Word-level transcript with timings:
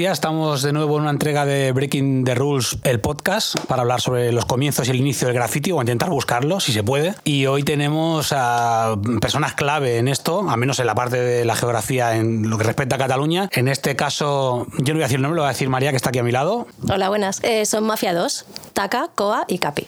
Días, 0.00 0.14
estamos 0.14 0.62
de 0.62 0.72
nuevo 0.72 0.96
en 0.96 1.02
una 1.02 1.10
entrega 1.10 1.44
de 1.44 1.72
Breaking 1.72 2.24
the 2.24 2.34
Rules, 2.34 2.78
el 2.84 3.00
podcast, 3.00 3.60
para 3.66 3.82
hablar 3.82 4.00
sobre 4.00 4.32
los 4.32 4.46
comienzos 4.46 4.88
y 4.88 4.92
el 4.92 4.96
inicio 4.96 5.26
del 5.26 5.34
graffiti 5.34 5.72
o 5.72 5.80
intentar 5.82 6.08
buscarlo, 6.08 6.58
si 6.58 6.72
se 6.72 6.82
puede. 6.82 7.14
Y 7.24 7.44
hoy 7.44 7.64
tenemos 7.64 8.32
a 8.34 8.96
personas 9.20 9.52
clave 9.52 9.98
en 9.98 10.08
esto, 10.08 10.48
al 10.48 10.56
menos 10.56 10.78
en 10.80 10.86
la 10.86 10.94
parte 10.94 11.18
de 11.18 11.44
la 11.44 11.54
geografía 11.54 12.16
en 12.16 12.48
lo 12.48 12.56
que 12.56 12.64
respecta 12.64 12.96
a 12.96 12.98
Cataluña. 12.98 13.50
En 13.52 13.68
este 13.68 13.94
caso, 13.94 14.66
yo 14.78 14.94
no 14.94 15.00
voy 15.00 15.02
a 15.02 15.04
decir 15.04 15.16
el 15.16 15.22
nombre, 15.22 15.36
lo 15.36 15.42
voy 15.42 15.50
a 15.50 15.52
decir 15.52 15.68
María, 15.68 15.90
que 15.90 15.96
está 15.96 16.08
aquí 16.08 16.18
a 16.18 16.22
mi 16.22 16.32
lado. 16.32 16.66
Hola, 16.88 17.10
buenas. 17.10 17.44
Eh, 17.44 17.66
son 17.66 17.84
Mafia 17.84 18.14
2, 18.14 18.46
Taka, 18.72 19.10
Coa 19.14 19.44
y 19.48 19.58
Capi. 19.58 19.86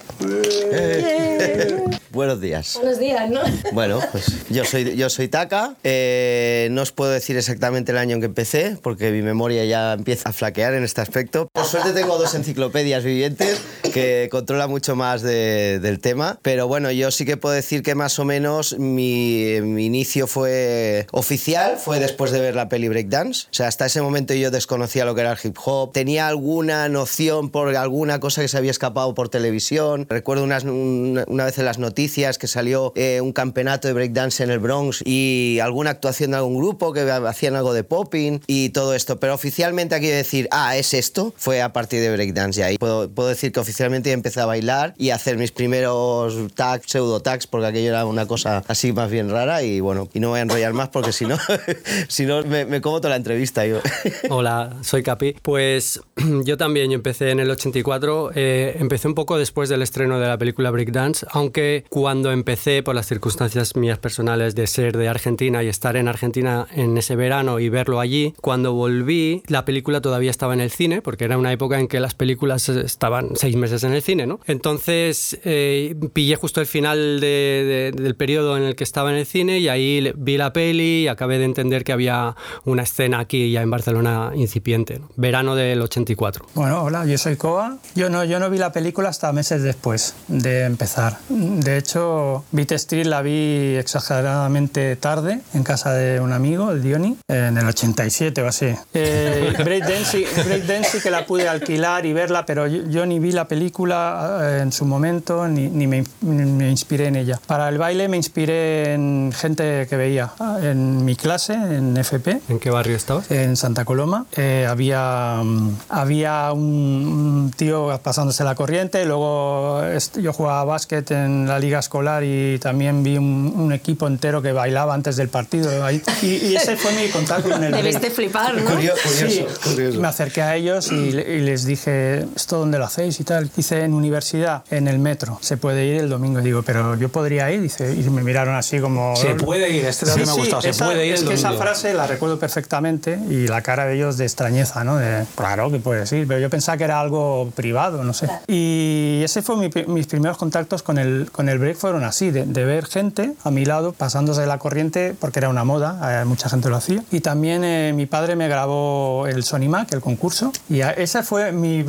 Buenos 2.11 2.43
días. 2.43 2.75
Buenos 2.75 2.99
días, 2.99 3.31
¿no? 3.31 3.41
Bueno, 3.73 3.99
pues 4.13 4.47
yo 4.51 4.67
soy, 4.67 4.95
yo 4.95 5.09
soy 5.09 5.29
Taka. 5.29 5.77
Eh, 5.83 6.69
no 6.71 6.83
os 6.83 6.93
puedo 6.93 7.11
decir 7.11 7.39
exactamente 7.39 7.93
el 7.93 7.97
año 7.97 8.17
en 8.17 8.21
que 8.21 8.27
empecé, 8.27 8.77
porque 8.83 9.11
mi 9.11 9.23
memoria 9.23 9.65
ya 9.65 9.97
empieza 10.03 10.29
a 10.31 10.33
flaquear 10.33 10.75
en 10.75 10.83
este 10.83 11.01
aspecto. 11.01 11.49
Por 11.53 11.65
suerte 11.65 11.93
tengo 11.93 12.19
dos 12.19 12.35
enciclopedias 12.35 13.05
vivientes 13.05 13.61
que 13.95 14.29
controla 14.33 14.67
mucho 14.67 14.97
más 14.97 15.23
de- 15.23 15.79
del 15.81 16.01
tema. 16.01 16.41
Pero 16.43 16.67
bueno, 16.67 16.91
yo 16.91 17.13
sí 17.13 17.25
que 17.25 17.37
puedo 17.37 17.55
decir 17.55 17.85
que 17.85 17.95
más 17.95 18.19
o 18.19 18.25
menos 18.25 18.77
mi, 18.79 19.61
mi 19.63 19.87
inicio 19.87 20.27
fue 20.27 21.07
oficial, 21.13 21.77
fue 21.79 22.01
después 22.01 22.33
de 22.33 22.41
ver 22.41 22.57
la 22.57 22.69
peli 22.69 22.89
Breakdance. 22.89 23.47
O 23.51 23.55
sea, 23.55 23.69
hasta 23.69 23.87
ese 23.87 24.03
momento 24.03 24.35
yo 24.35 24.51
desconocía 24.51 25.05
lo 25.05 25.15
que 25.15 25.21
era 25.21 25.33
el 25.33 25.39
hip 25.43 25.57
hop. 25.65 25.93
Tenía 25.93 26.27
alguna 26.27 26.89
noción 26.89 27.51
por 27.51 27.77
alguna 27.77 28.19
cosa 28.19 28.43
que 28.43 28.49
se 28.49 28.57
había 28.59 28.73
escapado 28.73 29.15
por 29.15 29.29
televisión. 29.29 30.07
Recuerdo 30.11 30.43
unas- 30.43 30.65
una, 30.65 31.25
una 31.29 31.45
vez 31.45 31.59
en 31.59 31.65
las 31.67 31.79
noticias 31.79 32.39
que 32.39 32.49
salió 32.49 32.93
eh, 32.97 33.21
un 33.21 33.33
campeonato 33.33 33.87
de 33.87 33.95
breakdance 33.95 34.43
en 34.43 34.51
el 34.51 34.59
Bronx 34.59 35.03
y 35.07 35.59
alguna 35.63 35.91
actuación 35.91 36.33
de 36.33 36.39
algún 36.39 36.57
grupo 36.57 36.93
que 36.93 37.03
hacían 37.03 37.55
algo 37.55 37.73
de 37.73 37.85
popping 37.85 38.41
y 38.49 38.71
todo 38.71 38.95
esto. 38.95 39.21
Pero 39.21 39.35
oficialmente 39.35 39.92
aquí 39.95 40.09
decir, 40.09 40.49
ah, 40.51 40.77
es 40.77 40.95
esto, 40.95 41.35
fue 41.37 41.63
a 41.63 41.73
partir 41.73 42.01
de 42.01 42.11
breakdance. 42.13 42.61
Y 42.61 42.63
ahí 42.63 42.79
puedo, 42.79 43.11
puedo 43.11 43.29
decir 43.29 43.53
que 43.53 43.61
oficialmente 43.61 44.13
empecé 44.13 44.41
a 44.41 44.47
bailar 44.47 44.95
y 44.99 45.11
a 45.11 45.17
hacer 45.17 45.37
mis 45.37 45.53
primeros 45.53 46.37
tags, 46.55 46.91
pseudo 46.91 47.21
tags, 47.21 47.47
porque 47.47 47.67
aquello 47.67 47.91
era 47.91 48.07
una 48.07 48.27
cosa 48.27 48.63
así 48.69 48.93
más 48.93 49.11
bien 49.11 49.31
rara. 49.31 49.63
Y 49.63 49.81
bueno, 49.81 50.09
y 50.13 50.21
no 50.21 50.31
voy 50.31 50.41
a 50.41 50.43
enrollar 50.43 50.73
más 50.73 50.89
porque 50.89 51.13
si 51.13 51.27
no, 51.27 51.37
si 52.09 52.27
no 52.27 52.43
me, 52.43 52.65
me 52.65 52.81
como 52.81 53.01
toda 53.01 53.11
la 53.11 53.17
entrevista 53.17 53.67
yo. 53.67 53.81
Hola, 54.31 54.77
soy 54.83 55.03
Capi. 55.03 55.37
Pues 55.43 56.01
yo 56.45 56.57
también, 56.57 56.91
yo 56.91 56.97
empecé 56.97 57.31
en 57.31 57.41
el 57.41 57.51
84, 57.51 58.31
eh, 58.35 58.77
empecé 58.79 59.09
un 59.09 59.15
poco 59.15 59.39
después 59.39 59.69
del 59.69 59.83
estreno 59.83 60.19
de 60.19 60.29
la 60.29 60.39
película 60.39 60.71
Breakdance, 60.71 61.27
aunque 61.31 61.85
cuando 61.89 62.33
empecé, 62.33 62.83
por 62.83 62.95
las 62.95 63.07
circunstancias 63.07 63.77
mías 63.77 63.99
personales 63.99 64.55
de 64.55 64.67
ser 64.67 64.97
de 64.97 65.09
Argentina 65.09 65.63
y 65.63 65.69
estar 65.69 65.97
en 65.97 66.09
Argentina 66.09 66.67
en 66.75 66.97
ese 66.97 67.17
verano 67.17 67.59
y 67.59 67.69
verlo 67.69 68.01
allí, 68.01 68.35
cuando 68.41 68.73
volví, 68.73 69.43
la 69.47 69.65
película 69.65 69.82
todavía 69.83 70.31
estaba 70.31 70.55
en 70.55 70.61
el 70.61 70.71
cine, 70.71 71.03
porque 71.03 71.25
era 71.25 71.37
una 71.39 71.53
época 71.53 71.79
en 71.79 71.89
que 71.89 72.01
las 72.01 72.15
películas 72.15 72.69
estaban 72.69 73.31
seis 73.35 73.57
meses 73.57 73.85
en 73.85 73.93
el 73.93 74.03
cine, 74.03 74.27
¿no? 74.27 74.41
Entonces 74.47 75.39
eh, 75.45 75.95
pillé 76.13 76.37
justo 76.37 76.61
el 76.61 76.67
final 76.67 77.21
de- 77.21 77.93
de- 77.97 78.03
del 78.03 78.15
periodo 78.15 78.57
en 78.57 78.63
el 78.63 78.75
que 78.77 78.85
estaba 78.85 79.11
en 79.11 79.17
el 79.19 79.27
cine 79.27 79.59
y 79.59 79.69
ahí 79.69 80.13
vi 80.17 80.37
la 80.37 80.53
peli 80.53 81.03
y 81.03 81.09
acabé 81.09 81.39
de 81.39 81.45
entender 81.45 81.85
que 81.85 81.93
había 81.93 82.35
una 82.65 82.83
escena 82.83 83.19
aquí 83.21 83.51
ya 83.51 83.63
en 83.63 83.71
Barcelona 83.71 84.33
incipiente, 84.35 84.99
¿no? 84.99 85.09
verano 85.17 85.55
del 85.55 85.81
84. 85.83 86.47
Bueno, 86.55 86.83
hola, 86.83 87.05
yo 87.07 87.19
soy 87.19 87.37
Koa. 87.37 87.79
Yo 87.95 88.09
no, 88.09 88.25
yo 88.25 88.39
no 88.39 88.49
vi 88.51 88.59
la 88.59 88.73
película 88.73 89.09
hasta 89.09 89.33
meses 89.33 89.63
después 89.63 90.15
de 90.29 90.65
empezar. 90.65 91.19
De 91.29 91.77
hecho, 91.79 92.45
Beat 92.53 92.73
Street 92.73 93.07
la 93.07 93.23
vi 93.23 93.77
exageradamente 93.77 94.97
tarde 94.97 95.41
en 95.55 95.63
casa 95.65 95.93
de 95.95 96.21
un 96.21 96.33
amigo, 96.33 96.71
el 96.71 96.83
Diony, 96.83 97.17
en 97.29 97.57
el 97.59 97.67
87 97.67 98.43
o 98.43 98.47
así. 98.49 98.67
Eh, 98.95 99.53
Sí 99.81 100.99
que 101.03 101.11
la 101.11 101.27
pude 101.27 101.49
alquilar 101.49 102.05
y 102.07 102.13
verla, 102.13 102.45
pero 102.45 102.67
yo, 102.67 102.83
yo 102.89 103.07
ni 103.07 103.19
vi 103.19 103.33
la 103.33 103.47
película 103.49 104.39
eh, 104.43 104.61
en 104.63 104.73
su 104.73 104.85
momento 104.85 105.47
ni, 105.49 105.69
ni 105.69 105.87
me, 105.87 106.05
me 106.21 106.69
inspiré 106.71 107.07
en 107.07 107.17
ella. 107.17 107.41
Para 107.47 107.69
el 107.69 107.79
baile 107.79 108.09
me 108.09 108.17
inspiré 108.17 108.95
en 108.95 109.33
gente 109.35 109.87
que 109.89 109.97
veía. 109.97 110.33
En 110.63 111.05
mi 111.05 111.17
clase, 111.17 111.55
en 111.55 111.97
FP, 111.97 112.41
¿En 112.49 112.59
qué 112.59 112.71
barrio 112.71 112.97
estabas? 112.97 113.31
en 113.31 113.57
Santa 113.57 113.85
Coloma. 113.85 114.27
Eh, 114.37 114.67
había, 114.69 115.41
mm, 115.43 115.77
había 115.89 116.53
un, 116.53 116.63
un 116.63 117.51
tío 117.57 117.99
pasándose 118.03 118.45
la 118.45 118.55
corriente, 118.55 119.05
luego 119.05 119.81
yo 120.21 120.33
jugaba 120.33 120.65
básquet 120.65 121.11
en 121.13 121.47
la 121.49 121.59
liga 121.59 121.79
escolar 121.79 122.23
y 122.25 122.59
también 122.59 123.03
vi 123.03 123.17
un, 123.19 123.53
un 123.57 123.73
equipo 123.73 124.07
entero 124.07 124.43
que 124.43 124.53
bailaba 124.53 124.95
antes 124.95 125.17
del 125.17 125.29
partido. 125.29 125.85
ahí. 125.85 126.03
Y, 126.23 126.27
y 126.47 126.57
ese 126.57 126.77
fue 126.77 126.93
mi 126.93 127.09
contacto 127.09 127.51
con 127.51 127.63
el 127.65 127.73
Debiste 127.83 128.11
flipar, 128.11 128.55
¿no? 128.55 128.63
Curio- 128.71 128.95
curioso, 129.03 129.27
Sí, 129.29 129.47
curioso. 129.63 130.01
me 130.01 130.09
acerqué 130.09 130.43
a 130.43 130.57
ellos 130.57 130.91
y, 130.93 130.95
y 130.95 131.41
les 131.41 131.65
dije, 131.65 132.27
¿esto 132.37 132.59
dónde 132.59 132.79
lo 132.79 132.85
hacéis 132.85 133.19
y 133.21 133.25
tal? 133.25 133.51
Dice, 133.57 133.83
en 133.85 133.95
universidad, 133.95 134.63
en 134.71 134.89
el 134.89 134.99
metro. 134.99 135.39
Se 135.41 135.57
puede 135.57 135.85
ir 135.87 136.01
el 136.01 136.09
domingo. 136.09 136.41
Y 136.41 136.45
digo, 136.45 136.63
pero 136.63 136.97
yo 136.97 137.09
podría 137.09 137.51
ir. 137.51 137.61
Dice, 137.63 137.93
y 137.95 138.09
me 138.11 138.23
miraron 138.23 138.55
así 138.55 138.79
como... 138.81 139.15
Se 139.17 139.35
puede 139.35 139.71
ir, 139.71 139.85
este 139.85 140.07
dato 140.07 140.19
Sí, 140.19 140.25
me 140.27 140.31
ha 140.31 140.35
sí, 140.35 140.41
gustado, 140.41 140.63
se 140.63 140.71
esa- 140.71 140.85
puede 140.87 141.07
ir 141.07 141.15
Es 141.15 141.23
el 141.23 141.29
que 141.29 141.35
esa 141.35 141.53
frase 141.53 141.95
la 141.95 142.07
recuerdo 142.07 142.39
perfectamente 142.39 143.19
y 143.31 143.47
la 143.47 143.63
cara 143.63 143.87
de 143.87 143.95
ellos 143.97 144.17
de 144.17 144.25
extrañeza, 144.25 144.85
¿no? 144.85 144.97
De, 144.97 145.25
claro 145.37 145.71
que 145.71 145.79
puedes 145.79 146.11
ir, 146.13 146.27
pero 146.27 146.41
yo 146.41 146.51
pensaba 146.51 146.77
que 146.79 146.85
era 146.85 147.01
algo 147.01 147.51
privado, 147.55 148.03
no 148.05 148.13
sé. 148.13 148.29
Y 148.49 149.21
ese 149.25 149.43
fue 149.43 149.57
mi 149.57 149.71
mis 149.87 150.07
primeros 150.07 150.37
contactos 150.39 150.83
con 150.83 150.99
el, 150.99 151.29
con 151.33 151.49
el 151.49 151.59
break, 151.59 151.77
fueron 151.77 152.05
así, 152.05 152.31
de, 152.31 152.45
de 152.45 152.65
ver 152.65 152.87
gente 152.87 153.33
a 153.45 153.51
mi 153.51 153.65
lado 153.65 153.93
pasándose 153.93 154.45
la 154.47 154.59
corriente, 154.59 155.15
porque 155.19 155.39
era 155.39 155.49
una 155.49 155.65
moda, 155.65 156.23
eh, 156.23 156.25
mucha 156.25 156.49
gente 156.49 156.69
lo 156.69 156.77
hacía. 156.77 157.03
Y 157.11 157.21
también 157.21 157.65
eh, 157.65 157.93
mi 157.95 158.07
padre 158.07 158.37
me 158.37 158.49
grabó 158.49 159.27
el 159.27 159.42
Sony 159.45 159.69
Mac, 159.69 159.89
el 159.93 160.01
concurso, 160.01 160.53
y 160.69 160.81
esa 160.81 161.23
fue 161.23 161.53
mi, 161.53 161.83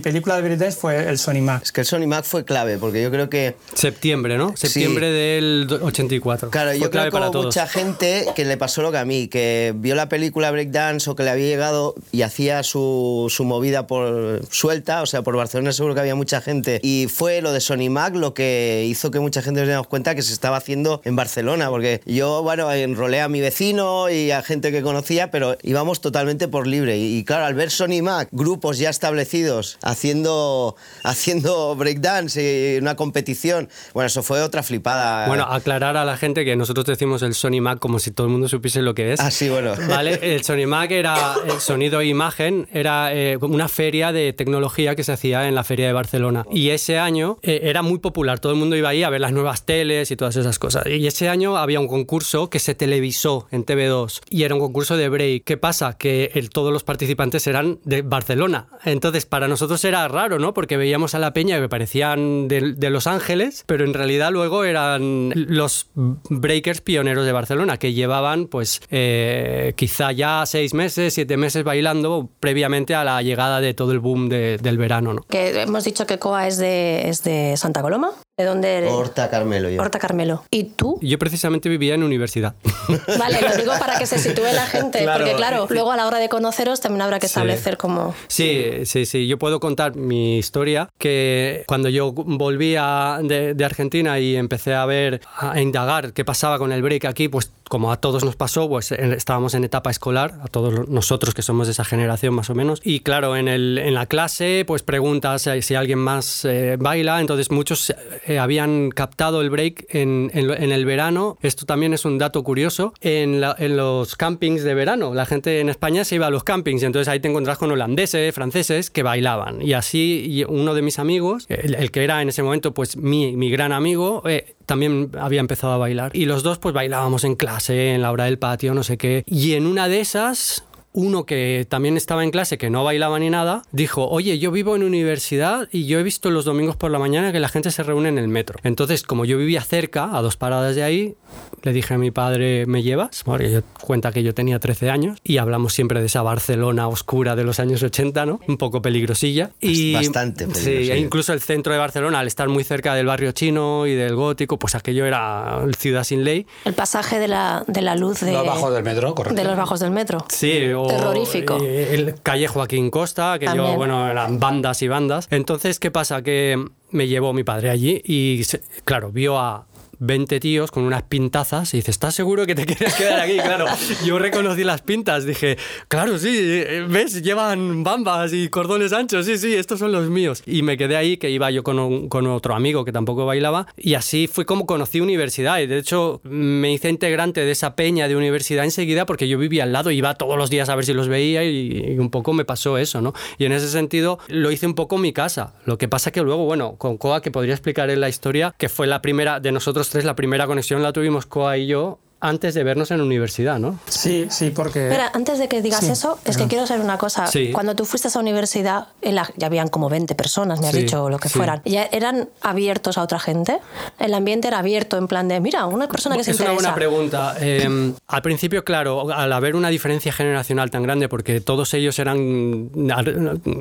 película 0.00 0.36
de 0.36 0.42
breakdance, 0.42 0.76
fue 0.78 1.08
el 1.08 1.18
Sony 1.18 1.40
Mac. 1.42 1.62
Es 1.62 1.72
que 1.72 1.80
el 1.82 1.86
Sony 1.86 2.06
Mac 2.06 2.24
fue 2.24 2.44
clave, 2.44 2.78
porque 2.78 3.02
yo 3.02 3.10
creo 3.10 3.28
que 3.30 3.56
Septiembre, 3.74 4.38
¿no? 4.38 4.56
Septiembre 4.56 5.10
del 5.10 5.66
do- 5.68 5.84
84. 5.84 6.50
Claro, 6.50 6.70
Fue 6.70 6.78
yo 6.80 6.90
clave 6.90 6.90
creo 6.90 7.04
que 7.04 7.10
para 7.12 7.26
hubo 7.26 7.32
todos. 7.32 7.44
mucha 7.46 7.66
gente 7.66 8.26
que 8.34 8.44
le 8.44 8.56
pasó 8.56 8.82
lo 8.82 8.90
que 8.92 8.98
a 8.98 9.04
mí, 9.04 9.28
que 9.28 9.72
vio 9.76 9.94
la 9.94 10.08
película 10.08 10.50
Breakdance 10.50 11.08
o 11.10 11.14
que 11.16 11.22
le 11.22 11.30
había 11.30 11.46
llegado 11.46 11.94
y 12.12 12.22
hacía 12.22 12.62
su, 12.62 13.26
su 13.30 13.44
movida 13.44 13.86
por 13.86 14.42
suelta, 14.50 15.02
o 15.02 15.06
sea, 15.06 15.22
por 15.22 15.36
Barcelona 15.36 15.72
seguro 15.72 15.94
que 15.94 16.00
había 16.00 16.14
mucha 16.14 16.40
gente. 16.40 16.80
Y 16.82 17.06
fue 17.08 17.40
lo 17.42 17.52
de 17.52 17.60
Sony 17.60 17.88
Mac 17.90 18.14
lo 18.14 18.34
que 18.34 18.84
hizo 18.88 19.10
que 19.10 19.20
mucha 19.20 19.42
gente 19.42 19.60
nos 19.60 19.66
diéramos 19.68 19.86
cuenta 19.86 20.14
que 20.14 20.22
se 20.22 20.32
estaba 20.32 20.56
haciendo 20.56 21.00
en 21.04 21.16
Barcelona, 21.16 21.70
porque 21.70 22.00
yo, 22.06 22.42
bueno, 22.42 22.70
enrolé 22.72 23.20
a 23.20 23.28
mi 23.28 23.40
vecino 23.40 24.10
y 24.10 24.30
a 24.30 24.42
gente 24.42 24.70
que 24.72 24.82
conocía, 24.82 25.30
pero 25.30 25.56
íbamos 25.62 26.00
totalmente 26.00 26.48
por 26.48 26.66
libre. 26.66 26.97
Y, 26.98 27.18
y 27.18 27.24
claro, 27.24 27.44
al 27.46 27.54
ver 27.54 27.70
Sony 27.70 28.02
Mac, 28.02 28.28
grupos 28.32 28.78
ya 28.78 28.90
establecidos 28.90 29.78
haciendo, 29.82 30.76
haciendo 31.04 31.74
breakdance 31.76 32.74
y 32.74 32.78
una 32.78 32.96
competición, 32.96 33.68
bueno, 33.94 34.06
eso 34.06 34.22
fue 34.22 34.42
otra 34.42 34.62
flipada. 34.62 35.26
Bueno, 35.26 35.44
aclarar 35.44 35.96
a 35.96 36.04
la 36.04 36.16
gente 36.16 36.44
que 36.44 36.56
nosotros 36.56 36.86
decimos 36.86 37.22
el 37.22 37.34
Sony 37.34 37.60
Mac 37.60 37.78
como 37.78 37.98
si 37.98 38.10
todo 38.10 38.26
el 38.26 38.32
mundo 38.32 38.48
supiese 38.48 38.82
lo 38.82 38.94
que 38.94 39.12
es. 39.12 39.20
Ah, 39.20 39.30
sí, 39.30 39.48
bueno. 39.48 39.72
Vale, 39.88 40.18
el 40.34 40.44
Sony 40.44 40.66
Mac 40.66 40.90
era 40.90 41.34
el 41.46 41.60
sonido 41.60 42.00
e 42.00 42.06
imagen, 42.06 42.68
era 42.72 43.14
eh, 43.14 43.36
una 43.40 43.68
feria 43.68 44.12
de 44.12 44.32
tecnología 44.32 44.94
que 44.94 45.04
se 45.04 45.12
hacía 45.12 45.48
en 45.48 45.54
la 45.54 45.64
feria 45.64 45.86
de 45.86 45.92
Barcelona. 45.92 46.44
Y 46.50 46.70
ese 46.70 46.98
año 46.98 47.38
eh, 47.42 47.60
era 47.64 47.82
muy 47.82 47.98
popular, 47.98 48.38
todo 48.38 48.52
el 48.52 48.58
mundo 48.58 48.76
iba 48.76 48.88
ahí 48.88 49.02
a 49.02 49.10
ver 49.10 49.20
las 49.20 49.32
nuevas 49.32 49.64
teles 49.64 50.10
y 50.10 50.16
todas 50.16 50.36
esas 50.36 50.58
cosas. 50.58 50.84
Y 50.86 51.06
ese 51.06 51.28
año 51.28 51.56
había 51.56 51.80
un 51.80 51.88
concurso 51.88 52.50
que 52.50 52.58
se 52.58 52.74
televisó 52.74 53.46
en 53.50 53.64
TV2 53.64 54.20
y 54.30 54.42
era 54.44 54.54
un 54.54 54.60
concurso 54.60 54.96
de 54.96 55.08
break. 55.08 55.44
¿Qué 55.44 55.56
pasa? 55.56 55.96
Que 55.96 56.30
el- 56.34 56.50
todos 56.50 56.72
los 56.72 56.82
participantes 56.88 57.46
eran 57.46 57.80
de 57.84 58.00
Barcelona. 58.00 58.66
Entonces, 58.86 59.26
para 59.26 59.46
nosotros 59.46 59.84
era 59.84 60.08
raro, 60.08 60.38
¿no? 60.38 60.54
Porque 60.54 60.78
veíamos 60.78 61.14
a 61.14 61.18
la 61.18 61.34
peña 61.34 61.60
que 61.60 61.68
parecían 61.68 62.48
de, 62.48 62.88
Los 62.88 63.06
Ángeles, 63.06 63.62
pero 63.66 63.84
en 63.84 63.92
realidad 63.92 64.32
luego 64.32 64.64
eran 64.64 65.30
los 65.34 65.90
breakers 65.94 66.80
pioneros 66.80 67.26
de 67.26 67.32
Barcelona, 67.32 67.76
que 67.76 67.92
llevaban, 67.92 68.46
pues, 68.46 68.80
eh, 68.90 69.74
quizá 69.76 70.12
ya 70.12 70.46
seis 70.46 70.72
meses, 70.72 71.12
siete 71.12 71.36
meses 71.36 71.62
bailando 71.62 72.30
previamente 72.40 72.94
a 72.94 73.04
la 73.04 73.20
llegada 73.20 73.60
de 73.60 73.74
todo 73.74 73.92
el 73.92 73.98
boom 73.98 74.30
de- 74.30 74.56
del 74.56 74.78
verano, 74.78 75.12
¿no? 75.12 75.22
Que 75.28 75.60
hemos 75.60 75.84
dicho 75.84 76.06
que 76.06 76.18
Coa 76.18 76.46
es 76.48 76.56
de, 76.56 77.06
es 77.10 77.22
de 77.22 77.54
Santa 77.58 77.82
Coloma. 77.82 78.12
¿De 78.38 78.44
dónde 78.44 78.72
eres? 78.76 78.92
Horta 78.92 79.28
Carmelo 79.28 79.68
yo. 79.68 79.80
Horta 79.82 79.98
Carmelo. 79.98 80.44
¿Y 80.48 80.62
tú? 80.64 80.96
Yo 81.02 81.18
precisamente 81.18 81.68
vivía 81.68 81.94
en 81.94 82.04
universidad. 82.04 82.54
Vale, 83.18 83.40
lo 83.42 83.56
digo 83.56 83.72
para 83.80 83.98
que 83.98 84.06
se 84.06 84.16
sitúe 84.18 84.44
la 84.54 84.64
gente, 84.64 85.02
Claro. 85.02 85.24
porque 85.24 85.36
claro, 85.36 85.66
luego 85.68 85.90
a 85.90 85.96
la 85.96 86.06
hora 86.06 86.18
de 86.18 86.28
conoceros 86.28 86.80
también 86.80 87.02
habrá 87.02 87.18
que 87.18 87.26
Sí. 87.26 87.32
establecer 87.32 87.76
como... 87.76 88.14
Sí, 88.28 88.84
sí, 88.84 89.06
sí. 89.06 89.26
Yo 89.26 89.38
puedo 89.40 89.58
contar 89.58 89.96
mi 89.96 90.38
historia, 90.38 90.88
que 90.98 91.64
cuando 91.66 91.88
yo 91.88 92.12
volví 92.12 92.76
a- 92.78 93.18
de, 93.24 93.54
de 93.54 93.64
Argentina 93.64 94.20
y 94.20 94.36
empecé 94.36 94.72
a 94.72 94.86
ver, 94.86 95.20
a 95.36 95.60
indagar 95.60 96.12
qué 96.12 96.24
pasaba 96.24 96.58
con 96.58 96.70
el 96.70 96.80
break 96.80 97.06
aquí, 97.06 97.28
pues 97.28 97.50
como 97.68 97.92
a 97.92 97.98
todos 97.98 98.24
nos 98.24 98.36
pasó, 98.36 98.68
pues 98.68 98.92
estábamos 98.92 99.54
en 99.54 99.64
etapa 99.64 99.90
escolar, 99.90 100.38
a 100.42 100.48
todos 100.48 100.88
nosotros 100.88 101.34
que 101.34 101.42
somos 101.42 101.66
de 101.66 101.72
esa 101.72 101.84
generación 101.84 102.34
más 102.34 102.50
o 102.50 102.54
menos. 102.54 102.80
Y 102.84 103.00
claro, 103.00 103.36
en, 103.36 103.48
el, 103.48 103.78
en 103.78 103.94
la 103.94 104.06
clase, 104.06 104.64
pues 104.66 104.82
preguntas 104.82 105.42
si, 105.42 105.62
si 105.62 105.74
alguien 105.74 105.98
más 105.98 106.44
eh, 106.44 106.76
baila. 106.78 107.20
Entonces 107.20 107.50
muchos 107.50 107.94
eh, 108.26 108.38
habían 108.38 108.90
captado 108.90 109.40
el 109.40 109.50
break 109.50 109.86
en, 109.90 110.30
en 110.34 110.72
el 110.72 110.84
verano. 110.84 111.38
Esto 111.42 111.66
también 111.66 111.94
es 111.94 112.04
un 112.04 112.18
dato 112.18 112.42
curioso. 112.42 112.92
La- 113.02 113.56
en 113.58 113.76
los 113.76 114.16
campings 114.16 114.62
de 114.64 114.74
verano, 114.74 115.14
la 115.14 115.26
gente 115.26 115.60
en 115.60 115.68
España 115.68 116.04
se 116.04 116.14
iba 116.16 116.26
a 116.26 116.30
los 116.30 116.44
campings. 116.44 116.82
Y 116.82 116.86
entonces 116.86 117.08
ahí 117.08 117.20
te 117.20 117.28
encontrás 117.28 117.58
con 117.58 117.70
holandeses, 117.70 118.34
franceses 118.34 118.90
que 118.90 119.02
bailaban. 119.02 119.60
Y 119.62 119.72
así 119.72 120.44
uno 120.48 120.74
de 120.74 120.82
mis 120.82 120.98
amigos, 120.98 121.46
el, 121.48 121.90
que 121.90 122.04
era 122.04 122.22
en 122.22 122.28
ese 122.28 122.42
momento 122.42 122.72
pues 122.74 122.96
mi, 122.96 123.36
mi 123.36 123.50
gran 123.50 123.72
amigo, 123.72 124.22
eh, 124.26 124.54
también 124.68 125.10
había 125.18 125.40
empezado 125.40 125.72
a 125.72 125.78
bailar. 125.78 126.12
Y 126.14 126.26
los 126.26 126.42
dos 126.42 126.58
pues 126.58 126.74
bailábamos 126.74 127.24
en 127.24 127.36
clase, 127.36 127.94
en 127.94 128.02
la 128.02 128.12
hora 128.12 128.24
del 128.24 128.38
patio, 128.38 128.74
no 128.74 128.82
sé 128.82 128.98
qué. 128.98 129.24
Y 129.26 129.54
en 129.54 129.66
una 129.66 129.88
de 129.88 130.00
esas 130.00 130.67
uno 130.98 131.26
que 131.26 131.64
también 131.68 131.96
estaba 131.96 132.24
en 132.24 132.32
clase, 132.32 132.58
que 132.58 132.70
no 132.70 132.82
bailaba 132.82 133.20
ni 133.20 133.30
nada, 133.30 133.62
dijo, 133.70 134.08
oye, 134.08 134.40
yo 134.40 134.50
vivo 134.50 134.74
en 134.74 134.82
universidad 134.82 135.68
y 135.70 135.86
yo 135.86 136.00
he 136.00 136.02
visto 136.02 136.28
los 136.32 136.44
domingos 136.44 136.74
por 136.74 136.90
la 136.90 136.98
mañana 136.98 137.30
que 137.30 137.38
la 137.38 137.48
gente 137.48 137.70
se 137.70 137.84
reúne 137.84 138.08
en 138.08 138.18
el 138.18 138.26
metro. 138.26 138.58
Entonces, 138.64 139.04
como 139.04 139.24
yo 139.24 139.38
vivía 139.38 139.62
cerca, 139.62 140.16
a 140.16 140.22
dos 140.22 140.36
paradas 140.36 140.74
de 140.74 140.82
ahí, 140.82 141.14
le 141.62 141.72
dije 141.72 141.94
a 141.94 141.98
mi 141.98 142.10
padre, 142.10 142.66
¿me 142.66 142.82
llevas? 142.82 143.22
Porque 143.24 143.48
yo 143.50 143.60
cuenta 143.80 144.10
que 144.10 144.24
yo 144.24 144.34
tenía 144.34 144.58
13 144.58 144.90
años 144.90 145.18
y 145.22 145.38
hablamos 145.38 145.72
siempre 145.72 146.00
de 146.00 146.06
esa 146.06 146.22
Barcelona 146.22 146.88
oscura 146.88 147.36
de 147.36 147.44
los 147.44 147.60
años 147.60 147.80
80, 147.80 148.26
¿no? 148.26 148.40
Un 148.48 148.56
poco 148.56 148.82
peligrosilla. 148.82 149.50
Y, 149.60 149.92
Bastante 149.92 150.46
Sí, 150.46 150.52
peligrosilla. 150.52 150.94
e 150.94 150.98
incluso 150.98 151.32
el 151.32 151.40
centro 151.40 151.72
de 151.72 151.78
Barcelona, 151.78 152.18
al 152.18 152.26
estar 152.26 152.48
muy 152.48 152.64
cerca 152.64 152.94
del 152.96 153.06
barrio 153.06 153.30
chino 153.30 153.86
y 153.86 153.94
del 153.94 154.16
gótico, 154.16 154.58
pues 154.58 154.74
aquello 154.74 155.06
era 155.06 155.62
ciudad 155.78 156.02
sin 156.02 156.24
ley. 156.24 156.44
El 156.64 156.74
pasaje 156.74 157.20
de 157.20 157.28
la, 157.28 157.62
de 157.68 157.82
la 157.82 157.94
luz 157.94 158.20
de, 158.20 158.32
Los 158.32 158.44
bajos 158.44 158.74
del 158.74 158.82
metro, 158.82 159.14
correcto. 159.14 159.40
de 159.40 159.46
los 159.46 159.56
bajos 159.56 159.78
del 159.78 159.92
metro. 159.92 160.24
Sí, 160.28 160.72
o 160.72 160.87
Terrorífico. 160.88 161.58
eh, 161.62 161.94
El 161.94 162.14
calle 162.22 162.48
Joaquín 162.48 162.90
Costa, 162.90 163.38
que 163.38 163.46
yo, 163.54 163.74
bueno, 163.76 164.08
eran 164.10 164.40
bandas 164.40 164.82
y 164.82 164.88
bandas. 164.88 165.28
Entonces, 165.30 165.78
¿qué 165.78 165.90
pasa? 165.90 166.22
Que 166.22 166.62
me 166.90 167.06
llevó 167.06 167.32
mi 167.32 167.44
padre 167.44 167.70
allí 167.70 168.00
y, 168.04 168.42
claro, 168.84 169.12
vio 169.12 169.38
a 169.38 169.66
20 170.00 170.40
tíos 170.40 170.70
con 170.70 170.84
unas 170.84 171.02
pintazas 171.04 171.72
y 171.74 171.78
dice, 171.78 171.90
¿estás 171.90 172.14
seguro 172.14 172.46
que 172.46 172.54
te 172.54 172.66
quieres 172.66 172.94
quedar 172.94 173.20
aquí? 173.20 173.36
Claro, 173.38 173.66
yo 174.04 174.18
reconocí 174.18 174.64
las 174.64 174.82
pintas, 174.82 175.24
dije, 175.26 175.56
claro, 175.88 176.18
sí, 176.18 176.28
eh, 176.38 176.86
¿ves? 176.88 177.22
Llevan 177.22 177.82
bambas 177.84 178.32
y 178.32 178.48
cordones 178.48 178.92
anchos, 178.92 179.26
sí, 179.26 179.38
sí, 179.38 179.54
estos 179.54 179.78
son 179.78 179.92
los 179.92 180.08
míos. 180.08 180.42
Y 180.46 180.62
me 180.62 180.76
quedé 180.76 180.96
ahí, 180.96 181.16
que 181.16 181.30
iba 181.30 181.50
yo 181.50 181.62
con, 181.62 181.78
un- 181.78 182.08
con 182.08 182.26
otro 182.26 182.54
amigo 182.54 182.84
que 182.84 182.92
tampoco 182.92 183.26
bailaba, 183.26 183.66
y 183.76 183.94
así 183.94 184.26
fue 184.26 184.44
como 184.46 184.66
conocí 184.66 185.00
universidad. 185.00 185.58
Y 185.60 185.66
de 185.66 185.78
hecho, 185.78 186.20
me 186.24 186.72
hice 186.72 186.88
integrante 186.88 187.40
de 187.44 187.50
esa 187.50 187.74
peña 187.74 188.08
de 188.08 188.16
universidad 188.16 188.64
enseguida 188.64 189.06
porque 189.06 189.28
yo 189.28 189.38
vivía 189.38 189.64
al 189.64 189.72
lado, 189.72 189.90
iba 189.90 190.14
todos 190.14 190.36
los 190.38 190.50
días 190.50 190.68
a 190.68 190.76
ver 190.76 190.84
si 190.84 190.92
los 190.94 191.08
veía 191.08 191.44
y, 191.44 191.92
y 191.94 191.98
un 191.98 192.10
poco 192.10 192.32
me 192.32 192.44
pasó 192.44 192.78
eso, 192.78 193.00
¿no? 193.00 193.12
Y 193.38 193.44
en 193.44 193.52
ese 193.52 193.68
sentido 193.68 194.18
lo 194.28 194.50
hice 194.50 194.66
un 194.66 194.74
poco 194.74 194.98
mi 194.98 195.12
casa. 195.12 195.54
Lo 195.64 195.78
que 195.78 195.88
pasa 195.88 196.10
que 196.10 196.20
luego, 196.22 196.44
bueno, 196.44 196.76
con 196.76 196.96
Coa, 196.98 197.20
que 197.22 197.30
podría 197.30 197.54
explicar 197.54 197.90
en 197.90 198.00
la 198.00 198.08
historia, 198.08 198.54
que 198.58 198.68
fue 198.68 198.86
la 198.86 199.02
primera, 199.02 199.40
de 199.40 199.52
nosotros 199.52 199.87
tres, 199.90 200.04
la 200.04 200.16
primera 200.16 200.46
conexión 200.46 200.82
la 200.82 200.92
tuvimos 200.92 201.26
Coa 201.26 201.56
y 201.58 201.66
yo 201.66 201.98
antes 202.20 202.54
de 202.54 202.64
vernos 202.64 202.90
en 202.90 202.98
la 202.98 203.04
universidad, 203.04 203.58
¿no? 203.58 203.78
Sí, 203.88 204.26
sí, 204.30 204.50
porque... 204.50 204.86
Espera, 204.88 205.10
antes 205.14 205.38
de 205.38 205.48
que 205.48 205.62
digas 205.62 205.80
Sí, 205.84 205.90
eso, 205.92 206.18
es 206.24 206.36
que 206.36 206.46
quiero 206.48 206.66
saber 206.66 206.82
una 206.84 206.98
cosa. 206.98 207.26
Sí. 207.28 207.50
Cuando 207.52 207.76
tú 207.76 207.84
fuiste 207.84 208.08
a 208.08 208.10
esa 208.10 208.18
universidad, 208.20 208.88
en 209.02 209.14
la- 209.14 209.30
ya 209.36 209.46
habían 209.46 209.68
como 209.68 209.88
20 209.88 210.14
personas, 210.14 210.60
me 210.60 210.66
has 210.68 210.74
Sí, 210.74 210.80
dicho, 210.82 211.04
o 211.04 211.10
lo 211.10 211.18
que 211.18 211.28
sí. 211.28 211.38
fueran. 211.38 211.62
¿Ya 211.64 211.84
eran 211.84 212.28
abiertos 212.40 212.98
a 212.98 213.02
otra 213.02 213.18
gente? 213.20 213.58
¿El 214.00 214.14
ambiente 214.14 214.48
era 214.48 214.58
abierto 214.58 214.96
en 214.98 215.06
plan 215.06 215.28
de, 215.28 215.38
mira, 215.40 215.66
una 215.66 215.86
persona 215.88 216.16
que 216.16 216.24
se 216.24 216.32
es 216.32 216.40
una 216.40 216.50
interesa? 216.52 216.70
buena 216.70 216.74
pregunta. 216.74 217.36
Eh, 217.40 217.92
al 218.08 218.22
principio, 218.22 218.64
claro, 218.64 219.12
al 219.12 219.32
haber 219.32 219.54
una 219.54 219.68
diferencia 219.68 220.12
generacional 220.12 220.70
tan 220.70 220.82
grande, 220.82 221.08
porque 221.08 221.40
todos 221.40 221.72
ellos 221.74 221.98
eran 221.98 222.70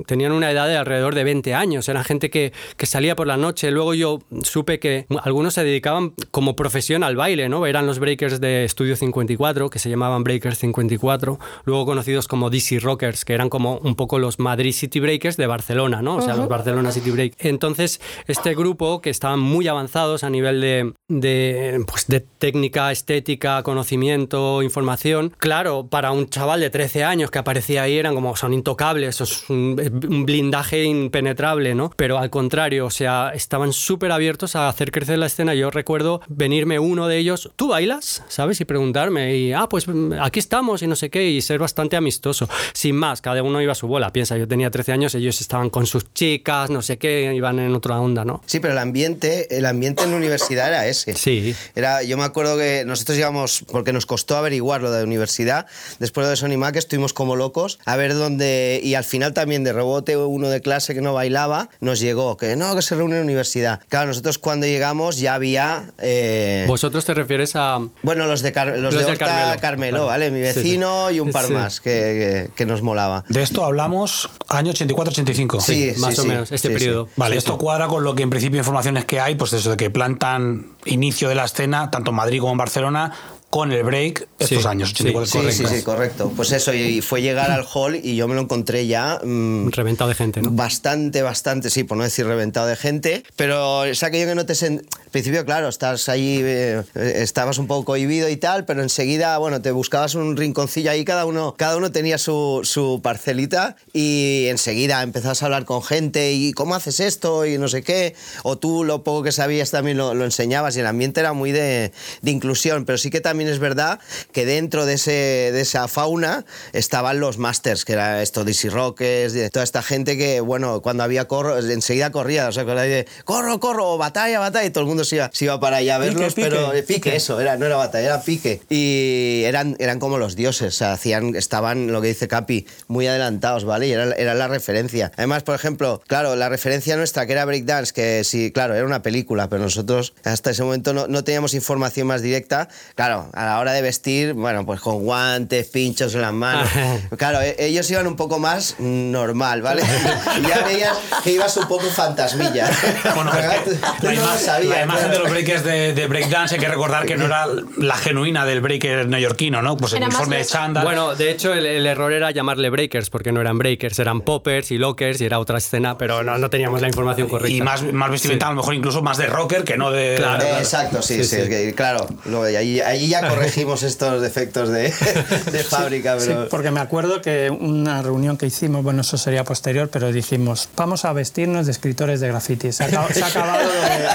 tenían 0.07 0.31
una 0.31 0.51
edad 0.51 0.67
de 0.67 0.77
alrededor 0.77 1.15
de 1.15 1.23
20 1.23 1.53
años, 1.53 1.87
eran 1.89 2.03
gente 2.03 2.29
que, 2.29 2.53
que 2.75 2.85
salía 2.85 3.15
por 3.15 3.27
la 3.27 3.37
noche. 3.37 3.71
Luego 3.71 3.93
yo 3.93 4.19
supe 4.43 4.79
que 4.79 5.05
algunos 5.23 5.53
se 5.53 5.63
dedicaban 5.63 6.13
como 6.31 6.55
profesión 6.55 7.03
al 7.03 7.15
baile, 7.15 7.49
¿no? 7.49 7.65
Eran 7.65 7.85
los 7.85 7.99
breakers 7.99 8.39
de 8.41 8.46
Estudio 8.47 8.95
54, 8.95 9.69
que 9.69 9.79
se 9.79 9.89
llamaban 9.89 10.23
Breakers 10.23 10.59
54, 10.59 11.39
luego 11.65 11.85
conocidos 11.85 12.27
como 12.27 12.49
DC 12.49 12.79
Rockers, 12.79 13.25
que 13.25 13.33
eran 13.33 13.49
como 13.49 13.77
un 13.77 13.95
poco 13.95 14.19
los 14.19 14.39
Madrid 14.39 14.73
City 14.73 14.99
Breakers 14.99 15.37
de 15.37 15.47
Barcelona, 15.47 16.01
¿no? 16.01 16.17
O 16.17 16.21
sea, 16.21 16.35
los 16.35 16.47
Barcelona 16.47 16.91
City 16.91 17.11
Break. 17.11 17.33
Entonces, 17.39 18.01
este 18.27 18.55
grupo, 18.55 19.01
que 19.01 19.09
estaban 19.09 19.39
muy 19.39 19.67
avanzados 19.67 20.23
a 20.23 20.29
nivel 20.29 20.61
de, 20.61 20.93
de, 21.07 21.83
pues, 21.87 22.07
de 22.07 22.19
técnica, 22.21 22.91
estética, 22.91 23.63
conocimiento, 23.63 24.61
información, 24.63 25.33
claro, 25.37 25.87
para 25.87 26.11
un 26.11 26.29
chaval 26.29 26.61
de 26.61 26.69
13 26.69 27.03
años 27.03 27.31
que 27.31 27.39
aparecía 27.39 27.83
ahí 27.83 27.97
eran 27.97 28.15
como, 28.15 28.35
son 28.35 28.53
intocables, 28.53 29.21
es 29.21 29.49
un, 29.49 29.79
un 30.09 30.25
blindaje 30.25 30.83
impenetrable, 30.83 31.75
¿no? 31.75 31.91
Pero 31.95 32.17
al 32.17 32.29
contrario, 32.29 32.85
o 32.85 32.91
sea, 32.91 33.31
estaban 33.33 33.73
súper 33.73 34.11
abiertos 34.11 34.55
a 34.55 34.69
hacer 34.69 34.91
crecer 34.91 35.17
la 35.17 35.27
escena. 35.27 35.53
Yo 35.53 35.71
recuerdo 35.71 36.21
venirme 36.27 36.79
uno 36.79 37.07
de 37.07 37.17
ellos, 37.17 37.51
¿tú 37.55 37.69
bailas? 37.69 38.23
¿Sabes? 38.37 38.61
Y 38.61 38.65
preguntarme, 38.65 39.35
y 39.35 39.51
ah, 39.51 39.67
pues 39.67 39.87
mm, 39.87 40.13
aquí 40.21 40.37
estamos 40.37 40.83
y 40.83 40.87
no 40.87 40.95
sé 40.95 41.09
qué, 41.09 41.27
y 41.27 41.41
ser 41.41 41.57
bastante 41.57 41.95
amistoso. 41.95 42.47
Sin 42.71 42.95
más, 42.95 43.19
cada 43.19 43.41
uno 43.41 43.59
iba 43.63 43.71
a 43.71 43.75
su 43.75 43.87
bola. 43.87 44.13
Piensa, 44.13 44.37
yo 44.37 44.47
tenía 44.47 44.69
13 44.69 44.91
años, 44.91 45.15
ellos 45.15 45.41
estaban 45.41 45.71
con 45.71 45.87
sus 45.87 46.13
chicas, 46.13 46.69
no 46.69 46.83
sé 46.83 46.99
qué, 46.99 47.33
iban 47.33 47.57
en 47.57 47.73
otra 47.73 47.99
onda, 47.99 48.25
¿no? 48.25 48.43
Sí, 48.45 48.59
pero 48.59 48.73
el 48.73 48.77
ambiente, 48.77 49.57
el 49.57 49.65
ambiente 49.65 50.03
en 50.03 50.11
la 50.11 50.17
universidad 50.17 50.67
era 50.67 50.85
ese. 50.85 51.15
Sí. 51.15 51.55
Era, 51.73 52.03
yo 52.03 52.15
me 52.15 52.25
acuerdo 52.25 52.59
que 52.59 52.83
nosotros 52.85 53.17
íbamos, 53.17 53.65
porque 53.71 53.91
nos 53.91 54.05
costó 54.05 54.37
averiguar 54.37 54.83
lo 54.83 54.91
de 54.91 54.99
la 54.99 55.03
universidad, 55.05 55.65
después 55.97 56.29
de 56.29 56.35
Sony 56.35 56.59
Mac 56.59 56.75
estuvimos 56.75 57.13
como 57.13 57.35
locos 57.35 57.79
a 57.85 57.95
ver 57.95 58.13
dónde, 58.13 58.79
y 58.83 58.93
al 58.93 59.03
final 59.03 59.33
también 59.33 59.63
de 59.63 59.73
rebote 59.73 60.15
uno 60.15 60.49
de 60.49 60.61
clase 60.61 60.93
que 60.93 61.01
no 61.01 61.15
bailaba, 61.15 61.71
nos 61.79 61.99
llegó, 61.99 62.37
que 62.37 62.55
no, 62.55 62.75
que 62.75 62.83
se 62.83 62.93
reúne 62.93 63.15
en 63.15 63.21
la 63.21 63.25
universidad. 63.25 63.79
Claro, 63.89 64.09
nosotros 64.09 64.37
cuando 64.37 64.67
llegamos 64.67 65.17
ya 65.17 65.33
había... 65.33 65.91
eh, 65.97 66.65
¿Vosotros 66.67 67.03
te 67.03 67.15
refieres 67.15 67.55
a...? 67.55 67.79
bueno, 68.03 68.26
los 68.27 68.41
de, 68.41 68.51
Car- 68.51 68.67
los 68.77 68.93
Los 68.93 68.93
de 68.93 68.99
de 69.05 69.11
Horta 69.11 69.25
Carmelo. 69.25 69.61
Carmelo, 69.61 69.91
Claro. 69.97 70.05
¿vale? 70.07 70.31
Mi 70.31 70.43
Sí, 70.45 70.53
sí. 70.53 70.59
vecino 70.59 71.11
y 71.11 71.19
un 71.19 71.31
par 71.31 71.45
Sí. 71.45 71.53
más 71.53 71.81
que, 71.81 71.89
que- 71.91 72.49
que 72.55 72.65
nos 72.65 72.81
molaba. 72.81 73.23
De 73.29 73.41
esto 73.41 73.63
hablamos 73.65 74.29
año 74.49 74.71
84-85. 74.71 75.59
Sí, 75.61 75.93
más 75.97 76.13
sí, 76.15 76.19
o 76.19 76.23
sí. 76.23 76.29
menos, 76.29 76.51
este 76.51 76.67
Sí, 76.69 76.73
sí. 76.73 76.79
periodo. 76.79 77.09
Vale, 77.15 77.33
Sí, 77.35 77.37
esto 77.39 77.53
sí. 77.53 77.57
cuadra 77.59 77.87
con 77.87 78.03
lo 78.03 78.15
que 78.15 78.23
en 78.23 78.29
principio 78.29 78.59
informaciones 78.59 79.05
que 79.05 79.19
hay, 79.19 79.35
pues 79.35 79.53
eso 79.53 79.71
de 79.71 79.77
que 79.77 79.89
plantan 79.89 80.67
inicio 80.85 81.29
de 81.29 81.35
la 81.35 81.45
escena, 81.45 81.89
tanto 81.91 82.11
en 82.11 82.15
Madrid 82.17 82.39
como 82.39 82.51
en 82.53 82.57
Barcelona, 82.57 83.13
con 83.49 83.71
el 83.71 83.81
break 83.83 84.27
estos 84.39 84.61
Sí, 84.63 84.67
años, 84.67 84.89
sí, 84.89 85.07
84 85.09 85.51
Sí, 85.51 85.57
sí, 85.65 85.65
sí, 85.77 85.81
correcto. 85.83 86.33
Pues 86.35 86.51
eso, 86.51 86.73
y 86.73 87.01
fue 87.01 87.21
llegar 87.21 87.49
al 87.49 87.65
hall 87.73 87.95
y 87.95 88.15
yo 88.15 88.27
me 88.27 88.35
lo 88.35 88.41
encontré 88.41 88.87
ya 88.87 89.19
mm, 89.23 89.69
Reventado 89.69 90.09
de 90.09 90.15
gente, 90.15 90.41
¿no? 90.41 90.51
Bastante, 90.51 91.21
bastante, 91.21 91.69
sí, 91.69 91.83
por 91.83 91.97
no 91.97 92.03
decir 92.03 92.25
reventado 92.27 92.67
de 92.67 92.75
gente, 92.75 93.23
pero 93.35 93.85
es 93.85 94.03
aquello 94.03 94.27
que 94.27 94.35
no 94.35 94.45
te... 94.45 94.53
sen- 94.53 94.83
Al 95.05 95.11
principio, 95.11 95.45
claro, 95.45 95.69
estás 95.69 96.09
ahí, 96.09 96.41
eh, 96.43 96.83
estabas 96.95 97.57
un 97.57 97.67
poco 97.67 97.85
cohibido 97.85 98.27
y 98.29 98.35
tal, 98.37 98.65
pero 98.65 98.83
enseguida, 98.83 99.37
bueno, 99.37 99.61
te 99.61 99.71
buscabas 99.71 100.13
un 100.15 100.35
rinconcillo 100.35 100.91
ahí, 100.91 101.05
cada 101.05 101.25
uno, 101.25 101.55
cada 101.57 101.77
uno 101.77 101.91
tenía 101.91 102.17
su, 102.17 102.61
su 102.63 102.99
parcelita 103.01 103.77
y 103.93 104.45
enseguida 104.49 105.01
empezabas 105.01 105.41
a 105.41 105.45
hablar 105.45 105.63
con 105.65 105.81
gente 105.81 106.33
y 106.33 106.51
cómo 106.51 106.75
haces 106.75 106.99
esto 106.99 107.45
y 107.45 107.57
no 107.57 107.69
sé 107.69 107.81
qué, 107.83 108.13
o 108.43 108.57
tú 108.57 108.83
lo 108.83 109.03
poco 109.03 109.23
que 109.23 109.31
sabías 109.31 109.71
también 109.71 109.97
lo, 109.97 110.13
lo 110.13 110.25
enseñabas 110.25 110.75
y 110.75 110.81
el 110.81 110.85
ambiente 110.87 111.21
era 111.21 111.31
muy 111.33 111.51
de, 111.53 111.93
de 112.21 112.31
inclusión, 112.31 112.83
pero 112.85 112.97
sí 112.97 113.09
que 113.09 113.21
también 113.21 113.46
es 113.47 113.59
verdad 113.59 113.99
que 114.31 114.45
dentro 114.45 114.85
de, 114.85 114.93
ese, 114.93 115.11
de 115.11 115.61
esa 115.61 115.87
fauna 115.87 116.45
estaban 116.73 117.19
los 117.19 117.37
masters, 117.37 117.85
que 117.85 117.93
era 117.93 118.21
esto, 118.21 118.43
DC 118.43 118.69
Rockers, 118.69 119.33
de 119.33 119.49
toda 119.49 119.63
esta 119.63 119.81
gente 119.81 120.17
que, 120.17 120.41
bueno, 120.41 120.81
cuando 120.81 121.03
había 121.03 121.27
corro, 121.27 121.57
enseguida 121.57 122.11
corría, 122.11 122.47
o 122.47 122.51
sea, 122.51 122.63
de 122.63 123.07
corro, 123.25 123.59
corro, 123.59 123.97
batalla, 123.97 124.39
batalla, 124.39 124.65
y 124.65 124.69
todo 124.69 124.83
el 124.83 124.87
mundo 124.87 125.03
se 125.03 125.17
iba, 125.17 125.29
se 125.33 125.45
iba 125.45 125.59
para 125.59 125.77
allá 125.77 125.95
a 125.95 125.99
verlos, 125.99 126.33
pique, 126.33 126.49
pero 126.49 126.73
eh, 126.73 126.83
pique, 126.83 127.01
pique. 127.01 127.15
eso, 127.15 127.39
era, 127.39 127.57
no 127.57 127.65
era 127.65 127.75
batalla, 127.75 128.05
era 128.05 128.21
pique. 128.21 128.61
Y 128.69 129.43
eran, 129.45 129.75
eran 129.79 129.99
como 129.99 130.17
los 130.17 130.35
dioses, 130.35 130.75
o 130.75 130.77
sea, 130.77 130.93
hacían, 130.93 131.35
estaban, 131.35 131.91
lo 131.91 132.01
que 132.01 132.09
dice 132.09 132.27
Capi, 132.27 132.67
muy 132.87 133.07
adelantados, 133.07 133.65
¿vale? 133.65 133.87
Y 133.87 133.91
era, 133.91 134.11
era 134.13 134.33
la 134.33 134.47
referencia. 134.47 135.11
Además, 135.17 135.43
por 135.43 135.55
ejemplo, 135.55 136.01
claro, 136.07 136.35
la 136.35 136.49
referencia 136.49 136.95
nuestra, 136.97 137.25
que 137.25 137.33
era 137.33 137.45
Breakdance, 137.45 137.93
que 137.93 138.23
sí, 138.23 138.51
claro, 138.51 138.75
era 138.75 138.85
una 138.85 139.01
película, 139.01 139.49
pero 139.49 139.63
nosotros 139.63 140.13
hasta 140.23 140.51
ese 140.51 140.63
momento 140.63 140.93
no, 140.93 141.07
no 141.07 141.23
teníamos 141.23 141.53
información 141.53 142.07
más 142.07 142.21
directa. 142.21 142.69
Claro, 142.95 143.26
a 143.33 143.45
la 143.45 143.59
hora 143.59 143.73
de 143.73 143.81
vestir, 143.81 144.33
bueno, 144.33 144.65
pues 144.65 144.79
con 144.79 144.99
guantes, 145.03 145.67
pinchos 145.67 146.13
en 146.15 146.21
las 146.21 146.33
manos. 146.33 146.67
Claro, 147.17 147.41
e- 147.41 147.55
ellos 147.59 147.89
iban 147.89 148.05
un 148.07 148.15
poco 148.15 148.37
más 148.39 148.75
normal, 148.79 149.61
¿vale? 149.61 149.81
ya 150.47 150.63
veías 150.65 150.97
que 151.23 151.31
ibas 151.31 151.55
un 151.57 151.67
poco 151.67 151.85
fantasmilla. 151.89 152.69
Bueno, 153.15 153.31
la, 154.01 154.13
imagen, 154.13 154.69
la 154.69 154.83
imagen 154.83 154.85
claro. 154.85 155.09
de 155.13 155.19
los 155.19 155.29
breakers 155.31 155.63
de, 155.63 155.93
de 155.93 156.07
breakdance 156.07 156.55
hay 156.55 156.61
que 156.61 156.67
recordar 156.67 157.05
que 157.05 157.17
no 157.17 157.25
era 157.25 157.45
la 157.77 157.97
genuina 157.97 158.45
del 158.45 158.61
breaker 158.61 159.07
neoyorquino, 159.07 159.61
¿no? 159.61 159.77
Pues 159.77 159.93
el 159.93 159.97
Era 159.97 160.07
uniforme 160.07 160.37
de 160.37 160.45
chándal. 160.45 160.83
Bueno, 160.83 161.15
de 161.15 161.31
hecho, 161.31 161.53
el, 161.53 161.65
el 161.65 161.85
error 161.85 162.11
era 162.13 162.31
llamarle 162.31 162.69
breakers, 162.69 163.09
porque 163.09 163.31
no 163.31 163.41
eran 163.41 163.57
breakers, 163.57 163.97
eran 163.99 164.21
poppers 164.21 164.71
y 164.71 164.77
lockers 164.77 165.19
y 165.21 165.25
era 165.25 165.39
otra 165.39 165.57
escena, 165.57 165.97
pero 165.97 166.23
no, 166.23 166.37
no 166.37 166.49
teníamos 166.49 166.81
la 166.81 166.87
información 166.87 167.27
correcta. 167.27 167.55
y 167.55 167.61
más, 167.61 167.81
más 167.93 168.11
vestimenta, 168.11 168.47
a 168.47 168.51
lo 168.51 168.57
mejor 168.57 168.75
incluso 168.75 169.01
más 169.01 169.17
de 169.17 169.27
rocker 169.27 169.63
que 169.63 169.77
no 169.77 169.91
de. 169.91 170.15
Claro. 170.17 170.43
Eh, 170.43 170.57
Exacto, 170.59 171.01
sí, 171.01 171.15
sí, 171.17 171.23
Sí, 171.23 171.35
sí. 171.37 171.41
es 171.43 171.49
que, 171.49 171.73
claro. 171.75 172.07
Luego, 172.25 172.49
y 172.49 172.55
ahí, 172.55 172.79
ahí 172.81 173.13
ya 173.21 173.29
corregimos 173.29 173.83
estos 173.83 174.21
defectos 174.21 174.69
de, 174.69 174.83
de 175.51 175.63
fábrica, 175.63 176.19
Sí, 176.19 176.27
pero... 176.29 176.49
porque 176.49 176.71
me 176.71 176.79
acuerdo 176.79 177.21
que 177.21 177.49
una 177.49 178.01
reunión 178.01 178.37
que 178.37 178.45
hicimos, 178.45 178.83
bueno, 178.83 179.01
eso 179.01 179.17
sería 179.17 179.43
posterior, 179.43 179.89
pero 179.89 180.11
dijimos, 180.11 180.69
vamos 180.75 181.05
a 181.05 181.13
vestirnos 181.13 181.65
de 181.65 181.71
escritores 181.71 182.19
de 182.19 182.27
graffiti. 182.29 182.71
Se 182.71 182.83
ha, 182.83 182.87
acab- 182.89 183.11
se 183.13 183.23
ha 183.23 183.27
acabado 183.27 183.67
de... 183.69 184.07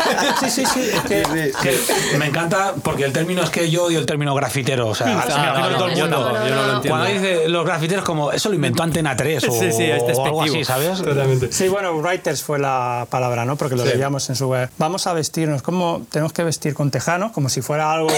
Sí, 0.50 0.50
sí, 0.50 0.64
sí, 0.66 0.90
es 0.92 1.00
que... 1.02 1.52
Que 2.12 2.18
me 2.18 2.26
encanta 2.26 2.74
porque 2.82 3.04
el 3.04 3.12
término 3.12 3.42
es 3.42 3.50
que 3.50 3.70
yo 3.70 3.84
odio 3.84 3.98
el 3.98 4.06
término 4.06 4.34
grafitero. 4.34 4.88
O 4.88 4.94
sea, 4.94 5.20
Ah, 5.20 5.26
yo 5.28 5.68
no 5.68 5.78
lo 5.78 5.88
entiendo. 5.88 6.82
Cuando 6.88 7.06
dice 7.06 7.48
los 7.48 7.64
grafiteros, 7.64 8.04
como 8.04 8.32
eso 8.32 8.48
lo 8.48 8.54
inventó 8.54 8.82
Antena 8.82 9.16
3 9.16 9.44
o, 9.44 9.52
Sí, 9.60 9.72
sí, 9.72 9.84
es 9.84 10.02
o 10.18 10.24
algo 10.24 10.42
así. 10.42 10.64
¿sabes? 10.64 11.00
Totalmente. 11.02 11.52
Sí, 11.52 11.68
bueno, 11.68 11.92
writers 11.98 12.42
fue 12.42 12.58
la 12.58 13.06
palabra, 13.10 13.44
¿no? 13.44 13.56
Porque 13.56 13.76
lo 13.76 13.84
leíamos 13.84 14.28
en 14.30 14.36
su 14.36 14.48
web. 14.48 14.68
Vamos 14.78 15.06
a 15.06 15.12
vestirnos, 15.12 15.62
como 15.62 16.02
tenemos 16.10 16.32
que 16.32 16.42
vestir 16.44 16.74
con 16.74 16.90
tejano, 16.90 17.32
como 17.32 17.48
si 17.48 17.62
fuera 17.62 17.92
algo... 17.92 18.08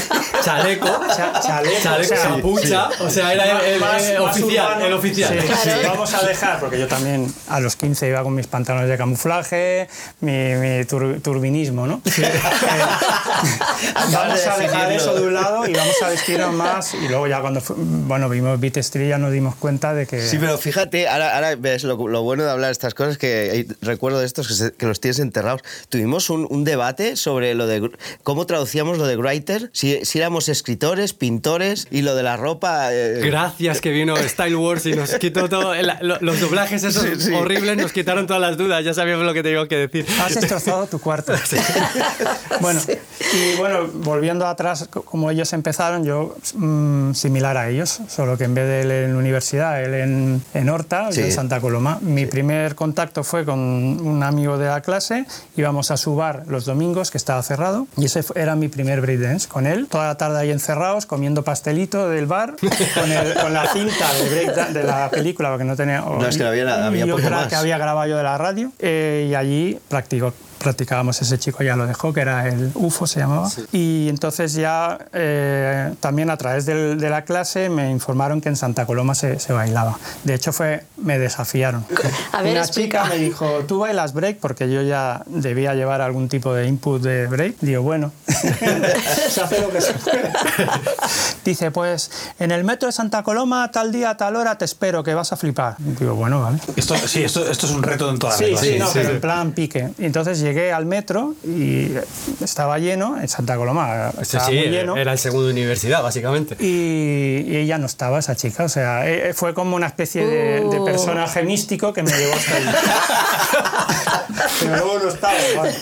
Chaleco. 0.44 1.00
Cha- 1.16 1.40
chaleco, 1.40 1.80
Chaleco, 1.82 2.14
o 2.14 2.16
sea, 2.16 2.28
capucha. 2.28 2.88
O 3.00 3.10
sea, 3.10 3.32
era 3.32 3.60
el, 3.60 3.74
el- 3.74 3.80
Más- 3.80 4.02
el 4.08 4.20
más 4.22 4.36
oficial. 4.36 4.66
urbano. 4.66 4.86
El 4.86 4.92
oficial. 4.94 5.40
Sí, 5.40 5.46
sí, 5.62 5.70
vamos 5.86 6.14
a 6.14 6.22
dejar, 6.26 6.60
porque 6.60 6.78
yo 6.78 6.86
también 6.88 7.32
a 7.48 7.60
los 7.60 7.76
15 7.76 8.08
iba 8.08 8.22
con 8.22 8.34
mis 8.34 8.46
pantalones 8.46 8.88
de 8.88 8.96
camuflaje, 8.96 9.88
mi, 10.20 10.32
mi 10.32 10.84
tur- 10.84 11.20
turbinismo, 11.22 11.86
¿no? 11.86 12.00
Vamos 14.12 14.46
a 14.46 14.56
dejar 14.58 14.92
eso 14.92 15.14
de 15.14 15.26
un 15.26 15.34
lado 15.34 15.66
y 15.66 15.72
vamos 15.72 15.94
a 16.02 16.08
vestirnos 16.08 16.52
más. 16.52 16.94
Y 16.94 17.08
luego 17.08 17.26
ya 17.26 17.40
cuando 17.40 17.60
fu- 17.60 17.74
bueno, 17.76 18.28
vimos 18.28 18.58
Beat 18.60 18.76
Street 18.78 19.08
ya 19.08 19.18
nos 19.18 19.32
dimos 19.32 19.54
cuenta 19.56 19.94
de 19.94 20.06
que... 20.06 20.20
Sí, 20.26 20.36
pero 20.38 20.58
fíjate, 20.58 21.08
ahora, 21.08 21.34
ahora 21.34 21.54
ves 21.56 21.84
lo, 21.84 22.08
lo 22.08 22.22
bueno 22.22 22.44
de 22.44 22.50
hablar 22.50 22.68
de 22.68 22.72
estas 22.72 22.94
cosas, 22.94 23.18
que 23.18 23.50
hay- 23.52 23.68
recuerdo 23.82 24.20
de 24.20 24.26
estos 24.26 24.48
que, 24.48 24.54
se- 24.54 24.72
que 24.72 24.86
los 24.86 25.00
tienes 25.00 25.18
enterrados. 25.18 25.62
Tuvimos 25.88 26.30
un, 26.30 26.46
un 26.50 26.64
debate 26.64 27.16
sobre 27.16 27.54
lo 27.54 27.66
de 27.66 27.90
cómo 28.22 28.46
traducíamos 28.46 28.98
lo 28.98 29.06
de 29.06 29.16
writer, 29.16 29.70
si, 29.72 29.89
si 30.04 30.18
éramos 30.18 30.48
escritores, 30.48 31.12
pintores 31.14 31.86
y 31.90 32.02
lo 32.02 32.14
de 32.14 32.22
la 32.22 32.36
ropa. 32.36 32.92
eh, 32.92 33.20
Gracias 33.24 33.80
que 33.80 33.90
vino 33.90 34.16
Style 34.16 34.56
Wars 34.56 34.86
y 34.86 34.92
nos 34.94 35.10
quitó 35.14 35.48
todo. 35.48 35.74
el- 35.74 35.92
lo- 36.02 36.18
los 36.20 36.40
doblajes 36.40 36.82
esos 36.84 37.02
Sí, 37.02 37.08
sí. 37.18 37.32
horribles 37.34 37.76
nos 37.76 37.92
quitaron 37.92 38.26
todas 38.26 38.40
las 38.42 38.56
dudas. 38.56 38.84
Ya 38.84 38.94
sabíamos 38.94 39.24
lo 39.26 39.34
que 39.34 39.42
teníamos 39.42 39.68
que 39.68 39.76
decir. 39.76 40.06
Has 40.20 40.34
destrozado 40.34 40.86
tu 40.86 40.98
cuarto. 40.98 41.32
Bueno, 42.60 42.80
y 43.34 43.56
bueno, 43.56 43.86
volviendo 43.92 44.46
atrás, 44.46 44.86
co- 44.90 45.02
como 45.02 45.30
ellos 45.30 45.52
empezaron, 45.52 46.04
yo 46.04 46.36
mm, 46.54 47.12
similar 47.14 47.56
a 47.56 47.68
ellos, 47.70 48.00
solo 48.08 48.36
que 48.36 48.44
en 48.44 48.54
vez 48.54 48.66
de 48.66 48.80
él 48.82 48.90
en 48.90 49.16
universidad, 49.16 49.82
él 49.82 49.94
en, 49.94 50.42
en 50.54 50.68
Horta, 50.68 51.10
Sí. 51.10 51.20
yo 51.20 51.26
en 51.26 51.32
Santa 51.32 51.60
Coloma. 51.60 51.98
Mi 52.02 52.26
primer 52.26 52.74
contacto 52.74 53.24
fue 53.24 53.44
con 53.44 53.58
un 53.58 54.22
amigo 54.22 54.58
de 54.58 54.66
la 54.66 54.80
clase, 54.82 55.24
íbamos 55.56 55.90
a 55.90 55.96
su 55.96 56.14
bar 56.16 56.42
los 56.48 56.64
domingos, 56.66 57.10
que 57.10 57.18
estaba 57.18 57.42
cerrado, 57.42 57.86
y 57.96 58.04
ese 58.06 58.22
era 58.34 58.56
mi 58.56 58.68
primer 58.68 59.00
breakdance 59.00 59.48
con 59.48 59.66
él, 59.66 59.79
toda 59.86 60.06
la 60.08 60.14
tarde 60.16 60.38
ahí 60.40 60.50
encerrados, 60.50 61.06
comiendo 61.06 61.42
pastelito 61.44 62.08
del 62.08 62.26
bar, 62.26 62.54
con, 62.94 63.10
el- 63.12 63.34
con 63.34 63.52
la 63.52 63.66
cinta 63.72 64.12
de, 64.14 64.30
breakdan- 64.46 64.72
de 64.72 64.82
la 64.84 65.10
película, 65.10 65.48
porque 65.50 65.64
no 65.64 65.76
tenía... 65.76 66.00
No, 66.00 66.26
es 66.26 66.36
que 66.36 66.44
había 66.44 66.64
nada, 66.64 66.86
había 66.86 67.06
y 67.06 67.10
poco 67.10 67.22
otra 67.22 67.36
más. 67.38 67.48
que 67.48 67.56
había 67.56 67.78
grabado 67.78 68.08
yo 68.08 68.16
de 68.16 68.22
la 68.22 68.36
radio, 68.38 68.72
eh, 68.78 69.28
y 69.30 69.34
allí 69.34 69.78
practicó 69.88 70.32
practicábamos 70.60 71.20
ese 71.22 71.38
chico 71.38 71.62
ya 71.64 71.74
lo 71.74 71.86
dejó 71.86 72.12
que 72.12 72.20
era 72.20 72.46
el 72.46 72.70
UFO 72.74 73.06
se 73.06 73.20
llamaba. 73.20 73.48
Y 73.72 74.08
entonces 74.08 74.52
ya 74.52 74.98
eh, 75.12 75.94
también 76.00 76.30
a 76.30 76.36
través 76.36 76.66
del- 76.66 76.98
de 77.00 77.10
la 77.10 77.24
clase 77.24 77.68
me 77.68 77.90
informaron 77.90 78.40
que 78.40 78.48
en 78.50 78.56
Santa 78.56 78.86
Coloma 78.86 79.14
se, 79.14 79.40
se 79.40 79.52
bailaba. 79.52 79.98
De 80.24 80.34
hecho 80.34 80.52
fue 80.52 80.84
me 80.98 81.18
desafiaron. 81.18 81.84
A 82.32 82.42
ver, 82.42 82.52
una 82.52 82.60
explica. 82.60 83.02
chica 83.04 83.14
me 83.14 83.20
dijo 83.22 83.64
tú 83.66 83.80
bailas 83.80 84.12
break 84.12 84.38
porque 84.38 84.70
yo 84.70 84.82
ya 84.82 85.22
debía 85.26 85.74
llevar 85.74 86.00
algún 86.00 86.28
tipo 86.28 86.54
de 86.54 86.66
input 86.66 87.02
de 87.02 87.26
break. 87.26 87.56
Digo 87.60 87.82
bueno 87.82 88.12
se 88.26 89.40
hace 89.42 89.60
lo 89.60 89.70
que 89.70 89.80
se 89.80 89.94
puede 89.94 90.30
dice 91.44 91.70
pues 91.70 92.10
en 92.38 92.50
el 92.50 92.64
metro 92.64 92.86
de 92.86 92.92
Santa 92.92 93.22
Coloma 93.22 93.70
tal 93.70 93.92
día 93.92 94.16
tal 94.16 94.36
hora 94.36 94.56
te 94.58 94.64
espero 94.64 95.02
que 95.02 95.14
vas 95.14 95.32
a 95.32 95.36
flipar 95.36 95.76
digo 95.78 96.14
bueno 96.14 96.42
vale 96.42 96.58
Esto, 96.76 96.94
sí, 97.06 97.22
esto, 97.24 97.48
esto 97.50 97.66
es 97.66 97.72
un 97.72 97.82
reto 97.82 98.10
en 98.10 98.18
toda 98.18 98.32
la 98.32 98.38
Sí, 98.38 98.44
regla. 98.44 98.60
sí, 98.60 98.76
no, 98.78 98.88
pero 98.92 99.10
en 99.10 99.20
plan 99.20 99.52
pique. 99.52 99.90
Entonces 99.98 100.38
llegué 100.52 100.72
al 100.72 100.86
metro 100.86 101.34
y 101.44 101.88
estaba 102.42 102.78
lleno, 102.78 103.20
en 103.20 103.28
Santa 103.28 103.56
Coloma, 103.56 104.10
estaba 104.20 104.46
sí, 104.46 104.54
muy 104.56 104.68
lleno. 104.68 104.96
era 104.96 105.12
el 105.12 105.18
segundo 105.18 105.46
de 105.46 105.52
universidad, 105.52 106.02
básicamente. 106.02 106.56
Y, 106.58 107.44
y 107.50 107.56
ella 107.56 107.78
no 107.78 107.86
estaba, 107.86 108.18
esa 108.18 108.34
chica. 108.36 108.64
O 108.64 108.68
sea, 108.68 109.08
eh, 109.08 109.32
fue 109.34 109.54
como 109.54 109.76
una 109.76 109.86
especie 109.86 110.26
de, 110.26 110.60
de 110.68 110.80
Uh. 110.80 110.84
personaje 110.84 111.42
místico 111.42 111.92
que 111.92 112.02
me 112.02 112.10
llevó 112.10 112.34
hasta 112.34 112.56
allí. 112.56 112.66
Pero 114.60 114.76
luego 114.76 114.98
no 115.04 115.08
estaba. 115.08 115.34
vale. 115.56 115.74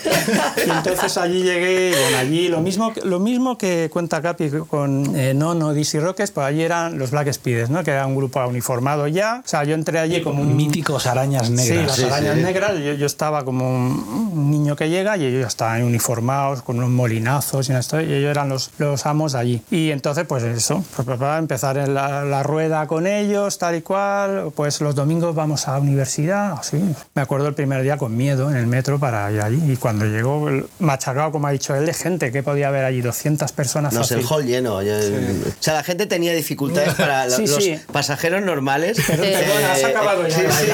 Y 0.66 0.70
entonces 0.70 1.16
allí 1.18 1.42
llegué, 1.42 1.88
y 1.90 1.92
bueno, 1.92 2.18
allí 2.18 2.48
lo 2.48 2.60
mismo, 2.60 2.92
que- 2.92 3.00
lo 3.02 3.18
mismo 3.18 3.58
que 3.58 3.88
cuenta 3.92 4.20
Capi 4.22 4.50
con 4.68 5.14
eh, 5.16 5.34
No, 5.34 5.54
no, 5.54 5.72
DC 5.72 6.00
Rockets, 6.00 6.30
pues 6.30 6.46
allí 6.46 6.62
eran 6.62 6.98
los 6.98 7.10
Black 7.10 7.32
Spides, 7.32 7.70
¿no? 7.70 7.82
que 7.84 7.90
era 7.92 8.06
un 8.06 8.16
grupo 8.16 8.44
uniformado 8.46 9.06
ya. 9.08 9.42
O 9.44 9.48
sea, 9.48 9.64
yo 9.64 9.74
entré 9.74 9.98
allí 9.98 10.22
como 10.22 10.42
un 10.42 10.56
Míticos 10.56 11.06
arañas 11.06 11.50
negras. 11.50 11.66
Sí, 11.66 11.74
las 11.86 11.96
Sí, 11.96 12.04
arañas 12.04 12.36
sí. 12.36 12.42
negras. 12.42 12.72
Yo, 12.78 12.92
yo 12.94 13.06
estaba 13.06 13.44
como 13.44 13.68
un, 13.68 14.30
un 14.32 14.50
niño 14.58 14.76
que 14.76 14.88
llega 14.88 15.16
y 15.16 15.24
ellos 15.24 15.40
ya 15.42 15.46
estaban 15.48 15.82
uniformados 15.82 16.62
con 16.62 16.76
unos 16.78 16.90
molinazos 16.90 17.68
y, 17.68 17.72
historia, 17.72 18.08
y 18.08 18.12
ellos 18.14 18.30
eran 18.30 18.48
los, 18.48 18.70
los 18.78 19.06
amos 19.06 19.32
de 19.32 19.38
allí. 19.38 19.62
Y 19.70 19.90
entonces, 19.90 20.24
pues 20.26 20.42
eso, 20.44 20.84
pues, 20.96 21.06
pues, 21.06 21.18
para 21.18 21.38
empezar 21.38 21.78
en 21.78 21.94
la, 21.94 22.24
la 22.24 22.42
rueda 22.42 22.86
con 22.86 23.06
ellos, 23.06 23.58
tal 23.58 23.76
y 23.76 23.82
cual. 23.82 24.50
Pues 24.54 24.80
los 24.80 24.94
domingos 24.94 25.34
vamos 25.34 25.68
a 25.68 25.72
la 25.72 25.78
universidad, 25.78 26.52
así. 26.58 26.82
Me 27.14 27.22
acuerdo 27.22 27.48
el 27.48 27.54
primer 27.54 27.82
día 27.82 27.96
con 27.96 28.16
miedo 28.16 28.50
en 28.50 28.56
el 28.56 28.66
metro 28.66 28.98
para 28.98 29.30
ir 29.32 29.40
allí. 29.40 29.72
Y 29.72 29.76
cuando 29.76 30.04
llegó, 30.06 30.48
machacado, 30.78 31.30
como 31.32 31.46
ha 31.46 31.50
dicho 31.50 31.74
él, 31.74 31.86
de 31.86 31.94
gente, 31.94 32.32
que 32.32 32.42
podía 32.42 32.68
haber 32.68 32.84
allí 32.84 33.00
200 33.00 33.52
personas. 33.52 33.92
No 33.92 34.02
el 34.02 34.24
hall 34.28 34.44
lleno. 34.44 34.82
yo- 34.82 34.94
O 34.94 35.52
sea, 35.62 35.74
la 35.74 35.82
gente 35.84 36.06
tenía 36.06 36.32
dificultades 36.34 36.94
para 36.94 37.28
Sí, 37.30 37.46
los 37.46 37.62
sí. 37.64 37.78
pasajeros 37.92 38.42
normales. 38.42 38.98
Pero, 39.06 39.22
perdona, 39.22 39.72
has 39.72 39.84
acabado 39.84 40.26
ya 40.26 40.36
sí, 40.36 40.42
sí. 40.50 40.72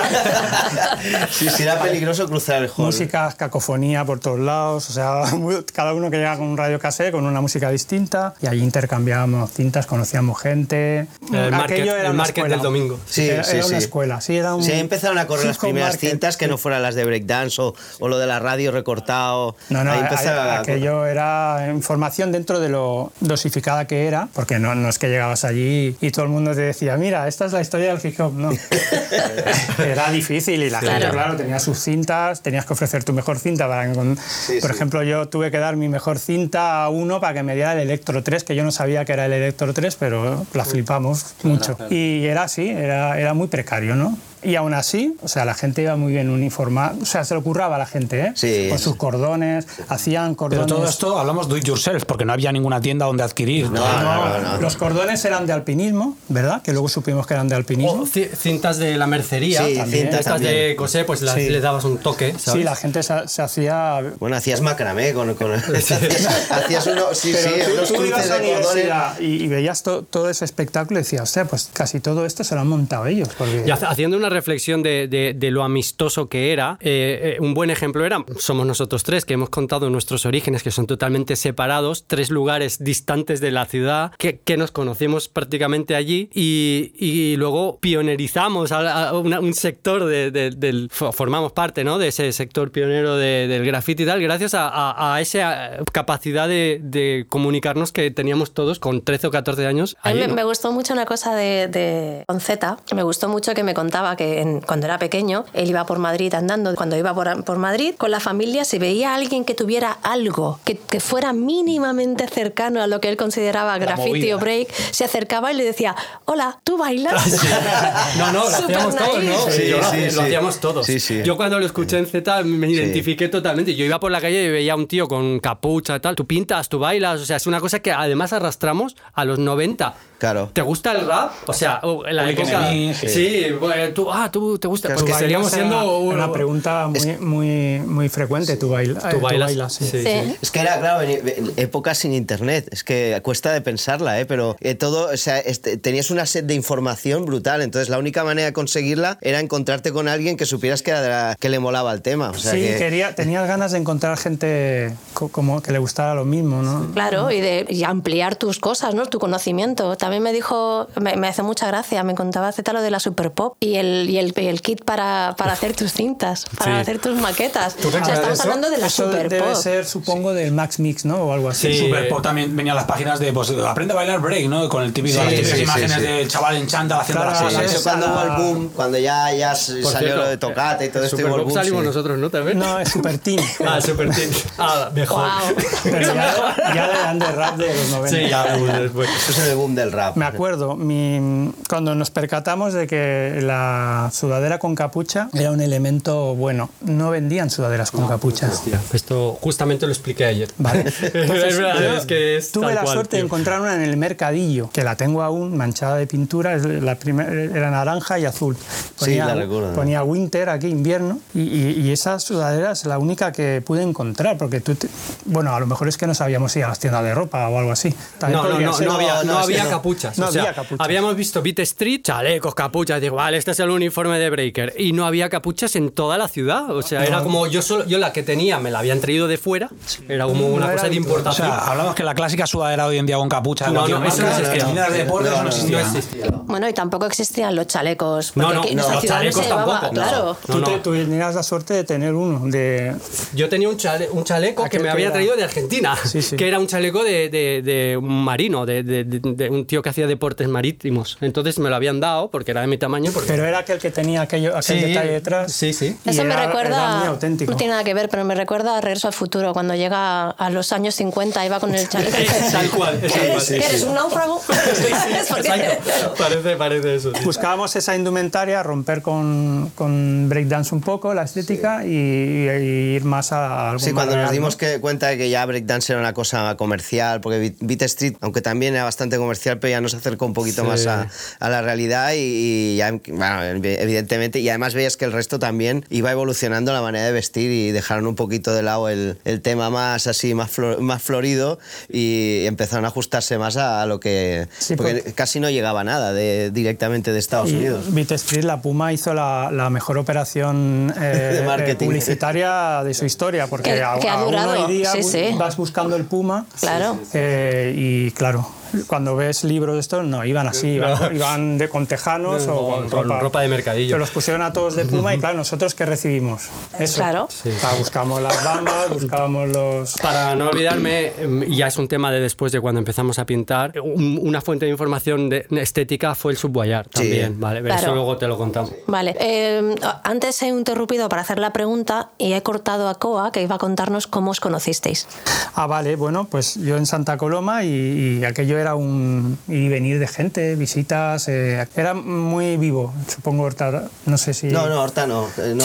sí, 1.31 1.49
sí, 1.50 1.62
era 1.62 1.81
peligroso 1.81 2.26
cruzar 2.26 2.62
el 2.62 2.69
hall. 2.71 2.87
música, 2.87 3.35
cacofonía 3.75 4.04
por 4.04 4.21
todos 4.21 4.38
lados, 4.38 4.88
o 4.90 4.93
sea, 4.93 5.25
muy- 5.37 5.64
cada 5.73 5.93
uno 5.95 6.11
que 6.11 6.16
llega 6.19 6.37
con 6.37 6.47
un 6.47 6.57
radio 6.57 6.78
cassette, 6.78 7.12
con 7.12 7.25
una 7.26 7.40
música 7.40 7.71
distinta, 7.71 8.35
y 8.40 8.47
allí 8.47 8.62
intercambiábamos 8.62 9.50
cintas, 9.52 9.87
conocíamos 9.87 10.40
gente. 10.40 11.07
El 11.33 11.50
market- 11.50 11.64
Aquello 11.78 11.93
era 11.97 12.00
el 12.02 12.07
una 12.11 12.19
market 12.19 12.37
escuela. 12.38 12.54
del 12.57 12.62
domingo. 12.62 13.00
Sí, 13.07 13.28
era, 13.28 13.43
sí, 13.45 13.57
era 13.57 13.66
una 13.66 13.78
sí. 13.78 13.85
escuela, 13.85 14.21
sí, 14.21 14.37
era 14.37 14.54
un... 14.54 14.62
Sí, 14.62 14.73
empezaron 14.73 15.19
a 15.19 15.26
correr 15.26 15.47
las 15.47 15.59
primeras 15.59 15.90
market, 15.95 16.11
cintas 16.11 16.37
que 16.37 16.47
no 16.49 16.57
fueran 16.59 16.83
las 16.83 16.95
de 16.95 17.04
breakdance 17.04 17.61
o, 17.61 17.75
o 18.00 18.09
lo 18.09 18.19
de 18.19 18.26
la 18.26 18.38
radio 18.38 18.71
recortado. 18.71 19.57
No, 19.71 19.83
no, 19.85 19.90
ahí 19.93 19.99
a- 19.99 20.02
empezaba 20.02 20.54
a- 20.57 20.61
aquello 20.61 21.07
era 21.07 21.69
información 21.75 22.31
dentro 22.33 22.61
de 22.61 22.69
lo 22.69 23.12
dosificada 23.21 23.87
que 23.87 24.07
era, 24.07 24.28
porque 24.35 24.59
no, 24.59 24.75
no 24.75 24.88
es 24.88 24.99
que 24.99 25.09
llegabas 25.09 25.45
allí 25.45 25.97
y 26.00 26.11
todo 26.11 26.25
el 26.25 26.31
mundo 26.31 26.54
te 26.54 26.61
decía, 26.61 26.97
mira, 26.97 27.26
esta 27.28 27.47
es 27.47 27.52
la 27.52 27.61
historia 27.61 27.95
del 27.95 28.04
hip 28.07 28.21
hop, 28.21 28.35
no. 28.35 28.50
era 29.78 30.11
difícil 30.11 30.62
y 30.62 30.71
la 30.71 30.81
gente, 30.81 30.95
Claro. 30.95 31.12
claro, 31.12 31.37
tenía 31.37 31.59
sus 31.59 31.78
cintas, 31.78 32.40
tenías 32.43 32.64
que 32.66 32.73
ofrecer 32.73 33.04
tu 33.04 33.12
mejor 33.12 33.38
cinta 33.38 33.63
para 33.68 33.92
Por 33.92 34.16
sí. 34.18 34.59
ejemplo, 34.59 35.02
yo 35.02 35.28
tuve 35.28 35.50
que 35.50 35.59
dar 35.59 35.76
mi 35.76 35.88
mejor 35.88 36.18
cinta 36.18 36.85
a 36.85 36.88
uno 36.88 37.21
para 37.21 37.35
que 37.35 37.42
me 37.42 37.54
diera 37.54 37.73
el 37.73 37.80
Electro 37.80 38.23
3, 38.23 38.44
que 38.44 38.54
yo 38.54 38.64
no 38.64 38.71
sabía 38.73 39.04
que 39.04 39.12
era 39.12 39.26
el 39.26 39.33
Electro 39.33 39.73
3, 39.73 39.97
pero 39.97 40.47
la 40.52 40.64
flipamos 40.64 41.35
mucho. 41.42 41.76
Y 41.90 42.25
era 42.25 42.44
así, 42.44 42.68
era, 42.68 43.18
era 43.18 43.35
muy 43.35 43.49
precario, 43.49 43.97
¿no? 43.97 44.16
Y 44.45 44.57
aún 44.57 44.75
así, 44.75 45.17
o 45.23 45.29
sea, 45.29 45.45
la 45.45 45.55
gente 45.55 45.83
iba 45.83 45.97
muy 45.97 46.13
bien 46.13 46.29
uniformada, 46.31 46.95
o 47.01 47.05
sea, 47.07 47.25
se 47.25 47.35
lo 47.35 47.43
curraba 47.43 47.77
a 47.77 47.79
la 47.79 47.87
gente, 47.87 48.21
¿eh? 48.21 48.33
Sí, 48.35 48.67
Con 48.69 48.79
sus 48.79 48.97
cordones, 48.97 49.67
hacían 49.89 50.35
cordones. 50.35 50.67
Pero 50.67 50.77
todo 50.81 50.89
esto 50.89 51.19
hablamos 51.19 51.49
do 51.49 51.57
it 51.57 51.65
yourself, 51.65 52.05
porque 52.05 52.25
no 52.25 52.33
había 52.33 52.53
ninguna 52.53 52.81
tienda 52.81 53.07
donde 53.07 53.23
adquirir. 53.23 53.71
No, 53.71 53.81
no, 54.03 54.39
no, 54.41 54.53
no. 54.55 54.61
Los 54.61 54.77
cordones 54.77 55.25
eran 55.25 55.47
de 55.47 55.53
alpinismo, 55.53 56.17
¿verdad? 56.29 56.63
Que 56.63 56.73
luego 56.73 56.89
supimos 56.89 57.27
que 57.27 57.35
eran 57.35 57.49
de 57.49 57.55
alpinismo. 57.55 58.03
O 58.03 58.07
ci- 58.07 58.29
cintas 58.35 58.79
de 58.79 58.97
la 58.97 59.07
mercería. 59.07 59.65
Sí, 59.65 59.75
también. 59.77 60.03
cintas 60.03 60.21
Estas 60.21 60.41
de 60.41 60.75
coser, 60.77 61.07
pues 61.07 61.23
las, 61.23 61.35
Sí. 61.35 61.49
les 61.49 61.63
dabas 61.63 61.85
un 61.85 61.99
toque, 61.99 62.35
¿sabes? 62.39 62.61
Sí, 62.61 62.63
la 62.65 62.77
gente 62.77 63.03
se, 63.03 63.27
se 63.29 63.43
hacía 63.43 64.01
Bueno, 64.21 64.37
hacías 64.37 64.61
macramé 64.61 65.13
con... 65.15 65.35
con 65.35 65.53
hacías, 66.51 66.87
uno, 66.87 67.07
sí, 67.13 67.33
Pero 67.33 67.49
sí, 67.57 67.61
tú, 67.67 67.73
unos 67.75 67.89
tú 67.93 68.05
ibas 68.05 68.21
cruces 68.27 68.31
a 68.31 68.35
la 68.35 68.41
de 68.43 68.53
cordones. 68.53 68.71
universidad 68.73 69.21
y, 69.21 69.25
y 69.45 69.49
veías 69.49 69.83
to- 69.83 70.03
todo 70.03 70.29
ese 70.31 70.45
espectáculo 70.45 71.01
y 71.01 71.03
decías, 71.03 71.23
hostia, 71.23 71.45
pues 71.45 71.71
casi 71.73 72.01
todo 72.01 72.27
esto 72.27 72.45
se 72.45 72.55
lo 72.55 72.61
han 72.61 72.69
montado 72.69 73.07
ellos. 73.07 73.29
Porque... 73.37 73.65
Y 73.67 73.71
haciendo 73.71 74.17
una 74.17 74.29
reflexión 74.35 74.83
de, 74.83 75.09
de- 75.09 75.33
de 75.35 75.50
lo 75.50 75.62
amistoso 75.64 76.29
que 76.29 76.53
era, 76.53 76.76
eh, 76.81 77.37
eh, 77.38 77.41
un 77.41 77.55
buen 77.55 77.71
ejemplo 77.71 78.05
era, 78.05 78.23
somos 78.38 78.67
nosotros 78.67 79.03
tres, 79.03 79.25
que 79.25 79.33
hemos 79.35 79.49
contado 79.49 79.88
nuestros 79.88 80.26
orígenes, 80.26 80.62
que 80.62 80.71
son 80.71 80.87
totalmente 80.87 81.37
separados, 81.37 82.05
tres 82.07 82.29
lugares 82.31 82.83
distantes 82.85 83.41
de 83.41 83.50
la 83.50 83.64
ciudad, 83.64 84.12
que, 84.19 84.38
que 84.41 84.57
nos 84.57 84.71
conocimos 84.71 85.29
prácticamente 85.29 85.95
allí 85.97 86.29
y, 86.35 86.93
y 86.99 87.37
luego 87.37 87.79
pionerizamos 87.81 88.73
a, 88.73 89.09
a 89.09 89.19
una- 89.19 89.41
un 89.41 89.55
sector 89.55 90.05
de- 90.05 90.31
de- 90.31 90.50
del... 90.50 90.91
fo- 90.91 91.12
formamos 91.12 91.53
parte 91.53 91.85
¿no? 91.85 91.99
de 91.99 92.09
ese 92.09 92.31
sector 92.33 92.71
pionero 92.71 93.17
de- 93.17 93.47
del 93.49 93.64
graffiti 93.64 94.03
y 94.03 94.07
tal, 94.07 94.21
gracias 94.21 94.55
a, 94.55 94.69
a- 94.69 95.14
a 95.14 95.21
esa 95.21 95.79
capacidad 95.93 96.49
de, 96.49 97.25
comunicarnos 97.29 97.93
que 97.93 98.11
teníamos 98.11 98.53
todos 98.55 98.79
con 98.79 99.03
13 99.03 99.29
o 99.29 99.31
14 99.31 99.67
años. 99.67 99.97
A 100.03 100.09
mí 100.09 100.14
allí, 100.14 100.21
me, 100.23 100.26
¿no? 100.29 100.35
me 100.35 100.45
gustó 100.45 100.73
mucho 100.73 100.93
una 100.93 101.05
cosa 101.07 101.35
de, 101.35 101.69
de 101.69 102.25
con 102.26 102.41
Z, 102.41 102.79
me 102.95 103.03
gustó 103.03 103.29
mucho 103.29 103.55
que 103.55 103.62
me 103.62 103.75
contaba 103.75 104.17
que 104.17 104.24
que 104.25 104.40
en- 104.40 104.61
cuando 104.61 104.87
era 104.87 104.99
pequeño, 104.99 105.45
él 105.52 105.69
iba 105.71 105.85
por 105.87 105.99
Madrid 105.99 106.33
andando, 106.35 106.75
cuando 106.75 106.97
iba 106.97 107.14
por, 107.14 107.45
por 107.45 107.59
Madrid 107.59 107.95
con 107.97 108.11
la 108.11 108.21
familia, 108.21 108.64
si 108.64 108.78
veía 108.78 109.12
a 109.12 109.14
alguien 109.16 109.45
que 109.45 109.54
tuviera 109.54 109.99
algo 110.02 110.59
que, 110.64 110.76
que 110.78 111.00
fuera 111.00 111.33
mínimamente 111.33 112.26
cercano 112.28 112.83
a 112.83 112.87
lo 112.87 113.00
que 113.00 113.09
él 113.09 113.16
consideraba 113.16 113.78
graffiti 113.78 114.09
movida. 114.11 114.37
o 114.37 114.38
break, 114.38 114.73
se 114.90 115.04
acercaba 115.04 115.52
y 115.52 115.57
le 115.57 115.64
decía, 115.64 115.95
hola, 116.25 116.59
¿tú 116.64 116.76
bailas? 116.78 117.14
No, 118.19 118.33
no, 118.33 118.49
lo 118.49 118.57
hacíamos 118.57 118.97
todos, 118.97 119.23
¿no? 119.25 119.50
Sí, 119.50 119.69
Yo 119.69 119.78
lo, 119.78 119.90
sí, 119.90 120.04
lo 120.04 120.11
sí. 120.11 120.21
hacíamos 120.21 120.59
todos. 120.61 120.87
Sí, 120.87 121.00
sí. 121.00 121.23
Yo 121.25 121.37
cuando 121.37 121.59
lo 121.59 121.66
escuché 121.66 121.99
en 121.99 122.07
Z 122.07 122.43
me 122.45 122.69
identifiqué 122.71 123.28
totalmente. 123.28 123.75
Yo 123.75 123.85
iba 123.85 123.99
por 124.00 124.11
la 124.11 124.21
calle 124.21 124.45
y 124.45 124.50
veía 124.50 124.73
a 124.73 124.76
un 124.76 124.87
tío 124.87 125.09
con 125.09 125.40
capucha 125.40 125.97
y 125.97 126.00
tal. 126.00 126.14
Tú 126.14 126.26
pintas, 126.26 126.69
tú 126.69 126.78
bailas. 126.78 127.21
O 127.21 127.25
sea, 127.25 127.37
es 127.37 127.47
una 127.47 127.61
cosa 127.61 127.81
que 127.81 127.93
además 127.93 128.33
arrastramos 128.33 128.97
a 129.12 129.25
los 129.25 129.38
90. 129.38 129.95
Claro. 130.19 130.50
¿Te 130.52 130.62
gusta 130.62 130.93
el 130.93 131.07
rap? 131.07 131.33
O 131.47 131.52
sea, 131.52 131.81
oh, 131.83 132.02
la 132.04 132.31
época. 132.31 132.71
Sí, 132.71 132.93
sí. 132.95 133.47
bueno, 133.61 133.93
tú, 133.93 134.03
ah, 134.12 134.30
tú 134.30 134.58
te 134.58 134.68
gusta. 134.68 134.88
Porque 134.94 135.11
es 135.11 135.16
que 135.16 135.23
seguíamos 135.25 135.50
Bailas 135.52 135.70
siendo. 135.70 135.99
una 136.00 136.32
pregunta 136.32 136.88
muy, 136.88 137.16
muy, 137.18 137.78
muy 137.87 138.08
frecuente. 138.08 138.56
¿Tú, 138.56 138.70
baila- 138.70 138.99
eh, 138.99 139.14
¿Tú 139.14 139.20
bailas? 139.20 139.73
sí. 139.75 139.84
Sí. 139.84 140.02
Sí. 140.02 140.37
Es 140.42 140.50
que 140.50 140.61
era, 140.61 140.78
claro, 140.78 141.02
en, 141.02 141.26
en 141.28 141.52
épocas 141.56 141.99
sin 141.99 142.12
internet. 142.14 142.68
Es 142.70 142.84
que 142.84 143.18
cuesta 143.23 143.52
de 143.52 143.61
pensarla, 143.61 144.18
¿eh? 144.20 144.26
Pero 144.26 144.56
eh, 144.61 144.75
todo, 144.75 145.11
o 145.12 145.16
sea, 145.16 145.38
este, 145.38 145.76
tenías 145.76 146.11
una 146.11 146.26
sed 146.26 146.44
de 146.44 146.54
información 146.54 147.25
brutal. 147.25 147.62
Entonces, 147.62 147.88
la 147.88 147.99
única 147.99 148.25
manera 148.25 148.46
de 148.46 148.52
conseguirla 148.52 149.18
era 149.20 149.40
encontrarte 149.40 149.92
con 149.92 150.08
alguien 150.08 150.37
que 150.37 150.46
supieras 150.46 150.82
que, 150.82 150.90
era 150.90 151.02
de 151.02 151.08
la- 151.08 151.37
que 151.38 151.49
le 151.49 151.58
molaba 151.58 151.92
el 151.92 152.02
tema. 152.02 152.30
O 152.30 152.34
sea, 152.38 152.52
sí, 152.52 152.61
que- 152.61 152.76
quería, 152.76 153.14
tenías 153.14 153.46
ganas 153.46 153.73
de 153.73 153.78
encontrar 153.78 154.16
gente 154.18 154.94
co- 155.14 155.28
como 155.28 155.62
que 155.62 155.73
le 155.73 155.78
gustara 155.78 156.14
lo 156.14 156.25
mismo, 156.25 156.62
¿no? 156.62 156.92
Claro, 156.92 157.30
y 157.30 157.40
de 157.40 157.66
y 157.68 157.84
ampliar 157.84 158.37
tus 158.37 158.58
cosas, 158.58 158.94
¿no? 158.94 159.06
Tu 159.06 159.18
conocimiento. 159.18 159.96
También 159.96 160.23
me 160.23 160.32
dijo, 160.32 160.88
me, 161.00 161.16
me 161.16 161.28
hace 161.28 161.42
mucha 161.42 161.66
gracia, 161.66 162.02
me 162.04 162.14
contaba 162.14 162.50
Z 162.52 162.73
lo 162.73 162.82
de 162.82 162.90
la 162.90 163.00
Super 163.00 163.30
Pop 163.32 163.56
y 163.61 163.75
el, 163.76 163.94
y 164.09 164.19
el, 164.19 164.33
y 164.37 164.47
el 164.47 164.61
kit 164.63 164.85
para, 164.85 165.35
para 165.39 165.53
hacer 165.53 165.75
tus 165.75 165.93
cintas, 165.93 166.45
para 166.59 166.77
Sí. 166.77 166.81
hacer 166.83 166.99
tus 166.99 167.19
maquetas. 167.21 167.77
O 167.85 167.91
sea, 167.91 168.01
estamos 168.01 168.33
eso- 168.33 168.43
hablando 168.43 168.71
de 168.71 168.79
la 168.79 168.87
eso 168.87 169.05
Super 169.07 169.29
debe 169.29 169.43
Pop. 169.43 169.55
ser, 169.55 169.85
supongo, 169.87 170.33
del 170.35 170.53
Max 170.53 170.79
Mix, 170.81 171.05
¿no? 171.05 171.17
O 171.19 171.33
algo 171.33 171.49
así. 171.49 171.73
Sí. 171.73 171.79
Super 171.81 172.09
Pop 172.09 172.23
también 172.23 172.55
venían 172.57 172.77
las 172.77 172.85
páginas 172.87 173.19
de 173.21 173.33
pues, 173.33 173.51
aprende 173.67 173.93
a 173.93 173.97
bailar 173.97 174.21
break, 174.21 174.49
¿no? 174.49 174.69
Con 174.69 174.83
el 174.83 174.93
típico, 174.93 175.15
Sí, 175.15 175.21
las 175.25 175.29
típicas 175.31 175.51
sí, 175.51 175.57
sí, 175.57 175.63
imágenes 175.63 175.93
sí. 175.93 176.03
del 176.03 176.29
chaval 176.29 176.57
en 176.57 176.67
chándal 176.67 177.01
haciendo 177.01 177.23
Claro, 177.25 177.51
las 177.51 177.71
Sí, 177.73 177.79
cuando 177.83 178.07
hubo 178.07 178.23
el 178.23 178.31
boom, 178.43 178.69
cuando 178.75 178.99
ya, 178.99 179.33
ya 179.35 179.55
salió 179.55 179.89
cierto, 179.91 180.17
lo 180.17 180.29
de 180.29 180.37
Tocate 180.39 180.87
y 180.87 180.89
todo 180.91 181.05
este 181.05 181.17
Superpop 181.17 181.43
boom, 181.45 181.55
salimos 181.55 181.81
sí. 181.83 181.87
nosotros, 181.87 182.19
¿no? 182.19 182.31
También. 182.31 182.59
No, 182.59 182.79
es 182.79 182.89
Super 182.91 183.19
Teen. 183.19 183.41
Ah, 183.67 183.81
Super 183.81 184.11
Teen. 184.11 184.31
Ah, 184.59 184.91
mejor. 184.95 185.19
Guau. 185.25 185.55
Pero 185.85 186.15
ya, 186.15 186.57
ya 186.75 186.89
de 186.89 187.13
under 187.13 187.35
rap 187.37 187.57
de 187.57 187.67
los 187.75 187.89
90. 187.91 188.09
Sí, 188.09 188.29
ya 188.29 188.57
después. 188.81 189.09
Eso 189.29 189.33
es 189.43 189.49
el 189.49 189.57
boom 189.57 189.75
del 189.75 189.93
rap. 189.93 190.17
Me 190.17 190.25
acuerdo, 190.27 190.77
mi- 190.77 191.53
cuando 191.69 191.95
nos 191.95 192.11
percatamos 192.11 192.73
de 192.73 192.87
que 192.87 193.39
la 193.43 193.84
sudadera 194.12 194.59
con 194.59 194.75
capucha 194.75 195.29
era 195.33 195.50
un 195.50 195.61
elemento 195.61 196.35
bueno. 196.35 196.71
No 196.83 197.11
vendían 197.11 197.50
sudaderas 197.50 197.91
con 197.91 198.07
capucha. 198.09 198.49
Hostia, 198.49 198.81
esto 198.93 199.38
justamente 199.41 199.87
lo 199.87 199.93
expliqué 199.93 200.25
ayer. 200.25 200.49
Vale. 200.59 200.81
es 200.88 201.03
Entonces, 201.14 201.57
verdad, 201.59 201.81
yo 201.81 201.97
es 201.97 202.07
que 202.07 202.37
es 202.37 202.53
tuve 202.53 202.75
la 202.75 202.83
cual, 202.83 202.95
suerte 202.95 203.17
de 203.17 203.23
tío. 203.23 203.26
encontrar 203.26 203.61
una 203.61 203.75
en 203.75 203.83
el 203.83 203.97
mercadillo, 203.97 204.71
que 204.73 204.85
la 204.85 204.97
tengo 204.97 205.23
aún 205.23 205.57
manchada 205.57 205.97
de 205.97 206.07
pintura, 206.07 206.55
es 206.55 206.64
la 206.64 206.95
primer- 206.97 207.50
era 207.55 207.71
naranja 207.71 208.19
y 208.19 208.25
azul. 208.25 208.57
Sí, 208.97 209.17
la 209.17 209.35
recuerdo. 209.35 209.73
Ponía 209.75 210.03
winter 210.03 210.49
aquí, 210.49 210.69
invierno, 210.69 211.19
y, 211.35 211.41
y- 211.43 211.81
y 211.81 211.91
esa 211.93 212.19
sudadera 212.19 212.73
es 212.73 212.85
la 212.87 212.99
única 212.99 213.33
que 213.33 213.62
pude 213.64 213.83
encontrar, 213.83 214.38
porque 214.38 214.61
tú, 214.61 214.75
te- 214.75 214.88
bueno, 215.25 215.55
a 215.55 215.61
lo 215.61 215.67
mejor 215.67 215.88
es 215.88 215.97
que 215.97 216.07
no 216.07 216.14
sabíamos 216.14 216.55
ir 216.57 216.64
a 216.64 216.69
las 216.69 216.79
tiendas 216.79 217.03
de 217.05 217.14
ropa 217.14 217.49
o 217.49 217.59
algo 217.59 217.73
así. 217.73 217.95
También 218.19 218.43
No, 218.43 218.49
no, 218.49 218.59
no, 218.61 218.73
ser. 218.73 218.87
no 218.87 218.95
había, 218.95 219.14
No, 219.17 219.25
no 219.25 219.33
no, 219.35 219.38
es 219.41 219.45
había 219.45 219.64
no. 219.64 219.71
capuchas. 219.71 220.19
No 220.19 220.29
o 220.29 220.33
sea, 220.33 220.43
había 220.43 220.55
capuchas. 220.55 220.85
Habíamos 220.85 221.17
visto 221.17 221.43
Beat 221.43 221.59
Street, 221.61 222.00
chalecos, 222.03 222.55
capuchas. 222.55 223.00
Digo, 223.00 223.17
vale, 223.17 223.37
este 223.37 223.50
es 223.53 223.61
el 223.61 223.71
uniforme 223.75 224.19
de 224.19 224.31
Breaker. 224.31 224.75
Y 224.78 224.93
no 224.93 225.07
había 225.07 225.28
capuchas 225.28 225.76
en 225.76 225.90
toda 225.90 226.16
la 226.19 226.28
ciudad. 226.28 226.71
O 226.71 226.83
sea, 226.83 227.04
era 227.04 227.23
como 227.23 227.47
yo 227.47 227.62
solo, 227.62 227.87
yo 227.87 227.99
la 227.99 228.12
que 228.12 228.23
tenía 228.23 228.58
me 228.58 228.71
la 228.71 228.78
habían 228.80 229.00
traído 229.00 229.28
de 229.28 229.37
fuera. 229.39 229.71
Era 230.08 230.25
como 230.26 230.47
una 230.49 230.67
No 230.67 230.73
cosa 230.73 230.84
de 230.89 230.91
O 230.91 230.95
importación. 230.95 231.49
sea, 231.49 231.58
hablamos 231.58 231.95
que 231.95 232.02
la 232.04 232.15
clásica 232.15 232.47
sudadera 232.47 232.87
hoy 232.87 232.99
en 232.99 233.06
día 233.06 233.17
con 233.17 233.28
capucha 233.28 233.67
No, 233.71 233.87
no, 233.87 234.04
eso 234.04 234.23
no 234.23 234.28
existía. 234.28 234.89
deportes 234.91 235.30
No, 235.30 235.37
no, 235.39 235.43
no, 235.45 235.49
existía. 235.49 235.80
no 235.82 235.87
existía. 235.99 236.26
Bueno, 236.47 236.69
y 236.69 236.73
tampoco 236.73 237.06
existían 237.06 237.54
los 237.56 237.67
chalecos. 237.67 238.32
No, 238.37 238.52
no, 238.52 238.63
no, 238.65 238.93
los 238.93 239.04
chalecos 239.04 239.49
tampoco. 239.49 239.91
Claro. 239.91 240.37
Tú, 240.47 240.58
no. 240.58 240.67
te- 240.67 240.78
tú 240.78 240.93
tenías 240.93 241.34
la 241.34 241.43
suerte 241.43 241.75
de 241.75 241.84
tener 241.84 242.15
uno, 242.15 242.41
de... 242.47 242.95
Yo 243.34 243.49
tenía 243.49 243.69
un, 243.69 243.76
chale- 243.76 244.08
un 244.10 244.25
chaleco 244.25 244.65
que 244.69 244.78
me 244.78 244.89
había 244.91 245.13
traído 245.13 245.37
de 245.37 245.45
Argentina, 245.45 245.97
Sí, 246.04 246.23
sí. 246.23 246.37
que 246.37 246.47
era 246.49 246.58
un 246.58 246.67
chaleco 246.67 247.02
de, 247.02 247.28
de- 247.28 247.63
de 247.63 247.97
un 247.97 248.25
marino, 248.25 248.67
de, 248.67 248.82
de- 248.82 249.04
de- 249.04 249.21
de 249.21 249.50
un 249.50 249.67
tío 249.67 249.82
que 249.82 249.89
hacía 249.89 250.06
deportes 250.06 250.49
marítimos. 250.49 251.19
Entonces 251.21 251.58
me 251.58 251.71
lo 251.71 251.76
habían 251.76 252.00
dado 252.00 252.30
porque 252.30 252.50
era 252.50 252.60
de 252.60 252.67
mi 252.67 252.78
tamaño. 252.78 253.10
Porque... 253.13 253.28
Pero 253.28 253.45
era 253.47 253.64
aquel 253.65 253.79
que 253.79 253.91
tenía 253.91 254.23
aquello, 254.23 254.50
aquel 254.57 254.63
Sí, 254.81 254.85
detalle 254.87 255.11
detrás. 255.13 255.53
sí, 255.53 255.73
sí. 255.73 255.97
y 256.05 256.11
Eso 256.11 256.25
me 256.25 256.35
era- 256.35 256.47
recuerda. 256.47 256.77
era 256.77 256.97
muy 256.99 257.09
auténtico. 257.09 257.50
No 257.50 257.57
tiene 257.57 257.73
nada 257.73 257.85
que 257.85 257.95
ver, 257.95 258.09
pero 258.09 258.25
me 258.25 258.35
recuerda 258.35 258.79
a 258.79 258.81
Regreso 258.81 259.09
al 259.09 259.15
Futuro, 259.15 259.53
cuando 259.53 259.75
llega 259.75 260.31
a 260.31 260.50
los 260.50 260.73
años 260.73 260.95
50 260.95 261.45
iba 261.45 261.59
con 261.61 261.75
el 261.75 261.89
chaleco. 261.89 262.17
Tal 262.53 262.71
cual, 262.71 263.00
es 263.03 263.17
¿Eres, 263.17 263.45
sí, 263.45 263.55
eres 263.57 263.81
sí. 263.81 263.87
un 263.87 263.95
náufrago? 263.95 264.41
Parece, 266.19 266.57
parece 266.57 266.95
eso. 266.97 267.13
sí. 267.15 267.25
Buscábamos 267.25 267.75
esa 267.77 267.97
indumentaria, 267.97 268.63
romper 268.63 269.03
con, 269.03 269.71
con 269.75 270.29
breakdance 270.29 270.75
un 270.75 270.81
poco, 270.81 271.15
la 271.15 271.23
estética, 271.25 271.85
y, 271.85 271.89
y 271.91 272.95
ir 272.97 273.05
más 273.05 273.33
a 273.33 273.71
algo 273.71 273.79
Sí, 273.81 273.93
cuando 273.93 274.17
nos 274.17 274.31
dimos 274.31 274.55
¿no? 274.55 274.59
que, 274.59 274.81
cuenta 274.81 275.09
de 275.09 275.19
que 275.19 275.31
ya 275.31 275.45
breakdance 275.47 275.93
era 275.93 276.00
una 276.00 276.13
cosa 276.15 276.57
comercial, 276.57 277.21
porque 277.21 277.41
Beat- 277.41 277.57
Beat 277.61 277.83
Street, 277.83 278.15
aunque 278.21 278.41
también 278.43 278.75
era 278.75 278.85
bastante 278.85 279.17
comercial, 279.17 279.59
pero 279.59 279.71
ya 279.73 279.81
nos 279.81 279.95
acercó 279.95 280.27
un 280.27 280.33
poquito 280.35 280.63
Sí. 280.63 280.69
más 280.69 280.87
a, 280.87 281.09
a 281.41 281.49
la 281.49 281.63
realidad 281.63 282.13
y, 282.13 282.19
y 282.19 282.77
ya, 282.77 282.91
bueno, 282.93 283.53
evidentemente, 283.62 284.40
y 284.40 284.49
además 284.49 284.75
veías 284.75 284.97
que 284.97 285.04
el 285.04 285.12
resto 285.12 285.38
también 285.38 285.84
iba 285.90 286.10
evolucionando 286.10 286.73
la 286.73 286.80
manera 286.82 287.04
de 287.06 287.12
vestir 287.12 287.50
y 287.50 287.71
dejaron 287.73 288.06
un 288.06 288.14
poquito 288.14 288.54
de 288.54 288.62
lado 288.62 288.88
el, 288.88 289.19
el 289.25 289.40
tema 289.40 289.71
más 289.71 290.06
así, 290.06 290.34
más, 290.34 290.50
flor- 290.50 290.80
más 290.80 291.02
florido 291.02 291.58
y 291.88 292.45
empezaron 292.47 292.84
a 292.84 292.88
ajustarse 292.88 293.38
más 293.38 293.56
a, 293.56 293.82
a 293.82 293.86
lo 293.86 294.00
que... 294.00 294.47
Sí, 294.58 294.76
porque 294.76 294.95
por- 294.97 295.14
casi 295.14 295.40
no 295.40 295.50
llegaba 295.50 295.84
nada 295.84 296.12
de, 296.12 296.50
directamente 296.50 297.12
de 297.12 297.19
Estados 297.19 297.50
Y 297.50 297.56
Unidos. 297.56 297.93
Beat 297.95 298.12
Street, 298.12 298.45
la 298.45 298.60
Puma 298.62 298.93
hizo 298.93 299.14
la, 299.14 299.50
la 299.52 299.71
mejor 299.71 299.99
operación 299.99 300.93
eh, 301.00 301.38
De 301.40 301.43
marketing. 301.47 301.84
eh, 301.84 301.88
publicitaria 301.88 302.82
de 302.84 302.95
su 302.95 303.04
historia, 303.04 303.47
porque 303.47 303.75
Que- 303.75 303.82
a- 303.82 303.99
que 303.99 304.08
ha 304.08 304.14
aún 304.14 304.30
durado, 304.30 304.67
hoy 304.67 304.73
día 304.73 304.93
sí, 304.93 305.02
sí. 305.02 305.25
vas 305.38 305.56
buscando 305.56 305.97
el 305.97 306.04
Puma 306.04 306.47
Claro. 306.60 306.99
eh, 307.12 307.75
y 307.76 308.10
claro, 308.12 308.49
cuando 308.87 309.17
ves 309.17 309.45
libros 309.45 309.75
de 309.75 309.80
estos, 309.80 310.04
no, 310.04 310.25
iban 310.25 310.49
así, 310.49 310.69
iban, 310.75 311.15
iban 311.15 311.58
de, 311.58 311.69
con 311.69 311.87
tejanos 311.87 312.47
No, 312.47 312.54
o 312.56 312.75
con, 312.89 312.91
con 312.91 313.21
ropa 313.21 313.41
de 313.43 313.49
mercadillo. 313.49 313.95
Se 313.97 313.99
los 313.99 314.10
pusieron 314.10 314.43
a 314.43 314.52
todos 314.52 314.76
de 314.76 314.84
Puma 314.84 315.15
y 315.15 315.19
claro, 315.19 315.37
nosotros 315.37 315.75
¿qué 315.75 315.87
recibimos? 315.87 316.49
Eso. 316.78 316.97
Claro. 316.97 317.25
O 317.25 317.30
sea, 317.30 317.75
buscamos 317.78 318.21
las 318.23 318.45
bambas, 318.45 318.91
buscábamos 318.91 319.49
los... 319.50 319.95
Para 319.95 320.34
no 320.34 320.49
olvidarme, 320.49 321.13
em, 321.19 321.43
ya 321.52 321.67
es 321.69 321.76
un 321.76 321.89
tema 321.89 322.10
de 322.10 322.21
después 322.21 322.52
de 322.52 322.60
cuando 322.60 322.78
empezamos 322.78 323.19
a 323.19 323.26
pintar, 323.26 323.80
un- 323.80 324.19
una 324.23 324.41
fuente 324.41 324.65
de 324.67 324.71
información 324.73 325.28
de- 325.28 325.47
estética 325.50 326.15
fue 326.15 326.32
el 326.32 326.39
Subwayar 326.39 326.89
también, 326.89 327.39
¿vale? 327.41 327.60
Pero 327.63 327.75
Claro. 327.75 327.87
Eso 327.87 327.95
luego 327.95 328.17
te 328.17 328.26
lo 328.28 328.37
contamos. 328.39 328.73
Vale, 328.87 329.17
eh, 329.21 329.75
antes 330.04 330.41
he 330.43 330.49
interrumpido 330.49 331.08
para 331.08 331.23
hacer 331.23 331.39
la 331.39 331.52
pregunta 331.52 332.10
y 332.19 332.32
he 332.32 332.43
cortado 332.43 332.89
a 332.89 332.95
Coa, 332.95 333.32
que 333.32 333.43
iba 333.43 333.56
a 333.56 333.58
contarnos 333.58 334.06
cómo 334.06 334.30
os 334.30 334.41
conocisteis. 334.41 335.06
Ah, 335.54 335.67
vale, 335.67 335.97
bueno, 335.97 336.26
pues 336.30 336.54
yo 336.56 336.76
en 336.76 336.87
Santa 336.87 337.17
Coloma 337.17 337.65
y, 337.65 338.19
y 338.21 338.25
aquello 338.25 338.58
era 338.58 338.64
un 338.75 339.39
ir 339.49 339.65
y 339.65 339.69
venir 339.69 339.99
de 339.99 340.07
gente, 340.07 340.55
visitas, 340.57 341.29
eh, 341.29 341.67
era 341.77 341.93
muy 341.95 342.57
vivo, 342.57 342.95
supongo, 343.09 343.43
Horta, 343.45 343.89
no 344.07 344.17
sé 344.19 344.33
si... 344.35 344.47
No, 344.47 344.67
no, 344.69 344.83
Horta 344.83 345.07
no. 345.07 345.29
eh, 345.39 345.55
No, 345.55 345.65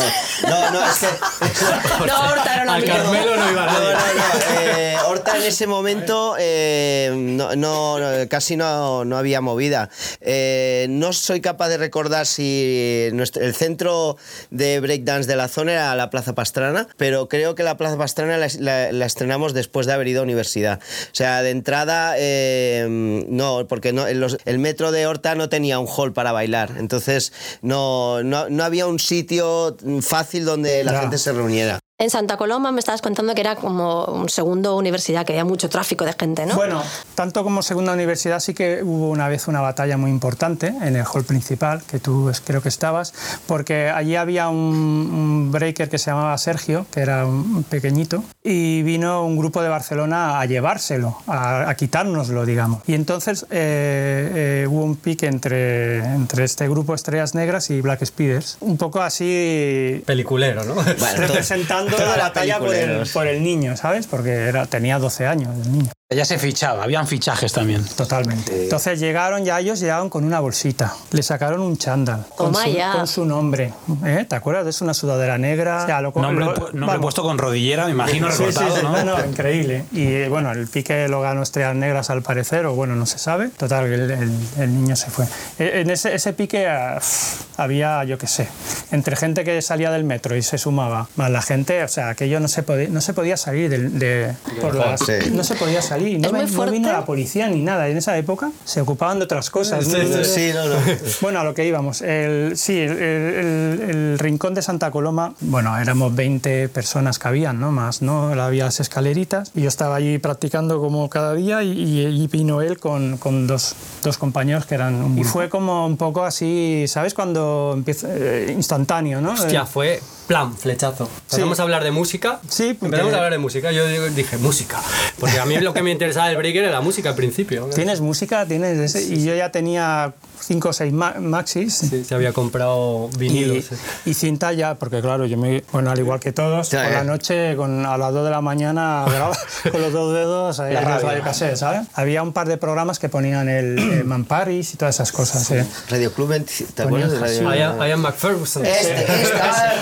no, 0.50 0.72
no 0.72 0.86
es 0.86 0.98
que... 1.00 1.08
No, 2.08 2.30
Horta 2.32 2.54
era 2.56 2.64
un 2.64 2.70
Al 2.70 2.76
amigo. 2.84 2.94
Carmelo 2.96 3.36
no 3.38 3.52
iba 3.52 3.66
No, 3.66 3.72
nadie. 3.72 3.94
no, 3.94 3.94
no. 3.94 4.70
eh, 4.78 4.96
Horta 5.08 5.38
en 5.38 5.44
ese 5.44 5.66
momento 5.68 6.36
eh, 6.40 7.12
no, 7.16 7.56
no, 7.56 8.00
no, 8.00 8.28
casi 8.30 8.56
no, 8.58 9.06
no 9.06 9.18
había 9.18 9.42
movida. 9.42 9.90
Eh, 10.22 10.88
no 10.90 11.14
soy 11.14 11.42
capaz 11.42 11.70
de 11.70 11.78
recordar 11.78 12.26
si 12.26 13.08
nuestro- 13.14 13.42
el 13.42 13.54
centro 13.56 14.18
de 14.52 14.80
breakdance 14.80 15.28
de 15.28 15.36
la 15.36 15.48
zona 15.48 15.72
era 15.74 15.96
la 15.96 16.10
Plaza 16.10 16.34
Pastrana, 16.36 16.88
pero 16.98 17.28
creo 17.28 17.56
que 17.56 17.64
la 17.64 17.78
Plaza 17.78 17.98
Pastrana 17.98 18.38
la, 18.38 18.48
la- 18.60 18.92
la 18.92 19.06
estrenamos 19.06 19.54
después 19.54 19.88
de 19.88 19.94
haber 19.94 20.08
ido 20.08 20.22
a 20.22 20.24
universidad. 20.24 20.80
O 20.80 21.16
sea, 21.16 21.42
de 21.42 21.50
entrada, 21.52 22.14
eh, 22.18 22.79
no, 22.90 23.68
porque 23.68 23.94
no, 23.94 24.08
los- 24.14 24.38
el 24.46 24.60
metro 24.60 24.92
de 24.92 25.08
Horta 25.08 25.36
no 25.36 25.50
tenía 25.50 25.80
un 25.80 25.88
hall 25.88 26.14
para 26.14 26.32
bailar. 26.32 26.76
Entonces, 26.78 27.34
no, 27.62 28.24
no, 28.24 28.50
no 28.50 28.64
había 28.64 28.88
un 28.88 29.00
sitio 29.00 29.76
fácil 30.02 30.46
donde 30.46 30.84
la 30.84 30.94
gente 31.02 31.18
se 31.18 31.32
reuniera. 31.34 31.80
En 32.02 32.10
Santa 32.10 32.38
Coloma 32.38 32.72
me 32.72 32.80
estabas 32.80 33.02
contando 33.02 33.36
que 33.36 33.42
era 33.42 33.58
como 33.58 34.06
un 34.06 34.30
segundo 34.30 34.78
universidad, 34.78 35.26
que 35.26 35.34
había 35.34 35.44
mucho 35.44 35.68
tráfico 35.68 36.06
de 36.06 36.14
gente, 36.14 36.46
¿no? 36.46 36.56
Bueno, 36.56 36.82
tanto 37.14 37.44
como 37.44 37.62
segunda 37.62 37.92
universidad 37.92 38.40
sí 38.40 38.54
que 38.54 38.82
hubo 38.84 39.10
una 39.10 39.28
vez 39.28 39.50
una 39.50 39.60
batalla 39.60 39.98
muy 39.98 40.10
importante 40.10 40.68
en 40.68 40.96
el 40.96 41.04
hall 41.04 41.26
principal, 41.26 41.84
que 41.84 42.00
tú 42.00 42.32
creo 42.46 42.62
que 42.62 42.70
estabas, 42.70 43.14
porque 43.48 43.90
allí 43.90 44.16
había 44.16 44.48
un, 44.48 44.56
un 44.58 45.52
breaker 45.52 45.90
que 45.90 45.98
se 45.98 46.10
llamaba 46.10 46.38
Sergio, 46.38 46.86
que 46.90 47.02
era 47.02 47.26
un 47.26 47.66
pequeñito, 47.66 48.24
y 48.42 48.82
vino 48.84 49.26
un 49.26 49.38
grupo 49.38 49.62
de 49.62 49.68
Barcelona 49.68 50.40
a 50.40 50.46
llevárselo, 50.46 51.18
a, 51.28 51.70
a 51.70 51.76
quitárnoslo, 51.76 52.46
digamos. 52.46 52.82
Y 52.88 52.94
entonces 52.94 53.44
eh, 53.52 54.64
eh, 54.64 54.68
hubo 54.70 54.86
un 54.86 54.96
pique 54.96 55.28
entre, 55.28 55.98
entre 55.98 56.46
este 56.46 56.70
grupo 56.70 56.96
Estrellas 56.96 57.36
Negras 57.36 57.70
y 57.72 57.82
Black 57.82 58.06
Speeders, 58.06 58.56
un 58.62 58.78
poco 58.78 59.02
así 59.02 60.02
Peliculero, 60.06 60.64
¿no? 60.64 60.76
Bueno, 60.76 60.96
representando 61.18 61.89
todo 61.90 62.16
la 62.16 62.24
batalla 62.24 62.60
por 62.60 62.74
el, 62.74 63.08
por 63.14 63.28
el 63.28 63.44
niño, 63.44 63.76
¿sabes? 63.78 64.08
Porque 64.08 64.32
era, 64.32 64.66
tenía 64.66 65.00
12 65.00 65.28
años 65.28 65.56
el 65.66 65.72
niño. 65.72 65.92
Ya 66.12 66.26
se 66.26 66.40
fichaba, 66.40 66.82
habían 66.86 67.06
fichajes 67.06 67.54
también. 67.54 67.86
Totalmente. 67.86 68.64
Entonces 68.64 69.00
llegaron, 69.00 69.46
ya 69.46 69.60
ellos 69.60 69.80
llegaban 69.80 70.10
con 70.10 70.24
una 70.26 70.40
bolsita. 70.40 70.96
Le 71.12 71.22
sacaron 71.22 71.60
un 71.62 71.78
chándal 71.78 72.26
con, 72.36 72.52
Toma 72.52 72.66
su, 72.66 72.72
ya. 72.72 72.94
con 72.94 73.06
su 73.06 73.26
nombre. 73.26 73.72
¿Eh? 74.04 74.26
¿Te 74.28 74.36
acuerdas 74.36 74.64
de 74.64 74.72
eso? 74.72 74.84
Una 74.86 74.96
sudadera 74.96 75.38
negra. 75.38 75.84
O 75.84 75.86
sea, 75.86 76.02
lo- 76.02 76.12
Nombre, 76.16 76.46
lo- 76.46 76.56
pu- 76.56 76.62
nombre 76.72 76.80
vamos. 76.88 77.02
puesto 77.02 77.22
con 77.22 77.38
rodillera, 77.38 77.86
me 77.86 77.92
imagino, 77.92 78.32
Sí, 78.32 78.38
sí, 78.38 78.44
recortado, 78.46 78.76
sí, 78.78 78.82
¿no? 78.82 79.04
no, 79.06 79.18
no, 79.20 79.24
increíble. 79.28 79.86
Y 79.92 80.08
eh, 80.08 80.30
bueno, 80.30 80.52
el 80.52 80.66
pique 80.68 81.08
lo 81.10 81.22
ganó 81.22 81.44
Estrellas 81.44 81.76
Negras 81.76 82.10
al 82.10 82.24
parecer, 82.24 82.66
o 82.66 82.74
bueno, 82.74 82.96
no 82.96 83.06
se 83.06 83.20
sabe. 83.20 83.50
Total, 83.50 83.86
el, 83.86 84.10
el- 84.10 84.40
el 84.58 84.74
niño 84.82 84.96
se 84.96 85.12
fue. 85.12 85.26
Eh, 85.60 85.82
En 85.82 85.92
ese, 85.92 86.16
ese 86.16 86.34
pique 86.34 86.68
pff, 86.98 87.60
había, 87.60 88.04
yo 88.06 88.18
qué 88.18 88.26
sé, 88.26 88.48
entre 88.92 89.16
gente 89.16 89.44
que 89.44 89.62
salía 89.62 89.92
del 89.92 90.06
metro 90.06 90.36
y 90.36 90.42
se 90.42 90.58
sumaba, 90.58 91.08
más 91.18 91.30
la 91.30 91.44
gente, 91.44 91.84
o 91.84 91.88
sea, 91.88 92.10
aquello 92.10 92.40
no 92.40 92.48
se 92.48 92.64
podía, 92.64 92.90
no 92.90 93.00
se 93.00 93.14
podía 93.14 93.38
salir 93.38 93.70
del- 93.70 94.00
de, 94.00 94.34
por 94.60 94.74
las- 94.74 95.02
Sí. 95.02 95.14
no 95.34 95.44
se 95.44 95.54
podía 95.54 95.84
salir. 95.84 95.99
No, 96.00 96.28
Es 96.28 96.32
muy 96.34 96.42
ven- 96.46 96.56
no 96.56 96.72
vino 96.72 96.92
la 96.92 97.06
policía 97.06 97.48
ni 97.50 97.62
nada. 97.62 97.88
En 97.88 97.98
esa 97.98 98.18
época 98.18 98.52
se 98.66 98.82
ocupaban 98.82 99.20
de 99.20 99.26
otras 99.26 99.50
cosas. 99.50 99.88
¿no? 99.88 100.24
Sí, 100.24 100.52
no, 100.54 100.66
no. 100.68 100.76
Bueno, 101.22 101.40
a 101.40 101.44
lo 101.44 101.54
que 101.54 101.66
íbamos. 101.66 102.02
El, 102.02 102.58
sí, 102.58 102.78
el, 102.80 102.92
el- 102.92 103.82
el 103.90 104.20
rincón 104.20 104.54
de 104.54 104.62
Santa 104.62 104.92
Coloma, 104.92 105.34
bueno, 105.42 105.78
éramos 105.78 106.16
20 106.16 106.70
personas 106.70 107.20
que 107.20 107.28
habían, 107.28 107.60
¿no? 107.60 107.72
Más, 107.72 108.02
¿no? 108.02 108.30
Había 108.42 108.66
las 108.66 108.80
escaleritas 108.80 109.52
y 109.56 109.62
yo 109.62 109.68
estaba 109.68 109.96
allí 109.96 110.18
practicando 110.18 110.80
como 110.80 111.10
cada 111.10 111.34
día 111.34 111.64
y, 111.64 111.72
y- 111.72 112.24
y 112.24 112.28
vino 112.28 112.62
él 112.62 112.80
con, 112.80 113.18
con 113.18 113.48
dos, 113.48 113.76
dos 114.04 114.18
compañeros 114.18 114.66
que 114.66 114.76
eran 114.76 114.96
un 114.96 115.18
Y 115.18 115.24
fue 115.24 115.50
como 115.50 115.86
un 115.86 115.98
poco 115.98 116.24
así, 116.24 116.86
¿sabes? 116.88 117.14
Cuando 117.14 117.74
empieza, 117.76 118.08
eh, 118.12 118.54
instantáneo, 118.56 119.22
¿no? 119.22 119.34
Hostia, 119.34 119.66
fue 119.66 120.02
plan, 120.28 120.56
flechazo. 120.56 121.10
Empezamos 121.32 121.60
a 121.60 121.64
hablar 121.64 121.84
de 121.84 121.92
música. 121.92 122.40
Sí, 122.48 122.74
porque- 122.74 122.86
Empezamos 122.86 123.14
a 123.14 123.18
hablar 123.18 123.32
de 123.32 123.38
música. 123.40 123.72
Yo 123.72 123.86
dije, 123.88 124.38
música. 124.38 124.80
Porque 125.20 125.40
a 125.40 125.46
mí 125.46 125.58
lo 125.58 125.74
que 125.74 125.82
me 125.82 125.89
interesaba 125.92 126.28
del 126.28 126.38
breaker 126.38 126.64
era 126.64 126.72
la 126.72 126.82
música 126.82 127.10
al 127.10 127.16
principio. 127.16 127.70
Tienes 127.76 128.02
música, 128.02 128.46
tienes 128.46 128.78
ese- 128.78 129.04
y 129.14 129.24
yo 129.24 129.36
ya 129.36 129.52
tenía 129.52 130.14
cinco 130.42 130.70
o 130.70 130.74
seis 130.74 130.92
ma- 130.94 131.16
maxis 131.20 131.74
Sí, 131.90 132.04
se 132.04 132.16
había 132.16 132.34
comprado 132.34 133.10
y, 133.16 133.18
vinilos. 133.18 133.66
sí. 133.66 133.76
y 134.06 134.14
cinta 134.14 134.54
ya, 134.54 134.76
porque 134.76 135.02
claro, 135.02 135.26
yo 135.26 135.38
me, 135.38 135.64
bueno, 135.72 135.92
al 135.92 136.00
igual 136.00 136.20
que 136.20 136.32
todos, 136.32 136.70
Ya, 136.72 136.84
por 136.84 136.92
la 136.94 137.02
eh. 137.02 137.06
noche 137.06 137.56
con, 137.56 137.86
a 137.86 137.98
las 137.98 138.14
2 138.14 138.26
de 138.26 138.32
la 138.32 138.42
mañana 138.42 139.06
con 139.72 139.82
los 139.82 139.94
dos 139.94 140.14
dedos 140.14 140.60
ahí 140.60 140.74
La 140.74 140.82
radio. 140.82 141.08
radiocassettes, 141.08 141.60
¿sabes? 141.60 141.88
Había 141.94 142.24
un 142.24 142.34
par 142.34 142.48
de 142.48 142.58
programas 142.58 143.00
que 143.00 143.10
ponían 143.10 143.48
el, 143.50 143.78
el 143.80 144.04
Man 144.06 144.26
Paris 144.26 144.74
y 144.74 144.78
todas 144.78 144.96
esas 144.96 145.12
cosas. 145.12 145.50
¿eh? 145.52 145.66
Radio 145.90 146.12
Club 146.14 146.30
20, 146.30 146.54
¿te 146.74 146.84
acuerdas 146.84 147.12
de 147.12 147.20
Radio 147.20 147.54
Ian, 147.56 147.78
Ian 147.90 148.00
McPherson. 148.02 148.66
Este, 148.66 149.02
este, 149.02 149.40
ah, 149.42 149.74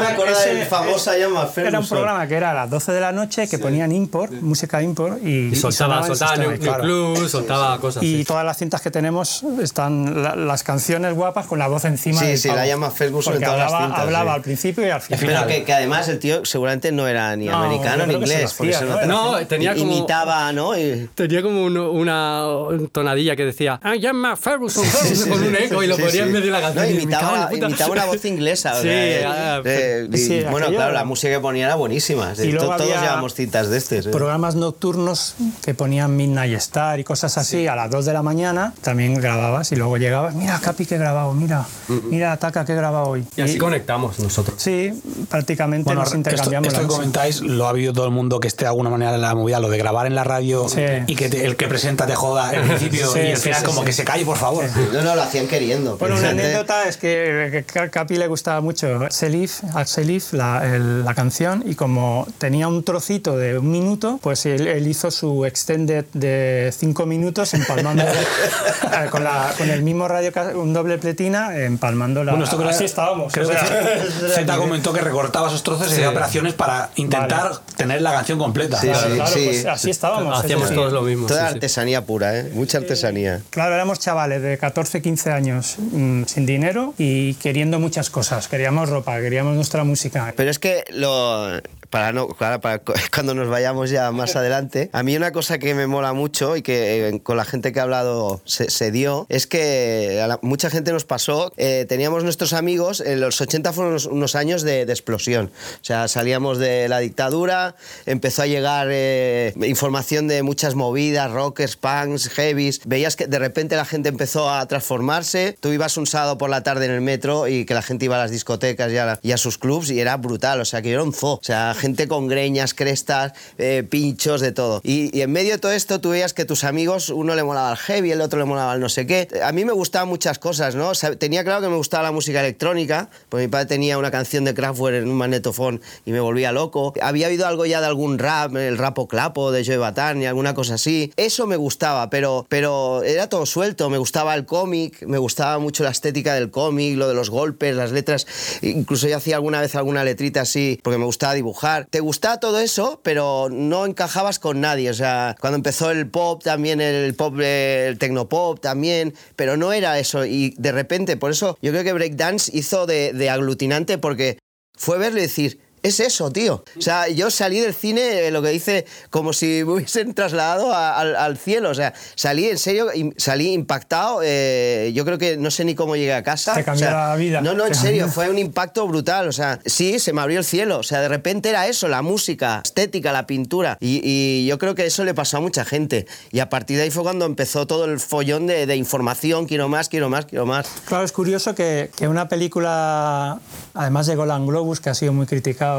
me 0.00 0.06
acuerdo 0.06 0.38
del 0.38 0.66
famoso 0.66 1.16
Ian 1.16 1.32
McPherson. 1.32 1.66
Era 1.66 1.78
un 1.80 1.88
programa 1.88 2.26
que 2.26 2.34
era 2.34 2.50
a 2.50 2.54
las 2.54 2.70
12 2.70 2.92
de 2.92 3.00
la 3.00 3.12
noche 3.12 3.48
que 3.48 3.58
ponían 3.58 3.92
import, 3.92 4.32
música 4.32 4.82
import 4.82 5.18
y, 5.22 5.48
Y 5.48 5.56
soltaba, 5.56 5.98
en 6.00 6.06
soltaba 6.06 6.30
sistema, 6.32 6.52
New, 6.52 6.56
y 6.56 6.64
claro. 6.64 6.82
Clues, 6.82 7.30
soltaba 7.30 7.78
cosas. 7.80 8.02
Y 8.02 8.18
sí. 8.18 8.24
todas 8.24 8.44
las 8.44 8.56
cintas 8.58 8.80
que 8.80 8.90
tenemos 8.90 9.42
están 9.60 9.93
la- 10.22 10.36
las 10.36 10.62
canciones 10.62 11.14
guapas 11.14 11.46
con 11.46 11.58
la 11.58 11.68
voz 11.68 11.84
encima. 11.84 12.20
Sí, 12.20 12.26
del 12.26 12.38
sí, 12.38 12.48
pavo. 12.48 12.60
la 12.60 12.66
llama 12.66 12.90
Ferguson 12.90 13.34
en 13.34 13.40
Porque 13.40 13.46
todas 13.46 13.58
las 13.60 13.66
hablaba, 13.72 13.86
cintas, 13.86 14.04
hablaba 14.04 14.30
sí. 14.32 14.36
al 14.36 14.42
principio 14.42 14.86
y 14.86 14.90
al 14.90 15.00
final. 15.00 15.20
Pero 15.26 15.46
que, 15.46 15.64
que 15.64 15.72
además 15.72 16.08
el 16.08 16.18
tío 16.18 16.44
seguramente 16.44 16.92
no 16.92 17.06
era 17.08 17.34
ni 17.36 17.46
No, 17.46 17.62
americano 17.62 18.06
ni 18.06 18.12
lo 18.14 18.18
inglés. 18.20 18.54
porque 18.56 18.74
hacía, 18.74 19.06
¿no? 19.06 19.32
No, 19.32 19.46
tenía 19.46 19.74
como- 19.74 19.92
Imitaba, 19.92 20.52
¿no? 20.52 20.76
Y- 20.78 21.08
Tenía 21.14 21.42
como 21.42 21.62
un- 21.64 21.76
una 21.76 22.44
tonadilla 22.92 23.36
que 23.36 23.44
decía 23.44 23.80
Ian 24.00 24.16
McPherson 24.16 24.84
con 25.28 25.42
un 25.44 25.56
eco 25.56 25.82
y 25.82 25.86
lo 25.86 25.96
Sí, 25.96 26.02
ponía 26.02 26.10
sí. 26.12 26.18
en 26.20 26.32
medio 26.32 26.46
de 26.46 26.50
la 26.52 26.60
canción. 26.60 26.84
No, 26.84 26.90
en 26.90 26.96
imitaba, 27.00 27.48
imitaba 27.52 27.92
una 27.92 28.04
voz 28.06 28.24
inglesa. 28.24 28.80
Sí, 28.80 28.88
ah, 29.26 29.60
eh, 29.64 30.08
y- 30.12 30.16
sí, 30.18 30.40
bueno, 30.50 30.66
aquello- 30.66 30.76
claro, 30.78 30.92
la 30.94 31.04
música 31.04 31.32
que 31.34 31.40
ponía 31.40 31.66
era 31.66 31.74
buenísima. 31.76 32.32
Y 32.38 32.52
luego 32.52 32.72
To- 32.72 32.84
Todos 32.84 33.00
llevamos 33.00 33.34
cintas 33.34 33.68
de 33.70 33.78
este. 33.78 34.02
Programas 34.02 34.54
nocturnos 34.56 35.34
que 35.64 35.74
ponían 35.74 36.16
Midnight 36.16 36.54
Star 36.54 36.98
y 37.00 37.04
cosas 37.04 37.36
así 37.38 37.66
a 37.66 37.76
las 37.76 37.90
2 37.90 38.04
de 38.04 38.12
la 38.12 38.22
mañana, 38.22 38.72
también 38.82 39.14
grababas 39.20 39.70
y 39.72 39.76
luego 39.84 39.96
llegabas, 39.98 40.34
mira 40.34 40.58
Capi 40.60 40.86
que 40.86 40.94
he 40.94 40.98
grabado, 40.98 41.32
mira, 41.34 41.64
mira 41.88 42.36
Taka 42.36 42.64
que 42.64 42.72
he 42.72 42.76
grabado 42.76 43.06
hoy. 43.08 43.24
Y 43.36 43.42
así 43.42 43.58
conectamos 43.58 44.18
nosotros. 44.18 44.56
Sí, 44.60 44.92
prácticamente 45.30 45.84
Bueno, 45.84 46.00
nos 46.00 46.08
esto, 46.08 46.16
intercambiamos 46.16 46.68
esto 46.68 46.80
la 46.80 46.88
que 46.88 46.92
comentáis 46.94 47.40
lo 47.40 47.66
ha 47.66 47.70
habido 47.70 47.92
todo 47.92 48.06
el 48.06 48.10
mundo 48.12 48.40
que 48.40 48.48
esté 48.48 48.64
de 48.64 48.68
alguna 48.68 48.90
manera 48.90 49.14
en 49.14 49.20
la 49.20 49.34
movida, 49.34 49.60
lo 49.60 49.68
de 49.68 49.78
grabar 49.78 50.06
en 50.06 50.14
la 50.14 50.24
radio 50.24 50.68
Sí. 50.68 50.80
y 51.06 51.14
que 51.16 51.28
te- 51.28 51.44
el 51.44 51.56
que 51.56 51.68
presenta 51.68 52.06
te 52.06 52.14
joda 52.14 52.48
al 52.48 52.62
principio 52.66 53.06
Sí, 53.12 53.20
y 53.20 53.30
al 53.30 53.36
sí, 53.36 53.42
final 53.44 53.60
sí, 53.60 53.66
como 53.66 53.80
sí. 53.80 53.86
que 53.86 53.92
se 53.92 54.04
calle, 54.04 54.24
por 54.24 54.36
favor. 54.38 54.64
No, 54.92 55.02
no, 55.02 55.14
lo 55.14 55.22
hacían 55.22 55.46
queriendo. 55.46 55.96
Bueno, 55.98 56.16
una 56.16 56.30
anécdota 56.30 56.88
es 56.88 56.96
que, 56.96 57.64
que 57.70 57.78
a 57.78 57.90
Capi 57.90 58.16
le 58.16 58.26
gustaba 58.26 58.60
mucho 58.60 59.00
Selif, 59.10 59.62
a 59.74 59.84
Selif, 59.86 60.32
la, 60.32 60.62
el- 60.64 61.04
la 61.04 61.14
canción, 61.14 61.62
y 61.66 61.74
como 61.74 62.26
tenía 62.38 62.68
un 62.68 62.82
trocito 62.84 63.36
de 63.36 63.58
un 63.58 63.70
minuto, 63.70 64.18
pues 64.22 64.46
él, 64.46 64.66
él 64.66 64.86
hizo 64.88 65.10
su 65.10 65.44
extended 65.44 66.04
de 66.14 66.72
cinco 66.76 67.04
minutos 67.06 67.52
empalmando 67.54 68.04
con, 69.10 69.24
la- 69.24 69.52
con 69.58 69.68
el 69.70 69.73
mismo 69.82 70.08
radio, 70.08 70.32
un 70.54 70.72
doble 70.72 70.98
pletina, 70.98 71.56
empalmando 71.58 72.24
la. 72.24 72.32
Bueno, 72.32 72.44
esto 72.44 72.56
creo, 72.56 72.68
así 72.70 72.84
estábamos. 72.84 73.32
creo 73.32 73.48
o 73.48 73.52
sea, 73.52 73.60
que 73.62 74.30
Z 74.30 74.56
comentó 74.58 74.92
que 74.92 75.00
recortaba 75.00 75.48
esos 75.48 75.62
trozos 75.62 75.88
y 75.88 75.92
hacía 75.94 76.10
operaciones 76.10 76.54
para 76.54 76.90
intentar 76.96 77.52
tener 77.76 78.02
la 78.02 78.12
canción 78.12 78.38
completa. 78.38 78.80
Sí, 78.80 78.88
Claro, 78.88 79.08
sí, 79.08 79.14
claro, 79.14 79.30
sí. 79.32 79.44
pues 79.44 79.66
así 79.66 79.90
estábamos. 79.90 80.38
es 80.38 80.44
Hacíamos 80.44 80.74
todos 80.74 80.92
lo 80.92 81.02
mismo. 81.02 81.26
Toda 81.26 81.40
sí, 81.40 81.46
sí. 81.48 81.54
artesanía 81.54 82.04
pura, 82.04 82.38
¿eh? 82.38 82.50
Mucha 82.54 82.78
artesanía. 82.78 83.40
Claro, 83.50 83.74
éramos 83.74 83.98
chavales 83.98 84.42
de 84.42 84.58
14, 84.58 85.02
15 85.02 85.30
años 85.32 85.76
mm, 85.78 86.24
sin 86.24 86.46
dinero 86.46 86.94
y 86.98 87.34
queriendo 87.34 87.78
muchas 87.80 88.10
cosas. 88.10 88.48
Queríamos 88.48 88.88
ropa, 88.88 89.18
queríamos 89.20 89.54
nuestra 89.54 89.84
música. 89.84 90.32
Pero 90.36 90.50
es 90.50 90.58
que 90.58 90.84
lo. 90.90 91.60
Para 91.94 92.10
no, 92.12 92.26
para 92.26 92.78
cu- 92.80 92.92
cuando 93.14 93.34
nos 93.34 93.46
vayamos 93.46 93.88
ya 93.88 94.10
más 94.10 94.34
adelante, 94.36 94.90
a 94.92 95.04
mí 95.04 95.16
una 95.16 95.30
cosa 95.30 95.58
que 95.60 95.76
me 95.76 95.86
mola 95.86 96.12
mucho 96.12 96.56
y 96.56 96.62
que 96.62 97.06
eh, 97.08 97.22
con 97.22 97.36
la 97.36 97.44
gente 97.44 97.72
que 97.72 97.78
ha 97.78 97.84
hablado 97.84 98.40
se, 98.44 98.68
se 98.68 98.90
dio 98.90 99.26
es 99.28 99.46
que 99.46 100.20
a 100.20 100.26
la- 100.26 100.40
mucha 100.42 100.70
gente 100.70 100.90
nos 100.90 101.04
pasó, 101.04 101.52
eh, 101.56 101.86
teníamos 101.88 102.24
nuestros 102.24 102.52
amigos, 102.52 102.98
en 103.00 103.20
los 103.20 103.40
80 103.40 103.72
fueron 103.72 103.92
unos, 103.92 104.06
unos 104.06 104.34
años 104.34 104.62
de, 104.62 104.86
de 104.86 104.92
explosión. 104.92 105.52
O 105.80 105.84
sea, 105.84 106.08
salíamos 106.08 106.58
de 106.58 106.88
la 106.88 106.98
dictadura, 106.98 107.76
empezó 108.06 108.42
a 108.42 108.46
llegar 108.48 108.88
eh, 108.90 109.54
información 109.64 110.26
de 110.26 110.42
muchas 110.42 110.74
movidas, 110.74 111.30
rockers, 111.30 111.76
punks, 111.76 112.28
heavies. 112.30 112.80
Veías 112.86 113.14
que 113.14 113.28
de 113.28 113.38
repente 113.38 113.76
la 113.76 113.84
gente 113.84 114.08
empezó 114.08 114.50
a 114.50 114.66
transformarse. 114.66 115.56
Tú 115.60 115.68
ibas 115.72 115.96
un 115.96 116.08
sábado 116.08 116.38
por 116.38 116.50
la 116.50 116.64
tarde 116.64 116.86
en 116.86 116.90
el 116.90 117.02
metro 117.02 117.46
y 117.46 117.64
que 117.66 117.74
la 117.74 117.82
gente 117.82 118.06
iba 118.06 118.16
a 118.16 118.18
las 118.18 118.32
discotecas 118.32 118.90
y 118.90 118.98
a, 118.98 119.06
la- 119.06 119.20
y 119.22 119.30
a 119.30 119.36
sus 119.36 119.58
clubs 119.58 119.90
y 119.92 120.00
era 120.00 120.16
brutal. 120.16 120.60
O 120.60 120.64
sea, 120.64 120.82
que 120.82 120.88
yo 120.88 120.94
era 120.94 121.04
un 121.04 121.12
zoo. 121.12 121.34
O 121.34 121.40
sea, 121.40 121.72
gente 121.84 122.08
con 122.08 122.28
greñas, 122.28 122.72
crestas, 122.72 123.32
eh, 123.58 123.84
pinchos, 123.88 124.40
de 124.40 124.52
todo. 124.52 124.80
Y, 124.82 125.14
y 125.14 125.20
en 125.20 125.30
medio 125.30 125.52
de 125.52 125.58
todo 125.58 125.72
esto 125.72 126.00
tú 126.00 126.10
veías 126.10 126.32
que 126.32 126.46
tus 126.46 126.64
amigos, 126.64 127.10
uno 127.10 127.34
le 127.34 127.44
molaba 127.44 127.72
el 127.72 127.76
heavy, 127.76 128.10
el 128.10 128.22
otro 128.22 128.38
le 128.38 128.46
molaba 128.46 128.72
el 128.72 128.80
no 128.80 128.88
sé 128.88 129.06
qué. 129.06 129.28
A 129.42 129.52
mí 129.52 129.66
me 129.66 129.72
gustaban 129.72 130.08
muchas 130.08 130.38
cosas, 130.38 130.76
¿no? 130.76 130.88
O 130.88 130.94
sea, 130.94 131.14
tenía 131.16 131.44
claro 131.44 131.60
que 131.60 131.68
me 131.68 131.76
gustaba 131.76 132.04
la 132.04 132.12
música 132.12 132.40
electrónica, 132.40 133.10
porque 133.28 133.44
mi 133.44 133.50
padre 133.50 133.66
tenía 133.66 133.98
una 133.98 134.10
canción 134.10 134.44
de 134.44 134.54
Kraftwerk 134.54 134.96
en 134.96 135.10
un 135.10 135.16
magnetofón 135.16 135.82
y 136.06 136.12
me 136.12 136.20
volvía 136.20 136.52
loco. 136.52 136.94
Había 137.02 137.26
habido 137.26 137.46
algo 137.46 137.66
ya 137.66 137.82
de 137.82 137.86
algún 137.86 138.18
rap, 138.18 138.56
el 138.56 138.78
rapo 138.78 139.06
clapo 139.06 139.52
de 139.52 139.62
Joe 139.62 139.76
Batán 139.76 140.22
y 140.22 140.26
alguna 140.26 140.54
cosa 140.54 140.74
así. 140.74 141.12
Eso 141.16 141.46
me 141.46 141.56
gustaba, 141.56 142.08
pero, 142.08 142.46
pero 142.48 143.02
era 143.02 143.28
todo 143.28 143.44
suelto. 143.44 143.90
Me 143.90 143.98
gustaba 143.98 144.34
el 144.34 144.46
cómic, 144.46 145.02
me 145.06 145.18
gustaba 145.18 145.58
mucho 145.58 145.84
la 145.84 145.90
estética 145.90 146.32
del 146.32 146.50
cómic, 146.50 146.96
lo 146.96 147.08
de 147.08 147.14
los 147.14 147.28
golpes, 147.28 147.76
las 147.76 147.92
letras. 147.92 148.26
Incluso 148.62 149.06
yo 149.06 149.18
hacía 149.18 149.36
alguna 149.36 149.60
vez 149.60 149.74
alguna 149.74 150.02
letrita 150.02 150.40
así 150.40 150.80
porque 150.82 150.98
me 150.98 151.04
gustaba 151.04 151.34
dibujar. 151.34 151.63
Te 151.88 152.00
gustaba 152.00 152.40
todo 152.40 152.60
eso, 152.60 153.00
pero 153.02 153.48
no 153.50 153.86
encajabas 153.86 154.38
con 154.38 154.60
nadie. 154.60 154.90
O 154.90 154.94
sea, 154.94 155.34
cuando 155.40 155.56
empezó 155.56 155.90
el 155.90 156.08
pop 156.10 156.42
también, 156.42 156.80
el 156.80 157.14
pop, 157.14 157.38
eh, 157.40 157.86
el 157.88 157.98
tecnopop 157.98 158.60
también, 158.60 159.14
pero 159.34 159.56
no 159.56 159.72
era 159.72 159.98
eso. 159.98 160.26
Y 160.26 160.54
de 160.58 160.72
repente, 160.72 161.16
por 161.16 161.30
eso 161.30 161.56
yo 161.62 161.72
creo 161.72 161.82
que 161.82 161.92
Breakdance 161.94 162.50
hizo 162.54 162.86
de, 162.86 163.12
de 163.14 163.30
aglutinante 163.30 163.96
porque 163.96 164.38
fue 164.76 164.98
verlo 164.98 165.18
y 165.18 165.22
decir, 165.22 165.60
es 165.84 166.00
eso, 166.00 166.30
tío. 166.32 166.64
O 166.76 166.80
sea, 166.80 167.08
yo 167.08 167.30
salí 167.30 167.60
del 167.60 167.74
cine, 167.74 168.26
eh, 168.26 168.30
lo 168.32 168.42
que 168.42 168.48
dice, 168.48 168.84
como 169.10 169.32
si 169.32 169.62
me 169.64 169.74
hubiesen 169.74 170.14
trasladado 170.14 170.72
a- 170.74 170.98
al, 170.98 171.14
al 171.14 171.38
cielo. 171.38 171.70
O 171.70 171.74
sea, 171.74 171.94
salí 172.16 172.46
en 172.48 172.58
serio, 172.58 172.88
salí 173.16 173.52
impactado. 173.52 174.20
eh, 174.24 174.90
yo 174.94 175.04
creo 175.04 175.18
que 175.18 175.36
no 175.36 175.50
sé 175.50 175.64
ni 175.64 175.74
cómo 175.74 175.94
llegué 175.94 176.14
a 176.14 176.22
casa. 176.22 176.54
Te 176.54 176.64
cambió 176.64 176.86
O 176.86 176.90
sea, 176.90 177.08
la 177.10 177.16
vida. 177.16 177.40
No, 177.40 177.54
no, 177.54 177.66
en 177.66 177.74
serio, 177.74 178.08
fue 178.08 178.28
un 178.30 178.38
impacto 178.38 178.86
brutal. 178.88 179.28
O 179.28 179.32
sea, 179.32 179.60
sí, 179.66 179.98
se 179.98 180.12
me 180.12 180.20
abrió 180.22 180.38
el 180.38 180.44
cielo. 180.44 180.78
O 180.78 180.82
sea, 180.82 181.00
de 181.00 181.08
repente 181.08 181.50
era 181.50 181.66
eso, 181.68 181.86
la 181.86 182.02
música, 182.02 182.62
estética, 182.64 183.12
la 183.12 183.26
pintura. 183.26 183.76
Y, 183.80 184.00
y 184.02 184.46
yo 184.46 184.58
creo 184.58 184.74
que 184.74 184.86
eso 184.86 185.04
le 185.04 185.14
pasó 185.14 185.36
a 185.36 185.40
mucha 185.40 185.64
gente. 185.64 186.06
Y 186.32 186.40
a 186.40 186.48
partir 186.48 186.78
de 186.78 186.84
ahí 186.84 186.90
fue 186.90 187.02
cuando 187.02 187.26
empezó 187.26 187.66
todo 187.66 187.84
el 187.84 188.00
follón 188.00 188.46
de, 188.46 188.66
de 188.66 188.76
información, 188.76 189.46
quiero 189.46 189.68
más, 189.68 189.88
quiero 189.88 190.08
más, 190.08 190.24
quiero 190.24 190.46
más. 190.46 190.66
Claro, 190.86 191.04
es 191.04 191.12
curioso 191.12 191.54
que, 191.54 191.90
que 191.96 192.08
una 192.08 192.28
película, 192.28 193.38
además 193.74 194.06
de 194.06 194.16
Golan 194.16 194.46
Globus, 194.46 194.80
que 194.80 194.90
ha 194.90 194.94
sido 194.94 195.12
muy 195.12 195.26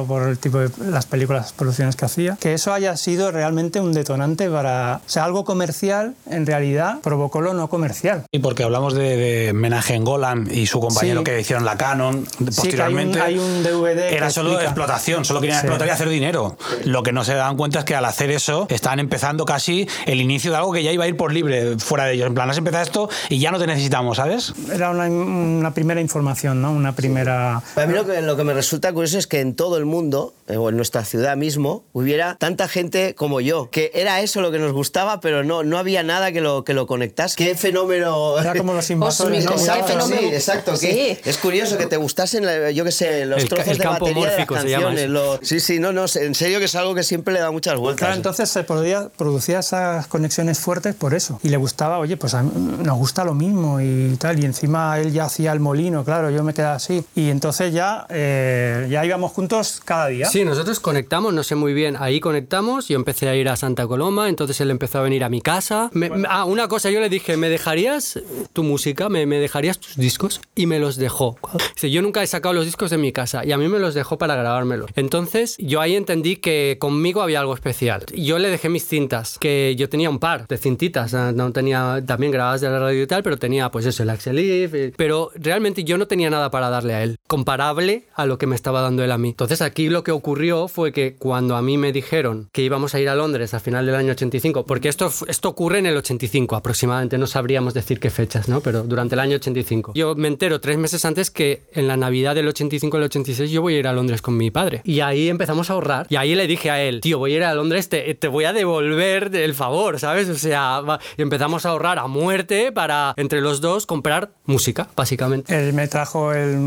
por 0.03 0.23
el 0.27 0.37
tipo 0.37 0.57
de 0.59 0.69
las 0.89 1.05
películas, 1.05 1.43
las 1.43 1.53
producciones 1.53 1.95
que 1.95 2.05
hacía, 2.05 2.37
que 2.39 2.53
eso 2.53 2.73
haya 2.73 2.95
sido 2.97 3.31
realmente 3.31 3.79
un 3.79 3.93
detonante 3.93 4.49
para... 4.49 5.01
O 5.05 5.09
sea, 5.09 5.23
algo 5.25 5.45
comercial, 5.45 6.15
en 6.29 6.45
realidad, 6.45 6.99
provocó 7.01 7.41
lo 7.41 7.53
no 7.53 7.69
comercial. 7.69 8.23
Y 8.31 8.39
porque 8.39 8.63
hablamos 8.63 8.93
de, 8.93 9.15
de 9.17 9.53
Menachem 9.53 10.03
Golan 10.03 10.47
y 10.51 10.67
su 10.67 10.79
compañero 10.79 11.19
Sí. 11.21 11.23
que 11.25 11.39
hicieron 11.41 11.65
la 11.65 11.77
Canon 11.77 12.25
Sí, 12.25 12.29
que 12.29 12.41
hay 12.41 12.45
un- 12.45 12.55
posteriormente. 12.55 13.21
hay 13.21 13.37
un 13.37 13.63
DVD 13.63 14.09
que 14.09 14.15
Era 14.17 14.29
solo 14.29 14.49
explica. 14.51 14.69
explotación, 14.71 15.25
solo 15.25 15.39
querían 15.41 15.59
Sí. 15.61 15.65
explotar 15.67 15.87
y 15.87 15.91
hacer 15.91 16.09
dinero. 16.09 16.57
Lo 16.83 17.03
que 17.03 17.11
no 17.11 17.23
se 17.23 17.33
dan 17.35 17.55
cuenta 17.57 17.79
es 17.79 17.85
que 17.85 17.95
al 17.95 18.05
hacer 18.05 18.31
eso 18.31 18.67
estaban 18.69 18.99
empezando 18.99 19.45
casi 19.45 19.87
el 20.05 20.19
inicio 20.21 20.51
de 20.51 20.57
algo 20.57 20.71
que 20.73 20.83
ya 20.83 20.91
iba 20.91 21.05
a 21.05 21.07
ir 21.07 21.17
por 21.17 21.31
libre 21.33 21.77
fuera 21.79 22.05
de 22.05 22.13
ellos. 22.13 22.27
En 22.27 22.33
plan, 22.33 22.49
has 22.49 22.57
empezado 22.57 22.83
esto 22.83 23.09
y 23.29 23.39
ya 23.39 23.51
no 23.51 23.59
te 23.59 23.67
necesitamos, 23.67 24.17
¿sabes? 24.17 24.53
Era 24.73 24.89
una, 24.89 25.05
una 25.07 25.73
primera 25.73 26.01
información, 26.01 26.61
¿no? 26.61 26.71
Una 26.71 26.93
primera... 26.93 27.57
A 27.57 27.85
mí 27.85 27.93
lo 27.93 28.05
que, 28.05 28.21
lo 28.21 28.35
que 28.37 28.43
me 28.43 28.53
resulta 28.53 28.91
curioso 28.93 29.17
es 29.17 29.27
que 29.27 29.39
en 29.41 29.55
todo 29.55 29.77
el 29.77 29.84
mundo, 29.85 30.33
eh, 30.47 30.57
o 30.57 30.69
en 30.69 30.75
nuestra 30.77 31.03
ciudad 31.05 31.35
mismo, 31.37 31.83
hubiera 31.93 32.35
tanta 32.35 32.67
gente 32.67 33.15
como 33.15 33.41
yo, 33.41 33.69
que 33.71 33.91
era 33.95 34.21
eso 34.21 34.41
lo 34.41 34.51
que 34.51 34.59
nos 34.59 34.71
gustaba, 34.73 35.19
pero 35.19 35.43
no, 35.43 35.63
no 35.63 35.77
había 35.77 36.03
nada 36.03 36.31
que 36.31 36.41
lo, 36.41 36.63
que 36.63 36.73
lo 36.73 36.85
conectase. 36.87 37.35
¿Qué 37.35 37.55
fenómeno? 37.55 38.39
Era 38.39 38.53
como 38.55 38.73
los 38.73 38.89
invasores. 38.91 39.45
¿no? 39.45 39.51
Exacto, 39.51 39.87
fenómeno. 39.87 40.21
sí, 40.21 40.27
exacto. 40.35 40.75
Sí. 40.77 40.87
que 40.87 41.21
Es 41.25 41.37
curioso 41.37 41.77
que 41.77 41.85
te 41.87 41.97
gustasen, 41.97 42.45
la- 42.45 42.71
yo 42.71 42.83
qué 42.83 42.91
sé, 42.91 43.25
los 43.25 43.41
El 43.43 43.49
trozos 43.49 43.67
el 43.69 43.77
de 43.77 43.83
campo 43.83 44.05
batería 44.05 44.29
de 44.31 44.37
las 44.37 44.45
canciones. 44.47 45.09
lo- 45.09 45.39
sí, 45.41 45.59
sí, 45.59 45.79
no, 45.79 45.91
no, 45.91 46.05
en 46.15 46.35
serio 46.35 46.59
que 46.59 46.65
es 46.65 46.75
algo 46.75 46.93
que 46.95 47.03
siempre 47.03 47.33
le 47.33 47.39
da 47.39 47.51
muchas 47.51 47.77
vueltas. 47.77 47.99
Claro, 47.99 48.15
entonces 48.15 48.49
se 48.49 48.63
podía, 48.63 49.09
producía 49.09 49.59
esas 49.59 50.07
conexiones 50.07 50.59
fuertes 50.59 50.95
por 50.95 51.13
eso. 51.13 51.39
Y 51.43 51.49
le 51.49 51.57
gustaba, 51.57 51.97
oye, 51.99 52.17
pues 52.17 52.33
a 52.33 52.43
mí 52.43 52.51
nos 52.83 52.97
gusta 52.97 53.23
lo 53.23 53.33
mismo 53.33 53.79
y 53.81 54.15
tal. 54.17 54.39
Y 54.39 54.45
encima 54.45 54.99
él 54.99 55.11
ya 55.11 55.25
hacía 55.25 55.51
el 55.51 55.59
molino, 55.59 56.03
claro, 56.03 56.29
yo 56.29 56.43
me 56.43 56.53
quedaba 56.53 56.75
así. 56.75 57.03
Y 57.15 57.29
entonces 57.29 57.73
ya, 57.73 58.05
eh, 58.09 58.87
ya 58.89 59.05
íbamos 59.05 59.31
juntos 59.31 59.64
cada 59.83 60.07
día. 60.07 60.25
Sí, 60.27 60.43
nosotros 60.45 60.79
conectamos, 60.79 61.33
no 61.33 61.43
sé 61.43 61.55
muy 61.55 61.73
bien, 61.73 61.95
ahí 61.99 62.19
conectamos, 62.19 62.87
yo 62.87 62.95
empecé 62.95 63.27
a 63.29 63.35
ir 63.35 63.49
a 63.49 63.55
Santa 63.55 63.87
Coloma, 63.87 64.29
entonces 64.29 64.59
él 64.61 64.71
empezó 64.71 64.99
a 64.99 65.01
venir 65.01 65.23
a 65.23 65.29
mi 65.29 65.41
casa. 65.41 65.89
Me- 65.93 66.11
ah, 66.29 66.45
una 66.45 66.67
cosa, 66.67 66.89
yo 66.91 66.99
le 66.99 67.09
dije, 67.09 67.37
¿me 67.37 67.49
dejarías 67.49 68.19
tu 68.53 68.63
música? 68.63 69.09
¿Me, 69.09 69.25
me 69.25 69.39
dejarías 69.39 69.79
tus 69.79 69.95
discos? 69.97 70.41
Y 70.55 70.65
me 70.65 70.79
los 70.79 70.97
dejó. 70.97 71.37
Dice, 71.75 71.89
yo 71.91 72.01
nunca 72.01 72.21
he 72.23 72.27
sacado 72.27 72.53
los 72.53 72.65
discos 72.65 72.89
de 72.91 72.97
mi 72.97 73.11
casa 73.11 73.45
y 73.45 73.51
a 73.51 73.57
mí 73.57 73.67
me 73.67 73.79
los 73.79 73.93
dejó 73.93 74.17
para 74.17 74.35
grabármelos. 74.35 74.89
Entonces 74.95 75.55
yo 75.59 75.81
ahí 75.81 75.95
entendí 75.95 76.35
que 76.37 76.77
conmigo 76.79 77.21
había 77.21 77.39
algo 77.39 77.53
especial. 77.53 78.03
Yo 78.15 78.39
le 78.39 78.49
dejé 78.49 78.69
mis 78.69 78.85
cintas, 78.87 79.37
que 79.39 79.75
yo 79.77 79.89
tenía 79.89 80.09
un 80.09 80.19
par 80.19 80.47
de 80.47 80.57
cintitas, 80.57 81.13
no 81.13 81.51
tenía 81.51 82.03
también 82.05 82.31
grabadas 82.31 82.61
de 82.61 82.69
la 82.69 82.79
radio 82.79 83.03
y 83.03 83.07
tal, 83.07 83.23
pero 83.23 83.37
tenía 83.37 83.69
pues 83.71 83.85
eso, 83.85 84.03
el 84.03 84.09
Axel 84.09 84.37
eh, 84.39 84.91
pero 84.97 85.31
realmente 85.35 85.83
yo 85.83 85.97
no 85.97 86.07
tenía 86.07 86.29
nada 86.29 86.51
para 86.51 86.69
darle 86.69 86.93
a 86.93 87.03
él, 87.03 87.17
comparable 87.27 88.05
a 88.13 88.25
lo 88.25 88.37
que 88.37 88.47
me 88.47 88.55
estaba 88.55 88.81
dando 88.81 89.03
él 89.03 89.11
a 89.11 89.17
mí. 89.17 89.29
Entonces 89.29 89.61
aquí 89.61 89.89
lo 89.89 90.03
que 90.03 90.11
ocurrió 90.11 90.67
fue 90.67 90.91
que 90.91 91.15
cuando 91.15 91.55
a 91.55 91.61
mí 91.61 91.77
me 91.77 91.91
dijeron 91.91 92.49
que 92.51 92.61
íbamos 92.61 92.93
a 92.95 92.99
ir 92.99 93.09
a 93.09 93.15
Londres 93.15 93.53
a 93.53 93.59
final 93.59 93.85
del 93.85 93.95
año 93.95 94.11
85, 94.11 94.65
porque 94.65 94.89
esto, 94.89 95.11
esto 95.27 95.49
ocurre 95.49 95.79
en 95.79 95.87
el 95.87 95.97
85 95.97 96.55
aproximadamente, 96.55 97.17
no 97.17 97.27
sabríamos 97.27 97.73
decir 97.73 97.99
qué 97.99 98.09
fechas, 98.09 98.47
¿no? 98.47 98.61
Pero 98.61 98.83
durante 98.83 99.15
el 99.15 99.19
año 99.19 99.35
85. 99.37 99.93
Yo 99.95 100.15
me 100.15 100.27
entero 100.27 100.61
tres 100.61 100.77
meses 100.77 101.03
antes 101.05 101.31
que 101.31 101.63
en 101.73 101.87
la 101.87 101.97
Navidad 101.97 102.35
del 102.35 102.47
85 102.47 102.97
al 102.97 103.03
86 103.03 103.51
yo 103.51 103.61
voy 103.61 103.75
a 103.75 103.79
ir 103.79 103.87
a 103.87 103.93
Londres 103.93 104.21
con 104.21 104.37
mi 104.37 104.51
padre. 104.51 104.81
Y 104.83 104.99
ahí 104.99 105.29
empezamos 105.29 105.69
a 105.69 105.73
ahorrar. 105.73 106.07
Y 106.09 106.17
ahí 106.17 106.35
le 106.35 106.47
dije 106.47 106.69
a 106.69 106.81
él, 106.81 107.01
tío, 107.01 107.17
voy 107.17 107.33
a 107.33 107.37
ir 107.37 107.43
a 107.43 107.55
Londres, 107.55 107.89
te, 107.89 108.15
voy 108.27 108.45
a 108.45 108.53
devolver 108.53 109.35
el 109.35 109.53
favor, 109.53 109.99
¿sabes? 109.99 110.29
O 110.29 110.35
sea, 110.35 110.81
empezamos 111.17 111.65
a 111.65 111.69
ahorrar 111.69 111.99
a 111.99 112.07
muerte 112.07 112.71
para 112.71 113.13
entre 113.17 113.41
los 113.41 113.61
dos 113.61 113.85
comprar 113.85 114.31
música, 114.45 114.87
básicamente. 114.95 115.55
Él 115.57 115.73
me 115.73 115.87
trajo 115.87 116.33
el 116.33 116.57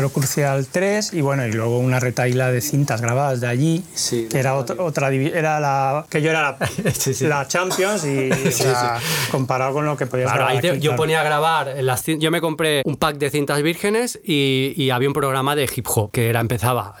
Electrocrucial 0.00 0.66
3 0.70 1.14
y 1.14 1.20
bueno, 1.22 1.46
y 1.46 1.52
luego 1.52 1.78
una 1.78 1.98
retaíla 2.00 2.50
de 2.52 2.60
cintas 2.60 3.00
grabadas 3.00 3.40
de 3.40 3.46
allí, 3.48 3.82
Sí, 3.94 4.28
que 4.30 4.38
era 4.38 4.54
otra, 4.54 4.76
otra 4.82 5.08
era 5.10 5.58
la 5.60 6.04
que 6.10 6.20
yo 6.20 6.30
era 6.30 6.42
la, 6.42 6.56
Sí, 6.92 7.14
sí. 7.14 7.26
la 7.26 7.46
Champions 7.48 8.04
y 8.04 8.30
o 8.48 8.50
sea, 8.52 8.98
comparado 9.30 9.72
con 9.72 9.86
lo 9.86 9.96
que 9.96 10.06
podías 10.06 10.26
Claro, 10.26 10.38
grabar 10.38 10.54
ahí 10.56 10.60
te- 10.60 10.70
aquí, 10.70 10.80
yo 10.80 10.90
claro. 10.90 10.96
ponía 11.02 11.20
a 11.20 11.24
grabar, 11.24 11.74
las 11.80 12.04
yo 12.06 12.30
me 12.30 12.40
compré 12.40 12.82
un 12.84 12.96
pack 12.96 13.16
de 13.16 13.30
cintas 13.30 13.62
vírgenes 13.62 14.18
y, 14.24 14.74
y 14.76 14.90
había 14.90 15.08
un 15.08 15.14
programa 15.14 15.56
de 15.56 15.68
hip 15.74 15.86
hop 15.88 16.10
que 16.12 16.28
era 16.28 16.40
empezaba 16.40 16.94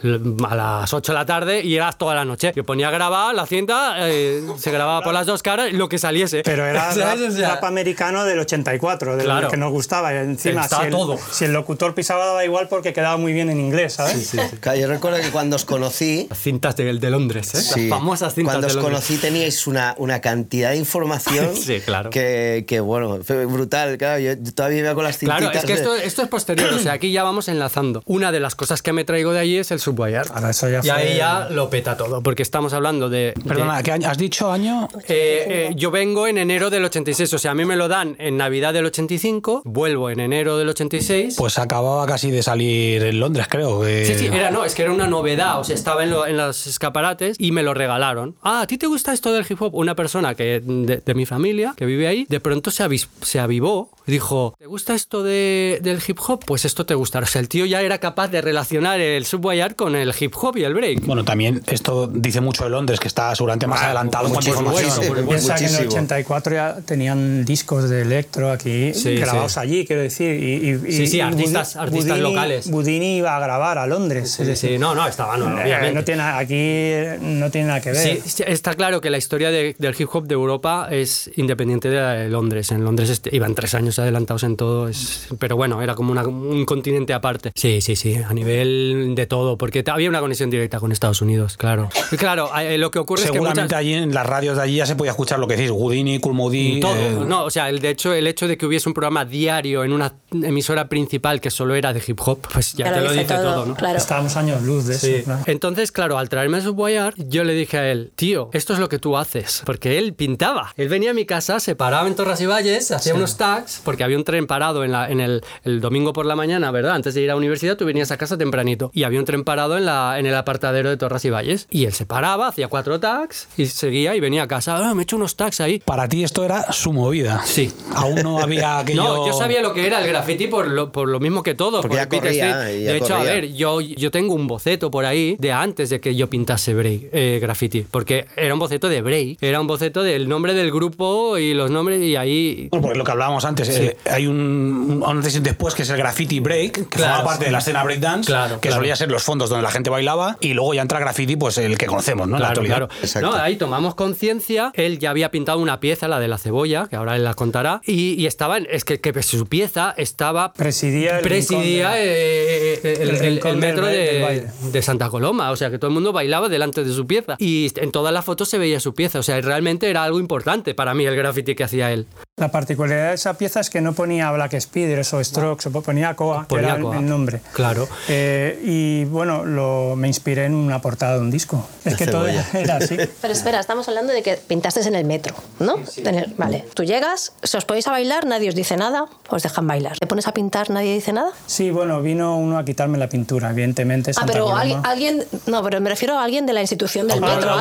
a 0.48 0.54
las 0.54 0.92
8 0.92 1.12
de 1.12 1.18
la 1.18 1.26
tarde 1.26 1.60
y 1.62 1.76
era 1.76 1.92
toda 1.92 2.14
la 2.14 2.24
noche. 2.24 2.52
Yo 2.56 2.64
ponía 2.64 2.88
a 2.88 2.90
grabar 2.90 3.34
la 3.34 3.46
cinta, 3.46 3.96
eh, 4.08 4.42
se 4.58 4.70
grababa 4.70 5.02
por 5.02 5.12
las 5.12 5.26
dos 5.26 5.42
caras, 5.42 5.72
lo 5.72 5.88
que 5.88 5.98
saliese. 5.98 6.42
Pero 6.44 6.64
era 6.66 6.90
rap. 6.94 7.16
O 7.18 7.30
sea, 7.30 7.48
rap 7.54 7.64
americano 7.64 8.24
del 8.24 8.38
84, 8.40 9.16
de 9.16 9.24
Claro. 9.24 9.42
lo 9.42 9.50
que 9.50 9.56
nos 9.56 9.70
gustaba. 9.72 10.12
Y 10.14 10.16
encima, 10.18 10.66
si 10.68 10.74
el, 10.84 10.90
todo. 10.90 11.18
si 11.30 11.44
el 11.44 11.52
locutor 11.52 11.94
pisaba, 11.94 12.26
daba 12.26 12.44
igual 12.44 12.68
porque 12.76 12.92
quedaba 12.92 13.16
muy 13.16 13.32
bien 13.32 13.50
en 13.50 13.58
inglés, 13.60 13.94
¿sabes? 13.94 14.32
Claro, 14.60 14.78
Yo 14.78 14.86
recuerdo 14.88 15.20
que 15.20 15.30
cuando 15.30 15.56
os 15.56 15.64
conocí, 15.64 16.26
Las 16.30 16.38
cintas 16.38 16.76
de, 16.76 16.92
de 16.92 17.10
Londres, 17.10 17.54
¿eh? 17.54 17.60
Sí. 17.60 17.80
Las 17.88 17.98
famosas 17.98 18.34
cintas 18.34 18.54
Cuando 18.54 18.66
de 18.68 18.72
os 18.72 18.74
Londres. 18.76 18.92
conocí 19.06 19.16
teníais 19.16 19.66
una, 19.66 19.94
una 19.98 20.20
cantidad 20.20 20.70
de 20.70 20.76
información 20.76 21.54
Sí, 21.56 21.80
claro. 21.84 22.10
que, 22.10 22.64
que, 22.66 22.80
bueno, 22.80 23.18
fue 23.24 23.46
brutal. 23.46 23.96
Claro, 23.98 24.18
yo 24.20 24.32
todavía 24.54 24.78
iba 24.80 24.94
con 24.94 25.04
las 25.04 25.18
cintitas. 25.18 25.40
Claro, 25.40 25.58
es 25.58 25.64
que 25.64 25.72
de- 25.74 25.78
esto, 25.80 25.94
esto 25.94 26.22
es 26.22 26.28
posterior, 26.28 26.72
o 26.72 26.78
sea, 26.78 26.92
aquí 26.92 27.10
ya 27.12 27.22
vamos 27.22 27.48
enlazando. 27.48 28.02
Una 28.06 28.32
de 28.32 28.40
las 28.40 28.54
cosas 28.54 28.82
que 28.82 28.92
me 28.92 29.04
traigo 29.04 29.32
de 29.32 29.40
allí 29.40 29.56
es 29.58 29.70
el 29.70 29.80
Subwayar. 29.80 30.26
Ahora, 30.34 30.50
eso 30.50 30.68
ya 30.68 30.80
y 30.84 30.88
ahí 30.90 31.16
ya 31.16 31.48
lo 31.50 31.70
peta 31.70 31.96
todo, 31.96 32.22
porque 32.22 32.42
estamos 32.42 32.72
hablando 32.72 33.08
de... 33.08 33.32
de- 33.36 33.44
Perdona, 33.44 33.82
¿qué 33.82 33.92
año? 33.92 34.08
¿has 34.08 34.18
dicho 34.18 34.50
año? 34.50 34.88
Eh, 35.08 35.68
eh, 35.70 35.72
yo 35.76 35.90
vengo 35.90 36.26
en 36.26 36.38
enero 36.38 36.70
del 36.70 36.84
86, 36.84 37.32
o 37.34 37.38
sea, 37.38 37.52
a 37.52 37.54
mí 37.54 37.64
me 37.64 37.76
lo 37.76 37.88
dan 37.88 38.16
en 38.18 38.36
Navidad 38.36 38.72
del 38.74 38.86
85, 38.86 39.62
vuelvo 39.64 40.10
en 40.10 40.20
enero 40.20 40.58
del 40.58 40.68
86. 40.68 41.34
Pues 41.36 41.58
acababa 41.58 42.06
casi 42.06 42.30
de 42.30 42.42
salir 42.42 42.65
en 42.70 43.20
Londres, 43.20 43.46
creo. 43.48 43.80
que- 43.80 44.04
Sí, 44.06 44.14
sí, 44.14 44.26
era, 44.26 44.50
no, 44.50 44.64
es 44.64 44.74
que 44.74 44.82
era 44.82 44.92
una 44.92 45.06
novedad, 45.06 45.58
o 45.60 45.64
sea, 45.64 45.74
estaba 45.74 46.04
en, 46.04 46.10
lo- 46.10 46.26
en 46.26 46.36
los 46.36 46.66
escaparates 46.66 47.36
y 47.38 47.52
me 47.52 47.62
lo 47.62 47.74
regalaron. 47.74 48.34
Ah, 48.42 48.62
¿a 48.62 48.66
ti 48.66 48.78
te 48.78 48.86
gusta 48.86 49.12
esto 49.12 49.32
del 49.32 49.44
hip 49.48 49.60
hop? 49.60 49.74
Una 49.74 49.94
persona 49.94 50.34
que 50.34 50.60
de, 50.60 51.02
de 51.04 51.14
mi 51.14 51.26
familia, 51.26 51.74
que 51.76 51.86
vive 51.86 52.06
ahí, 52.08 52.26
de 52.28 52.40
pronto 52.40 52.70
se, 52.70 52.84
avis- 52.84 53.08
se 53.22 53.38
avivó, 53.40 53.90
dijo, 54.06 54.54
¿te 54.58 54.66
gusta 54.66 54.94
esto 54.94 55.22
de- 55.22 55.78
del 55.82 56.00
hip 56.06 56.18
hop? 56.26 56.44
Pues 56.44 56.64
esto 56.64 56.86
te 56.86 56.94
gustará. 56.94 57.24
O 57.24 57.28
sea, 57.28 57.40
el 57.40 57.48
tío 57.48 57.64
ya 57.66 57.80
era 57.82 57.98
capaz 57.98 58.28
de 58.28 58.40
relacionar 58.40 59.00
el 59.00 59.24
Subway 59.24 59.60
Art 59.60 59.76
con 59.76 59.94
el 59.96 60.12
hip 60.18 60.32
hop 60.40 60.56
y 60.56 60.64
el 60.64 60.74
break. 60.74 61.04
Bueno, 61.06 61.24
también 61.24 61.62
esto 61.68 62.06
dice 62.06 62.40
mucho 62.40 62.64
de 62.64 62.70
Londres, 62.70 63.00
que 63.00 63.08
está 63.08 63.34
seguramente 63.34 63.66
más 63.66 63.82
adelantado 63.82 64.26
en 64.28 64.32
cuanto 64.32 64.50
a 64.52 64.60
muchísimo, 64.62 65.04
información. 65.06 65.26
Piensa 65.28 65.54
que 65.54 65.60
en 65.64 65.66
el 65.66 65.72
Muchísimo. 65.72 65.92
84 65.92 66.54
ya 66.54 66.76
tenían 66.84 67.44
discos 67.44 67.88
de 67.90 68.02
electro 68.02 68.50
aquí 68.50 68.92
Sí, 68.94 69.14
grabados 69.16 69.52
sí. 69.52 69.60
allí, 69.60 69.86
quiero 69.86 70.02
decir. 70.02 70.42
Y, 70.42 70.70
y- 70.70 70.92
Sí, 70.92 71.06
sí, 71.08 71.16
y 71.16 71.20
artistas- 71.20 71.76
Budi- 71.76 71.80
artistas 71.82 72.18
Budini- 72.18 72.22
locales. 72.22 72.55
Budini 72.66 73.16
iba 73.18 73.36
a 73.36 73.40
grabar 73.40 73.78
a 73.78 73.86
Londres. 73.86 74.32
Sí, 74.32 74.42
es 74.42 74.48
decir, 74.48 74.70
sí, 74.70 74.78
no, 74.78 74.94
no, 74.94 75.06
estaba, 75.06 75.36
no, 75.36 75.46
eh, 75.58 75.62
obviamente. 75.64 75.92
no 75.94 76.04
tiene, 76.04 76.22
aquí 76.22 77.18
no 77.20 77.50
tiene 77.50 77.68
nada 77.68 77.80
que 77.80 77.90
ver. 77.92 78.20
Sí, 78.24 78.42
está 78.46 78.74
claro 78.74 79.00
que 79.00 79.10
la 79.10 79.18
historia 79.18 79.50
de- 79.50 79.74
del 79.78 79.94
hip 79.98 80.08
hop 80.12 80.26
de 80.26 80.34
Europa 80.34 80.88
es 80.90 81.30
independiente 81.36 81.88
de 81.90 81.96
la 82.00 82.12
de 82.12 82.28
Londres. 82.28 82.70
En 82.72 82.84
Londres 82.84 83.10
este- 83.10 83.34
iban 83.34 83.54
tres 83.54 83.74
años 83.74 83.98
adelantados 83.98 84.42
en 84.44 84.56
todo, 84.56 84.88
es- 84.88 85.28
pero 85.38 85.56
bueno, 85.56 85.82
era 85.82 85.94
como 85.94 86.12
una- 86.12 86.26
un 86.26 86.64
continente 86.64 87.12
aparte. 87.12 87.52
Sí, 87.54 87.80
sí, 87.80 87.96
sí, 87.96 88.14
a 88.16 88.32
nivel 88.34 89.12
de 89.14 89.26
todo, 89.26 89.56
porque 89.58 89.84
había 89.86 90.08
una 90.08 90.20
conexión 90.20 90.50
directa 90.50 90.80
con 90.80 90.92
Estados 90.92 91.22
Unidos, 91.22 91.56
claro. 91.56 91.88
Y 92.12 92.16
claro, 92.16 92.50
eh, 92.58 92.78
lo 92.78 92.90
que 92.90 92.98
ocurre 92.98 93.22
es 93.22 93.26
que 93.30 93.32
Seguramente 93.34 93.62
muchas- 93.62 93.78
allí 93.78 93.94
en 93.94 94.12
las 94.14 94.26
radios 94.26 94.56
de 94.56 94.62
allí 94.62 94.76
ya 94.76 94.86
se 94.86 94.96
podía 94.96 95.10
escuchar 95.12 95.38
lo 95.38 95.46
que 95.46 95.56
decís, 95.56 95.70
Houdini, 95.70 96.18
Cool 96.18 96.34
Moody, 96.34 96.80
todo, 96.80 96.94
eh, 96.96 97.16
no, 97.26 97.44
o 97.44 97.50
sea, 97.50 97.68
el, 97.68 97.80
de 97.80 97.90
hecho, 97.90 98.12
el 98.12 98.26
hecho 98.26 98.48
de 98.48 98.56
que 98.56 98.66
hubiese 98.66 98.88
un 98.88 98.94
programa 98.94 99.24
diario 99.24 99.84
en 99.84 99.92
una 99.92 100.12
emisora 100.42 100.88
principal 100.88 101.40
que 101.40 101.50
solo 101.50 101.74
era 101.74 101.92
de 101.92 102.02
hip 102.06 102.18
hop, 102.24 102.38
pues 102.52 102.72
ya, 102.74 102.86
Ya 102.86 102.94
te 102.94 103.00
lo 103.00 103.06
lo 103.06 103.12
dice 103.12 103.24
todo, 103.24 103.42
todo, 103.42 103.66
¿no? 103.66 103.74
claro. 103.74 103.98
Estábamos 103.98 104.36
años 104.36 104.62
luz 104.62 104.86
de 104.86 104.94
eso. 104.94 105.06
Sí. 105.06 105.22
claro. 105.24 105.42
Entonces, 105.46 105.92
claro, 105.92 106.18
al 106.18 106.28
traerme 106.28 106.58
a 106.58 106.60
Subwayar, 106.60 107.14
yo 107.16 107.44
le 107.44 107.54
dije 107.54 107.78
a 107.78 107.90
él, 107.90 108.12
tío, 108.14 108.50
esto 108.52 108.72
es 108.72 108.78
lo 108.78 108.88
que 108.88 108.98
tú 108.98 109.16
haces. 109.16 109.62
Porque 109.64 109.98
él 109.98 110.14
pintaba. 110.14 110.72
Él 110.76 110.88
venía 110.88 111.10
a 111.10 111.14
mi 111.14 111.26
casa, 111.26 111.60
se 111.60 111.74
paraba 111.74 112.06
en 112.08 112.14
Torras 112.14 112.40
y 112.40 112.46
Valles, 112.46 112.90
hacía 112.90 113.14
unos 113.14 113.36
tags, 113.36 113.80
porque 113.84 114.04
había 114.04 114.16
un 114.16 114.24
tren 114.24 114.46
parado 114.46 114.84
en, 114.84 114.92
la, 114.92 115.10
en 115.10 115.20
el, 115.20 115.42
el 115.64 115.80
domingo 115.80 116.12
por 116.12 116.26
la 116.26 116.36
mañana, 116.36 116.70
¿verdad? 116.70 116.94
Antes 116.94 117.14
de 117.14 117.22
ir 117.22 117.30
a 117.30 117.34
la 117.34 117.36
universidad, 117.38 117.76
tú 117.76 117.84
venías 117.84 118.10
a 118.10 118.16
casa 118.16 118.36
tempranito. 118.38 118.90
Y 118.94 119.04
había 119.04 119.18
un 119.18 119.24
tren 119.24 119.44
parado 119.44 119.76
en, 119.76 119.86
la, 119.86 120.18
en 120.18 120.26
el 120.26 120.34
apartadero 120.34 120.90
de 120.90 120.96
Torras 120.96 121.24
y 121.24 121.30
Valles. 121.30 121.66
Y 121.70 121.84
él 121.84 121.92
se 121.92 122.06
paraba, 122.06 122.48
hacía 122.48 122.68
cuatro 122.68 123.00
tags 123.00 123.48
y 123.56 123.66
seguía 123.66 124.14
y 124.16 124.20
venía 124.20 124.44
a 124.44 124.48
casa. 124.48 124.76
Ah, 124.76 124.94
me 124.94 125.02
he 125.02 125.04
hecho 125.04 125.16
unos 125.16 125.36
tags 125.36 125.60
ahí. 125.60 125.80
Para 125.80 126.08
ti 126.08 126.24
esto 126.24 126.44
era 126.44 126.72
su 126.72 126.92
movida. 126.92 127.42
Sí. 127.44 127.72
Aún 127.94 128.16
no 128.22 128.40
había 128.40 128.78
aquello... 128.78 128.96
No, 129.06 129.26
yo 129.26 129.32
sabía 129.34 129.60
lo 129.62 129.72
que 129.72 129.86
era 129.86 130.00
el 130.00 130.08
graffiti 130.08 130.46
por 130.46 130.66
lo, 130.68 130.90
por 130.90 131.08
lo 131.08 131.20
mismo 131.20 131.42
que 131.42 131.54
todos. 131.54 131.82
Porque 131.82 131.96
por 131.96 131.98
ya 131.98 132.08
Street. 132.40 132.86
De 132.86 132.96
hecho, 132.96 133.14
a 133.16 133.22
ver, 133.22 133.52
yo, 133.52 133.80
yo 133.80 134.10
tengo 134.10 134.34
un 134.34 134.46
boceto 134.46 134.90
por 134.90 135.04
ahí 135.04 135.36
de 135.38 135.52
antes 135.52 135.90
de 135.90 136.00
que 136.00 136.14
yo 136.14 136.28
pintase 136.28 136.74
break, 136.74 137.08
eh, 137.12 137.38
graffiti, 137.40 137.82
porque 137.90 138.26
era 138.36 138.52
un 138.54 138.60
boceto 138.60 138.88
de 138.88 139.02
break, 139.02 139.38
era 139.40 139.60
un 139.60 139.66
boceto 139.66 140.02
del 140.02 140.28
nombre 140.28 140.54
del 140.54 140.70
grupo 140.70 141.38
y 141.38 141.54
los 141.54 141.70
nombres 141.70 142.02
y 142.02 142.16
ahí... 142.16 142.68
Bueno, 142.70 142.82
porque 142.82 142.98
lo 142.98 143.04
que 143.04 143.10
hablábamos 143.12 143.44
antes, 143.44 143.68
eh, 143.78 143.96
hay 144.10 144.26
un, 144.26 145.02
un 145.02 145.04
antes 145.06 145.36
y 145.36 145.40
después 145.40 145.74
que 145.74 145.82
es 145.82 145.90
el 145.90 145.96
graffiti 145.96 146.40
break, 146.40 146.72
que 146.72 146.84
Claro, 146.96 147.16
forma 147.16 147.30
parte 147.30 147.44
de 147.46 147.50
la 147.50 147.58
escena 147.58 147.82
breakdance, 147.84 148.26
Claro, 148.26 148.60
que 148.60 148.68
claro. 148.68 148.76
solía 148.82 148.96
ser 148.96 149.10
los 149.10 149.22
fondos 149.22 149.50
donde 149.50 149.62
la 149.62 149.70
gente 149.70 149.90
bailaba, 149.90 150.36
y 150.40 150.54
luego 150.54 150.74
ya 150.74 150.82
entra 150.82 150.98
graffiti, 150.98 151.36
pues 151.36 151.58
el 151.58 151.76
que 151.78 151.86
conocemos, 151.86 152.26
¿no? 152.28 152.36
En 152.36 152.42
la 152.42 152.48
Claro, 152.52 152.62
actualidad. 152.62 153.10
claro. 153.12 153.30
No, 153.30 153.34
ahí 153.42 153.56
tomamos 153.56 153.94
conciencia. 153.94 154.70
Él 154.74 154.98
ya 154.98 155.10
había 155.10 155.30
pintado 155.30 155.58
una 155.58 155.80
pieza, 155.80 156.08
la 156.08 156.20
de 156.20 156.28
la 156.28 156.38
cebolla, 156.38 156.86
que 156.88 156.96
ahora 156.96 157.16
él 157.16 157.24
la 157.24 157.34
contará. 157.34 157.80
Y, 157.86 158.14
y 158.20 158.26
estaba, 158.26 158.58
en- 158.58 158.66
es 158.70 158.84
que, 158.84 159.00
que 159.00 159.22
su 159.22 159.46
pieza 159.46 159.94
estaba. 159.96 160.52
Presidía 160.52 161.18
el 161.18 161.22
presidía 161.22 161.98
eh, 162.26 162.80
el, 162.82 163.02
el 163.02 163.10
el- 163.10 163.18
rincón 163.18 163.54
el 163.54 163.60
del 163.60 163.70
metro 163.70 163.86
de, 163.86 164.46
de 164.72 164.82
Santa 164.82 165.08
Coloma. 165.08 165.50
O 165.50 165.56
sea, 165.56 165.70
que 165.70 165.78
todo 165.78 165.88
el 165.88 165.94
mundo 165.94 166.12
bailaba 166.12 166.48
delante 166.48 166.84
de 166.84 166.92
su 166.92 167.06
pieza. 167.06 167.36
Y 167.38 167.72
en 167.76 167.92
todas 167.92 168.12
las 168.12 168.24
fotos 168.24 168.48
se 168.48 168.58
veía 168.58 168.80
su 168.80 168.94
pieza. 168.94 169.18
O 169.18 169.22
sea, 169.22 169.40
realmente 169.40 169.88
era 169.90 170.04
algo 170.04 170.18
importante 170.20 170.74
para 170.74 170.94
mí 170.94 171.04
el 171.06 171.16
graffiti 171.16 171.54
que 171.54 171.64
hacía 171.64 171.92
él. 171.92 172.06
La 172.38 172.50
particularidad 172.50 173.08
de 173.08 173.14
esa 173.14 173.32
pieza 173.38 173.60
es 173.60 173.70
que 173.70 173.80
no 173.80 173.94
ponía 173.94 174.30
Black 174.30 174.60
Speeders 174.60 175.14
o 175.14 175.24
Strokes, 175.24 175.70
o 175.70 175.80
ponía 175.80 176.14
Coa, 176.16 176.42
que 176.42 176.48
Ponía 176.48 176.66
era 176.68 176.76
el- 176.76 176.82
Coa. 176.82 176.96
el 176.98 177.06
nombre. 177.08 177.40
Claro. 177.54 177.88
Eh, 178.08 178.60
y 178.62 179.06
bueno, 179.06 179.46
lo, 179.46 179.96
me 179.96 180.06
inspiré 180.06 180.44
en 180.44 180.52
una 180.54 180.82
portada 180.82 181.14
de 181.14 181.20
un 181.20 181.30
disco. 181.30 181.66
Es 181.86 181.96
que 181.96 182.06
todo 182.06 182.26
cebolla. 182.26 182.44
era 182.52 182.76
así. 182.76 182.98
Pero 183.22 183.32
espera, 183.32 183.58
estamos 183.58 183.88
hablando 183.88 184.12
de 184.12 184.22
que 184.22 184.34
pintaste 184.36 184.80
en 184.86 184.94
el 184.96 185.06
metro, 185.06 185.34
¿no? 185.60 185.76
El- 186.04 186.34
vale, 186.36 186.66
tú 186.74 186.84
llegas, 186.84 187.32
si 187.42 187.56
os 187.56 187.64
ponéis 187.64 187.86
a 187.86 187.92
bailar, 187.92 188.26
nadie 188.26 188.50
os 188.50 188.54
dice 188.54 188.76
nada, 188.76 189.06
os 189.30 189.42
dejan 189.42 189.66
bailar. 189.66 189.98
¿Te 189.98 190.06
pones 190.06 190.26
a 190.26 190.34
pintar, 190.34 190.68
nadie 190.68 190.92
dice 190.92 191.14
nada? 191.14 191.30
Sí, 191.46 191.70
bueno, 191.70 192.02
vino 192.02 192.36
uno 192.36 192.58
a 192.58 192.66
quitarme 192.66 192.98
la 192.98 193.08
pintura, 193.08 193.48
evidentemente. 193.48 194.10
Ah, 194.10 194.12
Santa 194.12 194.34
pero 194.34 194.44
Coloma. 194.44 194.60
alguien, 194.60 194.80
alguien- 194.84 195.24
no, 195.46 195.62
pero 195.62 195.80
me 195.80 195.88
refiero 195.88 196.18
a 196.18 196.24
alguien 196.24 196.44
de 196.44 196.52
la 196.52 196.60
institución 196.60 197.08
del 197.08 197.18
metro. 197.22 197.56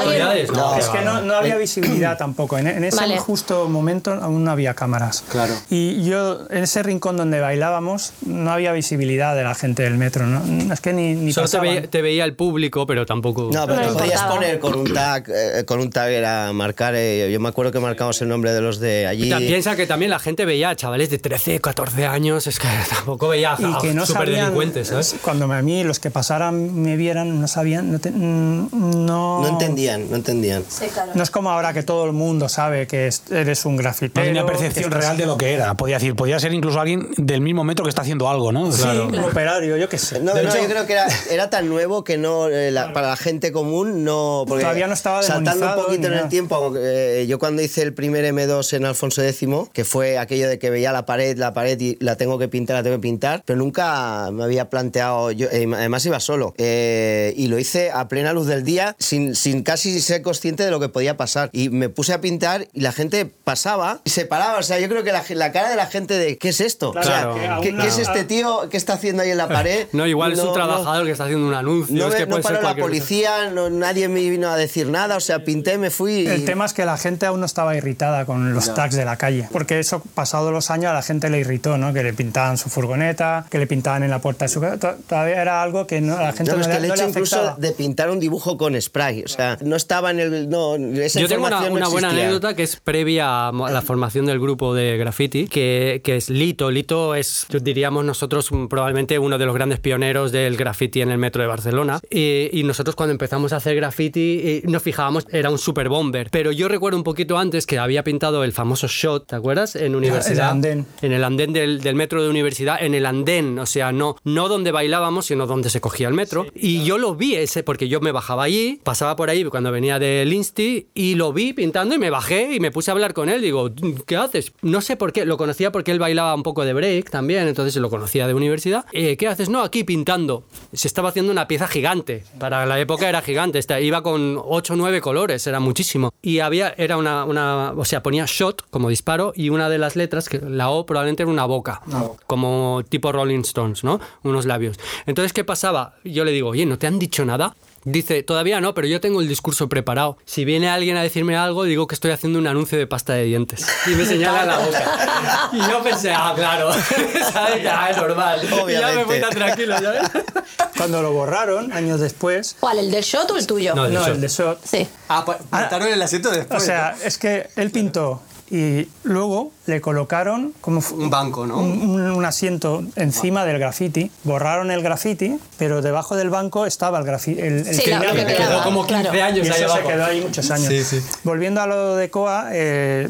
No, 0.54 0.76
Es 0.76 0.90
que 0.90 1.00
no, 1.00 1.22
no 1.22 1.34
había 1.36 1.56
visibilidad 1.56 2.18
tampoco. 2.18 2.58
En, 2.58 2.68
en 2.68 2.84
ese 2.84 2.98
Vale. 2.98 3.20
justo 3.20 3.70
momento 3.70 4.12
aún 4.12 4.44
no 4.44 4.52
había 4.52 4.65
cámaras. 4.74 5.24
Claro. 5.30 5.54
Y 5.70 6.04
yo, 6.06 6.48
en 6.50 6.64
ese 6.64 6.82
rincón 6.84 7.18
donde 7.18 7.40
bailábamos, 7.40 8.14
no 8.26 8.52
había 8.52 8.72
visibilidad 8.72 9.36
de 9.36 9.44
la 9.44 9.56
gente 9.56 9.84
del 9.84 9.98
metro. 9.98 10.26
¿no? 10.26 10.74
Es 10.74 10.82
que 10.82 10.94
ni, 10.94 11.14
ni 11.14 11.32
Solo 11.34 11.48
te 11.48 11.60
veía, 11.60 11.88
te 11.88 12.02
veía 12.02 12.24
el 12.26 12.36
público, 12.36 12.86
pero 12.88 13.06
tampoco. 13.06 13.50
No, 13.54 13.68
pero 13.68 13.82
No 13.82 13.94
te 13.94 14.00
podías 14.00 14.24
poner 14.24 14.60
con 14.60 14.76
un 14.76 14.92
tag, 14.94 15.26
eh, 15.30 15.64
con 15.66 15.80
un 15.80 15.90
tag 15.90 16.10
era 16.12 16.52
marcar. 16.54 16.94
eh, 16.96 17.30
yo 17.32 17.40
me 17.40 17.50
acuerdo 17.50 17.72
que 17.72 17.80
marcamos 17.80 18.22
el 18.22 18.30
nombre 18.30 18.54
de 18.54 18.62
los 18.62 18.80
de 18.80 19.08
allí. 19.08 19.30
Ta- 19.30 19.38
Piensa 19.38 19.76
que 19.76 19.86
también 19.88 20.10
la 20.12 20.20
gente 20.20 20.46
veía 20.46 20.70
a 20.70 20.76
chavales 20.76 21.10
de 21.10 21.20
13, 21.20 21.60
14 21.60 22.06
años, 22.08 22.48
es 22.48 22.60
que 22.60 22.68
tampoco 22.90 23.28
veía 23.28 23.54
a 23.54 23.58
y 23.62 23.78
que 23.82 23.94
no 23.94 24.06
super 24.06 24.24
sabían, 24.28 24.42
delincuentes, 24.46 24.88
¿sabes? 24.88 25.16
cuando 25.22 25.52
a 25.52 25.62
mí 25.62 25.84
los 25.84 26.00
que 26.00 26.10
pasaran 26.12 26.82
me 26.82 26.96
vieran, 26.98 27.40
no 27.40 27.48
sabían, 27.48 27.92
no, 27.92 28.00
te- 28.00 28.12
mm, 28.12 28.70
no, 29.06 29.42
No 29.42 29.48
entendían, 29.48 30.10
no 30.10 30.16
entendían. 30.16 30.64
Sí, 30.68 30.86
claro. 30.94 31.12
No 31.14 31.24
es 31.24 31.30
como 31.30 31.50
ahora 31.52 31.74
que 31.74 31.84
todo 31.84 32.06
el 32.06 32.14
mundo 32.14 32.50
sabe 32.50 32.88
que 32.88 33.08
es- 33.08 33.24
eres 33.32 33.66
un 33.66 33.76
No 33.76 33.82
grafitero. 33.84 34.46
Percepción 34.58 34.86
estás- 34.86 35.04
real 35.04 35.18
de 35.18 35.26
lo 35.26 35.38
que 35.38 35.54
era. 35.54 35.74
Podía 35.76 35.96
decir, 35.98 36.16
podía 36.16 36.40
ser 36.40 36.54
incluso 36.54 36.80
alguien 36.80 37.08
del 37.18 37.42
mismo 37.42 37.64
metro 37.64 37.84
que 37.86 37.90
está 37.90 38.02
haciendo 38.02 38.30
algo, 38.30 38.52
¿no? 38.52 38.72
Sí, 38.72 38.84
un 38.84 39.16
operario, 39.20 39.78
yo 39.78 39.90
qué 39.90 39.98
sé. 39.98 40.20
No, 40.20 40.34
De 40.34 40.44
no, 40.44 40.50
hecho, 40.50 40.62
yo 40.62 40.70
creo 40.70 40.86
que 40.86 40.94
era, 40.94 41.08
era 41.30 41.50
tan 41.50 41.70
nuevo 41.70 42.04
que 42.04 42.18
no 42.18 42.48
eh, 42.50 42.72
la- 42.72 42.94
para 42.94 43.10
la 43.10 43.18
gente 43.18 43.52
común 43.52 44.04
no. 44.04 44.46
Porque 44.48 44.64
Todavía 44.64 44.88
no 44.88 44.94
estaba 44.94 45.22
Saltando 45.24 45.68
un 45.78 45.84
poquito 45.86 46.08
en 46.08 46.14
el 46.14 46.30
tiempo, 46.30 46.74
eh, 46.78 47.26
yo 47.28 47.40
cuando 47.40 47.62
hice 47.62 47.82
el 47.82 47.94
primer 47.94 48.26
M2 48.26 48.74
en 48.74 48.86
Alfonso 48.86 49.22
X, 49.22 49.48
que 49.74 49.86
fue 49.86 50.18
aquello 50.18 50.48
de 50.48 50.60
que 50.60 50.70
veía 50.70 50.92
la 50.92 51.06
pared, 51.06 51.38
la 51.38 51.54
pared 51.54 51.80
y 51.80 51.98
la 52.00 52.16
tengo 52.16 52.38
que 52.40 52.48
pintar, 52.48 52.78
la 52.78 52.84
tengo 52.84 52.96
que 52.98 53.02
pintar, 53.02 53.44
pero 53.46 53.58
nunca 53.58 54.30
me 54.32 54.44
había 54.44 54.70
planteado. 54.70 55.32
Yo, 55.32 55.48
eh, 55.52 55.68
además 55.76 56.06
iba 56.06 56.20
solo. 56.20 56.54
eh, 56.58 57.34
y 57.38 57.48
lo 57.48 57.60
hice 57.60 57.92
a 57.92 58.08
plena 58.08 58.34
luz 58.34 58.48
del 58.48 58.64
día, 58.64 58.96
sin, 59.00 59.36
sin 59.36 59.64
casi 59.64 60.00
ser 60.02 60.22
consciente 60.22 60.64
de 60.64 60.72
lo 60.72 60.80
que 60.80 60.90
podía 60.90 61.18
pasar. 61.18 61.50
Y 61.54 61.70
me 61.70 61.90
puse 61.90 62.14
a 62.14 62.22
pintar 62.22 62.68
y 62.74 62.82
la 62.82 62.92
gente 62.92 63.26
pasaba 63.44 64.00
y 64.04 64.10
se 64.10 64.26
paraba. 64.26 64.45
O 64.60 64.64
sea, 64.64 64.80
yo 64.80 64.88
creo 64.90 65.04
que 65.04 65.12
la, 65.12 65.24
la 65.30 65.52
cara 65.52 65.70
de 65.70 65.76
la 65.76 65.88
gente 65.88 66.14
de 66.18 66.38
¿qué 66.38 66.50
es 66.50 66.62
esto? 66.62 66.92
Claro, 66.92 67.32
o 67.32 67.36
que 67.36 67.42
sea, 67.42 67.56
aún 67.56 67.64
¿qué, 67.64 67.76
qué 67.76 67.88
es 67.88 67.98
este 68.00 68.24
tío 68.24 68.70
que 68.70 68.78
está 68.78 68.94
haciendo 68.94 69.24
ahí 69.24 69.32
en 69.32 69.38
la 69.38 69.48
pared? 69.50 69.88
No, 69.92 70.06
igual 70.08 70.34
es 70.34 70.40
un 70.40 70.46
no. 70.48 70.52
trabajador 70.54 71.06
que 71.06 71.12
está 71.12 71.26
haciendo 71.26 71.48
un 71.48 71.54
anuncio. 71.54 71.96
No, 71.96 72.08
es 72.08 72.16
que 72.16 72.26
no 72.28 72.40
paró 72.42 72.62
la 72.62 72.76
policía, 72.76 73.50
no- 73.52 73.70
nadie 73.70 74.08
me 74.08 74.22
vino 74.30 74.50
a 74.50 74.56
decir 74.58 74.88
nada, 74.88 75.18
o 75.18 75.20
sea, 75.20 75.44
pinté, 75.44 75.78
me 75.78 75.90
fui. 75.90 76.22
y- 76.22 76.28
El 76.28 76.46
tema 76.46 76.66
es 76.66 76.74
que 76.74 76.86
la 76.86 76.98
gente 76.98 77.26
aún 77.26 77.40
no 77.40 77.46
estaba 77.46 77.76
irritada 77.76 78.26
con 78.26 78.54
los 78.54 78.74
tags 78.74 78.96
de 78.96 79.06
la 79.06 79.18
calle, 79.18 79.48
porque 79.52 79.80
eso, 79.80 80.02
pasado 80.14 80.52
los 80.52 80.70
años, 80.72 80.92
a 80.92 80.94
la 80.94 81.02
gente 81.02 81.30
le 81.30 81.40
irritó, 81.40 81.78
¿no? 81.78 81.94
Que 81.94 82.04
le 82.04 82.14
pintaban 82.14 82.58
su 82.58 82.70
furgoneta, 82.70 83.46
que 83.50 83.58
le 83.60 83.68
pintaban 83.68 84.04
en 84.04 84.10
la 84.10 84.20
puerta 84.20 84.46
de 84.46 84.50
su 84.50 84.62
casa. 84.62 84.78
To- 84.80 84.96
Todavía 85.08 85.42
era 85.42 85.62
algo 85.62 85.88
que 85.88 86.02
no, 86.02 86.20
la 86.20 86.34
gente 86.34 86.52
No, 86.52 86.58
no, 86.58 86.62
es 86.64 86.68
que 86.68 86.80
le, 86.80 86.88
hecho 86.88 86.96
le 87.04 87.10
incluso 87.10 87.56
de 87.58 87.72
pintar 87.72 88.10
un 88.10 88.20
dibujo 88.20 88.58
con 88.58 88.80
spray, 88.82 89.24
o 89.24 89.28
sea, 89.28 89.58
no 89.62 89.76
estaba 89.76 90.12
en 90.12 90.20
el. 90.20 90.50
No, 90.50 90.76
esa 90.76 91.20
Yo 91.20 91.28
tengo 91.28 91.46
una, 91.48 91.62
una 91.70 91.88
buena 91.88 92.10
anécdota 92.10 92.56
que 92.56 92.64
es 92.64 92.76
previa 92.78 93.48
a 93.50 93.52
la 93.52 93.82
formación 93.82 94.26
del 94.26 94.35
grupo 94.40 94.74
de 94.74 94.98
graffiti, 94.98 95.48
que, 95.48 96.02
que 96.04 96.18
es 96.18 96.30
Lito. 96.30 96.72
Lito 96.72 97.16
es, 97.16 97.48
diríamos 97.50 98.06
nosotros, 98.06 98.52
mm, 98.52 98.68
probablemente 98.68 99.20
uno 99.20 99.38
de 99.38 99.46
los 99.46 99.56
grandes 99.56 99.80
pioneros 99.80 100.32
del 100.32 100.58
graffiti 100.58 101.02
en 101.02 101.12
el 101.12 101.18
metro 101.18 101.42
de 101.42 101.48
Barcelona. 101.48 102.00
Y, 102.10 102.50
y 102.52 102.64
nosotros 102.64 102.96
cuando 102.96 103.12
empezamos 103.12 103.54
a 103.54 103.58
hacer 103.58 103.76
graffiti 103.76 104.40
eh, 104.44 104.62
nos 104.66 104.84
fijábamos, 104.84 105.28
era 105.32 105.50
un 105.50 105.58
super 105.58 105.90
bomber. 105.90 106.30
Pero 106.32 106.52
yo 106.52 106.68
recuerdo 106.68 106.98
un 106.98 107.04
poquito 107.04 107.38
antes 107.38 107.66
que 107.66 107.80
había 107.80 108.04
pintado 108.04 108.44
el 108.44 108.52
famoso 108.52 108.88
shot, 108.88 109.28
¿te 109.28 109.36
acuerdas? 109.36 109.76
En 109.76 109.96
universidad. 109.96 110.52
andén. 110.52 110.86
En 111.02 111.12
el 111.12 111.24
andén 111.24 111.54
del, 111.54 111.82
del 111.82 111.96
metro 111.96 112.24
de 112.24 112.30
universidad, 112.30 112.82
en 112.82 112.96
el 112.96 113.06
andén, 113.06 113.60
o 113.60 113.66
sea, 113.66 113.92
no, 113.92 114.16
no 114.24 114.48
donde 114.48 114.72
bailábamos, 114.72 115.28
sino 115.28 115.48
donde 115.48 115.70
se 115.70 115.82
cogía 115.82 116.08
el 116.08 116.14
metro. 116.14 116.46
Y 116.56 116.84
yo 116.84 116.98
lo 116.98 117.16
vi 117.16 117.36
ese, 117.36 117.64
porque 117.64 117.88
yo 117.88 118.00
me 118.02 118.12
bajaba 118.12 118.44
allí, 118.44 118.80
pasaba 118.84 119.16
por 119.16 119.30
ahí 119.30 119.44
cuando 119.46 119.72
venía 119.72 120.00
del 120.00 120.32
Insti, 120.34 120.88
y 120.94 121.16
lo 121.16 121.34
vi 121.34 121.54
pintando 121.54 121.96
y 121.96 122.00
me 122.00 122.10
bajé 122.10 122.56
y 122.56 122.60
me 122.60 122.72
puse 122.72 122.92
a 122.92 122.94
hablar 122.94 123.14
con 123.14 123.30
él. 123.30 123.42
Digo, 123.42 123.72
¿qué 124.06 124.18
haces? 124.26 124.52
No 124.62 124.82
sé 124.82 124.98
por 124.98 125.14
qué, 125.14 125.26
lo 125.26 125.38
conocía 125.38 125.72
porque 125.72 125.92
él 125.92 126.00
bailaba 126.00 126.36
un 126.36 126.44
poco 126.44 126.66
de 126.66 126.74
break 126.74 127.10
también, 127.10 127.48
entonces 127.48 127.76
lo 127.78 127.90
conocía 127.90 128.28
de 128.28 128.34
universidad. 128.34 128.86
Eh, 128.92 129.16
¿Qué 129.18 129.28
haces? 129.28 129.48
No, 129.50 129.62
aquí 129.64 129.84
pintando. 129.86 130.44
Se 130.74 130.88
estaba 130.88 131.10
haciendo 131.10 131.32
una 131.32 131.48
pieza 131.48 131.68
gigante. 131.68 132.24
Para 132.40 132.66
la 132.66 132.80
época 132.80 133.08
era 133.08 133.22
gigante, 133.22 133.60
esta- 133.60 133.80
iba 133.80 134.04
con 134.04 134.38
8 134.44 134.74
o 134.74 134.76
9 134.76 135.00
colores, 135.02 135.46
era 135.48 135.60
muchísimo. 135.60 136.12
Y 136.22 136.40
había, 136.40 136.74
era 136.78 136.98
una, 136.98 137.24
una, 137.24 137.72
o 137.72 137.86
sea, 137.86 138.04
ponía 138.04 138.26
shot 138.28 138.64
como 138.70 138.90
disparo 138.90 139.32
y 139.36 139.50
una 139.50 139.70
de 139.70 139.78
las 139.78 139.96
letras, 139.96 140.28
que 140.28 140.40
la 140.40 140.70
O 140.70 140.86
probablemente 140.86 141.24
era 141.24 141.32
una 141.32 141.46
boca, 141.46 141.82
como 142.28 142.82
tipo 142.90 143.12
Rolling 143.12 143.40
Stones, 143.42 143.84
¿no? 143.84 144.00
Unos 144.24 144.46
labios. 144.46 144.78
Entonces, 145.06 145.34
¿qué 145.34 145.44
pasaba? 145.44 145.96
Yo 146.04 146.26
le 146.26 146.32
digo, 146.32 146.50
oye, 146.50 146.66
¿no 146.66 146.78
te 146.78 146.88
han 146.88 147.00
dicho 147.00 147.24
nada? 147.26 147.56
Dice, 147.86 148.24
todavía 148.24 148.60
no, 148.62 148.74
pero 148.74 148.88
yo 148.88 149.00
tengo 149.00 149.22
el 149.22 149.28
discurso 149.28 149.70
preparado. 149.70 150.18
Si 150.26 150.44
viene 150.44 150.70
alguien 150.70 150.98
a 150.98 151.04
decirme 151.04 151.38
algo, 151.38 151.64
digo 151.66 151.86
que 151.86 151.94
estoy 151.94 152.10
haciendo 152.12 152.40
un 152.40 152.48
anuncio 152.48 152.78
de 152.80 152.88
pasta 152.88 153.14
de 153.14 153.24
dientes. 153.26 153.66
Y 153.86 153.92
me 153.92 154.06
señala 154.06 154.44
la 154.44 154.58
boca. 154.58 155.50
Y 155.54 155.60
yo 155.70 155.84
pensé, 155.84 156.12
ah, 156.12 156.34
claro, 156.36 156.72
¿sabes? 157.32 157.64
Ya 157.64 157.90
es 157.92 157.98
normal. 157.98 158.40
Y 158.44 158.48
ya 158.48 158.56
me 158.56 158.64
fui 158.64 158.74
Obviamente. 158.74 159.20
tan 159.22 159.30
tranquilo, 159.30 159.78
¿sabes? 159.78 160.02
Cuando 160.78 161.02
lo 161.04 161.14
borraron, 161.14 161.72
años 161.74 162.00
después, 162.00 162.56
¿Cuál? 162.60 162.80
¿El 162.80 162.90
del 162.90 163.04
shot 163.04 163.30
o 163.30 163.38
el 163.38 163.46
tuyo? 163.46 163.76
No, 163.76 163.86
el 163.86 163.94
no, 163.94 164.00
shot. 164.02 164.16
el 164.16 164.22
de 164.22 164.28
Shot, 164.28 164.66
Sí. 164.66 164.88
Ah, 165.08 165.24
pues 165.24 165.38
mataron 165.52 165.88
el 165.88 166.02
asiento 166.02 166.32
después. 166.32 166.64
o 166.64 166.66
sea, 166.66 166.96
es 167.04 167.18
que 167.20 167.50
él 167.56 167.70
pintó 167.70 168.20
y 168.50 168.88
luego 169.04 169.52
le 169.66 169.82
colocaron 169.82 170.54
como 170.62 170.82
un 170.96 171.10
banco, 171.10 171.48
¿no? 171.48 171.58
un, 171.58 171.82
un- 171.90 172.12
un 172.12 172.26
asiento 172.26 172.84
encima 172.96 173.44
del 173.46 173.58
graffiti, 173.58 174.12
borraron 174.24 174.70
el 174.70 174.84
graffiti, 174.84 175.40
pero 175.58 175.82
debajo 175.82 176.16
del 176.16 176.30
banco 176.30 176.66
estaba 176.68 177.00
el 177.00 177.06
graffiti. 177.06 177.42
El, 177.42 177.54
el 177.60 177.66
Sí, 177.66 177.78
que 177.84 177.92
que 177.92 177.92
quedaba. 177.92 178.26
Quedó 178.36 178.64
como 178.64 178.86
15 178.86 179.02
claro. 179.10 179.24
años 179.24 179.48
Y 179.48 179.50
ahí 179.50 179.56
eso 179.58 179.58
se 179.58 179.64
abajo. 179.80 179.88
quedó 179.90 180.06
ahí 180.06 180.22
muchos 180.22 180.52
años. 180.52 180.68
Sí, 180.68 180.84
sí. 180.84 181.02
Volviendo 181.24 181.62
a 181.62 181.68
lo 181.68 181.96
de 181.96 182.10
Coa, 182.12 182.50
eh, 182.52 183.10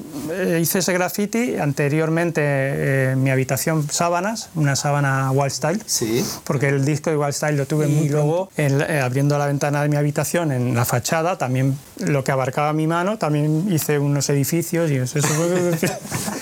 hice 0.62 0.80
ese 0.80 0.94
graffiti. 0.94 1.58
Anteriormente, 1.58 2.42
eh, 2.44 3.12
en 3.12 3.22
mi 3.24 3.30
habitación, 3.30 3.86
sábanas, 3.92 4.50
una 4.56 4.76
sábana 4.78 5.32
Wild 5.32 5.52
Style. 5.52 5.82
Sí. 5.86 6.26
Porque 6.46 6.70
el 6.70 6.86
disco 6.86 7.10
de 7.10 7.18
Wild 7.18 7.34
Style 7.34 7.58
lo 7.58 7.66
tuve 7.66 7.88
muy 7.88 8.08
luego, 8.08 8.50
eh, 8.58 9.02
abriendo 9.04 9.38
la 9.38 9.48
ventana 9.48 9.82
de 9.82 9.90
mi 9.90 9.98
habitación, 9.98 10.52
en 10.54 10.74
la 10.76 10.86
fachada, 10.86 11.38
también 11.38 11.78
lo 11.98 12.24
que 12.24 12.32
abarcaba 12.32 12.72
mi 12.74 12.88
mano, 12.88 13.18
también 13.18 13.72
hice 13.72 14.00
unos 14.00 14.30
edificios 14.30 14.90
y 14.92 14.96
eso. 14.96 15.25
Eso 15.26 15.78
fue- 15.88 15.90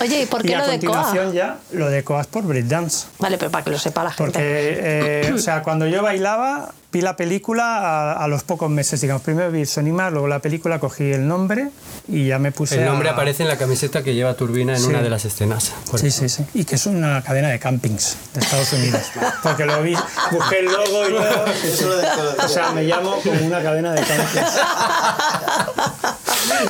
Oye, 0.00 0.22
¿y 0.22 0.26
por 0.26 0.42
qué 0.42 0.50
y 0.50 0.54
a 0.54 0.58
lo 0.58 0.64
de 0.66 0.70
continuación 0.72 1.24
Coa? 1.26 1.34
ya 1.34 1.58
lo 1.72 1.88
de 1.88 2.04
Coa 2.04 2.20
es 2.20 2.26
por 2.26 2.44
breakdance. 2.44 3.06
Vale, 3.18 3.38
pero 3.38 3.50
para 3.50 3.64
que 3.64 3.70
lo 3.70 3.78
sepa 3.78 4.04
la 4.04 4.10
gente. 4.10 4.32
Porque, 4.32 4.40
eh, 4.42 5.32
o 5.34 5.38
sea, 5.38 5.62
cuando 5.62 5.86
yo 5.86 6.02
bailaba, 6.02 6.72
vi 6.92 7.00
la 7.00 7.16
película 7.16 7.78
a, 7.78 8.12
a 8.24 8.28
los 8.28 8.42
pocos 8.42 8.68
meses, 8.70 9.00
digamos. 9.00 9.22
Primero 9.22 9.50
vi 9.50 9.64
Sonima, 9.66 10.10
luego 10.10 10.28
la 10.28 10.40
película, 10.40 10.78
cogí 10.78 11.12
el 11.12 11.26
nombre 11.26 11.70
y 12.08 12.26
ya 12.28 12.38
me 12.38 12.52
puse 12.52 12.76
El 12.78 12.84
nombre 12.84 13.08
a- 13.08 13.12
aparece 13.12 13.42
en 13.44 13.48
la 13.48 13.56
camiseta 13.56 14.02
que 14.02 14.14
lleva 14.14 14.34
Turbina 14.34 14.74
en 14.74 14.80
Sí. 14.80 14.86
una 14.88 15.00
de 15.02 15.10
las 15.10 15.24
escenas. 15.24 15.72
Sí, 15.96 16.10
sí, 16.10 16.28
sí. 16.28 16.44
Y 16.54 16.64
que 16.64 16.74
es 16.74 16.86
una 16.86 17.22
cadena 17.22 17.48
de 17.48 17.58
campings 17.58 18.16
de 18.34 18.40
Estados 18.40 18.72
Unidos. 18.74 19.02
Porque 19.42 19.64
lo 19.64 19.80
vi, 19.82 19.94
busqué 20.32 20.58
el 20.58 20.66
logo 20.66 21.08
y 21.08 21.12
todo. 21.80 22.44
O 22.44 22.48
sea, 22.48 22.72
me 22.72 22.82
llamo 22.82 23.16
como 23.22 23.46
una 23.46 23.62
cadena 23.62 23.92
de 23.92 24.02
campings. 24.02 24.52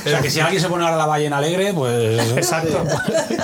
O 0.05 0.09
sea, 0.09 0.21
que 0.21 0.29
si 0.29 0.39
alguien 0.39 0.61
se 0.61 0.69
pone 0.69 0.83
ahora 0.85 0.97
la 0.97 1.05
ballena 1.05 1.37
alegre, 1.37 1.73
pues... 1.73 2.31
Exacto. 2.37 2.83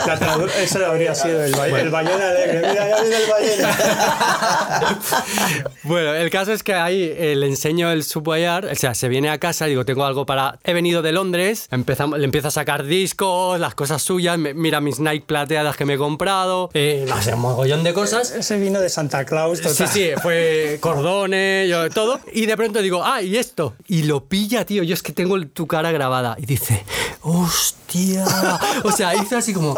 La 0.08 0.16
Ese 0.62 0.84
habría 0.86 1.14
sido 1.16 1.44
el, 1.44 1.54
ba- 1.54 1.68
el 1.68 1.90
ballena 1.90 2.30
alegre. 2.30 2.60
Mira, 2.70 2.90
ya 2.90 3.02
viene 3.02 3.16
el 3.18 3.30
ballena. 3.30 3.78
Bueno, 5.84 6.14
el 6.14 6.30
caso 6.30 6.52
es 6.54 6.64
que 6.64 6.74
ahí 6.74 7.12
eh, 7.18 7.36
le 7.36 7.48
enseño 7.48 7.92
el 7.92 8.04
Subwayar, 8.04 8.66
o 8.66 8.76
sea, 8.76 8.94
se 8.94 9.10
viene 9.10 9.30
a 9.30 9.38
casa, 9.40 9.66
digo, 9.66 9.84
tengo 9.86 10.06
algo 10.06 10.26
para... 10.26 10.60
He 10.64 10.74
venido 10.74 11.02
de 11.02 11.12
Londres, 11.12 11.68
empezamos, 11.72 12.20
le 12.20 12.26
empiezo 12.26 12.50
a 12.50 12.52
sacar 12.52 12.84
discos, 12.86 13.60
las 13.60 13.74
cosas 13.76 14.02
suyas, 14.02 14.38
me- 14.38 14.54
mira 14.54 14.80
mis 14.80 15.00
Nike 15.00 15.26
plateadas 15.26 15.76
que 15.76 15.86
me 15.86 15.96
he 15.96 15.98
comprado, 15.98 16.70
eh, 16.74 17.06
no 17.08 17.22
sé, 17.22 17.34
un 17.34 17.42
mogollón 17.42 17.84
de 17.84 17.94
cosas. 17.94 18.32
Ese 18.32 18.58
vino 18.58 18.80
de 18.80 18.90
Santa 18.90 19.26
Claus. 19.26 19.58
Sí, 19.60 19.64
total. 19.66 19.88
sí, 19.88 20.10
fue 20.22 20.78
cordones, 20.80 21.68
yo, 21.70 21.90
todo. 21.90 22.20
Y 22.32 22.46
de 22.46 22.56
pronto 22.58 22.82
digo, 22.82 23.04
ah, 23.04 23.22
y 23.22 23.38
esto. 23.38 23.74
Y 23.88 24.04
lo 24.04 24.26
pilla, 24.26 24.66
tío. 24.66 24.84
Yo 24.84 24.94
es 24.94 25.02
que 25.04 25.12
tengo 25.14 25.40
tu 25.48 25.68
cara 25.68 25.92
grabada. 25.92 26.21
Y 26.38 26.46
dice, 26.46 26.84
hostia. 27.22 28.26
O 28.84 28.92
sea, 28.92 29.16
hizo 29.16 29.36
así 29.38 29.54
como, 29.54 29.76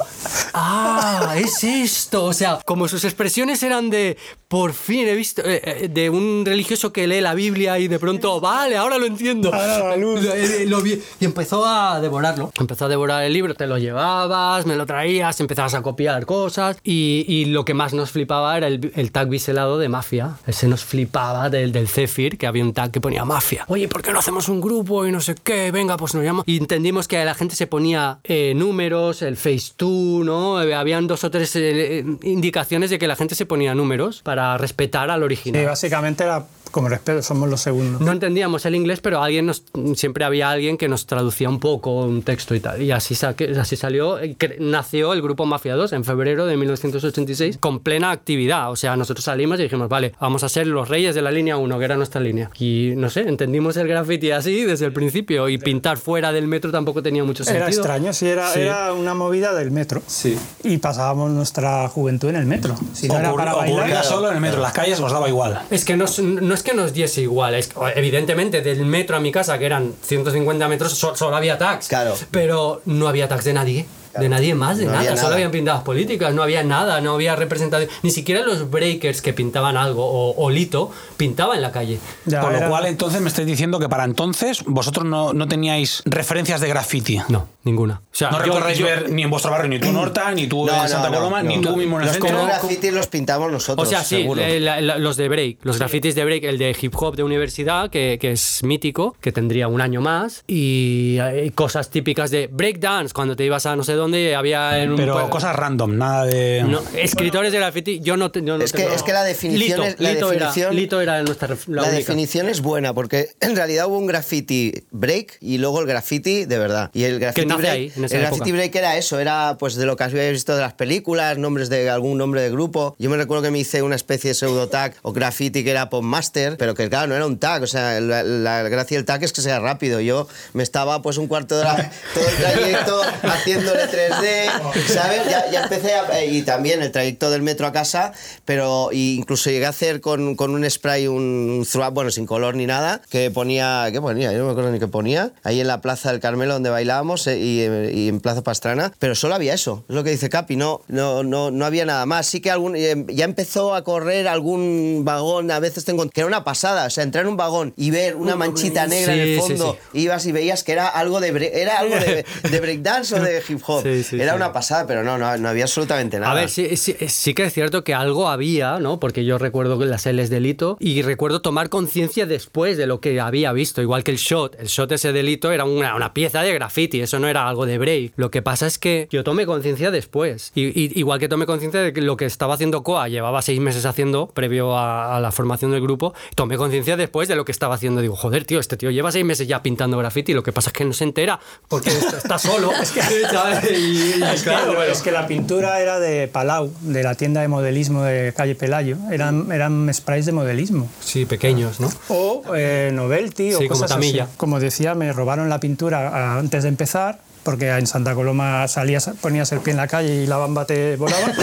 ah, 0.53 1.33
es 1.35 1.63
esto. 1.63 2.25
O 2.25 2.33
sea, 2.33 2.59
como 2.65 2.87
sus 2.87 3.03
expresiones 3.05 3.63
eran 3.63 3.89
de, 3.89 4.17
por 4.47 4.73
fin 4.73 5.07
he 5.07 5.15
visto, 5.15 5.41
eh, 5.43 5.61
eh, 5.63 5.87
de 5.91 6.09
un 6.11 6.43
religioso 6.45 6.93
que 6.93 7.07
lee 7.07 7.21
la 7.21 7.33
Biblia 7.33 7.79
y 7.79 7.87
de 7.87 7.97
pronto, 7.99 8.39
vale, 8.39 8.77
ahora 8.77 8.97
lo 8.99 9.05
entiendo. 9.07 9.51
Ahora 9.53 9.79
la 9.89 9.97
luz. 9.97 10.21
Lo- 10.21 10.33
eh, 10.33 10.65
lo 10.67 10.81
vi- 10.81 11.01
y 11.19 11.25
empezó 11.25 11.65
a 11.65 11.99
devorarlo. 11.99 12.51
Empezó 12.59 12.85
a 12.85 12.87
devorar 12.89 13.23
el 13.23 13.33
libro, 13.33 13.55
te 13.55 13.65
lo 13.65 13.77
llevabas, 13.79 14.65
me 14.67 14.75
lo 14.75 14.85
traías, 14.85 15.39
empezabas 15.39 15.73
a 15.73 15.81
copiar 15.81 16.25
cosas. 16.27 16.77
Y, 16.83 17.25
y 17.27 17.45
lo 17.45 17.65
que 17.65 17.73
más 17.73 17.93
nos 17.93 18.11
flipaba 18.11 18.55
era 18.57 18.67
el, 18.67 18.91
el 18.95 19.11
tag 19.11 19.27
biselado 19.27 19.79
de 19.79 19.89
Mafia. 19.89 20.35
Ese 20.45 20.67
nos 20.67 20.83
flipaba 20.83 21.49
del, 21.49 21.71
del 21.71 21.87
Zephyr, 21.87 22.37
que 22.37 22.45
había 22.45 22.63
un 22.63 22.73
tag 22.73 22.91
que 22.91 23.01
ponía 23.01 23.25
Mafia. 23.25 23.65
Oye, 23.69 23.87
¿por 23.87 24.03
qué 24.03 24.11
no 24.13 24.19
hacemos 24.19 24.49
un 24.49 24.61
grupo 24.61 25.05
y 25.07 25.11
no 25.11 25.19
sé 25.19 25.33
qué? 25.43 25.71
Venga, 25.71 25.97
pues 25.97 26.13
nos 26.13 26.23
llamamos. 26.23 26.32
Y 26.45 26.57
entendimos 26.57 27.07
que 27.07 27.23
la 27.23 27.33
gente 27.35 27.55
se 27.55 27.67
ponía 27.67 28.19
eh, 28.23 28.53
números, 28.55 29.21
el 29.21 29.37
Face 29.37 29.73
2, 29.77 30.25
¿no? 30.25 30.61
Eh, 30.61 30.73
Habían 30.73 31.07
dos 31.07 31.23
o 31.23 31.31
tres 31.31 31.55
eh, 31.55 32.03
indicaciones 32.23 32.89
de 32.89 32.99
que 32.99 33.07
la 33.07 33.15
gente 33.15 33.35
se 33.35 33.45
ponía 33.45 33.75
números 33.75 34.21
para 34.23 34.57
respetar 34.57 35.09
al 35.09 35.19
Sí, 35.19 35.23
original. 35.25 35.65
básicamente 35.65 36.23
era 36.23 36.45
como 36.73 36.89
respeto, 36.89 37.21
somos 37.21 37.47
los 37.49 37.61
segundos. 37.61 38.01
No 38.01 38.11
entendíamos 38.11 38.65
el 38.65 38.73
inglés, 38.75 38.99
pero 38.99 39.21
alguien 39.21 39.45
nos, 39.45 39.63
siempre 39.95 40.25
había 40.25 40.49
alguien 40.49 40.75
que 40.77 40.87
nos 40.89 41.05
traducía 41.05 41.47
un 41.47 41.59
poco 41.59 42.01
un 42.03 42.23
texto 42.23 42.55
y 42.55 42.59
tal. 42.59 42.81
Y 42.81 42.91
así, 42.91 43.13
saque- 43.15 43.55
así 43.57 43.75
salió, 43.77 44.19
eh, 44.19 44.35
nació 44.59 45.13
el 45.13 45.21
grupo 45.21 45.45
Mafia 45.45 45.75
2 45.75 45.93
en 45.93 46.03
febrero 46.03 46.45
de 46.47 46.57
1986 46.57 47.57
con 47.59 47.79
plena 47.79 48.09
actividad. 48.11 48.71
O 48.71 48.75
sea, 48.75 48.95
nosotros 48.97 49.23
salimos 49.23 49.59
y 49.59 49.63
dijimos, 49.63 49.87
vale, 49.87 50.13
vamos 50.19 50.43
a 50.43 50.49
ser 50.49 50.65
los 50.67 50.89
reyes 50.89 51.13
de 51.13 51.21
la 51.21 51.31
línea 51.31 51.57
1, 51.57 51.77
que 51.79 51.85
era 51.85 51.95
nuestra 51.95 52.19
línea. 52.19 52.49
Y 52.57 52.93
no 52.97 53.09
sé, 53.09 53.21
entendimos 53.21 53.77
el 53.77 53.87
graffiti 53.87 54.31
así 54.31 54.63
desde 54.63 54.85
el 54.87 54.93
principio. 54.93 55.47
Y 55.49 55.59
pintar 55.59 55.97
fuera 55.97 56.31
del 56.31 56.47
metro 56.47 56.71
tampoco 56.71 57.03
tenía 57.03 57.23
mucho 57.23 57.43
sentido. 57.43 57.67
Era 57.67 57.73
extraño, 57.75 58.13
sí, 58.13 58.27
era, 58.27 58.49
Sí. 58.51 58.61
era 58.61 58.93
una 58.93 59.13
movida 59.13 59.53
del 59.53 59.69
metro. 59.71 60.01
Sí. 60.07 60.35
Y 60.63 60.77
pasábamos 60.77 61.29
nuestra 61.31 61.87
juventud 61.89 62.29
en 62.29 62.37
el 62.37 62.45
metro. 62.47 62.75
Si 62.93 63.07
no 63.07 63.19
era 63.19 63.33
para 63.35 63.53
bailar. 63.53 64.03
solo 64.03 64.29
en 64.29 64.35
el 64.35 64.41
metro, 64.41 64.59
las 64.59 64.73
calles 64.73 64.99
os 64.99 65.11
daba 65.11 65.29
igual. 65.29 65.61
Es 65.69 65.85
que 65.85 65.95
no, 65.95 66.05
no 66.41 66.53
es 66.55 66.62
que 66.63 66.73
nos 66.73 66.93
diese 66.93 67.21
igual, 67.21 67.55
es, 67.55 67.69
evidentemente 67.95 68.61
del 68.61 68.85
metro 68.85 69.15
a 69.17 69.19
mi 69.19 69.31
casa, 69.31 69.57
que 69.57 69.65
eran 69.65 69.93
150 70.03 70.67
metros, 70.67 70.93
so- 70.93 71.15
solo 71.15 71.35
había 71.35 71.57
tags. 71.57 71.87
Claro. 71.87 72.15
Pero 72.31 72.81
no 72.85 73.07
había 73.07 73.27
tags 73.27 73.45
de 73.45 73.53
nadie. 73.53 73.85
De 74.19 74.29
nadie 74.29 74.53
más, 74.55 74.77
de 74.77 74.85
No 74.85 74.91
nada. 74.91 75.01
había 75.11 75.17
Solo 75.17 75.33
habían 75.35 75.51
pintadas 75.51 75.83
políticas, 75.83 76.33
no 76.33 76.43
había 76.43 76.63
nada, 76.63 77.01
no 77.01 77.13
había 77.15 77.35
representación. 77.35 77.89
Ni 78.03 78.11
siquiera 78.11 78.41
los 78.43 78.69
breakers 78.69 79.21
que 79.21 79.33
pintaban 79.33 79.75
algo 79.77 80.05
o, 80.05 80.35
o 80.43 80.49
Lito 80.49 80.91
pintaban 81.17 81.55
en 81.57 81.61
la 81.63 81.71
calle. 81.71 81.99
Ya, 82.25 82.41
Con 82.41 82.51
lo 82.53 82.57
era- 82.59 82.69
cual, 82.69 82.85
entonces, 82.85 83.21
me 83.21 83.29
estáis 83.29 83.47
diciendo 83.47 83.79
que 83.79 83.89
para 83.89 84.03
entonces 84.05 84.63
vosotros 84.65 85.05
no, 85.05 85.33
no 85.33 85.47
teníais 85.47 86.03
referencias 86.05 86.61
de 86.61 86.67
graffiti. 86.67 87.19
No, 87.29 87.47
ninguna. 87.63 88.01
O 88.05 88.15
sea, 88.15 88.29
No 88.29 88.39
recordáis 88.39 88.77
yo- 88.77 88.85
ver 88.85 89.09
ni 89.09 89.23
en 89.23 89.29
vuestro 89.29 89.49
barrio, 89.51 89.69
ni 89.69 89.79
tú 89.79 89.87
en 89.89 89.95
Horta, 89.95 90.31
ni 90.31 90.47
tú 90.47 90.65
No, 90.65 90.73
en 90.73 90.81
no, 90.83 90.87
Santa 90.87 91.09
Coloma, 91.09 91.41
no. 91.41 91.49
ni 91.49 91.61
tú 91.61 91.75
mismo 91.75 91.95
en 91.97 92.01
el 92.03 92.07
Los 92.13 92.17
centro. 92.17 92.45
grafitis 92.45 92.93
los 92.93 93.07
pintamos 93.07 93.51
nosotros, 93.51 93.87
O 93.87 93.89
sea, 93.89 94.03
sí, 94.03 94.17
seguro. 94.17 94.41
eh, 94.41 94.59
la- 94.59 94.79
la- 94.81 94.97
los 94.97 95.17
de 95.17 95.27
break, 95.29 95.57
los 95.63 95.79
grafitis 95.79 96.13
de 96.15 96.23
break, 96.25 96.43
el 96.43 96.57
de 96.57 96.75
hip 96.79 96.93
hop 96.95 97.15
de 97.15 97.23
universidad, 97.23 97.89
que, 97.89 98.17
que 98.21 98.31
es 98.33 98.63
mítico, 98.63 99.15
que 99.21 99.31
tendría 99.31 99.67
un 99.67 99.81
año 99.81 100.01
más, 100.01 100.43
y 100.47 101.17
eh, 101.19 101.51
cosas 101.55 101.89
típicas 101.89 102.29
de 102.31 102.47
breakdance, 102.51 103.13
cuando 103.13 103.35
te 103.35 103.43
ibas 103.45 103.65
a 103.65 103.75
no 103.75 103.83
sé 103.83 103.93
dónde, 103.93 104.02
había 104.35 104.79
en 104.81 104.91
un... 104.91 104.97
Pero 104.97 105.29
cosas 105.29 105.55
random, 105.55 105.97
nada 105.97 106.25
de. 106.25 106.63
No, 106.67 106.81
escritores 106.95 107.51
de 107.51 107.59
graffiti, 107.59 107.99
yo 108.01 108.17
no, 108.17 108.31
te- 108.31 108.41
yo 108.43 108.57
no 108.57 108.63
Es 108.63 108.71
que- 108.71 108.83
tengo- 108.83 108.93
es 108.95 109.03
que 109.03 109.13
la 109.13 109.23
definición 109.23 109.79
Lito, 109.79 109.83
es- 109.83 109.99
la 109.99 110.11
Lito 110.13 110.29
definición- 110.31 110.65
era, 110.71 110.73
Lito 110.73 111.01
era 111.01 111.23
nuestra 111.23 111.47
la, 111.49 111.55
La, 111.67 111.81
única. 111.83 111.95
definición 111.97 112.49
es 112.49 112.61
buena 112.61 112.93
porque 112.93 113.29
en 113.41 113.55
realidad 113.55 113.87
hubo 113.87 113.97
un 113.97 114.07
graffiti 114.07 114.83
break 114.91 115.37
y 115.41 115.57
luego 115.57 115.79
el 115.81 115.87
graffiti 115.87 116.45
de 116.45 116.57
verdad. 116.57 116.89
Y 116.93 117.03
el 117.03 117.19
graffiti 117.19 117.45
nace 117.47 117.61
break, 117.61 117.73
ahí, 117.73 117.91
en 117.95 118.05
esa 118.05 118.15
el 118.15 118.21
época. 118.21 118.35
graffiti 118.37 118.51
break 118.51 118.75
era 118.75 118.97
eso, 118.97 119.19
era 119.19 119.55
pues 119.59 119.75
de 119.75 119.85
lo 119.85 119.95
que 119.95 120.03
habíais 120.03 120.31
visto 120.33 120.55
de 120.55 120.61
las 120.61 120.73
películas, 120.73 121.37
nombres 121.37 121.69
de 121.69 121.89
algún 121.89 122.17
nombre 122.17 122.41
de 122.41 122.49
grupo. 122.49 122.95
Yo 122.99 123.09
me 123.09 123.17
recuerdo 123.17 123.43
que 123.43 123.51
me 123.51 123.59
hice 123.59 123.81
una 123.81 123.95
especie 123.95 124.29
de 124.31 124.33
pseudo 124.35 124.67
tag 124.69 124.93
o 125.01 125.13
graffiti 125.13 125.63
que 125.63 125.71
era 125.71 125.89
Master, 126.01 126.57
pero 126.57 126.73
que 126.75 126.89
claro, 126.89 127.07
no 127.07 127.15
era 127.15 127.25
un 127.25 127.37
tag, 127.37 127.63
o 127.63 127.67
sea, 127.67 127.99
la, 128.01 128.23
la 128.23 128.63
gracia 128.63 128.97
del 128.97 129.05
tag 129.05 129.23
es 129.23 129.31
que 129.33 129.41
sea 129.41 129.59
rápido. 129.59 129.99
Yo 130.01 130.27
me 130.53 130.63
estaba 130.63 131.01
pues 131.01 131.17
un 131.17 131.27
cuarto 131.27 131.55
de 131.55 131.61
hora 131.61 131.91
todo 132.13 132.27
el 132.27 132.35
trayecto 132.35 133.01
haciéndole 133.23 133.87
3D, 133.93 134.87
¿sabes? 134.93 135.21
Ya, 135.29 135.49
ya 135.51 135.63
empecé 135.63 135.93
a- 135.93 136.23
y 136.25 136.41
también 136.41 136.81
el 136.81 136.91
trayecto 136.91 137.29
del 137.29 137.41
metro 137.41 137.67
a 137.67 137.71
casa, 137.71 138.11
pero 138.45 138.89
incluso 138.91 139.49
llegué 139.49 139.65
a 139.65 139.69
hacer 139.69 140.01
con, 140.01 140.35
con 140.35 140.51
un 140.51 140.69
spray 140.69 141.07
un, 141.07 141.65
throw 141.69 141.87
up, 141.87 141.93
bueno, 141.93 142.11
sin 142.11 142.25
color 142.25 142.55
ni 142.55 142.65
nada, 142.65 143.01
que 143.09 143.29
ponía, 143.31 143.87
¿qué 143.91 144.01
ponía? 144.01 144.31
Yo 144.31 144.39
no 144.39 144.45
me 144.45 144.51
acuerdo 144.51 144.71
ni 144.71 144.79
qué 144.79 144.87
ponía, 144.87 145.31
ahí 145.43 145.61
en 145.61 145.67
la 145.67 145.81
Plaza 145.81 146.11
del 146.11 146.19
Carmelo 146.19 146.53
donde 146.53 146.69
bailábamos 146.69 147.27
eh, 147.27 147.37
y, 147.39 147.61
eh, 147.61 147.91
y 147.93 148.07
en 148.09 148.19
Plaza 148.19 148.41
Pastrana, 148.43 148.91
pero 148.99 149.15
solo 149.15 149.35
había 149.35 149.53
eso, 149.53 149.83
es 149.87 149.95
lo 149.95 150.03
que 150.03 150.09
dice 150.11 150.29
Capi, 150.29 150.55
no, 150.55 150.81
no, 150.87 151.23
no, 151.23 151.51
no 151.51 151.65
había 151.65 151.85
nada 151.85 152.05
más. 152.05 152.25
Sí 152.27 152.39
que 152.41 152.49
algún, 152.51 152.75
eh, 152.75 153.05
ya 153.09 153.25
empezó 153.25 153.75
a 153.75 153.83
correr 153.83 154.27
algún 154.27 155.01
vagón, 155.05 155.51
a 155.51 155.59
veces 155.59 155.85
tengo, 155.85 156.09
que 156.09 156.21
era 156.21 156.27
una 156.27 156.43
pasada, 156.43 156.85
o 156.85 156.89
sea, 156.89 157.03
entrar 157.03 157.23
en 157.25 157.29
un 157.31 157.37
vagón 157.37 157.73
y 157.77 157.91
ver 157.91 158.15
una 158.15 158.35
manchita 158.35 158.87
negra 158.87 159.13
en 159.13 159.19
el 159.19 159.35
sí, 159.35 159.39
fondo, 159.41 159.77
sí. 159.93 159.99
ibas 160.01 160.25
y 160.25 160.31
veías 160.31 160.63
que 160.63 160.71
era 160.71 160.87
algo 160.87 161.19
de, 161.19 161.33
bre- 161.33 161.51
era 161.53 161.79
algo 161.79 161.95
de, 161.95 162.25
de 162.49 162.59
breakdance 162.59 163.15
o 163.15 163.19
de 163.19 163.41
hip 163.47 163.61
hop. 163.67 163.82
Sí, 163.83 164.03
sí, 164.03 164.15
era 164.21 164.31
sí. 164.31 164.35
una 164.37 164.51
pasada, 164.53 164.87
pero 164.87 165.03
no, 165.03 165.17
no, 165.17 165.37
no 165.37 165.49
había 165.49 165.63
absolutamente 165.65 166.19
nada. 166.19 166.31
A 166.31 166.35
ver, 166.35 166.49
sí, 166.49 166.75
sí, 166.77 166.95
sí 167.07 167.33
que 167.33 167.43
es 167.45 167.53
cierto 167.53 167.83
que 167.83 167.93
algo 167.93 168.29
había, 168.29 168.79
¿no? 168.79 168.99
Porque 168.99 169.25
yo 169.25 169.37
recuerdo 169.37 169.77
que 169.77 169.85
las 169.85 170.05
L's 170.05 170.29
delito 170.29 170.77
y 170.79 171.01
recuerdo 171.01 171.41
tomar 171.41 171.69
conciencia 171.69 172.25
después 172.25 172.77
de 172.77 172.87
lo 172.87 172.99
que 173.01 173.19
había 173.19 173.51
visto, 173.53 173.81
igual 173.81 174.03
que 174.03 174.11
el 174.11 174.17
shot. 174.17 174.55
El 174.59 174.67
shot 174.67 174.91
ese 174.91 175.11
delito 175.13 175.51
era 175.51 175.65
una, 175.65 175.95
una 175.95 176.13
pieza 176.13 176.41
de 176.41 176.53
graffiti, 176.53 177.01
eso 177.01 177.19
no 177.19 177.27
era 177.27 177.47
algo 177.47 177.65
de 177.65 177.77
break. 177.77 178.13
Lo 178.15 178.31
que 178.31 178.41
pasa 178.41 178.67
es 178.67 178.77
que 178.77 179.07
yo 179.11 179.23
tomé 179.23 179.45
conciencia 179.45 179.91
después. 179.91 180.51
Y, 180.55 180.63
y- 180.67 180.91
igual 180.99 181.19
que 181.19 181.27
tomé 181.29 181.45
conciencia 181.45 181.81
de 181.81 181.93
que 181.93 182.01
lo 182.01 182.17
que 182.17 182.25
estaba 182.25 182.53
haciendo 182.53 182.83
Coa 182.83 183.07
llevaba 183.09 183.41
seis 183.41 183.59
meses 183.59 183.85
haciendo, 183.85 184.27
previo 184.27 184.77
a, 184.77 185.17
a 185.17 185.19
la 185.19 185.31
formación 185.31 185.71
del 185.71 185.81
grupo, 185.81 186.13
tomé 186.35 186.57
conciencia 186.57 186.95
después 186.97 187.27
de 187.27 187.35
lo 187.35 187.45
que 187.45 187.51
estaba 187.51 187.75
haciendo. 187.75 188.01
Digo, 188.01 188.15
joder, 188.15 188.45
tío, 188.45 188.59
este 188.59 188.77
tío 188.77 188.91
lleva 188.91 189.11
seis 189.11 189.25
meses 189.25 189.47
ya 189.47 189.61
pintando 189.63 189.97
graffiti, 189.97 190.33
lo 190.33 190.43
que 190.43 190.51
pasa 190.53 190.69
es 190.69 190.73
que 190.73 190.85
no 190.85 190.93
se 190.93 191.03
entera 191.03 191.39
porque 191.67 191.89
está, 191.89 192.17
está 192.17 192.37
solo. 192.39 192.71
¿sabes? 193.31 193.72
Y- 193.77 194.15
y 194.19 194.23
Es 194.23 194.43
que, 194.43 194.49
claro, 194.49 194.71
pero- 194.77 194.83
es 194.91 195.01
que 195.01 195.11
la 195.11 195.27
pintura 195.27 195.79
era 195.81 195.99
de 195.99 196.27
Palau, 196.27 196.71
de 196.81 197.03
la 197.03 197.15
tienda 197.15 197.41
de 197.41 197.47
modelismo 197.47 198.03
de 198.03 198.33
calle 198.35 198.55
Pelayo. 198.55 198.97
Eran, 199.11 199.51
eran 199.51 199.93
sprays 199.93 200.25
de 200.25 200.31
modelismo. 200.31 200.87
Sí, 201.01 201.25
pequeños, 201.25 201.79
¿no? 201.79 201.89
O 202.09 202.43
eh, 202.55 202.91
Novelty 202.93 203.53
o 203.53 203.59
Sí, 203.59 203.67
como 203.67 203.81
cosas 203.81 203.91
Tamilla. 203.95 204.23
así. 204.25 204.33
Como 204.37 204.59
decía, 204.59 204.95
me 204.95 205.11
robaron 205.13 205.49
la 205.49 205.59
pintura 205.59 206.37
antes 206.39 206.63
de 206.63 206.69
empezar. 206.69 207.19
Porque 207.43 207.69
en 207.69 207.85
Santa 207.87 208.15
Coloma 208.15 208.67
salías, 208.69 209.09
ponías 209.21 209.51
el 209.51 209.59
pie 209.59 209.71
en 209.71 209.77
la 209.77 209.87
calle 209.87 210.23
y 210.23 210.27
la 210.27 210.37
bamba 210.37 210.65
te 210.65 210.95
volaba. 210.95 211.27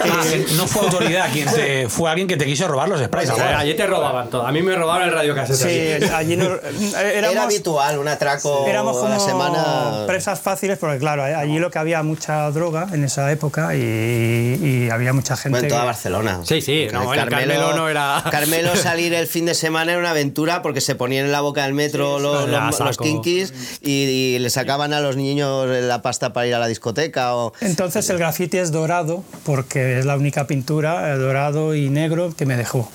Ah, 0.00 0.24
no 0.56 0.66
fue 0.66 0.82
autoridad 0.82 1.28
quien 1.32 1.48
te. 1.48 1.88
Fue 1.88 2.10
alguien 2.10 2.26
que 2.26 2.36
te 2.36 2.44
quiso 2.46 2.66
robar 2.66 2.88
los 2.88 3.00
ahora. 3.00 3.58
allí 3.58 3.74
te 3.74 3.86
robaban 3.86 4.28
todo. 4.30 4.46
A 4.46 4.52
mí 4.52 4.62
me 4.62 4.74
robaron 4.74 5.08
el 5.08 5.14
radio 5.14 5.34
sí, 5.54 6.04
allí 6.14 6.36
no- 6.36 6.44
éramos, 6.46 6.94
era 6.96 7.42
habitual, 7.44 7.98
un 7.98 8.08
atraco 8.08 8.66
éramos 8.66 8.96
a 8.96 9.00
como 9.00 9.12
la 9.14 9.20
semana. 9.20 10.06
presas 10.06 10.40
fáciles 10.40 10.78
porque 10.78 10.98
claro, 10.98 11.22
allí 11.22 11.58
lo 11.58 11.70
que 11.70 11.78
había 11.78 12.02
mucha 12.02 12.50
droga 12.50 12.88
en 12.92 13.04
esa 13.04 13.30
época 13.30 13.74
y, 13.76 13.78
y 13.80 14.90
había 14.90 15.12
mucha 15.12 15.36
gente. 15.36 15.50
Bueno, 15.50 15.66
en 15.66 15.70
toda 15.72 15.84
Barcelona. 15.84 16.40
Sí, 16.44 16.60
sí, 16.60 16.88
no, 16.92 17.08
Carmelo 17.10 17.76
no 17.76 17.88
era- 17.88 18.24
Carmelo 18.30 18.74
salir 18.76 19.14
el 19.14 19.26
fin 19.26 19.46
de 19.46 19.54
semana 19.54 19.92
era 19.92 20.00
una 20.00 20.10
aventura 20.10 20.62
porque 20.62 20.80
se 20.80 20.94
ponían 20.94 21.26
en 21.26 21.32
la 21.32 21.40
boca 21.42 21.64
del 21.64 21.74
metro 21.74 22.18
los, 22.18 22.48
los- 22.48 22.60
los 22.80 22.96
saco. 22.96 23.04
kinkis 23.04 23.52
y, 23.82 23.90
y 23.90 24.38
le 24.38 24.50
sacaban 24.50 24.79
a 24.80 25.00
los 25.00 25.16
niños 25.16 25.68
la 25.68 26.02
pasta 26.02 26.32
para 26.32 26.46
ir 26.46 26.54
a 26.54 26.58
la 26.58 26.66
discoteca. 26.66 27.34
O... 27.36 27.52
Entonces 27.60 28.08
el 28.10 28.18
grafiti 28.18 28.58
es 28.58 28.72
dorado 28.72 29.22
porque 29.44 29.98
es 29.98 30.06
la 30.06 30.16
única 30.16 30.46
pintura 30.46 31.12
eh, 31.12 31.18
dorado 31.18 31.74
y 31.74 31.90
negro 31.90 32.34
que 32.36 32.46
me 32.46 32.56
dejó. 32.56 32.90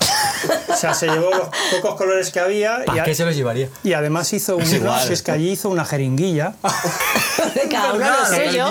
O 0.72 0.76
sea, 0.76 0.92
se 0.94 1.06
llevó 1.06 1.30
los 1.30 1.48
pocos 1.70 1.94
colores 1.96 2.30
que 2.30 2.40
había 2.40 2.80
y, 2.82 2.86
¿Para 2.86 3.02
a- 3.02 3.04
qué 3.04 3.14
se 3.14 3.24
los 3.24 3.34
llevaría? 3.34 3.68
y 3.82 3.92
además 3.94 4.32
hizo 4.32 4.56
un, 4.56 4.66
igual. 4.74 5.00
si 5.06 5.12
es 5.14 5.22
que 5.22 5.30
allí 5.32 5.50
hizo 5.52 5.68
una 5.70 5.84
jeringuilla 5.84 6.52
Cada 7.70 7.94
uno 7.94 8.04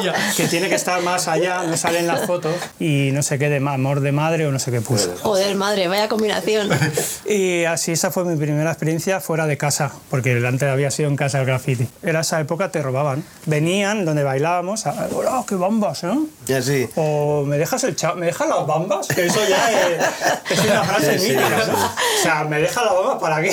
lo 0.03 0.13
que 0.35 0.47
tiene 0.47 0.69
que 0.69 0.75
estar 0.75 1.01
más 1.01 1.27
allá, 1.27 1.63
no 1.63 1.75
salen 1.77 2.07
las 2.07 2.25
fotos 2.25 2.53
y 2.79 3.09
no 3.13 3.21
sé 3.23 3.37
qué 3.39 3.49
de 3.49 3.57
amor 3.57 3.99
de 4.01 4.11
madre 4.11 4.45
o 4.47 4.51
no 4.51 4.59
sé 4.59 4.71
qué 4.71 4.81
puso. 4.81 5.15
Joder, 5.21 5.55
madre, 5.55 5.87
vaya 5.87 6.07
combinación. 6.07 6.69
Y 7.25 7.63
así 7.65 7.91
esa 7.91 8.11
fue 8.11 8.23
mi 8.25 8.35
primera 8.37 8.69
experiencia 8.71 9.19
fuera 9.19 9.45
de 9.47 9.57
casa, 9.57 9.91
porque 10.09 10.31
antes 10.45 10.69
había 10.69 10.91
sido 10.91 11.09
en 11.09 11.15
casa 11.15 11.39
el 11.39 11.45
graffiti. 11.45 11.87
Era 12.03 12.21
esa 12.21 12.39
época 12.39 12.69
te 12.71 12.81
robaban. 12.81 13.23
Venían 13.45 14.05
donde 14.05 14.23
bailábamos, 14.23 14.85
a- 14.85 15.07
¡oh, 15.11 15.45
qué 15.45 15.55
bombas, 15.55 16.03
¿no? 16.03 16.27
Y 16.47 16.53
así. 16.53 16.87
O 16.95 17.43
me 17.45 17.57
dejas 17.57 17.83
el 17.83 17.95
cha- 17.95 18.13
me 18.15 18.27
dejas 18.27 18.47
las 18.47 18.65
bambas, 18.67 19.07
que 19.07 19.25
eso 19.25 19.39
ya 19.47 19.71
es, 19.71 20.59
es 20.59 20.65
una 20.65 20.83
frase 20.83 21.19
Sí, 21.19 21.27
sí. 21.27 21.31
mítica. 21.35 21.54
O 21.59 22.21
sea, 22.23 22.43
¿me 22.45 22.59
dejas 22.59 22.83
las 22.85 22.93
bambas 22.93 23.17
para 23.21 23.41
qué? 23.41 23.51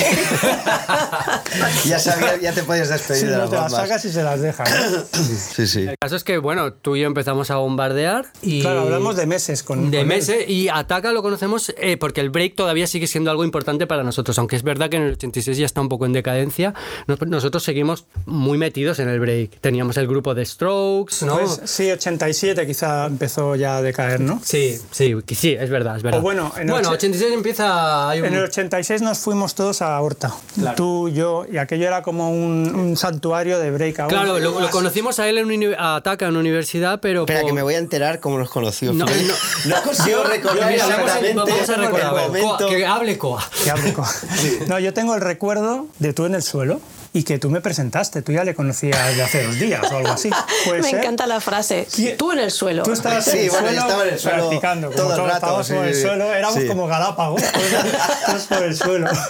Ya 1.86 1.98
sabías, 1.98 2.40
ya 2.40 2.52
te 2.52 2.62
podías 2.62 2.88
despedir 2.88 3.26
de 3.26 3.32
no 3.32 3.38
las 3.38 3.50
te 3.50 3.56
las 3.56 3.64
bambas. 3.72 3.80
sacas 3.88 4.04
y 4.04 4.12
se 4.12 4.22
las 4.22 4.40
dejas. 4.40 4.70
¿no? 4.70 5.02
Sí, 5.52 5.66
sí. 5.66 5.80
El 5.82 5.96
caso 6.00 6.16
es 6.16 6.24
que, 6.24 6.38
bueno, 6.38 6.72
tú 6.72 6.96
y 6.96 7.00
yo 7.00 7.06
empezamos 7.06 7.50
a 7.50 7.56
bombardear 7.56 8.26
y... 8.42 8.62
Claro, 8.62 8.80
hablamos 8.82 9.16
de 9.16 9.26
meses 9.26 9.62
con 9.62 9.90
De 9.90 9.98
con 9.98 10.00
él. 10.00 10.06
meses 10.06 10.48
y 10.48 10.68
Ataca 10.68 11.12
lo 11.12 11.22
conocemos 11.22 11.74
eh, 11.76 11.96
porque 11.96 12.20
el 12.20 12.30
break 12.30 12.54
todavía 12.54 12.86
sigue 12.86 13.06
siendo 13.06 13.30
algo 13.30 13.44
importante 13.44 13.86
para 13.86 14.02
nosotros, 14.02 14.38
aunque 14.38 14.56
es 14.56 14.62
verdad 14.62 14.88
que 14.88 14.96
en 14.96 15.02
el 15.04 15.12
86 15.14 15.58
ya 15.58 15.66
está 15.66 15.80
un 15.80 15.88
poco 15.88 16.06
en 16.06 16.12
decadencia. 16.12 16.74
nos- 17.06 17.20
Nosotros 17.22 17.62
seguimos 17.62 18.06
muy 18.26 18.56
metidos 18.58 18.98
en 18.98 19.08
el 19.08 19.20
break. 19.20 19.60
Teníamos 19.60 19.96
el 19.96 20.06
grupo 20.06 20.34
de 20.34 20.44
Strokes, 20.46 21.24
¿no? 21.26 21.38
Pues, 21.38 21.60
sí, 21.64 21.90
87 21.90 22.66
quizá 22.66 23.06
empezó 23.06 23.54
ya 23.56 23.76
a 23.78 23.82
decaer, 23.82 24.20
¿no? 24.20 24.40
sí, 24.44 24.78
sí, 24.90 25.14
sí, 25.34 25.52
es 25.58 25.70
verdad, 25.70 25.96
es 25.96 26.02
verdad. 26.02 26.20
O 26.20 26.22
bueno, 26.22 26.52
en 26.56 26.66
bueno 26.68 26.88
och- 26.90 26.94
86 26.94 27.32
empieza... 27.32 27.91
hay 27.92 28.20
un- 28.20 28.26
En 28.26 28.34
el 28.34 28.44
86 28.44 29.02
nos 29.02 29.18
fuimos 29.18 29.54
todos 29.54 29.82
a 29.82 30.00
Horta. 30.00 30.32
Tú, 30.76 31.08
yo, 31.08 31.44
y 31.50 31.58
aquello 31.58 31.86
era 31.86 32.02
como 32.02 32.30
un, 32.30 32.74
un 32.74 32.96
santuario 32.96 33.58
de 33.58 33.70
break 33.70 34.00
aún. 34.00 34.10
Claro, 34.10 34.38
lo, 34.38 34.60
lo 34.60 34.70
conocimos 34.70 35.18
a 35.18 35.28
él 35.28 35.38
en 35.38 35.74
a 35.78 35.96
Ataca 35.96 36.26
en 36.26 36.36
universidad, 36.36 37.00
pero... 37.00 37.20
Espera, 37.22 37.40
por- 37.40 37.48
que 37.50 37.52
me 37.54 37.62
voy 37.62 37.74
a 37.74 37.78
enterar 37.78 38.20
cómo 38.20 38.38
nos 38.38 38.50
conocimos. 38.50 38.96
No, 38.96 39.06
no. 39.06 39.12
no 39.66 39.82
consigo 39.82 40.22
recordar 40.24 40.70
Mira, 40.70 40.86
vamos 40.86 40.98
a- 40.98 41.18
exactamente 41.18 41.52
vamos 41.52 41.68
a 41.70 41.74
recordar. 41.76 42.02
el 42.06 42.10
Coa, 42.10 42.22
momento. 42.28 42.68
que 42.68 42.86
hable 42.86 43.18
Coa. 43.18 43.42
Que 43.64 43.70
hable 43.70 43.92
con- 43.92 44.04
No, 44.68 44.78
yo 44.78 44.92
tengo 44.94 45.14
el 45.14 45.20
recuerdo 45.20 45.86
de 45.98 46.12
tú 46.12 46.24
en 46.26 46.34
el 46.34 46.42
suelo 46.42 46.80
y 47.14 47.24
que 47.24 47.38
tú 47.38 47.50
me 47.50 47.60
presentaste. 47.60 48.22
Tú 48.22 48.32
ya 48.32 48.42
le 48.44 48.54
conocías 48.54 49.16
de 49.16 49.22
hace 49.22 49.44
dos 49.44 49.58
días 49.58 49.82
o 49.92 49.96
algo 49.98 50.08
así. 50.12 50.30
¿Puede 50.64 50.82
Me 50.82 50.90
ser? 50.90 51.00
encanta 51.00 51.26
la 51.26 51.40
frase. 51.40 51.86
Tú 52.16 52.32
en 52.32 52.38
el 52.38 52.50
suelo. 52.50 52.82
Tú 52.84 52.92
estabas 52.92 53.26
en 53.28 53.32
Sí, 53.34 53.38
el 53.40 53.50
bueno, 53.50 53.66
yo 53.66 53.72
suelo 53.72 53.80
estaba 53.82 54.02
en 54.06 54.12
el 54.14 54.18
suelo 54.18 54.38
practicando. 54.48 54.86
Como 54.88 54.96
todo 54.98 55.10
el 55.10 55.16
todos 55.16 55.26
rato, 55.28 55.36
estábamos 55.36 55.66
sí, 55.66 55.72
por 55.74 55.84
el 55.84 55.94
sí. 55.94 56.00
suelo, 56.02 56.32
éramos 56.34 56.60
Sí. 56.60 56.66
como 56.68 56.86
Galápagos, 56.86 57.42
todos 58.26 58.42
por 58.46 58.62
el 58.62 58.76
suelo. 58.76 59.10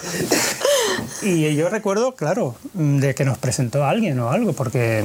Y 1.23 1.55
yo 1.55 1.69
recuerdo, 1.69 2.17
claro, 2.17 2.57
de 2.73 3.15
que 3.15 3.25
nos 3.25 3.39
presentó 3.39 3.85
alguien 3.85 4.19
o 4.19 4.31
algo, 4.33 4.55
porque 4.55 5.01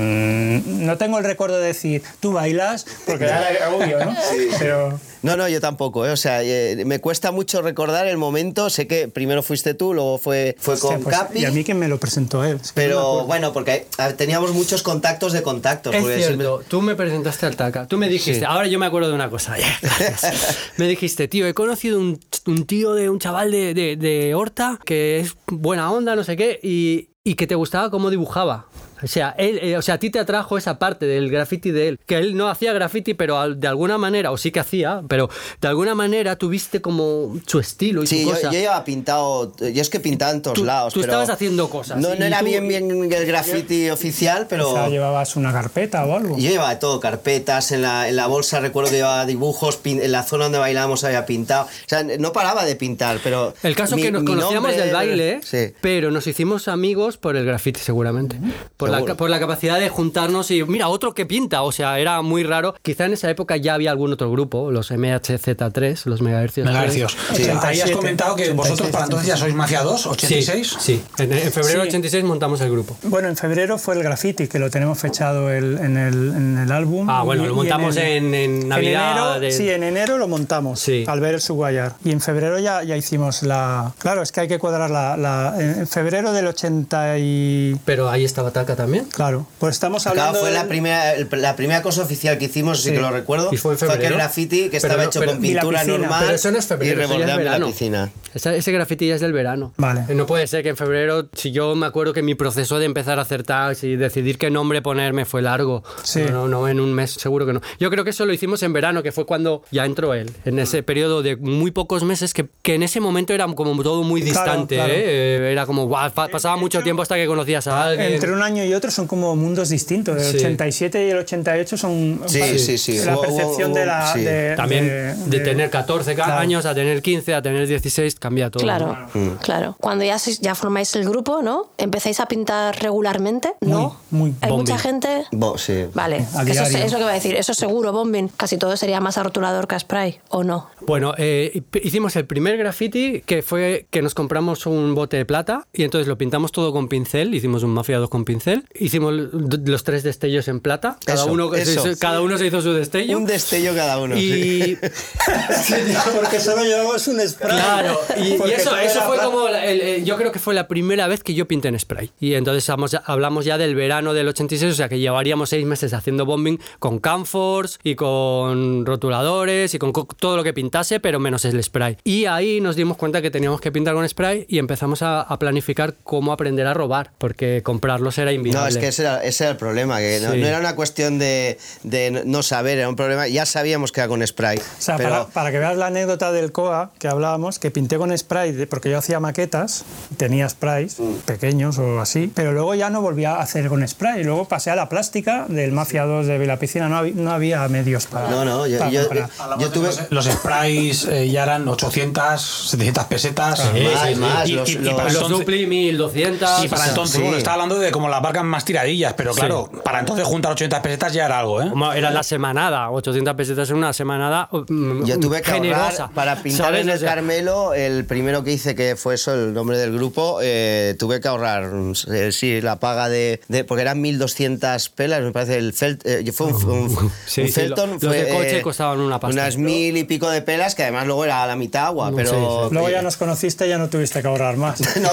mm, 0.66 0.84
no 0.86 0.98
tengo 0.98 1.20
el 1.20 1.24
recuerdo 1.24 1.60
de 1.60 1.68
decir, 1.68 2.02
tú 2.20 2.34
bailas, 2.34 2.88
porque 3.06 3.26
era 3.26 3.70
obvio, 3.70 4.04
¿no? 4.04 4.16
Pero 4.58 5.00
No, 5.24 5.36
no, 5.38 5.48
yo 5.50 5.60
tampoco. 5.60 6.06
¿eh? 6.06 6.12
O 6.12 6.18
sea, 6.18 6.44
eh, 6.44 6.84
me 6.86 7.00
cuesta 7.00 7.32
mucho 7.32 7.62
recordar 7.62 8.08
el 8.08 8.18
momento. 8.18 8.70
Sé 8.70 8.88
que 8.88 9.08
primero 9.08 9.44
fuiste 9.44 9.74
tú, 9.74 9.94
luego 9.94 10.18
fue, 10.18 10.56
fue 10.60 10.76
hostia, 10.76 10.96
con 10.96 11.04
pues, 11.04 11.18
Capi. 11.18 11.40
y 11.40 11.46
a 11.46 11.52
mí 11.52 11.64
que 11.64 11.74
me 11.74 11.88
lo 11.88 11.98
presentó 12.00 12.44
él. 12.44 12.60
es 12.62 12.72
que 12.72 12.82
Pero 12.82 13.26
bueno, 13.26 13.54
porque 13.54 13.88
teníamos 14.18 14.54
muchos 14.54 14.84
contactos 14.84 15.34
de 15.34 15.42
contactos. 15.44 15.96
Es 15.96 16.06
cierto, 16.26 16.62
tú 16.68 16.82
me 16.82 16.96
presentaste 16.96 17.46
al 17.46 17.56
TACA. 17.56 17.88
Tú 17.88 17.98
me 17.98 18.10
dijiste, 18.10 18.40
Sí. 18.40 18.46
ahora 18.46 18.68
yo 18.68 18.80
me 18.80 18.86
acuerdo 18.86 19.10
de 19.10 19.16
una 19.16 19.30
cosa. 19.30 19.56
gracias. 19.82 20.58
me 20.78 20.88
dijiste, 20.88 21.28
tío, 21.28 21.48
he 21.48 21.54
conocido 21.54 22.00
un, 22.00 22.20
un 22.46 22.66
tío 22.66 22.94
de 22.94 23.10
un 23.10 23.20
chaval 23.20 23.52
de, 23.52 23.74
de, 23.74 23.96
de 23.96 24.36
Horta 24.36 24.80
que 24.86 25.20
es 25.20 25.36
buena 25.48 25.92
onda, 25.92 26.16
no 26.16 26.24
sé 26.24 26.38
qué, 26.38 26.60
y, 26.62 27.10
y 27.24 27.36
que 27.36 27.48
te 27.48 27.56
gustaba 27.56 27.90
cómo 27.90 28.10
dibujaba. 28.10 28.68
O 29.04 29.08
sea, 29.08 29.36
él, 29.38 29.60
eh, 29.62 29.78
o 29.78 29.82
sea, 29.82 29.96
a 29.96 29.98
ti 30.00 30.10
te 30.10 30.20
atrajo 30.20 30.58
esa 30.58 30.80
parte 30.80 31.06
del 31.06 31.30
graffiti 31.30 31.72
de 31.72 31.88
él, 31.90 32.00
que 32.06 32.16
él 32.18 32.36
no 32.36 32.50
hacía 32.50 32.74
graffiti, 32.74 33.14
pero 33.14 33.40
al- 33.40 33.60
de 33.60 33.68
alguna 33.68 33.98
manera, 33.98 34.32
o 34.32 34.38
sí 34.38 34.52
que 34.52 34.60
hacía, 34.60 35.02
pero 35.08 35.30
de 35.62 35.68
alguna 35.68 35.96
manera 35.96 36.36
tuviste 36.36 36.82
como 36.82 37.38
su 37.46 37.60
estilo 37.60 38.04
y 38.04 38.08
Sí, 38.08 38.24
su 38.24 38.30
yo, 38.30 38.36
cosa. 38.36 38.52
yo 38.52 38.60
llevaba 38.60 38.84
pintado, 38.84 39.56
yo 39.58 39.82
es 39.82 39.90
que 39.90 40.00
pintaba 40.00 40.32
en 40.32 40.42
todos 40.42 40.56
Tú- 40.56 40.66
lados. 40.66 40.94
tú 40.94 41.02
pero 41.02 41.12
estabas 41.14 41.30
haciendo 41.30 41.70
cosas, 41.70 42.00
No, 42.00 42.10
no 42.16 42.26
era 42.26 42.40
tú- 42.40 42.46
bien, 42.46 42.68
bien 42.68 43.12
el 43.14 43.26
graffiti 43.26 43.90
oficial, 43.90 44.48
pero 44.50 44.70
Quizá 44.70 44.90
llevabas 44.90 45.36
una 45.36 45.52
carpeta 45.54 46.06
o 46.06 46.16
algo. 46.16 46.38
yo 46.38 46.50
llevaba 46.50 46.78
todo, 46.80 47.00
carpetas, 47.00 47.72
en 47.72 47.82
la, 47.84 48.08
en 48.10 48.16
la 48.16 48.28
bolsa 48.28 48.60
recuerdo 48.60 48.90
que 48.90 48.98
llevaba 48.98 49.26
dibujos, 49.26 49.82
pin- 49.84 50.02
en 50.02 50.12
la 50.12 50.24
zona 50.24 50.46
donde 50.46 50.60
bailábamos 50.60 51.04
había 51.04 51.26
pintado. 51.26 51.66
O 51.66 51.70
sea, 51.88 52.04
no 52.04 52.34
paraba 52.34 52.66
de 52.66 52.76
pintar, 52.76 53.20
pero... 53.24 53.54
El 53.64 53.76
caso 53.76 53.96
mi- 53.96 54.02
que 54.02 54.12
nos 54.12 54.24
conocíamos 54.24 54.72
nombre- 54.72 54.78
del 54.86 54.94
baile, 54.94 55.40
Sí. 55.44 55.74
pero 55.82 56.12
nos 56.12 56.26
hicimos 56.28 56.68
amigos 56.68 57.18
por 57.18 57.36
el 57.36 57.46
graffiti 57.46 57.80
seguramente. 57.80 58.38
Por 58.78 58.87
la, 58.90 58.98
Seguro. 58.98 59.18
por 59.18 59.30
la 59.30 59.40
capacidad 59.40 59.80
de 59.80 59.90
juntarnos 59.90 60.52
y 60.52 60.64
mira, 60.64 60.88
otro 60.90 61.14
que 61.14 61.26
pinta, 61.26 61.62
o 61.64 61.72
sea, 61.72 62.00
era 62.00 62.22
muy 62.22 62.44
raro. 62.44 62.76
Quizá 62.82 63.06
en 63.06 63.14
esa 63.14 63.30
época 63.30 63.58
ya 63.58 63.74
había 63.74 63.92
algún 63.92 64.14
otro 64.14 64.32
grupo, 64.32 64.72
los 64.72 64.92
MHZ3, 64.92 66.06
los 66.06 66.22
megahercios. 66.22 66.66
Megahercios. 66.68 67.18
Sí. 67.34 67.44
Ahí 67.44 67.50
has 67.82 67.90
87, 67.90 67.92
comentado 67.94 68.36
que 68.36 68.52
vosotros 68.52 68.90
86, 68.90 68.92
para 68.92 69.04
entonces 69.06 69.28
ya 69.28 69.38
sois 69.38 69.54
Mafia 69.56 69.82
2, 69.84 70.02
Sí, 70.02 70.10
86. 70.10 70.76
sí. 70.80 71.04
En, 71.18 71.34
en 71.34 71.52
febrero 71.52 71.82
Sí. 71.84 71.88
86 71.90 72.24
montamos 72.24 72.62
el 72.62 72.72
grupo. 72.72 72.98
Bueno, 73.04 73.28
en 73.28 73.36
febrero 73.38 73.78
fue 73.78 73.96
el 73.96 74.04
graffiti, 74.04 74.48
que 74.48 74.60
lo 74.60 74.70
tenemos 74.70 74.98
fechado 75.00 75.52
el- 75.52 75.78
en, 75.78 75.98
el, 75.98 76.14
en 76.36 76.58
el 76.58 76.72
álbum. 76.72 77.10
Ah, 77.10 77.24
bueno, 77.24 77.44
Y- 77.44 77.48
lo 77.48 77.56
montamos 77.56 77.96
el- 77.98 78.04
en- 78.04 78.34
en 78.34 78.68
Navidad 78.70 79.12
enero, 79.12 79.40
de- 79.40 79.52
Sí, 79.52 79.70
en 79.70 79.84
enero 79.84 80.18
lo 80.18 80.28
montamos, 80.28 80.80
Sí. 80.80 81.04
al 81.08 81.20
ver 81.20 81.36
el 81.36 81.42
Suguayar. 81.42 81.94
Y 82.04 82.12
en 82.12 82.22
febrero 82.22 82.60
ya, 82.60 82.84
ya 82.84 82.96
hicimos 82.98 83.44
la... 83.44 83.94
Claro, 84.00 84.22
es 84.22 84.32
que 84.32 84.42
hay 84.42 84.48
que 84.48 84.60
cuadrar 84.60 84.90
la... 84.90 85.18
la- 85.18 85.56
en 85.60 85.88
febrero 85.88 86.32
del 86.34 86.48
80 86.48 87.18
y... 87.20 87.76
Pero 87.86 88.10
ahí 88.10 88.24
estaba 88.26 88.52
Taca 88.52 88.76
también. 88.78 89.06
Claro, 89.06 89.46
pues 89.60 89.76
estamos 89.76 90.04
Claro, 90.04 90.22
hablando... 90.22 90.40
fue 90.40 90.52
la 90.52 90.68
primera, 90.68 91.14
la 91.32 91.56
primera 91.58 91.82
cosa 91.82 92.04
oficial 92.04 92.38
que 92.38 92.46
hicimos, 92.46 92.78
sí, 92.82 92.90
Sí. 92.90 92.96
que 92.96 93.02
lo 93.02 93.12
recuerdo. 93.12 93.50
Y 93.52 93.58
fue 93.58 93.74
en 93.74 93.80
febrero. 93.80 94.00
aquel 94.00 94.14
graffiti 94.14 94.64
que 94.70 94.70
Pero 94.70 94.78
estaba 94.78 95.04
no- 95.04 95.10
hecho 95.10 95.20
pero- 95.20 95.32
con 95.34 95.42
pintura 95.42 95.84
normal. 95.84 96.24
Pero 96.24 96.36
eso 96.36 96.52
no 96.52 96.58
es 96.60 96.66
febrero, 96.68 96.94
y 96.94 96.96
rebordeando 97.04 97.28
la 97.34 97.38
verano. 97.38 97.68
piscina. 97.68 98.10
Esa- 98.34 98.56
ese 98.56 98.72
graffiti 98.72 99.08
ya 99.08 99.16
es 99.16 99.22
del 99.22 99.34
verano. 99.34 99.74
Vale. 99.78 100.06
Eh, 100.08 100.16
No 100.16 100.26
puede 100.26 100.48
ser 100.48 100.64
que 100.64 100.70
en 100.70 100.78
febrero, 100.78 101.28
si 101.34 101.52
yo 101.52 101.76
me 101.76 101.86
acuerdo 101.88 102.14
que 102.14 102.22
mi 102.22 102.36
proceso 102.36 102.80
de 102.80 102.86
empezar 102.86 103.20
a 103.20 103.24
hacer 103.24 103.44
tags 103.44 103.84
y 103.84 103.96
decidir 103.98 104.38
qué 104.38 104.50
nombre 104.50 104.82
ponerme 104.82 105.26
fue 105.26 105.42
largo. 105.42 105.84
Sí. 106.04 106.22
No, 106.32 106.48
no, 106.48 106.68
en 106.68 106.80
un 106.80 106.94
mes 106.94 107.12
seguro 107.12 107.46
que 107.46 107.54
no. 107.54 107.62
Yo 107.80 107.90
creo 107.90 108.04
que 108.04 108.12
eso 108.12 108.26
lo 108.26 108.34
hicimos 108.34 108.62
en 108.64 108.74
verano, 108.74 109.02
que 109.04 109.12
fue 109.12 109.26
cuando 109.26 109.64
ya 109.72 109.86
entró 109.86 110.14
él. 110.14 110.32
En 110.46 110.60
ese 110.60 110.84
periodo 110.84 111.24
de 111.24 111.36
muy 111.36 111.72
pocos 111.72 112.04
meses, 112.04 112.34
que, 112.34 112.48
que 112.62 112.76
en 112.76 112.84
ese 112.84 113.00
momento 113.00 113.34
era 113.34 113.48
como 113.48 113.82
todo 113.82 114.04
muy 114.04 114.22
Claro, 114.22 114.42
distante. 114.44 114.76
claro. 114.76 114.94
¿eh? 114.94 115.04
Eh, 115.06 115.52
Era 115.52 115.66
como, 115.66 115.90
pa- 115.90 116.12
pasaba 116.28 116.58
mucho 116.58 116.84
tiempo 116.84 117.02
hasta 117.02 117.16
que 117.16 117.26
conocías 117.26 117.66
a 117.68 117.86
alguien. 117.88 118.14
Entre 118.14 118.32
un 118.32 118.42
año 118.44 118.64
y 118.64 118.67
otro 118.74 118.92
son 118.92 119.08
como 119.08 119.36
mundos 119.36 119.70
distintos. 119.70 120.18
El 120.18 120.24
Sí. 120.32 120.38
87 120.38 121.08
y 121.08 121.10
el 121.12 121.18
88 121.18 121.78
son... 121.78 122.22
Sí, 122.26 122.60
sí, 122.60 122.78
sí. 122.78 122.98
La 123.00 123.20
percepción 123.20 123.74
de 123.74 123.86
la... 123.86 124.14
sí. 124.14 124.22
de- 124.22 124.56
También 124.56 124.88
de- 124.88 125.14
de, 125.16 125.26
de- 125.28 125.40
tener 125.40 125.70
14 125.70 126.16
ca- 126.16 126.26
Claro. 126.26 126.40
años 126.42 126.66
a 126.66 126.74
tener 126.76 127.02
15, 127.02 127.34
a 127.36 127.42
tener 127.42 127.68
16, 127.68 128.16
cambia 128.16 128.50
todo. 128.50 128.64
Claro, 128.64 128.98
Mm. 129.14 129.30
claro. 129.42 129.76
Cuando 129.80 130.04
ya, 130.06 130.16
sois- 130.18 130.40
ya 130.42 130.56
formáis 130.56 130.96
el 130.96 131.08
grupo, 131.08 131.42
¿no? 131.42 131.72
¿Empezáis 131.78 132.20
a 132.20 132.26
pintar 132.28 132.76
regularmente? 132.82 133.54
¿No? 133.62 133.98
muy 134.10 134.34
Hay 134.42 134.50
bombing. 134.50 134.66
mucha 134.72 134.78
gente... 134.78 135.26
Bo- 135.32 135.58
sí. 135.58 135.86
Vale, 135.94 136.18
eso 136.18 136.64
es, 136.64 136.76
es 136.76 136.92
lo 136.92 136.98
que 136.98 137.04
iba 137.04 137.12
a 137.12 137.16
decir. 137.16 137.36
Eso 137.36 137.54
seguro, 137.54 137.92
bombing. 137.92 138.30
Casi 138.30 138.58
todo 138.58 138.76
sería 138.78 139.00
más 139.00 139.18
rotulador 139.18 139.68
que 139.68 139.76
a 139.76 139.80
spray, 139.80 140.20
¿o 140.30 140.44
no? 140.44 140.70
Bueno, 140.82 141.14
eh, 141.18 141.62
hicimos 141.84 142.16
el 142.16 142.26
primer 142.26 142.58
graffiti 142.58 143.22
que 143.26 143.42
fue 143.42 143.88
que 143.92 144.02
nos 144.02 144.14
compramos 144.14 144.66
un 144.66 144.96
bote 144.96 145.18
de 145.18 145.26
plata 145.26 145.68
y 145.74 145.84
entonces 145.84 146.08
lo 146.08 146.18
pintamos 146.18 146.52
todo 146.52 146.72
con 146.72 146.88
pincel, 146.88 147.34
hicimos 147.34 147.64
un 147.64 147.72
Mafia 147.72 147.98
2 148.00 148.10
con 148.10 148.26
pincel, 148.26 148.57
hicimos 148.80 149.14
los 149.14 149.84
tres 149.84 150.04
destellos 150.04 150.48
en 150.48 150.60
plata, 150.60 150.98
cada, 151.06 151.22
Eso, 151.24 151.32
uno, 151.32 151.54
eso. 151.56 151.84
se- 151.84 151.98
cada 151.98 152.22
uno 152.22 152.38
se 152.38 152.48
hizo 152.48 152.62
su 152.62 152.74
destello. 152.74 153.18
Un 153.18 153.26
destello 153.26 153.74
cada 153.76 154.00
uno. 154.00 154.16
sí. 154.16 154.78
y 155.70 156.16
Porque 156.16 156.40
solo 156.40 156.64
llevamos 156.64 157.08
un 157.08 157.20
spray. 157.28 157.52
claro, 157.58 158.00
y, 158.18 158.34
eso, 158.52 158.76
eso 158.78 159.02
fue 159.02 159.16
plata. 159.18 159.26
como, 159.26 159.48
la- 159.50 159.66
el- 159.66 159.82
el- 159.82 160.06
yo 160.06 160.18
creo 160.18 160.32
que 160.32 160.40
fue 160.40 160.54
la 160.54 160.68
primera 160.68 161.08
vez 161.08 161.24
que 161.24 161.34
yo 161.34 161.48
pinté 161.48 161.68
en 161.68 161.80
spray. 161.80 162.12
Y 162.20 162.34
entonces 162.36 162.70
hablamos 162.70 162.92
ya, 162.92 163.04
hablamos 163.06 163.46
ya 163.46 163.58
del 163.58 163.76
verano 163.76 164.14
del 164.14 164.28
86, 164.28 164.72
o 164.74 164.76
sea 164.76 164.90
que 164.90 165.00
llevaríamos 165.00 165.50
seis 165.50 165.66
meses 165.66 165.94
haciendo 165.94 166.26
bombing 166.26 166.60
con 166.80 167.00
camphors 167.00 167.80
y 167.84 167.96
con 167.96 168.86
rotuladores 168.86 169.74
y 169.74 169.80
con 169.80 169.92
co- 169.92 170.08
todo 170.20 170.38
lo 170.38 170.44
que 170.44 170.54
pintase, 170.54 171.00
pero 171.00 171.20
menos 171.20 171.46
el 171.46 171.62
spray. 171.64 171.98
Y 172.04 172.26
ahí 172.26 172.62
nos 172.62 172.76
dimos 172.76 172.98
cuenta 172.98 173.22
que 173.22 173.32
teníamos 173.32 173.62
que 173.62 173.72
pintar 173.72 173.94
con 173.94 174.08
spray 174.08 174.46
y 174.48 174.58
empezamos 174.60 175.02
a, 175.02 175.22
a 175.22 175.40
planificar 175.40 175.96
cómo 176.04 176.32
aprender 176.32 176.68
a 176.68 176.74
robar, 176.74 177.12
porque 177.18 177.62
comprarlos 177.64 178.18
era 178.18 178.32
inviable. 178.32 178.47
Inviable. 178.48 178.62
No, 178.62 178.68
es 178.68 178.78
que 178.78 178.88
ese 178.88 179.02
era, 179.04 179.24
ese 179.24 179.44
era 179.46 179.52
el 179.52 179.58
problema, 179.58 180.00
que 180.00 180.20
no, 180.22 180.32
Sí. 180.32 180.40
no 180.42 180.48
era 180.48 180.60
una 180.60 180.76
cuestión 180.76 181.20
de, 181.20 181.58
de 181.84 182.24
no 182.26 182.44
saber, 182.44 182.78
era 182.80 182.90
un 182.90 182.96
problema, 182.96 183.28
ya 183.28 183.46
sabíamos 183.46 183.92
que 183.92 184.02
era 184.02 184.08
con 184.08 184.26
spray. 184.26 184.58
O 184.58 184.62
sea, 184.80 184.98
pero 184.98 185.10
para, 185.10 185.26
para 185.28 185.52
que 185.52 185.60
veas 185.60 185.78
la 185.78 185.88
anécdota 185.88 186.32
del 186.32 186.52
COA 186.52 186.92
que 187.00 187.08
hablábamos, 187.08 187.60
que 187.60 187.72
pinté 187.72 187.98
con 187.98 188.16
spray, 188.18 188.52
de- 188.52 188.68
porque 188.68 188.90
yo 188.90 188.98
hacía 188.98 189.20
maquetas, 189.20 189.86
tenía 190.18 190.48
sprays 190.50 191.00
Mm. 191.00 191.14
pequeños 191.26 191.78
o 191.80 192.00
así, 192.02 192.32
pero 192.34 192.52
luego 192.52 192.74
ya 192.76 192.90
no 192.90 193.02
volví 193.02 193.26
a 193.26 193.36
hacer 193.40 193.68
con 193.70 193.88
spray. 193.88 194.24
Luego 194.24 194.46
pasé 194.46 194.72
a 194.72 194.76
la 194.76 194.90
plástica 194.90 195.46
del 195.48 195.72
Mafia 195.72 196.06
2 196.06 196.28
de 196.28 196.38
Vilapicina, 196.38 196.88
no 196.90 196.98
había, 196.98 197.14
no 197.16 197.32
había 197.32 197.68
medios 197.68 198.08
para. 198.08 198.30
No, 198.30 198.46
no, 198.46 198.66
yo, 198.68 198.80
para 198.80 198.92
yo, 198.92 199.02
comprar. 199.08 199.30
yo 199.60 199.70
tuve... 199.72 199.90
Los 200.10 200.26
sprays 200.26 201.06
eh, 201.06 201.30
ya 201.30 201.44
eran 201.44 201.68
800, 201.68 202.70
700 202.70 203.06
pesetas. 203.06 203.60
Sí, 203.60 203.68
Eh, 203.76 203.90
más, 203.94 204.10
y- 204.12 204.16
más, 204.16 204.50
y- 204.50 204.54
los- 204.54 204.70
y- 204.70 204.76
para 204.78 205.04
Los 205.06 205.14
entonces- 205.14 205.38
Dupli 205.40 205.66
1200. 205.68 206.64
y 206.64 206.68
para 206.68 206.88
entonces, 206.88 207.16
sí. 207.18 207.22
bueno, 207.22 207.38
estaba 207.38 207.56
hablando 207.56 207.80
de 207.80 207.92
como 207.92 208.10
las 208.10 208.22
barcas 208.38 208.50
más 208.50 208.66
tiradillas, 208.66 209.14
pero 209.14 209.34
Sí. 209.34 209.40
claro, 209.40 209.70
para 209.84 210.00
entonces 210.00 210.26
juntar 210.26 210.52
800 210.52 210.80
pesetas 210.80 211.14
ya 211.14 211.26
era 211.26 211.40
algo, 211.40 211.62
¿eh? 211.62 211.70
Como 211.70 211.92
era 211.94 212.12
la 212.12 212.24
semanada, 212.24 212.90
800 212.92 213.36
pesetas 213.36 213.70
en 213.70 213.78
una 213.78 213.94
semanada 213.94 214.50
mm, 214.52 215.06
Yo 215.06 215.20
tuve 215.20 215.42
que 215.42 215.52
generosa. 215.52 216.04
ahorrar 216.04 216.10
para 216.12 216.36
pintar 216.44 216.66
¿sabes? 216.68 216.82
en 216.82 216.90
el 216.90 217.00
Carmelo, 217.02 217.74
el 217.74 218.06
primero 218.06 218.44
que 218.44 218.52
hice, 218.54 218.76
que 218.76 218.96
fue 218.96 219.16
eso, 219.16 219.34
el 219.34 219.54
nombre 219.54 219.78
del 219.78 219.94
grupo, 219.94 220.40
eh, 220.42 220.96
tuve 221.00 221.20
que 221.20 221.28
ahorrar, 221.28 221.70
eh, 222.12 222.32
sí, 222.32 222.62
la 222.62 222.78
paga 222.80 223.10
de, 223.10 223.42
de- 223.48 223.64
Porque 223.64 223.82
eran 223.82 224.00
1200 224.02 224.90
pelas, 224.90 225.22
me 225.22 225.32
parece, 225.32 225.58
el 225.58 225.74
Felt, 225.74 226.06
eh, 226.06 226.32
fue 226.32 226.48
un, 226.48 226.56
un- 226.70 227.12
Sí, 227.26 227.42
un 227.42 227.48
sí, 227.48 227.54
Felton. 227.54 227.90
lo- 227.90 227.94
los 227.96 228.04
fue, 228.04 228.24
de 228.24 228.34
coche 228.34 228.58
eh, 228.60 228.62
costaban 228.62 229.00
una 229.00 229.20
pasta. 229.20 229.34
Unas 229.34 229.58
mil 229.58 229.98
y 229.98 230.04
pico 230.04 230.30
de 230.30 230.42
pelas, 230.42 230.76
que 230.76 230.84
además 230.84 231.06
luego 231.08 231.26
era 231.26 231.44
a 231.44 231.48
la 231.48 231.56
mitad 231.56 231.86
agua, 231.88 232.12
No, 232.12 232.16
pero... 232.18 232.30
sí, 232.30 232.36
sí. 232.36 232.74
Luego 232.74 232.90
ya 232.90 233.02
nos 233.02 233.18
conociste 233.18 233.66
y 233.66 233.70
ya 233.70 233.78
no 233.78 233.90
tuviste 233.90 234.22
que 234.22 234.28
ahorrar 234.28 234.58
más. 234.58 234.80
No, 234.98 235.10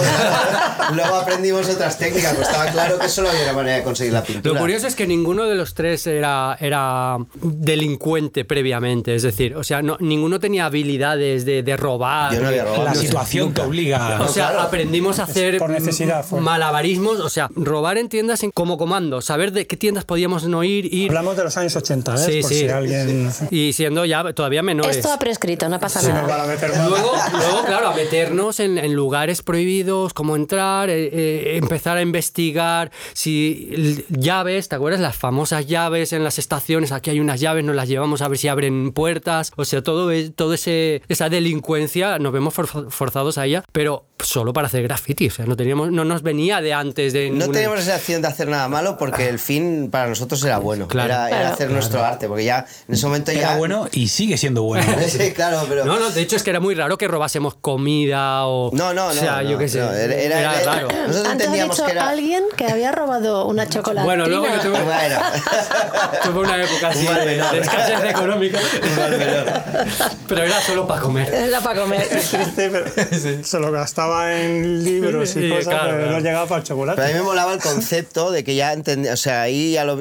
luego 0.95 1.15
aprendimos 1.17 1.69
otras 1.69 1.99
técnicas, 1.99 2.35
pues 2.35 2.49
estaba 2.49 2.67
claro 2.71 2.99
que 2.99 3.09
solo 3.15 3.31
había 3.31 3.43
una 3.45 3.53
manera 3.55 3.77
de 3.79 3.83
conseguir 3.83 4.13
la 4.13 4.23
pintura. 4.23 4.55
Lo 4.55 4.61
curioso 4.61 4.87
es 4.87 4.95
que 4.95 5.07
ninguno 5.07 5.45
de 5.45 5.55
los 5.55 5.75
tres 5.75 6.07
era, 6.07 6.57
era 6.61 7.17
delincuente 7.43 8.45
previamente, 8.45 9.15
es 9.15 9.23
decir, 9.23 9.57
o 9.57 9.65
sea, 9.65 9.83
no, 9.83 9.97
ninguno 10.01 10.39
tenía 10.41 10.67
habilidades 10.67 11.45
de, 11.45 11.63
de 11.63 11.77
robar. 11.77 12.33
Yo 12.35 12.41
no 12.41 12.49
había 12.49 12.65
robado. 12.65 12.85
La 12.85 12.95
situación 12.95 13.53
te 13.55 13.63
obliga. 13.63 14.21
O 14.21 14.29
sea, 14.29 14.49
claro. 14.49 14.61
aprendimos 14.63 15.19
a 15.19 15.25
hacer 15.25 15.59
por 15.59 15.71
necesidad 15.71 16.25
fue. 16.25 16.41
malabarismos, 16.41 17.21
o 17.21 17.29
sea, 17.29 17.49
robar 17.55 17.99
en 17.99 18.09
tiendas 18.09 18.43
en- 18.43 18.51
como 18.51 18.77
comando, 18.79 19.21
saber 19.21 19.53
de 19.53 19.67
qué 19.67 19.77
tiendas 19.77 20.05
podíamos 20.05 20.45
no 20.45 20.63
ir, 20.65 20.93
ir. 20.93 21.09
Hablamos 21.11 21.37
de 21.37 21.45
los 21.45 21.57
años 21.57 21.75
80, 21.77 22.15
¿eh? 22.15 22.19
Sí, 22.19 22.41
Por 22.43 22.51
sí. 22.51 22.59
si 22.61 22.69
alguien. 22.69 23.31
Y 23.51 23.73
siendo 23.73 24.05
ya 24.05 24.33
todavía 24.33 24.63
menores. 24.63 24.97
Esto 24.97 25.13
ha 25.13 25.19
prescrito, 25.19 25.69
no 25.69 25.79
pasa 25.81 26.01
nos 26.03 26.09
nada. 26.11 26.47
Luego, 26.89 27.13
luego, 27.33 27.65
claro, 27.67 27.89
a 27.89 27.95
meternos 27.95 28.61
en, 28.61 28.79
en 28.79 28.95
lugares 28.95 29.43
prohibidos, 29.43 30.13
cómo 30.15 30.37
entrar, 30.37 30.91
eh, 30.91 31.11
eh, 31.13 31.57
empezar 31.57 31.97
a 31.97 32.03
investigar 32.03 32.91
si 33.13 34.05
llaves, 34.09 34.69
¿te 34.69 34.77
acuerdas? 34.77 35.01
Las 35.01 35.17
famosas 35.17 35.67
llaves 35.67 36.13
en 36.13 36.25
las 36.25 36.39
estaciones, 36.39 36.93
aquí 36.93 37.11
hay 37.11 37.21
unas 37.21 37.41
llaves, 37.41 37.65
nos 37.65 37.77
las 37.77 37.89
llevamos 37.89 38.23
a 38.23 38.29
ver 38.29 38.39
si 38.39 38.49
abren 38.49 38.93
puertas, 38.93 39.53
o 39.57 39.65
sea, 39.65 39.83
todo, 39.83 40.11
e- 40.13 40.31
todo 40.31 40.55
ese 40.55 41.03
esa 41.09 41.29
delincuencia 41.29 42.19
nos 42.19 42.33
vemos 42.33 42.55
for- 42.55 42.91
forzados 42.91 43.39
a 43.39 43.47
ella, 43.47 43.65
pero 43.73 44.07
solo 44.19 44.53
para 44.53 44.69
hacer 44.69 44.83
graffiti, 44.85 45.29
o 45.29 45.31
sea, 45.31 45.45
no 45.47 45.57
teníamos 45.57 45.91
no 45.91 46.05
nos 46.05 46.23
venía 46.23 46.61
de 46.61 46.73
antes 46.73 47.13
de 47.13 47.29
No 47.29 47.37
ninguna- 47.41 47.53
teníamos 47.53 47.81
esa 47.81 47.97
acción 47.97 48.23
de 48.23 48.29
hacer 48.29 48.49
nada 48.49 48.69
malo 48.69 48.97
porque 48.97 49.29
el 49.29 49.39
fin 49.39 49.91
para 49.91 50.09
nosotros 50.09 50.43
era 50.45 50.59
bueno. 50.59 50.89
Claro. 50.89 51.13
era, 51.13 51.29
era 51.29 51.39
Claro. 51.41 51.55
hacer 51.55 51.71
nuestro 51.71 52.03
arte, 52.05 52.27
porque 52.29 52.45
ya 52.45 52.67
en 52.89 52.95
ese 52.95 53.07
momento 53.07 53.33
ya. 53.33 53.39
Era 53.41 53.57
bueno 53.59 53.89
y 53.93 54.09
sigue 54.09 54.37
siendo 54.39 54.63
bueno. 54.63 54.85
Sí, 55.09 55.33
claro, 55.33 55.65
pero. 55.69 55.85
No, 55.85 55.99
no, 55.99 56.11
de 56.11 56.23
hecho 56.23 56.37
es 56.37 56.43
que 56.43 56.51
era 56.51 56.61
muy 56.61 56.75
raro 56.75 56.97
que 56.97 57.07
robásemos 57.09 57.55
comida 57.57 58.47
o 58.47 58.71
No, 58.73 58.95
no, 58.95 59.05
no. 59.07 59.11
o 59.11 59.13
sea, 59.13 59.43
no, 59.43 59.51
yo 59.51 59.59
qué 59.59 59.69
sé, 59.69 59.81
no, 59.81 59.93
era, 59.93 60.15
era- 60.15 60.41
era- 60.61 60.65
raro. 60.65 60.89
Nosotros 61.07 61.33
entendíamos 61.33 61.77
dicho 61.77 61.87
que 61.87 61.93
era. 61.93 62.09
alguien 62.09 62.43
que 62.57 62.67
había 62.67 62.84
robado 62.93 63.47
una 63.47 63.69
chocolatina. 63.69 64.05
Bueno, 64.05 64.27
luego 64.27 64.47
yo 64.47 64.61
tuve- 64.61 64.83
Bueno. 64.85 65.19
Tuve 66.25 66.39
una 66.41 66.63
época 66.63 66.89
así 66.89 67.07
Un 67.07 67.15
de, 67.15 67.59
escasez 67.61 68.11
económica. 68.11 68.59
Pero 70.29 70.43
era 70.43 70.61
solo 70.63 70.87
para 70.87 71.01
comer. 71.01 71.33
Era 71.33 71.61
para 71.61 71.81
comer. 71.83 72.07
Triste, 72.09 72.71
pero 72.71 73.45
se 73.45 73.59
lo 73.59 73.71
gastaba 73.71 74.41
en 74.41 74.83
libros 74.85 75.31
y 75.37 75.43
Sí, 75.45 75.49
cosas, 75.51 75.65
claro, 75.67 75.85
pero 75.91 75.97
claro. 75.99 76.13
no 76.13 76.19
llegaba 76.21 76.47
para 76.47 76.61
el 76.61 76.67
chocolate. 76.67 76.97
Pero 76.97 77.09
a 77.09 77.13
mí 77.13 77.19
me 77.19 77.25
molaba 77.25 77.53
el 77.53 77.61
concepto 77.61 78.31
de 78.31 78.45
que 78.45 78.55
ya 78.55 78.73
entendí, 78.73 79.09
o 79.09 79.17
sea, 79.17 79.43
ahí 79.43 79.73
ya 79.73 79.85
lo, 79.85 79.99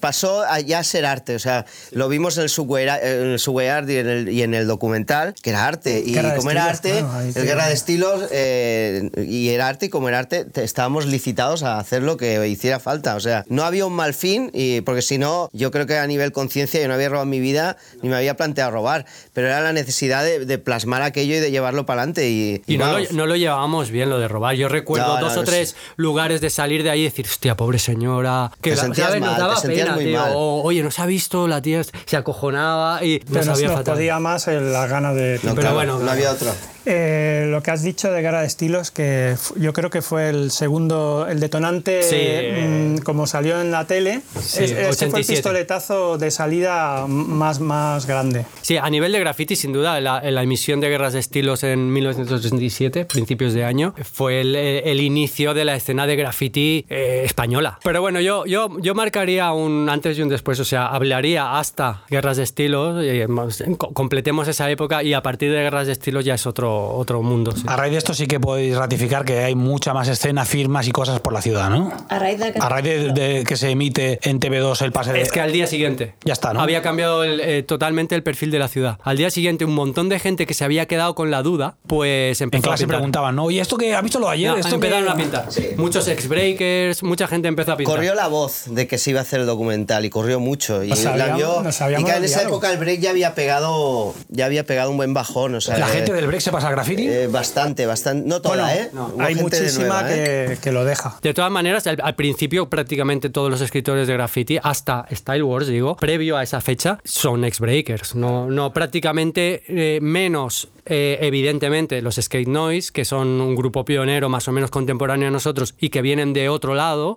pasó 0.00 0.42
a 0.42 0.60
ya 0.60 0.82
ser 0.84 1.06
arte, 1.06 1.34
o 1.34 1.38
sea, 1.38 1.64
lo 1.90 2.08
vimos 2.08 2.36
en 2.36 2.44
el 2.44 2.48
Subway, 2.48 2.86
en 2.88 3.32
el 3.32 3.38
Subway 3.38 3.68
Art 3.68 3.88
y 3.88 3.96
en 3.98 4.08
el, 4.08 4.28
y 4.28 4.42
en 4.42 4.54
el 4.54 4.66
documental, 4.66 5.34
que 5.42 5.50
era 5.50 5.66
arte, 5.66 6.02
y 6.04 6.14
como 6.36 6.50
era 6.50 6.66
arte, 6.66 7.00
claro, 7.00 7.20
el 7.20 7.32
sí. 7.34 7.40
Guerra 7.40 7.66
de 7.66 7.74
Estilos, 7.74 8.24
eh, 8.30 9.10
y 9.16 9.48
era 9.50 9.68
arte, 9.68 9.86
y 9.86 9.88
como 9.88 10.08
era 10.08 10.18
arte, 10.20 10.44
te- 10.44 10.64
estábamos 10.64 11.06
licitados 11.06 11.62
a 11.62 11.78
hacer 11.78 12.02
lo 12.02 12.16
que 12.16 12.23
hiciera 12.48 12.80
falta, 12.80 13.16
o 13.16 13.20
sea, 13.20 13.44
no 13.48 13.64
había 13.64 13.86
un 13.86 13.94
mal 13.94 14.14
fin, 14.14 14.50
y, 14.54 14.80
porque 14.82 15.02
si 15.02 15.18
no, 15.18 15.48
yo 15.52 15.70
creo 15.70 15.86
que 15.86 15.96
a 15.98 16.06
nivel 16.06 16.32
conciencia 16.32 16.80
yo 16.80 16.88
no 16.88 16.94
había 16.94 17.08
robado 17.08 17.24
en 17.24 17.30
mi 17.30 17.40
vida, 17.40 17.76
ni 18.02 18.08
me 18.08 18.16
había 18.16 18.36
planteado 18.36 18.70
robar, 18.70 19.06
pero 19.32 19.46
era 19.48 19.60
la 19.60 19.72
necesidad 19.72 20.24
de, 20.24 20.44
de 20.44 20.58
plasmar 20.58 21.02
aquello 21.02 21.34
y 21.36 21.40
de 21.40 21.50
llevarlo 21.50 21.86
para 21.86 22.02
adelante, 22.02 22.28
y, 22.30 22.62
Y 22.66 22.78
no 22.78 22.98
lo, 22.98 23.04
no 23.12 23.26
lo 23.26 23.36
llevábamos 23.36 23.90
bien 23.90 24.10
lo 24.10 24.18
de 24.18 24.28
robar. 24.28 24.54
Yo 24.56 24.68
recuerdo 24.68 25.14
No, 25.14 25.20
dos 25.20 25.34
no 25.36 25.40
o 25.42 25.44
tres 25.44 25.76
lugares 25.96 26.40
de 26.40 26.50
salir 26.50 26.82
de 26.82 26.90
ahí 26.90 27.00
y 27.00 27.04
decir, 27.04 27.26
hostia, 27.26 27.56
pobre 27.56 27.78
señora. 27.78 28.50
Que 28.60 28.70
Te 28.70 28.76
la- 28.76 28.82
sentías 28.82 29.06
¿sabes? 29.08 29.20
Nos 29.20 29.28
mal, 29.30 29.36
te 29.36 29.42
daba 29.42 29.56
sentías 29.56 29.84
pena, 29.84 29.94
muy 29.96 30.04
tío. 30.04 30.18
mal. 30.20 30.32
O, 30.34 30.62
Oye, 30.62 30.82
nos 30.82 30.98
ha 30.98 31.06
visto, 31.06 31.46
la 31.48 31.60
tía 31.62 31.82
se 32.06 32.16
acojonaba 32.16 33.04
y 33.04 33.20
nos 33.28 33.46
nos, 33.46 33.56
sabía 33.56 33.68
nos 33.68 33.76
fatal. 33.78 33.94
podía 33.94 34.18
más 34.18 34.46
la 34.46 34.86
gana 34.86 35.12
de... 35.12 35.34
No, 35.42 35.50
pero 35.54 35.54
claro, 35.56 35.74
bueno, 35.74 35.98
no 35.98 36.10
había 36.10 36.30
otro. 36.32 36.52
Eh, 36.86 37.46
lo 37.50 37.62
que 37.62 37.70
has 37.70 37.82
dicho 37.82 38.10
de 38.12 38.20
Guerra 38.20 38.40
de 38.40 38.46
Estilos, 38.46 38.90
que 38.90 39.34
yo 39.56 39.72
creo 39.72 39.90
que 39.90 40.02
fue 40.02 40.28
el 40.28 40.50
segundo, 40.50 41.26
el 41.28 41.40
detonante, 41.40 42.02
Sí. 42.02 42.96
mm, 42.96 42.98
como 42.98 43.26
salió 43.26 43.60
en 43.60 43.70
la 43.70 43.86
tele, 43.86 44.20
Sí, 44.38 44.64
es- 44.64 44.70
ese 44.70 44.74
fue 44.74 44.82
el 44.82 44.88
87. 44.90 45.32
pistoletazo 45.34 46.18
de 46.18 46.30
salida 46.30 47.06
más, 47.08 47.60
más 47.60 48.06
grande. 48.06 48.44
Sí, 48.62 48.76
a 48.76 48.88
nivel 48.90 49.12
de 49.12 49.20
graffiti, 49.20 49.56
sin 49.56 49.72
duda, 49.72 50.00
la, 50.00 50.20
la 50.30 50.42
emisión 50.42 50.80
de 50.80 50.88
Guerras 50.90 51.12
de 51.14 51.20
Estilos 51.20 51.62
en 51.64 51.92
1987, 51.92 53.04
principios 53.06 53.54
de 53.54 53.64
año, 53.64 53.94
fue 54.02 54.40
el, 54.40 54.54
el 54.56 55.00
inicio 55.00 55.54
de 55.54 55.64
la 55.64 55.74
escena 55.76 56.06
de 56.06 56.16
graffiti 56.16 56.84
eh, 56.88 57.22
española. 57.24 57.78
Pero 57.82 58.00
bueno, 58.00 58.20
yo, 58.20 58.44
yo, 58.46 58.68
yo 58.80 58.94
marcaría 58.94 59.52
un 59.52 59.88
antes 59.88 60.18
y 60.18 60.22
un 60.22 60.28
después, 60.28 60.60
o 60.60 60.64
sea, 60.64 60.86
hablaría 60.88 61.58
hasta 61.58 62.02
Guerras 62.10 62.36
de 62.36 62.42
Estilos, 62.42 63.02
eh, 63.04 63.26
más- 63.28 63.62
co- 63.78 63.92
completemos 63.92 64.48
esa 64.48 64.70
época 64.70 65.02
y 65.02 65.14
a 65.14 65.22
partir 65.22 65.50
de 65.50 65.58
Guerras 65.62 65.86
de 65.86 65.92
Estilos 65.92 66.24
ya 66.24 66.34
es 66.34 66.46
otro, 66.46 66.73
otro 66.74 67.22
mundo. 67.22 67.52
sí. 67.52 67.62
A 67.66 67.76
raíz 67.76 67.92
de 67.92 67.98
esto 67.98 68.14
sí 68.14 68.26
que 68.26 68.40
podéis 68.40 68.76
ratificar 68.76 69.24
que 69.24 69.38
hay 69.40 69.54
mucha 69.54 69.92
más 69.94 70.08
escena, 70.08 70.44
firmas 70.44 70.86
y 70.88 70.92
cosas 70.92 71.20
por 71.20 71.32
la 71.32 71.40
ciudad, 71.42 71.70
¿no? 71.70 71.92
A 72.08 72.18
raíz 72.18 72.38
de 72.38 72.52
que... 72.52 72.58
A 72.60 72.68
raíz 72.68 72.84
de, 72.84 73.12
de 73.12 73.44
que 73.44 73.56
se 73.56 73.70
emite 73.70 74.18
en 74.22 74.40
TV2 74.40 74.82
el 74.82 74.92
pase 74.92 75.12
de... 75.12 75.22
Es 75.22 75.32
que 75.32 75.40
al 75.40 75.52
día 75.52 75.66
siguiente. 75.66 76.14
Ya 76.24 76.32
está, 76.32 76.52
¿no? 76.52 76.60
Había 76.60 76.82
cambiado 76.82 77.24
el, 77.24 77.40
eh, 77.40 77.62
totalmente 77.62 78.14
el 78.14 78.22
perfil 78.22 78.50
de 78.50 78.58
la 78.58 78.68
ciudad. 78.68 78.98
Al 79.02 79.16
día 79.16 79.30
siguiente, 79.30 79.64
un 79.64 79.74
montón 79.74 80.08
de 80.08 80.18
gente 80.18 80.46
que 80.46 80.54
se 80.54 80.64
había 80.64 80.86
quedado 80.86 81.14
con 81.14 81.30
la 81.30 81.42
duda, 81.42 81.76
pues 81.86 82.40
en 82.40 82.46
empezó 82.46 82.64
a 82.66 82.68
clase 82.70 82.84
pintar. 82.84 82.98
preguntaban, 82.98 83.36
¿no? 83.36 83.50
¿Y 83.50 83.58
esto 83.60 83.76
que 83.76 83.94
ha 83.94 84.00
visto 84.02 84.18
lo 84.18 84.26
de 84.28 84.32
ayer? 84.34 84.50
No, 84.50 84.56
¿Esto 84.56 84.74
empezaron 84.74 85.04
que- 85.04 85.10
a 85.10 85.14
pintar. 85.16 85.48
Muchos 85.76 86.06
ex-breakers, 86.08 87.02
mucha 87.02 87.26
gente 87.26 87.48
empezó 87.48 87.72
a 87.72 87.76
pintar. 87.76 87.94
Corrió 87.96 88.14
la 88.14 88.28
voz 88.28 88.64
de 88.66 88.86
que 88.86 88.98
se 88.98 89.10
iba 89.10 89.20
a 89.20 89.22
hacer 89.22 89.40
el 89.40 89.46
documental 89.46 90.04
y 90.04 90.10
corrió 90.10 90.40
mucho. 90.40 90.82
Y, 90.84 90.88
Nos 90.88 91.02
la 91.04 91.10
sabíamos- 91.12 91.36
vio- 91.38 91.72
sabíamos 91.72 92.08
y 92.08 92.12
que 92.12 92.18
en 92.18 92.24
esa 92.24 92.42
época 92.42 92.70
el 92.70 92.78
break 92.78 93.00
ya 93.00 93.10
había 93.10 93.34
pegado, 93.34 94.14
ya 94.28 94.46
había 94.46 94.64
pegado 94.64 94.90
un 94.90 94.96
buen 94.96 95.14
bajón. 95.14 95.54
O 95.54 95.60
sea, 95.60 95.78
¿La 95.78 95.86
gente 95.88 96.12
del 96.12 96.26
break 96.26 96.40
se 96.40 96.50
pasa 96.52 96.63
al 96.64 96.72
graffiti? 96.72 97.06
eh, 97.06 97.26
bastante, 97.28 97.86
bastante. 97.86 98.28
No 98.28 98.40
toda, 98.40 98.64
Bueno, 98.90 99.10
¿eh? 99.18 99.22
Hay 99.24 99.34
muchísima 99.36 100.02
nueva, 100.02 100.06
¿eh? 100.14 100.58
que, 100.62 100.72
lo 100.72 100.84
deja. 100.84 101.18
De 101.22 101.34
todas 101.34 101.50
maneras, 101.50 101.86
al, 101.86 101.98
al 102.02 102.14
principio 102.14 102.68
prácticamente 102.68 103.30
todos 103.30 103.50
los 103.50 103.60
escritores 103.60 104.06
de 104.08 104.14
graffiti, 104.14 104.58
hasta 104.62 105.06
Style 105.12 105.42
Wars, 105.42 105.66
digo, 105.66 105.96
previo 105.96 106.36
a 106.36 106.42
esa 106.42 106.60
fecha, 106.60 106.98
son 107.04 107.44
ex-breakers. 107.44 108.14
No, 108.14 108.48
no 108.50 108.72
prácticamente 108.72 109.62
eh, 109.68 109.98
menos, 110.00 110.68
eh, 110.86 111.18
evidentemente, 111.20 112.00
los 112.02 112.16
Skate 112.16 112.48
Noise, 112.48 112.90
que 112.92 113.04
son 113.04 113.28
un 113.40 113.54
grupo 113.54 113.84
pionero 113.84 114.28
más 114.28 114.46
o 114.48 114.52
menos 114.52 114.70
contemporáneo 114.70 115.28
a 115.28 115.30
nosotros 115.30 115.74
y 115.78 115.88
que 115.90 116.02
vienen 116.02 116.32
de 116.32 116.48
otro 116.48 116.74
lado, 116.74 117.16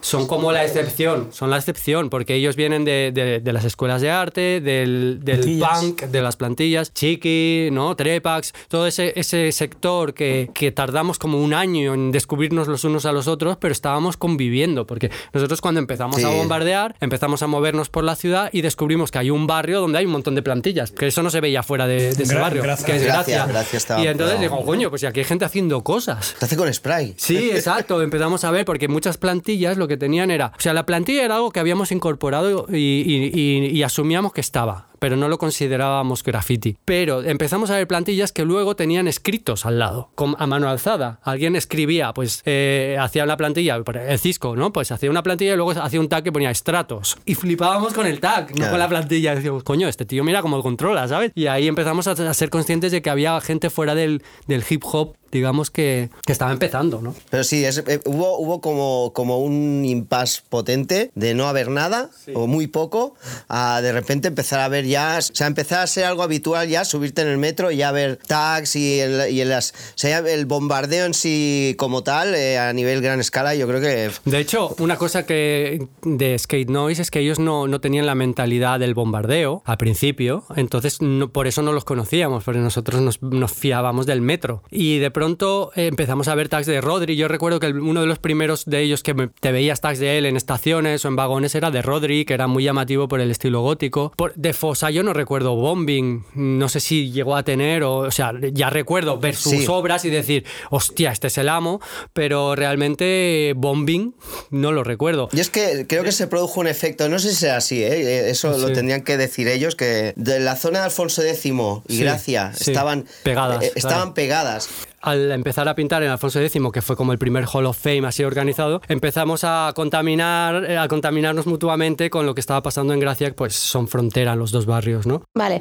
son 0.00 0.26
como 0.26 0.52
la 0.52 0.64
excepción, 0.64 1.28
son 1.32 1.50
la 1.50 1.56
excepción, 1.56 2.10
porque 2.10 2.34
ellos 2.34 2.56
vienen 2.56 2.84
de, 2.84 3.10
de- 3.12 3.40
de 3.40 3.52
las 3.52 3.64
escuelas 3.64 4.00
de 4.02 4.10
arte, 4.10 4.60
del, 4.60 5.20
del 5.22 5.58
punk, 5.58 6.02
de 6.04 6.22
las 6.22 6.36
plantillas, 6.36 6.92
Chiqui, 6.92 7.68
¿no? 7.72 7.96
Trepax, 7.96 8.52
todo 8.68 8.85
ese, 8.86 9.12
ese 9.18 9.50
sector 9.52 10.14
que, 10.14 10.50
que 10.54 10.72
tardamos 10.72 11.18
como 11.18 11.40
un 11.42 11.54
año 11.54 11.94
en 11.94 12.12
descubrirnos 12.12 12.68
los 12.68 12.84
unos 12.84 13.06
a 13.06 13.12
los 13.12 13.28
otros, 13.28 13.56
pero 13.58 13.72
estábamos 13.72 14.16
conviviendo, 14.16 14.86
porque 14.86 15.10
nosotros 15.32 15.60
cuando 15.60 15.80
empezamos 15.80 16.16
Sí. 16.16 16.24
a 16.24 16.28
bombardear, 16.28 16.94
empezamos 17.00 17.42
a 17.42 17.46
movernos 17.46 17.88
por 17.88 18.04
la 18.04 18.16
ciudad 18.16 18.48
y 18.52 18.62
descubrimos 18.62 19.10
que 19.10 19.18
hay 19.18 19.30
un 19.30 19.46
barrio 19.46 19.80
donde 19.80 19.98
hay 19.98 20.06
un 20.06 20.12
montón 20.12 20.34
de 20.34 20.42
plantillas, 20.42 20.90
que 20.92 21.06
eso 21.08 21.22
no 21.22 21.30
se 21.30 21.40
veía 21.40 21.62
fuera 21.62 21.86
de, 21.86 22.14
de 22.14 22.22
ese 22.22 22.34
Gra- 22.36 22.40
barrio, 22.40 22.62
Gracia. 22.62 22.86
que 22.86 22.96
es 22.96 23.02
Gracia, 23.04 23.36
gracia. 23.36 23.46
Gracia 23.52 23.76
estaba- 23.76 24.02
y 24.04 24.06
entonces 24.06 24.40
digo, 24.40 24.64
coño, 24.64 24.88
pues 24.90 25.00
si 25.00 25.06
aquí 25.06 25.20
hay 25.20 25.24
gente 25.26 25.44
haciendo 25.44 25.82
cosas. 25.82 26.34
Se 26.38 26.44
hace 26.44 26.56
con 26.56 26.72
spray. 26.72 27.14
Sí, 27.16 27.50
exacto. 27.50 28.00
Empezamos 28.02 28.44
a 28.44 28.50
ver 28.50 28.64
porque 28.64 28.88
muchas 28.88 29.18
plantillas 29.18 29.76
lo 29.76 29.88
que 29.88 29.96
tenían 29.96 30.30
era, 30.30 30.52
o 30.56 30.60
sea, 30.60 30.72
la 30.72 30.86
plantilla 30.86 31.24
era 31.24 31.36
algo 31.36 31.50
que 31.50 31.60
habíamos 31.60 31.92
incorporado 31.92 32.66
y, 32.70 32.76
y- 32.76 33.30
y- 33.34 33.66
y 33.78 33.82
asumíamos 33.82 34.32
que 34.32 34.40
estaba. 34.40 34.86
Pero 34.98 35.16
no 35.16 35.28
lo 35.28 35.38
considerábamos 35.38 36.22
graffiti. 36.22 36.76
Pero 36.84 37.22
empezamos 37.22 37.70
a 37.70 37.76
ver 37.76 37.86
plantillas 37.86 38.32
que 38.32 38.44
luego 38.44 38.76
tenían 38.76 39.08
escritos 39.08 39.66
al 39.66 39.78
lado, 39.78 40.10
con, 40.14 40.36
a 40.38 40.46
mano 40.46 40.68
alzada. 40.68 41.20
Alguien 41.22 41.56
escribía, 41.56 42.12
pues 42.12 42.42
eh, 42.44 42.96
hacía 43.00 43.24
una 43.24 43.36
plantilla, 43.36 43.76
el 43.76 44.18
Cisco, 44.18 44.56
¿no? 44.56 44.72
Pues 44.72 44.92
hacía 44.92 45.10
una 45.10 45.22
plantilla 45.22 45.54
y 45.54 45.56
luego 45.56 45.72
hacía 45.72 46.00
un 46.00 46.08
tag 46.08 46.24
que 46.24 46.32
ponía 46.32 46.50
estratos. 46.50 47.16
Y 47.24 47.34
flipábamos 47.34 47.92
con 47.92 48.06
el 48.06 48.20
tag, 48.20 48.58
no 48.58 48.68
con 48.70 48.78
la 48.78 48.88
plantilla. 48.88 49.34
Decíamos, 49.34 49.62
coño, 49.62 49.88
este 49.88 50.04
tío 50.04 50.24
mira 50.24 50.42
cómo 50.42 50.56
lo 50.56 50.62
controla, 50.62 51.06
¿sabes? 51.08 51.32
Y 51.34 51.46
ahí 51.46 51.68
empezamos 51.68 52.06
a, 52.06 52.12
a 52.12 52.34
ser 52.34 52.50
conscientes 52.50 52.92
de 52.92 53.02
que 53.02 53.10
había 53.10 53.40
gente 53.40 53.70
fuera 53.70 53.94
del, 53.94 54.22
del 54.46 54.64
hip 54.68 54.82
hop, 54.84 55.16
digamos, 55.32 55.70
que, 55.70 56.10
que 56.24 56.32
estaba 56.32 56.52
empezando, 56.52 57.00
¿no? 57.02 57.14
Pero 57.30 57.44
sí, 57.44 57.64
es- 57.64 57.82
eh, 57.86 58.00
hubo, 58.04 58.38
hubo 58.38 58.60
como, 58.60 59.12
como 59.14 59.38
un 59.40 59.84
impasse 59.84 60.42
potente 60.48 61.10
de 61.14 61.34
no 61.34 61.48
haber 61.48 61.68
nada 61.70 62.10
o 62.34 62.46
muy 62.46 62.66
poco 62.66 63.14
a 63.48 63.80
de 63.82 63.92
repente 63.92 64.28
empezar 64.28 64.60
a 64.60 64.68
ver 64.68 64.86
ya, 64.86 65.16
o 65.18 65.22
sea, 65.22 65.46
empezar 65.46 65.80
a 65.80 65.86
ser 65.86 66.04
algo 66.04 66.22
habitual 66.22 66.68
ya, 66.68 66.84
subirte 66.84 67.22
en 67.22 67.28
el 67.28 67.38
metro 67.38 67.70
y 67.70 67.76
ya 67.78 67.92
ver 67.92 68.16
tags 68.26 68.76
y, 68.76 69.00
el, 69.00 69.30
y 69.30 69.40
en 69.40 69.48
las, 69.48 69.70
o 69.72 69.74
sea, 69.98 70.18
el 70.18 70.46
bombardeo 70.46 71.06
en 71.06 71.14
sí 71.14 71.74
como 71.78 72.02
tal 72.02 72.34
eh, 72.34 72.58
a 72.58 72.72
nivel 72.72 73.00
gran 73.02 73.20
escala, 73.20 73.54
yo 73.54 73.66
creo 73.68 73.80
que 73.80 74.10
De 74.24 74.38
hecho, 74.38 74.74
una 74.78 74.96
cosa 74.96 75.26
que 75.26 75.86
de 76.02 76.38
Skate 76.38 76.68
Noise 76.70 77.02
es 77.02 77.10
que 77.10 77.20
ellos 77.20 77.38
no, 77.38 77.66
no 77.68 77.80
tenían 77.80 78.06
la 78.06 78.14
mentalidad 78.14 78.80
del 78.80 78.94
bombardeo 78.94 79.62
al 79.64 79.76
principio, 79.78 80.44
entonces 80.56 81.00
no- 81.02 81.28
por 81.30 81.46
eso 81.46 81.62
no 81.62 81.72
los 81.72 81.84
conocíamos, 81.84 82.44
porque 82.44 82.60
nosotros 82.60 83.00
nos, 83.00 83.22
nos 83.22 83.52
fiábamos 83.52 84.06
del 84.06 84.20
metro. 84.20 84.62
Y 84.70 84.98
de 84.98 85.10
pronto 85.16 85.72
eh, 85.76 85.86
empezamos 85.86 86.28
a 86.28 86.34
ver 86.34 86.50
tags 86.50 86.66
de 86.66 86.78
Rodri. 86.82 87.16
Yo 87.16 87.26
recuerdo 87.26 87.58
que 87.58 87.68
el- 87.68 87.80
uno 87.80 88.02
de 88.02 88.06
los 88.06 88.18
primeros 88.18 88.66
de 88.66 88.82
ellos 88.82 89.02
que 89.02 89.14
me- 89.14 89.28
te 89.28 89.50
veías 89.50 89.80
tags 89.80 89.98
de 89.98 90.18
él 90.18 90.26
en 90.26 90.36
estaciones 90.36 91.02
o 91.06 91.08
en 91.08 91.16
vagones 91.16 91.54
era 91.54 91.70
de 91.70 91.80
Rodri, 91.80 92.26
que 92.26 92.34
era 92.34 92.48
muy 92.48 92.64
llamativo 92.64 93.08
por 93.08 93.20
el 93.22 93.30
estilo 93.30 93.62
gótico. 93.62 94.12
Por, 94.14 94.34
de 94.34 94.52
Fosa 94.52 94.90
yo 94.90 95.02
no 95.02 95.14
recuerdo 95.14 95.54
Bombing, 95.56 96.22
no 96.34 96.68
sé 96.68 96.80
si 96.80 97.12
llegó 97.12 97.34
a 97.34 97.44
tener, 97.44 97.82
o, 97.82 97.96
o 98.00 98.10
sea, 98.10 98.32
ya 98.52 98.68
recuerdo 98.68 99.16
ver 99.18 99.36
sus 99.36 99.52
Sí. 99.52 99.64
obras 99.70 100.04
y 100.04 100.10
decir, 100.10 100.44
hostia, 100.68 101.12
este 101.12 101.28
es 101.28 101.38
el 101.38 101.48
amo, 101.48 101.80
pero 102.12 102.54
realmente 102.54 103.54
Bombing 103.56 104.14
no 104.50 104.70
lo 104.70 104.84
recuerdo. 104.84 105.30
Y 105.32 105.40
es 105.40 105.48
que 105.48 105.86
creo 105.88 106.04
que 106.04 106.12
se 106.12 106.26
produjo 106.26 106.60
un 106.60 106.66
efecto, 106.66 107.08
no 107.08 107.18
sé 107.18 107.30
si 107.30 107.36
será 107.36 107.56
así, 107.56 107.82
¿eh? 107.82 108.28
eso 108.28 108.58
lo 108.58 108.70
tendrían 108.70 109.00
que 109.00 109.16
decir 109.16 109.48
ellos, 109.48 109.76
que 109.76 110.12
de 110.16 110.40
la 110.40 110.56
zona 110.56 110.80
de 110.80 110.84
Alfonso 110.84 111.22
X 111.22 111.46
y 111.46 111.52
Sí, 111.88 112.00
Gracia 112.02 112.52
estaban 112.60 113.06
Pegadas, 113.22 113.64
eh, 113.64 113.72
estaban 113.76 113.98
claro. 113.98 114.14
pegadas. 114.14 114.68
Al 115.02 115.30
empezar 115.30 115.68
a 115.68 115.74
pintar 115.74 116.02
en 116.02 116.08
Alfonso 116.10 116.40
X, 116.40 116.60
que 116.72 116.82
fue 116.82 116.96
como 116.96 117.12
el 117.12 117.18
primer 117.18 117.44
Hall 117.52 117.66
of 117.66 117.78
Fame 117.78 118.06
así 118.06 118.24
organizado, 118.24 118.80
empezamos 118.88 119.42
a 119.44 119.72
contaminar, 119.74 120.64
eh, 120.68 120.78
a 120.78 120.88
contaminarnos 120.88 121.46
mutuamente 121.46 122.10
con 122.10 122.26
lo 122.26 122.34
que 122.34 122.40
estaba 122.40 122.62
pasando 122.62 122.92
en 122.92 122.98
Gracia, 123.00 123.32
pues 123.36 123.54
son 123.54 123.86
frontera 123.88 124.34
los 124.34 124.50
dos 124.50 124.66
barrios, 124.66 125.06
¿no? 125.06 125.22
Vale. 125.34 125.60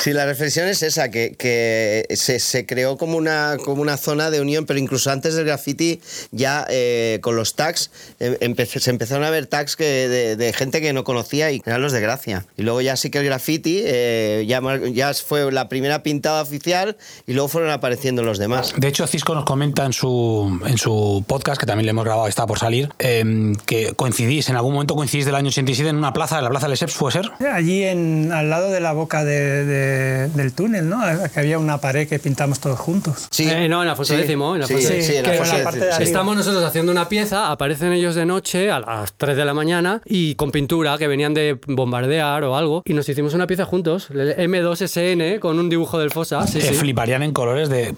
Sí, 0.00 0.12
la 0.12 0.24
reflexión 0.24 0.68
es 0.68 0.82
esa, 0.82 1.10
que, 1.10 1.34
que 1.36 2.06
se, 2.16 2.38
se 2.40 2.64
creó 2.64 2.96
como 2.96 3.18
una, 3.18 3.56
como 3.62 3.82
una 3.82 3.96
zona 3.98 4.30
de 4.30 4.40
unión, 4.40 4.64
pero 4.64 4.78
incluso 4.78 5.10
antes 5.10 5.34
del 5.34 5.44
graffiti, 5.44 6.00
ya 6.30 6.66
eh, 6.70 7.18
con 7.22 7.36
los 7.36 7.56
tags, 7.56 7.90
empe- 8.20 8.66
se 8.66 8.90
empezaron 8.90 9.24
a 9.24 9.30
ver 9.30 9.46
tags 9.46 9.76
que 9.76 9.84
de, 10.08 10.36
de 10.36 10.52
gente 10.52 10.80
que 10.80 10.92
no 10.92 11.04
conocía 11.04 11.50
y 11.52 11.60
eran 11.66 11.82
los 11.82 11.92
de 11.92 12.00
Gracia. 12.00 12.46
Y 12.56 12.62
luego 12.62 12.80
ya 12.80 12.96
sí 12.96 13.10
que 13.10 13.18
el 13.18 13.24
graffiti 13.24 13.82
eh, 13.84 14.44
ya, 14.46 14.62
ya 14.92 15.12
fue 15.14 15.50
la 15.52 15.68
primera 15.68 16.02
pintada 16.02 16.40
oficial 16.42 16.96
y 17.26 17.32
luego 17.34 17.48
fueron 17.48 17.70
apareciendo 17.70 18.22
los 18.22 18.38
demás. 18.38 18.45
De 18.76 18.88
hecho, 18.88 19.06
Cisco 19.06 19.34
nos 19.34 19.44
comenta 19.44 19.84
en 19.84 19.92
su, 19.92 20.60
en 20.66 20.78
su 20.78 21.24
podcast, 21.26 21.58
que 21.60 21.66
también 21.66 21.86
le 21.86 21.90
hemos 21.90 22.04
grabado, 22.04 22.28
está 22.28 22.46
por 22.46 22.58
salir, 22.58 22.88
eh, 22.98 23.52
que 23.66 23.92
coincidís, 23.94 24.48
en 24.48 24.56
algún 24.56 24.72
momento 24.74 24.94
coincidís 24.94 25.26
del 25.26 25.34
año 25.34 25.48
87 25.48 25.88
en 25.90 25.96
una 25.96 26.12
plaza, 26.12 26.38
en 26.38 26.44
la 26.44 26.50
plaza 26.50 26.66
de 26.66 26.70
Lesseps, 26.70 26.94
¿puede 26.96 27.12
ser? 27.12 27.30
Allí 27.52 27.82
en, 27.84 28.30
al 28.32 28.50
lado 28.50 28.70
de 28.70 28.80
la 28.80 28.92
boca 28.92 29.24
de- 29.24 29.64
de- 29.64 30.28
del 30.28 30.52
túnel, 30.52 30.88
¿no? 30.88 31.00
Que 31.32 31.40
había 31.40 31.58
una 31.58 31.78
pared 31.78 32.08
que 32.08 32.18
pintamos 32.18 32.60
todos 32.60 32.78
juntos. 32.78 33.28
Sí. 33.30 33.48
Eh, 33.48 33.68
no, 33.68 33.82
en 33.82 33.88
Alfonso 33.88 34.14
Sí, 34.14 34.20
X, 34.20 34.30
en 34.30 34.42
Alfonso 34.42 34.66
sí, 34.88 35.02
sí, 35.02 35.16
en 35.16 35.22
la 35.24 35.34
X, 35.36 35.48
parte 35.64 35.78
de 35.80 35.84
sí. 35.86 35.90
arriba. 35.92 36.04
Estamos 36.04 36.36
nosotros 36.36 36.64
haciendo 36.64 36.92
una 36.92 37.08
pieza, 37.08 37.50
aparecen 37.50 37.92
ellos 37.92 38.14
de 38.14 38.26
noche 38.26 38.70
a 38.70 38.80
las 38.80 39.12
3 39.14 39.36
de 39.36 39.44
la 39.44 39.54
mañana 39.54 40.00
y 40.04 40.34
con 40.36 40.50
pintura 40.50 40.98
que 40.98 41.06
venían 41.08 41.34
de 41.34 41.58
bombardear 41.66 42.44
o 42.44 42.56
algo 42.56 42.82
y 42.84 42.94
nos 42.94 43.08
hicimos 43.08 43.34
una 43.34 43.46
pieza 43.46 43.64
juntos, 43.64 44.08
el 44.10 44.36
M2SN 44.36 45.38
con 45.40 45.58
un 45.58 45.68
dibujo 45.68 45.98
del 45.98 46.10
Fosa. 46.10 46.46
Sí, 46.46 46.58
Eh, 46.58 46.62
sí. 46.62 46.74
fliparían 46.74 47.22
en 47.22 47.32
colores 47.32 47.68
de... 47.68 47.94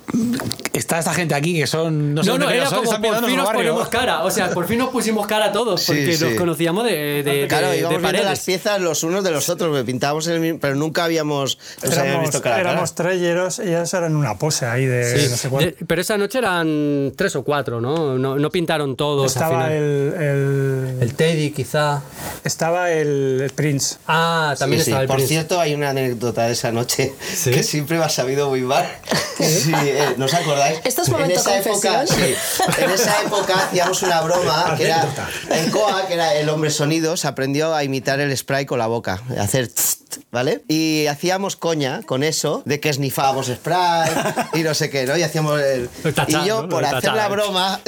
Está 0.73 0.99
esta 1.01 1.13
gente 1.15 1.35
aquí 1.35 1.59
que 1.59 1.67
son... 1.67 2.15
No, 2.15 2.23
sé 2.23 2.31
No, 2.31 2.39
no, 2.39 2.51
era 2.51 2.67
son, 2.69 2.85
como 2.85 3.01
por 3.03 3.25
fin 3.27 3.37
nos 3.37 3.51
ponemos 3.51 3.89
cara. 3.89 4.25
O 4.25 4.31
sea, 4.31 4.51
por 4.51 4.67
fin 4.67 4.79
nos 4.79 4.91
pusimos 4.91 5.27
cara 5.27 5.51
todos 5.53 5.81
Sí, 5.83 5.87
porque 5.93 6.17
sí. 6.17 6.25
nos 6.25 6.35
conocíamos 6.35 6.85
de, 6.85 7.23
de, 7.23 7.47
Claro, 7.49 7.71
de- 7.71 7.79
íbamos 7.79 8.01
de 8.03 8.09
viendo 8.11 8.29
las 8.31 8.41
piezas 8.45 8.81
los 8.81 9.03
unos 9.03 9.25
de 9.25 9.31
los 9.31 9.49
otros, 9.49 9.83
pintábamos 9.85 10.27
en 10.29 10.35
el 10.35 10.41
mismo, 10.41 10.59
pero 10.61 10.75
nunca 10.77 11.05
habíamos, 11.05 11.59
nos 11.83 11.85
habíamos 11.93 12.07
Éramos, 12.07 12.23
visto 12.23 12.43
cara 12.43 12.55
a 12.55 12.59
cara. 12.59 12.71
éramos 12.73 12.95
tres 12.95 13.21
y 13.21 13.27
ellos, 13.27 13.59
ellos 13.59 13.93
eran 13.95 14.15
una 14.17 14.39
pose 14.39 14.67
ahí 14.67 14.87
de 14.87 15.19
Sí. 15.19 15.29
no 15.31 15.37
sé 15.37 15.49
cuánto. 15.49 15.71
De- 15.71 15.85
pero 15.87 16.01
esa 16.01 16.17
noche 16.17 16.39
eran 16.39 17.13
tres 17.17 17.35
o 17.37 17.43
cuatro, 17.43 17.81
¿no? 17.81 18.17
No, 18.19 18.37
no 18.39 18.51
pintaron 18.51 18.95
todos 18.97 19.37
al 19.37 19.43
Estaba 19.43 19.65
final. 19.67 19.73
el, 19.73 20.15
el- 20.23 20.99
El 21.03 21.15
Teddy, 21.15 21.51
quizá. 21.51 22.03
estaba 22.45 22.91
el, 22.93 23.41
el 23.43 23.51
Prince. 23.51 23.97
Ah, 24.07 24.55
también 24.59 24.81
Sí, 24.81 24.87
sí. 24.87 24.91
estaba 24.91 25.03
el 25.03 25.09
Por 25.09 25.17
Prince. 25.17 25.33
cierto, 25.35 25.61
hay 25.61 25.75
una 25.75 25.91
anécdota 25.91 26.47
de 26.47 26.53
esa 26.53 26.71
noche 26.73 27.13
¿Sí? 27.35 27.51
que 27.51 27.63
siempre 27.63 27.99
me 27.99 28.05
ha 28.05 28.09
sabido 28.09 28.49
muy 28.49 28.61
mal. 28.63 28.87
Sí, 29.39 29.73
eh, 29.73 30.15
¿No 30.19 30.25
os 30.25 30.35
acordáis? 30.35 30.81
Esto 30.85 31.03
es 31.03 31.09
en 31.09 31.13
momento 31.13 31.39
esa 31.39 31.59
época, 31.59 32.05
sí, 32.07 32.35
en 32.83 32.91
esa 32.91 33.23
época 33.23 33.55
hacíamos 33.55 34.03
una 34.03 34.21
broma 34.21 34.75
que 34.77 34.85
era 34.87 35.07
en 35.51 35.71
Coa, 35.71 36.09
que 36.09 36.15
era 36.15 36.35
el 36.35 36.49
hombre 36.49 36.71
sonido, 36.71 37.17
se 37.17 37.29
aprendió 37.29 37.73
a 37.73 37.85
imitar 37.85 38.19
el 38.19 38.37
spray 38.37 38.67
con 38.67 38.81
la 38.81 38.89
boca, 38.89 39.23
a 39.39 39.43
hacer 39.43 39.69
tst, 39.69 40.17
¿vale? 40.33 40.65
Y 40.67 41.07
hacíamos 41.07 41.55
coña 41.55 42.03
con 42.05 42.25
eso 42.25 42.63
de 42.65 42.81
que 42.81 42.93
snifábamos 42.93 43.47
spray 43.47 44.11
y 44.55 44.65
no 44.65 44.75
sé 44.75 44.91
qué, 44.91 45.07
¿no? 45.07 45.17
Y 45.17 45.23
hacíamos 45.23 45.61
el, 45.61 45.89
El 46.03 46.15
tachán, 46.15 46.45
y 46.45 46.49
yo 46.49 46.63
¿no? 46.63 46.69
por 46.69 46.83
El 46.83 46.95
hacer 46.97 47.13
la 47.13 47.29
tachán. 47.29 47.33
broma 47.33 47.81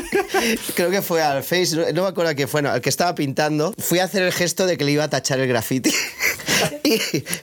creo 0.74 0.90
que 0.90 1.02
fue 1.02 1.22
al 1.22 1.42
Face, 1.42 1.76
no, 1.76 1.92
no 1.92 2.02
me 2.04 2.08
acuerdo 2.08 2.30
a 2.30 2.34
qué 2.34 2.46
fue, 2.46 2.62
no, 2.62 2.70
al 2.70 2.80
que 2.80 2.88
estaba 2.88 3.14
pintando, 3.14 3.74
fui 3.78 3.98
a 3.98 4.04
hacer 4.04 4.22
el 4.22 4.32
gesto 4.32 4.64
de 4.64 4.78
que 4.78 4.84
le 4.84 4.92
iba 4.92 5.04
a 5.04 5.10
tachar 5.10 5.38
el 5.40 5.46
graffiti. 5.48 5.92
y, 6.84 6.94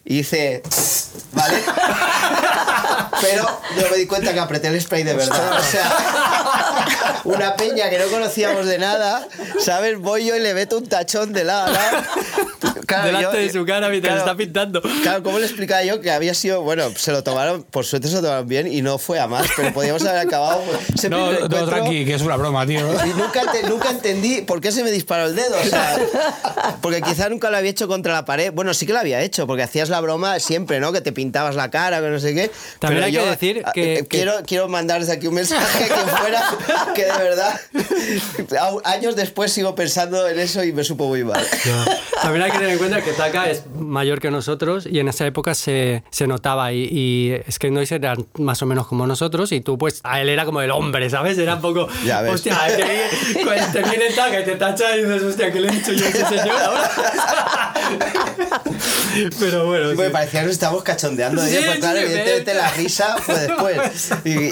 y 0.06 0.20
hice, 0.20 0.64
¿vale? 1.34 1.58
Pero 3.22 3.62
yo 3.80 3.90
me 3.90 3.98
di 3.98 4.06
cuenta 4.06 4.34
que 4.34 4.40
apreté 4.40 4.68
el 4.68 4.82
spray 4.82 5.04
de 5.04 5.14
verdad. 5.14 5.60
O 5.60 5.64
sea, 5.64 6.57
una 7.26 7.56
peña 7.56 7.90
que 7.90 7.98
no 8.00 8.06
conocíamos 8.08 8.66
de 8.66 8.78
nada, 8.78 9.28
¿sabes? 9.60 10.00
Voy 10.00 10.26
yo 10.26 10.36
y 10.36 10.40
le 10.40 10.54
meto 10.54 10.78
un 10.78 10.88
tachón 10.88 11.34
de 11.34 11.44
lado 11.44 11.72
lado. 11.72 11.98
Claro, 12.86 13.06
Delante 13.08 13.38
yo- 13.38 13.44
de 13.44 13.52
su 13.52 13.66
cara 13.66 13.90
mientras 13.90 14.14
claro, 14.16 14.32
está 14.32 14.38
pintando. 14.38 14.82
Claro, 15.04 15.22
¿cómo 15.22 15.40
le 15.40 15.46
explicaba 15.46 15.84
yo 15.84 16.00
que 16.00 16.10
había 16.10 16.34
sido, 16.34 16.62
bueno, 16.62 16.90
se 16.96 17.12
lo 17.12 17.22
tomaron, 17.22 17.64
por 17.64 17.86
suerte 17.86 18.08
se 18.08 18.16
lo 18.16 18.22
tomaron 18.22 18.48
bien 18.48 18.72
y 18.72 18.82
no 18.82 18.98
fue 18.98 19.20
a 19.20 19.28
más, 19.28 19.46
pero 19.58 19.74
podíamos 19.74 20.06
haber 20.06 20.26
acabado 20.26 20.64
ese 20.96 21.10
No, 21.10 21.32
no, 21.34 21.66
tranqui, 21.66 22.06
que 22.06 22.14
es 22.16 22.22
una 22.22 22.38
broma, 22.38 22.66
tío. 22.66 22.80
y 23.06 23.10
nunca, 23.10 23.42
ente- 23.42 23.64
nunca 23.68 23.90
entendí 23.90 24.42
por 24.42 24.62
qué 24.62 24.72
se 24.72 24.84
me 24.86 24.92
disparó 24.92 25.26
el 25.26 25.36
dedo. 25.36 25.58
O 25.60 25.66
sea, 25.66 25.98
porque 26.82 27.02
quizá 27.02 27.28
nunca 27.28 27.50
lo 27.50 27.58
había 27.58 27.72
hecho 27.72 27.90
contra 27.90 28.14
la 28.14 28.24
pared. 28.24 28.54
Bueno, 28.54 28.74
sí 28.74 28.86
que 28.86 28.94
lo 28.94 29.00
había 29.00 29.20
hecho, 29.22 29.48
porque 29.48 29.64
hacías 29.64 29.90
la 29.90 30.00
broma 30.00 30.40
siempre, 30.40 30.80
¿no? 30.80 30.94
Que 30.94 31.02
te 31.02 31.12
pintabas 31.12 31.56
la 31.56 31.70
cara, 31.70 32.00
que 32.00 32.08
no 32.08 32.20
sé 32.20 32.34
qué. 32.34 32.50
También 32.80 33.04
Pero 33.04 33.06
hay 33.08 33.12
que 33.12 33.18
yo, 33.18 33.26
decir 33.30 33.64
a- 33.66 33.72
que- 33.74 33.94
eh, 33.96 33.98
que- 34.04 34.08
Quiero, 34.08 34.34
quiero 34.46 34.68
mandar 34.70 35.02
desde 35.02 35.14
aquí 35.14 35.28
un 35.28 35.36
mensaje 35.36 35.88
que 35.90 35.94
fuera 35.94 36.44
que 36.96 37.07
de 37.08 37.24
verdad 37.24 37.60
años 38.84 39.16
después 39.16 39.52
sigo 39.52 39.76
pensando 39.76 40.28
en 40.28 40.40
eso 40.40 40.64
y 40.64 40.72
me 40.74 40.84
supo 40.84 41.08
muy 41.08 41.24
mal. 41.24 41.46
También 42.22 42.44
hay 42.44 42.52
que 42.52 42.58
tener 42.58 42.74
en 42.74 42.78
cuenta 42.80 43.02
que 43.02 43.12
Taka 43.14 43.50
es 43.50 43.64
mayor 43.76 44.20
que 44.20 44.32
nosotros 44.32 44.86
y 44.90 45.00
en 45.00 45.08
esa 45.08 45.26
época 45.26 45.54
se, 45.56 46.04
se 46.10 46.28
notaba 46.28 46.72
y, 46.74 46.84
y 46.92 47.52
Skate 47.52 47.74
Noise 47.74 47.96
eran 47.96 48.26
más 48.38 48.62
o 48.62 48.66
menos 48.66 48.88
como 48.88 49.06
nosotros 49.08 49.52
y 49.52 49.62
tú 49.62 49.78
pues 49.78 50.02
a 50.04 50.22
él 50.22 50.30
era 50.30 50.46
como 50.46 50.62
el 50.62 50.72
hombre, 50.72 51.10
¿sabes? 51.10 51.38
Era 51.38 51.56
un 51.56 51.62
poco, 51.62 51.88
Ya 52.06 52.22
ves. 52.22 52.34
hostia, 52.34 52.58
que, 52.76 53.10
te 53.74 53.84
viene 53.90 54.12
Taka 54.16 54.40
y 54.42 54.46
te 54.46 54.56
tacha 54.56 54.96
y 54.96 55.04
dices, 55.04 55.24
hostia, 55.24 55.52
¿qué 55.52 55.60
le 55.60 55.68
he 55.68 55.72
dicho 55.72 55.94
yo 55.94 56.06
a 56.06 56.10
ese 56.10 56.26
señor 56.26 56.62
ahora? 56.62 57.74
Pero 59.40 59.66
bueno, 59.66 59.94
Me 59.96 60.06
sí. 60.08 60.12
parecía 60.12 60.40
que 60.42 60.46
nos 60.48 60.54
estábamos 60.56 60.84
cachondeando 60.84 61.42
de 61.42 61.50
Sí, 61.50 61.58
ello, 61.58 61.66
pues 61.68 61.80
claro, 61.80 61.98
sí, 62.00 62.04
evidentemente 62.06 62.54
me- 62.54 62.60
la 62.60 62.72
risa 62.72 63.18
fue 63.18 63.36
después. 63.40 64.10
Y- 64.26 64.52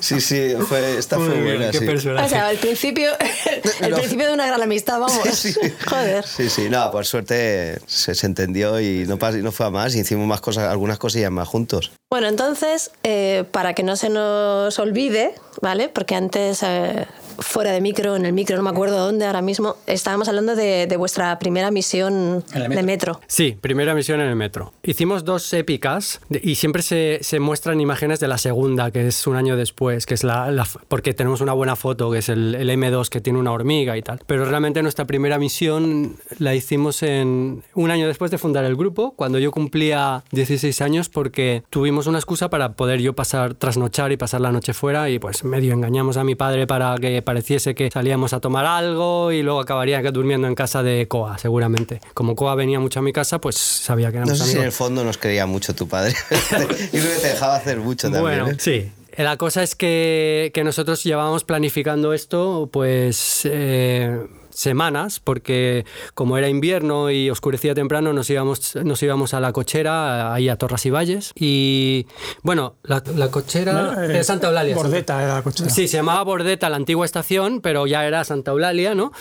sí, 0.00 0.20
sí, 0.20 0.54
fue, 0.68 0.98
esta 0.98 1.16
fue 1.16 1.26
Muy 1.28 1.38
bien, 1.38 1.56
buena. 1.56 1.70
qué 1.72 1.78
sí. 1.78 1.84
personaje. 1.86 2.26
O 2.26 2.28
sea, 2.28 2.50
el 2.50 2.58
principio, 2.58 3.10
el 3.80 3.90
No. 3.90 3.96
principio 3.96 4.26
de 4.28 4.34
una 4.34 4.46
gran 4.46 4.62
amistad, 4.62 4.98
vamos. 5.00 5.12
Sí, 5.32 5.52
sí. 5.52 5.60
Joder. 5.88 6.24
Sí, 6.26 6.48
sí, 6.50 6.68
no, 6.68 6.90
por 6.90 7.04
suerte 7.06 7.80
se, 7.86 8.14
se 8.14 8.26
entendió 8.26 8.80
y 8.80 9.04
no, 9.06 9.18
pas- 9.18 9.38
y 9.38 9.42
no 9.42 9.52
fue 9.52 9.66
a 9.66 9.70
más 9.70 9.94
y 9.94 10.00
hicimos 10.00 10.26
más 10.26 10.40
cosas, 10.40 10.68
algunas 10.70 10.98
cosillas 10.98 11.30
más 11.30 11.48
juntos. 11.48 11.90
Bueno, 12.10 12.28
entonces, 12.28 12.90
eh, 13.02 13.44
para 13.50 13.74
que 13.74 13.82
no 13.82 13.96
se 13.96 14.08
nos 14.10 14.78
olvide, 14.78 15.34
¿vale? 15.60 15.88
Porque 15.88 16.14
antes 16.14 16.62
eh, 16.62 17.06
fuera 17.38 17.72
de 17.72 17.80
micro, 17.80 18.16
en 18.16 18.26
el 18.26 18.32
micro, 18.32 18.56
no 18.56 18.62
me 18.62 18.70
acuerdo 18.70 18.98
dónde 18.98 19.26
ahora 19.26 19.42
mismo, 19.42 19.76
estábamos 19.86 20.28
hablando 20.28 20.54
de, 20.56 20.86
de 20.86 20.96
vuestra 20.96 21.38
primera 21.38 21.70
misión 21.70 22.44
el 22.54 22.62
de 22.62 22.68
metro. 22.68 22.84
metro. 22.86 23.20
Sí, 23.26 23.56
primera 23.60 23.94
misión 23.94 24.20
en 24.20 24.28
el 24.28 24.36
metro. 24.36 24.72
Hicimos 24.82 25.24
dos 25.24 25.52
épicas 25.52 26.20
de- 26.28 26.40
y 26.42 26.54
siempre 26.56 26.82
se, 26.82 27.18
se 27.22 27.40
muestran 27.40 27.80
imágenes 27.80 28.20
de 28.20 28.28
la 28.28 28.38
segunda, 28.38 28.90
que 28.90 29.06
es 29.08 29.26
un 29.26 29.36
año 29.36 29.56
después, 29.56 30.06
que 30.06 30.14
es 30.14 30.24
la, 30.24 30.50
la- 30.50 30.66
porque 30.88 31.14
tenemos 31.14 31.40
una 31.40 31.52
buena 31.52 31.76
foto, 31.76 32.10
que 32.10 32.18
es 32.18 32.28
el, 32.28 32.54
el 32.54 32.70
M2 32.70 33.08
que 33.08 33.20
tiene 33.20 33.38
una 33.38 33.52
hormiga 33.52 33.96
y 33.96 34.02
tal. 34.02 34.20
Pero 34.26 34.44
realmente 34.44 34.82
nuestra 34.82 35.04
primera 35.06 35.38
misión 35.38 36.16
la 36.38 36.54
hicimos 36.54 37.02
en 37.02 37.62
un 37.74 37.90
año 37.90 38.06
después 38.06 38.30
de 38.30 38.38
fundar 38.38 38.64
el 38.64 38.76
grupo, 38.76 39.12
cuando 39.16 39.38
yo 39.38 39.50
cumplía 39.52 40.22
16 40.32 40.80
años, 40.82 41.08
porque 41.08 41.62
tuvimos 41.70 42.06
una 42.06 42.18
excusa 42.18 42.50
para 42.50 42.72
poder 42.72 43.00
yo 43.00 43.14
pasar, 43.14 43.54
trasnochar 43.54 44.12
y 44.12 44.16
pasar 44.16 44.40
la 44.40 44.52
noche 44.52 44.72
fuera 44.74 45.08
y 45.10 45.18
pues 45.18 45.44
medio 45.44 45.72
engañamos 45.72 46.16
a 46.16 46.24
mi 46.24 46.34
padre 46.34 46.66
para 46.66 46.96
que 46.98 47.21
pareciese 47.22 47.74
que 47.74 47.90
salíamos 47.90 48.32
a 48.32 48.40
tomar 48.40 48.66
algo 48.66 49.32
y 49.32 49.42
luego 49.42 49.60
acabaría 49.60 50.02
durmiendo 50.10 50.48
en 50.48 50.54
casa 50.54 50.82
de 50.82 51.06
Coa, 51.08 51.38
seguramente. 51.38 52.00
Como 52.14 52.36
Coa 52.36 52.54
venía 52.54 52.80
mucho 52.80 53.00
a 53.00 53.02
mi 53.02 53.12
casa, 53.12 53.40
pues 53.40 53.56
sabía 53.56 54.10
que 54.10 54.18
No 54.18 54.24
éramos 54.24 54.38
sé 54.38 54.52
si 54.52 54.58
en 54.58 54.64
el 54.64 54.72
fondo 54.72 55.04
nos 55.04 55.18
creía 55.18 55.46
mucho 55.46 55.74
tu 55.74 55.88
padre. 55.88 56.14
Yo 56.30 56.66
creo 56.66 56.68
que 56.68 57.20
te 57.20 57.28
dejaba 57.28 57.56
hacer 57.56 57.78
mucho 57.78 58.10
también. 58.10 58.22
Bueno, 58.22 58.48
¿eh? 58.48 58.56
sí. 58.58 58.90
La 59.16 59.36
cosa 59.36 59.62
es 59.62 59.74
que, 59.74 60.50
que 60.54 60.64
nosotros 60.64 61.02
llevábamos 61.04 61.44
planificando 61.44 62.14
esto 62.14 62.70
pues 62.72 63.42
eh, 63.44 64.18
semanas 64.52 65.20
porque 65.20 65.84
como 66.14 66.38
era 66.38 66.48
invierno 66.48 67.10
y 67.10 67.30
oscurecía 67.30 67.74
temprano 67.74 68.12
nos 68.12 68.28
íbamos, 68.30 68.76
nos 68.76 69.02
íbamos 69.02 69.34
a 69.34 69.40
la 69.40 69.52
cochera, 69.52 70.32
ahí 70.34 70.48
a 70.48 70.56
Torras 70.56 70.86
y 70.86 70.90
Valles 70.90 71.32
y 71.34 72.06
bueno, 72.42 72.76
la, 72.82 73.02
la 73.16 73.30
cochera 73.30 73.96
Eh, 74.04 74.20
es 74.20 74.26
Santa 74.26 74.48
Eulalia. 74.48 74.74
Bordeta 74.74 75.22
era 75.22 75.34
la 75.34 75.42
cochera. 75.42 75.70
Sí, 75.70 75.88
se 75.88 75.96
llamaba 75.98 76.22
Bordeta 76.22 76.68
la 76.68 76.76
antigua 76.76 77.04
estación, 77.04 77.60
pero 77.60 77.86
ya 77.86 78.06
era 78.06 78.24
Santa 78.24 78.50
Eulalia, 78.52 78.94
¿no? 78.94 79.12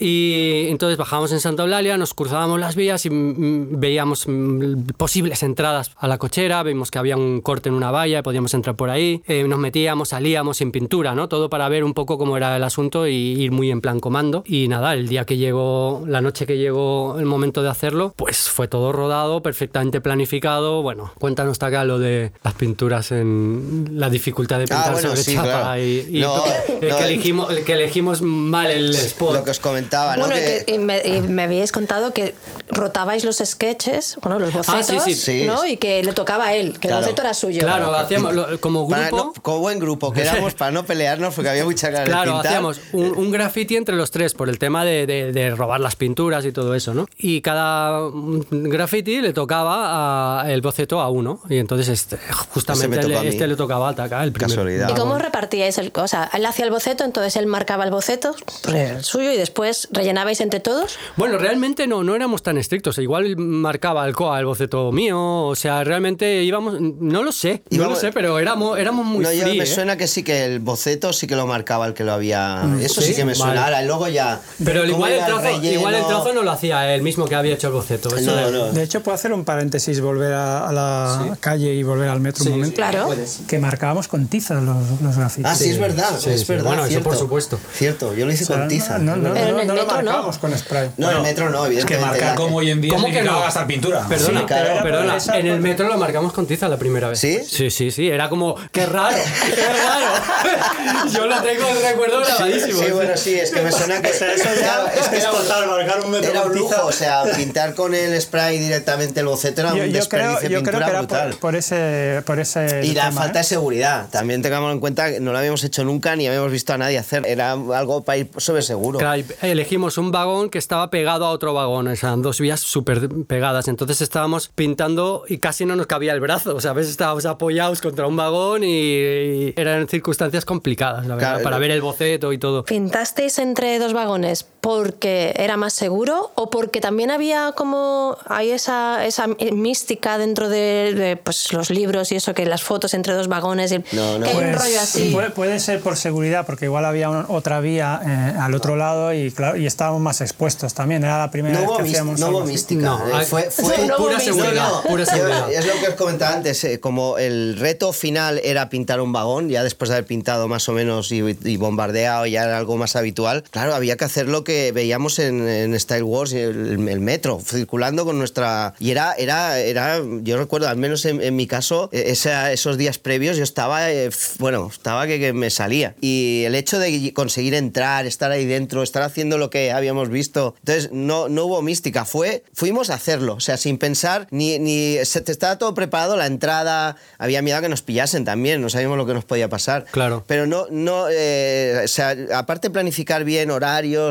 Y 0.00 0.66
entonces 0.68 0.96
bajábamos 0.96 1.32
en 1.32 1.40
Santa 1.40 1.62
Eulalia, 1.62 1.96
nos 1.96 2.14
cruzábamos 2.14 2.60
las 2.60 2.74
vías 2.76 3.04
y 3.06 3.10
mm, 3.10 3.80
veíamos 3.80 4.26
mm, 4.26 4.90
posibles 4.96 5.42
entradas 5.42 5.92
a 5.96 6.08
la 6.08 6.18
cochera, 6.18 6.62
vimos 6.62 6.90
que 6.90 6.98
había 6.98 7.16
un 7.16 7.40
corte 7.40 7.68
en 7.68 7.74
una 7.74 7.90
valla, 7.90 8.22
podíamos 8.22 8.52
entrar 8.54 8.76
por 8.76 8.90
ahí, 8.90 9.22
eh, 9.26 9.44
nos 9.44 9.58
metíamos, 9.58 10.10
salíamos 10.10 10.58
sin 10.58 10.72
pintura, 10.72 11.14
¿no? 11.14 11.28
Todo 11.28 11.48
para 11.48 11.68
ver 11.68 11.84
un 11.84 11.94
poco 11.94 12.18
cómo 12.18 12.36
era 12.36 12.56
el 12.56 12.64
asunto 12.64 13.06
y 13.06 13.14
ir 13.14 13.52
muy 13.52 13.70
en 13.70 13.80
plan 13.80 14.00
comando. 14.00 14.42
Y 14.46 14.57
nada, 14.66 14.94
el 14.94 15.08
día 15.08 15.24
que 15.24 15.36
llegó, 15.36 16.02
la 16.08 16.20
noche 16.20 16.46
que 16.46 16.56
llegó 16.58 17.16
el 17.20 17.26
momento 17.26 17.62
de 17.62 17.68
hacerlo, 17.68 18.12
pues 18.16 18.48
fue 18.48 18.66
todo 18.66 18.90
rodado, 18.90 19.42
perfectamente 19.42 20.00
planificado. 20.00 20.82
Bueno, 20.82 21.12
cuéntanos 21.20 21.62
acá 21.62 21.84
lo 21.84 21.98
de 22.00 22.32
las 22.42 22.54
pinturas 22.54 23.12
en 23.12 23.90
la 23.92 24.10
dificultad 24.10 24.58
de 24.58 24.64
Ah, 24.64 24.66
pintar 24.68 24.92
bueno, 24.94 25.08
sobre 25.10 25.22
sí, 25.22 25.34
chapa 25.34 25.46
claro. 25.48 25.80
y, 25.82 26.06
y 26.10 26.20
No, 26.22 26.42
el, 26.80 26.88
no, 26.88 26.96
que 26.96 27.02
eh. 27.04 27.06
elegimos, 27.06 27.50
el 27.50 27.64
que 27.64 27.72
elegimos 27.74 28.22
mal 28.22 28.70
el 28.70 28.94
spot. 28.94 29.34
Lo 29.34 29.44
que 29.44 29.50
os 29.50 29.60
comentaba, 29.60 30.16
¿no? 30.16 30.26
Bueno, 30.26 30.36
y 30.40 30.64
Que- 30.64 30.64
y 30.74 30.78
me, 30.78 30.98
y 31.06 31.20
me 31.20 31.42
habíais 31.42 31.70
contado 31.70 32.12
que 32.12 32.34
rotabais 32.70 33.24
los 33.24 33.36
sketches, 33.44 34.16
bueno, 34.22 34.38
los 34.38 34.52
bocetos, 34.52 34.90
Ah, 34.90 35.00
sí, 35.04 35.14
sí. 35.14 35.14
Sí. 35.14 35.44
¿no? 35.46 35.66
Y 35.66 35.76
que 35.76 36.02
le 36.02 36.12
tocaba 36.14 36.46
a 36.46 36.54
él, 36.54 36.72
que 36.74 36.88
Claro. 36.88 36.98
el 36.98 37.02
boceto 37.04 37.22
era 37.22 37.34
suyo. 37.34 37.60
Claro, 37.60 37.94
hacíamos 37.94 38.34
lo- 38.34 38.58
como 38.60 38.88
para 38.88 39.08
grupo. 39.08 39.32
no- 39.36 39.42
como 39.42 39.58
buen 39.58 39.78
grupo, 39.78 40.12
que 40.12 40.22
éramos 40.22 40.54
para 40.54 40.70
no 40.70 40.84
pelearnos 40.84 41.34
porque 41.34 41.50
había 41.50 41.64
mucha 41.64 41.90
ganas 41.90 42.06
de 42.06 42.10
Claro, 42.12 42.32
pintar. 42.32 42.46
hacíamos 42.46 42.80
un, 42.92 43.16
un 43.16 43.30
graffiti 43.30 43.76
entre 43.76 43.94
los 43.96 44.10
tres 44.10 44.32
por 44.34 44.47
el 44.48 44.58
tema 44.58 44.84
de, 44.84 45.06
de- 45.06 45.32
de 45.32 45.50
robar 45.54 45.80
las 45.80 45.96
pinturas 45.96 46.44
y 46.44 46.52
todo 46.52 46.74
eso, 46.74 46.94
¿no? 46.94 47.06
Y 47.18 47.40
cada 47.40 48.00
mm, 48.08 48.40
graffiti 48.50 49.20
le 49.20 49.32
tocaba 49.32 50.40
a- 50.42 50.52
el 50.52 50.60
boceto 50.60 51.00
a 51.00 51.08
uno. 51.10 51.40
Y 51.48 51.56
entonces 51.58 51.88
este, 51.88 52.18
justamente 52.50 53.02
le- 53.06 53.28
este 53.28 53.46
le 53.46 53.56
tocaba 53.56 53.88
a 53.90 53.94
Taka, 53.94 54.22
el 54.24 54.32
primero. 54.32 54.54
Casualidad. 54.54 54.88
¿Y 54.90 54.94
cómo 54.94 55.18
repartíais 55.18 55.78
el 55.78 55.92
cosa? 55.92 56.30
Él 56.32 56.44
hacía 56.46 56.64
el 56.64 56.70
boceto, 56.70 57.04
entonces 57.04 57.36
él 57.36 57.46
marcaba 57.46 57.84
el 57.84 57.90
boceto, 57.90 58.34
el 58.72 59.02
suyo, 59.04 59.32
y 59.32 59.36
después 59.36 59.88
rellenabais 59.92 60.40
entre 60.40 60.60
todos. 60.60 60.98
Bueno, 61.16 61.38
realmente 61.38 61.86
no, 61.86 62.02
no 62.04 62.14
éramos 62.14 62.42
tan 62.42 62.58
estrictos. 62.58 62.98
Igual 62.98 63.36
marcaba 63.36 64.06
el 64.06 64.14
COA 64.14 64.38
el 64.40 64.46
boceto 64.46 64.92
mío. 64.92 65.18
O 65.46 65.54
sea, 65.56 65.84
realmente 65.84 66.42
íbamos. 66.42 66.80
No 66.80 67.22
lo 67.22 67.32
sé, 67.32 67.62
no 67.70 67.76
Íbamos- 67.76 67.94
lo 67.94 68.00
sé, 68.00 68.12
pero 68.12 68.38
éramos, 68.38 68.78
éramos 68.78 69.04
muy 69.06 69.24
no, 69.24 69.32
yo 69.32 69.46
me 69.46 69.58
¿eh? 69.58 69.66
suena 69.66 69.96
que 69.96 70.06
sí 70.06 70.22
que 70.22 70.44
el 70.44 70.60
boceto 70.60 71.12
sí 71.12 71.26
que 71.26 71.36
lo 71.36 71.46
marcaba 71.46 71.86
el 71.86 71.94
que 71.94 72.04
lo 72.04 72.12
había. 72.12 72.62
Eso 72.80 73.00
sí, 73.00 73.08
¿sí? 73.08 73.16
que 73.16 73.24
me 73.24 73.34
suena. 73.34 73.54
Vale. 73.62 73.64
Ahora, 73.76 73.82
luego 73.86 74.08
ya. 74.08 74.37
Pero 74.64 74.84
igual 74.84 75.12
el, 75.12 75.24
trozo, 75.24 75.42
relleno. 75.42 75.78
igual 75.78 75.94
el 75.94 76.06
trozo 76.06 76.32
no 76.32 76.42
lo 76.42 76.50
hacía 76.50 76.94
él 76.94 77.02
mismo 77.02 77.24
que 77.26 77.34
había 77.34 77.54
hecho 77.54 77.68
el 77.68 77.72
boceto. 77.74 78.14
Eso 78.16 78.30
No, 78.32 78.38
era- 78.38 78.50
no. 78.50 78.72
De 78.72 78.82
hecho, 78.82 79.02
puedo 79.02 79.14
hacer 79.14 79.32
un 79.32 79.44
paréntesis, 79.44 80.00
volver 80.00 80.32
a, 80.32 80.68
a 80.68 80.72
la 80.72 81.36
calle 81.40 81.74
y 81.74 81.82
volver 81.82 82.08
al 82.08 82.20
metro 82.20 82.44
un 82.44 82.50
momento. 82.52 82.76
Claro. 82.76 83.14
Que 83.46 83.58
marcábamos 83.58 84.08
con 84.08 84.26
tiza 84.28 84.54
los, 84.54 85.00
los 85.02 85.16
grafitis. 85.16 85.46
Ah, 85.50 85.54
sí, 85.54 85.70
es 85.70 85.78
verdad. 85.78 86.18
Sí, 86.18 86.30
es 86.30 86.40
sí. 86.40 86.46
verdad. 86.48 86.64
Bueno, 86.66 86.84
eso 86.84 87.00
por 87.02 87.16
supuesto. 87.16 87.58
Cierto, 87.74 88.14
yo 88.14 88.26
lo 88.26 88.32
hice 88.32 88.44
O 88.44 88.46
sea, 88.48 88.58
con 88.58 88.68
tiza. 88.68 88.98
No, 88.98 89.16
no, 89.16 89.28
no, 89.28 89.34
Pero 89.34 89.52
no, 89.52 89.60
el 89.60 89.66
no 89.66 89.74
lo 89.74 89.80
metro 89.82 89.96
no. 89.96 90.02
marcábamos 90.04 90.38
con 90.38 90.56
spray. 90.58 90.90
No, 90.96 91.10
en 91.10 91.16
el 91.18 91.22
metro 91.22 91.50
no, 91.50 91.66
Es 91.66 91.84
que 91.84 91.94
evidentemente. 91.94 92.06
marcar 92.24 92.34
como 92.36 92.56
hoy 92.56 92.70
en 92.70 92.80
día 92.80 92.94
¿Cómo 92.94 93.06
que 93.10 93.22
no? 93.22 93.40
gastar 93.40 93.66
pintura. 93.66 94.06
Perdona, 94.08 94.40
Sí, 94.40 94.46
perdona. 94.82 95.18
En 95.34 95.46
el 95.46 95.60
metro 95.60 95.88
lo 95.88 95.96
marcamos 95.98 96.32
con 96.32 96.46
tiza 96.46 96.68
la 96.68 96.76
primera 96.76 97.08
vez. 97.08 97.18
¿Sí? 97.18 97.40
Sí, 97.46 97.70
sí, 97.70 97.90
sí. 97.90 98.08
Era 98.08 98.28
como, 98.28 98.56
qué 98.72 98.86
raro, 98.86 99.16
qué 99.54 99.62
raro. 99.66 101.08
Yo 101.12 101.26
lo 101.26 101.40
tengo 101.42 101.68
el 101.68 101.82
recuerdo 101.82 102.20
grabadísimo. 102.20 102.82
Sí, 102.82 102.90
bueno, 102.92 103.16
sí, 103.16 103.34
es 103.34 103.50
que 103.50 103.62
me 103.62 103.72
suena 103.72 104.00
que. 104.02 104.08
O 104.34 104.38
sea, 104.38 104.52
eso 104.52 104.60
ya 104.60 104.66
Claro, 104.68 104.88
es 105.00 105.08
que 105.08 105.16
es 105.18 105.30
total, 105.30 105.66
marcar 105.68 106.00
un 106.04 106.10
metro 106.10 106.30
Era 106.30 106.42
un 106.44 106.54
lujo, 106.54 106.86
o 106.86 106.92
sea, 106.92 107.24
pintar 107.36 107.74
con 107.74 107.94
el 107.94 108.20
spray 108.20 108.58
directamente 108.58 109.20
el 109.20 109.26
boceto 109.26 109.60
era 109.62 109.74
Yo, 109.74 109.82
un 109.84 109.88
yo 109.90 109.96
desperdicio 109.96 110.48
creo, 110.48 110.62
pintura 110.62 110.88
era 110.88 110.98
brutal. 110.98 111.30
por, 111.30 111.38
por 111.40 111.56
ese, 111.56 112.22
por 112.26 112.38
ese 112.38 112.80
Y 112.84 112.94
la 112.94 113.08
tema, 113.08 113.22
falta 113.22 113.38
¿eh? 113.38 113.42
de 113.42 113.48
seguridad. 113.48 114.08
También 114.10 114.42
tengamos 114.42 114.72
en 114.72 114.80
cuenta 114.80 115.10
que 115.10 115.20
no 115.20 115.32
lo 115.32 115.38
habíamos 115.38 115.62
hecho 115.64 115.84
nunca 115.84 116.16
ni 116.16 116.26
habíamos 116.26 116.52
visto 116.52 116.72
a 116.72 116.78
nadie 116.78 116.98
hacer. 116.98 117.24
Era 117.26 117.52
algo 117.52 118.02
para 118.04 118.18
ir 118.18 118.30
sobre 118.36 118.62
seguro. 118.62 118.98
Claro, 118.98 119.18
y 119.20 119.26
elegimos 119.42 119.98
un 119.98 120.10
vagón 120.12 120.50
que 120.50 120.58
estaba 120.58 120.90
pegado 120.90 121.24
a 121.26 121.30
otro 121.30 121.54
vagón, 121.54 121.88
o 121.88 121.96
sea, 121.96 122.14
dos 122.16 122.40
vías 122.40 122.60
súper 122.60 123.08
pegadas. 123.26 123.68
Entonces 123.68 124.00
estábamos 124.00 124.48
pintando 124.48 125.24
y 125.28 125.38
casi 125.38 125.64
no 125.64 125.76
nos 125.76 125.86
cabía 125.86 126.12
el 126.12 126.20
brazo, 126.20 126.54
o 126.56 126.60
sea, 126.60 126.72
a 126.72 126.74
veces 126.74 126.90
estábamos 126.92 127.24
apoyados 127.26 127.80
contra 127.80 128.06
un 128.06 128.16
vagón 128.16 128.64
y, 128.64 128.68
y 128.68 129.54
eran 129.56 129.88
circunstancias 129.88 130.44
complicadas, 130.44 131.06
la 131.06 131.14
verdad, 131.14 131.28
Claro, 131.30 131.44
para 131.44 131.58
ver 131.58 131.70
el 131.70 131.80
boceto 131.80 132.32
y 132.32 132.38
todo. 132.38 132.64
¿Pintasteis 132.64 133.38
entre 133.38 133.78
dos 133.78 133.92
vagones 133.92 134.17
porque 134.60 135.32
era 135.36 135.56
más 135.56 135.72
seguro 135.72 136.30
o 136.34 136.50
porque 136.50 136.80
también 136.80 137.10
había 137.10 137.52
como 137.56 138.16
hay 138.26 138.50
esa, 138.50 139.06
esa 139.06 139.26
mística 139.52 140.18
dentro 140.18 140.48
de, 140.48 140.92
de, 140.94 141.16
pues, 141.16 141.52
los 141.52 141.70
libros 141.70 142.10
y 142.12 142.16
eso 142.16 142.34
que 142.34 142.44
las 142.44 142.62
fotos 142.62 142.92
entre 142.94 143.14
dos 143.14 143.28
vagones 143.28 143.72
y 143.72 143.78
No, 143.92 144.18
no. 144.18 144.24
que 144.24 144.30
hay 144.30 144.36
un 144.36 144.42
Pues, 144.52 144.58
rollo 144.62 144.80
así 144.80 145.10
Puede, 145.12 145.30
puede 145.30 145.60
ser 145.60 145.80
por 145.80 145.96
seguridad, 145.96 146.44
porque 146.44 146.66
igual 146.66 146.84
había 146.84 147.08
un- 147.08 147.24
otra 147.28 147.60
vía 147.60 148.00
eh, 148.04 148.38
al 148.38 148.54
otro 148.54 148.76
lado 148.76 149.12
y, 149.14 149.30
claro, 149.30 149.56
y 149.56 149.66
estábamos 149.66 150.00
más 150.00 150.20
expuestos 150.20 150.74
también. 150.74 151.04
Era 151.04 151.18
la 151.18 151.30
primera 151.30 151.60
No 151.60 151.68
vez 151.68 151.76
que 151.76 151.82
hacíamos 151.90 152.20
no 152.20 152.28
hubo 152.28 152.44
mística. 152.44 152.82
No, 152.82 153.20
eh, 153.20 153.24
fue, 153.24 153.42
fue 153.50 153.74
pura 153.96 154.16
mística. 154.16 154.34
seguridad, 154.34 154.70
pura 154.88 155.04
yo- 155.04 155.10
seguridad. 155.10 155.52
es 155.52 155.66
lo 155.66 155.72
que 155.80 155.88
os 155.88 155.94
comentaba 155.94 156.34
antes, 156.34 156.62
eh, 156.64 156.80
como 156.80 157.16
el 157.18 157.56
reto 157.58 157.92
final 157.92 158.40
era 158.44 158.68
pintar 158.68 159.00
un 159.00 159.12
vagón, 159.12 159.48
ya 159.48 159.62
después 159.62 159.88
de 159.88 159.96
haber 159.96 160.06
pintado 160.06 160.48
más 160.48 160.68
o 160.68 160.72
menos 160.72 161.10
y, 161.12 161.22
y 161.44 161.56
bombardeado, 161.56 162.26
ya 162.26 162.42
era 162.44 162.58
algo 162.58 162.76
más 162.76 162.96
habitual, 162.96 163.44
claro, 163.50 163.74
había 163.74 163.96
que 163.96 164.04
hacer 164.08 164.28
lo 164.28 164.44
que 164.44 164.72
veíamos 164.72 165.18
en, 165.18 165.46
en 165.48 165.78
Style 165.78 166.02
Wars, 166.02 166.32
el, 166.32 166.88
el 166.88 167.00
metro, 167.00 167.40
circulando 167.44 168.04
con 168.04 168.18
nuestra... 168.18 168.74
Y 168.78 168.90
era, 168.90 169.12
era, 169.14 169.58
era 169.58 170.00
yo 170.22 170.36
recuerdo, 170.38 170.68
al 170.68 170.76
menos 170.76 171.04
en, 171.04 171.22
en 171.22 171.36
mi 171.36 171.46
caso, 171.46 171.88
eh, 171.92 172.04
esa- 172.08 172.52
esos 172.52 172.76
días 172.78 172.98
previos 172.98 173.36
yo 173.36 173.44
estaba, 173.44 173.90
eh, 173.92 174.10
bueno, 174.38 174.68
estaba 174.72 175.06
que, 175.06 175.18
que 175.20 175.32
me 175.32 175.50
salía. 175.50 175.94
Y 176.00 176.42
el 176.46 176.54
hecho 176.54 176.78
de 176.78 177.12
conseguir 177.14 177.54
entrar, 177.54 178.06
estar 178.06 178.30
ahí 178.30 178.44
dentro, 178.46 178.82
estar 178.82 179.02
haciendo 179.02 179.38
lo 179.38 179.50
que 179.50 179.70
habíamos 179.72 180.08
visto, 180.08 180.54
entonces 180.60 180.90
no, 180.92 181.28
no 181.28 181.44
hubo 181.44 181.62
mística, 181.62 182.04
fue, 182.04 182.42
fuimos 182.52 182.90
a 182.90 182.94
hacerlo, 182.94 183.34
o 183.34 183.40
sea, 183.40 183.56
sin 183.56 183.78
pensar, 183.78 184.26
ni, 184.30 184.58
ni 184.58 184.96
se, 185.04 185.20
te 185.20 185.32
estaba 185.32 185.58
todo 185.58 185.74
preparado, 185.74 186.16
la 186.16 186.26
entrada, 186.26 186.96
había 187.18 187.42
miedo 187.42 187.58
a 187.58 187.60
que 187.60 187.68
nos 187.68 187.82
pillasen 187.82 188.24
también, 188.24 188.60
no 188.60 188.70
sabíamos 188.70 188.96
lo 188.96 189.06
que 189.06 189.14
nos 189.14 189.24
podía 189.24 189.48
pasar. 189.48 189.84
Claro. 189.90 190.24
Pero 190.26 190.46
no, 190.46 190.66
no 190.70 191.06
eh, 191.10 191.82
o 191.84 191.88
sea, 191.88 192.16
aparte 192.34 192.68
de 192.68 192.72
planificar 192.72 193.24
bien 193.24 193.50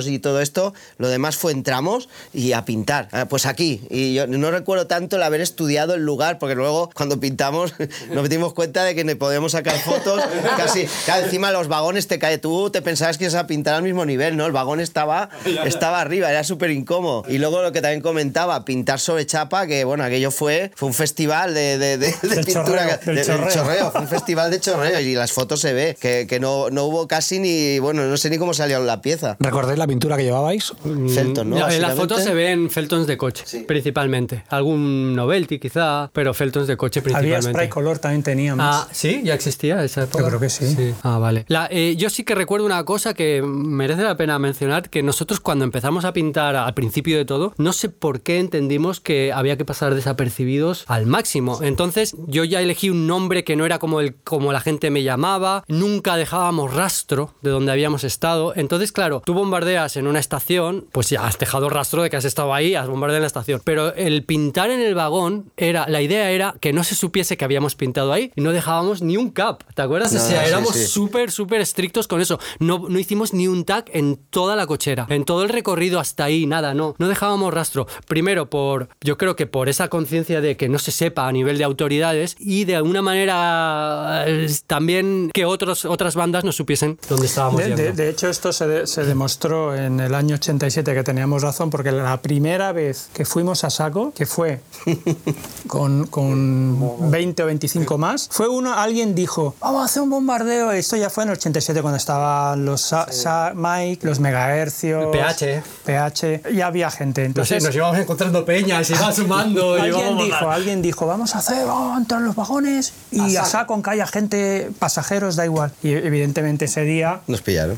y 0.08 0.20
todo 0.20 0.42
esto, 0.42 0.74
lo 0.98 1.08
demás 1.08 1.38
fue 1.38 1.52
entramos 1.52 2.10
y 2.34 2.54
a 2.54 2.66
pintar. 2.66 3.08
Ah, 3.12 3.26
Pues 3.28 3.46
aquí. 3.46 3.82
Y 3.90 4.14
yo 4.14 4.28
no 4.28 4.52
recuerdo 4.52 4.88
tanto 4.88 5.16
el 5.16 5.24
haber 5.24 5.42
estudiado 5.42 5.94
el 5.96 6.02
lugar, 6.04 6.38
porque 6.40 6.56
luego 6.56 6.90
cuando 6.94 7.20
pintamos 7.20 7.74
nos 8.12 8.30
dimos 8.30 8.54
cuenta 8.54 8.84
de 8.84 8.96
que 8.96 9.04
no 9.04 9.16
podíamos 9.18 9.54
sacar 9.54 9.78
fotos. 9.80 10.22
Casi, 10.58 10.86
claro, 11.06 11.26
encima 11.26 11.52
los 11.52 11.68
vagones 11.68 12.08
te 12.08 12.20
cae 12.20 12.38
tú, 12.38 12.70
te 12.70 12.82
pensabas 12.82 13.18
que 13.18 13.26
ibas 13.26 13.36
a 13.36 13.48
pintar 13.48 13.76
al 13.76 13.84
mismo 13.84 14.06
nivel, 14.06 14.36
¿no? 14.38 14.46
El 14.46 14.52
vagón 14.52 14.80
estaba, 14.80 15.30
estaba 15.66 16.02
arriba, 16.02 16.30
era 16.30 16.44
súper 16.44 16.72
incómodo. 16.72 17.24
Y 17.28 17.38
luego 17.38 17.62
lo 17.62 17.72
que 17.72 17.82
también 17.82 18.02
comentaba, 18.02 18.66
pintar 18.66 19.00
sobre 19.00 19.26
chapa, 19.26 19.68
que 19.68 19.84
bueno, 19.84 20.04
aquello 20.04 20.32
fue, 20.32 20.72
fue 20.76 20.88
un 20.88 20.94
festival 20.94 21.54
de, 21.54 21.78
de, 21.78 21.98
de- 21.98 22.08
de 22.22 22.28
Del 22.36 22.46
pintura. 22.46 22.66
chorreo, 22.66 23.00
del 23.06 23.16
de- 23.16 23.26
chorreo. 23.26 23.92
fue 23.92 24.02
un 24.02 24.08
festival 24.08 24.52
de 24.52 24.60
chorreo 24.60 25.00
y 25.00 25.14
las 25.16 25.32
fotos 25.32 25.62
se 25.62 25.74
ve, 25.74 25.98
que, 26.00 26.28
que 26.28 26.40
no, 26.40 26.70
no 26.70 26.84
hubo 26.86 27.08
casi 27.08 27.40
ni, 27.40 27.80
bueno, 27.80 28.04
no 28.06 28.18
sé 28.18 28.30
ni 28.30 28.38
cómo 28.38 28.54
salió 28.54 28.80
la 28.80 29.02
pieza. 29.02 29.38
Recordad 29.40 29.77
la 29.78 29.88
pintura 29.88 30.18
que 30.18 30.24
llevabais? 30.24 30.74
Felton, 31.14 31.50
¿no? 31.50 31.70
En 31.70 31.82
las 31.82 31.96
fotos 31.96 32.24
se 32.24 32.34
ven 32.34 32.70
Feltons 32.70 33.08
de 33.08 33.18
coche, 33.18 33.44
principalmente. 33.66 34.44
Algún 34.50 35.16
Novelty 35.16 35.60
quizá, 35.60 36.10
pero 36.14 36.34
Feltons 36.34 36.68
de 36.68 36.78
coche 36.78 37.00
Había 37.00 37.14
principalmente. 37.16 37.50
spray 37.52 37.70
color 37.70 38.00
también 38.00 38.24
teníamos. 38.24 38.66
Ah, 38.68 38.88
¿sí? 38.92 39.22
¿Ya 39.24 39.34
existía 39.34 39.84
esa 39.84 40.04
época? 40.04 40.24
Yo 40.24 40.28
creo 40.30 40.40
que 40.40 40.50
sí. 40.50 40.94
Ah, 41.04 41.18
vale. 41.18 41.46
La- 41.48 41.68
eh, 41.72 41.96
yo 41.98 42.10
sí 42.10 42.24
que 42.24 42.36
recuerdo 42.36 42.66
una 42.66 42.84
cosa 42.86 43.14
que 43.14 43.42
merece 43.42 44.02
la 44.04 44.18
pena 44.18 44.40
mencionar, 44.40 44.90
que 44.90 45.04
nosotros 45.04 45.40
cuando 45.40 45.66
empezamos 45.66 46.06
a 46.06 46.14
pintar 46.14 46.56
al 46.56 46.74
principio 46.74 47.18
de 47.18 47.26
todo, 47.26 47.54
no 47.58 47.74
sé 47.74 47.90
por 47.90 48.22
qué 48.22 48.40
entendimos 48.40 49.00
que 49.00 49.32
había 49.34 49.58
que 49.58 49.66
pasar 49.66 49.94
desapercibidos 49.96 50.84
al 50.88 51.06
máximo. 51.06 51.60
Entonces 51.62 52.16
yo 52.28 52.44
ya 52.44 52.62
elegí 52.62 52.90
un 52.90 53.08
nombre 53.08 53.44
que 53.44 53.56
no 53.56 53.66
era 53.66 53.80
como, 53.80 54.00
el, 54.00 54.16
como 54.16 54.52
la 54.54 54.60
gente 54.62 54.90
me 54.90 55.04
llamaba, 55.04 55.64
nunca 55.68 56.16
dejábamos 56.16 56.74
rastro 56.74 57.34
de 57.42 57.50
donde 57.52 57.72
habíamos 57.72 58.04
estado. 58.04 58.54
Entonces, 58.56 58.92
claro, 58.92 59.22
tú 59.26 59.34
bombardeas 59.34 59.67
en 59.72 60.08
una 60.08 60.20
estación, 60.20 60.86
pues 60.92 61.10
ya 61.10 61.26
has 61.28 61.38
dejado 61.38 61.70
rastro 61.70 62.02
de 62.02 62.10
que 62.10 62.16
has 62.16 62.26
estado 62.26 62.54
ahí, 62.54 62.76
has 62.76 62.88
bombardeado 62.88 63.18
en 63.18 63.22
la 63.24 63.28
estación. 63.28 63.62
Pero 63.64 63.94
el 63.96 64.24
pintar 64.24 64.70
en 64.72 64.80
el 64.80 64.96
vagón, 64.96 65.52
era, 65.58 65.88
la 65.90 66.02
idea 66.02 66.32
era 66.32 66.56
que 66.62 66.72
no 66.74 66.84
se 66.84 66.96
supiese 66.96 67.36
que 67.38 67.44
habíamos 67.46 67.76
pintado 67.76 68.14
ahí 68.14 68.32
y 68.36 68.42
no 68.42 68.52
dejábamos 68.52 69.02
ni 69.02 69.18
un 69.18 69.30
cap. 69.32 69.64
¿Te 69.76 69.82
acuerdas? 69.82 70.14
No, 70.14 70.20
o 70.20 70.24
sea, 70.26 70.42
sí, 70.44 70.48
éramos 70.48 70.72
sí. 70.74 70.88
súper, 70.88 71.32
súper 71.32 71.62
estrictos 71.62 72.08
con 72.08 72.22
eso. 72.22 72.40
No, 72.60 72.86
no 72.88 72.98
hicimos 73.00 73.34
ni 73.34 73.48
un 73.48 73.66
tag 73.66 73.86
en 73.94 74.16
toda 74.30 74.56
la 74.56 74.66
cochera. 74.68 75.06
En 75.10 75.26
todo 75.26 75.44
el 75.44 75.50
recorrido 75.50 76.00
hasta 76.00 76.24
ahí, 76.24 76.46
nada, 76.46 76.74
no. 76.74 76.96
No 76.98 77.08
dejábamos 77.08 77.54
rastro. 77.54 77.88
Primero, 78.08 78.50
por, 78.50 78.90
yo 79.02 79.18
creo 79.18 79.36
que 79.36 79.48
por 79.48 79.70
esa 79.70 79.90
conciencia 79.90 80.42
de 80.42 80.56
que 80.58 80.70
no 80.70 80.80
se 80.80 80.92
sepa 80.92 81.28
a 81.28 81.32
nivel 81.32 81.58
de 81.58 81.64
autoridades 81.66 82.36
y 82.40 82.66
de 82.66 82.76
alguna 82.78 83.02
manera 83.02 84.24
eh, 84.28 84.48
también 84.66 85.30
que 85.34 85.46
otros, 85.46 85.86
otras 85.86 86.16
bandas 86.16 86.44
no 86.44 86.52
supiesen 86.52 87.00
dónde 87.10 87.26
estábamos 87.28 87.62
De, 87.62 87.68
yendo. 87.68 87.82
de- 87.84 87.92
de 87.94 88.10
hecho, 88.10 88.28
esto 88.30 88.52
se, 88.54 88.68
de- 88.68 88.88
se 88.88 89.04
demostró 89.06 89.47
en 89.76 90.00
el 90.00 90.14
año 90.16 90.36
87 90.36 90.94
que 90.94 91.04
teníamos 91.04 91.42
razón, 91.42 91.70
porque 91.70 91.92
la 91.92 92.22
primera 92.22 92.72
vez 92.72 93.10
que 93.14 93.26
fuimos 93.26 93.64
a 93.64 93.70
saco, 93.70 94.12
que 94.16 94.26
fue 94.26 94.60
con, 95.68 96.08
con 96.08 97.12
20 97.12 97.44
o 97.44 97.46
25 97.48 97.98
más, 97.98 98.30
fue 98.32 98.48
uno, 98.48 98.74
alguien 98.74 99.16
dijo, 99.16 99.56
vamos 99.60 99.82
a 99.82 99.86
hacer 99.86 100.02
un 100.02 100.10
bombardeo. 100.10 100.72
Esto 100.72 100.96
ya 100.98 101.10
fue 101.10 101.24
en 101.24 101.30
el 101.32 101.38
87 101.38 101.82
cuando 101.82 101.98
estaban 101.98 102.66
los 102.66 102.82
Sa- 102.82 103.12
Sa- 103.12 103.54
Mike, 103.56 104.06
los 104.06 104.20
megahercios, 104.20 105.04
El 105.06 105.12
PH. 105.12 105.64
PH, 105.86 106.42
ya 106.54 106.68
había 106.68 106.90
gente. 106.92 107.22
No 107.30 107.34
sé, 107.46 107.56
Entonces, 107.56 107.64
nos 107.64 107.76
íbamos 107.76 107.98
encontrando 108.00 108.46
peñas, 108.46 108.88
se 108.88 108.94
iba 108.96 109.12
sumando. 109.12 109.78
y 109.78 109.82
Alguien 109.82 110.18
dijo, 110.18 110.50
a- 110.50 110.54
alguien 110.56 110.82
dijo, 110.82 111.08
vamos 111.08 111.36
a 111.36 111.40
hacer, 111.40 111.66
vamos 111.66 111.96
a 111.96 112.00
entrar 112.00 112.22
en 112.22 112.28
los 112.28 112.36
vagones 112.36 112.94
y 113.12 113.36
a 113.36 113.46
saco, 113.46 113.74
aunque 113.74 113.92
haya 113.92 114.08
gente, 114.08 114.70
pasajeros, 114.80 115.36
da 115.36 115.46
igual. 115.46 115.72
Y 115.84 115.92
evidentemente 115.94 116.66
ese 116.66 116.82
día 116.82 117.22
Nos 117.28 117.42
pillaron. 117.42 117.78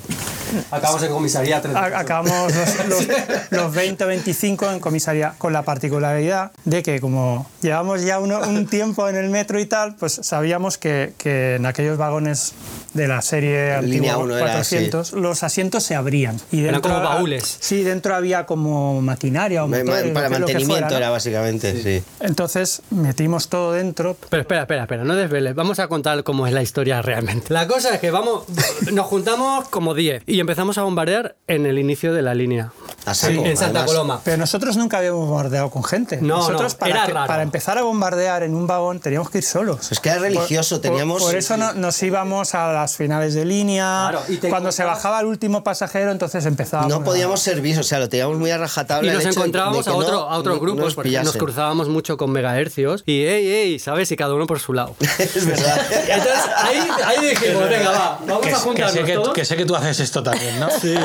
Acabamos 0.71 1.03
en 1.03 1.11
comisaría. 1.11 1.58
Acabamos 1.65 2.53
los, 2.55 2.85
los, 2.87 3.07
los 3.51 3.73
20 3.75 4.03
o 4.03 4.07
25 4.07 4.71
en 4.71 4.79
comisaría, 4.79 5.33
con 5.37 5.53
la 5.53 5.63
particularidad 5.63 6.51
de 6.65 6.83
que 6.83 6.99
como 6.99 7.49
llevamos 7.61 8.01
ya 8.03 8.19
uno- 8.19 8.41
un 8.41 8.67
tiempo 8.67 9.07
en 9.09 9.15
el 9.15 9.29
metro 9.29 9.59
y 9.59 9.65
tal, 9.65 9.95
pues 9.95 10.19
sabíamos 10.23 10.77
que 10.77 11.13
en 11.55 11.65
aquellos 11.65 11.97
vagones 11.97 12.53
de 12.93 13.07
la 13.07 13.21
serie 13.21 13.73
antigua 13.73 14.17
uno 14.17 14.35
era 14.35 14.45
400 14.47 15.13
los 15.13 15.43
asientos 15.43 15.83
se 15.83 15.95
abrían. 15.95 16.39
Y 16.51 16.61
Eran 16.61 16.73
dentro- 16.73 16.91
como 16.93 17.03
baúles. 17.03 17.57
Sí, 17.59 17.83
dentro 17.83 18.15
había 18.15 18.45
como 18.45 19.01
maquinaria 19.01 19.63
o 19.63 19.67
motores, 19.67 20.11
Para 20.11 20.29
mantenimiento 20.29 20.73
fuera, 20.73 20.89
¿no? 20.89 20.97
era 20.97 21.09
básicamente, 21.09 21.81
sí. 21.83 22.03
Entonces 22.19 22.81
metimos 22.89 23.47
todo 23.49 23.73
dentro, 23.73 24.15
Pero 24.29 24.41
espera, 24.41 24.61
espera, 24.61 24.83
espera, 24.83 25.03
no 25.03 25.15
desveles. 25.15 25.55
Vamos 25.55 25.79
a 25.79 25.87
contar 25.87 26.23
cómo 26.23 26.47
es 26.47 26.53
la 26.53 26.61
historia 26.61 27.01
realmente. 27.01 27.53
La 27.53 27.67
cosa 27.67 27.93
es 27.93 27.99
que 27.99 28.11
vamos, 28.11 28.43
nos 28.91 29.05
juntamos 29.05 29.67
como 29.69 29.93
10 29.93 30.23
y 30.25 30.39
empezamos 30.39 30.77
a 30.77 30.83
bombardear 30.83 31.35
en 31.47 31.65
el 31.65 31.77
inicio 31.79 32.13
de 32.13 32.21
la 32.21 32.33
línea. 32.33 32.71
A 33.05 33.13
saco, 33.13 33.33
en 33.45 33.55
Santa 33.57 33.79
además. 33.79 33.85
Coloma. 33.85 34.21
Pero 34.23 34.37
nosotros 34.37 34.77
nunca 34.77 34.97
habíamos 34.97 35.27
bombardeado 35.27 35.69
con 35.69 35.83
gente. 35.83 36.17
No, 36.21 36.37
nosotros 36.37 36.73
no, 36.73 36.79
para, 36.79 36.91
era 36.91 37.05
que- 37.05 37.13
raro. 37.13 37.27
para 37.27 37.43
empezar 37.43 37.77
a 37.77 37.83
bombardear 37.83 38.43
en 38.43 38.53
un 38.55 38.67
vagón 38.67 38.99
teníamos 38.99 39.29
que 39.29 39.39
ir 39.39 39.43
solos. 39.43 39.91
Es 39.91 39.99
que 39.99 40.09
era 40.09 40.19
religioso, 40.19 40.75
por- 40.75 40.81
teníamos... 40.81 41.23
Por, 41.23 41.35
eso 41.35 41.57
no- 41.57 41.73
nos 41.73 42.01
íbamos 42.03 42.53
a 42.55 42.67
las 42.81 42.95
finales 42.97 43.33
de 43.33 43.45
línea. 43.45 44.07
Claro, 44.09 44.25
y 44.27 44.37
te 44.37 44.49
Cuando 44.49 44.71
se 44.71 44.83
bajaba 44.83 45.19
el 45.19 45.25
último 45.27 45.63
pasajero, 45.63 46.11
entonces 46.11 46.45
empezábamos. 46.45 46.91
No 46.91 47.03
podíamos 47.03 47.39
servir, 47.41 47.77
o 47.79 47.83
sea, 47.83 47.99
lo 47.99 48.09
teníamos 48.09 48.37
muy 48.37 48.51
a 48.51 48.57
rajatabla. 48.57 49.11
Y 49.11 49.15
nos 49.15 49.25
encontrábamos 49.25 49.87
a, 49.87 49.93
otro, 49.93 50.11
no- 50.11 50.29
a 50.29 50.37
otros 50.37 50.59
grupos 50.59 50.83
nos 50.85 50.95
porque 50.95 51.11
nos 51.21 51.35
cruzábamos 51.37 51.87
mucho 51.89 52.17
con 52.17 52.31
megahercios 52.31 53.03
y 53.05 53.23
ey, 53.23 53.47
ey, 53.47 53.79
¿sabes? 53.79 54.11
Y 54.11 54.15
cada 54.15 54.33
uno 54.33 54.47
por 54.47 54.59
su 54.59 54.73
lado. 54.73 54.95
es 55.19 55.45
verdad. 55.45 55.79
Entonces 55.91 56.45
ahí, 56.57 56.79
ahí 57.05 57.29
dijimos, 57.29 57.69
venga, 57.69 57.91
va, 57.91 58.19
vamos 58.25 58.41
Que, 58.41 58.49
a 58.49 58.53
que 58.53 58.59
juntarnos 58.59 58.93
sé 58.93 59.03
que, 59.03 59.13
todos. 59.13 59.33
que 59.33 59.45
sé 59.45 59.55
que 59.57 59.65
tú 59.65 59.75
haces 59.75 59.99
esto 59.99 60.23
también, 60.23 60.59
¿no? 60.59 60.69
Sí. 60.69 60.95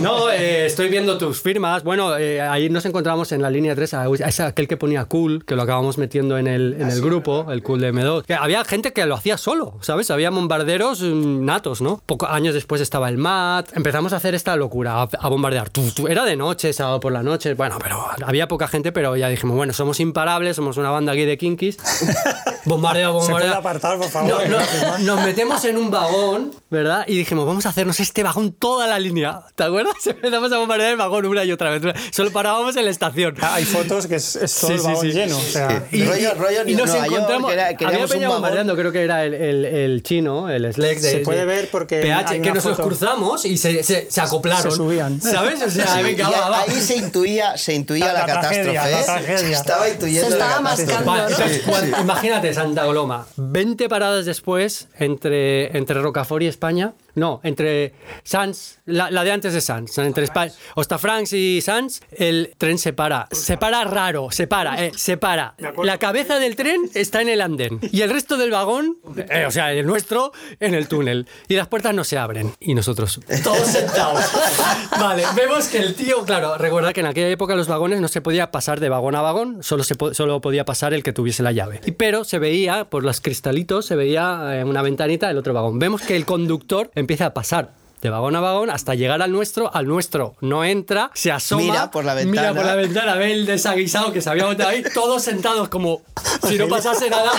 No, 0.00 0.30
eh, 0.30 0.66
estoy 0.66 0.88
viendo 0.88 1.18
tus 1.18 1.40
firmas. 1.40 1.82
Bueno, 1.84 2.16
eh, 2.16 2.40
ahí 2.40 2.68
nos 2.70 2.84
encontramos 2.86 3.32
en 3.32 3.42
la 3.42 3.50
línea 3.50 3.74
3, 3.74 3.94
a, 3.94 4.02
a 4.02 4.08
ese- 4.28 4.42
aquel 4.42 4.68
que 4.68 4.76
ponía 4.76 5.04
cool, 5.06 5.44
que 5.44 5.54
lo 5.56 5.62
acabamos 5.62 5.98
metiendo 5.98 6.38
en 6.38 6.46
el, 6.46 6.76
en 6.78 6.90
el 6.90 7.00
grupo, 7.00 7.46
el 7.50 7.62
cool 7.62 7.80
de 7.80 7.92
M2. 7.92 8.24
Que 8.24 8.34
había 8.34 8.64
gente 8.64 8.92
que 8.92 9.04
lo 9.06 9.14
hacía 9.14 9.38
solo, 9.38 9.78
¿sabes? 9.80 10.10
Había 10.10 10.30
bombarderos 10.30 10.93
mm, 11.02 11.44
natos, 11.44 11.80
¿no? 11.80 12.02
Pocos 12.06 12.28
años 12.30 12.54
después 12.54 12.80
estaba 12.80 13.08
el 13.08 13.18
MAT. 13.18 13.76
Empezamos 13.76 14.12
a 14.12 14.16
hacer 14.16 14.34
esta 14.34 14.56
locura, 14.56 15.02
a, 15.02 15.08
a 15.18 15.28
bombardear. 15.28 15.70
Era 16.08 16.24
de 16.24 16.36
noche, 16.36 16.72
sábado 16.72 17.00
por 17.00 17.12
la 17.12 17.22
noche. 17.22 17.54
Bueno, 17.54 17.78
pero 17.82 18.04
había 18.24 18.48
poca 18.48 18.68
gente, 18.68 18.92
pero 18.92 19.16
ya 19.16 19.28
dijimos, 19.28 19.56
bueno, 19.56 19.72
somos 19.72 20.00
imparables, 20.00 20.56
somos 20.56 20.76
una 20.76 20.90
banda 20.90 21.12
aquí 21.12 21.24
de 21.24 21.38
kinkis. 21.38 21.78
Bombardeo, 22.66 23.20
¿Se 23.20 23.30
bombardeo. 23.30 23.54
apartar, 23.56 23.98
por 23.98 24.08
favor? 24.08 24.48
No, 24.48 24.58
no, 24.58 24.98
nos 25.16 25.24
metemos 25.26 25.62
en 25.66 25.76
un 25.76 25.90
vagón, 25.90 26.50
¿verdad? 26.70 27.04
Y 27.06 27.14
dijimos, 27.18 27.46
vamos 27.46 27.66
a 27.66 27.68
hacernos 27.68 28.00
este 28.00 28.22
vagón 28.22 28.52
toda 28.52 28.86
la 28.86 28.98
línea. 28.98 29.42
¿Te 29.54 29.64
acuerdas? 29.64 29.94
Empezamos 30.06 30.50
a 30.50 30.56
bombardear 30.58 30.92
el 30.92 30.96
vagón 30.96 31.26
una 31.26 31.44
y 31.44 31.52
otra 31.52 31.70
vez. 31.76 31.82
Solo 32.10 32.30
parábamos 32.30 32.74
en 32.76 32.86
la 32.86 32.90
estación. 32.90 33.34
Ah, 33.42 33.56
Hay 33.56 33.64
fotos 33.64 34.06
que 34.06 34.14
es, 34.16 34.36
es 34.36 34.54
todo 34.60 34.68
Sí, 34.68 34.72
el 34.74 34.80
sí, 34.80 34.86
vagón 34.86 35.02
sí. 35.02 35.12
lleno. 35.12 35.36
O 35.36 35.40
sea, 35.40 35.86
Y- 35.92 36.04
Rollo- 36.04 36.34
rollo 36.36 36.60
y 36.66 36.74
nos 36.74 36.90
York, 36.90 37.04
encontramos. 37.06 37.48
que 37.48 37.54
era- 37.54 37.68
había 37.88 38.06
peña 38.06 38.28
bombardeando, 38.30 38.74
creo 38.76 38.92
que 38.92 39.02
era 39.02 39.24
el, 39.26 39.34
el- 39.34 39.64
el 39.66 40.02
chino, 40.02 40.48
el 40.48 40.64
De. 40.88 41.00
Se 41.00 41.18
puede 41.18 41.40
de 41.40 41.44
ver 41.46 41.68
porque 41.70 42.00
PH, 42.02 42.30
hay 42.32 42.40
que 42.40 42.52
nos 42.52 42.64
los 42.64 42.78
cruzamos 42.78 43.44
y 43.44 43.56
se, 43.56 43.82
se, 43.82 44.10
se 44.10 44.20
acoplaron. 44.20 44.70
Se 44.70 44.76
subían. 44.76 45.20
¿Sabes? 45.20 45.62
O 45.62 45.70
sea, 45.70 45.86
Sí, 45.86 46.02
venga, 46.02 46.28
va, 46.28 46.48
va. 46.50 46.60
ahí 46.62 46.80
se 46.80 46.96
intuía, 46.96 47.56
se 47.56 47.74
intuía 47.74 48.06
La- 48.06 48.12
la, 48.12 48.18
la 48.20 48.26
catástrofe. 48.26 48.72
tragedia, 48.72 48.90
la 48.90 49.00
¿eh? 49.00 49.04
tragedia. 49.04 49.56
Estaba 49.58 49.88
intuyendo 49.88 50.26
Se 50.28 50.32
estaba 50.34 50.60
mascando. 50.60 51.10
Vale, 51.10 51.32
entonces, 51.32 51.62
cuando- 51.66 52.00
imagínate 52.00 52.54
Santa 52.54 52.84
Coloma, 52.84 53.26
20 53.36 53.88
paradas 53.88 54.24
después 54.26 54.88
entre, 54.98 55.76
entre 55.76 56.00
Rocafort 56.00 56.42
y 56.42 56.46
España. 56.46 56.92
No, 57.14 57.40
entre 57.44 57.94
Sans, 58.22 58.78
la, 58.86 59.10
la 59.10 59.24
de 59.24 59.32
antes 59.32 59.52
de 59.52 59.60
Sans, 59.60 59.98
entre 59.98 60.24
España, 60.24 60.52
Ostafrancs 60.74 61.32
y 61.32 61.60
Sans, 61.60 62.00
el 62.12 62.52
tren 62.58 62.78
se 62.78 62.92
para. 62.92 63.28
Se 63.30 63.56
para 63.56 63.84
raro, 63.84 64.28
se 64.30 64.46
para, 64.46 64.84
eh, 64.84 64.92
se 64.96 65.16
para. 65.16 65.54
La 65.82 65.98
cabeza 65.98 66.38
del 66.38 66.56
tren 66.56 66.90
está 66.94 67.22
en 67.22 67.28
el 67.28 67.40
andén 67.40 67.78
y 67.92 68.02
el 68.02 68.10
resto 68.10 68.36
del 68.36 68.50
vagón, 68.50 68.98
eh, 69.30 69.44
o 69.46 69.50
sea, 69.50 69.72
el 69.72 69.86
nuestro, 69.86 70.32
en 70.60 70.74
el 70.74 70.88
túnel. 70.88 71.26
Y 71.48 71.54
las 71.54 71.68
puertas 71.68 71.94
no 71.94 72.04
se 72.04 72.18
abren. 72.18 72.52
Y 72.60 72.74
nosotros, 72.74 73.20
todos 73.42 73.66
sentados. 73.68 74.24
Vale, 74.98 75.24
vemos 75.36 75.68
que 75.68 75.78
el 75.78 75.94
tío, 75.94 76.24
claro, 76.24 76.56
recuerda 76.58 76.92
que 76.92 77.00
en 77.00 77.06
aquella 77.06 77.28
época 77.28 77.54
los 77.54 77.68
vagones 77.68 78.00
no 78.00 78.08
se 78.08 78.20
podía 78.20 78.50
pasar 78.50 78.80
de 78.80 78.88
vagón 78.88 79.14
a 79.14 79.20
vagón, 79.22 79.62
solo, 79.62 79.84
se 79.84 79.94
po- 79.94 80.14
solo 80.14 80.40
podía 80.40 80.64
pasar 80.64 80.94
el 80.94 81.02
que 81.02 81.12
tuviese 81.12 81.42
la 81.42 81.52
llave. 81.52 81.80
Y, 81.86 81.92
pero 81.92 82.24
se 82.24 82.38
veía, 82.38 82.84
por 82.86 83.04
los 83.04 83.20
cristalitos, 83.20 83.86
se 83.86 83.96
veía 83.96 84.60
en 84.60 84.68
una 84.68 84.82
ventanita 84.82 85.30
el 85.30 85.38
otro 85.38 85.52
vagón. 85.54 85.78
Vemos 85.78 86.02
que 86.02 86.16
el 86.16 86.24
conductor 86.26 86.90
empieza 87.04 87.26
a 87.26 87.34
pasar 87.34 87.70
de 88.02 88.10
vagón 88.10 88.36
a 88.36 88.40
vagón 88.40 88.68
hasta 88.70 88.94
llegar 88.94 89.22
al 89.22 89.32
nuestro. 89.32 89.74
Al 89.74 89.86
nuestro 89.86 90.34
no 90.40 90.64
entra, 90.64 91.10
se 91.14 91.30
asoma. 91.32 91.62
Mira 91.62 91.90
por 91.90 92.04
la 92.04 92.14
Mira 92.14 92.24
ventana. 92.26 92.54
por 92.54 92.64
la 92.66 92.74
ventana, 92.74 93.14
ve 93.14 93.32
el 93.32 93.46
desaguisado 93.46 94.12
que 94.12 94.20
se 94.20 94.28
había 94.30 94.44
botado 94.46 94.68
ahí, 94.70 94.82
todos 94.92 95.22
sentados 95.22 95.68
como 95.68 96.02
si 96.46 96.58
no 96.58 96.68
pasase 96.68 97.08
nada. 97.08 97.30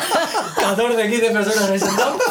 14, 0.56 1.10
15 1.10 1.32
personas 1.32 1.70
ahí 1.70 1.80
sentados. 1.80 2.22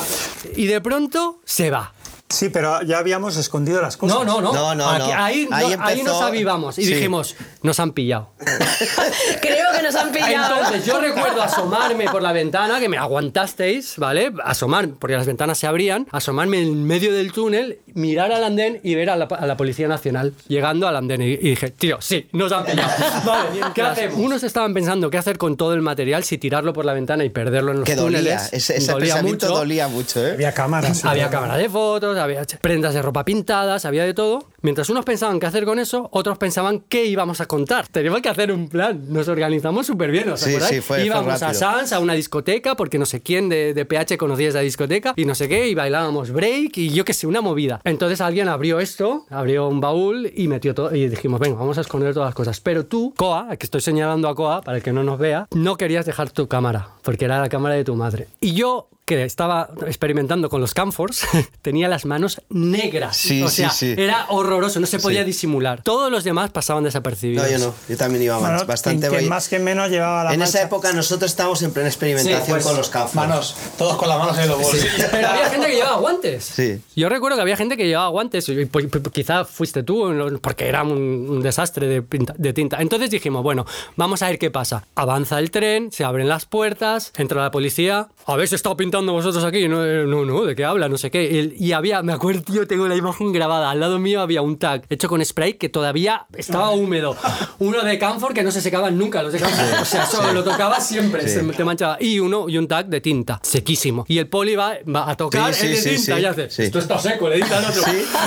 Y 0.57 0.66
de 0.66 0.80
pronto 0.80 1.41
se 1.45 1.70
va. 1.70 1.93
Sí, 2.35 2.49
pero 2.51 2.82
ya 2.82 2.99
habíamos 2.99 3.37
escondido 3.37 3.80
las 3.80 3.97
cosas. 3.97 4.16
No, 4.18 4.24
no, 4.24 4.41
no. 4.41 4.53
No, 4.53 4.74
no, 4.74 4.89
Aquí- 4.91 5.47
no. 5.51 5.57
Ahí, 5.85 6.03
nos 6.03 6.20
avivamos 6.22 6.78
y 6.78 6.85
sí. 6.85 6.95
dijimos, 6.95 7.37
nos 7.62 7.80
han 7.80 7.93
pillado. 7.93 8.30
Creo 9.41 9.72
que 9.76 9.82
nos 9.82 9.95
han 9.95 10.12
pillado. 10.12 10.57
Entonces 10.57 10.87
yo 10.87 11.01
recuerdo 11.01 11.43
asomarme 11.43 12.07
por 12.11 12.22
la 12.22 12.32
ventana, 12.32 12.80
que 12.80 12.89
me 12.89 12.97
aguantasteis, 12.99 13.95
¿vale? 13.99 14.32
Asomar, 14.45 14.89
porque 14.99 15.16
las 15.16 15.26
ventanas 15.26 15.59
se 15.59 15.66
abrían, 15.66 16.07
asomarme 16.11 16.61
en 16.62 16.85
medio 16.85 17.12
del 17.12 17.32
túnel, 17.32 17.78
mirar 17.95 18.32
al 18.32 18.45
andén 18.45 18.80
y 18.82 18.95
ver 18.95 19.11
a 19.11 19.16
la, 19.16 19.24
a 19.26 19.47
la 19.47 19.57
Policía 19.57 19.89
Nacional 19.89 20.32
llegando 20.49 20.89
al 20.89 20.97
andén. 20.97 21.22
Y, 21.22 21.26
y 21.32 21.37
dije, 21.37 21.70
tío, 21.70 21.99
sí, 22.01 22.28
nos 22.32 22.53
han 22.53 22.64
pillado. 22.64 22.91
Vale, 23.24 23.61
¿qué 23.74 23.82
hacemos? 23.82 24.18
Unos 24.18 24.43
estaban 24.43 24.74
pensando 24.74 25.11
qué 25.11 25.18
hacer 25.18 25.39
con 25.39 25.57
todo 25.57 25.74
el 25.74 25.82
material, 25.82 26.24
si 26.24 26.39
tirarlo 26.39 26.72
por 26.72 26.85
la 26.85 26.93
ventana 26.93 27.24
y 27.24 27.30
perderlo 27.30 27.72
en 27.72 27.78
los 27.80 27.87
Que 27.87 27.95
dolía, 27.97 28.18
túneles. 28.20 28.53
ese, 28.53 28.76
ese 28.76 28.93
Dolía 28.93 29.14
pensamiento 29.14 29.47
mucho. 29.47 29.59
dolía 29.59 29.89
mucho, 29.89 30.26
¿eh? 30.26 30.32
Había 30.32 30.53
cámaras. 30.53 31.05
Había 31.05 31.30
cámara 31.30 31.57
de 31.57 31.68
fotos, 31.68 32.16
prendas 32.61 32.95
de 32.95 33.03
ropa 33.03 33.25
pintadas, 33.25 33.85
había 33.85 34.05
de 34.05 34.14
todo. 34.14 34.49
Mientras 34.64 34.88
unos 34.88 35.04
pensaban 35.04 35.38
qué 35.38 35.44
hacer 35.46 35.66
con 35.66 35.78
eso, 35.78 36.08
otros 36.10 36.38
pensaban 36.38 36.80
qué 36.88 37.04
íbamos 37.04 37.42
a 37.42 37.46
contar. 37.46 37.86
Teníamos 37.86 38.22
que 38.22 38.30
hacer 38.30 38.50
un 38.50 38.68
plan. 38.70 39.04
Nos 39.10 39.28
organizamos 39.28 39.86
súper 39.86 40.10
bien, 40.10 40.30
¿os 40.30 40.40
Sí, 40.40 40.48
acordáis? 40.52 40.76
sí, 40.76 40.80
fue- 40.80 40.96
fue 40.96 41.06
íbamos 41.06 41.42
a 41.42 41.48
rápido. 41.48 41.60
Sans, 41.60 41.92
a 41.92 41.98
una 42.00 42.14
discoteca, 42.14 42.74
porque 42.74 42.98
no 42.98 43.04
sé 43.04 43.20
quién 43.20 43.50
de, 43.50 43.74
de 43.74 43.84
PH 43.84 44.16
conocía 44.16 44.48
esa 44.48 44.60
discoteca, 44.60 45.12
y 45.16 45.26
no 45.26 45.34
sé 45.34 45.50
qué, 45.50 45.68
y 45.68 45.74
bailábamos 45.74 46.30
break, 46.30 46.78
y 46.78 46.88
yo 46.88 47.04
qué 47.04 47.12
sé, 47.12 47.26
una 47.26 47.42
movida. 47.42 47.82
Entonces 47.84 48.22
alguien 48.22 48.48
abrió 48.48 48.80
esto, 48.80 49.26
abrió 49.28 49.68
un 49.68 49.80
baúl 49.80 50.32
y 50.34 50.48
metió 50.48 50.74
todo, 50.74 50.94
y 50.94 51.08
dijimos, 51.10 51.40
venga, 51.40 51.58
vamos 51.58 51.76
a 51.76 51.82
esconder 51.82 52.14
todas 52.14 52.28
las 52.28 52.34
cosas. 52.34 52.58
Pero 52.60 52.86
tú, 52.86 53.12
Coa, 53.18 53.54
que 53.58 53.66
estoy 53.66 53.82
señalando 53.82 54.28
a 54.28 54.34
Coa, 54.34 54.62
para 54.62 54.78
el 54.78 54.82
que 54.82 54.94
no 54.94 55.04
nos 55.04 55.18
vea, 55.18 55.46
no 55.54 55.76
querías 55.76 56.06
dejar 56.06 56.30
tu 56.30 56.48
cámara, 56.48 56.88
porque 57.02 57.26
era 57.26 57.38
la 57.38 57.50
cámara 57.50 57.74
de 57.74 57.84
tu 57.84 57.94
madre. 57.96 58.28
Y 58.40 58.54
yo 58.54 58.88
que 59.04 59.22
estaba 59.24 59.68
experimentando 59.86 60.48
con 60.48 60.62
los 60.62 60.72
camphors, 60.72 61.26
tenía 61.60 61.88
las 61.88 62.06
manos 62.06 62.40
negras. 62.48 63.18
Sí, 63.18 63.42
o 63.42 63.48
sí, 63.50 63.56
sea, 63.56 63.68
sí. 63.68 63.94
era 63.98 64.24
horroroso, 64.30 64.53
no 64.61 64.86
se 64.86 64.98
podía 64.98 65.20
Sí. 65.20 65.26
disimular. 65.26 65.82
Todos 65.82 66.11
los 66.11 66.24
demás 66.24 66.50
pasaban 66.50 66.84
desapercibidos. 66.84 67.44
No, 67.44 67.50
yo 67.50 67.59
no. 67.66 67.74
Yo 67.88 67.96
también 67.96 68.22
iba 68.24 68.38
Bueno, 68.38 68.64
bastante. 68.66 69.09
voy- 69.09 69.24
más 69.26 69.48
que 69.48 69.59
menos 69.59 69.90
llevaba 69.90 70.24
la 70.24 70.34
en 70.34 70.42
esa 70.42 70.62
época 70.62 70.92
nosotros 70.92 71.30
estábamos 71.30 71.62
en 71.62 71.72
plena 71.72 71.88
experimentación 71.88 72.42
pues, 72.48 72.64
con 72.64 72.76
los 72.76 72.88
cafés. 72.88 73.14
Manos, 73.14 73.57
todos 73.78 73.96
con 73.96 74.09
las 74.09 74.18
manos 74.18 74.38
en 74.38 74.48
los 74.48 74.59
bolsillos. 74.61 74.86
Pero 75.11 75.28
había 75.28 75.50
gente 75.50 75.66
que 75.66 75.74
llevaba 75.76 75.96
guantes. 75.98 76.44
Sí. 76.44 76.80
Yo 76.96 77.09
recuerdo 77.09 77.36
que 77.36 77.42
había 77.42 77.57
gente 77.57 77.76
que 77.76 77.86
llevaba 77.86 78.09
guantes. 78.09 78.48
y, 78.48 78.64
pues, 78.66 78.86
pues, 78.90 79.02
quizá 79.12 79.44
fuiste 79.44 79.82
tú, 79.82 80.38
porque 80.42 80.66
era 80.68 80.82
un, 80.82 80.92
un 81.28 81.42
desastre 81.42 81.86
de, 81.86 82.02
pinta- 82.02 82.34
de 82.36 82.52
tinta. 82.52 82.78
Entonces 82.80 83.11
dijimos, 83.11 83.42
bueno, 83.42 83.64
vamos 83.96 84.22
a 84.22 84.26
ver 84.28 84.38
qué 84.38 84.50
pasa. 84.50 84.86
Avanza 84.94 85.38
el 85.38 85.50
tren, 85.50 85.90
se 85.92 86.05
abren 86.05 86.28
las 86.28 86.46
puertas, 86.46 87.12
entra 87.16 87.42
la 87.42 87.50
policía. 87.50 88.09
¿Habéis 88.26 88.52
estado 88.52 88.76
pintando 88.76 89.12
vosotros 89.12 89.44
aquí? 89.44 89.68
No, 89.68 89.84
eh, 89.84 90.05
no, 90.07 90.24
no, 90.24 90.42
¿de 90.44 90.55
qué 90.55 90.64
habla? 90.64 90.88
No 90.88 90.98
sé 90.98 91.11
qué. 91.11 91.55
Y, 91.59 91.66
y 91.68 91.72
había, 91.72 92.02
me 92.02 92.12
acuerdo, 92.12 92.42
tío, 92.42 92.66
tengo 92.66 92.86
la 92.88 92.96
imagen 92.96 93.32
grabada. 93.32 93.70
Al 93.70 93.80
lado 93.80 93.98
mío 93.98 94.20
había 94.20 94.42
un 94.45 94.59
tag 94.59 94.82
hecho 94.90 95.09
con 95.09 95.24
spray 95.24 95.55
que 95.55 95.68
todavía 95.68 96.26
estaba 96.36 96.70
húmedo. 96.70 97.16
Uno 97.59 97.82
de 97.82 97.99
Camphor 97.99 98.32
que 98.34 98.42
no 98.42 98.51
se 98.51 98.61
secaban 98.61 98.97
nunca. 98.99 99.22
Los 99.22 99.32
de 99.32 99.40
Camphor, 99.40 99.64
o 99.82 99.84
sea, 99.84 100.05
eso 100.05 100.32
lo 100.32 100.45
tocaba 100.45 100.80
siempre, 100.80 101.26
se 101.28 101.40
te 101.42 101.64
manchaba. 101.64 101.97
Y 102.01 102.18
uno 102.20 102.49
y 102.49 102.59
un 102.59 102.68
tag 102.68 102.86
de 102.86 103.01
tinta, 103.01 103.40
sequísimo. 103.42 104.05
Y 104.09 104.18
el 104.18 104.28
poli 104.28 104.55
va, 104.57 104.74
va 104.95 105.11
a 105.11 105.16
tocar 105.16 105.53
Sí, 105.55 105.66
el 105.66 105.72
de 105.72 105.76
sí, 105.78 105.82
sí, 105.90 105.97
tinta 105.97 106.16
sí, 106.16 106.22
y 106.22 106.24
hace, 106.26 106.51
sí. 106.51 106.62
esto 106.64 106.78
está 106.78 106.99
seco, 106.99 107.28
le 107.28 107.36
dice 107.36 107.55
al 107.55 107.64
otro. 107.64 107.82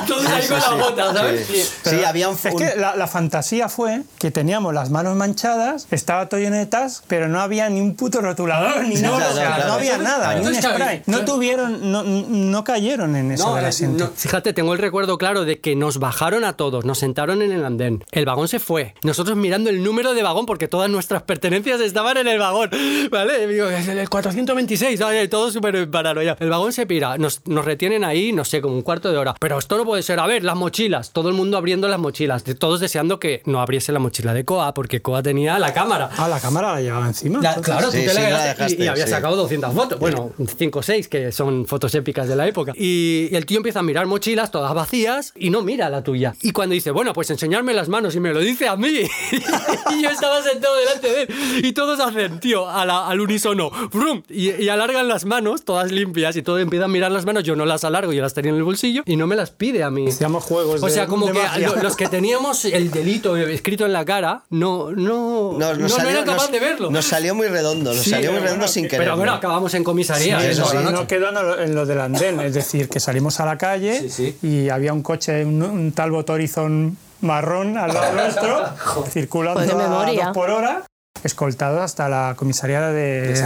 Todos 0.07 0.26
ahí 0.28 0.41
Sí, 0.41 0.47
con 0.49 0.61
sí, 0.61 0.68
la 0.70 0.76
sí. 0.76 0.82
gota, 0.82 1.13
¿sabes? 1.13 1.47
Sí, 1.47 1.63
Sí, 1.89 2.03
había 2.03 2.30
un, 2.30 2.36
Es 2.36 2.55
que 2.55 2.74
la, 2.78 2.95
la 2.95 3.07
fantasía 3.07 3.70
fue 3.70 4.01
que 4.20 4.32
teníamos 4.32 4.74
las 4.74 4.89
manos 4.89 5.15
manchadas, 5.15 5.88
estaba 5.91 6.28
todo 6.30 6.39
lleno 6.39 6.57
de 6.57 6.65
tas, 6.65 7.03
pero 7.07 7.28
no 7.28 7.39
había 7.39 7.70
ni 7.70 7.82
un 7.82 7.95
puto 7.95 8.22
rotulador, 8.22 8.84
ni 8.86 8.95
nada, 8.95 9.18
claro, 9.18 9.32
o 9.32 9.36
sea, 9.36 9.47
claro. 9.47 9.68
no 9.68 9.74
había 9.74 9.97
nada, 9.97 10.34
ni 10.36 10.41
un 10.41 10.47
Entonces, 10.55 10.72
spray. 10.72 11.03
No 11.05 11.26
tuvieron, 11.26 11.91
no, 11.91 12.03
no 12.03 12.63
cayeron 12.63 13.15
en 13.15 13.32
eso 13.32 13.49
No, 13.49 13.55
del 13.55 13.65
eh, 13.65 13.70
asiento. 13.70 14.05
no, 14.05 14.11
fíjate, 14.15 14.53
tengo 14.53 14.74
el 14.74 14.80
recuerdo 14.80 15.18
claro 15.18 15.45
de 15.45 15.59
que 15.59 15.76
nos 15.76 15.99
bajaron 16.08 16.45
a 16.45 16.53
todos, 16.53 16.86
nos 16.86 16.99
sentaron 16.99 17.41
en 17.41 17.51
el 17.51 17.66
andén. 17.66 18.01
El 18.12 18.24
vagón 18.26 18.47
se 18.47 18.60
fue. 18.60 18.93
Nosotros 19.03 19.36
mirando 19.36 19.70
el 19.70 19.84
número 19.84 20.14
de 20.14 20.24
vagón 20.24 20.45
porque 20.45 20.70
todas 20.70 20.89
nuestras 20.89 21.24
pertenencias 21.24 21.82
estaban 21.82 22.16
en 22.16 22.30
el 22.30 22.39
vagón. 22.39 22.70
¿Vale? 23.12 23.45
Digo, 23.45 23.68
es 23.68 23.88
el 23.89 24.08
426, 24.10 24.99
¿vale? 25.01 25.28
todo 25.28 25.51
súper 25.51 25.89
paranoia. 25.91 26.38
El 26.39 26.49
vagón 26.49 26.72
se 26.72 26.86
pira, 26.86 27.18
nos, 27.18 27.45
nos 27.45 27.66
retienen 27.66 28.05
ahí, 28.05 28.32
no 28.32 28.45
sé, 28.45 28.62
como 28.62 28.74
un 28.76 28.84
cuarto 28.84 29.12
de 29.12 29.18
hora. 29.18 29.36
Pero 29.38 29.60
esto 29.60 29.78
no 29.78 29.84
puede 29.84 30.01
ser. 30.01 30.20
A 30.22 30.28
ver, 30.28 30.45
las 30.45 30.55
mochilas. 30.55 31.12
Todo 31.12 31.28
el 31.28 31.36
mundo 31.36 31.58
abriendo 31.58 31.89
las 31.89 31.99
mochilas. 31.99 32.45
Todos 32.58 32.80
deseando 32.80 33.20
que 33.20 33.41
no 33.45 33.60
abriese 33.60 33.91
la 33.91 33.99
mochila 33.99 34.34
de 34.34 34.45
Coa 34.45 34.74
porque 34.74 35.01
Coa 35.01 35.22
tenía 35.22 35.60
la 35.60 35.74
cámara. 35.74 36.10
Ah, 36.18 36.30
la 36.30 36.39
cámara 36.39 36.72
la 36.74 36.82
llevaba 36.82 37.08
encima. 37.08 37.41
La- 37.41 37.55
claro, 37.55 37.91
Sí, 37.91 37.99
tú 37.99 38.03
te 38.05 38.10
sí, 38.12 38.22
la 38.22 38.30
la 38.30 38.43
dejaste 38.45 38.84
y- 38.84 38.88
había 38.88 39.05
sí. 39.05 39.12
sacado 39.12 39.36
200 39.36 39.74
fotos. 39.74 39.99
Bueno, 39.99 40.32
5 40.58 40.80
o 40.80 40.82
6 40.84 41.10
que 41.10 41.34
son 41.34 41.66
fotos 41.66 41.93
épicas 41.95 42.30
de 42.30 42.36
la 42.38 42.47
época. 42.47 42.72
Y, 42.78 43.28
y 43.32 43.36
el 43.36 43.45
tío 43.45 43.58
empieza 43.58 43.80
a 43.80 43.84
mirar 43.84 44.05
mochilas 44.05 44.51
todas 44.51 44.74
vacías 44.74 45.34
y 45.36 45.49
no 45.49 45.62
mira 45.64 45.86
la 45.89 46.03
tuya. 46.03 46.35
Y 46.41 46.51
cuando 46.51 46.73
dice, 46.73 46.91
bueno, 46.91 47.13
pues 47.13 47.29
enseñarme 47.29 47.73
las 47.73 47.89
manos 47.89 48.15
y 48.15 48.19
me 48.19 48.33
lo 48.33 48.39
dice 48.39 48.67
a 48.67 48.75
mí. 48.75 48.88
y 49.31 50.01
yo 50.01 50.09
estaba 50.09 50.41
sentado 50.41 50.75
delante 50.77 51.07
de 51.09 51.21
él. 51.23 51.65
Y 51.65 51.71
todos 51.73 51.99
hacen, 51.99 52.39
tío, 52.39 52.69
a 52.69 52.85
la- 52.85 53.07
al 53.07 53.19
unísono, 53.21 53.69
¡brum! 53.91 54.23
Y, 54.29 54.51
y 54.51 54.69
alargan 54.69 55.07
las 55.07 55.25
manos, 55.25 55.63
todas 55.65 55.91
limpias, 55.91 56.35
y 56.35 56.41
todos 56.41 56.61
empiezan 56.61 56.85
a 56.85 56.93
mirar 56.93 57.11
las 57.11 57.25
manos. 57.25 57.43
Yo 57.43 57.55
no 57.55 57.65
las 57.65 57.83
alargo, 57.83 58.13
yo 58.13 58.21
las 58.21 58.33
tenía 58.33 58.51
en 58.51 58.57
el 58.57 58.63
bolsillo 58.63 59.03
y 59.05 59.15
no 59.15 59.27
me 59.27 59.35
las 59.35 59.51
pide 59.51 59.83
a 59.83 59.89
mí. 59.89 60.07
Hacíamos 60.07 60.43
juegos 60.43 60.81
O 60.81 60.85
de- 60.88 60.91
sea, 60.91 61.07
como 61.07 61.27
de 61.27 61.33
que 61.33 61.59
lo- 61.61 61.75
los 61.77 61.95
que 61.95 62.07
teníamos 62.07 62.65
el 62.65 62.91
delito 62.91 63.35
escrito 63.38 63.85
en 63.85 63.93
la 63.93 64.05
cara, 64.05 64.43
no, 64.49 64.91
no, 64.91 65.53
nos, 65.53 65.59
nos 65.59 65.77
no, 65.77 65.83
no 65.83 65.89
salió, 65.89 66.11
eran 66.11 66.25
capaz 66.25 66.43
nos- 66.43 66.51
de 66.51 66.59
verlo. 66.59 66.91
Nos 66.91 67.05
salió 67.05 67.35
muy 67.35 67.47
redondo, 67.47 67.93
nos 67.93 68.03
Sí, 68.03 68.09
salió 68.11 68.31
muy 68.31 68.39
redondo 68.39 68.57
bueno, 68.59 68.71
sin 68.71 68.83
querer. 68.85 68.99
Pero 68.99 69.17
bueno, 69.17 69.33
acabamos 69.33 69.73
en 69.73 69.83
comisaría. 69.83 70.39
Sí, 70.39 70.47
eso, 70.47 70.73
noche. 70.73 70.91
no 70.91 71.07
quedó 71.07 71.29
en 71.29 71.35
lo- 71.35 71.59
en 71.59 71.75
lo 71.75 71.85
del 71.85 71.99
andén, 72.01 72.39
es 72.41 72.53
decir, 72.53 72.89
que 72.89 72.99
salimos 72.99 73.39
a 73.39 73.45
la 73.45 73.57
calle 73.57 73.99
Sí, 74.09 74.09
sí. 74.09 74.47
y 74.47 74.69
había 74.69 74.93
un 74.93 75.01
coche, 75.03 75.43
un, 75.45 75.61
un 75.78 75.91
Talbot 75.91 76.30
Horizon 76.30 76.97
marrón 77.21 77.78
al 77.78 77.93
lado 77.93 78.13
nuestro, 78.15 78.65
circulando 79.09 79.61
Pues 79.61 79.73
a 79.73 79.88
dos 79.88 80.34
por 80.34 80.49
hora, 80.49 80.84
escoltado 81.23 81.82
hasta 81.82 82.09
la 82.09 82.36
comisaría 82.38 82.82
de... 82.89 83.45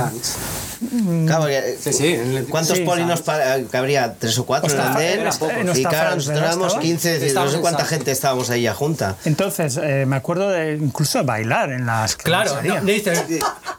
Claro, 1.27 1.41
porque, 1.43 1.77
Sí, 1.79 1.93
sí, 1.93 2.07
el- 2.13 2.45
¿Cuántos 2.49 2.77
sí, 2.77 2.83
polinos 2.83 3.21
que 3.69 3.77
habría? 3.77 4.15
¿Tres 4.15 4.37
o 4.39 4.45
cuatro 4.45 4.67
Ostras, 4.67 4.87
en 4.87 4.91
el 4.91 4.97
andén? 5.07 5.19
era 5.21 5.31
poco. 5.31 5.51
No 5.63 5.77
Y 5.77 5.83
claro, 5.83 6.15
nosotros 6.15 6.41
éramos 6.43 6.67
¿Estaba? 6.67 6.81
15, 6.81 7.19
no 7.19 7.25
Estábamos 7.25 7.53
sé 7.53 7.59
cuánta 7.61 7.85
gente 7.85 8.11
estábamos 8.11 8.49
ahí 8.49 8.61
ya 8.63 8.73
junta. 8.73 9.15
Entonces, 9.25 9.77
eh, 9.81 10.05
me 10.07 10.15
acuerdo 10.15 10.49
de 10.49 10.73
incluso 10.73 11.23
bailar 11.23 11.71
en 11.71 11.85
las 11.85 12.15
Claro, 12.15 12.55
no, 12.63 12.81
dice, 12.81 13.13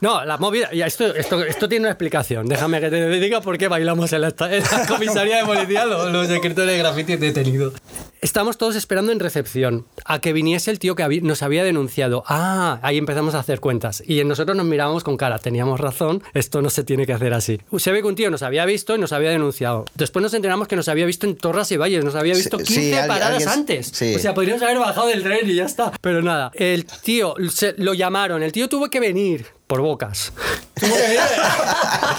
no, 0.01 0.25
la 0.25 0.37
movida, 0.39 0.71
ya, 0.73 0.87
esto, 0.87 1.15
esto, 1.15 1.43
esto 1.43 1.69
tiene 1.69 1.85
una 1.87 1.91
explicación. 1.91 2.47
Déjame 2.47 2.81
que 2.81 2.91
te 2.91 3.09
diga 3.09 3.41
por 3.41 3.59
qué 3.59 3.69
bailamos 3.69 4.13
en 4.13 4.21
la, 4.21 4.29
en 4.29 4.63
la 4.63 4.87
comisaría 4.87 5.39
de 5.39 5.45
policía 5.45 5.85
los, 5.85 6.13
los 6.13 6.31
escritores 6.31 6.71
de 6.71 6.79
graffiti 6.79 7.17
detenidos. 7.17 7.75
Estamos 8.21 8.57
todos 8.57 8.77
esperando 8.77 9.11
en 9.11 9.19
recepción 9.19 9.85
a 10.05 10.21
que 10.21 10.33
viniese 10.33 10.71
el 10.71 10.79
tío 10.79 10.95
que 10.95 11.21
nos 11.23 11.43
había 11.43 11.65
denunciado. 11.65 12.23
Ah, 12.29 12.79
ahí 12.83 12.97
empezamos 12.97 13.35
a 13.35 13.41
hacer 13.41 13.59
cuentas. 13.59 14.01
Y 14.07 14.23
nosotros 14.23 14.57
nos 14.57 14.65
mirábamos 14.65 15.03
con 15.03 15.17
cara, 15.17 15.41
teníamos 15.41 15.81
razón, 15.81 16.23
esto 16.33 16.63
no 16.63 16.71
se 16.71 16.85
tiene 16.85 16.92
que 17.07 17.13
hacer 17.13 17.33
así. 17.35 17.61
Se 17.79 17.93
ve 17.93 18.01
que 18.01 18.07
un 18.07 18.15
tío 18.15 18.31
nos 18.31 18.43
había 18.43 18.65
visto 18.65 18.95
y 18.95 18.99
nos 18.99 19.13
había 19.13 19.31
denunciado. 19.31 19.85
Después 19.95 20.23
nos 20.23 20.35
enteramos 20.35 20.69
que 20.69 20.77
nos 20.77 20.89
había 20.89 21.07
visto 21.07 21.27
en 21.27 21.37
Torras 21.37 21.71
y 21.73 21.77
Valles, 21.77 22.05
nos 22.05 22.15
había 22.15 22.35
visto 22.35 22.59
Sí, 22.59 22.65
15 22.65 22.81
sí, 22.83 22.93
alguien- 22.93 23.09
paradas 23.09 23.33
alguien- 23.47 23.49
antes. 23.49 23.87
sí. 23.93 24.15
O 24.15 24.19
sea, 24.19 24.35
podríamos 24.35 24.63
haber 24.63 24.79
bajado 24.79 25.09
del 25.09 25.23
tren 25.23 25.49
y 25.51 25.55
ya 25.55 25.65
está. 25.65 25.93
Pero 26.01 26.23
nada, 26.23 26.51
el 26.55 26.85
tío, 26.87 27.35
se- 27.51 27.75
lo 27.79 27.95
llamaron, 27.95 28.43
el 28.43 28.53
tío 28.53 28.69
tuvo 28.69 28.89
que 28.91 29.01
venir 29.01 29.47
por 29.73 29.81
bocas. 29.81 30.35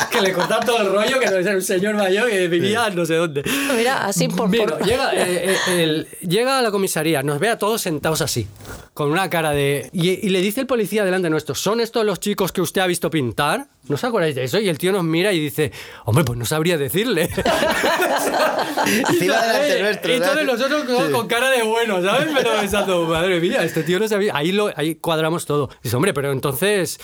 Que 0.09 0.21
le 0.21 0.31
cortaron 0.31 0.63
todo 0.65 0.79
el 0.81 0.91
rollo, 0.91 1.19
que 1.19 1.25
no 1.25 1.37
era 1.37 1.51
un 1.55 1.61
señor 1.61 1.95
mayor 1.95 2.29
que 2.29 2.47
vivía 2.47 2.89
no 2.91 3.03
sé 3.05 3.15
dónde. 3.15 3.43
Mira, 3.75 4.05
así 4.05 4.27
por... 4.27 4.47
Mira, 4.47 4.65
por- 4.77 4.85
llega, 4.85 5.11
eh, 5.13 5.53
eh, 5.53 5.83
el- 5.83 6.07
llega 6.27 6.59
a 6.59 6.61
la 6.61 6.69
comisaría, 6.71 7.23
nos 7.23 7.39
ve 7.39 7.49
a 7.49 7.57
todos 7.57 7.81
sentados 7.81 8.21
así, 8.21 8.47
con 8.93 9.09
una 9.11 9.27
cara 9.29 9.51
de... 9.51 9.89
Y, 9.91 10.09
y 10.25 10.29
le 10.29 10.39
dice 10.41 10.61
el 10.61 10.67
policía 10.67 11.03
delante 11.03 11.29
nuestro, 11.31 11.55
¿son 11.55 11.79
estos 11.81 12.05
los 12.05 12.19
chicos 12.19 12.51
que 12.51 12.61
usted 12.61 12.81
ha 12.81 12.87
visto 12.87 13.09
pintar? 13.09 13.65
¿No 13.87 13.95
os 13.95 14.03
acordáis 14.03 14.35
de 14.35 14.43
eso? 14.45 14.59
Y 14.59 14.69
el 14.69 14.77
tío 14.77 14.91
nos 14.91 15.03
mira 15.03 15.33
y 15.33 15.39
dice, 15.39 15.71
hombre, 16.05 16.23
pues 16.23 16.37
no 16.39 16.45
sabría 16.45 16.77
decirle. 16.77 17.29
Y 18.85 19.25
nuestro, 19.81 20.13
entonces 20.13 20.19
¿sabes? 20.25 20.45
nosotros 20.45 20.83
con, 20.83 21.11
con 21.11 21.27
cara 21.27 21.49
de 21.49 21.63
bueno, 21.63 22.01
¿sabes? 22.03 22.27
Pero 22.35 22.51
pensando, 22.59 23.03
madre 23.05 23.39
mía, 23.39 23.63
este 23.63 23.83
tío 23.83 23.99
no 23.99 24.07
sabía. 24.07 24.35
Ahí, 24.35 24.51
lo, 24.51 24.71
ahí 24.75 24.95
cuadramos 24.95 25.45
todo. 25.45 25.69
Dice, 25.81 25.95
hombre, 25.95 26.13
pero 26.13 26.31
entonces... 26.31 26.99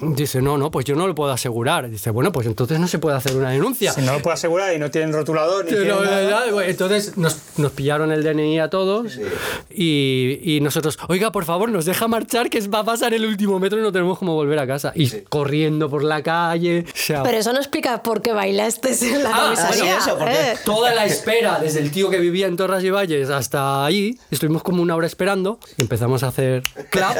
Dice, 0.00 0.42
no, 0.42 0.58
no, 0.58 0.70
pues 0.70 0.84
yo 0.86 0.94
no 0.96 1.06
lo 1.06 1.14
puedo 1.14 1.30
asegurar. 1.32 1.88
Dice, 1.88 2.10
bueno, 2.10 2.32
pues 2.32 2.46
entonces 2.46 2.78
no 2.80 2.88
se 2.88 2.98
puede 2.98 3.16
hacer 3.16 3.36
una 3.36 3.50
denuncia. 3.50 3.92
Si 3.92 4.00
no 4.02 4.12
lo 4.12 4.20
puedo 4.22 4.34
asegurar 4.34 4.74
y 4.74 4.78
no 4.78 4.90
tienen 4.90 5.12
rotulador 5.12 5.64
ni 5.64 5.70
Pero, 5.72 5.98
tienen 6.02 6.30
nada. 6.30 6.50
Bueno, 6.52 6.68
Entonces 6.70 7.16
nos, 7.16 7.36
nos 7.56 7.72
pillaron 7.72 8.10
el 8.12 8.22
DNI 8.24 8.58
a 8.60 8.70
todos 8.70 9.18
y, 9.70 10.40
y 10.42 10.60
nosotros, 10.60 10.98
oiga, 11.08 11.30
por 11.32 11.44
favor, 11.44 11.70
nos 11.70 11.84
deja 11.84 12.08
marchar 12.08 12.50
que 12.50 12.60
va 12.68 12.80
a 12.80 12.84
pasar 12.84 13.14
el 13.14 13.24
último 13.24 13.58
metro 13.58 13.78
y 13.78 13.82
no 13.82 13.92
tenemos 13.92 14.18
cómo 14.18 14.34
volver 14.34 14.58
a 14.58 14.66
casa. 14.66 14.92
Y 14.94 15.08
corriendo 15.28 15.88
por 15.88 16.02
la 16.04 16.22
calle. 16.22 16.84
o 16.88 16.90
sea, 16.96 17.22
Pero 17.22 17.38
eso 17.38 17.52
no 17.52 17.58
explica 17.58 18.02
por 18.02 18.22
qué 18.22 18.32
bailaste 18.32 18.90
en 19.06 19.22
la 19.22 19.30
Ah, 19.32 19.44
comisaría. 19.54 20.00
sí, 20.00 20.10
eso. 20.10 20.18
¿eh? 20.26 20.56
Toda 20.64 20.94
la 20.94 21.04
espera, 21.04 21.58
desde 21.60 21.80
el 21.80 21.90
tío 21.90 22.10
que 22.10 22.18
vivía 22.18 22.46
en 22.46 22.56
Torras 22.56 22.82
y 22.84 22.90
Valles 22.90 23.30
hasta 23.30 23.84
allí, 23.84 24.18
estuvimos 24.30 24.62
como 24.62 24.82
una 24.82 24.96
hora 24.96 25.06
esperando 25.06 25.58
y 25.76 25.82
empezamos 25.82 26.22
a 26.22 26.28
hacer 26.28 26.62
clap. 26.90 27.16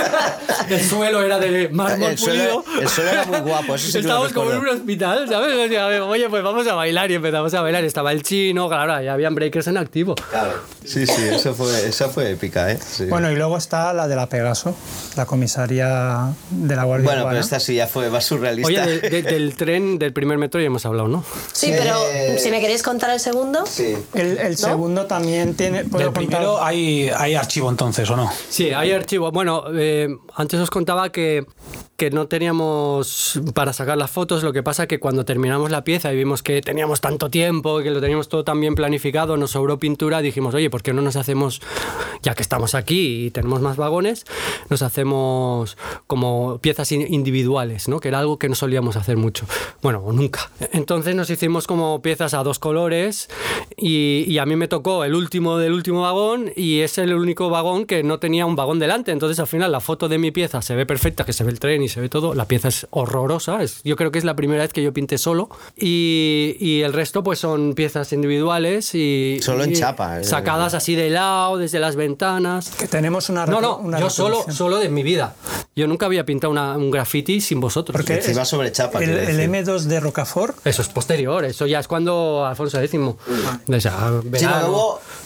el 0.70 0.80
suelo 0.82 1.22
era 1.22 1.38
de 1.38 1.65
mármol 1.70 2.10
El 2.12 2.18
suelo, 2.18 2.62
pulido. 2.62 2.80
el 2.82 2.88
suelo 2.88 3.10
era 3.10 3.24
muy 3.24 3.40
guapo, 3.40 3.74
eso 3.74 3.90
sí 3.90 3.98
Estábamos 3.98 4.32
como 4.32 4.50
en 4.52 4.58
un 4.58 4.68
hospital, 4.68 5.28
¿sabes? 5.28 5.54
O 5.54 5.68
sea, 5.68 6.04
Oye, 6.04 6.28
pues 6.28 6.42
vamos 6.42 6.66
a 6.66 6.74
bailar 6.74 7.10
y 7.10 7.14
empezamos 7.14 7.52
a 7.54 7.62
bailar. 7.62 7.84
Estaba 7.84 8.12
el 8.12 8.22
chino, 8.22 8.68
claro, 8.68 9.00
ya 9.02 9.12
habían 9.12 9.34
breakers 9.34 9.66
en 9.68 9.76
activo. 9.76 10.14
Claro. 10.30 10.52
Sí, 10.84 11.06
sí, 11.06 11.22
eso 11.32 11.52
fue, 11.54 11.88
esa 11.88 12.08
fue 12.08 12.30
épica, 12.30 12.70
¿eh? 12.70 12.78
Sí. 12.80 13.06
Bueno, 13.06 13.30
y 13.30 13.36
luego 13.36 13.56
está 13.58 13.92
la 13.92 14.06
de 14.08 14.14
la 14.16 14.28
Pegaso, 14.28 14.76
la 15.16 15.26
comisaría 15.26 16.28
de 16.50 16.76
la 16.76 16.84
Guardia 16.84 17.06
Bueno, 17.10 17.26
pero 17.28 17.40
esta 17.40 17.58
sí 17.60 17.74
ya 17.76 17.86
fue 17.86 18.08
más 18.10 18.24
surrealista. 18.24 18.68
Oye, 18.68 18.86
de- 19.00 19.10
de- 19.10 19.22
del 19.22 19.54
tren, 19.56 19.98
del 19.98 20.12
primer 20.12 20.38
metro 20.38 20.60
ya 20.60 20.66
hemos 20.66 20.84
hablado, 20.86 21.08
¿no? 21.08 21.24
Sí, 21.52 21.72
pero 21.76 21.96
si 22.38 22.50
me 22.50 22.60
queréis 22.60 22.82
contar 22.82 23.10
el 23.10 23.20
segundo. 23.20 23.64
Sí. 23.66 23.96
El, 24.14 24.38
el 24.38 24.56
segundo 24.56 25.06
también 25.06 25.54
tiene... 25.54 25.84
¿puedo 25.84 26.04
Del 26.04 26.12
primero 26.12 26.62
hay, 26.62 27.08
hay 27.16 27.34
archivo 27.34 27.68
entonces, 27.70 28.08
¿o 28.10 28.16
no? 28.16 28.30
Sí, 28.48 28.70
hay 28.70 28.92
archivo. 28.92 29.32
Bueno, 29.32 29.64
eh, 29.74 30.08
antes 30.34 30.60
os 30.60 30.70
contaba 30.70 31.10
que 31.10 31.44
que 31.96 32.10
no 32.10 32.26
teníamos 32.26 33.40
para 33.54 33.72
sacar 33.72 33.96
las 33.96 34.10
fotos, 34.10 34.42
lo 34.42 34.52
que 34.52 34.62
pasa 34.62 34.86
que 34.86 35.00
cuando 35.00 35.24
terminamos 35.24 35.70
la 35.70 35.82
pieza 35.82 36.12
y 36.12 36.16
vimos 36.16 36.42
que 36.42 36.60
teníamos 36.60 37.00
tanto 37.00 37.30
tiempo, 37.30 37.78
que 37.78 37.90
lo 37.90 38.00
teníamos 38.00 38.28
todo 38.28 38.44
tan 38.44 38.60
bien 38.60 38.74
planificado, 38.74 39.36
nos 39.38 39.52
sobró 39.52 39.78
pintura, 39.78 40.20
dijimos, 40.20 40.54
oye, 40.54 40.68
¿por 40.68 40.82
qué 40.82 40.92
no 40.92 41.00
nos 41.00 41.16
hacemos, 41.16 41.62
ya 42.22 42.34
que 42.34 42.42
estamos 42.42 42.74
aquí 42.74 43.26
y 43.26 43.30
tenemos 43.30 43.62
más 43.62 43.76
vagones, 43.78 44.24
nos 44.68 44.82
hacemos 44.82 45.78
como 46.06 46.58
piezas 46.58 46.92
in- 46.92 47.06
individuales, 47.12 47.88
¿no? 47.88 47.98
Que 47.98 48.08
era 48.08 48.18
algo 48.18 48.38
que 48.38 48.50
no 48.50 48.54
solíamos 48.54 48.96
hacer 48.96 49.16
mucho. 49.16 49.46
Bueno, 49.80 50.04
nunca. 50.12 50.50
Entonces 50.72 51.14
nos 51.14 51.30
hicimos 51.30 51.66
como 51.66 52.02
piezas 52.02 52.34
a 52.34 52.42
dos 52.42 52.58
colores 52.58 53.30
y, 53.74 54.24
y 54.28 54.36
a 54.36 54.44
mí 54.44 54.54
me 54.56 54.68
tocó 54.68 55.02
el 55.04 55.14
último 55.14 55.56
del 55.56 55.72
último 55.72 56.02
vagón 56.02 56.52
y 56.54 56.80
es 56.80 56.98
el 56.98 57.14
único 57.14 57.48
vagón 57.48 57.86
que 57.86 58.02
no 58.02 58.18
tenía 58.18 58.44
un 58.44 58.54
vagón 58.54 58.78
delante. 58.78 59.12
Entonces 59.12 59.40
al 59.40 59.46
final 59.46 59.72
la 59.72 59.80
foto 59.80 60.10
de 60.10 60.18
mi 60.18 60.30
pieza 60.30 60.60
se 60.60 60.76
ve 60.76 60.84
perfecta, 60.84 61.24
que 61.24 61.32
se 61.32 61.42
ve 61.42 61.55
el 61.56 61.60
tren 61.60 61.82
y 61.82 61.88
se 61.88 62.00
ve 62.00 62.08
todo. 62.10 62.34
La 62.34 62.44
pieza 62.46 62.68
es 62.68 62.86
horrorosa. 62.90 63.62
Es, 63.62 63.82
yo 63.82 63.96
creo 63.96 64.10
que 64.10 64.18
es 64.18 64.24
la 64.24 64.36
primera 64.36 64.62
vez 64.62 64.72
que 64.72 64.82
yo 64.82 64.92
pinté 64.92 65.16
solo. 65.16 65.48
Y, 65.76 66.56
y 66.60 66.82
el 66.82 66.92
resto 66.92 67.22
pues 67.22 67.38
son 67.38 67.74
piezas 67.74 68.12
individuales 68.12 68.94
y... 68.94 69.38
Solo 69.42 69.64
en 69.64 69.72
y 69.72 69.76
chapa, 69.76 70.20
eh. 70.20 70.24
Sacadas 70.24 70.74
así 70.74 70.94
de 70.94 71.08
lado, 71.10 71.56
desde 71.56 71.78
las 71.78 71.96
ventanas. 71.96 72.70
Que 72.70 72.86
tenemos 72.86 73.28
una 73.30 73.46
No, 73.46 73.60
no, 73.60 73.76
una 73.78 73.98
yo 73.98 74.10
solo, 74.10 74.44
solo 74.50 74.78
de 74.78 74.88
mi 74.90 75.02
vida. 75.02 75.34
Yo 75.74 75.86
nunca 75.86 76.06
había 76.06 76.24
pintado 76.24 76.50
una- 76.50 76.76
un 76.76 76.90
graffiti 76.90 77.40
sin 77.40 77.60
vosotros. 77.60 77.94
Porque 77.96 78.14
Encima 78.16 78.42
es- 78.42 78.48
sobre 78.48 78.72
chapa, 78.72 79.02
El, 79.02 79.10
el 79.10 79.36
decir. 79.36 79.50
M2 79.50 79.80
de 79.84 80.00
Rocafort 80.00 80.66
Eso 80.66 80.82
es 80.82 80.88
posterior, 80.88 81.44
eso 81.44 81.66
ya 81.66 81.80
es 81.80 81.88
cuando 81.88 82.44
Alfonso 82.46 82.80
X. 82.80 82.92
De 83.66 83.76
esa, 83.78 84.20
Sí, 84.36 84.46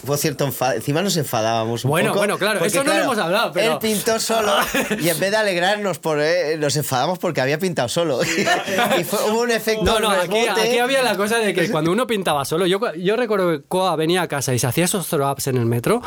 hubo 0.04 0.16
cierto 0.16 0.44
enfado. 0.44 0.72
Encima 0.74 1.02
nos 1.02 1.16
enfadábamos 1.16 1.84
un 1.84 1.90
Bueno, 1.90 2.08
poco. 2.08 2.18
bueno, 2.20 2.38
claro, 2.38 2.58
porque, 2.58 2.68
eso 2.76 2.84
no 2.84 2.92
lo 2.94 3.00
hemos 3.02 3.18
hablado, 3.18 3.52
pero- 3.52 3.72
Él 3.74 3.78
pintó 3.80 4.18
solo 4.20 4.52
y 5.00 5.08
en 5.08 5.18
vez 5.20 5.30
de 5.30 5.36
alegrarnos, 5.36 5.98
por, 5.98 6.19
eh, 6.22 6.56
nos 6.58 6.76
enfadamos 6.76 7.18
porque 7.18 7.40
había 7.40 7.58
pintado 7.58 7.88
solo. 7.88 8.20
y 8.98 9.04
fue- 9.04 9.18
hubo 9.30 9.42
un 9.42 9.50
efecto 9.50 9.84
No, 9.84 10.00
no, 10.00 10.10
aquí, 10.10 10.38
aquí 10.46 10.78
había 10.78 11.02
la 11.02 11.16
cosa 11.16 11.38
de 11.38 11.54
que 11.54 11.70
cuando 11.70 11.90
uno 11.92 12.06
pintaba 12.06 12.44
solo, 12.44 12.66
yo, 12.66 12.80
yo 12.94 13.16
recuerdo 13.16 13.50
que 13.50 13.62
Koa 13.66 13.96
venía 13.96 14.22
a 14.22 14.28
casa 14.28 14.54
y 14.54 14.58
se 14.58 14.66
hacía 14.66 14.84
esos 14.84 15.08
throw-ups 15.08 15.46
en 15.48 15.56
el 15.56 15.66
metro, 15.66 16.02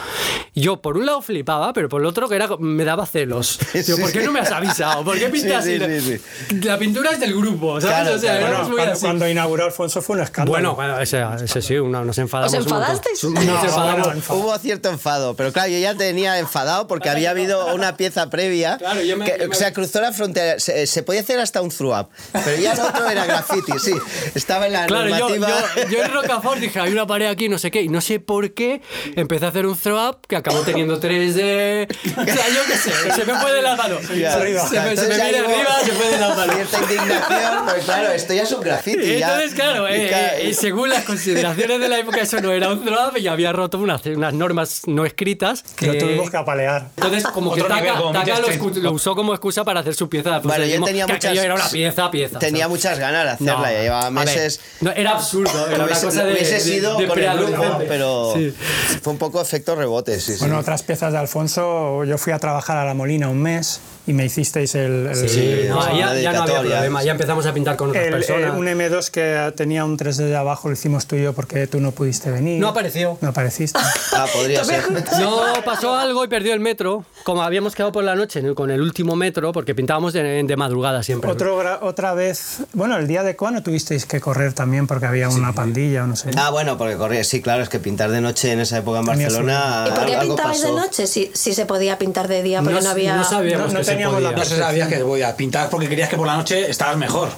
yo 0.56 0.82
por 0.82 0.98
un 0.98 1.06
lado 1.06 1.22
flipaba, 1.22 1.74
pero 1.74 1.90
por 1.90 2.02
el 2.02 2.08
otro 2.08 2.28
que 2.30 2.36
era, 2.36 2.48
me 2.60 2.84
daba 2.86 3.06
celos. 3.06 3.60
Digo, 3.74 3.84
Sí, 3.98 4.02
¿por 4.02 4.12
qué 4.12 4.24
no 4.24 4.32
me 4.32 4.40
has 4.40 4.52
avisado? 4.52 5.04
¿Por 5.04 5.18
qué 5.18 5.30
pintas 5.30 5.64
Sí, 5.66 5.76
así? 5.76 6.00
sí, 6.02 6.20
sí, 6.50 6.60
La 6.64 6.78
pintura 6.78 7.12
es 7.12 7.20
del 7.20 7.36
grupo, 7.36 7.80
¿sabes? 7.82 7.96
Claro, 7.98 8.16
o 8.16 8.20
sea, 8.20 8.38
claro. 8.38 8.54
Bueno, 8.54 8.68
muy 8.70 8.76
cuando, 8.78 8.94
así. 8.94 9.02
cuando 9.06 9.30
inauguró 9.30 9.66
Alfonso 9.66 10.02
fue 10.02 10.16
un 10.18 10.22
escándalo. 10.24 10.52
Bueno, 10.52 10.76
bueno, 10.76 11.00
ese, 11.00 11.24
ese 11.44 11.62
sí, 11.62 11.76
una- 11.78 12.04
nos 12.04 12.18
enfadamos. 12.18 12.54
¿Os 12.54 12.66
un 12.66 12.72
enfadasteis? 12.74 13.24
Nos 13.24 13.34
No, 13.34 13.40
enfadamos. 13.64 14.08
enfadado. 14.16 14.44
Hubo 14.44 14.58
cierto 14.58 14.90
enfado, 14.90 15.36
pero 15.36 15.52
claro, 15.52 15.70
yo 15.70 15.80
ya 15.80 15.96
tenía 15.96 16.40
enfadado 16.40 16.88
porque 16.88 17.10
había 17.10 17.32
habido 17.32 17.74
una 17.74 17.98
pieza 17.98 18.30
previa 18.30 18.78
Claro, 18.78 19.02
yo 19.02 19.18
me- 19.18 19.26
que 19.26 19.32
yo 19.40 19.48
me- 19.48 19.56
o 19.56 19.58
sea, 19.58 19.72
cruzó 19.74 20.02
la 20.04 20.14
frontera. 20.14 20.60
Se, 20.60 20.86
se 20.88 21.04
podía 21.04 21.22
hacer 21.22 21.40
hasta 21.40 21.62
un 21.62 21.70
throw-up, 21.70 22.10
pero 22.32 22.58
ya 22.62 22.74
el 22.74 22.80
otro 22.80 23.10
era 23.10 23.26
graffiti, 23.26 23.72
sí. 23.80 23.94
Estaba 24.36 24.68
en 24.68 24.74
la 24.74 24.86
Claro, 24.86 25.10
yo, 25.10 25.30
normativa. 25.30 25.64
yo, 25.84 25.90
yo 25.90 26.04
en 26.04 26.12
Rocafort 26.14 26.60
dije, 26.60 26.80
hay 26.80 26.92
una 26.92 27.08
pared 27.08 27.28
aquí, 27.28 27.50
no 27.50 27.58
sé 27.58 27.72
qué, 27.72 27.82
y 27.82 27.90
no 27.90 28.02
sé 28.02 28.20
por 28.20 28.54
qué 28.54 28.82
empecé 29.16 29.46
a 29.46 29.50
hacer 29.50 29.66
un 29.66 29.78
throw 29.78 30.10
up 30.10 30.18
que 30.28 30.36
acabó 30.36 30.60
teniendo 30.62 31.00
3D. 31.00 31.88
O 32.12 32.26
sea, 32.26 32.50
yo 32.50 32.62
qué 32.68 32.78
sé, 32.78 32.92
se 33.16 33.26
me 33.26 33.36
fue 33.40 33.54
de 33.54 33.62
la 33.62 33.76
mano. 33.76 33.96
Ya. 34.16 34.34
Se, 34.34 34.40
me- 34.40 34.46
se 34.46 34.54
me, 34.54 34.60
se 34.62 34.80
me 34.80 34.90
Entonces 34.92 35.22
viene 35.24 35.42
hubo 35.42 35.50
arriba, 35.56 35.80
se 35.84 35.92
fue 35.92 36.08
de 36.10 36.20
la 36.20 36.30
mano. 36.36 36.54
Cierta 36.54 36.80
indignación, 36.82 37.66
pues 37.66 37.86
claro, 37.86 38.12
esto 38.12 38.34
ya 38.34 38.44
es 38.44 38.52
un 38.52 38.62
graffiti. 38.62 39.02
Y 39.04 39.20
ya. 39.20 39.28
entonces, 39.34 39.54
claro, 39.56 39.90
Y 39.90 39.94
eh, 40.02 40.08
ca- 40.10 40.38
eh, 40.38 40.54
según 40.54 40.90
las 40.90 41.04
consideraciones 41.04 41.80
de 41.80 41.88
la 41.90 41.98
época, 42.00 42.22
eso 42.22 42.40
no 42.42 42.52
era 42.52 42.70
un 42.70 42.84
throw 42.84 43.10
up 43.10 43.18
y 43.18 43.28
había 43.28 43.52
roto 43.54 43.78
unas, 43.80 44.06
unas 44.06 44.34
normas 44.34 44.82
no 44.88 45.06
escritas. 45.06 45.64
Que 45.76 45.88
lo 45.88 45.94
que- 45.94 46.00
tuvimos 46.00 46.30
que 46.30 46.38
apalear. 46.38 46.88
Entonces, 46.98 47.26
como 47.28 47.54
que 47.54 47.62
Otro 47.62 47.74
Taka, 47.76 47.82
nivel, 47.86 47.98
como 48.02 48.12
Taka 48.14 48.40
lo, 48.40 48.82
lo 48.82 48.92
usó 48.92 49.16
como 49.16 49.34
excusa 49.34 49.64
para 49.64 49.83
hacer 49.84 49.96
su 49.96 50.10
pieza 50.10 50.30
de 50.30 50.36
Alfonso 50.38 50.58
Bueno, 50.58 50.66
yo 50.70 50.76
X, 50.78 50.86
tenía 50.86 51.08
muchas. 51.08 51.38
era 51.38 51.56
una 51.56 51.70
pieza, 51.70 52.12
pieza. 52.12 52.40
Tenía 52.40 52.64
¿sabes? 52.66 52.78
muchas 52.78 53.00
ganas 53.00 53.24
de 53.26 53.30
hacerla, 53.32 53.72
ya 53.72 53.82
llevaba 53.82 54.06
a 54.08 54.10
ver, 54.10 54.26
meses. 54.26 54.60
no, 54.82 54.92
era 54.92 55.12
absurdo, 55.12 55.68
era 55.68 55.76
una 55.76 55.86
Hubiese- 55.86 56.06
cosa 56.06 56.24
de. 56.26 56.34
hubiese 56.34 56.54
de- 56.56 56.60
sido 56.60 56.98
de 56.98 57.08
con 57.08 57.20
el 57.20 57.38
grupo, 57.38 57.82
pero 57.88 58.34
Sí. 58.36 58.54
fue 59.02 59.14
un 59.14 59.20
poco 59.20 59.42
efecto 59.42 59.76
rebote, 59.76 60.20
sí, 60.20 60.34
sí. 60.34 60.40
Bueno, 60.40 60.58
otras 60.60 60.84
piezas 60.84 61.14
de 61.14 61.20
Alfonso, 61.20 62.04
yo 62.06 62.18
fui 62.18 62.34
a 62.34 62.40
trabajar 62.40 62.78
a 62.78 62.86
La 62.86 62.94
Molina 62.94 63.30
un 63.30 63.40
mes 63.42 63.80
y 64.06 64.14
me 64.14 64.26
hicisteis 64.26 64.76
el, 64.76 65.08
el- 65.08 65.30
Sí, 65.30 65.62
No, 65.70 65.78
una 65.78 65.94
ya, 65.98 66.14
ya 66.20 66.34
no 66.34 66.44
había 66.44 66.60
problema, 66.62 67.04
ya 67.04 67.12
empezamos 67.14 67.46
a 67.46 67.54
pintar 67.54 67.76
con 67.78 67.90
otras 67.90 68.04
el- 68.04 68.14
el- 68.14 68.20
personas. 68.20 68.58
un 68.58 68.68
M2 68.68 69.10
que 69.12 69.54
tenía 69.56 69.86
un 69.86 69.98
3D 69.98 70.26
de 70.26 70.36
abajo, 70.36 70.68
lo 70.68 70.74
hicimos 70.74 71.06
tú 71.08 71.16
y 71.16 71.24
yo 71.24 71.34
porque 71.34 71.68
tú 71.68 71.80
no 71.80 71.92
pudiste 71.92 72.30
venir. 72.32 72.60
No 72.60 72.68
apareció. 72.70 73.18
No 73.22 73.30
apareciste. 73.30 73.80
Ah, 74.16 74.28
podría 74.32 74.64
ser. 74.64 74.84
No, 75.20 75.42
pasó 75.66 75.96
algo 75.96 76.24
y 76.24 76.28
perdió 76.28 76.54
el 76.54 76.60
metro. 76.60 77.04
Como 77.24 77.42
habíamos 77.42 77.74
quedado 77.74 77.92
por 77.92 78.04
la 78.04 78.16
noche 78.16 78.44
¿no? 78.44 78.54
con 78.54 78.70
el 78.70 78.80
último 78.82 79.16
metro, 79.16 79.52
porque 79.52 79.74
pintábamos 79.74 80.14
de, 80.14 80.44
de 80.44 80.56
madrugada 80.56 81.02
siempre. 81.02 81.32
Otro, 81.32 81.58
otra 81.82 82.14
vez, 82.14 82.60
bueno, 82.74 82.98
el 82.98 83.08
día 83.08 83.24
de 83.24 83.36
cuándo 83.36 83.64
tuvisteis 83.64 84.06
que 84.06 84.20
correr 84.22 84.54
también 84.54 84.86
porque 84.86 85.08
había 85.08 85.30
una 85.30 85.54
pandilla 85.54 86.04
o 86.04 86.08
no 86.08 86.16
sé. 86.16 86.30
Ah, 86.38 86.52
bueno, 86.52 86.78
porque 86.78 86.96
corría. 86.96 87.24
Sí, 87.24 87.42
claro, 87.42 87.64
es 87.64 87.70
que 87.70 87.80
pintar 87.80 88.12
de 88.12 88.22
noche 88.22 88.52
en 88.52 88.60
esa 88.60 88.78
época 88.78 89.00
en 89.00 89.06
Barcelona. 89.06 89.86
¿Y 89.88 89.92
por 89.92 90.06
qué 90.06 90.18
pintabais 90.18 90.62
de 90.62 90.72
noche 90.72 91.08
si, 91.08 91.32
si 91.34 91.54
se 91.54 91.66
podía 91.66 91.98
pintar 91.98 92.28
de 92.28 92.44
día? 92.44 92.62
Porque 92.62 92.82
no, 92.82 92.90
había... 92.90 93.16
no 93.16 93.24
sabíamos 93.24 93.74
No- 93.74 93.80
no 93.80 93.86
que 93.86 93.93
teníamos 93.94 94.22
la. 94.22 94.32
No 94.32 94.46
se 94.46 94.58
sabía 94.58 94.88
que 94.88 95.02
voy 95.04 95.22
a 95.22 95.36
pintar 95.36 95.70
porque 95.70 95.88
querías 95.88 96.10
que 96.10 96.18
por 96.18 96.28
la 96.28 96.36
noche 96.38 96.70
estabas 96.70 96.98
mejor. 96.98 97.30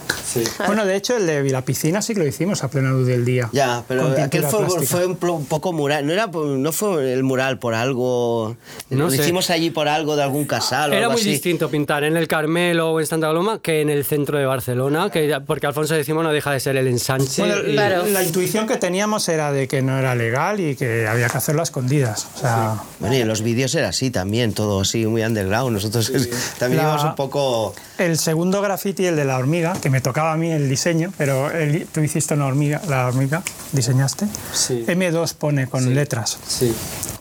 Bueno, 0.65 0.85
de 0.85 0.95
hecho, 0.95 1.15
el 1.17 1.25
de 1.27 1.49
la 1.49 1.61
piscina 1.63 2.01
sí 2.01 2.13
que 2.13 2.19
lo 2.19 2.27
hicimos 2.27 2.63
a 2.63 2.67
plena 2.69 2.89
luz 2.91 3.07
del 3.07 3.23
día. 3.23 3.49
Ya, 3.53 3.83
pero 3.87 4.07
aquel 4.21 4.43
fue, 4.43 4.85
fue 4.85 5.05
un, 5.05 5.15
poco 5.15 5.71
mural. 5.73 6.05
No, 6.05 6.13
era, 6.13 6.27
no 6.27 6.71
fue 6.71 7.13
el 7.13 7.23
mural 7.23 7.57
por 7.59 7.73
algo. 7.73 8.55
No 8.89 9.05
lo 9.05 9.09
sé. 9.09 9.17
hicimos 9.17 9.49
allí 9.49 9.69
por 9.69 9.87
algo 9.87 10.15
de 10.15 10.23
algún 10.23 10.45
casal 10.45 10.91
o 10.91 10.93
Era 10.93 11.03
algo 11.05 11.13
muy 11.13 11.21
así. 11.21 11.29
distinto 11.31 11.69
pintar 11.69 12.03
en 12.03 12.17
el 12.17 12.27
Carmelo 12.27 12.91
o 12.91 12.99
en 12.99 13.05
Santa 13.05 13.27
Coloma 13.27 13.59
que 13.61 13.81
en 13.81 13.89
el 13.89 14.03
centro 14.05 14.37
de 14.37 14.45
Barcelona, 14.45 15.09
que, 15.09 15.37
porque 15.45 15.67
Alfonso 15.67 15.95
X 15.95 16.13
no 16.13 16.31
deja 16.31 16.51
de 16.51 16.59
ser 16.59 16.75
el 16.77 16.87
ensanche. 16.87 17.41
Bueno, 17.41 17.57
y- 17.67 17.73
la, 17.73 17.85
Claro. 17.87 18.05
la 18.07 18.23
intuición 18.23 18.67
que 18.67 18.77
teníamos 18.77 19.27
era 19.29 19.51
de 19.51 19.67
que 19.67 19.81
no 19.81 19.97
era 19.97 20.15
legal 20.15 20.59
y 20.59 20.75
que 20.75 21.07
había 21.07 21.29
que 21.29 21.37
hacerlo 21.37 21.61
a 21.61 21.63
escondidas. 21.63 22.27
O 22.35 22.39
sea, 22.39 22.75
Bueno, 22.99 23.15
y 23.15 23.19
en 23.21 23.27
los 23.27 23.41
vídeos 23.41 23.73
era 23.75 23.89
así 23.89 24.09
también, 24.11 24.53
todo 24.53 24.81
así, 24.81 25.05
muy 25.05 25.23
underground. 25.23 25.71
Nosotros 25.73 26.09
también 26.59 26.81
La- 26.81 26.89
íbamos 26.89 27.03
un 27.05 27.15
poco. 27.15 27.73
el 27.97 28.17
segundo 28.17 28.61
graffiti, 28.61 29.05
el 29.05 29.15
de 29.15 29.25
la 29.25 29.37
hormiga, 29.37 29.73
que 29.81 29.89
me 29.89 30.01
tocaba 30.01 30.33
a 30.33 30.37
mí 30.37 30.51
el 30.51 30.67
diseño, 30.69 31.11
pero 31.17 31.49
el- 31.51 31.85
tú 31.87 32.01
hiciste 32.01 32.33
una 32.33 32.45
hormiga, 32.47 32.81
la 32.87 33.07
hormiga, 33.07 33.41
diseñaste. 33.71 34.27
Sí. 34.53 34.85
M2 34.87 35.33
pone 35.33 35.67
con 35.67 35.93
letras. 35.93 36.37
Sí. 36.47 36.73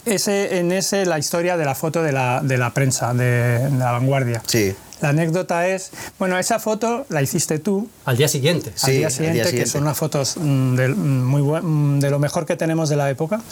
Ese, 0.05 0.59
en 0.59 0.71
ese 0.73 1.07
la 1.07 1.19
historia 1.19 1.57
de 1.57 1.65
la 1.65 1.75
foto 1.75 2.03
de 2.03 2.13
la, 2.13 2.41
de 2.43 2.59
la 2.59 2.71
prensa, 2.75 3.15
de, 3.15 3.59
de 3.71 3.71
la 3.79 3.93
vanguardia. 3.93 4.43
Sí. 4.47 4.75
La 5.05 5.11
anécdota 5.11 5.69
es, 5.69 5.91
bueno, 6.19 6.39
esa 6.39 6.59
foto 6.59 7.05
la 7.11 7.21
hiciste 7.21 7.59
tú 7.59 7.91
Al 8.07 8.17
día 8.17 8.27
siguiente. 8.27 8.73
Sí, 8.75 8.87
al 8.87 8.93
día 8.93 8.97
al 8.97 9.01
día 9.01 9.11
siguiente, 9.11 9.43
que 9.43 9.49
siguiente. 9.51 9.71
son 9.71 9.83
unas 9.83 9.99
fotos 9.99 10.37
mm, 10.39 10.77
de, 10.77 10.89
mm, 10.89 11.25
muy 11.27 11.43
buen- 11.43 11.97
mm, 11.97 12.01
de 12.01 12.09
lo 12.09 12.19
mejor 12.19 12.47
que 12.47 12.57
tenemos 12.57 12.89
de 12.89 12.97
la 12.97 13.11
época. 13.11 13.43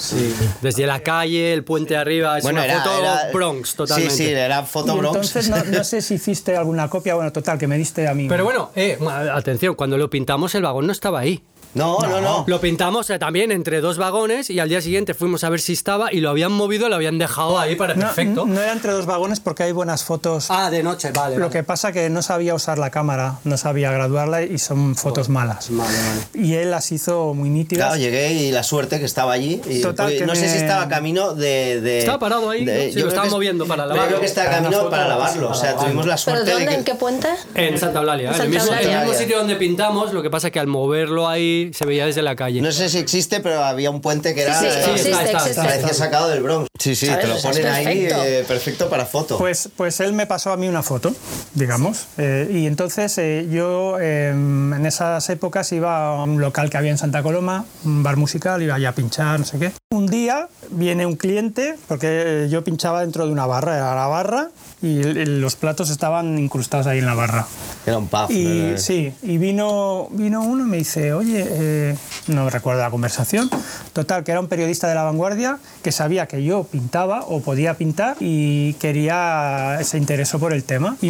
Desde 0.63 0.87
la 0.87 1.01
calle, 1.01 1.53
el 1.53 1.63
puente 1.63 1.95
arriba, 1.95 2.39
es 2.39 2.45
una 2.47 2.63
foto 2.65 2.91
Bronx 3.35 3.75
totalmente. 3.75 4.15
Sí, 4.17 4.25
sí, 4.25 4.31
era 4.31 4.63
foto 4.65 4.95
Y 4.95 4.99
Bronx. 4.99 5.15
entonces 5.35 5.51
no, 5.51 5.63
no 5.77 5.85
sé 5.85 6.01
si 6.01 6.15
hiciste 6.15 6.57
alguna 6.57 6.89
copia, 6.89 7.17
bueno, 7.17 7.31
total, 7.33 7.59
que 7.59 7.67
me 7.67 7.77
diste 7.77 8.09
a 8.09 8.15
mí. 8.15 8.29
Pero 8.31 8.45
bueno, 8.45 8.71
eh, 8.75 8.99
atención, 9.35 9.75
cuando 9.75 9.99
lo 9.99 10.09
pintamos 10.09 10.55
el 10.55 10.63
vagón 10.63 10.87
no 10.87 10.93
estaba 10.93 11.21
ahí. 11.21 11.43
No, 11.75 11.99
no, 12.01 12.21
no. 12.21 12.45
Lo 12.47 12.61
pintamos 12.61 13.09
eh, 13.11 13.19
también 13.19 13.51
entre 13.51 13.81
dos 13.81 13.97
vagones 13.97 14.51
y 14.51 14.59
al 14.61 14.69
día 14.69 14.81
siguiente 14.83 15.15
fuimos 15.15 15.43
a 15.45 15.49
ver 15.49 15.61
si 15.61 15.73
estaba 15.73 16.13
y 16.13 16.21
lo 16.21 16.29
habían 16.31 16.53
movido, 16.53 16.89
lo 16.89 16.95
habían 16.97 17.19
dejado 17.19 17.59
ahí 17.59 17.77
para 17.77 17.95
no, 17.95 18.01
perfecto. 18.07 18.45
no 18.47 18.61
era 18.61 18.73
entre 18.73 18.93
dos 18.93 19.07
vagones 19.07 19.41
porque 19.41 19.63
hay 19.63 19.73
buenas 19.73 20.05
fotos. 20.05 20.47
Ah, 20.51 20.71
de 20.71 20.83
noche, 20.83 21.11
vale. 21.13 21.37
Lo 21.37 21.43
vale. 21.47 21.53
que 21.53 21.63
pasa 21.63 21.91
que 21.93 22.11
no 22.11 22.21
sabía 22.23 22.55
usar 22.55 22.79
la 22.79 22.91
cámara, 22.91 23.39
no 23.45 23.57
sabía 23.57 23.91
graduarla 23.91 24.43
y 24.43 24.59
son 24.59 24.95
fotos 24.97 25.29
malas. 25.29 25.69
Vale, 25.71 25.97
vale. 25.97 26.47
Y 26.47 26.55
él 26.55 26.71
las 26.71 26.93
hizo 26.93 27.33
muy 27.35 27.49
nítidas. 27.49 27.87
Claro, 27.89 28.01
llegué 28.01 28.33
y 28.35 28.51
la 28.53 28.63
suerte 28.63 28.99
que 28.99 29.07
estaba 29.07 29.33
allí. 29.33 29.61
Y, 29.69 29.81
Total, 29.81 30.11
que 30.17 30.27
no 30.27 30.35
sé 30.35 30.43
me- 30.43 30.49
si 30.49 30.59
estaba 30.59 30.89
camino 30.89 31.35
de. 31.35 31.81
de- 31.81 31.99
Estaba 32.01 32.19
parado 32.19 32.51
ahí, 32.51 32.65
de- 32.65 32.87
¿no? 32.89 32.93
Sí, 32.93 32.99
yo 32.99 33.03
lo 33.05 33.09
estaba 33.09 33.27
es- 33.29 33.33
moviendo 33.33 33.67
para 33.67 33.85
Yo 33.85 33.89
lavarlo. 33.89 34.09
creo 34.09 34.21
que 34.21 34.27
estaba 34.27 34.51
camino 34.51 34.91
para 34.91 35.09
lavarlo. 35.09 35.49
O 35.51 35.55
sea, 35.55 35.75
tuvimos 35.77 36.05
la 36.07 36.15
¿Pero 36.17 36.19
suerte 36.19 36.45
de 36.45 36.53
dónde? 36.53 36.69
que. 36.69 36.75
¿En 36.75 36.85
qué 36.85 36.95
puente? 36.97 37.29
En 37.55 37.79
Santa 37.79 38.01
Eulalia, 38.01 38.29
En 38.31 38.35
Santa 38.37 38.51
mismo, 38.51 38.73
el 38.75 38.99
mismo 38.99 39.15
sitio 39.15 39.39
donde 39.39 39.57
pintamos, 39.57 40.13
lo 40.13 40.23
que 40.23 40.29
pasa 40.31 40.51
que 40.51 40.61
al 40.61 40.67
moverlo 40.67 41.29
ahí 41.29 41.62
se 41.73 41.85
veía 41.87 42.07
desde 42.07 42.23
la 42.23 42.35
calle. 42.37 42.61
No 42.61 42.73
sé 42.73 42.89
si 42.89 42.99
existe, 42.99 43.41
pero 43.41 43.63
había 43.63 43.91
un 43.91 44.01
puente 44.01 44.35
que 44.35 44.43
era. 44.43 44.59
Sí, 44.59 44.67
sí, 44.67 44.73
eh, 44.79 44.91
existe, 44.93 45.11
está, 45.11 45.23
está, 45.23 45.39
existe. 45.39 45.63
Parecía 45.63 45.95
sacado 45.95 46.29
del 46.29 46.43
Bronx. 46.43 46.69
Sí, 46.79 46.97
sí, 46.97 47.07
¿Sabes? 47.07 47.23
te 47.23 47.29
lo 47.29 47.41
ponen 47.41 47.67
ahí 47.67 47.85
perfecto. 47.85 48.25
eh, 48.25 48.45
perfecto 48.47 48.89
para 48.91 49.07
foto. 49.07 49.39
Pues, 49.39 49.69
pues 49.77 50.01
él 50.01 50.13
me 50.13 50.27
pasó 50.27 50.51
a 50.53 50.57
mí 50.57 50.69
una 50.69 50.83
foto, 50.83 51.15
digamos, 51.55 52.07
eh, 52.19 52.49
y 52.53 52.67
entonces 52.67 53.17
eh, 53.19 53.47
yo 53.51 53.99
eh, 54.01 54.31
en 54.31 54.85
esas 54.87 55.29
épocas 55.31 55.71
iba 55.73 56.09
a 56.19 56.25
un 56.25 56.41
local 56.41 56.71
que 56.71 56.77
había 56.79 56.91
en 56.91 56.99
Santa 56.99 57.23
Coloma, 57.23 57.65
un 57.85 58.03
bar 58.03 58.17
musical, 58.17 58.63
iba 58.63 58.75
allá 58.75 58.89
a 58.91 58.95
pinchar, 58.95 59.39
no 59.39 59.45
sé 59.47 59.59
qué. 59.59 59.73
Un 59.91 60.07
día 60.07 60.49
viene 60.71 61.07
un 61.07 61.17
cliente, 61.17 61.77
porque 61.87 62.49
yo 62.51 62.65
pinchaba 62.65 63.03
dentro 63.03 63.27
de 63.27 63.33
una 63.33 63.47
barra, 63.47 63.77
era 63.77 63.95
la 63.95 64.07
barra, 64.07 64.51
y 64.83 65.03
los 65.03 65.57
platos 65.57 65.91
estaban 65.91 66.39
incrustados 66.39 66.87
ahí 66.87 66.99
en 66.99 67.07
la 67.07 67.15
barra. 67.15 67.47
era 67.87 67.99
un 67.99 68.09
puff. 68.09 68.31
Y 68.31 68.75
sí, 68.79 69.13
y 69.23 69.39
vino, 69.39 70.09
vino 70.11 70.43
uno 70.43 70.65
y 70.65 70.69
me 70.69 70.77
dice, 70.79 71.13
oye, 71.13 71.47
eh, 71.49 71.97
no 72.27 72.51
recuerdo 72.51 72.81
la 72.81 72.91
conversación. 72.91 73.49
Total, 73.93 74.25
que 74.25 74.31
era 74.33 74.41
un 74.41 74.49
periodista 74.49 74.89
de 74.89 74.95
la 74.95 75.03
vanguardia 75.05 75.59
que 75.83 75.93
sabía 75.93 76.27
que 76.27 76.43
yo 76.43 76.65
pintaba 76.65 77.25
o 77.29 77.41
podía 77.41 77.75
pintar 77.75 78.17
y 78.21 78.73
quería, 78.75 79.79
se 79.85 79.99
interesó 79.99 80.39
por 80.39 80.53
el 80.53 80.65
tema 80.65 80.97
y, 81.03 81.09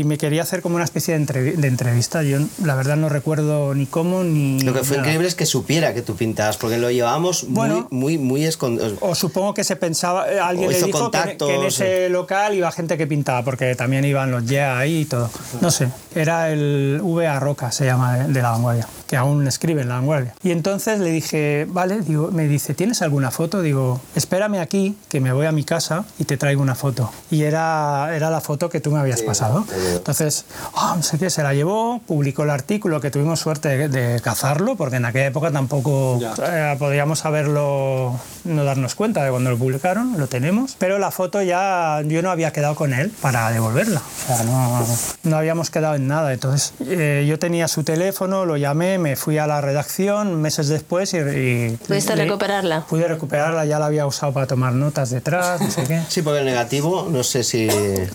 y 0.00 0.04
me 0.04 0.18
quería 0.18 0.42
hacer 0.42 0.60
como 0.62 0.74
una 0.76 0.84
especie 0.84 1.16
de, 1.16 1.24
entrev- 1.24 1.54
de 1.56 1.68
entrevista. 1.68 2.22
Yo 2.22 2.38
la 2.64 2.74
verdad 2.74 2.96
no 2.96 3.08
recuerdo 3.08 3.74
ni 3.74 3.86
cómo 3.86 4.24
ni... 4.24 4.60
Lo 4.60 4.72
que 4.72 4.80
fue 4.80 4.96
nada. 4.96 5.08
increíble 5.08 5.28
es 5.28 5.34
que 5.34 5.46
supiera 5.46 5.94
que 5.94 6.02
tú 6.02 6.16
pintabas, 6.16 6.56
porque 6.56 6.78
lo 6.78 6.90
llevábamos 6.90 7.46
Bueno. 7.48 7.86
muy, 7.90 8.16
muy, 8.16 8.18
muy 8.18 8.44
escondido. 8.44 8.96
O 9.00 9.14
supongo 9.14 9.54
que 9.54 9.64
se 9.64 9.76
pensaba, 9.76 10.30
eh, 10.30 10.40
alguien 10.40 10.68
le 10.70 10.76
dijo 10.76 10.86
que, 10.86 10.92
contactos, 10.92 11.48
que 11.48 11.54
en 11.54 11.62
ese 11.64 12.08
local 12.08 12.54
iba 12.54 12.70
gente 12.72 12.98
que 13.06 13.08
pintaba, 13.08 13.42
porque 13.42 13.74
también 13.74 14.04
iban 14.04 14.30
los 14.30 14.44
Yeah 14.44 14.78
ahí 14.78 15.02
y 15.02 15.04
todo. 15.04 15.30
No 15.60 15.70
sé, 15.70 15.88
era 16.14 16.50
el 16.50 17.00
VA 17.02 17.38
Roca, 17.38 17.70
se 17.70 17.86
llama, 17.86 18.18
de, 18.18 18.32
de 18.32 18.42
la 18.42 18.50
vanguardia, 18.50 18.88
que 19.06 19.16
aún 19.16 19.46
escribe 19.46 19.82
en 19.82 19.88
la 19.88 19.96
vanguardia. 19.96 20.34
Y 20.42 20.50
entonces 20.50 20.98
le 21.00 21.10
dije, 21.10 21.66
vale, 21.68 22.00
digo, 22.00 22.30
me 22.30 22.48
dice, 22.48 22.74
¿tienes 22.74 23.02
alguna 23.02 23.30
foto? 23.30 23.62
Digo, 23.62 24.00
espérame 24.14 24.60
aquí, 24.60 24.96
que 25.08 25.20
me 25.20 25.32
voy 25.32 25.46
a 25.46 25.52
mi 25.52 25.64
casa 25.64 26.04
y 26.18 26.24
te 26.24 26.36
traigo 26.36 26.62
una 26.62 26.74
foto. 26.74 27.10
Y 27.30 27.42
era, 27.42 28.14
era 28.14 28.30
la 28.30 28.40
foto 28.40 28.68
que 28.68 28.80
tú 28.80 28.90
me 28.90 28.98
habías 28.98 29.22
pasado. 29.22 29.64
Entonces, 29.94 30.44
ah, 30.74 30.94
no 30.96 31.02
sé 31.02 31.18
qué, 31.18 31.30
se 31.30 31.42
la 31.42 31.54
llevó, 31.54 32.00
publicó 32.06 32.44
el 32.44 32.50
artículo, 32.50 33.00
que 33.00 33.10
tuvimos 33.10 33.40
suerte 33.40 33.68
de, 33.76 33.88
de 33.88 34.20
cazarlo, 34.20 34.76
porque 34.76 34.96
en 34.96 35.04
aquella 35.04 35.26
época 35.26 35.50
tampoco 35.50 36.18
eh, 36.42 36.76
podíamos 36.78 37.24
haberlo, 37.24 38.18
no 38.44 38.64
darnos 38.64 38.94
cuenta 38.94 39.24
de 39.24 39.30
cuando 39.30 39.50
lo 39.50 39.58
publicaron, 39.58 40.18
lo 40.18 40.26
tenemos. 40.26 40.76
Pero 40.78 40.98
la 40.98 41.10
foto 41.10 41.42
ya, 41.42 42.02
yo 42.04 42.22
no 42.22 42.30
había 42.30 42.52
quedado 42.52 42.74
con 42.74 42.92
él 42.92 43.12
para 43.20 43.50
devolverla. 43.50 44.00
O 44.00 44.26
sea, 44.26 44.44
no, 44.44 44.86
no 45.24 45.36
habíamos 45.36 45.70
quedado 45.70 45.94
en 45.94 46.08
nada. 46.08 46.32
Entonces, 46.32 46.72
eh, 46.80 47.24
yo 47.28 47.38
tenía 47.38 47.68
su 47.68 47.84
teléfono, 47.84 48.44
lo 48.44 48.56
llamé, 48.56 48.95
me 48.98 49.16
fui 49.16 49.38
a 49.38 49.46
la 49.46 49.60
redacción 49.60 50.40
meses 50.40 50.68
después 50.68 51.12
y... 51.14 51.18
y 51.18 51.76
¿Pudiste 51.86 52.16
le- 52.16 52.24
recuperarla? 52.24 52.86
Pude 52.86 53.06
recuperarla, 53.08 53.64
ya 53.64 53.78
la 53.78 53.86
había 53.86 54.06
usado 54.06 54.32
para 54.32 54.46
tomar 54.46 54.72
notas 54.72 55.10
detrás, 55.10 55.60
no 55.60 55.70
sé 55.70 55.84
qué. 55.84 56.00
Sí, 56.08 56.22
porque 56.22 56.40
el 56.40 56.44
negativo, 56.46 57.08
no 57.10 57.22
sé 57.24 57.42
si... 57.44 57.68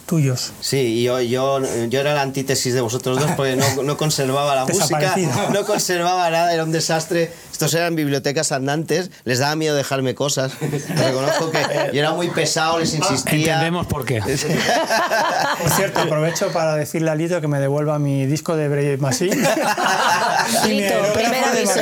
Tuyos. 0.06 0.52
Sí, 0.62 0.78
y 0.78 1.04
yo, 1.04 1.22
yo, 1.22 1.60
yo 1.90 2.00
era 2.00 2.14
la 2.14 2.22
antítesis 2.22 2.74
de 2.74 2.82
vosotros 2.82 3.20
dos 3.20 3.32
porque 3.38 3.56
no, 3.56 3.84
no 3.84 3.98
conservaba 3.98 4.56
la 4.56 4.66
música, 4.74 5.16
no 5.52 5.66
conservaba 5.66 6.30
nada, 6.30 6.54
era 6.54 6.64
un 6.64 6.72
desastre. 6.72 7.32
Estos 7.62 7.76
eran 7.76 7.96
bibliotecas 7.96 8.52
andantes, 8.54 9.12
les 9.24 9.38
daba 9.38 9.56
miedo 9.56 9.76
dejarme 9.76 10.16
cosas. 10.16 10.54
Reconozco 10.60 11.52
que 11.52 11.60
yo 11.94 12.00
era 12.00 12.12
muy 12.12 12.32
pesado, 12.32 12.80
les 12.80 12.92
insistía. 12.96 13.36
Entendemos 13.54 13.86
por 13.86 14.04
qué. 14.04 14.20
Por 14.20 15.70
cierto, 15.70 16.00
aprovecho 16.00 16.52
para 16.52 16.76
decirle 16.76 17.12
a 17.12 17.16
Lito 17.16 17.40
que 17.40 17.48
me 17.48 17.60
devuelva 17.60 18.00
mi 18.00 18.26
disco 18.26 18.56
de 18.56 18.68
Brave 18.68 18.98
Machine. 18.98 19.36
Lito, 20.68 20.96
primer 21.14 21.44
aviso. 21.46 21.74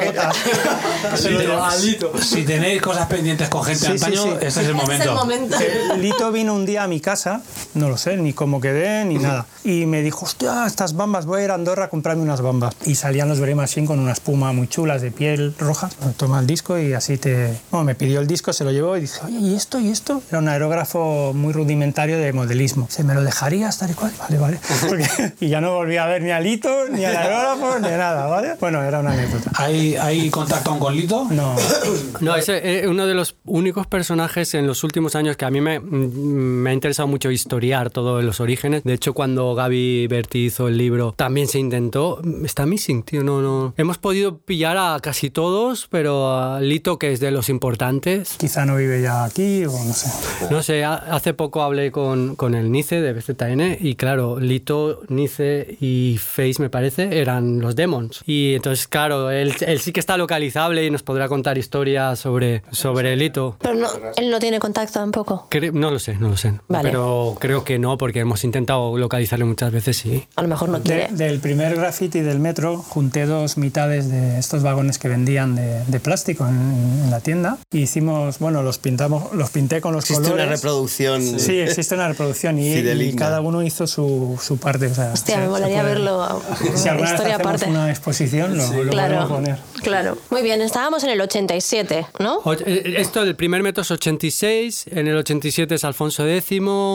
Si, 1.16 1.96
te- 1.96 2.22
si 2.22 2.44
tenéis 2.44 2.82
cosas 2.82 3.08
pendientes 3.08 3.48
con 3.48 3.64
gente 3.64 3.86
Sí, 3.86 3.92
de 3.94 3.98
sí, 4.00 4.06
antaño, 4.06 4.24
sí. 4.24 4.30
este 4.34 4.48
es 4.48 4.58
el 4.58 4.74
momento. 4.76 5.04
Es 5.04 5.10
el 5.10 5.16
momento. 5.16 5.56
Eh, 5.62 5.98
Lito 5.98 6.32
vino 6.34 6.54
un 6.56 6.66
día 6.66 6.84
a 6.84 6.88
mi 6.90 7.00
casa, 7.00 7.42
no 7.74 7.88
lo 7.88 7.98
sé, 7.98 8.18
ni 8.18 8.34
cómo 8.34 8.60
quedé, 8.60 9.06
ni 9.06 9.16
nada. 9.16 9.46
Y 9.64 9.86
me 9.86 10.02
dijo, 10.02 10.26
hostia, 10.26 10.66
estas 10.66 10.94
bambas, 10.98 11.26
voy 11.26 11.42
a 11.42 11.46
ir 11.46 11.52
a 11.52 11.54
Andorra 11.54 11.86
a 11.86 11.90
comprarme 11.90 12.22
unas 12.24 12.42
bambas. 12.42 12.76
Y 12.86 12.96
salían 12.96 13.30
los 13.30 13.40
Brave 13.40 13.56
Machine 13.56 13.88
con 13.88 14.00
una 14.00 14.12
espuma 14.12 14.52
muy 14.52 14.68
chulas 14.68 15.02
de 15.02 15.12
piel 15.12 15.56
roja. 15.70 15.90
Toma 16.18 16.40
el 16.40 16.48
disco 16.48 16.78
y 16.80 16.94
así 16.94 17.18
te... 17.18 17.54
Bueno, 17.72 17.84
me 17.86 17.96
pidió 17.96 18.20
el 18.20 18.28
disco, 18.28 18.52
se 18.54 18.64
lo 18.66 18.72
llevó 18.72 18.98
y 18.98 19.02
dice, 19.02 19.20
oye, 19.26 19.38
¿y 19.38 19.56
esto 19.56 19.80
y 19.80 19.90
esto? 19.90 20.22
Era 20.30 20.40
un 20.40 20.48
aerógrafo 20.48 21.32
muy 21.34 21.54
rudimentario 21.54 22.18
de 22.18 22.34
modelismo. 22.34 22.88
Se 22.90 23.04
me 23.04 23.14
lo 23.14 23.24
dejarías 23.24 23.78
tal 23.78 23.92
y 23.92 23.94
cual. 23.94 24.12
Vale, 24.20 24.38
vale. 24.38 24.60
Porque- 24.90 25.34
y 25.40 25.50
ya 25.50 25.62
no 25.62 25.74
volví 25.76 25.98
a 25.98 26.06
ver 26.08 26.22
ni 26.24 26.32
a 26.32 26.40
Lito, 26.40 26.70
ni 26.92 27.06
al 27.06 27.16
aerógrafo, 27.16 27.80
ni 27.82 27.88
nada, 27.90 28.26
¿vale? 28.26 28.56
Bueno, 28.60 28.84
era 28.84 29.00
una 29.00 29.12
anécdota. 29.12 29.52
¿Hay, 29.56 29.96
¿Hay 29.96 30.30
contacto 30.30 30.78
con 30.80 30.96
Lito? 30.96 31.28
No, 31.32 31.56
No, 32.22 32.36
es 32.36 32.50
eh, 32.50 32.86
uno 32.88 33.06
de 33.06 33.14
los 33.14 33.36
únicos 33.46 33.88
personajes 33.88 34.54
en 34.56 34.66
los 34.68 34.84
últimos 34.84 35.16
años 35.16 35.38
que 35.38 35.46
a 35.46 35.52
mí 35.52 35.62
me, 35.62 35.80
mm, 35.80 35.84
me 35.86 36.70
ha 36.72 36.74
interesado 36.74 37.08
mucho 37.08 37.30
historiar 37.32 37.90
todos 37.92 38.24
los 38.24 38.40
orígenes. 38.40 38.84
De 38.84 38.94
hecho, 38.94 39.14
cuando 39.14 39.54
Gaby 39.56 40.08
Berti 40.08 40.46
hizo 40.46 40.68
el 40.68 40.78
libro, 40.78 41.14
también 41.16 41.48
se 41.48 41.60
intentó. 41.60 42.22
Está 42.44 42.66
missing, 42.66 43.04
tío, 43.04 43.24
no, 43.24 43.42
no. 43.42 43.74
Hemos 43.78 43.98
podido 43.98 44.38
pillar 44.40 44.78
a 44.78 44.98
casi 45.02 45.30
todos, 45.60 45.88
pero 45.92 46.32
a 46.40 46.62
Lito, 46.62 46.98
que 46.98 47.12
es 47.12 47.20
de 47.20 47.32
los 47.32 47.50
importantes. 47.50 48.36
quizá 48.38 48.66
no 48.66 48.78
vive 48.78 49.02
ya 49.02 49.26
aquí 49.26 49.66
o 49.66 49.72
no 49.72 49.94
sé. 49.94 50.10
No 50.50 50.64
sé, 50.64 50.86
ha- 50.86 50.94
hace 50.96 51.34
poco 51.34 51.62
hablé 51.64 51.92
con, 51.92 52.38
con 52.38 52.56
el 52.56 52.72
Nice 52.72 53.02
de 53.02 53.12
BZN 53.12 53.78
y 53.82 53.96
claro, 53.96 54.40
Lito, 54.40 55.02
Nice 55.10 55.76
y 55.82 56.18
Face, 56.18 56.56
me 56.60 56.70
parece, 56.70 57.20
eran 57.20 57.60
los 57.60 57.76
demons. 57.76 58.22
Y 58.26 58.54
entonces, 58.56 58.88
claro, 58.88 59.32
él, 59.32 59.54
él 59.60 59.80
sí 59.82 59.92
que 59.92 60.00
está 60.00 60.16
localizable 60.16 60.86
y 60.86 60.90
nos 60.92 61.04
podrá 61.04 61.28
contar 61.28 61.58
historias 61.58 62.20
sobre, 62.20 62.64
sobre 62.72 63.18
Lito. 63.18 63.58
Pero 63.62 63.76
no, 63.76 63.88
él 64.16 64.30
no 64.32 64.40
tiene 64.40 64.60
contacto 64.60 65.00
tampoco. 65.00 65.48
Cre- 65.52 65.74
no 65.74 65.92
lo 65.92 66.00
sé, 66.00 66.16
no 66.16 66.30
lo 66.30 66.38
sé. 66.38 66.54
Vale. 66.70 66.90
Pero 66.90 67.36
creo 67.38 67.66
que 67.66 67.80
no, 67.80 67.98
porque 67.98 68.20
hemos 68.20 68.46
intentado 68.46 68.98
localizarle 68.98 69.44
muchas 69.44 69.74
veces 69.74 70.06
y... 70.06 70.26
A 70.38 70.42
lo 70.42 70.48
mejor 70.48 70.70
no 70.70 70.78
De- 70.80 70.84
quiere. 70.84 71.08
del 71.12 71.40
primer 71.42 71.76
graffiti 71.76 72.22
del 72.22 72.40
metro 72.40 72.78
junté 72.78 73.26
dos 73.26 73.58
mitades 73.58 74.10
de 74.10 74.40
estos 74.40 74.64
vagones 74.64 74.98
que 75.00 75.10
vendían 75.10 75.39
de, 75.48 75.84
de 75.86 76.00
plástico 76.00 76.48
en, 76.48 76.56
en 77.04 77.12
la 77.12 77.20
tienda. 77.20 77.58
Y 77.72 77.80
hicimos, 77.80 78.40
bueno, 78.40 78.62
los 78.64 78.78
pintamos, 78.78 79.34
los 79.34 79.50
pinté 79.50 79.82
con 79.82 79.94
los 79.94 80.04
Existe 80.06 80.24
colores. 80.24 80.46
una 80.48 80.56
reproducción. 80.56 81.22
Sí, 81.40 81.60
existe 81.60 81.96
una 81.96 82.08
reproducción 82.08 82.60
y, 82.60 82.74
y 82.76 83.16
cada 83.16 83.42
uno 83.42 83.64
hizo 83.64 83.88
su, 83.88 84.40
su 84.42 84.58
parte. 84.58 84.88
O 84.88 84.94
sea, 84.96 85.12
Hostia, 85.14 85.36
se- 85.36 85.42
me 85.42 85.48
molaría 85.50 85.84
verlo. 85.84 86.42
Si 86.58 86.68
una 86.68 86.92
alguna 86.92 87.12
vez 87.12 87.12
historia 87.12 87.36
hacemos 87.36 87.40
aparte. 87.56 87.66
una 87.70 87.90
exposición, 87.90 88.58
lo, 88.58 88.64
lo 88.64 88.70
podemos 88.70 88.90
Claro, 88.94 89.28
poner. 89.28 89.58
claro. 89.82 90.18
Muy 90.30 90.42
bien, 90.42 90.62
estábamos 90.62 91.04
en 91.04 91.12
el 91.12 91.22
87, 91.22 92.06
¿no? 92.20 92.38
O- 92.44 92.54
eh, 92.54 92.96
Esto 92.98 93.24
del 93.26 93.36
primer 93.36 93.64
metro 93.64 93.82
es 93.84 93.92
86, 93.92 94.86
en 94.92 95.08
el 95.08 95.18
87 95.18 95.76
es 95.76 95.84
Alfonso 95.84 96.28
X 96.28 96.50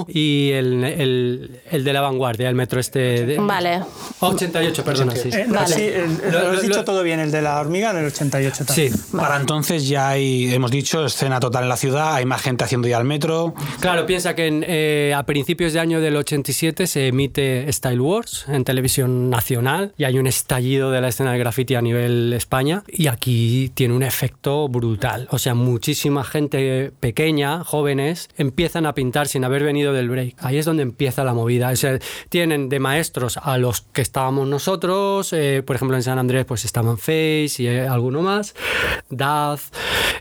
y 0.09 0.51
el, 0.53 0.85
el, 0.85 1.61
el 1.71 1.85
de 1.85 1.93
la 1.93 2.01
vanguardia, 2.01 2.49
el 2.49 2.55
metro 2.55 2.81
este... 2.81 3.25
De, 3.25 3.39
Vale. 3.39 3.83
88, 4.21 4.85
perdona, 4.85 5.15
sí. 5.17 5.31
Eh, 5.33 5.45
no, 5.49 5.55
Vale. 5.55 5.75
sí, 5.75 5.83
el- 5.83 5.95
el- 6.25 6.33
Lo- 6.33 6.41
lo 6.43 6.49
has 6.51 6.57
lo- 6.57 6.63
dicho 6.63 6.75
lo- 6.79 6.85
todo 6.85 7.03
bien, 7.03 7.21
el 7.21 7.31
de 7.31 7.43
la 7.43 7.61
hormiga 7.61 7.91
en 7.91 7.99
el 7.99 8.07
88 8.07 8.34
Sí, 8.43 8.91
también. 8.91 8.93
Para 9.13 9.37
entonces 9.37 9.89
ya 9.89 10.11
hay, 10.11 10.53
hemos 10.53 10.71
dicho, 10.71 11.05
escena 11.05 11.41
total 11.41 11.65
en 11.65 11.69
la 11.69 11.77
ciudad, 11.77 12.15
hay 12.15 12.25
más 12.25 12.43
gente 12.43 12.65
haciendo 12.65 12.89
ya 12.89 12.99
el 12.99 13.05
metro. 13.05 13.55
Claro, 13.81 14.07
piensa 14.07 14.35
que 14.35 14.47
en, 14.47 14.65
eh, 14.67 15.15
a 15.17 15.25
principios 15.25 15.73
de 15.73 15.81
año 15.81 16.01
del 16.01 16.17
87 16.17 16.87
se 16.87 17.09
emite 17.09 17.71
Style 17.73 18.01
Wars 18.01 18.47
en 18.49 18.65
televisión 18.65 19.31
nacional 19.31 19.93
y 19.97 20.05
hay 20.05 20.19
un 20.19 20.27
estallido 20.27 20.91
de 20.91 21.01
la 21.01 21.09
escena 21.09 21.33
de 21.33 21.39
graffiti 21.39 21.75
a 21.75 21.83
nivel 21.83 22.33
España 22.33 22.83
y 22.89 23.07
aquí 23.07 23.71
tiene 23.75 23.95
un 23.95 24.03
efecto 24.03 24.69
brutal. 24.69 25.29
O 25.31 25.39
sea, 25.39 25.55
muchísima 25.55 26.25
gente 26.25 26.93
pequeña, 27.01 27.65
jóvenes, 27.65 28.29
empiezan 28.37 28.87
a 28.87 28.95
pintar 28.95 29.29
sin 29.29 29.45
haber 29.45 29.65
venido 29.65 29.93
del 29.93 30.09
break. 30.09 30.37
Ahí 30.39 30.59
es 30.59 30.65
donde 30.65 30.83
empieza 30.83 31.25
la 31.25 31.35
movida. 31.35 31.71
O 31.71 31.77
sea, 31.77 31.99
tienen 32.29 32.69
de 32.69 32.81
maestros 32.81 33.37
a 33.37 33.59
los 33.59 33.83
que 33.83 34.03
estábamos 34.03 34.49
nosotros, 34.49 35.33
eh, 35.33 35.63
por 35.65 35.77
ejemplo 35.77 35.97
en 35.97 36.03
San 36.03 36.19
Andrés 36.19 36.45
pues 36.45 36.65
estaban 36.65 36.99
Face 36.99 37.57
y 37.59 37.67
eh, 37.67 37.87
alguno 37.87 38.23
más, 38.25 38.55
Daz, 39.11 39.71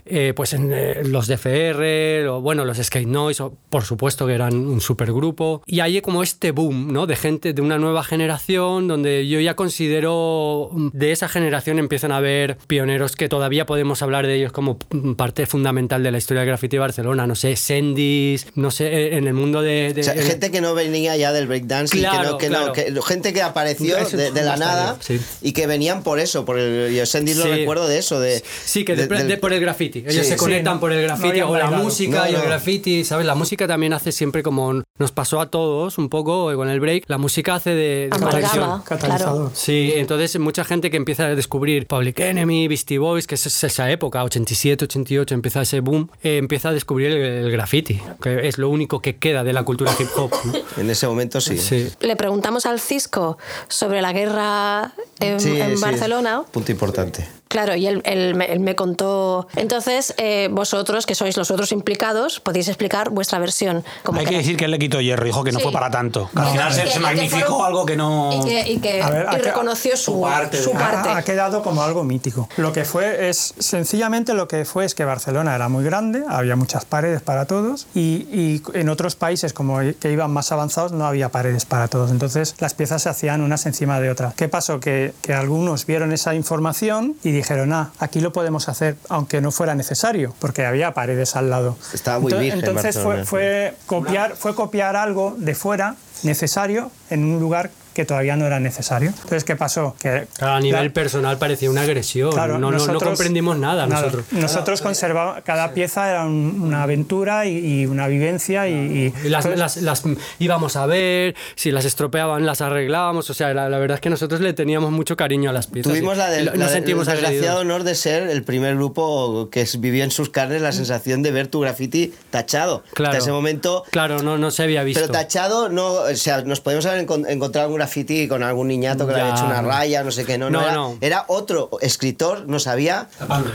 eh, 0.06 0.32
pues 0.36 0.52
en 0.52 0.70
eh, 0.72 1.02
los 1.04 1.26
DFR, 1.26 2.28
o, 2.28 2.40
bueno, 2.40 2.64
los 2.64 2.76
Skate 2.78 3.06
Noise, 3.08 3.42
o, 3.44 3.56
por 3.70 3.84
supuesto 3.84 4.26
que 4.26 4.34
eran 4.34 4.54
un 4.54 4.80
supergrupo. 4.80 5.62
Y 5.66 5.80
hay 5.80 6.00
como 6.00 6.22
este 6.22 6.50
boom, 6.50 6.92
¿no? 6.92 7.06
De 7.06 7.16
gente 7.16 7.52
de 7.54 7.62
una 7.62 7.78
nueva 7.78 8.04
generación, 8.04 8.86
donde 8.88 9.26
yo 9.26 9.40
ya 9.40 9.54
considero 9.56 10.68
mm, 10.72 10.88
de 10.92 11.12
esa 11.12 11.28
generación 11.28 11.78
empiezan 11.78 12.12
a 12.12 12.18
haber 12.18 12.56
pioneros 12.66 13.16
que 13.16 13.28
todavía 13.28 13.66
podemos 13.66 14.02
hablar 14.02 14.26
de 14.26 14.34
ellos 14.36 14.52
como 14.52 14.78
mm, 14.90 15.12
parte 15.14 15.46
fundamental 15.46 16.02
de 16.02 16.10
la 16.12 16.18
historia 16.18 16.40
del 16.42 16.48
graffiti 16.48 16.76
de 16.76 16.80
Barcelona. 16.80 17.26
No 17.26 17.34
sé, 17.34 17.56
Sendis, 17.56 18.46
no 18.54 18.70
sé, 18.70 18.86
eh, 18.88 19.16
en 19.16 19.26
el 19.26 19.34
mundo 19.34 19.62
de... 19.62 19.92
de- 19.94 20.00
O 20.00 20.04
sea, 20.04 20.14
en- 20.14 20.22
gente 20.22 20.50
que 20.50 20.60
no 20.60 20.74
venía 20.74 21.16
ya 21.16 21.32
del 21.32 21.46
breakdance 21.46 21.96
Claro, 21.98 22.16
y 22.16 22.22
que 22.22 22.30
no, 22.30 22.38
que 22.38 22.48
no, 22.50 22.72
claro. 22.72 22.72
que- 22.72 23.02
gente 23.14 23.32
que 23.32 23.42
apareció 23.42 23.96
de, 24.06 24.30
la 24.42 24.56
nada 24.56 24.96
sí. 25.00 25.20
y 25.42 25.52
que 25.52 25.66
venían 25.66 26.02
por 26.02 26.18
eso, 26.18 26.44
por 26.44 26.58
el 26.58 26.94
yo 26.94 27.06
Sandy 27.06 27.34
lo 27.34 27.44
recuerdo 27.46 27.86
de 27.88 27.93
eso, 27.98 28.20
de 28.20 28.42
Sí, 28.64 28.84
que 28.84 28.96
de- 28.96 29.06
de- 29.06 29.24
de- 29.24 29.36
por 29.36 29.52
el 29.52 29.60
graffiti. 29.60 30.00
Ellos 30.00 30.24
Sí, 30.26 30.32
se 30.32 30.36
conectan 30.36 30.80
por 30.80 30.92
el 30.92 31.02
graffiti 31.02 31.40
o 31.40 31.54
la 31.56 31.64
bailado. 31.64 31.82
música 31.84 32.24
No, 32.24 32.30
y 32.30 32.34
el 32.34 32.42
graffiti, 32.42 33.04
¿sabes? 33.04 33.26
La 33.26 33.34
música 33.34 33.66
también 33.66 33.92
hace 33.92 34.12
siempre 34.12 34.42
como 34.42 34.82
nos 34.98 35.12
pasó 35.12 35.40
a 35.40 35.50
todos 35.50 35.98
un 35.98 36.08
poco 36.08 36.52
eh, 36.52 36.56
con 36.56 36.68
el 36.68 36.80
break. 36.80 37.04
La 37.08 37.18
música 37.18 37.54
hace 37.56 37.70
de, 37.70 38.08
de 38.12 38.18
conexión. 38.18 38.64
Amalgama, 38.64 38.84
Catalizador. 38.84 39.34
claro. 39.34 39.50
Sí, 39.54 39.92
entonces 39.96 40.38
mucha 40.38 40.64
gente 40.64 40.90
que 40.90 40.96
empieza 40.96 41.26
a 41.26 41.34
descubrir 41.34 41.86
Public 41.86 42.20
Enemy, 42.20 42.68
Beastie 42.68 42.98
Boys, 42.98 43.26
que 43.26 43.34
es 43.36 43.64
esa 43.64 43.90
época, 43.90 44.22
87, 44.24 44.84
88, 44.84 45.34
empieza 45.34 45.62
ese 45.62 45.80
boom, 45.80 46.10
eh, 46.22 46.36
empieza 46.38 46.68
a 46.70 46.72
descubrir 46.72 47.10
el, 47.10 47.16
el 47.44 47.50
graffiti, 47.50 48.00
que 48.22 48.46
es 48.48 48.58
lo 48.58 48.68
único 48.68 49.00
que 49.00 49.16
queda 49.16 49.44
de 49.44 49.52
la 49.52 49.62
cultura 49.64 49.92
hip 49.98 50.08
hop. 50.16 50.30
¿no? 50.44 50.52
en 50.82 50.90
ese 50.90 51.06
momento 51.06 51.40
sí. 51.40 51.58
Sí. 51.58 51.88
Le 52.00 52.16
preguntamos 52.16 52.66
al 52.66 52.80
Cisco 52.80 53.38
sobre 53.68 54.00
la 54.02 54.12
guerra 54.12 54.92
en, 55.20 55.40
Sí, 55.40 55.60
en 55.60 55.76
sí. 55.76 55.82
Barcelona. 55.82 56.42
Punto 56.50 56.72
importante. 56.72 57.26
Claro, 57.54 57.76
y 57.76 57.86
él, 57.86 58.02
él 58.04 58.34
me, 58.34 58.46
él 58.46 58.58
me 58.58 58.74
contó. 58.74 59.46
Entonces, 59.54 60.12
eh, 60.16 60.48
vosotros, 60.50 61.06
que 61.06 61.14
sois 61.14 61.36
los 61.36 61.52
otros 61.52 61.70
implicados, 61.70 62.40
podéis 62.40 62.66
explicar 62.66 63.10
vuestra 63.10 63.38
versión. 63.38 63.84
como 64.02 64.18
Hay 64.18 64.26
que 64.26 64.38
decir 64.38 64.56
que 64.56 64.64
él 64.64 64.72
le 64.72 64.78
quitó 64.80 65.00
hierro, 65.00 65.24
dijo 65.24 65.44
que 65.44 65.52
no 65.52 65.60
Sí. 65.60 65.62
fue 65.62 65.72
para 65.72 65.88
tanto. 65.88 66.28
Que 66.34 66.40
al 66.40 66.48
final 66.48 66.72
se, 66.72 66.82
que- 66.82 66.90
se 66.90 66.98
magnificó 66.98 67.46
fueron- 67.46 67.64
algo 67.66 67.86
que 67.86 67.96
no. 67.96 68.30
Y, 68.32 68.44
que, 68.48 68.72
y 68.72 68.78
que- 68.80 69.00
A 69.00 69.08
ver, 69.10 69.26
y 69.34 69.36
reconoció 69.36 69.96
su, 69.96 70.14
su 70.14 70.20
parte 70.20 70.60
su 70.60 70.72
parte. 70.72 71.10
Ha, 71.10 71.18
ha 71.18 71.22
quedado 71.22 71.62
como 71.62 71.80
algo 71.84 72.02
mítico. 72.02 72.48
Lo 72.56 72.72
que 72.72 72.84
fue 72.84 73.28
es, 73.28 73.54
sencillamente 73.56 74.34
lo 74.34 74.48
que 74.48 74.64
fue 74.64 74.84
es 74.84 74.96
que 74.96 75.04
Barcelona 75.04 75.54
era 75.54 75.68
muy 75.68 75.84
grande, 75.84 76.24
había 76.28 76.56
muchas 76.56 76.84
paredes 76.84 77.22
para 77.22 77.44
todos 77.44 77.86
y, 77.94 78.00
y 78.32 78.62
en 78.74 78.88
otros 78.88 79.14
países 79.14 79.52
como 79.52 79.78
que 80.00 80.10
iban 80.10 80.32
más 80.32 80.50
avanzados 80.50 80.90
no 80.90 81.06
había 81.06 81.28
paredes 81.28 81.66
para 81.66 81.86
todos. 81.86 82.10
Entonces 82.10 82.56
las 82.58 82.74
piezas 82.74 83.02
se 83.02 83.10
hacían 83.10 83.42
unas 83.42 83.64
encima 83.66 84.00
de 84.00 84.10
otras. 84.10 84.34
¿Qué 84.34 84.48
pasó? 84.48 84.80
Que, 84.80 85.14
que 85.22 85.34
algunos 85.34 85.86
vieron 85.86 86.12
esa 86.12 86.34
información 86.34 87.14
y 87.22 87.30
dijeron, 87.30 87.43
ah, 87.72 87.90
aquí 87.98 88.20
lo 88.20 88.32
podemos 88.32 88.68
hacer 88.68 88.96
aunque 89.08 89.40
no 89.40 89.50
fuera 89.50 89.74
necesario, 89.74 90.34
porque 90.38 90.64
había 90.66 90.92
paredes 90.94 91.36
al 91.36 91.50
lado. 91.50 91.76
Estaba 91.92 92.18
muy 92.18 92.32
Ento- 92.32 92.38
virgen 92.40 92.58
Entonces 92.60 92.98
fue, 92.98 93.24
fue, 93.24 93.76
copiar, 93.86 94.34
fue 94.36 94.54
copiar 94.54 94.96
algo 94.96 95.34
de 95.38 95.54
fuera 95.54 95.96
necesario 96.22 96.90
en 97.10 97.24
un 97.24 97.40
lugar 97.40 97.70
que 97.94 98.04
todavía 98.04 98.36
no 98.36 98.46
era 98.46 98.60
necesario. 98.60 99.10
Entonces, 99.10 99.44
¿qué 99.44 99.56
pasó? 99.56 99.94
Que 99.98 100.26
Claro, 100.36 100.54
a 100.54 100.60
nivel 100.60 100.86
la- 100.86 100.92
personal 100.92 101.38
parecía 101.38 101.70
una 101.70 101.82
agresión. 101.82 102.32
Claro, 102.32 102.54
no, 102.54 102.58
no- 102.58 102.72
no 102.72 102.76
nosotros- 102.78 103.02
comprendimos 103.04 103.56
nada, 103.58 103.86
nosotros. 103.86 104.24
Nosotros 104.32 104.82
conservaba 104.82 105.40
cada 105.42 105.72
pieza 105.72 106.10
era 106.10 106.24
un- 106.26 106.60
una 106.60 106.82
aventura 106.82 107.46
y, 107.46 107.82
y 107.82 107.86
una 107.86 108.06
vivencia 108.08 108.68
y, 108.68 108.72
y- 108.74 109.14
Y 109.26 109.28
las, 109.28 109.44
entonces, 109.46 109.82
las- 109.82 110.04
las 110.04 110.16
íbamos 110.38 110.76
a 110.76 110.86
ver, 110.86 111.34
si 111.54 111.70
las 111.70 111.84
estropeaban 111.84 112.44
las 112.44 112.60
arreglábamos, 112.60 113.30
o 113.30 113.34
sea, 113.34 113.54
la, 113.54 113.68
la 113.68 113.78
verdad 113.78 113.96
es 113.96 114.00
que 114.00 114.10
nosotros 114.10 114.40
le 114.40 114.52
teníamos 114.52 114.90
mucho 114.90 115.16
cariño 115.16 115.50
a 115.50 115.52
las 115.52 115.66
piezas. 115.68 115.92
Tuvimos 115.92 116.16
la 116.16 116.30
del 116.30 116.46
la 116.46 116.54
nos 116.54 116.70
sentimos 116.72 117.08
el 117.08 117.14
desgraciado 117.20 117.60
honor 117.60 117.84
de 117.84 117.94
ser 117.94 118.28
el 118.28 118.42
primer 118.42 118.74
grupo 118.76 119.48
que 119.50 119.66
vivió 119.78 120.02
en 120.04 120.10
sus 120.10 120.30
carnes 120.30 120.60
la 120.62 120.72
sensación 120.72 121.22
de 121.22 121.30
ver 121.30 121.46
tu 121.48 121.60
graffiti 121.60 122.12
tachado. 122.30 122.82
Claro. 122.94 123.12
Hasta 123.12 123.22
ese 123.24 123.32
momento 123.32 123.84
Claro, 123.90 124.22
no, 124.22 124.36
no 124.38 124.50
se 124.50 124.62
había 124.64 124.82
visto. 124.82 125.00
Pero 125.00 125.12
tachado, 125.12 125.68
no, 125.68 125.92
o 125.92 126.14
sea, 126.16 126.42
nos 126.42 126.60
podemos 126.60 126.84
haber 126.86 127.06
encon- 127.06 127.26
encontrado 127.28 127.68
un 127.68 127.74
graffiti 127.84 128.26
con 128.28 128.42
algún 128.42 128.68
niñato 128.68 129.06
que 129.06 129.12
le 129.14 129.20
había 129.20 129.34
hecho 129.34 129.44
una 129.44 129.62
no. 129.62 129.68
raya, 129.68 130.02
no 130.02 130.10
sé 130.10 130.24
qué, 130.24 130.38
no, 130.38 130.50
no, 130.50 130.60
No, 130.60 130.64
era, 130.64 130.74
no. 130.74 130.98
era 131.00 131.24
otro 131.28 131.70
escritor, 131.80 132.48
nos 132.48 132.66
había 132.66 133.08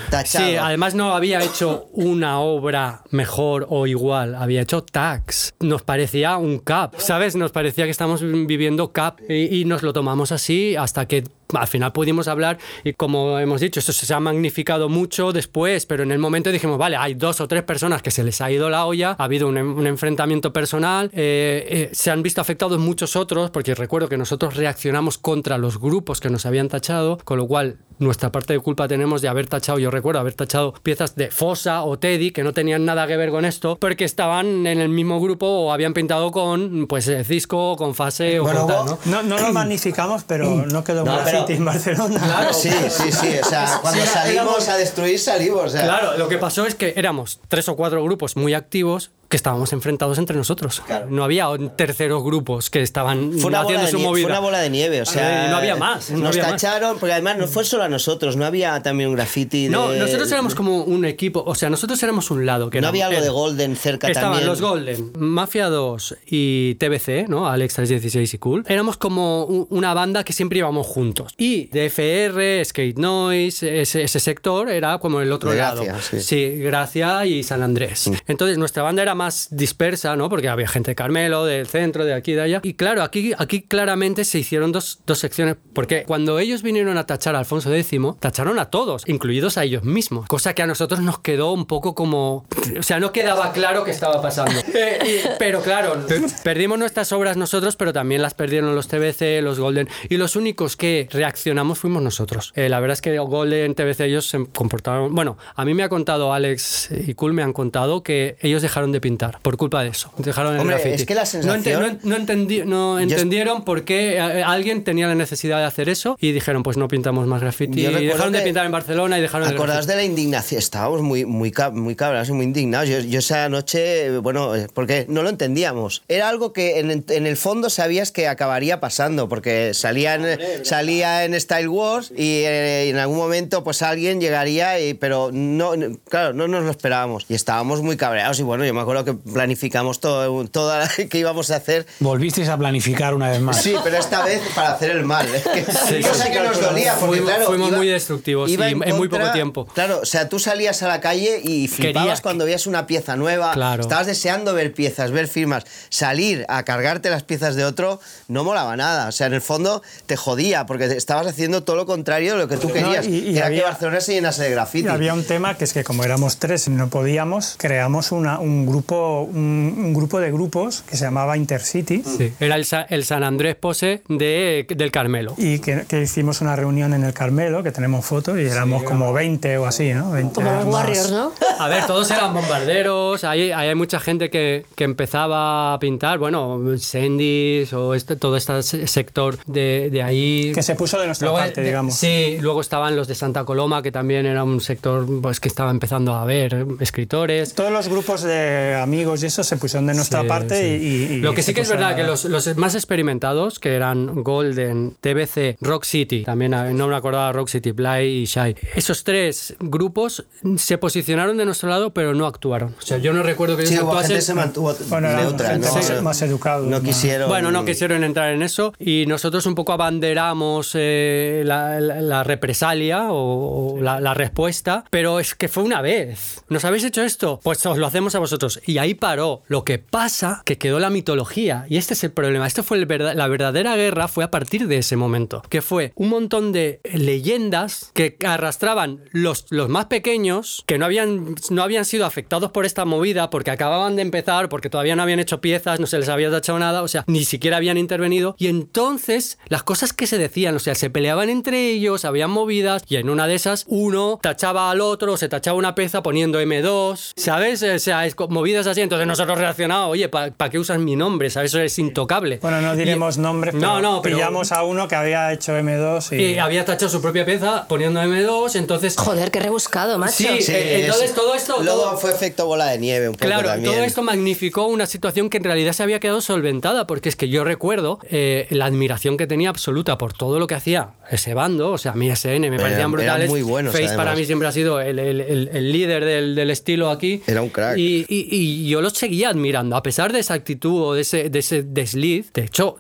tachado. 0.10 0.45
Sí, 0.45 0.56
además 0.56 0.93
no 0.95 1.14
había 1.14 1.41
hecho 1.43 1.88
una 1.93 2.39
obra 2.39 3.01
mejor 3.10 3.65
o 3.69 3.88
igual, 3.88 4.35
había 4.35 4.61
hecho 4.61 4.84
tags. 4.84 5.53
Nos 5.60 5.81
parecía 5.81 6.38
un 6.38 6.60
cap, 6.60 6.93
¿sabes? 6.97 7.35
Nos 7.35 7.51
parecía 7.51 7.85
que 7.85 7.91
estamos 7.91 8.22
viviendo 8.22 8.91
cap 8.91 9.19
y, 9.27 9.61
y 9.61 9.65
nos 9.65 9.84
lo 9.84 9.93
tomamos 9.93 10.31
así 10.31 10.76
hasta 10.76 11.07
que 11.07 11.23
al 11.58 11.68
final 11.68 11.92
pudimos 11.92 12.28
hablar 12.28 12.58
y 12.84 12.94
como 12.94 13.40
hemos 13.40 13.62
dicho, 13.62 13.80
esto 13.80 13.92
se 13.92 14.14
ha 14.14 14.20
magnificado 14.20 14.88
mucho 14.90 15.32
después, 15.32 15.86
pero 15.86 16.04
en 16.04 16.12
el 16.12 16.20
momento 16.20 16.52
dijimos, 16.52 16.78
vale, 16.78 16.96
hay 16.96 17.16
dos 17.16 17.42
o 17.42 17.48
tres 17.48 17.64
personas 17.64 18.02
que 18.02 18.12
se 18.12 18.24
les 18.24 18.40
ha 18.42 18.52
ido 18.52 18.70
la 18.70 18.86
olla, 18.86 19.16
ha 19.18 19.24
habido 19.24 19.48
un, 19.48 19.58
en- 19.58 19.66
un 19.68 19.88
enfrentamiento 19.88 20.54
personal, 20.54 21.10
eh, 21.14 21.66
eh, 21.70 21.90
se 21.92 22.12
han 22.12 22.22
visto 22.22 22.40
afectados 22.42 22.78
muchos 22.80 23.16
otros, 23.16 23.50
porque 23.50 23.74
recuerdo 23.74 24.08
que 24.10 24.18
nosotros 24.18 24.56
reaccionamos 24.56 25.18
contra 25.18 25.58
los 25.58 25.80
grupos 25.80 26.20
que 26.20 26.30
nos 26.30 26.46
habían 26.46 26.68
tachado, 26.70 27.18
con 27.24 27.38
lo 27.38 27.48
cual 27.48 27.78
nuestra 28.00 28.32
parte 28.32 28.54
de 28.54 28.60
culpa 28.60 28.88
tenemos 28.88 29.22
de 29.22 29.28
haber 29.28 29.48
tachado, 29.48 29.78
yo 29.80 29.92
recuerdo 29.92 30.20
haber 30.20 30.34
tachado 30.34 30.74
piezas 30.84 31.16
de 31.16 31.30
Fosa 31.32 31.84
o 31.84 32.00
Teddy 32.00 32.32
que 32.32 32.44
no 32.44 32.54
tenían 32.54 32.86
nada 32.86 33.06
que 33.08 33.16
ver 33.18 33.30
con 33.30 33.46
esto, 33.46 33.78
porque 33.80 34.06
estaban 34.06 34.66
en 34.66 34.80
el 34.82 34.90
mismo 34.90 35.20
grupo 35.20 35.46
o 35.48 35.72
habían 35.72 35.94
pintado 35.94 36.32
con 36.32 36.88
pues 36.88 37.08
eh, 37.08 37.24
Cisco, 37.24 37.76
con 37.78 37.94
Fase 37.96 38.40
o 38.40 38.44
Bueno, 38.44 38.62
con 38.66 38.68
tal, 38.68 38.86
¿no? 39.06 39.22
no, 39.22 39.24
no 39.24 39.40
lo 39.40 39.54
magnificamos, 39.54 40.24
pero 40.24 40.66
no 40.66 40.84
quedó 40.84 41.04
No, 41.04 41.20
pero- 41.24 41.46
en 41.50 41.66
Barcelona. 41.66 42.20
Claro, 42.24 42.54
sí, 42.54 42.70
sí, 42.90 43.12
sí. 43.12 43.30
O 43.42 43.46
sea, 43.46 43.80
cuando 43.82 44.02
Sí, 44.02 44.08
salimos 44.08 44.34
éramos- 44.34 44.68
a 44.70 44.78
destruir, 44.78 45.20
salimos. 45.20 45.64
o 45.66 45.70
sea. 45.70 45.84
Claro, 45.84 46.18
lo 46.18 46.28
que 46.28 46.38
pasó 46.38 46.66
es 46.66 46.76
que 46.76 46.94
éramos 46.96 47.40
tres 47.48 47.68
o 47.70 47.76
cuatro 47.76 48.04
grupos 48.04 48.36
muy 48.38 48.54
activos 48.54 49.12
que 49.30 49.38
estábamos 49.38 49.72
enfrentados 49.73 50.18
entre 50.18 50.35
nosotros. 50.35 50.81
Claro. 50.85 51.07
No 51.10 51.23
había 51.23 51.47
terceros 51.76 52.23
grupos 52.23 52.69
que 52.69 52.81
estaban 52.81 53.31
Fue 53.34 53.45
una, 53.49 53.61
bola 53.64 53.80
haciendo 53.80 53.85
de 53.85 53.91
su 53.91 53.97
nie- 53.97 54.01
fue 54.01 54.10
movida. 54.10 54.26
una 54.27 54.39
bola 54.39 54.60
de 54.60 54.69
nieve, 54.72 55.01
o 55.01 55.06
sea. 55.06 55.45
Eh, 55.45 55.49
no 55.49 55.57
había 55.57 55.76
más, 55.76 56.10
no 56.10 56.18
nos 56.19 56.30
había 56.30 56.43
más. 56.43 56.51
tacharon, 56.53 56.97
porque 56.99 57.14
además 57.14 57.38
no 57.38 57.47
fue 57.47 57.64
solo 57.64 57.84
a 57.84 57.89
nosotros, 57.89 58.35
no 58.35 58.45
había 58.45 58.81
también 58.81 59.10
un 59.10 59.15
graffiti. 59.15 59.65
De, 59.65 59.69
No, 59.69 59.91
nosotros 59.93 60.31
éramos 60.31 60.56
como 60.56 60.84
un 60.84 61.06
equipo, 61.06 61.43
o 61.45 61.53
sea, 61.56 61.69
nosotros 61.69 62.01
éramos 62.01 62.31
un 62.31 62.45
lado. 62.45 62.69
Que 62.72 62.81
No 62.81 62.88
había 62.88 63.06
algo 63.07 63.22
de 63.22 63.30
Golden 63.30 63.76
cerca 63.76 64.07
Estaban 64.07 64.31
también. 64.31 64.47
los 64.49 64.61
Golden, 64.61 65.11
Mafia 65.19 65.69
2 65.69 66.15
y 66.26 66.76
TBC, 66.76 67.27
¿no? 67.30 67.47
Alex 67.47 67.76
316 67.76 68.34
y 68.34 68.38
Cool. 68.39 68.64
Éramos 68.68 68.97
como 68.97 69.43
una 69.45 69.93
banda 69.93 70.23
que 70.23 70.34
siempre 70.34 70.57
íbamos 70.60 70.88
juntos. 70.88 71.34
Y 71.38 71.68
DFR, 71.68 72.64
Skate 72.65 72.97
Noise, 72.97 73.81
ese, 73.81 74.03
ese 74.03 74.19
sector 74.19 74.69
era 74.69 74.97
como 74.97 75.22
el 75.22 75.31
otro 75.31 75.51
De 75.51 75.57
lado. 75.57 75.84
Gracia, 75.84 76.19
sí. 76.19 76.57
Gracia 76.57 77.26
y 77.26 77.43
San 77.43 77.61
Andrés. 77.61 78.10
Entonces 78.27 78.57
nuestra 78.57 78.81
banda 78.84 79.01
era 79.03 79.15
más 79.20 79.50
dispersa, 79.52 80.16
¿no? 80.16 80.30
Porque 80.30 80.48
había 80.50 80.68
gente 80.68 80.91
de 80.91 80.96
Carmelo, 80.96 81.46
del 81.46 81.68
centro, 81.68 82.06
de 82.06 82.14
aquí, 82.14 82.32
de 82.34 82.41
allá. 82.41 82.62
Y 82.64 82.74
claro, 82.74 83.04
aquí, 83.04 83.34
aquí 83.38 83.62
claramente 83.62 84.24
se 84.24 84.40
hicieron 84.40 84.72
dos, 84.72 85.02
dos 85.06 85.20
secciones. 85.20 85.58
Porque 85.74 86.04
cuando 86.08 86.40
ellos 86.40 86.64
vinieron 86.64 86.98
a 86.98 87.06
tachar 87.06 87.36
a 87.36 87.40
Alfonso 87.40 87.74
X, 87.74 88.00
tacharon 88.20 88.58
a 88.60 88.66
todos, 88.70 89.04
incluidos 89.08 89.58
a 89.58 89.64
ellos 89.66 89.84
mismos. 89.84 90.28
Cosa 90.28 90.54
que 90.56 90.62
a 90.62 90.68
nosotros 90.68 91.02
nos 91.02 91.20
quedó 91.20 91.52
un 91.52 91.66
poco 91.66 91.94
como. 91.96 92.46
O 92.80 92.84
sea, 92.84 93.00
no 93.00 93.12
quedaba 93.12 93.52
claro 93.52 93.84
qué 93.84 93.91
estaba 93.91 94.22
pasando. 94.22 94.52
Eh, 94.80 95.00
y- 95.26 95.28
pero 95.40 95.62
claro, 95.62 96.06
perdimos 96.44 96.78
nuestras 96.80 97.12
obras 97.12 97.36
nosotros, 97.36 97.76
pero 97.76 97.91
también 97.91 98.22
las 98.22 98.34
perdieron 98.34 98.76
los 98.76 98.88
TBC, 98.88 99.41
los 99.41 99.60
Golden. 99.60 99.90
Y 100.10 100.16
los 100.18 100.36
únicos 100.36 100.78
que 100.78 101.08
reaccionamos 101.12 101.80
fuimos 101.80 102.02
nosotros. 102.02 102.54
Eh, 102.56 102.70
la 102.70 102.80
verdad 102.80 102.94
es 102.94 103.02
que 103.02 103.18
Golden, 103.18 103.76
TBC, 103.76 104.02
ellos 104.02 104.28
se 104.28 104.46
comportaron. 104.56 105.14
Bueno, 105.14 105.38
a 105.56 105.66
mí 105.66 105.74
me 105.74 105.84
ha 105.84 105.90
contado 105.90 106.34
Alex 106.34 106.90
y 106.91 107.14
Cool 107.16 107.34
me 107.34 107.44
han 107.44 107.52
contado 107.52 108.04
que 108.04 108.38
ellos 108.41 108.62
dejaron 108.62 108.91
de 108.91 109.02
pintar 109.10 109.40
por 109.41 109.57
culpa 109.57 109.81
de 109.84 109.90
eso. 109.90 110.11
Dejaron 110.18 110.53
el 110.53 110.60
Hombre, 110.61 110.76
graffiti. 110.76 110.95
es 111.02 111.06
que 111.06 111.15
la 111.15 111.26
sensación- 111.26 111.80
no 111.81 111.86
en- 111.88 111.99
no 112.03 112.15
entendi- 112.18 112.64
no 112.65 112.99
entendieron 112.99 113.64
por 113.65 113.84
qué 113.84 114.18
eh, 114.18 114.44
alguien 114.44 114.84
tenía 114.84 115.07
la 115.07 115.15
necesidad 115.15 115.57
de 115.60 115.65
hacer 115.65 115.90
eso 115.90 116.15
y 116.22 116.31
dijeron, 116.31 116.64
pues 116.64 116.77
no 116.77 116.88
pintamos 116.88 117.26
más 117.27 117.41
graffiti. 117.41 117.81
Yo 117.81 117.91
Y 117.91 118.06
dejaron 118.06 118.34
de 118.34 118.41
pintar 118.41 118.65
en 118.65 118.72
Barcelona 118.72 119.18
y 119.18 119.22
dejaron 119.22 119.48
graffiti. 119.56 119.88
de 119.88 119.95
la 119.95 120.03
indignación, 120.03 120.60
estábamos 120.60 121.02
muy, 121.02 121.26
muy, 121.26 121.52
ca- 121.52 121.72
muy 121.72 121.95
cabras 121.95 122.30
y 122.30 122.34
muy 122.34 122.45
indignados. 122.45 122.88
Yo, 122.90 122.99
yo 122.99 123.19
esa 123.19 123.49
noche, 123.49 124.06
eh, 124.07 124.18
bueno, 124.19 124.56
eh, 124.56 124.68
porque 124.73 125.06
no 125.10 125.23
lo 125.23 125.30
entendíamos. 125.30 126.03
Era 126.07 126.30
algo 126.30 126.53
que 126.53 126.80
en, 126.80 127.03
en 127.10 127.26
el 127.27 127.38
fondo 127.38 127.69
sabías 127.69 128.11
que 128.11 128.27
acabaría 128.27 128.80
pasando, 128.80 129.27
porque 129.30 129.73
salía 129.73 130.15
en, 130.15 130.65
salía 130.65 131.26
en 131.26 131.40
Style 131.40 131.68
Wars 131.69 132.11
y 132.15 132.44
eh, 132.45 132.90
en 132.90 132.98
algún 132.98 133.18
momento 133.18 133.64
pues 133.64 133.81
alguien 133.81 134.19
llegaría, 134.22 134.80
y, 134.80 134.94
pero 134.94 135.30
no, 135.34 135.76
no- 135.76 135.98
claro, 136.10 136.34
no 136.34 136.48
nos 136.48 136.64
lo 136.64 136.72
esperábamos. 136.72 137.26
Y 137.30 137.34
estábamos 137.34 137.81
muy 137.81 137.98
cabreados 137.98 138.40
y 138.40 138.44
bueno, 138.44 138.65
yo 138.65 138.73
me 138.73 138.81
acuerdo 138.81 138.99
que 139.06 139.14
planificamos 139.14 140.00
todo, 140.00 140.48
toda 140.48 140.80
la, 140.80 140.88
que 141.10 141.18
íbamos 141.18 141.52
a 141.52 141.56
hacer. 141.58 141.86
Volvisteis 142.00 142.50
a 142.50 142.58
planificar 142.58 143.14
una 143.14 143.30
vez 143.30 143.42
más. 143.42 143.62
Sí, 143.62 143.76
pero 143.84 143.98
esta 143.98 144.24
vez 144.24 144.42
para 144.56 144.74
hacer 144.74 144.92
el 144.92 145.04
mal. 145.06 145.28
Es 145.34 145.44
que, 145.44 145.66
Sí, 145.66 146.02
cosa 146.08 146.26
sí, 146.26 146.32
que 146.32 146.40
nos 146.42 146.60
dolía, 146.62 146.96
porque 147.00 147.18
Fuimos- 147.20 147.30
claro. 147.30 147.46
fuimos 147.46 147.72
muy 147.72 147.88
destructivos 147.88 148.50
iba 148.50 148.68
y 148.70 148.72
en 148.74 148.96
muy 148.96 149.08
poco 149.08 149.32
tiempo. 149.32 149.66
Claro, 149.66 150.00
o 150.02 150.06
sea, 150.06 150.30
tú 150.30 150.40
salías 150.40 150.82
a 150.84 150.88
la 150.88 151.00
calle 151.02 151.42
y 151.44 151.68
flipabas 151.68 152.08
Quería- 152.10 152.22
cuando 152.22 152.46
veías 152.46 152.68
una 152.68 152.86
pieza 152.88 153.16
nueva. 153.16 153.52
Claro. 153.54 153.82
Estabas 153.82 154.08
deseando 154.08 154.54
ver 154.54 154.74
piezas, 154.74 155.12
ver 155.12 155.28
firmas. 155.28 155.64
Salir 155.90 156.46
a 156.50 156.64
cargarte 156.64 157.10
las 157.10 157.24
piezas 157.24 157.56
de 157.56 157.66
otro 157.66 158.00
no 158.28 158.44
molaba 158.44 158.76
nada. 158.76 159.08
O 159.08 159.12
sea, 159.12 159.28
en 159.28 159.34
el 159.34 159.42
fondo 159.42 159.82
te 160.06 160.16
jodía 160.16 160.66
porque 160.66 160.86
estabas 160.86 161.28
haciendo 161.28 161.64
todo 161.64 161.76
lo 161.76 161.86
contrario 161.86 162.34
de 162.34 162.40
lo 162.40 162.48
que 162.48 162.58
tú 162.58 162.72
querías. 162.72 163.06
y- 163.08 163.18
y 163.18 163.22
que 163.22 163.30
era 163.32 163.48
que 163.50 163.56
había- 163.56 163.64
Barcelona 163.66 164.02
se 164.02 164.14
llenase 164.14 164.44
de 164.44 164.50
Y 164.50 164.52
graffiti. 164.54 164.88
había 164.88 165.14
un 165.14 165.24
tema 165.24 165.58
que 165.58 165.64
es 165.64 165.74
que 165.74 165.84
como 165.84 166.04
éramos 166.04 166.38
tres 166.38 166.68
y 166.68 166.72
no 166.72 166.90
podíamos, 166.90 167.56
creamos 167.58 168.12
una- 168.12 168.40
un, 168.40 168.66
grupo, 168.66 168.89
un, 168.94 169.74
un 169.78 169.94
grupo 169.94 170.20
de 170.20 170.32
grupos 170.32 170.82
que 170.82 170.98
se 170.98 171.06
llamaba 171.06 171.38
Intercity 171.38 172.03
Sí, 172.03 172.34
Era 172.40 172.56
el, 172.56 172.66
Sa- 172.66 172.84
el 172.90 173.06
San 173.06 173.24
Andrés 173.24 173.56
Pose 173.56 174.02
de, 174.07 174.66
del 174.70 174.91
Carmelo. 174.91 175.34
y 175.38 175.60
que, 175.60 175.86
que 175.88 176.02
hicimos 176.02 176.41
una 176.41 176.56
reunión 176.56 176.94
en 176.94 177.03
el 177.03 177.14
Carmelo, 177.14 177.64
que 177.64 177.72
tenemos 177.72 178.06
fotos, 178.06 178.38
y 178.40 178.44
éramos 178.44 178.84
como 178.84 179.14
20 179.14 179.57
o 179.57 179.66
así, 179.66 179.94
¿no? 179.94 180.11
20 180.11 180.34
Como 180.36 180.52
los. 180.52 180.66
Warriors, 180.66 181.11
¿no? 181.11 181.32
A 181.60 181.68
ver, 181.68 181.86
todos 181.86 182.10
eran 182.11 182.34
bombarderos, 182.34 183.24
ahí, 183.24 183.52
ahí 183.52 183.70
hay 183.70 183.76
mucha 183.76 183.99
gente 183.99 184.30
que, 184.30 184.66
que 184.76 184.84
empezaba 184.84 185.74
a 185.74 185.80
pintar, 185.80 186.18
bueno, 186.20 186.60
Sendis 186.78 187.72
o 187.74 187.94
este, 187.95 188.16
todo 188.16 188.36
este 188.38 188.61
se- 188.64 188.88
sector 188.88 189.38
de, 189.45 189.90
de 189.91 190.03
ahí. 190.03 190.52
Que 190.53 190.64
se 190.64 190.76
puso 190.76 190.99
de 190.99 191.06
nuestra 191.07 191.28
Luego, 191.28 191.40
parte, 191.40 191.61
de- 191.61 191.68
digamos. 191.68 191.95
Sí, 191.95 192.38
luego 192.41 192.61
estaban 192.61 192.95
los 192.95 193.07
de 193.07 193.16
Santa 193.16 193.44
Coloma, 193.45 193.82
que 193.82 193.91
también 193.91 194.26
era 194.26 194.44
un 194.44 194.60
sector 194.61 195.06
pues, 195.22 195.40
que 195.40 195.48
estaba 195.48 195.72
empezando 195.72 196.14
a 196.16 196.26
ver 196.26 196.66
escritores. 196.80 197.53
Todos 197.53 197.72
los 197.72 197.88
grupos 197.90 198.22
de 198.24 198.76
amigos 198.84 199.23
y 199.23 199.27
eso 199.27 199.43
se 199.43 199.57
pusieron 199.57 199.88
de 199.88 199.93
nuestra 199.93 200.22
Sí, 200.22 200.27
parte 200.27 200.80
sí. 200.80 200.85
y, 201.15 201.18
Lo 201.22 201.34
que 201.34 201.43
sí 201.43 201.53
que 201.53 201.61
es 201.61 201.69
verdad 201.69 201.91
a- 201.91 201.95
que 201.95 202.03
los, 202.03 202.26
los 202.26 202.56
más 202.57 202.76
experimentados, 202.76 203.60
que 203.60 203.76
eran 203.76 204.23
Golden, 204.23 204.95
TBC, 205.01 205.57
Rock 205.61 205.84
City, 205.85 206.23
también 206.23 206.53
eh, 206.53 206.73
no 206.73 206.88
me 206.88 206.95
acordaba 206.95 207.31
Rock 207.31 207.49
City, 207.49 207.72
Bly 207.72 208.03
y 208.23 208.26
Shy, 208.26 208.56
esos 208.76 209.03
tres 209.03 209.56
grupos 209.60 210.26
se 210.57 210.77
posicionaron 210.77 211.38
de 211.38 211.45
nuestro 211.45 211.69
lado, 211.69 211.93
pero 211.93 212.14
no 212.14 212.26
actuaron. 212.26 212.76
O 212.77 212.81
sea, 212.81 212.97
yo 212.97 213.14
no 213.14 213.23
recuerdo 213.23 213.56
que 213.57 213.65
Sí, 213.65 213.73
ellos 213.76 213.85
gente 213.85 213.97
actuasen. 213.97 214.22
se 214.22 214.34
mantuvo 214.34 214.76
Bueno, 214.89 215.07
era 215.10 215.22
neutra, 215.22 215.49
gente 215.51 215.68
¿no? 215.68 215.73
más, 215.76 216.01
más 216.01 216.22
educado. 216.22 216.64
No 216.65 216.72
más- 216.77 216.81
quisieron. 216.81 217.30
Bueno, 217.30 217.51
no 217.51 217.65
quisieron 217.65 218.03
entrar 218.03 218.34
en 218.34 218.41
eso 218.43 218.73
y 218.80 219.06
nosotros 219.07 219.45
un 219.45 219.56
poco 219.56 219.73
abanderamos 219.73 220.72
eh, 220.76 221.43
la, 221.45 221.80
la- 221.80 222.01
la 222.01 222.23
represalia 222.23 223.11
o, 223.11 223.76
o 223.77 223.81
la, 223.81 223.99
la 223.99 224.14
respuesta, 224.14 224.84
pero 224.89 225.19
es 225.19 225.35
que 225.35 225.47
fue 225.47 225.64
una 225.64 225.81
vez. 225.81 226.41
¿Nos 226.49 226.65
habéis 226.65 226.84
hecho 226.84 227.03
esto? 227.03 227.39
Pues 227.43 227.65
os 227.65 227.77
lo 227.77 227.88
hacemos 227.88 228.15
a 228.15 228.19
vosotros. 228.19 228.59
Y 228.65 228.77
ahí 228.77 228.94
paró. 228.94 229.44
Lo 229.48 229.64
que 229.64 229.80
pasa 229.80 230.41
que 230.45 230.57
quedó 230.57 230.80
la 230.80 230.90
mitología 230.90 231.65
y 231.69 231.77
este 231.77 231.94
es 231.94 232.03
el 232.03 232.11
problema. 232.11 232.48
Esto 232.48 232.64
fue 232.64 232.77
la 232.80 233.27
verdadera 233.27 233.76
guerra 233.76 234.07
fue 234.07 234.23
a 234.23 234.31
partir 234.31 234.68
de 234.68 234.77
ese 234.77 234.95
momento, 234.95 235.41
que 235.49 235.61
fue 235.61 235.91
un 235.95 236.10
montón 236.10 236.52
de 236.52 236.80
leyendas 236.94 237.91
que 237.94 238.18
arrastraban 238.26 239.02
los, 239.11 239.45
los 239.49 239.69
más 239.69 239.86
pequeños 239.86 240.64
que 240.65 240.77
no 240.77 240.86
habían, 240.86 241.36
no 241.49 241.64
habían 241.64 241.86
sido 241.86 242.06
afectados 242.06 242.52
por 242.52 242.65
esta 242.65 242.86
movida 242.86 243.30
porque 243.30 243.52
acababan 243.52 243.95
de 243.95 244.02
empezar, 244.02 244.49
porque 244.49 244.69
todavía 244.69 244.95
no 244.95 245.03
habían 245.03 245.19
hecho 245.19 245.41
piezas, 245.41 245.80
no 245.80 245.88
se 245.88 245.99
les 245.99 246.10
había 246.10 246.31
tachado 246.31 246.60
nada, 246.60 246.81
o 246.81 246.88
sea, 246.88 247.03
ni 247.07 247.26
siquiera 247.26 247.57
habían 247.57 247.77
intervenido. 247.77 248.36
Y 248.38 248.48
entonces 248.48 249.38
las 249.48 249.64
cosas 249.64 249.94
que 249.94 250.07
se 250.07 250.18
decían, 250.18 250.56
o 250.56 250.60
sea, 250.60 250.76
se 250.76 250.90
peleaban 250.90 251.30
entre 251.30 251.69
ellos, 251.72 252.06
habían 252.06 252.31
movidas 252.31 252.84
y 252.88 252.95
en 252.95 253.10
una 253.10 253.27
de 253.27 253.36
esas 253.36 253.65
uno 253.68 254.19
tachaba 254.22 254.72
al 254.72 254.81
otro, 254.81 255.18
se 255.18 255.30
tachaba 255.30 255.57
una 255.57 255.76
pieza 255.76 256.02
poniendo 256.03 256.41
M2, 256.41 257.11
¿sabes? 257.15 257.61
O 257.64 257.80
sea, 257.80 258.06
es 258.06 258.15
co- 258.15 258.30
movidas 258.50 258.68
así. 258.68 258.82
Entonces 258.82 259.08
nosotros 259.08 259.38
reaccionamos, 259.38 259.90
oye, 259.92 260.10
¿para 260.10 260.50
qué 260.50 260.60
usas 260.60 260.80
mi 260.80 260.96
nombre? 260.96 261.30
¿Sabes? 261.30 261.52
Eso 261.52 261.60
es 261.62 261.78
intocable. 261.80 262.40
Bueno, 262.42 262.62
no 262.62 262.76
diremos 262.76 263.18
Y- 263.18 263.22
nombres, 263.22 263.54
pero 263.56 263.66
No, 263.68 263.82
no, 263.82 264.02
pero... 264.02 264.18
pillamos 264.18 264.52
a 264.52 264.64
uno 264.64 264.88
que 264.88 264.96
había 264.96 265.32
hecho 265.34 265.54
M2 265.58 266.18
y... 266.18 266.22
y 266.34 266.38
había 266.40 266.66
tachado 266.66 266.90
su 266.92 267.02
propia 267.02 267.26
pieza 267.26 267.66
poniendo 267.68 268.02
M2, 268.02 268.56
entonces... 268.56 268.96
Joder, 268.98 269.32
qué 269.32 269.40
rebuscado, 269.40 269.98
macho. 269.98 270.14
Sí, 270.14 270.28
Sí, 270.42 270.52
eh, 270.54 270.82
entonces 270.82 271.10
es- 271.10 271.16
todo 271.16 271.36
esto... 271.36 271.62
Luego 271.62 271.82
todo- 271.84 271.98
fue 271.98 272.12
efecto 272.12 272.46
bola 272.46 272.68
de 272.68 272.78
nieve 272.80 273.08
un 273.10 273.16
poco 273.16 273.26
Claro, 273.26 273.50
también. 273.50 273.74
todo 273.74 273.84
esto 273.84 274.02
magnificó 274.04 274.66
una 274.68 274.86
situación 274.86 275.30
que 275.30 275.38
en 275.38 275.44
realidad 275.44 275.74
se 275.74 275.84
había 275.84 276.00
quedado 276.00 276.22
solventada, 276.22 276.88
porque 276.88 277.10
es 277.10 277.16
que 277.16 277.30
yo 277.30 277.44
recuerdo 277.44 278.00
eh, 278.10 278.48
la 278.50 278.66
admiración 278.66 279.18
que 279.18 279.28
tenía 279.28 279.50
absoluta 279.50 279.98
por 279.98 280.14
todo 280.14 280.40
lo 280.40 280.48
que 280.48 280.56
hacía 280.56 280.92
ese 281.12 281.34
bando, 281.34 281.72
o 281.72 281.78
sea, 281.78 281.92
a 281.92 281.96
mí 281.96 282.10
SN 282.10 282.40
me 282.42 282.48
Eran- 282.48 282.58
parecían 282.60 282.80
eran 282.80 282.92
brutales. 282.92 283.30
muy 283.30 283.42
buenos, 283.42 283.72
Face 283.74 283.86
además. 283.88 284.06
para 284.06 284.16
mí 284.16 284.26
siempre 284.26 284.48
ha 284.48 284.52
sido 284.52 284.80
el, 284.82 285.00
el- 285.00 285.22
el- 285.22 285.50
el 285.54 285.72
líder 285.72 286.06
del, 286.06 286.36
del 286.36 286.50
estilo 286.52 286.90
aquí. 286.90 287.22
Era 287.28 287.42
un 287.42 287.50
crack. 287.50 287.78
Y, 287.78 288.06
y- 288.08 288.28
y 288.40 288.70
yo 288.70 288.82
los 288.82 288.94
seguía 288.94 289.30
admirando, 289.30 289.76
a 289.76 289.84
pesar 289.84 290.14
de 290.14 290.20
esa 290.20 290.34
actitud 290.34 290.82
o 290.82 290.94
de 290.94 291.02
ese, 291.02 291.30
de 291.30 291.40
ese 291.40 291.64
desliz. 291.64 292.32
De 292.34 292.44
hecho, 292.44 292.78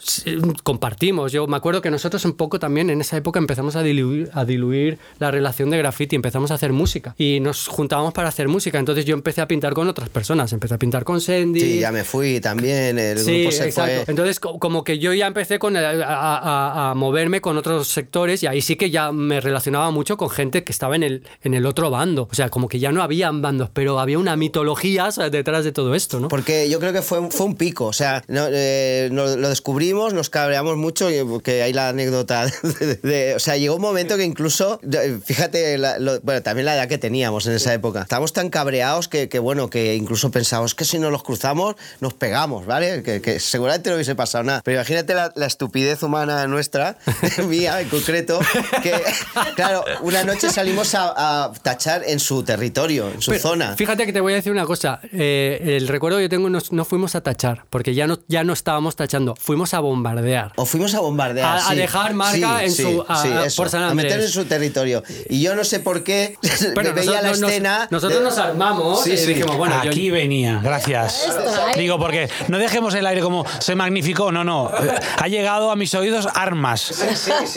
compartimos. 0.63 1.31
Yo 1.31 1.47
me 1.47 1.57
acuerdo 1.57 1.81
que 1.81 1.91
nosotros 1.91 2.23
un 2.25 2.33
poco 2.33 2.59
también 2.59 2.89
en 2.89 3.01
esa 3.01 3.17
época 3.17 3.39
empezamos 3.39 3.75
a 3.75 3.83
diluir, 3.83 4.29
a 4.33 4.45
diluir 4.45 4.97
la 5.19 5.31
relación 5.31 5.69
de 5.69 5.77
graffiti, 5.77 6.15
empezamos 6.15 6.51
a 6.51 6.55
hacer 6.55 6.73
música 6.73 7.15
y 7.17 7.39
nos 7.39 7.67
juntábamos 7.67 8.13
para 8.13 8.29
hacer 8.29 8.47
música. 8.47 8.79
Entonces 8.79 9.05
yo 9.05 9.13
empecé 9.15 9.41
a 9.41 9.47
pintar 9.47 9.73
con 9.73 9.87
otras 9.87 10.09
personas, 10.09 10.51
empecé 10.53 10.73
a 10.75 10.77
pintar 10.79 11.03
con 11.03 11.21
Sandy. 11.21 11.59
Sí, 11.59 11.79
ya 11.79 11.91
me 11.91 12.03
fui 12.03 12.39
también. 12.39 12.97
El 12.99 13.17
Sí, 13.19 13.35
grupo 13.41 13.51
se 13.51 13.65
exacto. 13.65 14.03
fue. 14.03 14.11
Entonces, 14.11 14.39
co- 14.39 14.59
como 14.59 14.83
que 14.83 14.99
yo 14.99 15.13
ya 15.13 15.27
empecé 15.27 15.59
con 15.59 15.75
el- 15.75 16.03
a, 16.03 16.05
a- 16.37 16.91
a 16.91 16.95
moverme 16.95 17.41
con 17.41 17.57
otros 17.57 17.87
sectores 17.87 18.43
y 18.43 18.47
ahí 18.47 18.61
sí 18.61 18.75
que 18.75 18.89
ya 18.89 19.11
me 19.11 19.39
relacionaba 19.41 19.91
mucho 19.91 20.17
con 20.17 20.29
gente 20.29 20.63
que 20.63 20.71
estaba 20.71 20.95
en 20.95 21.03
el, 21.03 21.23
en 21.43 21.53
el 21.53 21.65
otro 21.65 21.89
bando. 21.89 22.27
O 22.31 22.35
sea, 22.35 22.49
como 22.49 22.67
que 22.67 22.79
ya 22.79 22.91
no 22.91 23.01
habían 23.01 23.41
bandos, 23.41 23.69
pero 23.73 23.99
había 23.99 24.19
una 24.19 24.35
mitología 24.35 25.09
detrás 25.31 25.48
de 25.63 25.71
todo 25.71 25.95
esto, 25.95 26.19
¿no? 26.19 26.27
Porque 26.29 26.69
yo 26.69 26.79
creo 26.79 26.93
que 26.93 27.01
fue, 27.01 27.19
un- 27.19 27.31
fue 27.31 27.45
un 27.45 27.55
pico, 27.55 27.85
o 27.85 27.93
sea, 27.93 28.23
no, 28.27 28.47
eh, 28.51 29.09
lo 29.11 29.49
descubrimos, 29.49 30.13
nos 30.13 30.29
cabreamos 30.29 30.77
mucho, 30.77 31.09
porque 31.29 31.61
hay 31.63 31.73
la 31.73 31.89
anécdota 31.89 32.45
de, 32.79 32.95
de- 32.95 33.35
O 33.35 33.39
sea, 33.39 33.57
llegó 33.57 33.75
un 33.75 33.81
momento 33.81 34.15
que 34.17 34.23
incluso, 34.23 34.79
eh, 34.91 35.19
fíjate, 35.25 35.77
la- 35.77 35.99
lo- 35.99 36.19
bueno, 36.21 36.41
también 36.41 36.65
la 36.65 36.75
edad 36.75 36.87
que 36.87 36.97
teníamos 36.97 37.47
en 37.47 37.53
esa 37.53 37.73
época, 37.73 38.01
estábamos 38.03 38.31
tan 38.33 38.49
cabreados 38.49 39.07
que, 39.07 39.27
que, 39.29 39.39
bueno, 39.39 39.69
que 39.69 39.95
incluso 39.95 40.31
pensamos 40.31 40.75
que 40.75 40.85
si 40.85 40.99
no 40.99 41.09
los 41.09 41.23
cruzamos, 41.23 41.75
nos 41.99 42.13
pegamos, 42.13 42.65
¿vale? 42.65 43.03
Que, 43.03 43.21
que 43.21 43.39
seguramente 43.39 43.89
no 43.89 43.95
hubiese 43.95 44.15
pasado 44.15 44.43
nada. 44.43 44.61
Pero 44.63 44.75
imagínate 44.77 45.13
la, 45.13 45.31
la 45.35 45.45
estupidez 45.47 46.03
humana 46.03 46.45
nuestra, 46.47 46.97
mía 47.47 47.81
en 47.81 47.89
concreto, 47.89 48.39
que, 48.83 48.93
claro, 49.55 49.83
una 50.01 50.23
noche 50.23 50.49
salimos 50.49 50.95
a, 50.95 51.45
a 51.45 51.53
tachar 51.53 52.03
en 52.05 52.19
su 52.19 52.43
territorio, 52.43 53.09
en 53.09 53.21
su 53.21 53.31
Pero 53.31 53.41
zona. 53.41 53.75
Fíjate 53.75 54.05
que 54.05 54.13
te 54.13 54.19
voy 54.21 54.33
a 54.33 54.35
decir 54.37 54.51
una 54.51 54.65
cosa. 54.65 54.99
eh, 55.11 55.38
el 55.77 55.87
recuerdo 55.87 56.17
que 56.17 56.23
yo 56.23 56.29
tengo 56.29 56.49
no, 56.49 56.59
no 56.71 56.85
fuimos 56.85 57.15
a 57.15 57.21
tachar, 57.21 57.65
porque 57.69 57.93
ya 57.93 58.07
no, 58.07 58.19
ya 58.27 58.43
no 58.43 58.53
estábamos 58.53 58.95
tachando, 58.95 59.35
fuimos 59.35 59.73
a 59.73 59.79
bombardear. 59.79 60.51
O 60.55 60.65
fuimos 60.65 60.93
a 60.95 60.99
bombardear. 60.99 61.59
A- 61.67 61.75
dejar 61.75 62.13
marca 62.13 62.63
en 62.63 62.71
su- 62.71 63.05
a- 63.07 63.21
a- 63.23 63.45
eso, 63.45 63.61
por 63.61 63.69
San 63.69 63.83
A 63.83 63.93
meter 63.93 64.19
en 64.19 64.27
su 64.29 64.45
territorio. 64.45 65.03
Y 65.29 65.41
yo 65.41 65.55
no 65.55 65.63
sé 65.63 65.79
por 65.79 66.03
qué 66.03 66.37
Pero 66.75 66.93
veía 66.93 67.21
la 67.21 67.29
nosotros, 67.29 67.39
nos- 67.41 67.49
escena. 67.51 67.87
nosotros 67.89 68.19
de- 68.19 68.25
nos 68.25 68.37
armamos 68.37 69.03
Sí, 69.03 69.11
y 69.13 69.17
sí. 69.17 69.25
dijimos, 69.27 69.57
bueno, 69.57 69.81
yo- 69.83 69.89
Aquí 69.91 70.09
venía, 70.11 70.59
gracias. 70.63 71.27
Digo, 71.75 71.97
porque 71.99 72.29
no 72.47 72.57
dejemos 72.57 72.93
el 72.95 73.05
aire 73.05 73.21
como 73.21 73.45
se 73.59 73.75
magnificó, 73.75 74.31
no, 74.31 74.43
no. 74.43 74.71
Ha 75.17 75.27
llegado 75.27 75.71
a 75.71 75.75
mis 75.75 75.93
oídos 75.95 76.27
armas. 76.33 76.93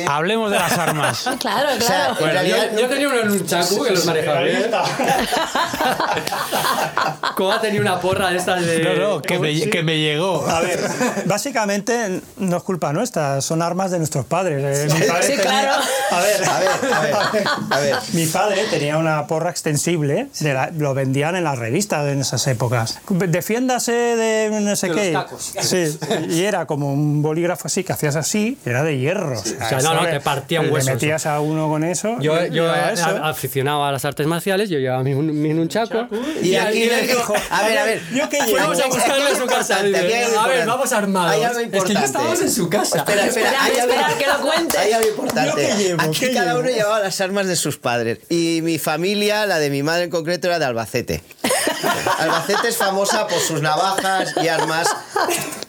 Hablemos 0.09 0.51
de 0.51 0.59
las 0.59 0.73
armas. 0.79 1.29
Claro, 1.43 1.71
O 1.77 1.81
sea, 1.81 1.87
claro. 1.87 2.13
en 2.13 2.19
Bueno, 2.19 2.33
realidad 2.35 2.71
yo, 2.75 2.81
yo 2.83 2.89
tenía 2.89 3.09
uno 3.09 3.21
en 3.21 3.31
un 3.33 3.47
chacu 3.47 3.83
que 3.83 3.91
los 3.91 4.05
manejaba 4.07 4.43
bien. 4.43 4.71
Tenía 7.73 7.81
una 7.93 8.01
porra 8.01 8.31
de 8.31 8.37
estas 8.39 8.65
de. 8.67 8.79
No, 8.85 8.95
no, 9.17 9.23
que 9.23 9.39
me, 9.39 9.59
que 9.71 9.83
me 9.83 9.99
llegó. 9.99 10.47
A 10.47 10.61
ver, 10.61 10.79
básicamente 11.27 12.21
no 12.37 12.57
es 12.57 12.63
culpa 12.63 12.93
nuestra, 12.93 13.41
son 13.41 13.63
armas 13.63 13.91
de 13.91 13.99
nuestros 13.99 14.25
padres. 14.27 14.91
Eh, 14.91 14.95
mi 14.95 15.07
padre 15.07 15.23
Sí, 15.23 15.29
tenía- 15.37 15.43
claro. 15.43 15.73
A 16.11 16.21
ver, 16.21 16.45
A 16.49 16.59
ver, 16.61 16.69
a 16.93 17.01
ver, 17.01 17.15
a 17.71 17.81
ver. 17.81 17.95
Mi 18.13 18.27
padre 18.27 18.65
tenía 18.71 18.99
una 18.99 19.27
porra 19.27 19.51
extensible, 19.51 20.29
de 20.41 20.55
la- 20.55 20.71
lo 20.77 20.95
vendían 20.95 21.37
en 21.37 21.45
las 21.45 21.59
revistas 21.59 22.07
en 22.09 22.21
esas 22.21 22.47
épocas. 22.47 23.01
Defiéndase 23.09 23.93
de 23.93 24.51
no 24.61 24.77
sé 24.77 24.89
De 24.89 24.95
qué. 24.95 25.13
los 25.13 25.25
tacos. 25.25 25.53
Sí, 25.61 25.99
y 26.29 26.43
era 26.45 26.67
como 26.67 26.93
un 26.93 27.23
bolígrafo 27.23 27.69
así, 27.69 27.85
que 27.85 27.93
hacías 27.93 28.17
así, 28.17 28.59
y 28.65 28.69
era 28.69 28.83
de 28.83 28.99
hierro. 28.99 29.39
O 29.39 29.43
sea, 29.45 29.65
O 29.65 29.69
sea, 29.69 29.79
no, 29.81 29.95
no, 29.95 30.03
le- 30.05 30.11
te 30.11 30.21
partían 30.21 30.67
le 30.67 30.73
huesos. 30.73 30.91
metías 30.95 31.27
a 31.27 31.41
uno 31.41 31.69
con 31.69 31.85
eso. 31.85 32.17
Yo, 32.21 32.35
y 32.45 32.49
yo 32.49 32.65
llevaba 32.65 32.91
eh, 32.91 32.95
eso. 32.95 33.07
a- 33.07 33.31
aficionado 33.31 33.85
a 33.85 33.93
las 33.93 34.05
artes 34.05 34.27
marciales, 34.27 34.69
yo 34.69 34.79
llevaba 34.79 35.03
mi, 35.03 35.15
mi 35.15 35.55
nunchaku. 35.55 36.07
Y 36.43 36.55
aquí 36.57 36.85
le 36.87 37.03
digo, 37.03 37.19
dijo, 37.19 37.35
a 37.51 37.62
ver, 37.69 37.79
a 37.79 37.85
ver. 37.85 38.03
Yo 38.13 38.29
que 38.29 38.41
aquí- 38.41 38.53
llevo. 38.53 38.59
Fuimos 38.59 38.79
a 38.81 38.85
hay 38.85 39.23
a 39.23 39.37
su 39.37 39.47
casa. 39.47 39.77
a 39.79 40.47
ver, 40.49 40.67
vamos 40.67 40.93
armados. 40.93 41.33
Hay 41.33 41.43
algo 41.45 41.59
Es 41.61 41.67
que 41.67 41.71
ya 41.73 41.79
importante. 41.79 42.05
estábamos 42.07 42.41
en 42.41 42.51
su 42.53 42.69
casa. 42.69 42.99
Espera, 42.99 43.27
espera, 43.27 43.49
Espera, 43.51 43.65
hay 43.65 43.79
algo- 43.79 43.93
espera, 43.95 44.19
que 44.19 44.27
lo 44.27 44.41
cuente. 44.41 44.79
Hay 44.79 44.93
algo 44.93 45.05
¿Yo 45.07 45.11
importante. 45.13 45.75
llevo? 45.77 46.03
Aquí 46.03 46.21
¿Qué 46.21 46.33
cada 46.33 46.47
llevo? 46.53 46.61
uno 46.61 46.69
llevaba 46.71 47.01
las 47.01 47.21
armas 47.21 47.47
de 47.47 47.57
sus 47.57 47.79
padres. 47.79 48.19
Y 48.29 48.61
mi 48.63 48.79
familia, 48.79 49.47
la 49.47 49.59
de 49.59 49.71
mi 49.71 49.83
madre 49.83 50.05
en 50.05 50.11
concreto, 50.11 50.47
era 50.49 50.59
de 50.59 50.65
Albacete. 50.67 51.23
Albacete 52.19 52.69
es 52.69 52.77
famosa 52.77 53.27
por 53.27 53.41
sus 53.41 53.61
navajas 53.61 54.35
y 54.43 54.49
armas. 54.49 54.89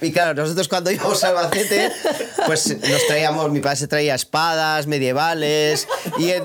Y 0.01 0.11
claro, 0.11 0.33
nosotros 0.33 0.67
cuando 0.67 0.91
íbamos 0.91 1.23
a 1.23 1.29
Albacete, 1.29 1.91
pues 2.45 2.67
nos 2.77 3.07
traíamos, 3.07 3.51
mi 3.51 3.59
padre 3.61 3.77
se 3.77 3.87
traía 3.87 4.15
espadas 4.15 4.87
medievales 4.87 5.87
y 6.17 6.31
en, 6.31 6.43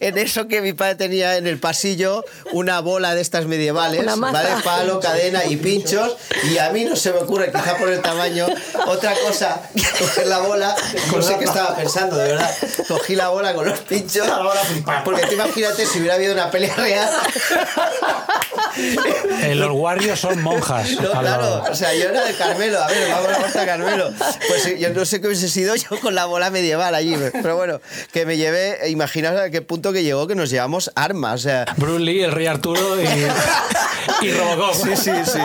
en 0.00 0.18
eso 0.18 0.48
que 0.48 0.60
mi 0.60 0.72
padre 0.72 0.94
tenía 0.96 1.36
en 1.36 1.46
el 1.46 1.58
pasillo 1.58 2.24
una 2.52 2.80
bola 2.80 3.14
de 3.14 3.20
estas 3.22 3.46
medievales, 3.46 4.00
Una 4.02 4.16
maza. 4.16 4.32
¿vale? 4.42 4.47
Palo, 4.64 5.00
cadena 5.00 5.44
y 5.44 5.56
pinchos. 5.56 6.16
Y 6.50 6.58
a 6.58 6.70
mí 6.70 6.84
no 6.84 6.96
se 6.96 7.12
me 7.12 7.18
ocurre, 7.18 7.50
quizá 7.52 7.76
por 7.76 7.88
el 7.88 8.00
tamaño, 8.00 8.46
otra 8.86 9.14
cosa 9.26 9.60
que 9.74 9.82
coger 9.98 10.26
la 10.26 10.38
bola. 10.38 10.74
No 11.14 11.22
sé 11.22 11.36
qué 11.38 11.44
estaba 11.44 11.76
pensando, 11.76 12.16
de 12.16 12.32
verdad. 12.32 12.54
Cogí 12.86 13.14
la 13.14 13.28
bola 13.28 13.54
con 13.54 13.66
los 13.66 13.78
pinchos. 13.80 14.26
Porque 15.04 15.26
tú 15.26 15.34
imagínate 15.34 15.86
si 15.86 15.98
hubiera 15.98 16.14
habido 16.14 16.34
una 16.34 16.50
pelea 16.50 16.74
real. 16.76 17.10
Eh, 19.42 19.54
los 19.54 19.70
Warriors 19.72 20.20
son 20.20 20.42
monjas. 20.42 20.90
No, 21.00 21.10
claro, 21.10 21.64
o 21.70 21.74
sea, 21.74 21.94
yo 21.94 22.08
era 22.08 22.24
de 22.24 22.34
Carmelo, 22.34 22.82
a 22.82 22.86
ver, 22.86 23.08
vamos 23.10 23.32
a 23.32 23.40
Horta 23.40 23.66
Carmelo. 23.66 24.12
Pues 24.48 24.78
yo 24.78 24.90
no 24.90 25.04
sé 25.04 25.20
qué 25.20 25.26
hubiese 25.26 25.48
sido 25.48 25.74
yo 25.74 26.00
con 26.00 26.14
la 26.14 26.26
bola 26.26 26.50
medieval 26.50 26.94
allí, 26.94 27.16
pero 27.32 27.56
bueno, 27.56 27.80
que 28.12 28.24
me 28.26 28.36
llevé, 28.36 28.88
imaginaos 28.88 29.40
a 29.40 29.50
qué 29.50 29.62
punto 29.62 29.92
que 29.92 30.02
llegó 30.02 30.26
que 30.26 30.34
nos 30.34 30.50
llevamos 30.50 30.92
armas, 30.94 31.34
o 31.34 31.42
sea, 31.42 31.64
Bruce 31.76 32.04
Lee, 32.04 32.22
el 32.22 32.32
rey 32.32 32.46
Arturo 32.46 33.00
y, 33.00 33.06
y 34.26 34.30
Robocop. 34.38 34.74
Sí, 34.74 34.96
sí, 34.96 35.10
sí. 35.24 35.38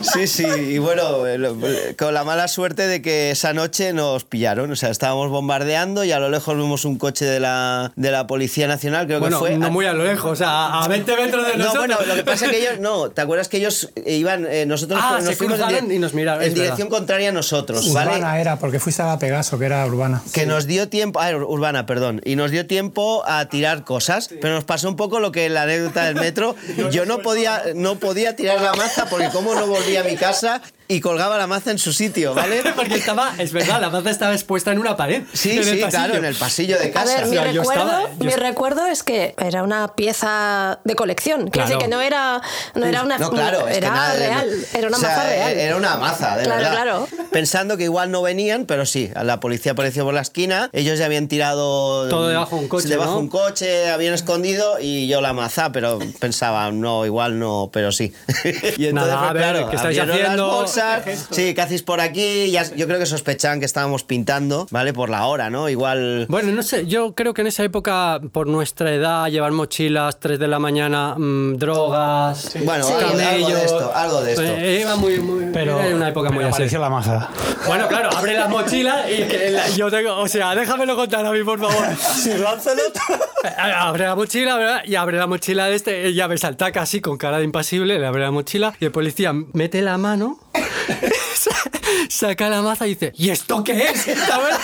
Sí, 0.00 0.26
sí. 0.26 0.44
Y 0.46 0.78
bueno, 0.78 1.26
eh, 1.26 1.38
lo- 1.38 1.56
con 1.98 2.14
la 2.14 2.24
mala 2.24 2.46
suerte 2.48 2.86
de 2.86 3.02
que 3.02 3.30
esa 3.32 3.52
noche 3.52 3.92
nos 3.92 4.24
pillaron. 4.24 4.70
O 4.70 4.76
sea, 4.76 4.90
estábamos 4.90 5.28
bombardeando 5.30 6.04
y 6.04 6.12
a 6.12 6.18
lo 6.20 6.28
lejos 6.30 6.56
vimos 6.56 6.84
un 6.84 6.98
coche 6.98 7.24
de 7.24 7.40
la, 7.40 7.92
de 7.96 8.10
la 8.10 8.26
Policía 8.26 8.68
Nacional, 8.68 9.06
creo 9.06 9.20
Bueno, 9.20 9.40
que 9.40 9.48
fue. 9.50 9.58
no 9.58 9.70
muy 9.70 9.86
a 9.86 9.92
lo 9.92 10.04
lejos, 10.04 10.32
o 10.32 10.36
sea, 10.36 10.80
a 10.82 10.88
20 10.88 11.16
metros 11.16 11.46
de 11.46 11.52
No, 11.52 11.58
nosotros. 11.64 11.86
bueno, 11.86 11.96
lo 12.06 12.14
que 12.14 12.24
pasa 12.24 12.44
es 12.46 12.50
que 12.52 12.58
ellos, 12.58 12.80
no, 12.80 13.10
¿te 13.10 13.20
acuerdas 13.20 13.48
que 13.48 13.56
ellos 13.58 13.90
iban, 14.06 14.46
eh, 14.48 14.66
nosotros 14.66 15.00
Ah, 15.02 15.14
nos 15.18 15.24
se 15.24 15.36
fuimos 15.36 15.58
en 15.60 15.90
y 15.92 15.98
nos 15.98 16.14
miraron, 16.14 16.42
en 16.42 16.54
dirección 16.54 16.88
contraria 16.88 17.30
a 17.30 17.32
nosotros, 17.32 17.86
Urbana 17.88 18.18
¿vale? 18.18 18.40
era, 18.40 18.58
porque 18.58 18.78
fuiste 18.80 19.02
a 19.02 19.06
la 19.06 19.18
Pegaso, 19.18 19.58
que 19.58 19.66
era 19.66 19.84
urbana. 19.86 20.22
Que 20.32 20.46
nos 20.46 20.66
dio 20.66 20.88
tiempo, 20.88 21.20
ah, 21.20 21.30
urbana, 21.34 21.86
perdón, 21.86 22.20
y 22.24 22.36
nos 22.36 22.50
dio 22.50 22.66
tiempo 22.66 23.22
a 23.26 23.46
tirar 23.48 23.84
cosas, 23.84 24.28
pero 24.40 24.54
nos 24.54 24.64
pasó 24.64 24.88
un 24.88 24.96
poco 24.96 25.18
lo 25.20 25.32
que 25.32 25.48
la 25.48 25.62
anécdota 25.62 26.04
del 26.04 26.14
metro, 26.16 26.54
yo 26.92 27.04
no 27.06 27.18
podía, 27.18 27.62
no 27.74 27.96
podía 27.96 28.17
tirar 28.36 28.60
la 28.60 28.74
maza 28.74 29.06
porque 29.08 29.28
como 29.30 29.54
no 29.54 29.66
volví 29.66 29.96
a 29.96 30.04
mi 30.04 30.16
casa, 30.16 30.60
y 30.88 31.00
colgaba 31.00 31.36
la 31.38 31.46
maza 31.46 31.70
en 31.70 31.78
su 31.78 31.92
sitio, 31.92 32.34
¿vale? 32.34 32.62
Porque 32.76 32.94
estaba, 32.94 33.34
es 33.38 33.52
verdad, 33.52 33.80
la 33.80 33.90
maza 33.90 34.10
estaba 34.10 34.32
expuesta 34.32 34.72
en 34.72 34.78
una 34.78 34.96
pared. 34.96 35.22
Sí, 35.32 35.62
sí, 35.62 35.80
claro, 35.90 36.14
en 36.14 36.24
el 36.24 36.34
pasillo 36.34 36.78
de 36.78 36.86
A 36.86 36.92
casa. 36.92 37.14
ver, 37.16 37.26
mi, 37.26 37.36
sea, 37.36 37.52
yo 37.52 37.60
recuerdo, 37.60 37.82
estaba- 37.84 38.08
yo 38.18 38.24
mi 38.24 38.32
recuerdo 38.32 38.86
es 38.86 39.02
que 39.02 39.34
era 39.38 39.62
una 39.62 39.88
pieza 39.94 40.80
de 40.84 40.94
colección. 40.96 41.48
Claro. 41.48 41.68
decir 41.68 41.82
que 41.82 41.88
no 41.88 42.00
era, 42.00 42.40
no 42.74 42.86
era 42.86 43.02
una. 43.02 43.18
No, 43.18 43.30
claro, 43.30 43.66
es 43.68 43.72
que 43.72 43.76
era 43.78 43.90
nada 43.90 44.14
real. 44.14 44.50
Era 44.74 44.88
una 44.88 44.96
o 44.96 45.00
sea, 45.00 45.08
maza 45.10 45.28
real. 45.28 45.52
Era 45.58 45.76
una 45.76 45.96
maza, 45.96 46.36
de 46.36 46.44
Claro, 46.44 46.60
verdad. 46.62 46.72
claro. 46.72 47.08
Pensando 47.30 47.76
que 47.76 47.84
igual 47.84 48.10
no 48.10 48.22
venían, 48.22 48.64
pero 48.64 48.86
sí, 48.86 49.10
la 49.22 49.40
policía 49.40 49.72
apareció 49.72 50.04
por 50.04 50.14
la 50.14 50.22
esquina, 50.22 50.70
ellos 50.72 50.98
ya 50.98 51.04
habían 51.04 51.28
tirado... 51.28 52.08
Todo 52.08 52.28
debajo 52.28 52.56
de 52.56 52.62
un 52.62 52.68
coche, 52.68 52.88
Debajo 52.88 53.10
de 53.10 53.16
¿no? 53.16 53.20
un 53.20 53.28
coche, 53.28 53.90
habían 53.90 54.14
escondido 54.14 54.78
y 54.80 55.06
yo 55.08 55.20
la 55.20 55.32
maza, 55.32 55.70
pero 55.72 55.98
pensaba, 56.18 56.70
no, 56.72 57.04
igual 57.04 57.38
no, 57.38 57.68
pero 57.72 57.92
sí. 57.92 58.12
y 58.44 58.86
entonces, 58.86 58.92
Nada, 58.94 59.28
a 59.28 59.32
ver, 59.32 59.42
claro, 59.42 59.70
¿qué 59.70 59.76
estáis 59.76 59.98
haciendo? 59.98 60.48
Las 60.78 61.26
sí, 61.30 61.54
¿qué 61.54 61.60
hacéis 61.60 61.82
por 61.82 62.00
aquí? 62.00 62.50
Ya- 62.50 62.74
yo 62.74 62.86
creo 62.86 62.98
que 62.98 63.06
sospechaban 63.06 63.60
que 63.60 63.66
estábamos 63.66 64.04
pintando, 64.04 64.66
¿vale? 64.70 64.92
Por 64.92 65.10
la 65.10 65.26
hora, 65.26 65.50
¿no? 65.50 65.68
Igual... 65.68 66.26
Bueno, 66.28 66.52
no 66.52 66.62
sé, 66.62 66.86
yo 66.86 67.14
creo 67.14 67.34
que 67.34 67.40
en 67.42 67.48
esa 67.48 67.64
época, 67.64 68.20
por 68.32 68.46
nuestra 68.46 68.92
edad, 68.94 69.28
llevar 69.28 69.52
mochilas, 69.52 70.18
3 70.20 70.38
de 70.38 70.48
la 70.48 70.58
mañana, 70.58 71.14
mm, 71.16 71.56
drogas, 71.56 72.56
Bueno, 72.64 72.84
Sí. 72.84 72.92
algo, 72.92 73.08
algo 73.08 73.48
de 73.48 73.64
esto, 73.64 73.92
algo 73.94 74.20
de 74.22 74.30
esto. 74.32 74.42
Eh, 74.44 74.80
iba 74.82 74.96
muy, 74.96 75.18
muy- 75.20 75.46
Pero, 75.52 75.80
era 75.80 75.94
una 75.96 76.08
época 76.08 76.30
muy 76.30 76.44
así. 76.44 76.68
la 76.78 76.90
maza. 76.90 77.28
Bueno, 77.66 77.88
claro, 77.88 78.10
abre 78.16 78.34
la 78.34 78.48
mochila 78.48 79.10
y 79.10 79.24
que 79.24 79.50
la- 79.50 79.68
yo 79.70 79.90
tengo, 79.90 80.16
o 80.18 80.28
sea, 80.28 80.54
déjamelo 80.54 80.94
contar 80.96 81.24
a 81.26 81.32
mí, 81.32 81.42
por 81.42 81.58
favor. 81.58 81.86
Sí, 82.18 82.30
Lancelot. 82.34 82.96
Eh, 83.44 83.48
Abre 83.58 84.04
la 84.04 84.14
mochila, 84.14 84.56
¿verdad? 84.56 84.80
Y 84.84 84.94
abre 84.96 85.18
la 85.18 85.26
mochila 85.26 85.66
de 85.66 85.76
este, 85.76 86.06
ella 86.06 86.26
me 86.28 86.36
salta 86.38 86.72
casi 86.72 87.00
con 87.00 87.16
cara 87.16 87.38
de 87.38 87.44
impasible, 87.44 87.98
le 87.98 88.06
abre 88.06 88.22
la 88.22 88.30
mochila 88.30 88.74
y 88.80 88.84
el 88.86 88.90
policía 88.92 89.32
mete 89.52 89.80
la 89.82 89.96
mano, 89.98 90.38
saca 92.08 92.48
la 92.48 92.62
maza 92.62 92.86
y 92.86 92.90
dice, 92.90 93.12
¿y 93.16 93.30
esto 93.30 93.62
qué 93.64 93.88
es? 93.90 94.02
¿Sabes? 94.02 94.56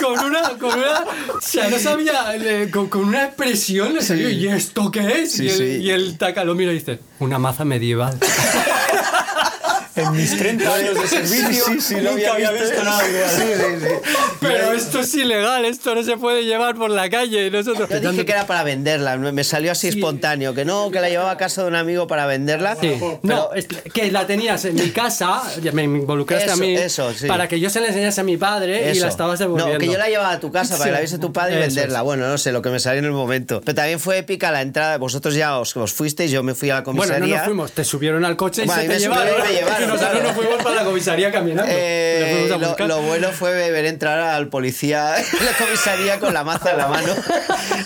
Con 0.00 0.18
una, 0.18 0.42
con 0.58 0.78
una, 0.78 1.04
o 1.36 1.40
sea, 1.40 1.68
no 1.68 1.78
sabía, 1.78 2.32
le- 2.34 2.70
con, 2.70 2.88
con 2.88 3.04
una 3.04 3.24
expresión 3.24 3.94
le 3.94 4.02
salió, 4.02 4.28
¿y 4.30 4.48
esto 4.48 4.90
qué 4.90 5.22
es? 5.22 5.32
Sí, 5.32 5.44
y, 5.44 5.48
el, 5.48 5.56
sí. 5.56 5.64
y 5.82 5.90
el 5.90 6.18
taca 6.18 6.44
lo 6.44 6.54
mira 6.54 6.72
y 6.72 6.76
dice, 6.76 7.00
una 7.18 7.38
maza 7.38 7.64
medieval. 7.64 8.18
En 10.00 10.12
mis 10.12 10.36
30 10.36 10.74
años 10.74 10.94
de 11.00 11.06
servicio 11.08 11.64
Sí, 11.66 11.72
sí, 11.74 11.80
sí, 11.80 11.94
no 11.96 12.12
nunca 12.12 12.32
había 12.34 12.50
visto 12.52 12.66
visto 12.68 12.84
nada 12.84 13.08
igual. 13.08 13.30
Sí, 13.30 13.42
sí, 13.56 13.86
sí. 13.86 14.12
Pero 14.40 14.72
esto 14.72 15.00
es 15.00 15.14
ilegal, 15.14 15.64
esto 15.64 15.94
no 15.94 16.02
se 16.02 16.16
puede 16.16 16.44
llevar 16.44 16.74
por 16.76 16.90
la 16.90 17.08
calle. 17.10 17.46
y 17.46 17.50
Nosotros 17.50 17.88
Yo 17.88 18.10
dije 18.12 18.24
que 18.24 18.32
era 18.32 18.46
para 18.46 18.62
venderla, 18.64 19.16
me 19.16 19.44
salió 19.44 19.72
así 19.72 19.88
espontáneo, 19.88 20.54
que 20.54 20.64
no, 20.64 20.90
que 20.90 21.00
la 21.00 21.08
llevaba 21.08 21.32
a 21.32 21.36
casa 21.36 21.62
de 21.62 21.68
un 21.68 21.74
amigo 21.76 22.06
para 22.06 22.26
venderla. 22.26 22.76
Sí. 22.80 22.96
pero- 22.98 23.20
No, 23.22 23.48
que 23.92 24.10
la 24.10 24.26
tenías 24.26 24.64
en 24.64 24.74
mi 24.76 24.90
casa, 24.90 25.42
me 25.72 25.82
involucraste 25.84 26.50
a 26.50 26.56
mí, 26.56 26.74
eso, 26.74 27.12
sí. 27.12 27.26
para 27.26 27.48
que 27.48 27.60
yo 27.60 27.70
se 27.70 27.80
la 27.80 27.88
enseñase 27.88 28.20
a 28.20 28.24
mi 28.24 28.36
padre 28.36 28.92
y 28.92 28.98
la 29.00 29.08
estabas 29.08 29.38
devolviendo. 29.38 29.74
No, 29.74 29.78
que 29.80 29.86
yo 29.86 29.98
la 29.98 30.08
llevaba 30.08 30.32
a 30.32 30.40
tu 30.40 30.50
casa 30.50 30.74
para 30.76 30.84
que 30.86 30.92
la 30.92 30.98
viese 31.00 31.18
tu 31.18 31.32
padre 31.32 31.54
y 31.56 31.58
Eso 31.58 31.66
venderla. 31.66 32.02
Bueno, 32.02 32.28
no 32.28 32.38
sé, 32.38 32.52
lo 32.52 32.62
que 32.62 32.70
me 32.70 32.80
salió 32.80 32.98
en 33.00 33.04
el 33.06 33.12
momento. 33.12 33.60
Pero 33.64 33.74
también 33.74 34.00
fue 34.00 34.18
épica 34.18 34.50
la 34.50 34.62
entrada. 34.62 34.96
Vosotros 34.98 35.34
ya 35.34 35.58
os, 35.58 35.76
os 35.76 35.92
fuisteis, 35.92 36.30
yo 36.30 36.42
me 36.42 36.54
fui 36.54 36.70
a 36.70 36.74
la 36.76 36.80
Bueno, 36.80 36.98
comisaría. 37.02 37.26
no 37.26 37.36
nos 37.36 37.44
fuimos, 37.44 37.72
te 37.72 37.84
subieron 37.84 38.24
al 38.24 38.36
coche 38.36 38.62
y 38.64 38.66
Bueno, 38.66 38.82
se 38.82 38.88
te 38.88 38.94
me 38.94 39.00
llevaron. 39.00 39.28
subieron 39.28 39.46
y 39.50 39.52
me 39.52 39.58
llevaron, 39.60 39.88
y 39.88 39.89
nosotros 39.94 40.22
nos 40.22 40.32
fuimos 40.32 40.62
para 40.62 40.76
la 40.76 40.84
comisaría 40.84 41.30
caminando. 41.32 41.70
Eh, 41.74 42.46
lo, 42.48 42.86
lo 42.86 43.02
bueno 43.02 43.28
fue 43.32 43.52
ver 43.70 43.84
entrar 43.86 44.18
al 44.20 44.48
policía 44.48 45.14
en 45.40 45.46
la 45.46 45.52
comisaría 45.52 46.18
con 46.20 46.34
la 46.34 46.44
maza 46.44 46.70
en 46.72 46.78
la 46.78 46.88
mano. 46.88 47.14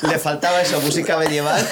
Le 0.09 0.18
faltaba 0.18 0.60
eso, 0.62 0.81
música 0.81 1.16
medieval 1.18 1.62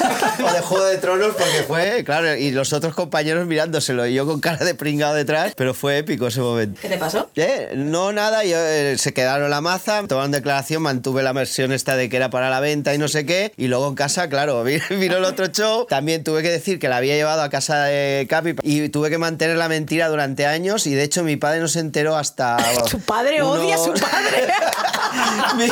o 0.44 0.52
de 0.52 0.60
Juego 0.60 0.84
de 0.86 0.98
Tronos, 0.98 1.34
porque 1.34 1.62
fue, 1.66 2.02
claro, 2.04 2.34
y 2.36 2.50
los 2.50 2.72
otros 2.72 2.94
compañeros 2.94 3.46
mirándoselo 3.46 4.06
y 4.06 4.14
yo 4.14 4.26
con 4.26 4.40
cara 4.40 4.64
de 4.64 4.74
pringado 4.74 5.14
detrás, 5.14 5.52
pero 5.56 5.74
fue 5.74 5.98
épico 5.98 6.26
ese 6.26 6.40
momento. 6.40 6.78
¿Qué 6.80 6.88
te 6.88 6.98
pasó? 6.98 7.30
Eh, 7.36 7.70
No, 7.76 8.12
nada, 8.12 8.44
yo, 8.44 8.56
eh, 8.59 8.96
se 8.98 9.12
quedaron 9.12 9.50
la 9.50 9.60
maza, 9.60 10.02
tomaron 10.09 10.30
declaración, 10.30 10.82
mantuve 10.82 11.22
la 11.22 11.32
versión 11.32 11.72
esta 11.72 11.96
de 11.96 12.09
que 12.09 12.16
era 12.16 12.30
para 12.30 12.50
la 12.50 12.60
venta 12.60 12.94
y 12.94 12.98
no 12.98 13.09
sé 13.09 13.26
qué, 13.26 13.52
y 13.56 13.68
luego 13.68 13.88
en 13.88 13.94
casa, 13.94 14.28
claro, 14.28 14.62
vi- 14.64 14.80
vino 14.90 15.16
el 15.16 15.24
otro 15.24 15.46
show, 15.48 15.86
también 15.86 16.24
tuve 16.24 16.42
que 16.42 16.50
decir 16.50 16.78
que 16.78 16.88
la 16.88 16.96
había 16.98 17.14
llevado 17.16 17.42
a 17.42 17.50
casa 17.50 17.84
de 17.84 18.26
Capi 18.28 18.54
y 18.62 18.88
tuve 18.88 19.10
que 19.10 19.18
mantener 19.18 19.56
la 19.56 19.68
mentira 19.68 20.09
durante 20.12 20.47
años 20.47 20.86
y 20.86 20.94
de 20.94 21.02
hecho 21.02 21.24
mi 21.24 21.36
padre 21.36 21.60
no 21.60 21.68
se 21.68 21.80
enteró 21.80 22.16
hasta... 22.16 22.56
Su 22.89 23.01
padre 23.01 23.43
odia 23.43 23.74
a 23.74 23.78
su 23.78 23.93
padre. 23.93 24.52
mi, 25.56 25.64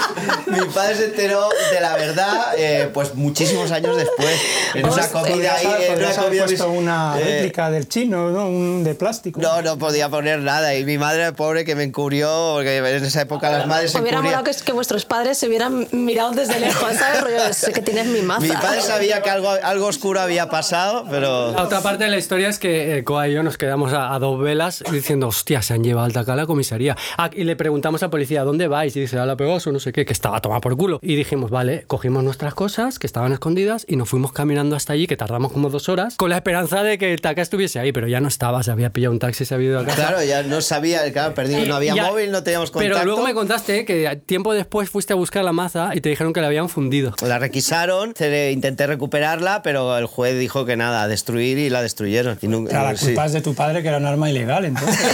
mi 0.59 0.67
padre 0.67 0.97
se 0.97 1.05
enteró 1.07 1.49
de 1.73 1.81
la 1.81 1.97
verdad 1.97 2.55
eh, 2.57 2.91
pues 2.93 3.15
muchísimos 3.15 3.71
años 3.71 3.97
después, 3.97 4.41
en 4.75 4.85
una 4.85 4.93
Hostia. 4.95 5.09
comida 5.11 5.55
ahí, 5.55 5.67
en 5.89 5.99
una 5.99 6.15
comida... 6.15 6.45
puesto 6.47 6.71
una 6.71 7.15
eh, 7.19 7.25
réplica 7.25 7.71
del 7.71 7.89
chino, 7.89 8.31
¿no? 8.31 8.47
Un 8.49 8.85
de 8.85 8.95
plástico. 8.95 9.41
no, 9.41 9.63
no 9.63 9.79
podía 9.79 10.09
poner 10.09 10.41
nada. 10.41 10.75
Y 10.75 10.85
mi 10.85 10.99
madre, 10.99 11.33
pobre, 11.33 11.65
que 11.65 11.75
me 11.75 11.85
encubrió, 11.85 12.53
porque 12.55 12.79
en 12.79 12.87
esa 13.05 13.23
época 13.23 13.51
las 13.51 13.67
madres 13.67 13.93
se 13.93 13.99
Hubiera 14.01 14.19
encubrían. 14.19 14.41
molado 14.43 14.59
que, 14.59 14.65
que 14.65 14.73
vuestros 14.73 15.05
padres 15.05 15.39
se 15.39 15.49
hubieran 15.49 15.87
mirado 15.93 16.33
desde 16.33 16.59
lejos, 16.61 16.93
¿sabes? 16.95 17.21
Rollo, 17.21 17.53
sé 17.53 17.73
que 17.73 17.83
tienes 17.83 18.07
mi 18.07 18.23
maza. 18.23 18.41
Mi 18.43 18.49
padre 18.51 18.81
sabía 18.83 19.23
que 19.23 19.31
algo, 19.31 19.51
algo 19.51 19.87
oscuro 19.87 20.21
había 20.21 20.49
pasado, 20.49 21.05
pero... 21.11 21.53
La 21.53 21.63
otra 21.63 21.81
parte 21.81 22.05
de 22.05 22.11
la 22.11 22.19
historia 22.19 22.49
es 22.49 22.59
que 22.59 22.99
eh, 22.99 23.05
Koa 23.05 23.29
y 23.29 23.35
yo 23.35 23.43
nos 23.43 23.57
quedamos 23.59 23.93
a, 23.93 24.15
a 24.15 24.19
dos 24.19 24.39
velas 24.41 24.83
diciendo, 24.91 25.29
hostia, 25.29 25.63
se 25.63 25.75
han 25.75 25.85
llevado 25.85 26.07
al 26.07 26.13
taca 26.13 26.33
a 26.33 26.37
la 26.37 26.47
comisaría. 26.47 26.97
Ah, 27.17 27.31
y 27.33 27.45
le 27.45 27.57
preguntamos 27.57 28.03
a 28.03 28.07
la 28.07 28.11
policía, 28.11 28.45
¿dónde 28.45 28.69
vais? 28.69 28.95
Y 28.97 29.01
dice, 29.01 29.19
a 29.19 29.27
la 29.31 29.37
Pegaso, 29.37 29.73
no 29.73 29.81
sé 29.81 29.93
qué, 29.93 30.05
que 30.05 30.13
estaba 30.13 30.41
tomada 30.41 30.61
por 30.61 30.77
culo. 30.77 30.99
Y 31.03 31.15
dijimos, 31.17 31.51
vale, 31.51 31.85
cogimos 31.87 32.23
nuestras 32.25 32.55
cosas 32.55 32.99
que 32.99 33.07
estaban 33.07 33.33
escondidas 33.33 33.85
y 33.89 33.97
nos 33.97 34.09
fuimos 34.09 34.33
caminando 34.33 34.77
hasta 34.77 34.93
allí, 34.93 35.07
que 35.07 35.17
tardamos 35.17 35.53
como 35.53 35.71
dos 35.71 35.89
horas, 35.89 36.17
con 36.17 36.31
la 36.31 36.37
esperanza 36.37 36.83
de 36.83 36.99
que 36.99 37.13
el 37.13 37.21
taca 37.21 37.43
estuviese 37.43 37.79
ahí, 37.79 37.93
pero 37.93 38.07
ya 38.09 38.21
no 38.21 38.29
estaba, 38.29 38.63
se 38.63 38.71
había 38.71 38.91
pillado 38.91 39.13
un 39.13 39.19
taxi, 39.19 39.45
se 39.45 39.55
había 39.55 39.69
ido 39.71 39.79
a 39.81 39.85
casa. 39.85 39.97
Claro, 40.09 40.23
ya 40.25 40.43
no 40.43 40.61
sabía, 40.61 41.11
claro, 41.13 41.35
perdí, 41.35 41.67
no 41.67 41.77
había 41.77 41.95
Ya- 41.95 42.07
móvil, 42.07 42.31
no 42.31 42.43
teníamos 42.43 42.71
contacto. 42.71 42.95
Pero 42.95 43.05
luego 43.07 43.23
me 43.27 43.35
contaste 43.35 43.85
que 43.85 44.21
tiempo 44.27 44.53
después 44.55 44.91
fuiste 44.91 45.13
a 45.13 45.17
buscar 45.17 45.45
la 45.45 45.53
maza 45.53 45.91
y 45.95 46.01
te 46.01 46.09
dijeron 46.09 46.33
que 46.33 46.41
la 46.41 46.49
habían 46.49 46.69
fundido. 46.69 47.15
La 47.23 47.39
requisaron, 47.39 48.15
intenté 48.53 48.87
recuperarla, 48.87 49.63
pero 49.63 49.97
el 49.97 50.07
juez 50.07 50.39
dijo 50.39 50.65
que 50.65 50.77
nada, 50.77 51.03
a 51.03 51.09
destruir 51.09 51.59
y 51.59 51.71
la 51.71 51.83
destruyeron. 51.83 52.39
Y 52.43 52.49
nunca- 52.49 52.71
O 52.71 52.73
sea, 52.83 52.93
la 52.93 52.97
sí. 52.99 53.07
culpa 53.07 53.27
es 53.27 53.33
de 53.33 53.41
tu 53.41 53.55
padre, 53.55 53.83
que 53.83 53.89
era 53.89 53.99
un 53.99 54.07
arma 54.07 54.31
ilegal, 54.31 54.65
entonces. 54.65 54.99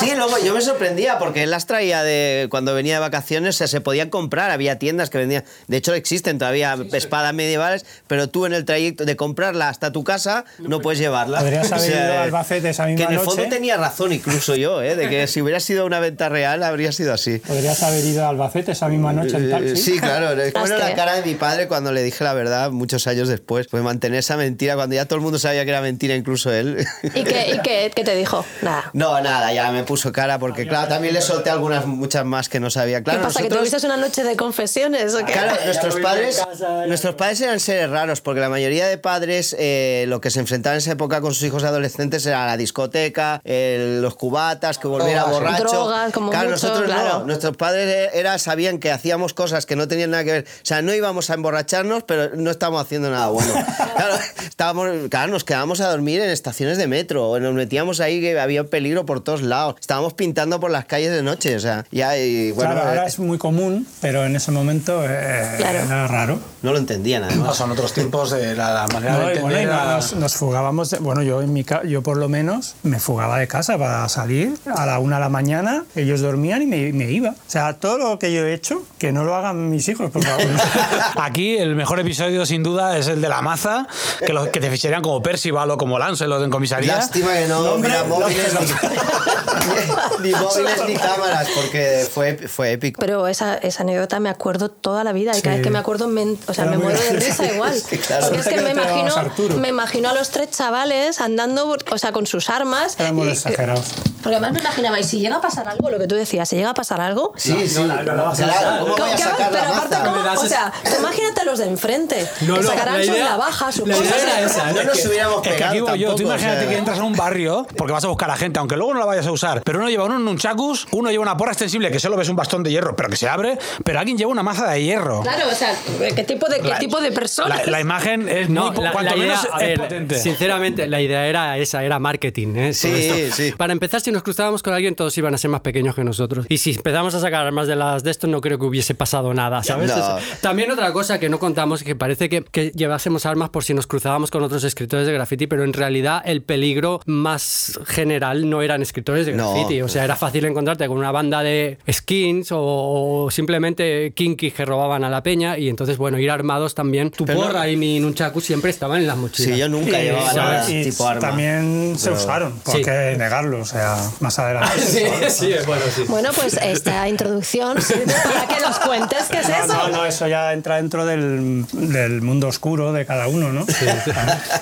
Sí, 0.00 0.10
luego 0.16 0.36
yo 0.44 0.54
me 0.54 0.60
sorprendía 0.60 1.18
porque 1.18 1.42
él 1.42 1.50
las 1.50 1.66
traía 1.66 2.02
de 2.02 2.46
cuando 2.50 2.74
venía 2.74 2.94
de 2.94 3.00
vacaciones, 3.00 3.21
o 3.30 3.52
sea, 3.52 3.66
se 3.66 3.80
podían 3.80 4.10
comprar, 4.10 4.50
había 4.50 4.78
tiendas 4.78 5.10
que 5.10 5.18
vendían, 5.18 5.44
de 5.68 5.76
hecho 5.76 5.94
existen 5.94 6.38
todavía 6.38 6.76
espadas 6.92 7.32
medievales, 7.34 7.86
pero 8.06 8.28
tú 8.28 8.46
en 8.46 8.52
el 8.52 8.64
trayecto 8.64 9.04
de 9.04 9.16
comprarla 9.16 9.68
hasta 9.68 9.92
tu 9.92 10.04
casa 10.04 10.44
no 10.58 10.80
puedes 10.80 10.98
llevarla. 10.98 11.38
Podrías 11.40 11.70
O 11.70 11.74
haber 11.74 11.90
sea, 11.90 12.04
ido 12.04 12.14
a 12.18 12.22
Albacete 12.24 12.70
esa 12.70 12.86
misma 12.86 12.96
Que 12.98 13.02
en 13.04 13.18
el 13.18 13.24
noche. 13.24 13.36
fondo 13.36 13.48
tenía 13.48 13.76
razón 13.76 14.12
incluso 14.12 14.54
yo, 14.56 14.82
¿eh? 14.82 14.96
de 14.96 15.08
que 15.08 15.26
si 15.26 15.40
hubiera 15.42 15.60
sido 15.60 15.86
una 15.86 16.00
venta 16.00 16.28
real 16.28 16.62
habría 16.62 16.92
sido 16.92 17.12
así. 17.12 17.38
Podrías 17.38 17.82
haber 17.82 18.04
ido 18.04 18.24
a 18.24 18.28
Albacete 18.30 18.72
esa 18.72 18.88
misma 18.88 19.12
noche 19.12 19.36
en 19.36 19.50
taxi. 19.50 19.76
Sí, 19.76 19.98
claro. 19.98 20.30
Bueno, 20.62 20.78
la 20.78 20.94
cara 20.94 21.14
de 21.14 21.22
mi 21.22 21.34
padre 21.34 21.66
cuando 21.68 21.92
le 21.92 22.02
dije 22.02 22.22
la 22.24 22.34
verdad 22.34 22.70
muchos 22.70 23.06
años 23.06 23.28
después, 23.28 23.66
fue 23.68 23.82
mantener 23.82 24.18
esa 24.20 24.36
mentira 24.36 24.74
cuando 24.76 24.94
ya 24.94 25.06
todo 25.06 25.16
el 25.16 25.22
mundo 25.22 25.38
sabía 25.38 25.64
que 25.64 25.70
era 25.70 25.80
mentira, 25.80 26.14
incluso 26.14 26.52
él. 26.52 26.84
¿Y 27.02 27.24
qué, 27.24 27.54
y 27.54 27.60
qué, 27.62 27.90
qué 27.94 28.04
te 28.04 28.14
dijo? 28.14 28.44
Nada. 28.62 28.90
No, 28.92 29.20
nada, 29.20 29.52
ya 29.52 29.70
me 29.72 29.82
puso 29.84 30.12
cara 30.12 30.38
porque, 30.38 30.66
claro, 30.66 30.88
también 30.88 31.14
le 31.14 31.20
solté 31.20 31.50
algunas, 31.50 31.86
muchas 31.86 32.24
más 32.24 32.48
que 32.48 32.60
no 32.60 32.70
sabía. 32.70 33.02
Claro, 33.02 33.11
¿Qué 33.12 33.18
pasa? 33.18 33.38
¿Que 33.42 33.48
nosotros- 33.48 33.68
tuviste 33.70 33.86
una 33.86 33.96
noche 33.96 34.24
de 34.24 34.36
confesiones 34.36 35.14
o 35.14 35.18
qué? 35.24 35.32
Claro, 35.32 35.56
nuestros 35.64 35.96
padres, 36.00 36.36
casa, 36.44 36.86
nuestros 36.86 37.14
padres 37.14 37.40
eran 37.40 37.60
seres 37.60 37.88
raros, 37.90 38.20
porque 38.20 38.40
la 38.40 38.48
mayoría 38.48 38.86
de 38.86 38.98
padres 38.98 39.54
eh, 39.58 40.04
lo 40.08 40.20
que 40.20 40.30
se 40.30 40.40
enfrentaban 40.40 40.76
en 40.76 40.78
esa 40.78 40.92
época 40.92 41.20
con 41.20 41.34
sus 41.34 41.42
hijos 41.44 41.64
adolescentes 41.64 42.24
era 42.26 42.46
la 42.46 42.56
discoteca, 42.56 43.40
el- 43.44 44.02
los 44.02 44.14
cubatas, 44.14 44.78
que 44.78 44.88
volviera 44.88 45.22
Drogas, 45.22 45.40
borracho. 45.40 45.64
drogas, 45.68 46.12
como 46.12 46.30
claro, 46.30 46.50
mucho, 46.50 46.66
nosotros 46.68 46.90
claro. 46.90 47.18
no. 47.20 47.24
Nuestros 47.26 47.56
padres 47.56 48.10
era, 48.14 48.38
sabían 48.38 48.78
que 48.78 48.90
hacíamos 48.90 49.34
cosas 49.34 49.66
que 49.66 49.76
no 49.76 49.88
tenían 49.88 50.10
nada 50.10 50.24
que 50.24 50.32
ver. 50.32 50.44
O 50.48 50.64
sea, 50.64 50.82
no 50.82 50.94
íbamos 50.94 51.30
a 51.30 51.34
emborracharnos, 51.34 52.02
pero 52.04 52.34
no 52.36 52.50
estábamos 52.50 52.82
haciendo 52.82 53.10
nada 53.10 53.28
bueno. 53.28 53.52
Claro, 53.92 54.16
estábamos, 54.42 54.88
claro, 55.10 55.30
nos 55.32 55.44
quedábamos 55.44 55.80
a 55.80 55.88
dormir 55.90 56.20
en 56.22 56.30
estaciones 56.30 56.76
de 56.78 56.86
metro, 56.88 57.28
o 57.30 57.38
nos 57.38 57.52
metíamos 57.54 58.00
ahí 58.00 58.20
que 58.20 58.38
había 58.40 58.64
peligro 58.64 59.06
por 59.06 59.22
todos 59.22 59.42
lados. 59.42 59.76
Estábamos 59.80 60.14
pintando 60.14 60.58
por 60.58 60.70
las 60.70 60.86
calles 60.86 61.12
de 61.12 61.22
noche, 61.22 61.54
o 61.54 61.60
sea, 61.60 61.84
ya 61.92 62.16
y 62.18 62.50
bueno, 62.52 62.72
claro, 62.72 63.01
ahora 63.02 63.08
es 63.08 63.18
muy 63.18 63.36
común, 63.38 63.86
pero 64.00 64.24
en 64.24 64.36
ese 64.36 64.50
momento 64.52 65.02
eh, 65.04 65.54
Claro. 65.58 65.78
era 65.80 66.06
raro. 66.06 66.38
no 66.62 66.72
lo 66.72 66.78
entendían 66.78 67.24
además. 67.24 67.46
No, 67.48 67.54
son 67.54 67.70
otros 67.72 67.92
tiempos 67.92 68.30
de 68.30 68.54
la, 68.54 68.72
la 68.72 68.86
manera 68.88 69.18
No, 69.18 69.26
de 69.26 69.34
y 69.34 69.38
bueno, 69.40 69.58
y 69.58 69.62
entender. 69.62 69.70
a- 69.80 69.94
nos, 69.96 70.14
nos 70.14 70.34
fugábamos, 70.36 70.90
de- 70.90 70.98
bueno, 70.98 71.22
yo 71.22 71.42
en 71.42 71.52
mi 71.52 71.64
ca- 71.64 71.82
yo 71.84 72.02
por 72.02 72.16
lo 72.16 72.28
menos 72.28 72.76
me 72.84 73.00
fugaba 73.00 73.38
de 73.38 73.48
casa 73.48 73.76
para 73.78 74.08
salir 74.08 74.54
a 74.74 74.86
la 74.86 74.98
una 75.00 75.16
de 75.16 75.22
la 75.22 75.28
mañana, 75.28 75.84
ellos 75.96 76.20
dormían 76.20 76.62
y 76.62 76.66
me, 76.66 76.92
me 76.92 77.10
iba. 77.10 77.30
O 77.30 77.34
sea, 77.48 77.74
todo 77.74 77.98
lo 77.98 78.18
que 78.20 78.32
yo 78.32 78.46
he 78.46 78.54
hecho, 78.54 78.82
que 78.98 79.10
no 79.12 79.24
lo 79.24 79.34
hagan 79.34 79.70
mis 79.70 79.88
hijos, 79.88 80.10
por 80.10 80.22
favor. 80.24 80.46
Aquí 81.20 81.56
el 81.56 81.74
mejor 81.74 81.98
episodio 81.98 82.46
sin 82.46 82.62
duda 82.62 82.96
es 82.96 83.08
el 83.08 83.20
de 83.20 83.28
la 83.28 83.42
maza, 83.42 83.86
que, 84.24 84.32
los, 84.32 84.48
que 84.48 84.60
te 84.60 84.70
ficharían 84.70 85.02
como 85.02 85.20
Percival 85.22 85.70
o 85.72 85.76
como 85.76 85.98
Lancelot 85.98 86.42
en 86.44 86.50
comisaría. 86.50 86.96
Lástima 86.96 87.32
que 87.34 87.48
no 87.48 87.62
Nombre, 87.62 87.88
mira 87.90 88.04
móviles 88.04 88.52
ni, 90.22 90.28
ni 90.28 90.34
móviles 90.34 90.82
ni 90.86 90.94
cámaras, 90.94 91.48
porque 91.54 92.06
fue, 92.12 92.36
fue 92.48 92.78
épico. 92.86 93.00
Pero 93.00 93.26
esa, 93.28 93.54
esa 93.56 93.82
anécdota 93.82 94.18
me 94.20 94.28
acuerdo 94.28 94.68
toda 94.70 95.04
la 95.04 95.12
vida 95.12 95.32
y 95.36 95.40
cada 95.42 95.54
Sí. 95.56 95.58
vez 95.60 95.62
que 95.66 95.70
me 95.70 95.78
acuerdo, 95.78 96.08
me, 96.08 96.22
o 96.46 96.54
sea, 96.54 96.64
Era 96.64 96.72
me 96.72 96.78
muero 96.78 97.00
de 97.00 97.12
risa 97.12 97.44
igual. 97.54 97.74
Sí, 97.74 97.98
claro. 97.98 98.26
Porque 98.26 98.40
es 98.40 98.48
que 98.48 98.60
me 98.60 98.70
imagino, 98.70 99.14
me 99.58 99.68
imagino 99.68 100.08
a 100.10 100.14
los 100.14 100.30
tres 100.30 100.50
chavales 100.50 101.20
andando, 101.20 101.76
o 101.90 101.98
sea, 101.98 102.12
con 102.12 102.26
sus 102.26 102.50
armas. 102.50 102.96
Eran 102.98 103.14
muy 103.14 103.28
exagerados. 103.28 103.86
Porque 104.22 104.36
además 104.36 104.52
me 104.52 104.60
imaginaba, 104.60 105.00
y 105.00 105.04
si 105.04 105.18
llega 105.18 105.36
a 105.36 105.40
pasar 105.40 105.68
algo, 105.68 105.90
lo 105.90 105.98
que 105.98 106.06
tú 106.06 106.14
decías, 106.14 106.48
si 106.48 106.54
llega 106.56 106.70
a 106.70 106.74
pasar 106.74 107.00
algo. 107.00 107.32
Sí, 107.36 107.68
sí. 107.68 107.80
no 107.80 107.86
la- 107.88 108.02
no 108.04 108.14
la 108.14 108.22
vas 108.22 108.40
a 108.40 108.44
Claro, 108.44 108.84
usar. 108.84 108.96
¿Cómo 108.96 109.50
pero 109.50 109.64
la 109.64 109.76
aparte? 109.76 109.96
¿cómo? 110.04 110.40
O 110.42 110.46
sea, 110.46 110.72
tú 110.84 110.90
imagínate 111.00 111.40
a 111.40 111.44
los 111.44 111.58
de 111.58 111.66
enfrente. 111.66 112.28
No, 112.42 112.54
que 112.56 112.62
sacarán 112.62 112.98
la 112.98 113.04
su 113.04 113.10
idea- 113.12 113.28
navaja, 113.30 113.72
su 113.72 113.84
la 113.86 113.96
idea 113.96 114.16
era 114.22 114.40
esa, 114.46 114.72
No 114.72 114.84
nos 114.84 115.04
hubiéramos 115.06 115.36
Es 115.38 115.42
que 115.42 115.50
pegado 115.50 115.70
aquí 115.72 115.80
voy 115.80 115.98
yo, 115.98 116.14
tú 116.14 116.22
o 116.22 116.26
imagínate 116.26 116.60
sea. 116.60 116.68
que 116.68 116.76
entras 116.78 116.98
a 117.00 117.02
un 117.02 117.16
barrio 117.16 117.66
porque 117.76 117.92
vas 117.92 118.04
a 118.04 118.08
buscar 118.08 118.30
a 118.30 118.36
gente, 118.36 118.60
aunque 118.60 118.76
luego 118.76 118.94
no 118.94 119.00
la 119.00 119.06
vayas 119.06 119.26
a 119.26 119.32
usar, 119.32 119.62
pero 119.64 119.80
uno 119.80 119.88
lleva 119.88 120.04
un 120.04 120.24
nunchakus, 120.24 120.86
uno 120.92 121.10
lleva 121.10 121.22
una 121.22 121.36
porra 121.36 121.50
extensible 121.52 121.90
que 121.90 121.98
solo 121.98 122.16
ves 122.16 122.28
un 122.28 122.36
bastón 122.36 122.62
de 122.62 122.70
hierro, 122.72 122.96
pero 122.96 123.08
que 123.08 123.16
se 123.16 123.28
abre, 123.28 123.58
pero 123.84 123.98
alguien 124.00 124.18
lleva 124.18 124.30
una 124.32 124.42
maza 124.42 124.70
de 124.70 124.82
hierro. 124.82 125.22
Claro, 125.22 125.44
o 125.50 125.54
sea, 125.54 125.74
¿qué 126.14 126.24
tipo 126.24 126.48
de, 126.48 126.60
qué 126.60 126.68
La- 126.68 126.78
tipo 126.78 127.00
de 127.00 127.12
persona? 127.12 127.56
La, 127.64 127.70
la 127.70 127.80
imagen 127.80 128.28
es 128.28 128.48
No, 128.50 128.72
muy, 128.72 128.82
la, 128.84 128.92
cuanto 128.92 129.16
la 129.16 129.24
idea, 129.24 129.36
menos 129.36 129.48
a 129.52 129.58
es 129.60 129.66
ver, 129.68 129.78
potente. 129.78 130.18
sinceramente, 130.18 130.86
la 130.88 131.00
idea 131.00 131.26
era 131.26 131.58
esa, 131.58 131.84
era 131.84 131.98
marketing. 131.98 132.56
¿eh? 132.56 132.74
Sí, 132.74 133.30
sí. 133.32 133.52
Para 133.56 133.72
empezar, 133.72 134.00
si 134.00 134.10
nos 134.10 134.22
cruzábamos 134.22 134.62
con 134.62 134.72
alguien, 134.74 134.94
todos 134.94 135.16
iban 135.18 135.34
a 135.34 135.38
ser 135.38 135.50
más 135.50 135.60
pequeños 135.60 135.94
que 135.94 136.04
nosotros. 136.04 136.46
Y 136.48 136.58
si 136.58 136.70
empezamos 136.72 137.14
a 137.14 137.20
sacar 137.20 137.46
armas 137.46 137.68
de 137.68 137.76
las 137.76 138.02
de 138.02 138.10
esto, 138.10 138.26
no 138.26 138.40
creo 138.40 138.58
que 138.58 138.66
hubiese 138.66 138.94
pasado 138.94 139.32
nada, 139.34 139.62
¿sabes? 139.62 139.94
No. 139.94 140.16
También 140.40 140.70
otra 140.70 140.92
cosa 140.92 141.18
que 141.20 141.28
no 141.28 141.38
contamos, 141.38 141.82
que 141.82 141.94
parece 141.94 142.28
que, 142.28 142.42
que 142.44 142.70
llevásemos 142.70 143.26
armas 143.26 143.50
por 143.50 143.64
si 143.64 143.74
nos 143.74 143.86
cruzábamos 143.86 144.30
con 144.30 144.42
otros 144.42 144.64
escritores 144.64 145.06
de 145.06 145.12
graffiti, 145.12 145.46
pero 145.46 145.64
en 145.64 145.72
realidad 145.72 146.22
el 146.24 146.42
peligro 146.42 147.00
más 147.06 147.78
general 147.86 148.48
no 148.48 148.62
eran 148.62 148.82
escritores 148.82 149.26
de 149.26 149.32
No. 149.32 149.52
graffiti. 149.52 149.82
O 149.82 149.88
sea, 149.88 150.04
era 150.04 150.16
fácil 150.16 150.44
encontrarte 150.44 150.86
con 150.88 150.98
una 150.98 151.12
banda 151.12 151.42
de 151.42 151.78
skins 151.90 152.52
o, 152.52 152.61
o 152.64 153.30
simplemente 153.30 154.12
kinkis 154.14 154.54
que 154.54 154.64
robaban 154.64 155.04
a 155.04 155.10
la 155.10 155.22
peña 155.22 155.58
y 155.58 155.68
entonces, 155.68 155.96
bueno, 155.98 156.18
ir 156.18 156.30
armados 156.30 156.74
también. 156.74 157.10
Tu 157.10 157.24
Pero 157.24 157.40
no- 157.40 157.46
porra 157.46 157.68
y 157.68 157.76
mi 157.76 157.98
nunchaku 158.00 158.40
siempre 158.40 158.70
estaban 158.70 159.00
en 159.00 159.06
las 159.06 159.16
mochilas. 159.16 159.52
Sí, 159.54 159.58
yo 159.58 159.68
nunca 159.68 160.00
Y- 160.00 160.04
llevaba 160.04 160.32
nada 160.32 160.70
y 160.70 160.84
tipo 160.84 161.06
arma. 161.06 161.20
También 161.20 161.94
se 161.98 162.10
usaron, 162.10 162.52
¿por 162.60 162.76
Sí. 162.76 162.82
qué 162.82 163.14
negarlo? 163.18 163.60
O 163.60 163.64
sea, 163.64 163.96
más 164.20 164.38
adelante. 164.38 164.72
Sí, 164.82 165.00
sí, 165.30 165.52
bueno, 165.66 165.82
sí. 165.94 166.02
Bueno, 166.08 166.30
pues 166.34 166.54
esta 166.62 167.08
introducción 167.08 167.80
sirve 167.80 168.04
para 168.24 168.46
que 168.48 168.60
nos 168.64 168.78
cuentes 168.78 169.24
qué 169.30 169.38
es 169.38 169.48
No, 169.48 169.54
eso. 169.64 169.66
no, 169.66 169.88
no, 169.88 170.06
eso 170.06 170.26
ya 170.28 170.52
entra 170.52 170.76
dentro 170.76 171.04
del, 171.06 171.64
del 171.72 172.22
mundo 172.22 172.48
oscuro 172.48 172.92
de 172.92 173.04
cada 173.06 173.28
uno, 173.28 173.52
¿no? 173.52 173.64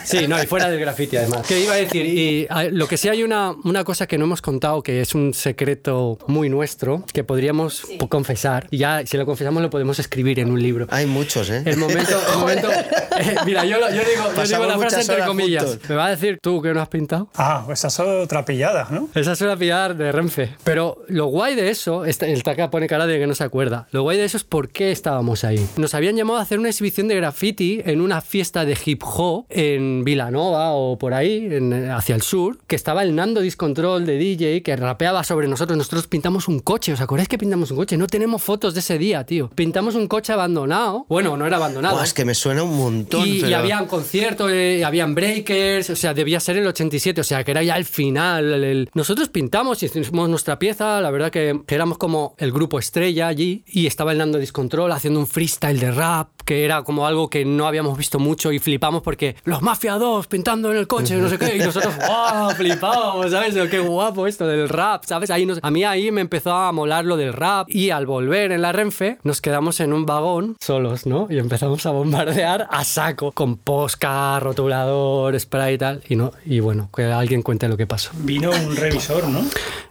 Sí, 0.05 0.27
no, 0.29 0.43
y 0.43 0.47
fuera 0.47 0.69
del 0.69 0.81
graffiti 0.81 1.17
además. 1.17 1.47
¿Qué 1.47 1.61
iba 1.61 1.75
a 1.75 1.77
decir? 1.77 2.07
Y 2.07 2.47
a- 2.51 2.65
lo 2.65 2.87
que 2.89 2.97
sí 2.97 3.09
hay 3.09 3.23
una, 3.23 3.55
una 3.65 3.85
cosa 3.85 4.07
que 4.07 4.19
no 4.19 4.25
hemos 4.25 4.43
contado, 4.43 4.83
que 4.83 5.01
es 5.01 5.15
un 5.15 5.35
secreto 5.35 6.19
muy 6.27 6.49
nuestro, 6.49 7.05
que 7.13 7.25
podríamos 7.25 7.83
po- 7.99 8.09
confesar. 8.09 8.67
Y 8.71 8.79
ya, 8.79 9.05
si 9.07 9.17
lo 9.17 9.27
confesamos, 9.27 9.63
lo 9.63 9.71
podemos 9.71 9.99
escribir 9.99 10.39
en 10.41 10.51
un 10.51 10.63
libro. 10.63 10.87
Hay 10.91 11.07
muchos, 11.07 11.51
¿eh? 11.51 11.63
El 11.67 11.77
momento, 11.77 12.17
el 12.33 12.39
momento 12.39 12.69
eh, 13.19 13.37
mira, 13.47 13.65
yo, 13.65 13.79
lo- 13.81 13.89
yo 13.91 14.01
digo, 14.03 14.35
yo 14.37 14.43
digo 14.45 14.67
la 14.67 14.79
frase 14.79 15.01
entre 15.01 15.25
comillas. 15.27 15.65
juntos. 15.65 15.89
Me 15.91 15.97
va 15.97 16.07
a 16.07 16.11
decir 16.11 16.39
tú 16.43 16.61
que 16.63 16.73
no 16.75 16.81
has 16.81 16.89
pintado. 16.89 17.29
Ah, 17.37 17.67
esa 17.73 17.89
es 17.89 18.01
otra 18.01 18.45
pillada, 18.45 18.89
¿no? 18.91 19.09
Esa 19.15 19.35
suele 19.37 19.57
pillar 19.57 19.97
de 19.97 20.13
Renfe. 20.13 20.55
Pero 20.65 21.03
lo 21.09 21.27
guay 21.27 21.55
de 21.55 21.71
eso, 21.71 22.05
este- 22.05 22.33
el 22.33 22.43
Taka 22.43 22.71
pone 22.71 22.87
cara 22.87 23.07
de 23.07 23.19
que 23.19 23.27
no 23.27 23.35
se 23.35 23.45
acuerda. 23.45 23.87
Lo 23.91 24.03
guay 24.03 24.19
de 24.19 24.25
eso 24.25 24.37
es 24.37 24.45
por 24.45 24.69
qué 24.71 24.91
estábamos 24.93 25.45
ahí. 25.45 25.65
Nos 25.77 25.95
habían 25.95 26.17
llamado 26.17 26.39
a 26.39 26.43
hacer 26.43 26.59
una 26.59 26.69
exhibición 26.69 27.09
de 27.09 27.17
graffiti 27.17 27.81
en 27.85 28.01
una 28.01 28.21
fiesta 28.21 28.65
de 28.65 28.77
hip 28.85 29.03
hop 29.05 29.47
en 29.51 30.05
Vilanova 30.05 30.73
o 30.73 30.99
por 30.99 31.15
ahí, 31.15 31.47
en- 31.51 31.91
hacia 31.91 32.15
el 32.15 32.23
sur, 32.23 32.59
que 32.67 32.77
estaba 32.77 33.03
el 33.03 33.15
Nando 33.15 33.41
Discontrol 33.41 34.07
de 34.07 34.17
DJ 34.19 34.63
que 34.63 34.77
rapeaba 34.77 35.25
sobre 35.25 35.49
nosotros. 35.49 35.77
Nosotros 35.77 36.07
pintamos 36.07 36.49
un 36.49 36.61
coche. 36.61 36.93
¿Os 36.93 37.01
acordáis 37.01 37.29
que 37.29 37.39
pintamos 37.39 37.71
un 37.71 37.77
coche? 37.81 37.97
No 37.97 38.07
tenemos 38.07 38.43
fotos 38.43 38.75
de 38.75 38.81
ese 38.81 38.99
día, 38.99 39.25
tío. 39.25 39.51
Pintamos 39.55 39.95
un 39.95 40.07
coche 40.07 40.33
abandonado. 40.33 41.07
Bueno, 41.09 41.37
no 41.37 41.47
era 41.47 41.57
abandonado. 41.57 41.95
Buah, 41.97 42.05
es 42.05 42.15
que 42.15 42.25
me 42.25 42.35
suena 42.35 42.63
un 42.63 42.77
montón. 42.77 43.27
Y, 43.27 43.39
y 43.39 43.41
pero- 43.43 43.57
había 43.59 43.81
un 43.81 43.89
concierto, 43.89 44.49
eh, 44.49 44.85
habían 44.85 45.15
breakers, 45.15 45.91
o 45.91 45.97
sea, 45.97 46.15
debía 46.15 46.41
ser 46.41 46.57
el 46.57 46.67
87, 46.67 47.21
o 47.21 47.25
sea, 47.25 47.45
que 47.45 47.51
era 47.51 47.63
ya 47.63 47.77
el 47.77 47.85
final. 47.85 48.53
el- 48.53 48.65
el- 48.65 48.91
Nosotros 48.95 49.29
pintamos 49.29 49.83
y 49.83 49.87
hicimos 49.87 50.29
nuestra 50.29 50.59
pieza, 50.59 51.01
la 51.01 51.11
verdad 51.11 51.31
que, 51.31 51.61
que 51.67 51.75
éramos 51.75 51.99
como 51.99 52.35
el 52.39 52.53
grupo 52.53 52.79
estrella 52.79 53.29
allí, 53.29 53.65
y 53.67 53.87
estaba 53.87 54.13
el 54.13 54.19
Nando 54.19 54.39
Discontrol 54.39 54.91
haciendo 54.93 55.21
un 55.21 55.27
freestyle 55.27 55.79
de 55.81 55.91
rap, 55.93 56.29
que 56.45 56.65
era 56.65 56.83
como 56.83 57.07
algo 57.07 57.29
que 57.31 57.45
no 57.45 57.67
habíamos 57.67 57.97
visto 57.99 58.19
mucho 58.19 58.53
y 58.53 58.59
flipamos 58.59 59.03
porque 59.03 59.37
los 59.45 59.63
Mafia 59.63 59.95
2 59.95 60.27
pintando 60.27 60.71
en 60.71 60.79
el 60.79 60.87
coche, 60.87 61.17
no 61.17 61.29
sé 61.29 61.39
qué, 61.39 61.57
y 61.57 61.59
nosotros, 61.65 61.95
¡wow! 61.97 62.51
Flipábamos, 62.57 63.31
¿sabes? 63.31 63.55
Qué 63.71 63.79
guapo 63.81 64.27
esto 64.27 64.47
del 64.47 64.69
rap, 64.69 65.05
¿sabes? 65.05 65.31
Ahí 65.31 65.47
nos- 65.47 65.59
a 65.63 65.71
mí 65.71 65.85
ahí 65.85 66.11
me 66.11 66.21
empezó 66.21 66.53
a 66.53 66.73
molar 66.73 67.05
lo 67.05 67.17
del 67.17 67.33
rap 67.33 67.69
y 67.71 67.91
al 67.91 68.07
volver 68.07 68.53
en 68.53 68.63
la 68.63 68.73
Renfe 68.73 69.19
nos 69.23 69.41
quedamos 69.41 69.81
en 69.81 69.93
un 69.93 70.07
vagón 70.07 70.57
solos, 70.61 71.07
¿no? 71.07 71.27
Y 71.31 71.39
empezamos 71.39 71.85
a 71.87 71.91
bombardear 71.91 72.67
a 72.71 72.85
saco 72.85 73.33
con 73.33 73.57
posca, 73.57 74.39
rotulador, 74.41 75.39
spray 75.39 75.75
y 75.75 75.79
tal. 75.79 76.03
Y, 76.09 76.17
no, 76.17 76.33
y 76.45 76.61
bueno, 76.61 76.89
que 76.95 77.05
alguien 77.05 77.43
cuente 77.43 77.69
lo 77.69 77.77
que 77.77 77.87
pasó. 77.87 78.11
Vino 78.15 78.51
un 78.51 78.77
revisor, 78.77 79.29
¿no? 79.29 79.41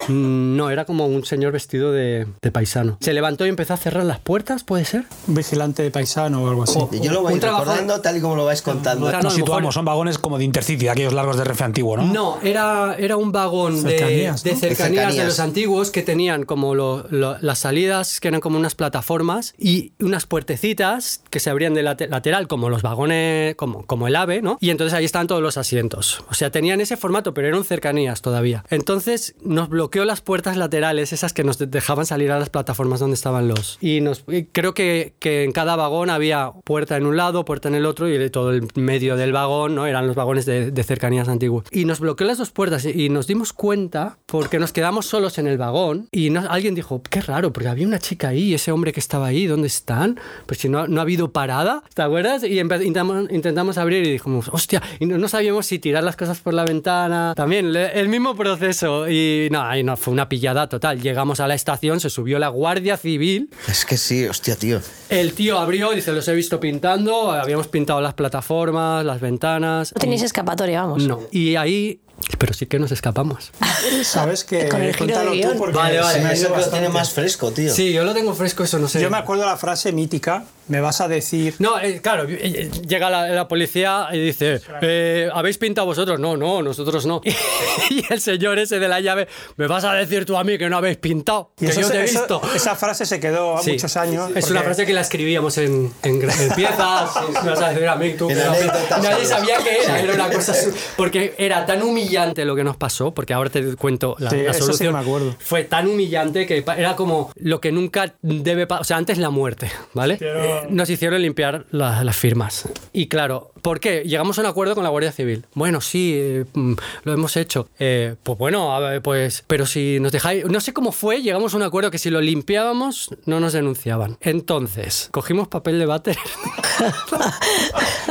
Mm, 0.07 0.55
No, 0.57 0.69
era 0.69 0.85
como 0.85 1.05
un 1.07 1.25
señor 1.25 1.51
vestido 1.51 1.91
de, 1.91 2.27
de 2.41 2.51
paisano. 2.51 2.97
Se 3.01 3.13
levantó 3.13 3.45
y 3.45 3.49
empezó 3.49 3.73
a 3.73 3.77
cerrar 3.77 4.03
las 4.05 4.19
puertas, 4.19 4.63
¿puede 4.63 4.85
ser? 4.85 5.05
Un 5.27 5.35
vigilante 5.35 5.83
de 5.83 5.91
paisano 5.91 6.38
o 6.43 6.49
algo 6.49 6.63
así. 6.63 6.79
Yo 7.01 7.11
lo 7.11 7.21
voy 7.21 7.39
recordando 7.39 7.99
tal 8.01 8.17
y 8.17 8.21
como 8.21 8.35
lo 8.35 8.45
vais 8.45 8.61
contando. 8.61 9.05
No, 9.05 9.11
no, 9.11 9.17
Nos 9.17 9.17
a 9.17 9.17
lo 9.17 9.23
mejor- 9.29 9.47
situamos, 9.47 9.73
son 9.75 9.85
vagones 9.85 10.17
como 10.17 10.37
de 10.37 10.43
Intercity, 10.45 10.87
aquellos 10.87 11.13
largos 11.13 11.37
de 11.37 11.43
Renfe 11.43 11.63
antiguo, 11.63 11.97
¿no? 11.97 12.03
No, 12.05 12.37
era, 12.41 12.95
era 12.97 13.17
un 13.17 13.31
vagón 13.31 13.83
de, 13.83 13.97
Cercanías, 13.97 14.43
de 14.43 14.51
¿no? 14.53 14.57
cercanías 14.59 14.59
de, 14.59 14.95
De 14.95 14.99
cercanías. 15.05 15.25
los 15.27 15.39
antiguos 15.39 15.91
que 15.91 16.01
tenían 16.01 16.43
como 16.45 16.75
lo- 16.75 17.05
lo- 17.09 17.37
las 17.39 17.59
salidas, 17.59 18.19
que 18.19 18.27
eran 18.27 18.41
como 18.41 18.57
unas 18.57 18.75
plataformas 18.75 19.53
y 19.57 19.93
unas 19.99 20.25
puertecitas 20.25 21.21
que 21.29 21.39
se 21.39 21.49
abrían 21.49 21.73
de 21.73 21.83
late- 21.83 22.07
lateral, 22.07 22.47
como 22.47 22.69
los 22.69 22.81
vagones, 22.81 23.55
como, 23.55 23.85
como 23.85 24.07
el 24.07 24.15
AVE, 24.15 24.41
¿no? 24.41 24.57
Y 24.59 24.69
entonces 24.69 24.93
ahí 24.93 25.05
estaban 25.05 25.27
todos 25.27 25.41
los 25.41 25.57
asientos. 25.57 26.23
O 26.29 26.33
sea, 26.33 26.51
tenían 26.51 26.81
ese 26.81 26.97
formato, 26.97 27.33
pero 27.33 27.47
eran 27.47 27.63
cercanías 27.63 28.21
todavía. 28.21 28.63
Entonces 28.69 29.35
nos 29.43 29.69
bloqueó 29.69 30.05
las 30.05 30.21
puertas 30.21 30.57
laterales, 30.57 31.13
esas 31.13 31.33
que 31.33 31.43
nos 31.43 31.57
de- 31.57 31.67
dejaban 31.67 32.05
salir 32.05 32.31
a 32.31 32.39
las 32.39 32.49
plataformas 32.49 32.99
donde 32.99 33.15
estaban 33.15 33.47
los. 33.47 33.77
Y 33.81 34.01
nos, 34.01 34.23
y 34.27 34.45
creo 34.45 34.73
que, 34.73 35.13
que 35.19 35.43
en 35.43 35.51
cada 35.51 35.75
vagón 35.75 36.09
había 36.09 36.28
puerta 36.63 36.97
en 36.97 37.05
un 37.05 37.17
lado, 37.17 37.45
puerta 37.45 37.67
en 37.69 37.75
el 37.75 37.85
otro 37.85 38.07
y 38.07 38.17
de 38.17 38.29
todo 38.29 38.51
el 38.51 38.67
medio 38.75 39.15
del 39.15 39.31
vagón, 39.31 39.75
¿no? 39.75 39.85
Eran 39.85 40.07
los 40.07 40.15
vagones 40.15 40.45
de, 40.45 40.71
de 40.71 40.83
cercanías 40.83 41.27
antiguos. 41.27 41.65
Y 41.71 41.85
nos 41.85 41.99
bloqueó 41.99 42.25
las 42.27 42.37
dos 42.37 42.51
puertas 42.51 42.85
y, 42.85 43.05
y 43.05 43.09
nos 43.09 43.27
dimos 43.27 43.53
cuenta 43.53 44.17
porque 44.25 44.59
nos 44.59 44.71
quedamos 44.73 45.05
solos 45.05 45.37
en 45.37 45.47
el 45.47 45.57
vagón 45.57 46.07
y 46.11 46.29
no- 46.29 46.49
alguien 46.49 46.75
dijo, 46.75 47.01
qué 47.09 47.21
raro, 47.21 47.51
porque 47.53 47.69
había 47.69 47.87
una 47.87 47.99
chica 47.99 48.29
ahí 48.29 48.43
y 48.49 48.53
ese 48.53 48.71
hombre 48.71 48.93
que 48.93 48.99
estaba 48.99 49.27
ahí, 49.27 49.45
¿dónde 49.47 49.67
están? 49.67 50.19
Pues 50.45 50.59
si 50.59 50.69
no, 50.69 50.87
no 50.87 50.99
ha 50.99 51.03
habido 51.03 51.31
parada, 51.31 51.83
¿te 51.93 52.01
acuerdas? 52.01 52.43
Y 52.43 52.59
intentamos, 52.59 53.29
intentamos 53.31 53.77
abrir 53.77 54.05
y 54.05 54.11
dijimos, 54.11 54.49
hostia, 54.51 54.81
y 54.99 55.05
no, 55.05 55.17
no 55.17 55.27
sabíamos 55.27 55.65
si 55.65 55.79
tirar 55.79 56.03
las 56.03 56.15
cosas 56.15 56.39
por 56.39 56.53
la 56.53 56.63
ventana. 56.65 57.33
También 57.35 57.71
le- 57.73 57.99
el 57.99 58.09
mismo 58.09 58.35
proceso 58.35 59.09
y 59.09 59.47
no, 59.51 59.61
ahí 59.61 59.83
no, 59.83 59.97
fue 59.97 60.13
una 60.13 60.29
pillada 60.29 60.67
total. 60.69 61.01
Llegamos 61.01 61.39
a 61.39 61.47
la 61.47 61.55
estación, 61.55 61.99
se 61.99 62.09
subió 62.09 62.39
la 62.39 62.49
Guardia 62.49 62.97
Civil. 62.97 63.49
Es 63.67 63.85
que 63.85 63.97
sí, 63.97 64.25
hostia, 64.25 64.55
tío. 64.55 64.79
El 65.09 65.33
tío 65.33 65.57
abrió, 65.57 65.91
dice, 65.91 66.11
los 66.19 66.27
he 66.27 66.33
visto 66.33 66.59
pintando, 66.59 67.31
habíamos 67.31 67.67
pintado 67.67 68.01
las 68.01 68.13
plataformas, 68.13 69.03
las 69.05 69.19
ventanas. 69.21 69.93
No 69.95 69.99
tenéis 69.99 70.21
escapatoria, 70.23 70.81
vamos. 70.81 71.03
No. 71.03 71.19
Y 71.31 71.55
ahí, 71.55 72.01
pero 72.37 72.53
sí 72.53 72.65
que 72.65 72.77
nos 72.79 72.91
escapamos. 72.91 73.51
Sabes 74.03 74.43
que 74.43 74.67
Con 74.69 74.81
el 74.81 74.93
giro 74.93 75.05
de 75.07 75.13
cuéntalo 75.13 75.31
guion. 75.31 75.53
tú 75.53 75.57
porque 75.59 75.77
Vale, 75.77 75.99
vale. 75.99 76.13
se 76.13 76.21
me 76.23 76.29
ha 76.29 76.35
ido 76.35 76.43
que 76.43 76.49
lo 76.49 76.55
bastante. 76.55 76.79
tiene 76.79 76.93
más 76.93 77.11
fresco, 77.11 77.51
tío. 77.51 77.73
Sí, 77.73 77.91
yo 77.93 78.03
lo 78.03 78.13
tengo 78.13 78.33
fresco, 78.33 78.63
eso 78.63 78.77
no 78.79 78.87
sé. 78.87 79.01
Yo 79.01 79.09
me 79.09 79.17
acuerdo 79.17 79.45
la 79.45 79.57
frase 79.57 79.91
mítica, 79.91 80.43
me 80.69 80.79
vas 80.81 81.01
a 81.01 81.07
decir... 81.07 81.55
No, 81.59 81.79
eh, 81.79 81.99
claro, 82.01 82.23
eh, 82.29 82.39
eh, 82.41 82.71
llega 82.87 83.09
la, 83.09 83.27
la 83.27 83.47
policía 83.47 84.07
y 84.13 84.19
dice, 84.19 84.61
eh, 84.81 85.29
¿habéis 85.33 85.57
pintado 85.57 85.85
vosotros? 85.87 86.19
No, 86.19 86.37
no, 86.37 86.61
nosotros 86.61 87.05
no. 87.05 87.21
y 87.89 88.03
el 88.11 88.21
señor 88.21 88.57
ese 88.59 88.79
de 88.79 88.87
la 88.87 88.99
llave, 89.01 89.27
¿me 89.57 89.67
vas 89.67 89.83
a 89.83 89.93
decir 89.93 90.25
tú 90.25 90.37
a 90.37 90.43
mí 90.43 90.57
que 90.57 90.69
no 90.69 90.77
habéis 90.77 90.97
pintado? 90.97 91.51
Y 91.59 91.65
que 91.65 91.71
eso 91.71 91.81
yo 91.81 91.89
te 91.91 91.97
he 91.99 92.03
eso- 92.05 92.19
visto. 92.19 92.41
esa 92.55 92.75
frase 92.75 93.05
se 93.05 93.19
quedó 93.19 93.57
a 93.57 93.61
Sí. 93.63 93.71
muchos 93.73 93.97
años. 93.97 94.31
Es 94.35 94.49
una 94.49 94.61
frase 94.61 94.85
que 94.85 94.93
la 94.93 95.01
escribíamos 95.01 95.57
en, 95.57 95.91
en, 96.03 96.21
en 96.21 96.49
piezas. 96.55 97.11
me 97.43 97.49
vas 97.49 97.61
a 97.61 97.69
decir 97.69 97.87
a 97.87 97.95
mí, 97.95 98.13
tú. 98.13 98.27
Que 98.27 98.35
Nadie 98.35 99.25
sabía 99.25 99.57
qué 99.63 99.83
era. 99.83 99.99
Era 99.99 100.13
una 100.13 100.29
cosa. 100.29 100.53
Porque 100.95 101.33
era 101.37 101.65
tan 101.65 101.81
humillante 101.81 102.45
lo 102.45 102.55
que 102.55 102.63
nos 102.63 102.77
pasó, 102.77 103.13
porque 103.13 103.33
ahora 103.33 103.49
te 103.49 103.75
cuento 103.75 104.15
la, 104.19 104.29
Sí, 104.29 104.37
la 104.43 104.53
sí 104.53 104.59
solución. 104.61 104.93
me 104.93 104.99
acuerdo. 104.99 105.35
Fue 105.39 105.63
tan 105.63 105.87
humillante 105.87 106.45
que 106.45 106.63
era 106.77 106.95
como 106.95 107.31
lo 107.35 107.59
que 107.59 107.71
nunca 107.71 108.13
debe 108.21 108.67
pasar. 108.67 108.81
O 108.81 108.83
sea, 108.85 108.97
antes 108.97 109.17
la 109.17 109.29
muerte, 109.29 109.71
¿vale? 109.93 110.17
Pero- 110.19 110.58
Nos 110.69 110.89
hicieron 110.89 111.21
limpiar 111.21 111.65
la- 111.71 112.03
las 112.03 112.15
firmas. 112.17 112.67
Y 112.93 113.07
claro, 113.07 113.51
¿Por 113.61 113.79
qué? 113.79 114.03
Llegamos 114.05 114.37
a 114.37 114.41
un 114.41 114.47
acuerdo 114.47 114.75
con 114.75 114.83
la 114.83 114.89
Guardia 114.89 115.11
Civil. 115.11 115.45
Bueno, 115.53 115.81
sí, 115.81 116.13
eh, 116.15 116.45
mm, 116.53 116.73
lo 117.03 117.13
hemos 117.13 117.35
hecho. 117.37 117.69
Eh, 117.79 118.15
pues 118.23 118.37
bueno, 118.37 118.75
a 118.75 118.79
ver, 118.79 119.01
pues, 119.01 119.43
pero 119.47 119.65
si 119.65 119.99
nos 119.99 120.11
dejáis, 120.11 120.45
no 120.45 120.59
sé 120.61 120.73
cómo 120.73 120.91
fue, 120.91 121.21
llegamos 121.21 121.53
a 121.53 121.57
un 121.57 121.63
acuerdo 121.63 121.91
que 121.91 121.97
si 121.97 122.09
lo 122.09 122.21
limpiábamos 122.21 123.09
no 123.25 123.39
nos 123.39 123.53
denunciaban. 123.53 124.17
Entonces, 124.21 125.09
cogimos 125.11 125.47
papel 125.47 125.79
de 125.79 125.85
váter. 125.85 126.17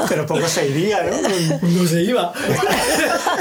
Pero 0.08 0.26
poco 0.26 0.46
se 0.48 0.68
iría, 0.68 1.02
¿no? 1.04 1.68
No 1.68 1.86
se 1.86 2.02
iba. 2.02 2.32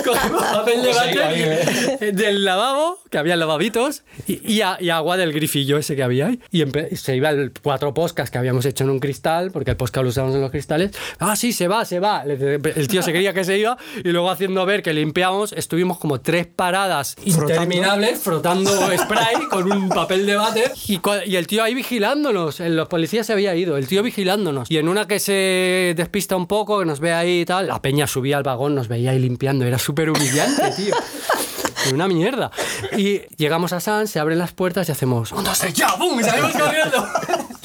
Cogimos 0.03 0.43
papel 0.43 0.81
de 0.81 0.93
váter 0.93 1.97
eh, 2.01 2.11
del 2.13 2.43
lavabo, 2.43 2.99
que 3.09 3.17
había 3.17 3.35
lavabitos, 3.35 4.03
y, 4.27 4.53
y 4.53 4.61
a- 4.61 4.77
y 4.79 4.89
agua 4.89 5.17
del 5.17 5.34
grifillo 5.34 5.77
ese 5.77 5.95
que 5.95 6.03
había 6.03 6.27
ahí. 6.27 6.39
Y 6.51 6.63
se 6.95 7.15
iba 7.15 7.29
el 7.29 7.51
cuatro 7.61 7.93
poscas 7.93 8.29
que 8.31 8.38
habíamos 8.38 8.65
hecho 8.65 8.84
en 8.84 8.89
un 8.89 8.99
cristal, 8.99 9.51
porque 9.51 9.71
el 9.71 9.77
posca 9.77 10.01
lo 10.01 10.09
usábamos 10.09 10.35
en 10.35 10.41
los 10.41 10.51
cristales. 10.51 10.91
Ah, 11.19 11.35
sí, 11.35 11.53
se 11.53 11.67
va, 11.67 11.85
se 11.85 11.96
va. 11.99 12.23
Le- 12.25 12.55
El 12.75 12.87
tío 12.87 13.01
se 13.01 13.11
creía 13.11 13.33
que 13.33 13.43
se 13.43 13.57
iba, 13.57 13.77
y 14.03 14.09
luego 14.09 14.29
haciendo 14.29 14.65
ver 14.65 14.81
que 14.83 14.93
limpiamos, 14.93 15.53
estuvimos 15.53 15.97
como 15.97 16.19
tres 16.21 16.47
paradas 16.47 17.15
interminables 17.25 18.19
frotando 18.19 18.71
spray 18.97 19.47
con 19.49 19.71
un 19.71 19.89
papel 19.89 20.25
de 20.25 20.35
váter. 20.35 20.71
Y, 20.87 20.99
y 21.25 21.35
el 21.35 21.47
tío 21.47 21.63
ahí 21.63 21.73
vigilándonos. 21.73 22.59
Los 22.59 22.87
policías 22.87 23.25
se 23.27 23.33
había 23.33 23.55
ido, 23.55 23.77
el 23.77 23.87
tío 23.87 24.03
vigilándonos. 24.03 24.69
Y 24.71 24.77
en 24.77 24.87
una 24.89 25.07
que 25.07 25.19
se 25.19 25.93
despista 25.95 26.35
un 26.35 26.47
poco, 26.47 26.79
que 26.79 26.85
nos 26.85 26.99
ve 26.99 27.13
ahí 27.13 27.41
y 27.41 27.45
tal, 27.45 27.67
la 27.67 27.81
peña 27.81 28.07
subía 28.07 28.37
al 28.37 28.43
vagón, 28.43 28.75
nos 28.75 28.87
veía 28.87 29.11
ahí 29.11 29.19
limpiando. 29.19 29.65
Era 29.65 29.77
súper 29.79 30.09
humillante, 30.09 30.71
tío. 30.75 30.95
Una 31.93 32.07
mierda. 32.07 32.51
Y 32.97 33.21
llegamos 33.37 33.71
a 33.71 33.79
Sans, 33.79 34.09
se 34.09 34.19
abren 34.19 34.39
las 34.39 34.51
puertas 34.51 34.89
y 34.89 34.91
hacemos 34.91 35.31
¡Un, 35.31 35.43
dos, 35.45 35.57
tres, 35.57 35.73
ya! 35.73 35.95
¡Bum! 35.95 36.19
Y 36.19 36.23
salimos 36.23 36.51
corriendo. 36.57 37.07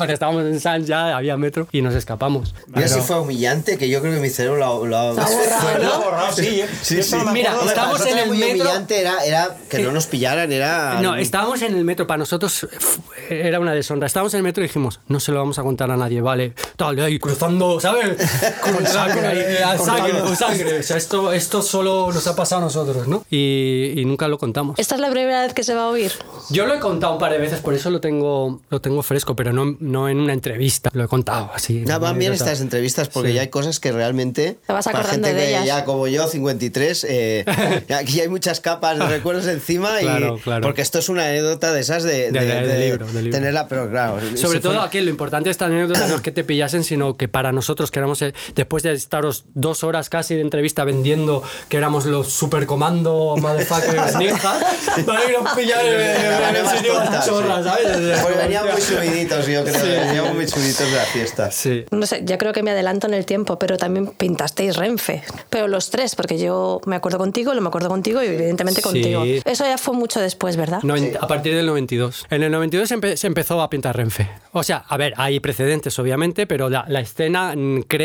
Porque 0.02 0.14
estábamos 0.14 0.42
en 0.42 0.58
Sans 0.58 0.84
ya, 0.84 1.16
había 1.16 1.36
metro 1.36 1.68
y 1.70 1.80
nos 1.80 1.94
escapamos. 1.94 2.56
Mira 2.66 2.88
si 2.88 3.00
fue 3.00 3.20
humillante, 3.20 3.78
que 3.78 3.88
yo 3.88 4.00
creo 4.00 4.14
que 4.14 4.18
mi 4.18 4.30
cerebro 4.30 4.84
lo, 4.84 4.96
ha 4.96 5.12
borrado, 5.98 6.32
sí. 6.32 6.60
¿eh? 6.60 6.68
Sí, 6.82 7.00
Mira, 7.32 7.52
nosotros 7.52 8.04
en 8.06 8.18
el 8.18 8.26
muy 8.26 8.38
metro. 8.38 8.64
humillante 8.64 9.00
era, 9.00 9.24
era 9.24 9.56
que 9.70 9.78
no 9.78 9.92
nos 9.92 10.08
pillaran, 10.08 10.50
era... 10.50 11.00
No, 11.00 11.14
estábamos 11.14 11.62
en 11.62 11.76
el 11.76 11.84
metro, 11.84 12.08
para 12.08 12.18
nosotros 12.18 12.66
era 13.30 13.60
una 13.60 13.74
deshonra. 13.74 14.08
Estábamos 14.08 14.34
en 14.34 14.38
el 14.38 14.42
metro 14.42 14.64
y 14.64 14.66
dijimos, 14.66 14.98
no 15.06 15.20
se 15.20 15.30
lo 15.30 15.38
vamos 15.38 15.60
a 15.60 15.62
contar 15.62 15.88
a 15.92 15.96
nadie, 15.96 16.20
vale. 16.20 16.54
Tal, 16.76 16.98
ahí 16.98 17.20
cruzando, 17.20 17.78
¿sabes? 17.78 18.16
Con 18.60 18.84
sangre, 18.84 19.24
ahí, 19.24 19.62
a 19.62 19.78
sangre, 19.78 20.18
con 20.18 20.36
sangre. 20.36 20.80
O 20.80 20.82
sea, 20.82 20.96
esto, 20.96 21.32
esto 21.32 21.62
solo 21.62 22.10
nos 22.12 22.26
ha 22.26 22.34
pasado 22.34 22.62
a 22.62 22.64
nosotros, 22.64 23.06
¿no? 23.06 23.24
Y, 23.30 23.92
y 23.96 24.04
nunca 24.04 24.26
lo 24.26 24.38
contamos. 24.38 24.78
Esta 24.78 24.96
es 24.96 25.00
la 25.00 25.10
primera 25.10 25.42
vez 25.42 25.54
que 25.54 25.62
se 25.62 25.74
va 25.74 25.84
a 25.84 25.88
oír. 25.88 26.12
Yo 26.50 26.66
lo 26.66 26.74
he 26.74 26.80
contado 26.80 27.12
un 27.12 27.18
par 27.20 27.32
de 27.32 27.38
veces, 27.38 27.60
por 27.60 27.74
eso 27.74 27.90
lo 27.90 28.00
tengo, 28.00 28.60
lo 28.68 28.80
tengo 28.80 29.02
fresco, 29.02 29.36
pero 29.36 29.52
no, 29.52 29.76
no 29.92 30.08
en 30.08 30.18
una 30.18 30.32
entrevista. 30.32 30.90
Lo 30.94 31.04
he 31.04 31.08
contado 31.08 31.50
así. 31.54 31.80
Nada, 31.80 31.98
van 31.98 32.18
bien 32.18 32.32
estas 32.32 32.60
entrevistas 32.60 33.08
porque 33.08 33.28
Sí. 33.30 33.34
ya 33.36 33.42
hay 33.42 33.48
cosas 33.48 33.78
que 33.78 33.92
realmente 33.92 34.58
Te 34.66 34.72
vas 34.72 34.84
para 34.86 35.04
gente 35.04 35.32
de 35.32 35.40
que 35.40 35.48
ellas. 35.50 35.66
ya 35.66 35.84
como 35.84 36.08
yo 36.08 36.26
53 36.26 37.06
eh, 37.08 37.44
aquí 37.96 38.20
hay 38.20 38.28
muchas 38.28 38.60
capas 38.60 38.98
de 38.98 39.06
recuerdos 39.06 39.46
encima 39.46 40.00
y 40.00 40.04
Claro, 40.04 40.38
claro. 40.42 40.62
porque 40.62 40.82
esto 40.82 40.98
es 40.98 41.08
una 41.08 41.24
anécdota 41.26 41.72
de 41.72 41.80
esas 41.80 42.02
de, 42.02 42.30
De- 42.32 42.40
de- 42.40 42.66
de 42.66 42.78
libro, 42.86 43.06
de 43.06 43.22
libro. 43.22 43.38
tenerla 43.38 43.68
pero 43.68 43.88
claro 43.90 44.18
Sobre 44.36 44.60
todo 44.60 44.74
fue- 44.74 44.84
aquí 44.86 45.00
lo 45.00 45.10
importante 45.10 45.48
de 45.48 45.52
esta 45.52 45.66
anécdota 45.66 46.06
no 46.08 46.16
es 46.16 46.20
que 46.22 46.32
te 46.32 46.42
pillasen, 46.44 46.82
sino 46.84 47.16
que 47.16 47.28
para 47.28 47.52
nosotros 47.52 47.90
que 47.90 47.98
éramos, 47.98 48.22
eh, 48.22 48.32
después 48.54 48.82
de 48.82 48.92
estaros 48.92 49.44
dos 49.54 49.84
horas 49.84 50.08
casi 50.08 50.34
de 50.34 50.40
entrevista 50.40 50.84
vendiendo 50.84 51.42
que 51.68 51.76
éramos 51.76 52.06
los 52.06 52.28
supercomando 52.32 53.34
motherfuckers 53.38 54.16
ninja, 54.18 54.58
para 55.06 55.24
ir 55.28 55.36
a 55.36 55.54
pillar 55.54 55.84
en, 55.84 56.56
el 56.56 56.66
sitio 56.68 56.94
chorra. 57.24 57.62
¿sabes? 57.62 58.20
Porque 58.22 58.38
veníamos 58.38 58.72
muy 58.72 58.80
subiditos 58.82 59.46
yo 59.46 59.64
creo 59.64 59.71
Sí. 59.80 60.84
de 60.84 60.90
la 60.96 61.04
fiesta 61.04 61.50
Sí. 61.50 61.84
No 61.90 62.06
sé, 62.06 62.22
ya 62.24 62.38
creo 62.38 62.52
que 62.52 62.62
me 62.62 62.70
adelanto 62.70 63.06
en 63.06 63.14
el 63.14 63.26
tiempo, 63.26 63.58
pero 63.58 63.76
también 63.76 64.06
pintasteis 64.08 64.76
Renfe. 64.76 65.22
Pero 65.50 65.68
los 65.68 65.90
tres, 65.90 66.14
porque 66.16 66.38
yo 66.38 66.80
me 66.86 66.96
acuerdo 66.96 67.18
contigo, 67.18 67.54
lo 67.54 67.60
me 67.60 67.68
acuerdo 67.68 67.88
contigo 67.88 68.22
y 68.22 68.26
evidentemente 68.26 68.80
Sí. 68.80 68.84
contigo. 68.84 69.24
Eso 69.44 69.64
ya 69.64 69.78
fue 69.78 69.94
mucho 69.94 70.20
después, 70.20 70.56
¿verdad? 70.56 70.80
Noven- 70.82 71.16
A 71.20 71.26
partir 71.26 71.54
del 71.54 71.66
92. 71.66 72.26
En 72.30 72.42
el 72.42 72.50
92 72.52 72.88
se, 72.88 72.96
empe- 72.96 73.16
se 73.16 73.26
empezó 73.26 73.60
a 73.62 73.70
pintar 73.70 73.96
Renfe. 73.96 74.28
O 74.52 74.62
sea, 74.62 74.84
a 74.88 74.96
ver, 74.96 75.14
hay 75.16 75.40
precedentes 75.40 75.98
obviamente, 75.98 76.46
pero 76.46 76.68
la, 76.68 76.84
la 76.88 77.00
escena 77.00 77.54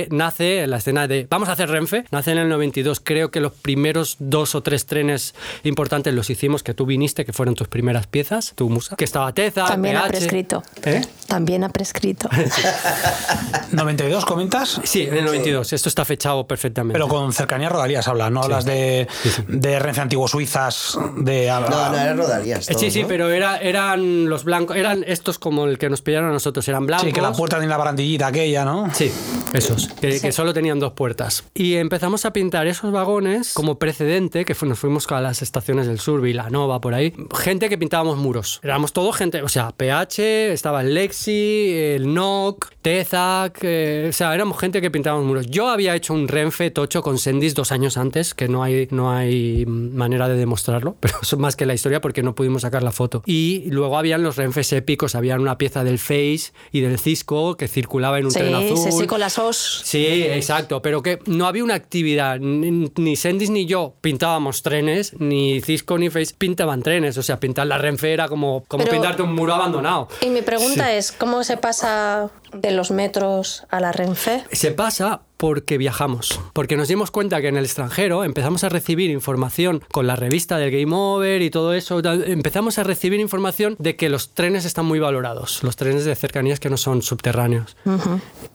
nace, 0.09 0.67
la 0.67 0.77
escena 0.77 1.07
de 1.07 1.27
vamos 1.29 1.49
a 1.49 1.53
hacer 1.53 1.69
Renfe, 1.69 2.05
nace 2.11 2.31
en 2.31 2.37
el 2.39 2.49
92. 2.49 2.99
Creo 3.03 3.31
que 3.31 3.39
los 3.39 3.53
primeros 3.53 4.15
dos 4.19 4.55
o 4.55 4.61
tres 4.63 4.85
trenes 4.85 5.33
importantes 5.63 6.13
los 6.13 6.29
hicimos, 6.29 6.63
que 6.63 6.73
tú 6.73 6.85
viniste, 6.85 7.25
que 7.25 7.33
fueron 7.33 7.55
tus 7.55 7.67
primeras 7.67 8.07
piezas, 8.07 8.53
tu 8.55 8.69
musa, 8.69 8.95
que 8.95 9.03
estaba 9.05 9.33
Teza, 9.33 9.65
También 9.65 9.97
ha 9.97 10.07
prescrito. 10.07 10.63
¿Eh? 10.83 11.01
También 11.27 11.56
ha 11.63 11.69
prescrito. 11.69 12.29
92 13.71 14.25
comentas, 14.25 14.79
Sí, 14.83 15.03
en 15.03 15.15
el 15.17 15.25
92. 15.25 15.73
Esto 15.73 15.89
está 15.89 16.05
fechado 16.05 16.47
perfectamente. 16.47 16.93
pero 16.93 17.07
con 17.07 17.33
cercanía 17.33 17.67
a 17.67 17.69
Rodalías 17.71 18.07
hablas, 18.07 18.31
no 18.31 18.41
hablas 18.41 18.65
de, 18.65 19.07
de 19.47 19.79
Renfe 19.79 20.01
Antiguo 20.01 20.27
Suizas, 20.27 20.97
de... 21.17 21.47
no 21.47 21.59
no 21.69 21.97
era 21.97 22.13
rodarías 22.13 22.69
Eh, 22.69 22.75
sí, 22.77 22.91
sí, 22.91 23.01
¿no? 23.03 23.07
pero 23.07 23.29
era, 23.29 23.57
eran 23.57 24.29
los 24.29 24.43
blancos, 24.43 24.75
eran 24.77 25.03
estos 25.07 25.39
como 25.39 25.65
el 25.65 25.77
que 25.77 25.89
nos 25.89 26.01
pillaron 26.01 26.29
a 26.29 26.33
nosotros, 26.33 26.67
eran 26.67 26.85
blancos. 26.85 27.07
Sí, 27.07 27.13
que 27.13 27.21
la 27.21 27.31
puerta 27.31 27.57
tiene 27.57 27.69
la 27.69 27.77
barandillita 27.77 28.27
aquella, 28.27 28.65
¿no? 28.65 28.93
Sí, 28.93 29.11
esos, 29.53 29.87
que, 29.99 30.19
que 30.19 30.31
solo 30.31 30.53
tenían 30.53 30.79
dos 30.79 30.93
puertas. 30.93 31.43
Y 31.53 31.75
empezamos 31.75 32.25
a 32.25 32.31
pintar 32.33 32.67
esos 32.67 32.91
vagones 32.91 33.53
como 33.53 33.77
precedente, 33.79 34.45
que 34.45 34.55
fu- 34.55 34.65
nos 34.65 34.79
fuimos 34.79 35.07
a 35.11 35.21
las 35.21 35.41
estaciones 35.41 35.87
del 35.87 35.99
sur, 35.99 36.21
Vilanova, 36.21 36.81
por 36.81 36.93
ahí. 36.93 37.13
Gente 37.37 37.69
que 37.69 37.77
pintábamos 37.77 38.17
muros. 38.17 38.59
Éramos 38.63 38.93
todo 38.93 39.11
gente, 39.11 39.41
o 39.41 39.49
sea, 39.49 39.71
PH, 39.71 40.51
estaba 40.53 40.81
el 40.81 40.93
Lexi, 40.93 41.46
el 41.51 42.13
NOC, 42.13 42.69
Tezac, 42.81 43.59
eh, 43.63 44.07
o 44.09 44.13
sea, 44.13 44.33
éramos 44.33 44.59
gente 44.59 44.81
que 44.81 44.89
pintábamos 44.91 45.25
muros. 45.25 45.47
Yo 45.47 45.69
había 45.69 45.95
hecho 45.95 46.13
un 46.13 46.27
Renfe 46.27 46.71
tocho 46.71 47.01
con 47.01 47.17
Sendis 47.17 47.53
dos 47.55 47.71
años 47.71 47.97
antes, 47.97 48.33
que 48.33 48.47
no 48.47 48.63
hay, 48.63 48.87
no 48.91 49.11
hay 49.11 49.65
manera 49.65 50.27
de 50.27 50.35
demostrarlo, 50.35 50.95
pero 50.99 51.15
eso 51.21 51.35
es 51.35 51.39
más 51.39 51.55
que 51.55 51.65
la 51.65 51.73
historia 51.73 52.01
porque 52.01 52.23
no 52.23 52.35
pudimos 52.35 52.61
sacar 52.63 52.83
la 52.83 52.91
foto. 52.91 53.23
Y 53.25 53.69
luego 53.71 53.97
habían 53.97 54.23
los 54.23 54.35
Renfes 54.37 54.71
épicos, 54.73 55.15
había 55.15 55.35
una 55.35 55.57
pieza 55.57 55.83
del 55.83 55.99
Face 55.99 56.51
y 56.71 56.81
del 56.81 56.99
Cisco 56.99 57.57
que 57.57 57.67
circulaba 57.67 58.19
en 58.19 58.25
un 58.25 58.31
Sí, 58.31 58.39
tren 58.39 58.55
azul. 58.55 58.77
sí, 58.77 58.91
sí, 58.91 59.07
con 59.07 59.19
las 59.19 59.37
os. 59.37 59.81
Sí, 59.83 60.05
exacto, 60.23 60.81
pero 60.81 61.01
que 61.01 61.19
no 61.25 61.47
había 61.47 61.63
una 61.63 61.75
actividad, 61.75 62.39
ni, 62.39 62.91
ni 62.95 63.15
Sendis 63.15 63.49
ni 63.49 63.65
yo 63.65 63.95
pintábamos 64.01 64.61
trenes, 64.63 65.13
ni 65.19 65.61
Cisco 65.61 65.97
ni 65.97 66.09
Face 66.09 66.33
pintaban 66.37 66.81
trenes, 66.83 67.17
o 67.17 67.23
sea, 67.23 67.39
pintar 67.39 67.67
la 67.67 67.77
Renfe 67.77 68.13
era 68.13 68.27
como, 68.27 68.63
como 68.67 68.83
Pero- 68.83 68.93
pintarte 68.93 69.21
un 69.23 69.33
muro 69.35 69.53
abandonado. 69.53 70.07
Y 70.21 70.29
mi 70.29 70.41
pregunta 70.41 70.93
es, 70.93 71.11
¿cómo 71.11 71.36
se 71.43 71.57
pasa 71.57 72.29
de 72.53 72.71
los 72.71 72.91
metros 72.91 73.63
a 73.69 73.79
la 73.79 73.91
Renfe? 73.91 74.43
Se 74.51 74.71
pasa 74.71 75.21
porque 75.37 75.77
viajamos, 75.77 76.39
porque 76.53 76.75
nos 76.77 76.87
dimos 76.87 77.11
cuenta 77.11 77.39
que 77.41 77.47
en 77.49 77.57
el 77.57 77.65
extranjero 77.65 78.23
empezamos 78.23 78.63
a 78.63 78.69
recibir 78.69 79.11
información 79.11 79.83
con 79.91 80.07
la 80.07 80.15
revista 80.15 80.57
del 80.57 80.71
Game 80.71 80.91
Over 80.95 81.43
y 81.43 81.51
todo 81.51 81.75
eso, 81.75 81.99
empezamos 82.03 82.79
a 82.79 82.83
recibir 82.83 83.19
información 83.19 83.75
de 83.77 83.95
que 83.95 84.09
los 84.09 84.33
trenes 84.33 84.65
están 84.65 84.85
muy 84.85 84.97
valorados, 84.97 85.61
los 85.63 85.75
trenes 85.75 86.05
de 86.05 86.15
cercanías 86.15 86.59
que 86.59 86.71
no 86.71 86.77
son 86.77 87.03
subterráneos. 87.03 87.77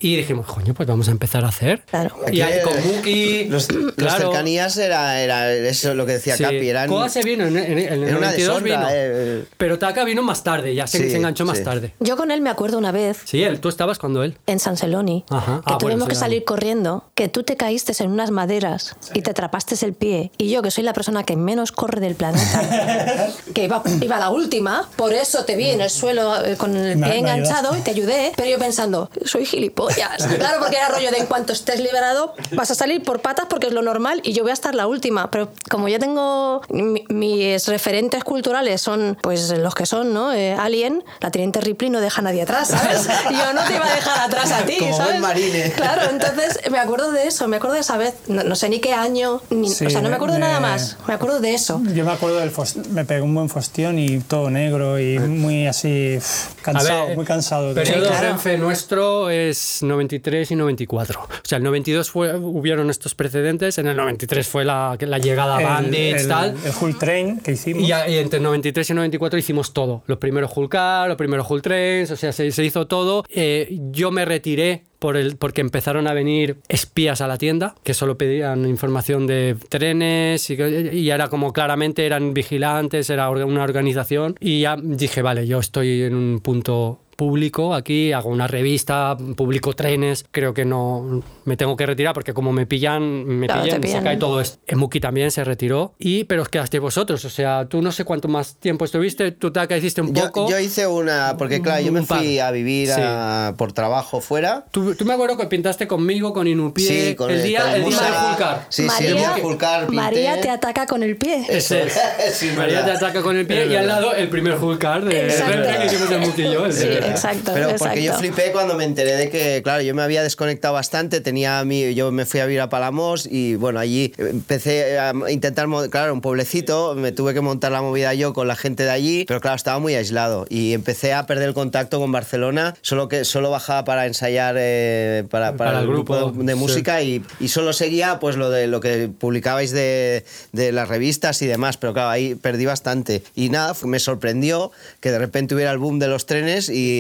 Y 0.00 0.16
dijimos, 0.16 0.46
coño, 0.46 0.74
pues 0.74 0.88
vamos 0.88 1.06
a 1.06 1.12
empezar 1.12 1.44
a 1.44 1.48
hacer. 1.48 1.82
Claro. 1.88 2.16
Y 2.32 2.40
Aquí, 2.40 2.58
con 2.64 2.76
eh, 2.76 2.82
Muki, 2.96 3.44
los, 3.44 3.68
cercanías 3.68 4.76
era, 4.76 5.20
era 5.20 5.52
eso 5.54 5.94
lo 5.94 6.04
que 6.04 6.12
decía 6.14 6.36
Sí. 6.36 6.42
Capi 6.42 6.68
eran 6.68 6.88
Coa 6.88 7.08
se 7.08 7.22
vino 7.22 7.46
en, 7.46 7.56
en- 7.58 7.78
en 7.78 7.92
el 7.92 8.02
era 8.08 8.18
una 8.18 8.30
92 8.32 8.62
vino. 8.64 8.86
eh. 8.90 9.44
Pero 9.56 9.78
Taka 9.78 10.02
vino 10.04 10.22
más 10.24 10.42
tarde, 10.42 10.74
ya 10.74 10.88
se, 10.88 10.98
Sí, 10.98 11.10
se 11.10 11.16
enganchó 11.18 11.44
más 11.44 11.58
sí. 11.58 11.64
tarde. 11.64 11.94
Yo 12.00 12.16
con 12.16 12.32
él 12.32 12.40
me 12.40 12.50
acuerdo 12.50 12.78
una 12.78 12.90
vez 12.90 13.18
Sí, 13.24 13.42
él, 13.44 13.60
tú 13.60 13.68
estabas 13.82 13.98
cuando 13.98 14.22
él. 14.22 14.38
en 14.46 14.60
San 14.60 14.76
Celoni, 14.76 15.24
Ajá. 15.28 15.60
que 15.66 15.72
Ah, 15.74 15.78
tuvimos 15.78 15.98
bueno, 16.00 16.06
que 16.06 16.14
sí, 16.14 16.20
salir 16.20 16.44
corriendo, 16.44 17.04
que 17.14 17.28
tú 17.28 17.42
te 17.42 17.56
caíste 17.56 17.92
en 18.02 18.10
unas 18.12 18.30
maderas 18.30 18.94
y 19.12 19.22
te 19.22 19.30
atrapaste 19.32 19.74
el 19.84 19.92
pie. 19.92 20.30
Y 20.38 20.50
yo, 20.50 20.62
que 20.62 20.70
soy 20.70 20.84
la 20.84 20.92
persona 20.92 21.24
que 21.24 21.36
menos 21.36 21.72
corre 21.72 22.00
del 22.00 22.14
planeta, 22.14 23.28
que 23.54 23.64
iba, 23.64 23.82
iba 24.00 24.18
la 24.18 24.30
última, 24.30 24.88
por 24.96 25.12
eso 25.12 25.44
te 25.44 25.56
vi 25.56 25.70
en 25.70 25.80
el 25.80 25.90
suelo 25.90 26.44
eh, 26.44 26.56
con 26.56 26.76
el 26.76 26.94
pie 26.98 27.08
me 27.08 27.18
enganchado 27.18 27.76
y 27.76 27.80
te 27.80 27.90
ayudé, 27.90 28.32
pero 28.36 28.48
yo 28.48 28.58
pensando, 28.58 29.10
soy 29.24 29.44
gilipollas. 29.46 30.26
Claro, 30.42 30.58
porque 30.60 30.76
era 30.76 30.88
rollo 30.88 31.10
de 31.10 31.18
en 31.18 31.26
cuanto 31.26 31.52
estés 31.52 31.78
liberado, 31.80 32.34
vas 32.52 32.70
a 32.70 32.74
salir 32.74 33.02
por 33.02 33.20
patas 33.20 33.46
porque 33.48 33.66
es 33.68 33.72
lo 33.72 33.82
normal 33.82 34.20
y 34.24 34.32
yo 34.32 34.42
voy 34.42 34.50
a 34.50 34.54
estar 34.54 34.74
la 34.74 34.86
última. 34.86 35.30
Pero 35.30 35.50
como 35.70 35.88
ya 35.88 35.98
tengo 35.98 36.62
mi- 36.68 37.04
mis 37.08 37.66
referentes 37.68 38.24
culturales 38.24 38.80
son 38.80 39.16
pues 39.20 39.50
los 39.58 39.74
que 39.74 39.86
son, 39.86 40.12
¿no? 40.14 40.32
Eh, 40.32 40.54
Alien, 40.58 41.04
la 41.20 41.30
teniente 41.30 41.60
Ripley 41.60 41.90
no 41.90 42.00
deja 42.00 42.20
a 42.20 42.24
nadie 42.24 42.42
atrás, 42.42 42.68
¿sabes? 42.68 43.08
Y 43.30 43.34
yo 43.36 43.52
no 43.52 43.62
te 43.72 43.76
iba 43.76 43.86
a 43.92 43.94
dejar 43.94 44.20
atrás 44.20 44.52
a 44.52 44.64
ti, 44.64 44.76
Como 44.78 44.90
buen 44.92 45.06
¿sabes? 45.06 45.20
marine. 45.20 45.72
Claro, 45.76 46.02
entonces 46.10 46.60
me 46.70 46.78
acuerdo 46.78 47.12
de 47.12 47.26
eso, 47.26 47.48
me 47.48 47.56
acuerdo 47.56 47.74
de 47.74 47.80
esa 47.80 47.96
vez, 47.96 48.14
no, 48.28 48.42
no 48.44 48.54
sé 48.54 48.68
ni 48.68 48.80
qué 48.80 48.92
año, 48.92 49.40
ni- 49.50 49.68
Sí, 49.70 49.86
o 49.86 49.90
sea, 49.90 50.00
no 50.02 50.08
me 50.10 50.16
acuerdo 50.16 50.34
de- 50.34 50.40
nada 50.40 50.60
más, 50.60 50.96
me 51.08 51.14
acuerdo 51.14 51.40
de 51.40 51.54
eso. 51.54 51.80
Yo 51.94 52.04
me 52.04 52.12
acuerdo 52.12 52.38
del 52.38 52.52
fos- 52.52 52.76
me 52.88 53.04
pegó 53.04 53.24
un 53.24 53.34
buen 53.34 53.48
fostión 53.48 53.98
y 53.98 54.18
todo 54.20 54.50
negro 54.50 54.98
y 55.00 55.18
muy 55.18 55.66
así 55.66 56.18
cansado, 56.62 57.06
ver, 57.08 57.16
muy 57.16 57.24
cansado. 57.24 57.74
Sí, 57.84 57.92
claro. 57.92 58.20
Renfe 58.20 58.56
nuestro 58.58 59.30
es 59.30 59.82
93 59.82 60.50
y 60.50 60.56
94. 60.56 61.20
O 61.20 61.28
sea, 61.42 61.58
el 61.58 61.64
92 61.64 62.10
fue, 62.10 62.34
hubieron 62.36 62.88
estos 62.90 63.14
precedentes, 63.14 63.78
en 63.78 63.88
el 63.88 63.96
93 63.96 64.46
fue 64.46 64.64
la, 64.64 64.96
la 65.00 65.18
llegada 65.18 65.56
a 65.56 65.60
el, 65.60 65.66
Bandits, 65.66 66.22
el- 66.22 66.28
tal. 66.28 66.56
el 66.64 66.72
Hull 66.80 66.98
Train 66.98 67.40
que 67.40 67.52
hicimos. 67.52 67.82
Y, 67.82 67.86
y 67.88 68.16
entre 68.18 68.40
93 68.40 68.90
y 68.90 68.94
94 68.94 69.38
hicimos 69.38 69.72
todo. 69.72 70.02
Los 70.06 70.18
primeros 70.18 70.50
Hull 70.56 70.68
Car, 70.68 71.08
los 71.08 71.16
primeros 71.16 71.50
Hull 71.50 71.62
Trains, 71.62 72.10
o 72.10 72.16
sea, 72.16 72.32
se, 72.32 72.50
se 72.52 72.64
hizo 72.64 72.86
todo. 72.86 73.24
Eh, 73.28 73.78
yo 73.90 74.10
me 74.10 74.24
retiré 74.24 74.84
por 75.02 75.16
el, 75.16 75.36
porque 75.36 75.60
empezaron 75.60 76.06
a 76.06 76.14
venir 76.14 76.58
espías 76.68 77.20
a 77.20 77.26
la 77.26 77.36
tienda 77.36 77.74
que 77.82 77.92
solo 77.92 78.16
pedían 78.16 78.64
información 78.66 79.26
de 79.26 79.56
trenes 79.68 80.48
y, 80.48 80.54
y 80.54 81.10
era 81.10 81.26
como 81.26 81.52
claramente 81.52 82.06
eran 82.06 82.32
vigilantes, 82.32 83.10
era 83.10 83.28
una 83.28 83.64
organización 83.64 84.36
y 84.38 84.60
ya 84.60 84.76
dije, 84.80 85.20
vale, 85.20 85.48
yo 85.48 85.58
estoy 85.58 86.02
en 86.02 86.14
un 86.14 86.38
punto 86.38 87.00
público 87.16 87.74
aquí, 87.74 88.12
hago 88.12 88.28
una 88.30 88.46
revista, 88.46 89.16
publico 89.36 89.72
trenes, 89.74 90.24
creo 90.30 90.54
que 90.54 90.64
no 90.64 91.22
me 91.44 91.56
tengo 91.56 91.76
que 91.76 91.86
retirar 91.86 92.14
porque 92.14 92.32
como 92.34 92.52
me 92.52 92.66
pillan, 92.66 93.24
me 93.26 93.46
Claro, 93.46 93.62
pillan, 93.64 93.80
pillan. 93.80 93.98
se 94.00 94.04
cae 94.04 94.16
todo 94.16 94.40
esto. 94.40 94.58
Emuki 94.66 95.00
también 95.00 95.30
se 95.30 95.44
retiró 95.44 95.94
y 95.98 96.24
pero 96.24 96.42
os 96.42 96.48
quedaste 96.48 96.78
vosotros, 96.78 97.24
o 97.24 97.30
sea, 97.30 97.66
tú 97.68 97.82
no 97.82 97.92
sé 97.92 98.04
cuánto 98.04 98.28
más 98.28 98.56
tiempo 98.56 98.84
estuviste, 98.84 99.32
tú 99.32 99.50
te 99.52 99.62
hiciste 99.78 100.00
un 100.00 100.14
Yo, 100.14 100.24
poco. 100.26 100.48
yo 100.50 100.58
hice 100.58 100.86
una, 100.86 101.36
porque 101.38 101.60
claro, 101.62 101.82
yo 101.84 101.92
me 101.92 102.02
par. 102.02 102.18
fui 102.18 102.38
a 102.38 102.50
vivir 102.50 102.88
Sí. 102.88 103.00
a- 103.02 103.54
por 103.56 103.72
trabajo 103.72 104.20
fuera. 104.20 104.66
Tú, 104.70 104.94
tú 104.94 105.04
me 105.04 105.14
acuerdo 105.14 105.36
que 105.36 105.46
pintaste 105.46 105.86
conmigo 105.86 106.32
con 106.32 106.46
Inupié 106.46 107.08
Sí, 107.10 107.14
con 107.14 107.30
el 107.30 107.42
día, 107.42 107.60
con 107.62 107.70
el 107.74 107.84
día 107.84 108.00
de 108.00 108.12
Fulcar. 108.28 108.66
Sí, 108.68 108.88
sí, 108.88 109.06
el 109.06 109.16
día 109.16 109.32
de 109.34 109.40
Fulcar 109.42 109.80
pinté. 109.86 109.94
María 109.96 110.40
te 110.40 110.50
ataca 110.50 110.86
con 110.86 111.02
el 111.02 111.16
pie. 111.16 111.46
Es. 111.48 111.72
Sí, 112.32 112.50
María 112.56 112.84
te 112.84 112.90
ataca 112.92 113.22
con 113.22 113.36
el 113.36 113.46
pie 113.46 113.66
y 113.66 113.76
al 113.76 113.86
lado 113.86 114.14
el 114.14 114.28
primer 114.28 114.56
Fulcar 114.56 115.04
de. 115.04 115.28
Renfe 115.28 115.78
que 115.78 115.86
hicimos 115.86 116.10
el 116.10 116.20
Muki 116.20 116.42
y 116.42 116.52
yo. 116.52 116.66
Sí, 117.04 117.10
exacto. 117.10 117.52
Pero 117.54 117.70
exacto. 117.70 117.84
porque 117.84 118.02
yo 118.02 118.14
flipé 118.14 118.52
cuando 118.52 118.74
me 118.74 118.84
enteré 118.84 119.16
de 119.16 119.30
que, 119.30 119.62
claro, 119.62 119.82
yo 119.82 119.94
me 119.94 120.02
había 120.02 120.22
desconectado 120.22 120.74
bastante, 120.74 121.20
tenía 121.20 121.64
mi, 121.64 121.94
yo 121.94 122.10
me 122.12 122.26
fui 122.26 122.40
a 122.40 122.46
vivir 122.46 122.60
a 122.60 122.68
Palamos 122.68 123.26
y 123.30 123.54
bueno, 123.56 123.80
allí 123.80 124.12
empecé 124.18 124.98
a 124.98 125.12
intentar, 125.28 125.66
claro, 125.90 126.12
un 126.12 126.20
pueblecito, 126.20 126.94
me 126.94 127.12
tuve 127.12 127.34
que 127.34 127.40
montar 127.40 127.72
la 127.72 127.82
movida 127.82 128.14
yo 128.14 128.32
con 128.32 128.48
la 128.48 128.56
gente 128.56 128.84
de 128.84 128.90
allí, 128.90 129.24
pero 129.26 129.40
claro, 129.40 129.56
estaba 129.56 129.78
muy 129.78 129.94
aislado 129.94 130.46
y 130.48 130.72
empecé 130.72 131.12
a 131.12 131.26
perder 131.26 131.48
el 131.48 131.54
contacto 131.54 131.98
con 132.00 132.12
Barcelona, 132.12 132.74
solo 132.82 133.08
que 133.08 133.24
solo 133.24 133.50
bajaba 133.50 133.84
para 133.84 134.06
ensayar 134.06 134.56
eh, 134.58 135.24
para, 135.30 135.56
para 135.56 135.72
Para 135.72 135.78
el 135.78 135.84
el 135.84 135.90
grupo, 135.90 136.16
grupo, 136.16 136.42
de 136.42 136.52
sí. 136.52 136.58
música 136.58 137.02
y, 137.02 137.24
y 137.40 137.48
solo 137.48 137.72
seguía 137.72 138.18
pues 138.18 138.36
lo 138.36 138.50
de 138.50 138.66
lo 138.66 138.80
que 138.80 139.08
publicabais 139.08 139.72
de, 139.72 140.24
de 140.52 140.72
las 140.72 140.88
revistas 140.88 141.42
y 141.42 141.46
demás, 141.46 141.76
pero 141.76 141.92
claro, 141.92 142.10
ahí 142.10 142.34
perdí 142.34 142.66
bastante. 142.66 143.22
Y 143.34 143.48
nada, 143.48 143.74
me 143.84 143.98
sorprendió 143.98 144.70
que 145.00 145.10
de 145.10 145.18
repente 145.18 145.54
hubiera 145.54 145.70
el 145.72 145.78
boom 145.78 145.98
de 145.98 146.08
los 146.08 146.26
trenes 146.26 146.68
y, 146.68 146.91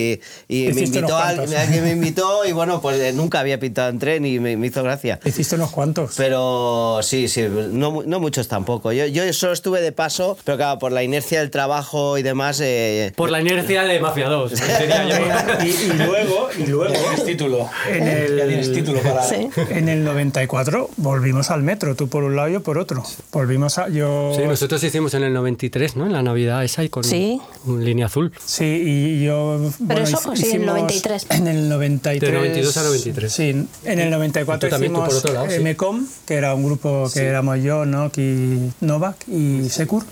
y 0.48 0.68
me 0.74 0.82
invitó 0.82 1.16
a- 1.16 1.28
alguien 1.28 1.84
me 1.84 1.90
invitó 1.90 2.44
y 2.44 2.52
bueno, 2.52 2.80
pues 2.80 3.00
eh, 3.00 3.12
nunca 3.12 3.40
había 3.40 3.58
pintado 3.60 3.90
en 3.90 3.98
tren 3.98 4.24
y 4.26 4.38
me, 4.40 4.56
me 4.56 4.66
hizo 4.66 4.82
gracia. 4.82 5.18
Hiciste 5.24 5.56
unos 5.56 5.70
cuantos. 5.70 6.14
Pero 6.16 7.00
sí, 7.02 7.28
sí, 7.28 7.42
no, 7.72 8.02
no 8.06 8.20
muchos 8.20 8.48
tampoco. 8.48 8.92
Yo, 8.92 9.06
yo 9.06 9.30
solo 9.32 9.52
estuve 9.52 9.80
de 9.80 9.92
paso, 9.92 10.36
pero 10.44 10.56
claro, 10.56 10.78
por 10.78 10.92
la 10.92 11.02
inercia 11.02 11.40
del 11.40 11.50
trabajo 11.50 12.18
y 12.18 12.22
demás... 12.22 12.60
eh, 12.62 13.12
Por 13.16 13.30
la 13.30 13.40
inercia 13.40 13.82
de 13.84 14.00
Mafia 14.00 14.28
2, 14.28 14.52
diría 14.52 15.08
yo. 15.60 15.64
y, 15.64 15.68
y 15.70 15.92
luego, 16.06 16.48
y 16.58 16.66
luego 16.66 16.92
Tienes 16.92 17.24
título. 17.24 17.68
en 17.90 18.06
el, 18.08 18.36
Ya 18.38 18.46
tienes 18.46 18.72
título 18.72 19.00
para. 19.00 19.22
Sí. 19.22 19.48
en 19.70 19.88
el 19.88 20.04
94 20.04 20.90
volvimos 20.96 21.50
al 21.50 21.62
metro, 21.62 21.94
tú 21.94 22.08
por 22.08 22.24
un 22.24 22.36
lado, 22.36 22.48
yo 22.48 22.62
por 22.62 22.78
otro. 22.78 23.02
Volvimos 23.32 23.78
a. 23.78 23.88
Yo, 23.88 24.32
Sí, 24.36 24.42
nosotros 24.46 24.82
hicimos 24.84 25.14
en 25.14 25.22
el 25.24 25.32
93, 25.32 25.96
¿no? 25.96 26.06
En 26.06 26.12
la 26.12 26.22
Navidad 26.22 26.64
esa 26.64 26.82
y 26.84 26.88
con 26.88 27.04
Sí. 27.04 27.40
un 27.64 27.84
línea 27.84 28.06
azul. 28.06 28.32
Sí, 28.44 28.64
y 28.64 29.24
yo. 29.24 29.60
Bueno, 29.86 30.02
eso, 30.02 30.18
sí, 30.18 30.26
en 30.26 30.32
el 30.32 30.38
hicimos 30.48 30.66
93. 30.66 31.26
En 31.30 31.46
el 31.46 31.68
93. 31.68 32.32
De 32.32 32.38
92 32.38 32.76
a 32.76 32.82
93. 32.84 33.32
Sí, 33.32 33.68
en 33.84 33.98
el 33.98 34.10
94 34.10 34.68
Tú 34.68 34.70
también, 34.70 34.92
tú 34.92 34.98
por 34.98 35.08
hicimos 35.08 35.24
otro 35.24 35.34
lado, 35.34 35.50
sí. 35.50 35.60
MCOM, 35.60 36.06
que 36.26 36.34
era 36.34 36.54
un 36.54 36.64
grupo 36.64 37.08
que 37.12 37.20
éramos 37.26 37.58
yo, 37.62 37.84
Nock 37.86 38.18
y 38.18 38.70
Novak 38.80 39.16
y 39.28 39.68
Secur. 39.68 40.04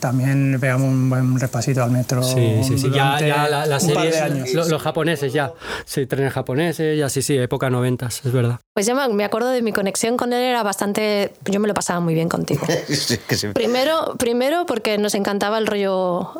También 0.00 0.58
pegamos 0.60 0.88
un 0.88 1.10
buen 1.10 1.38
repasito 1.38 1.82
al 1.82 1.90
metro. 1.90 2.22
Sí, 2.22 2.60
sí, 2.66 2.78
sí. 2.78 2.90
Ya, 2.92 3.18
ya 3.20 3.48
la, 3.48 3.66
la 3.66 3.80
serie. 3.80 4.10
de 4.10 4.18
años. 4.20 4.52
lo- 4.54 4.66
los 4.68 4.82
japoneses 4.82 5.32
ya. 5.32 5.52
Sí, 5.84 6.06
trenes 6.06 6.32
japoneses, 6.32 6.98
ya 6.98 7.08
sí, 7.08 7.22
sí, 7.22 7.36
época 7.36 7.70
90, 7.70 8.06
es 8.06 8.32
verdad. 8.32 8.60
Pues 8.76 8.84
yo 8.84 8.94
me- 8.94 9.24
acuerdo 9.24 9.48
de 9.48 9.62
mi 9.62 9.72
conexión 9.72 10.18
con 10.18 10.34
él, 10.34 10.42
era 10.42 10.62
bastante. 10.62 11.32
Yo 11.46 11.60
me 11.60 11.66
lo 11.66 11.72
pasaba 11.72 11.98
muy 12.00 12.12
bien 12.12 12.28
contigo. 12.28 12.66
sí, 12.88 13.16
que 13.26 13.34
sí. 13.34 13.46
Primero, 13.54 14.16
primero 14.18 14.66
porque 14.66 14.98
nos 14.98 15.14
encantaba 15.14 15.56
el 15.56 15.66
rollo 15.66 16.30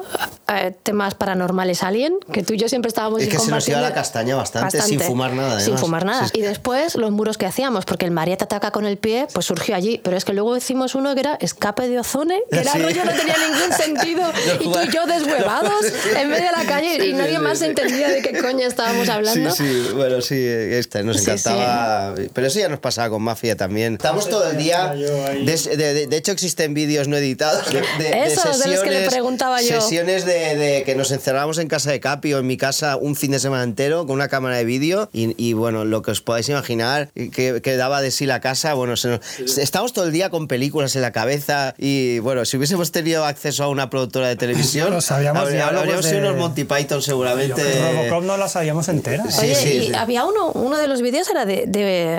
eh, 0.54 0.74
temas 0.82 1.14
paranormales 1.14 1.82
alien, 1.82 2.12
que 2.30 2.42
tú 2.42 2.52
y 2.52 2.58
yo 2.58 2.68
siempre 2.68 2.90
estábamos 2.90 3.22
Es 3.22 3.30
que 3.30 3.38
se 3.38 3.50
nos 3.50 3.66
iba 3.66 3.80
la 3.80 3.94
castaña 3.94 4.36
bastante, 4.36 4.82
sin 4.82 5.00
fumar 5.00 5.32
nada, 5.32 5.60
Sin 5.60 5.78
fumar 5.78 6.04
nada. 6.04 6.28
Sí. 6.28 6.40
Y 6.40 6.42
después 6.42 6.96
los 6.96 7.10
muros 7.10 7.38
que 7.38 7.46
hacíamos, 7.46 7.86
porque 7.86 8.04
el 8.04 8.10
María 8.10 8.36
te 8.36 8.44
ataca 8.44 8.70
con 8.70 8.84
el 8.84 8.98
pie, 8.98 9.28
pues 9.32 9.46
surgió 9.46 9.74
allí. 9.74 9.98
Pero 10.04 10.18
es 10.18 10.26
que 10.26 10.34
luego 10.34 10.54
hicimos 10.58 10.94
uno 10.94 11.14
que 11.14 11.20
era 11.20 11.38
escape 11.40 11.88
de 11.88 12.00
ozone, 12.00 12.42
que 12.52 12.58
era 12.58 12.74
rollo, 12.74 13.02
no 13.02 13.12
tenía 13.12 13.36
ningún 13.38 13.72
sentido. 13.78 14.30
y 14.60 14.64
tú 14.64 14.78
y 14.78 14.92
yo 14.94 15.06
deshuevados 15.06 15.86
en 16.14 16.28
medio 16.28 16.44
de 16.44 16.52
la 16.52 16.66
calle 16.66 17.02
y 17.02 17.14
nadie 17.14 17.38
más 17.38 17.62
entendía 17.62 18.10
de 18.10 18.20
qué 18.20 18.38
coño 18.42 18.66
estábamos 18.66 19.08
hablando. 19.08 19.50
Sí, 19.52 19.64
sí, 19.64 19.88
bueno, 19.94 20.20
sí, 20.20 20.36
esta 20.38 21.02
nos 21.02 21.22
encantaba. 21.22 22.14
Pero 22.32 22.46
eso 22.46 22.58
ya 22.58 22.68
nos 22.68 22.78
pasaba 22.80 23.10
con 23.10 23.22
Mafia 23.22 23.56
también. 23.56 23.94
Estamos 23.94 24.28
todo 24.28 24.48
el 24.50 24.56
día. 24.56 24.92
De, 24.94 25.76
de- 25.76 26.06
de 26.06 26.16
hecho, 26.16 26.32
existen 26.32 26.74
vídeos 26.74 27.08
no 27.08 27.16
editados 27.16 27.70
de, 27.72 27.80
de- 27.80 28.10
de 28.10 28.34
los 28.34 28.42
que 28.42 28.48
le 28.48 28.54
sesiones, 28.54 29.08
preguntaba 29.10 29.60
yo. 29.62 29.80
sesiones 29.80 30.24
de, 30.24 30.56
de 30.56 30.82
que 30.84 30.94
nos 30.94 31.10
encerrábamos 31.10 31.58
en 31.58 31.68
casa 31.68 31.90
de 31.90 32.00
Capi 32.00 32.34
o 32.34 32.38
en 32.38 32.46
mi 32.46 32.56
casa 32.56 32.96
un 32.96 33.16
fin 33.16 33.30
de 33.30 33.38
semana 33.38 33.62
entero 33.64 34.06
con 34.06 34.14
una 34.14 34.28
cámara 34.28 34.56
de 34.56 34.64
vídeo. 34.64 35.08
Y, 35.12 35.34
y, 35.42 35.52
bueno, 35.52 35.84
lo 35.84 36.02
que 36.02 36.10
os 36.10 36.20
podáis 36.20 36.48
imaginar 36.48 37.08
que, 37.14 37.60
que 37.62 37.76
daba 37.76 38.00
de 38.02 38.10
sí 38.10 38.26
la 38.26 38.40
casa. 38.40 38.74
Bueno, 38.74 38.96
se 38.96 39.08
nos- 39.08 39.20
estamos 39.58 39.92
todo 39.92 40.04
el 40.06 40.12
día 40.12 40.30
con 40.30 40.48
películas 40.48 40.94
en 40.96 41.02
la 41.02 41.12
cabeza. 41.12 41.74
Y 41.78 42.18
bueno, 42.20 42.44
si 42.44 42.56
hubiésemos 42.56 42.92
tenido 42.92 43.24
acceso 43.24 43.64
a 43.64 43.68
una 43.68 43.90
productora 43.90 44.28
de 44.28 44.36
televisión, 44.36 44.90
Lo 44.96 45.00
sabíamos 45.00 45.42
habríamos 45.42 46.04
sido 46.06 46.20
de- 46.22 46.28
unos 46.28 46.36
Monty 46.38 46.64
Python 46.64 47.02
seguramente. 47.02 47.62
Robocop 47.80 48.24
no 48.24 48.36
la 48.36 48.48
sabíamos 48.48 48.88
entera. 48.88 49.24
Sí, 49.30 49.40
Oye, 49.46 49.54
sí, 49.54 49.68
y 49.68 49.86
sí. 49.88 49.94
había 49.94 50.24
uno, 50.24 50.50
uno 50.52 50.78
de 50.78 50.86
los 50.88 51.02
vídeos 51.02 51.28
era 51.30 51.44
de, 51.44 51.64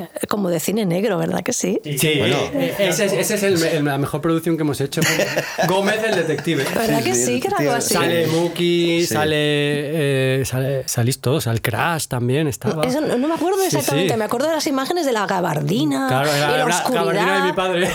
de- 0.02 0.28
como 0.28 0.50
de 0.50 0.60
cine 0.60 0.86
negro, 0.86 1.18
¿verdad 1.18 1.42
que 1.44 1.54
sí? 1.54 1.80
Sí, 1.84 2.16
Bueno. 2.20 2.38
eh, 2.54 2.76
ese, 2.80 3.06
es- 3.06 3.14
ese 3.14 3.36
es 3.36 3.44
el- 3.44 3.64
el- 3.64 3.86
la 3.86 3.98
mejor 3.98 4.22
producción 4.22 4.56
que 4.58 4.62
hemos 4.64 4.80
hecho. 4.82 5.02
Gómez 5.68 6.00
el 6.04 6.16
detective. 6.16 6.64
¿Verdad 6.76 7.04
que 7.04 7.14
sí, 7.16 7.26
sí? 7.26 7.40
Que 7.40 7.48
era 7.48 7.58
algo 7.58 7.72
así. 7.74 7.94
Sale 7.94 8.28
Muki, 8.28 9.02
Sí. 9.02 9.08
sale, 9.14 9.36
eh, 10.42 10.46
sale. 10.46 10.84
Salís 10.88 11.20
todos, 11.20 11.44
sale 11.46 11.60
Crash 11.62 12.08
también 12.08 12.48
estaba. 12.48 12.84
Eso 12.86 13.02
no, 13.02 13.18
no 13.18 13.28
me 13.28 13.34
acuerdo 13.36 13.60
Sí, 13.60 13.68
exactamente, 13.78 14.14
sí. 14.14 14.18
me 14.20 14.26
acuerdo 14.26 14.48
de 14.48 14.54
las 14.56 14.68
imágenes 14.68 15.06
de 15.06 15.12
la 15.12 15.26
gabardina 15.26 16.08
Claro, 16.08 16.30
y 16.32 16.38
era 16.38 16.52
la 16.52 16.58
la 16.58 16.66
oscuridad. 16.66 17.02
gabardina 17.06 17.36
de 17.38 17.44
mi 17.44 17.54
padre. 17.54 17.90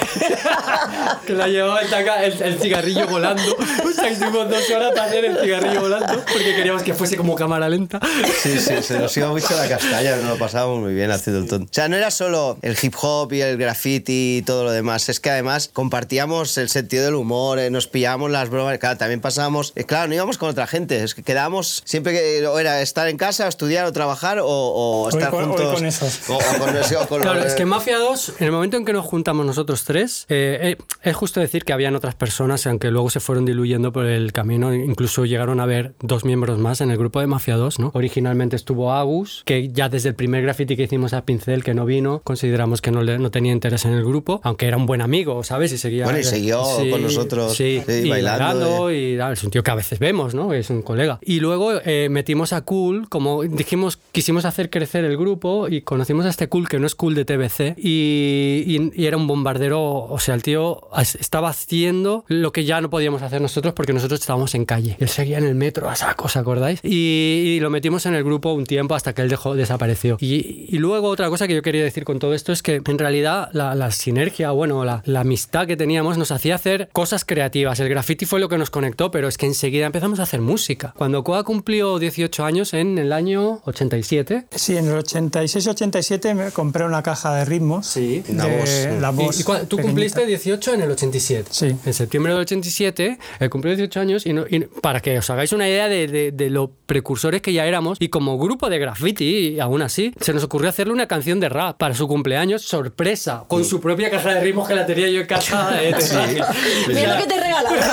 que 1.26 1.32
la 1.34 1.48
llevaba 1.48 1.80
el, 1.80 1.88
taca- 1.90 2.24
el, 2.24 2.40
el 2.42 2.58
cigarrillo 2.58 3.06
volando. 3.08 3.42
O 3.84 3.90
sea, 3.92 4.08
estuvimos 4.08 4.48
dos 4.48 4.70
horas 4.70 4.92
para 4.92 5.04
hacer 5.06 5.24
el 5.24 5.38
cigarrillo 5.38 5.80
volando 5.82 6.12
porque 6.32 6.54
queríamos 6.56 6.82
que 6.82 6.94
fuese 6.94 7.16
como 7.16 7.34
cámara 7.34 7.68
lenta. 7.68 8.00
Sí, 8.42 8.58
sí, 8.58 8.74
se 8.82 8.98
nos 8.98 9.16
iba 9.16 9.28
mucho 9.28 9.54
la 9.56 9.68
castaña, 9.68 10.16
nos 10.16 10.24
lo 10.30 10.36
pasábamos 10.36 10.80
muy 10.80 10.94
bien 10.94 11.10
haciendo 11.10 11.42
el 11.42 11.48
tonto. 11.48 11.66
O 11.70 11.74
sea, 11.74 11.88
no 11.92 11.98
era 11.98 12.10
solo 12.10 12.58
el 12.62 12.76
hip 12.82 12.94
hop 13.00 13.32
y 13.34 13.40
el 13.42 13.56
graffiti 13.58 14.38
y 14.38 14.42
todo 14.42 14.64
lo 14.64 14.70
demás, 14.72 15.08
es 15.08 15.20
que 15.20 15.30
además 15.30 15.70
compartíamos 15.72 16.56
el 16.58 16.68
sentido 16.68 17.04
del 17.04 17.14
humor, 17.14 17.58
eh, 17.58 17.70
nos 17.70 17.86
pillábamos 17.86 18.30
las 18.30 18.48
bromas, 18.50 18.78
claro, 18.78 18.96
también 18.98 19.20
pasábamos, 19.20 19.72
eh, 19.76 19.84
claro, 19.84 20.08
no 20.08 20.14
íbamos 20.14 20.38
con 20.38 20.48
otra 20.48 20.66
gente, 20.66 21.02
es 21.04 21.14
que 21.14 21.22
quedábamos 21.22 21.82
siempre 21.84 22.12
que 22.12 22.38
era 22.38 22.80
estar 22.80 23.08
en 23.08 23.16
casa, 23.18 23.46
estudiar 23.46 23.84
o 23.86 23.92
trabajar 23.92 24.38
o, 24.40 24.46
o 24.46 25.08
estar 25.10 25.30
con- 25.30 25.48
juntos. 25.48 25.74
con 25.74 25.86
esos. 25.86 26.28
O, 26.30 26.36
o 26.36 26.38
con, 26.58 26.70
o 26.70 27.06
con- 27.08 27.20
Claro, 27.20 27.44
es 27.44 27.54
que 27.54 27.62
en 27.62 27.68
Mafia 27.68 27.98
2, 27.98 28.34
en 28.40 28.46
el 28.46 28.52
momento 28.52 28.76
en 28.78 28.84
que 28.84 28.92
nos 28.92 29.04
juntamos 29.04 29.44
nosotros 29.44 29.84
tres, 29.84 30.24
eh, 30.28 30.76
eh, 30.78 30.84
es 31.02 31.14
justo 31.14 31.40
decir 31.40 31.64
que 31.64 31.72
habían 31.72 31.94
otras 31.94 32.14
personas, 32.14 32.66
aunque 32.66 32.90
luego 32.90 33.10
se 33.10 33.20
fueron 33.20 33.44
diluyendo 33.44 33.92
por 33.92 34.06
el 34.06 34.32
camino, 34.32 34.74
incluso 34.74 35.24
llegaron 35.26 35.60
a 35.60 35.64
haber 35.64 35.92
dos 36.00 36.24
miembros 36.24 36.58
más 36.58 36.80
en 36.80 36.90
el 36.90 36.96
grupo 36.96 37.20
de 37.20 37.26
Mafia 37.26 37.56
2, 37.56 37.78
¿no? 37.78 37.90
Originalmente 37.94 38.56
estuvo 38.56 38.92
Agus, 38.92 39.42
que 39.44 39.68
ya 39.68 39.88
desde 39.88 40.08
el 40.08 40.14
primer 40.14 40.42
graffiti 40.42 40.76
que 40.76 40.84
hicimos 40.84 41.12
a 41.12 41.24
Pincel, 41.26 41.62
que 41.62 41.74
no 41.74 41.81
vino, 41.84 42.20
consideramos 42.24 42.80
que 42.80 42.90
no, 42.90 43.02
le- 43.02 43.18
no 43.18 43.30
tenía 43.30 43.52
interés 43.52 43.84
en 43.84 43.92
el 43.92 44.04
grupo, 44.04 44.40
aunque 44.44 44.66
era 44.66 44.76
un 44.76 44.86
buen 44.86 45.00
amigo, 45.00 45.42
¿sabes? 45.44 45.72
Y 45.72 45.78
seguía... 45.78 46.04
Bueno, 46.04 46.18
y 46.18 46.24
siguió 46.24 46.62
con 46.90 47.02
nosotros, 47.02 47.54
Sí, 47.56 47.80
sí, 47.86 47.92
y 48.04 48.08
bailando, 48.08 48.44
bailando, 48.44 48.92
y 48.92 49.18
ah, 49.20 49.32
es 49.32 49.42
un 49.44 49.50
tío 49.50 49.62
que 49.62 49.70
a 49.70 49.74
veces 49.74 49.98
vemos, 49.98 50.34
¿no? 50.34 50.52
Es 50.52 50.70
un 50.70 50.82
colega. 50.82 51.18
Y 51.22 51.40
luego 51.40 51.72
eh, 51.84 52.08
metimos 52.10 52.52
a 52.52 52.62
Cool, 52.62 53.08
como 53.08 53.42
dijimos, 53.42 53.98
quisimos 54.12 54.44
hacer 54.44 54.70
crecer 54.70 55.04
el 55.04 55.16
grupo 55.16 55.68
y 55.68 55.82
conocimos 55.82 56.26
a 56.26 56.28
este 56.30 56.48
Cool 56.48 56.68
que 56.68 56.78
no 56.78 56.86
es 56.86 56.94
Cool 56.94 57.14
de 57.14 57.24
TBC 57.24 57.74
y, 57.78 58.64
y- 58.66 58.90
y 58.94 59.06
era 59.06 59.16
un 59.16 59.26
bombardero, 59.26 59.82
o 59.82 60.18
sea, 60.18 60.34
el 60.34 60.42
tío 60.42 60.80
estaba 61.18 61.48
haciendo 61.50 62.24
lo 62.28 62.52
que 62.52 62.64
ya 62.64 62.80
no 62.80 62.90
podíamos 62.90 63.22
hacer 63.22 63.40
nosotros 63.40 63.74
porque 63.74 63.92
nosotros 63.92 64.20
estábamos 64.20 64.54
en 64.54 64.64
calle. 64.64 64.96
Él 65.00 65.08
seguía 65.08 65.38
en 65.38 65.44
el 65.44 65.54
metro 65.54 65.88
a 65.88 65.96
saco, 65.96 66.26
¿os 66.26 66.36
acordáis? 66.36 66.80
Y, 66.82 67.54
y 67.56 67.60
lo 67.60 67.70
metimos 67.70 68.06
en 68.06 68.14
el 68.14 68.24
grupo 68.24 68.52
un 68.52 68.64
tiempo 68.64 68.94
hasta 68.94 69.14
que 69.14 69.22
él 69.22 69.28
dejó, 69.28 69.54
desapareció. 69.54 70.16
Y, 70.20 70.66
y 70.68 70.78
luego 70.78 71.08
otra 71.08 71.28
cosa 71.28 71.46
que 71.46 71.54
yo 71.54 71.61
yo 71.62 71.64
quería 71.64 71.84
decir 71.84 72.04
con 72.04 72.18
todo 72.18 72.34
esto 72.34 72.50
es 72.52 72.60
que 72.60 72.82
en 72.84 72.98
realidad 72.98 73.48
la, 73.52 73.76
la 73.76 73.92
sinergia, 73.92 74.50
bueno, 74.50 74.84
la, 74.84 75.00
la 75.06 75.20
amistad 75.20 75.66
que 75.68 75.76
teníamos 75.76 76.18
nos 76.18 76.32
hacía 76.32 76.56
hacer 76.56 76.88
cosas 76.92 77.24
creativas. 77.24 77.78
El 77.78 77.88
graffiti 77.88 78.26
fue 78.26 78.40
lo 78.40 78.48
que 78.48 78.58
nos 78.58 78.68
conectó, 78.70 79.12
pero 79.12 79.28
es 79.28 79.38
que 79.38 79.46
enseguida 79.46 79.86
empezamos 79.86 80.18
a 80.18 80.24
hacer 80.24 80.40
música. 80.40 80.92
Cuando 80.98 81.22
Koa 81.22 81.44
cumplió 81.44 82.00
18 82.00 82.44
años 82.44 82.74
en 82.74 82.98
el 82.98 83.12
año 83.12 83.60
87, 83.64 84.46
Sí, 84.56 84.76
en 84.76 84.86
el 84.88 84.96
86-87 85.04 86.34
me 86.34 86.50
compré 86.50 86.84
una 86.84 87.02
caja 87.02 87.34
de 87.36 87.44
ritmos. 87.44 87.86
Sí. 87.86 88.24
de 88.26 88.34
La 88.34 88.46
voz. 88.46 88.88
La 89.00 89.12
Y- 89.12 89.14
voz 89.14 89.40
y 89.40 89.44
cua- 89.44 89.60
tú 89.60 89.76
pequeñita. 89.76 89.82
cumpliste 89.82 90.26
18 90.26 90.74
en 90.74 90.82
el 90.82 90.90
87. 90.90 91.48
Sí. 91.50 91.76
En 91.86 91.94
septiembre 91.94 92.32
del 92.32 92.42
87, 92.42 93.18
él 93.38 93.50
cumplió 93.50 93.76
18 93.76 94.00
años 94.00 94.26
y, 94.26 94.32
no- 94.32 94.46
y 94.48 94.60
para 94.80 95.00
que 95.00 95.18
os 95.18 95.30
hagáis 95.30 95.52
una 95.52 95.68
idea 95.68 95.88
de, 95.88 96.06
de- 96.08 96.32
de 96.32 96.50
lo 96.50 96.72
precursores 96.86 97.40
que 97.42 97.52
ya 97.52 97.66
éramos 97.66 97.98
y 98.00 98.08
como 98.08 98.38
grupo 98.38 98.68
de 98.68 98.78
graffiti, 98.78 99.22
y 99.54 99.60
aún 99.60 99.82
así, 99.82 100.12
se 100.20 100.32
nos 100.32 100.42
ocurrió 100.44 100.68
hacerle 100.68 100.92
una 100.92 101.06
canción 101.06 101.40
de 101.40 101.48
para 101.78 101.94
su 101.94 102.08
cumpleaños, 102.08 102.62
sorpresa, 102.62 103.44
con 103.48 103.64
su 103.64 103.80
propia 103.80 104.10
caja 104.10 104.34
de 104.34 104.40
ritmos 104.40 104.66
que 104.68 104.74
la 104.74 104.86
tenía 104.86 105.08
yo 105.08 105.20
en 105.20 105.26
casa. 105.26 105.70
eh, 105.82 105.92
traje. 105.98 106.40
Mira 106.88 107.14
lo 107.16 107.20
que 107.22 107.28
te 107.28 107.40
regalamos. 107.40 107.84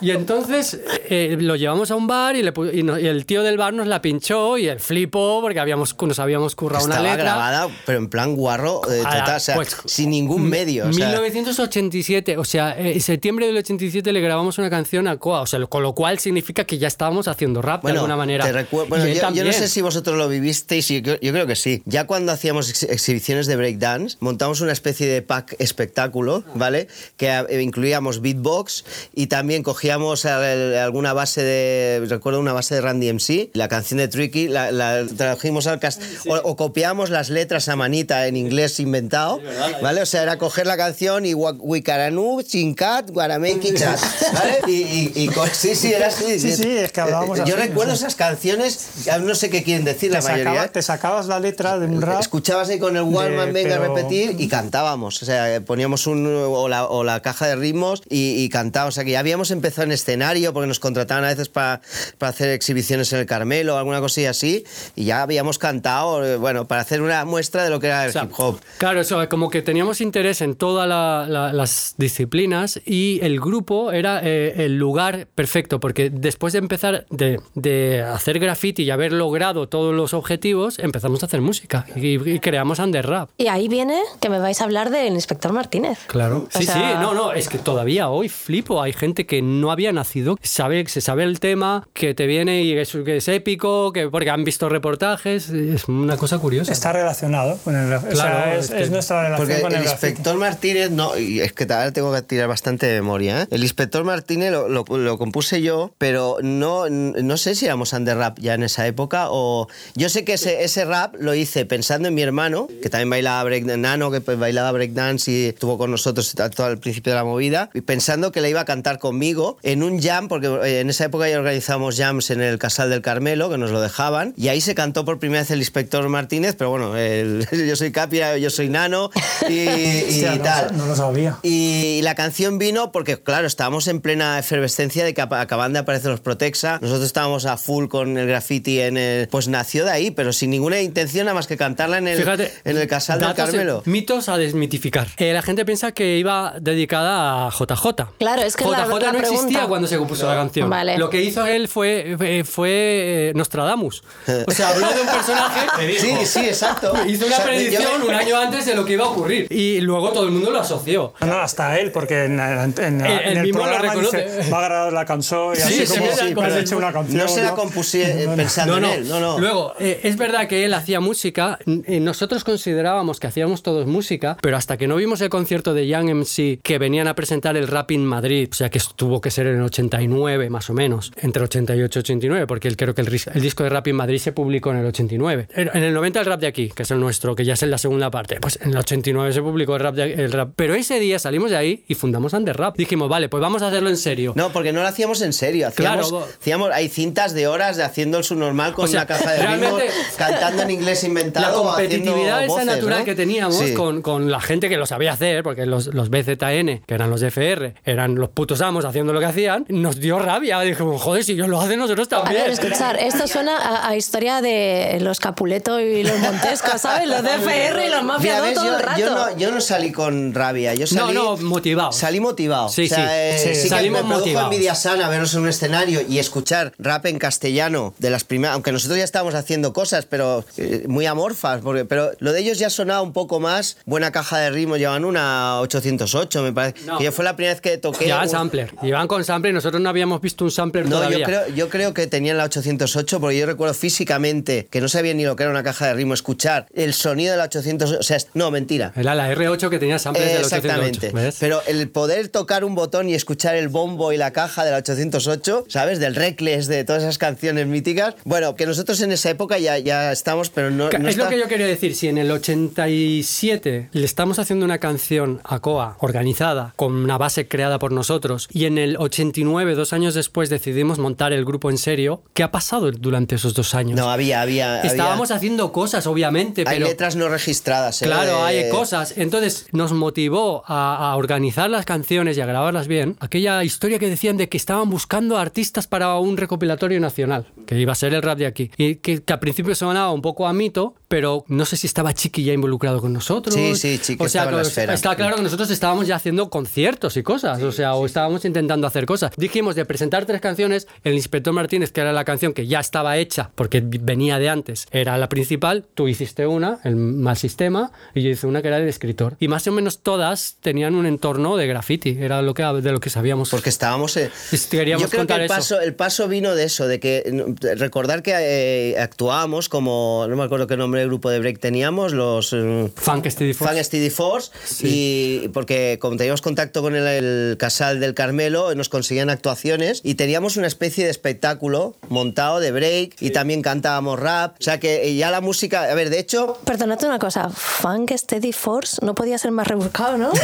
Y 0.00 0.10
entonces 0.10 0.78
eh, 1.08 1.36
lo 1.40 1.56
llevamos 1.56 1.90
a 1.90 1.96
un 1.96 2.06
bar 2.06 2.36
y, 2.36 2.42
le 2.42 2.52
y 2.72 2.82
no- 2.82 2.98
y 2.98 3.06
el 3.06 3.26
tío 3.26 3.42
del 3.42 3.56
bar 3.56 3.72
nos 3.74 3.86
la 3.86 4.00
pinchó 4.02 4.58
y 4.58 4.68
él 4.68 4.80
flipó 4.80 5.40
porque 5.40 5.60
habamos, 5.60 5.96
nos 6.00 6.18
habíamos 6.18 6.54
currado 6.54 6.84
una 6.84 6.96
Estaba 6.96 7.16
letra. 7.16 7.24
grabada, 7.32 7.68
pero 7.86 7.98
en 7.98 8.08
plan 8.08 8.34
guarro, 8.34 8.80
eh, 8.90 8.98
total, 9.02 9.36
o 9.36 9.40
sea, 9.40 9.54
pues, 9.54 9.76
sin 9.86 10.10
ningún 10.10 10.48
medio. 10.48 10.88
o 10.88 10.92
sea, 10.92 11.06
1987, 11.06 12.36
o 12.38 12.44
sea, 12.44 12.78
eh, 12.78 12.92
en 12.94 13.00
septiembre 13.00 13.46
del 13.46 13.56
87 13.56 14.12
le 14.12 14.20
grabamos 14.20 14.58
una 14.58 14.70
canción 14.70 15.08
a 15.08 15.16
Koa, 15.16 15.40
o 15.42 15.46
sea, 15.46 15.58
con 15.66 15.82
lo 15.82 15.94
cual 15.94 16.18
significa 16.18 16.64
que 16.64 16.78
ya 16.78 16.88
estábamos 16.88 17.28
haciendo 17.28 17.62
rap 17.62 17.84
de 17.84 17.92
alguna 17.92 18.16
manera. 18.16 18.44
te 18.44 18.66
bueno, 18.88 19.06
yo, 19.06 19.30
yo 19.32 19.44
no 19.44 19.52
sé 19.52 19.68
si 19.68 19.80
vosotros 19.82 20.16
lo 20.16 20.28
vivisteis, 20.28 20.90
y 20.90 20.96
yo, 20.96 21.02
creo- 21.02 21.20
yo 21.20 21.32
creo 21.32 21.46
que 21.46 21.56
sí. 21.56 21.82
Ya 21.84 22.06
cuando 22.06 22.32
hacíamos 22.38 22.70
ex- 22.70 22.84
exhibiciones 22.84 23.46
de 23.46 23.56
breakdance, 23.56 24.16
montamos 24.20 24.60
una 24.60 24.72
especie 24.72 25.06
de 25.08 25.22
pack 25.22 25.56
espectáculo, 25.58 26.44
¿vale? 26.54 26.88
Que 27.16 27.28
eh, 27.48 27.60
incluíamos 27.62 28.20
beatbox 28.22 28.84
y 29.14 29.26
también 29.26 29.62
cogíamos 29.62 30.24
al- 30.24 30.76
alguna 30.76 31.12
base 31.12 31.42
de, 31.42 32.06
recuerdo 32.08 32.40
una 32.40 32.52
base 32.52 32.74
de 32.76 32.80
Randy 32.80 33.12
MC, 33.12 33.50
la 33.54 33.68
canción 33.68 33.98
de 33.98 34.08
Tricky, 34.08 34.48
la, 34.48 34.70
la 34.70 35.04
trajimos 35.16 35.66
al 35.66 35.80
cast 35.80 36.00
o, 36.28 36.34
o 36.36 36.56
copiamos 36.56 37.10
las 37.10 37.28
letras 37.30 37.68
a 37.68 37.76
manita 37.76 38.26
en 38.26 38.36
inglés 38.36 38.78
inventado, 38.80 39.40
¿vale? 39.82 40.02
O 40.02 40.06
sea, 40.06 40.22
era 40.22 40.38
coger 40.38 40.66
la 40.66 40.76
canción 40.76 41.26
y 41.26 41.34
Wikaranu, 41.34 42.42
Chinkat, 42.42 43.10
Guarameki 43.10 43.74
Chat, 43.74 43.98
¿vale? 44.32 44.58
Y, 44.66 44.72
y- 44.72 45.12
y 45.24 45.30
sí, 45.52 45.74
sí, 45.74 45.92
era 45.92 46.08
así. 46.08 46.38
Sí, 46.38 46.52
sí, 46.52 46.68
es 46.68 46.92
que 46.92 47.00
hablábamos 47.00 47.38
Yo 47.38 47.44
así, 47.44 47.52
recuerdo 47.52 47.92
sí. 47.96 48.02
esas 48.02 48.14
canciones, 48.14 48.88
no 49.20 49.34
sé 49.34 49.50
qué 49.50 49.62
quieren 49.62 49.84
decir 49.84 50.10
la 50.12 50.20
Te, 50.20 50.24
mayoría. 50.26 50.52
sacaba- 50.52 50.68
te 50.72 50.82
sacabas 50.82 51.26
la 51.26 51.40
letra 51.40 51.78
de 51.78 51.86
un 51.86 52.00
rap. 52.02 52.20
Escuchabas 52.28 52.68
ahí 52.68 52.78
con 52.78 52.94
el 52.94 53.04
Wallman, 53.04 53.54
de- 53.54 53.62
venga 53.62 53.76
a 53.76 53.78
repetir 53.78 54.36
y 54.38 54.48
cantábamos. 54.48 55.22
O 55.22 55.24
sea, 55.24 55.62
poníamos 55.64 56.06
un, 56.06 56.26
o, 56.26 56.68
la, 56.68 56.84
o 56.84 57.02
la 57.02 57.22
caja 57.22 57.46
de 57.46 57.56
ritmos 57.56 58.02
y, 58.10 58.42
y 58.44 58.50
cantábamos. 58.50 58.94
O 58.94 58.96
sea, 58.96 59.04
que 59.04 59.12
ya 59.12 59.20
habíamos 59.20 59.50
empezado 59.50 59.84
en 59.86 59.92
escenario 59.92 60.52
porque 60.52 60.66
nos 60.66 60.78
contrataban 60.78 61.24
a 61.24 61.28
veces 61.28 61.48
para 61.48 61.80
para 62.18 62.28
hacer 62.30 62.50
exhibiciones 62.50 63.10
en 63.14 63.20
el 63.20 63.26
Carmelo 63.26 63.74
o 63.76 63.78
alguna 63.78 64.00
cosilla 64.00 64.30
así. 64.30 64.64
Y 64.94 65.06
ya 65.06 65.22
habíamos 65.22 65.58
cantado, 65.58 66.22
eh, 66.22 66.36
bueno, 66.36 66.68
para 66.68 66.82
hacer 66.82 67.00
una 67.00 67.24
muestra 67.24 67.64
de 67.64 67.70
lo 67.70 67.80
que 67.80 67.86
era 67.86 68.04
el 68.04 68.10
O 68.10 68.12
sea, 68.12 68.24
hip 68.24 68.32
hop. 68.36 68.60
Claro, 68.76 69.00
eso, 69.00 69.26
como 69.30 69.48
que 69.48 69.62
teníamos 69.62 70.02
interés 70.02 70.42
en 70.42 70.54
todas 70.54 70.86
la- 70.86 71.24
la- 71.26 71.52
las 71.54 71.94
disciplinas 71.96 72.78
y 72.84 73.20
el 73.22 73.40
grupo 73.40 73.90
era 73.92 74.20
eh, 74.22 74.52
el 74.66 74.76
lugar 74.76 75.28
perfecto, 75.34 75.80
porque 75.80 76.10
después 76.10 76.52
de 76.52 76.58
empezar 76.58 77.06
de, 77.08 77.40
de 77.54 78.02
hacer 78.02 78.38
graffiti 78.38 78.82
y 78.82 78.90
haber 78.90 79.12
logrado 79.14 79.66
todos 79.66 79.94
los 79.94 80.12
objetivos, 80.12 80.78
empezamos 80.78 81.22
a 81.22 81.26
hacer 81.26 81.40
música 81.40 81.86
y, 81.96 82.17
y 82.26 82.40
creamos 82.40 82.78
Under 82.78 83.06
Rap. 83.06 83.30
Y 83.36 83.48
ahí 83.48 83.68
viene 83.68 84.00
que 84.20 84.28
me 84.28 84.38
vais 84.38 84.60
a 84.60 84.64
hablar 84.64 84.90
del 84.90 85.14
inspector 85.14 85.52
Martínez. 85.52 85.98
Claro. 86.06 86.48
O 86.54 86.58
Sí, 86.58 86.64
sea- 86.64 86.74
sí, 86.74 86.80
no, 87.00 87.14
no, 87.14 87.32
es 87.32 87.48
que 87.48 87.58
todavía 87.58 88.08
hoy 88.08 88.28
flipo. 88.28 88.82
Hay 88.82 88.92
gente 88.92 89.26
que 89.26 89.42
no 89.42 89.70
había 89.70 89.92
nacido, 89.92 90.36
sabe, 90.42 90.86
se 90.88 91.00
sabe 91.00 91.24
el 91.24 91.40
tema, 91.40 91.86
que 91.94 92.14
te 92.14 92.26
viene 92.26 92.62
y 92.62 92.72
es, 92.76 92.92
que 93.04 93.16
es 93.18 93.28
épico, 93.28 93.92
que 93.92 94.08
porque 94.08 94.30
han 94.30 94.44
visto 94.44 94.68
reportajes, 94.68 95.50
es 95.50 95.86
una 95.88 96.16
cosa 96.16 96.38
curiosa. 96.38 96.72
Está 96.72 96.92
relacionado 96.92 97.58
con 97.64 97.76
el 97.76 97.92
o 97.92 98.00
sea, 98.00 98.10
Claro, 98.10 98.52
es, 98.58 98.64
es 98.66 98.70
que- 98.70 98.82
es 98.82 98.90
nuestra 98.90 99.22
relación 99.22 99.46
Porque 99.48 99.60
con 99.62 99.74
el 99.74 99.82
inspector 99.82 100.36
Martínez, 100.36 100.90
no, 100.90 101.16
y 101.18 101.40
es 101.40 101.52
que 101.52 101.64
ahora 101.64 101.92
tengo 101.92 102.12
que 102.12 102.22
tirar 102.22 102.48
bastante 102.48 102.86
de 102.86 102.94
memoria. 103.00 103.42
¿eh? 103.42 103.46
El 103.50 103.62
inspector 103.62 104.04
Martínez 104.04 104.50
lo, 104.52 104.68
lo- 104.68 104.84
lo 104.88 105.18
compuse 105.18 105.62
yo, 105.62 105.92
pero 105.98 106.38
no, 106.42 106.88
no 106.88 107.36
sé 107.36 107.54
si 107.54 107.66
éramos 107.66 107.92
under 107.92 108.16
rap 108.16 108.38
ya 108.40 108.54
en 108.54 108.62
esa 108.62 108.86
época 108.86 109.26
o. 109.30 109.68
Yo 109.94 110.08
sé 110.08 110.24
que 110.24 110.34
ese, 110.34 110.64
ese 110.64 110.84
rap 110.84 111.14
lo 111.18 111.34
hice 111.34 111.64
pensando 111.66 112.07
mi 112.10 112.22
hermano, 112.22 112.68
que 112.82 112.88
también 112.90 113.10
bailaba 113.10 113.44
break 113.44 113.64
nano, 113.64 114.10
que 114.10 114.20
pues 114.20 114.38
bailaba 114.38 114.72
breakdance 114.72 115.30
y 115.30 115.46
estuvo 115.46 115.78
con 115.78 115.90
nosotros 115.90 116.34
todo 116.54 116.66
al 116.66 116.78
principio 116.78 117.12
de 117.12 117.16
la 117.18 117.24
movida, 117.24 117.70
y 117.74 117.80
pensando 117.80 118.32
que 118.32 118.40
le 118.40 118.50
iba 118.50 118.60
a 118.60 118.64
cantar 118.64 118.98
conmigo 118.98 119.58
en 119.62 119.82
un 119.82 120.00
jam, 120.00 120.28
porque 120.28 120.46
eh, 120.48 120.80
en 120.80 120.90
esa 120.90 121.04
época 121.06 121.28
ya 121.28 121.38
organizábamos 121.38 121.96
jams 121.96 122.30
en 122.30 122.40
el 122.40 122.58
Casal 122.58 122.90
del 122.90 123.02
Carmelo, 123.02 123.50
que 123.50 123.58
nos 123.58 123.70
lo 123.70 123.80
dejaban, 123.80 124.34
y 124.36 124.48
ahí 124.48 124.60
se 124.60 124.74
cantó 124.74 125.04
por 125.04 125.18
primera 125.18 125.42
vez 125.42 125.50
el 125.50 125.58
inspector 125.58 126.08
Martínez, 126.08 126.54
pero 126.56 126.70
bueno, 126.70 126.96
el- 126.96 127.46
yo 127.68 127.76
soy 127.76 127.92
Capia, 127.92 128.36
yo 128.38 128.50
soy 128.50 128.68
Nano 128.68 129.10
y, 129.48 129.52
y 130.18 130.22
no, 130.26 130.38
tal. 130.42 130.76
no 130.76 130.86
lo 130.86 130.96
sabía. 130.96 131.38
Y 131.42 132.00
la 132.02 132.14
canción 132.14 132.58
vino 132.58 132.92
porque, 132.92 133.16
claro, 133.22 133.46
estábamos 133.46 133.86
en 133.88 134.00
plena 134.00 134.38
efervescencia 134.38 135.04
de 135.04 135.14
que 135.14 135.22
acaban 135.22 135.72
de 135.72 135.80
aparecer 135.80 136.10
los 136.10 136.20
Protexa. 136.20 136.78
Nosotros 136.80 137.06
estábamos 137.06 137.46
a 137.46 137.56
full 137.56 137.88
con 137.88 138.16
el 138.18 138.26
graffiti 138.26 138.80
en 138.80 138.96
el. 138.96 139.28
Pues 139.28 139.48
nació 139.48 139.84
de 139.84 139.90
ahí, 139.90 140.10
pero 140.10 140.32
sin 140.32 140.50
ninguna 140.50 140.80
intención 140.80 141.26
nada 141.26 141.34
más 141.34 141.46
que 141.46 141.56
cantarla 141.56 141.97
en 141.98 142.08
el, 142.08 142.18
Fíjate, 142.18 142.52
en 142.64 142.76
el 142.78 142.86
Casal 142.88 143.20
del 143.20 143.34
Carmelo. 143.34 143.82
Mitos 143.84 144.28
a 144.28 144.36
desmitificar. 144.38 145.06
Eh, 145.16 145.32
la 145.32 145.42
gente 145.42 145.64
piensa 145.64 145.92
que 145.92 146.16
iba 146.18 146.54
dedicada 146.60 147.46
a 147.46 147.50
JJ. 147.50 148.12
Claro, 148.18 148.42
es 148.42 148.56
que 148.56 148.64
la- 148.64 148.84
JJ 148.86 149.00
la 149.00 149.12
no 149.12 149.18
existía 149.18 149.38
pregunta- 149.38 149.66
cuando 149.68 149.88
se 149.88 149.98
compuso 149.98 150.26
la 150.26 150.34
canción. 150.34 150.70
Vale. 150.70 150.96
Lo 150.98 151.10
que 151.10 151.22
hizo 151.22 151.44
él 151.46 151.68
fue, 151.68 152.14
fue, 152.16 152.44
fue, 152.44 152.70
eh, 152.70 153.32
Nostradamus. 153.34 154.02
O 154.46 154.50
sea, 154.50 154.70
habló 154.70 154.88
de 154.92 155.00
un 155.02 155.06
personaje. 155.08 155.60
Sí, 155.98 156.14
sí, 156.26 156.40
exacto. 156.40 156.92
Hizo 157.06 157.26
una 157.26 157.34
O 157.34 157.38
sea, 157.38 157.46
predicción 157.46 157.82
yo- 158.00 158.06
un 158.08 158.14
año 158.14 158.36
antes 158.38 158.64
de 158.66 158.74
lo 158.74 158.84
que 158.84 158.92
iba 158.94 159.04
a 159.04 159.08
ocurrir. 159.08 159.46
Y 159.50 159.80
luego 159.80 160.10
todo 160.12 160.24
el 160.24 160.30
mundo 160.32 160.50
lo 160.50 160.60
asoció. 160.60 161.12
No, 161.20 161.26
no, 161.26 161.38
hasta 161.40 161.78
él, 161.78 161.90
porque 161.92 162.24
en, 162.24 162.38
en- 162.38 162.74
en- 162.78 163.00
el 163.06 163.42
mismo 163.42 163.60
lo 163.60 163.64
programa 163.66 163.94
reconoce. 163.94 164.24
dice, 164.38 164.50
va 164.50 164.58
a 164.58 164.68
grabar 164.68 164.92
la 164.92 165.04
canción 165.04 165.52
y 165.54 165.56
Sí, 165.56 165.62
así 165.62 165.86
sí, 165.86 165.94
como 166.34 166.46
sí, 166.46 166.52
has 166.52 166.56
hecho 166.56 166.76
una 166.76 166.92
canción. 166.92 167.18
No 167.18 167.28
se 167.28 167.42
la 167.42 167.52
compuse 167.54 168.24
eh, 168.24 168.28
pensando 168.36 168.74
No, 168.80 168.86
no. 168.86 168.92
en 168.92 168.98
él, 169.00 169.08
no, 169.08 169.20
no. 169.20 169.38
Luego, 169.38 169.74
eh, 169.80 170.00
es 170.04 170.16
verdad 170.16 170.46
que 170.48 170.64
él 170.64 170.74
hacía 170.74 171.00
música. 171.00 171.58
Eh, 171.88 172.00
nosotros 172.00 172.44
considerábamos 172.44 173.20
que 173.20 173.26
hacíamos 173.26 173.62
todos 173.62 173.86
música, 173.86 174.36
pero 174.40 174.56
hasta 174.56 174.76
que 174.76 174.86
no 174.86 174.96
vimos 174.96 175.20
el 175.20 175.30
concierto 175.30 175.74
de 175.74 175.86
Young 175.88 176.10
MC 176.14 176.60
que 176.62 176.78
venían 176.78 177.08
a 177.08 177.14
presentar 177.14 177.56
el 177.56 177.66
rap 177.66 177.90
in 177.90 178.04
Madrid, 178.04 178.48
o 178.52 178.54
sea 178.54 178.70
que 178.70 178.80
tuvo 178.96 179.20
que 179.20 179.30
ser 179.30 179.46
en 179.46 179.56
el 179.56 179.62
89 179.62 180.50
más 180.50 180.70
o 180.70 180.74
menos, 180.74 181.12
entre 181.16 181.42
88 181.42 181.98
y 181.98 182.00
89, 182.00 182.46
porque 182.46 182.74
creo 182.76 182.94
que 182.94 183.02
el, 183.02 183.10
disco 183.40 183.62
de 183.64 183.70
rap 183.70 183.86
in 183.88 183.96
Madrid 183.96 184.18
se 184.18 184.32
publicó 184.32 184.70
en 184.70 184.78
el 184.78 184.86
89. 184.86 185.48
En 185.54 185.82
el 185.82 185.94
90 185.94 186.20
el 186.20 186.26
rap 186.26 186.40
de 186.40 186.46
aquí, 186.46 186.68
que 186.68 186.82
es 186.82 186.90
el 186.90 187.00
nuestro, 187.00 187.34
que 187.34 187.44
ya 187.44 187.54
es 187.54 187.62
en 187.62 187.70
la 187.70 187.78
segunda 187.78 188.10
parte. 188.10 188.38
Pues 188.40 188.58
en 188.62 188.70
el 188.70 188.78
89 188.78 189.32
se 189.32 189.42
publicó 189.42 189.76
el 189.76 189.80
rap, 189.80 189.94
de, 189.94 190.14
el 190.14 190.32
rap. 190.32 190.52
Pero 190.56 190.74
ese 190.74 191.00
día 191.00 191.18
salimos 191.18 191.50
de 191.50 191.56
ahí 191.56 191.84
y 191.88 191.94
fundamos 191.94 192.32
Under 192.32 192.56
Rap. 192.56 192.76
Dijimos, 192.76 193.08
vale, 193.08 193.28
pues 193.28 193.40
vamos 193.40 193.62
a 193.62 193.68
hacerlo 193.68 193.88
en 193.88 193.96
serio. 193.96 194.32
No, 194.36 194.52
porque 194.52 194.72
no 194.72 194.82
lo 194.82 194.88
hacíamos 194.88 195.20
en 195.22 195.32
serio. 195.32 195.68
Hacíamos, 195.68 196.08
Claro. 196.08 196.28
hacíamos 196.40 196.70
hay 196.72 196.88
cintas 196.88 197.34
de 197.34 197.46
horas 197.46 197.76
de 197.76 197.84
haciendo 197.84 198.18
el 198.18 198.24
subnormal 198.24 198.74
con 198.74 198.84
O 198.84 198.88
sea, 198.88 199.00
una 199.00 199.06
caja 199.06 199.32
de 199.32 199.46
ritmos, 199.46 199.82
cantando 200.16 200.62
en 200.62 200.70
inglés 200.70 201.04
inventado. 201.04 201.46
la 201.46 201.52
competitividad 201.82 202.44
esa 202.44 202.52
voces, 202.52 202.66
natural 202.66 202.98
¿no? 203.00 203.04
que 203.04 203.14
teníamos 203.14 203.56
Sí. 203.58 203.74
con, 203.74 204.02
con 204.02 204.30
la 204.30 204.40
gente 204.40 204.68
que 204.68 204.76
lo 204.76 204.86
sabía 204.86 205.12
hacer, 205.12 205.42
porque 205.42 205.66
los, 205.66 205.86
los 205.94 206.10
BZN, 206.10 206.82
que 206.86 206.94
eran 206.94 207.10
los 207.10 207.20
de 207.20 207.28
FR, 207.28 207.74
eran 207.84 208.14
los 208.14 208.28
putos 208.30 208.60
amos 208.60 208.84
haciendo 208.84 209.12
lo 209.12 209.20
que 209.20 209.26
hacían, 209.26 209.64
nos 209.68 209.98
dio 210.00 210.18
rabia. 210.18 210.60
Dijimos, 210.60 211.00
joder, 211.00 211.24
si 211.24 211.32
ellos 211.32 211.48
lo 211.48 211.60
hacen, 211.60 211.78
nosotros 211.78 212.06
A 212.12 212.22
también. 212.22 212.42
ver, 212.44 212.50
escuchar, 212.52 212.98
esto 212.98 213.26
suena 213.26 213.56
a, 213.58 213.88
a 213.88 213.96
historia 213.96 214.40
de 214.40 214.98
los 215.00 215.20
Capuleto 215.20 215.80
y 215.80 216.02
los 216.04 216.18
Montescos, 216.18 216.80
¿sabes? 216.80 217.08
Los 217.08 217.22
de 217.22 217.30
FR 217.36 217.86
y 217.86 217.90
los 217.90 218.02
¿no? 218.04 218.18
ves, 218.18 218.54
Todo 218.54 218.64
yo, 218.66 218.76
el 218.76 218.82
rato. 218.82 219.00
yo 219.00 219.10
no, 219.14 219.36
yo 219.36 219.50
no 219.50 219.60
salí 219.60 219.92
con 219.92 220.34
rabia, 220.34 220.74
yo 220.74 220.86
salí... 220.86 221.14
No, 221.14 221.36
no, 221.36 221.42
motivados. 221.42 221.96
Salí 221.96 222.20
motivado. 222.20 222.68
Sí, 222.68 222.84
o 222.84 222.88
sea, 222.88 222.96
sí. 222.98 223.04
eh, 223.10 223.36
Sí, 223.38 223.54
sí 223.54 223.62
que 223.62 223.68
salimos 223.68 224.04
me 224.04 224.14
produjo 224.16 224.40
envidia 224.40 224.74
sana 224.74 225.08
vernos 225.08 225.34
en 225.34 225.40
un 225.42 225.48
escenario 225.48 226.00
y 226.08 226.18
escuchar 226.18 226.72
rap 226.78 227.06
en 227.06 227.18
castellano 227.18 227.94
de 227.98 228.10
las 228.10 228.24
primeras... 228.24 228.54
Aunque 228.54 228.72
nosotros 228.72 228.98
ya 228.98 229.04
estábamos 229.04 229.34
haciendo 229.34 229.72
cosas, 229.72 230.06
pero 230.06 230.44
eh, 230.56 230.84
muy 230.88 231.06
amorfas. 231.06 231.57
Porque, 231.62 231.84
pero 231.84 232.12
lo 232.18 232.32
de 232.32 232.40
ellos 232.40 232.58
ya 232.58 232.70
sonaba 232.70 233.02
un 233.02 233.12
poco 233.12 233.40
más... 233.40 233.76
Buena 233.86 234.12
caja 234.12 234.38
de 234.38 234.50
ritmo, 234.50 234.76
llevan 234.76 235.04
una 235.04 235.60
808, 235.60 236.42
me 236.42 236.52
parece. 236.52 236.84
No. 236.86 236.98
Que 236.98 237.04
yo 237.04 237.12
fue 237.12 237.24
la 237.24 237.36
primera 237.36 237.54
vez 237.54 237.60
que 237.60 237.78
toqué. 237.78 238.06
Llevaban 238.06 238.26
un- 238.26 238.30
sampler. 238.32 238.72
Iban 238.82 239.08
con 239.08 239.24
sampler 239.24 239.52
y 239.52 239.54
nosotros 239.54 239.80
no 239.82 239.88
habíamos 239.88 240.20
visto 240.20 240.44
un 240.44 240.50
sampler 240.50 240.84
No, 240.86 240.96
todavía. 240.96 241.18
yo 241.18 241.24
creo, 241.24 241.48
yo 241.48 241.68
creo 241.68 241.94
que 241.94 242.06
tenían 242.06 242.36
la 242.36 242.44
808 242.44 243.20
porque 243.20 243.38
yo 243.38 243.46
recuerdo 243.46 243.74
físicamente 243.74 244.68
que 244.70 244.80
no 244.80 244.88
sabía 244.88 245.14
ni 245.14 245.24
lo 245.24 245.36
que 245.36 245.42
era 245.42 245.50
una 245.50 245.62
caja 245.62 245.86
de 245.88 245.94
ritmo, 245.94 246.14
escuchar 246.14 246.66
el 246.74 246.94
sonido 246.94 247.32
de 247.32 247.38
la 247.38 247.44
808. 247.44 247.98
O 247.98 248.02
sea, 248.02 248.18
no, 248.34 248.50
mentira. 248.50 248.92
Era 248.96 249.14
la 249.14 249.32
R8 249.32 249.68
que 249.70 249.78
tenía 249.78 249.98
samples 249.98 250.26
del 250.26 250.44
808. 250.44 250.56
Exactamente. 250.66 251.10
¿ves? 251.12 251.36
Pero 251.40 251.62
el 251.66 251.88
poder 251.88 252.28
tocar 252.28 252.64
un 252.64 252.74
botón 252.74 253.08
y 253.08 253.14
escuchar 253.14 253.56
el 253.56 253.68
bombo 253.68 254.12
y 254.12 254.16
la 254.16 254.32
caja 254.32 254.64
de 254.64 254.70
la 254.70 254.76
808, 254.78 255.64
¿sabes? 255.68 255.98
Del 255.98 256.14
Reckless, 256.14 256.68
de 256.68 256.84
todas 256.84 257.02
esas 257.02 257.18
canciones 257.18 257.66
míticas. 257.66 258.14
Bueno, 258.24 258.54
que 258.54 258.66
nosotros 258.66 259.00
en 259.00 259.12
esa 259.12 259.30
época 259.30 259.58
ya, 259.58 259.78
ya 259.78 260.12
estamos, 260.12 260.50
pero 260.50 260.70
no. 260.70 260.88
Es 260.90 261.00
lo 261.02 261.08
está- 261.08 261.28
que 261.28 261.38
yo 261.38 261.47
quería 261.48 261.66
decir. 261.66 261.94
Si 261.94 262.08
en 262.08 262.18
el 262.18 262.30
87 262.30 263.88
le 263.92 264.04
estamos 264.04 264.38
haciendo 264.38 264.64
una 264.64 264.78
canción 264.78 265.40
a 265.44 265.60
Coa 265.60 265.96
organizada, 266.00 266.72
con 266.76 266.94
una 266.94 267.18
base 267.18 267.48
creada 267.48 267.78
por 267.78 267.92
nosotros, 267.92 268.48
y 268.52 268.64
en 268.66 268.78
el 268.78 268.96
89, 268.98 269.74
dos 269.74 269.92
años 269.92 270.14
después, 270.14 270.50
decidimos 270.50 270.98
montar 270.98 271.32
el 271.32 271.44
grupo 271.44 271.70
en 271.70 271.78
serio, 271.78 272.22
¿qué 272.34 272.42
ha 272.42 272.50
pasado 272.50 272.90
durante 272.90 273.34
esos 273.36 273.54
dos 273.54 273.74
años? 273.74 273.96
No, 273.98 274.10
había, 274.10 274.42
había. 274.42 274.78
había- 274.80 274.90
Estábamos 274.90 275.30
haciendo 275.30 275.72
cosas, 275.72 276.06
obviamente, 276.06 276.62
Hay 276.66 276.76
pero. 276.78 276.86
letras 276.86 277.16
no 277.16 277.28
registradas. 277.28 278.02
¿eh? 278.02 278.06
Claro, 278.06 278.44
hay 278.44 278.68
cosas. 278.70 279.14
Entonces 279.16 279.66
nos 279.72 279.92
motivó 279.92 280.62
a, 280.66 281.12
a 281.12 281.16
organizar 281.16 281.70
las 281.70 281.84
canciones 281.84 282.36
y 282.36 282.40
a 282.40 282.46
grabarlas 282.46 282.88
bien. 282.88 283.16
Aquella 283.20 283.62
historia 283.64 283.98
que 283.98 284.08
decían 284.08 284.36
de 284.36 284.48
que 284.48 284.56
estaban 284.56 284.90
buscando 284.90 285.38
artistas 285.38 285.86
para 285.86 286.16
un 286.18 286.36
recopilatorio 286.36 287.00
nacional, 287.00 287.46
que 287.66 287.78
iba 287.78 287.92
a 287.92 287.96
ser 287.96 288.14
el 288.14 288.22
rap 288.22 288.38
de 288.38 288.46
aquí. 288.46 288.70
Y 288.76 288.96
que, 288.96 289.22
que 289.22 289.32
al 289.32 289.38
principio 289.40 289.74
sonaba 289.74 290.12
un 290.12 290.22
poco 290.22 290.46
a 290.46 290.52
mito, 290.52 290.94
pero 291.08 291.44
no 291.48 291.64
sé 291.64 291.76
si 291.76 291.86
estaba 291.86 292.12
Chiqui 292.12 292.44
ya 292.44 292.52
involucrado 292.52 293.00
con 293.00 293.12
nosotros. 293.12 293.54
Sí, 293.54 293.74
sí, 293.74 293.98
Chiqui 293.98 294.24
O 294.24 294.28
sea, 294.28 294.42
estaba 294.42 294.50
en 294.50 294.56
la 294.58 294.62
que 294.62 294.68
esfera. 294.68 294.94
está 294.94 295.16
claro 295.16 295.36
que 295.36 295.42
nosotros 295.42 295.70
estábamos 295.70 296.06
ya 296.06 296.16
haciendo 296.16 296.50
conciertos 296.50 297.16
y 297.16 297.22
cosas, 297.22 297.62
o 297.62 297.72
sea, 297.72 297.94
o 297.94 298.06
estábamos 298.06 298.44
intentando 298.44 298.86
hacer 298.86 299.06
cosas. 299.06 299.32
Dijimos 299.36 299.74
de 299.74 299.84
presentar 299.84 300.26
tres 300.26 300.40
canciones, 300.40 300.86
el 301.04 301.14
inspector 301.14 301.52
Martínez, 301.52 301.92
que 301.92 302.00
era 302.02 302.12
la 302.12 302.24
canción 302.24 302.52
que 302.52 302.66
ya 302.66 302.80
estaba 302.80 303.16
hecha 303.16 303.50
porque 303.54 303.82
venía 303.82 304.38
de 304.38 304.48
antes, 304.48 304.86
era 304.90 305.16
la 305.16 305.28
principal, 305.28 305.84
tú 305.94 306.08
hiciste 306.08 306.46
una, 306.46 306.78
el 306.84 306.96
mal 306.96 307.36
sistema, 307.36 307.90
y 308.14 308.22
yo 308.22 308.30
hice 308.30 308.46
una 308.46 308.62
que 308.62 308.68
era 308.68 308.78
del 308.78 308.88
escritor. 308.88 309.36
Y 309.40 309.48
más 309.48 309.66
o 309.66 309.72
menos 309.72 310.00
todas 310.00 310.56
tenían 310.60 310.94
un 310.94 311.06
entorno 311.06 311.56
de 311.56 311.66
graffiti, 311.66 312.18
era 312.20 312.42
lo 312.42 312.54
que, 312.54 312.62
de 312.62 312.92
lo 312.92 313.00
que 313.00 313.10
sabíamos. 313.10 313.50
Porque 313.50 313.70
estábamos. 313.70 314.16
eh, 314.16 314.30
queríamos 314.70 315.02
yo 315.02 315.08
creo 315.08 315.10
que 315.10 315.16
contar 315.16 315.40
el 315.40 315.46
eso. 315.46 315.54
paso, 315.54 315.80
el 315.80 315.94
paso 315.94 316.28
vino 316.28 316.54
de 316.54 316.64
eso, 316.64 316.86
de 316.86 317.00
que 317.00 317.24
no, 317.32 317.54
recordar 317.76 318.22
que 318.22 318.34
eh, 318.36 318.98
actuábamos 318.98 319.68
como, 319.68 320.26
no 320.28 320.36
me 320.36 320.44
acuerdo 320.44 320.66
qué 320.66 320.76
nombre 320.76 320.97
de 321.00 321.06
grupo 321.06 321.30
de 321.30 321.38
break 321.40 321.58
teníamos, 321.60 322.12
los 322.12 322.52
eh, 322.52 322.90
Funk 322.96 323.26
Steady 323.28 323.52
Force. 323.54 323.74
Fan 323.74 323.84
Steady 323.84 324.10
Force, 324.10 324.50
y 324.82 325.48
porque 325.48 325.98
como 326.00 326.16
teníamos 326.16 326.42
contacto 326.42 326.82
con 326.82 326.94
el, 326.94 327.06
el 327.06 327.56
Casal 327.58 328.00
del 328.00 328.14
Carmelo, 328.14 328.74
nos 328.74 328.88
conseguían 328.88 329.30
actuaciones 329.30 330.00
y 330.04 330.14
teníamos 330.14 330.56
una 330.56 330.66
especie 330.66 331.04
de 331.04 331.10
espectáculo 331.10 331.96
montado 332.08 332.60
de 332.60 332.70
break 332.72 333.16
y 333.20 333.30
también 333.30 333.62
cantábamos 333.62 334.18
rap, 334.18 334.56
o 334.58 334.62
sea 334.62 334.78
que 334.80 335.14
ya 335.16 335.30
la 335.30 335.40
música, 335.40 335.84
a 335.84 335.94
ver, 335.94 336.10
de 336.10 336.18
hecho, 336.18 336.58
Perdonad 336.64 337.02
una 337.04 337.18
cosa, 337.18 337.48
Funk 337.50 338.12
Steady 338.16 338.52
Force 338.52 338.98
no 339.04 339.14
podía 339.14 339.38
ser 339.38 339.50
más 339.50 339.66
rebuscado, 339.66 340.18
¿no? 340.18 340.30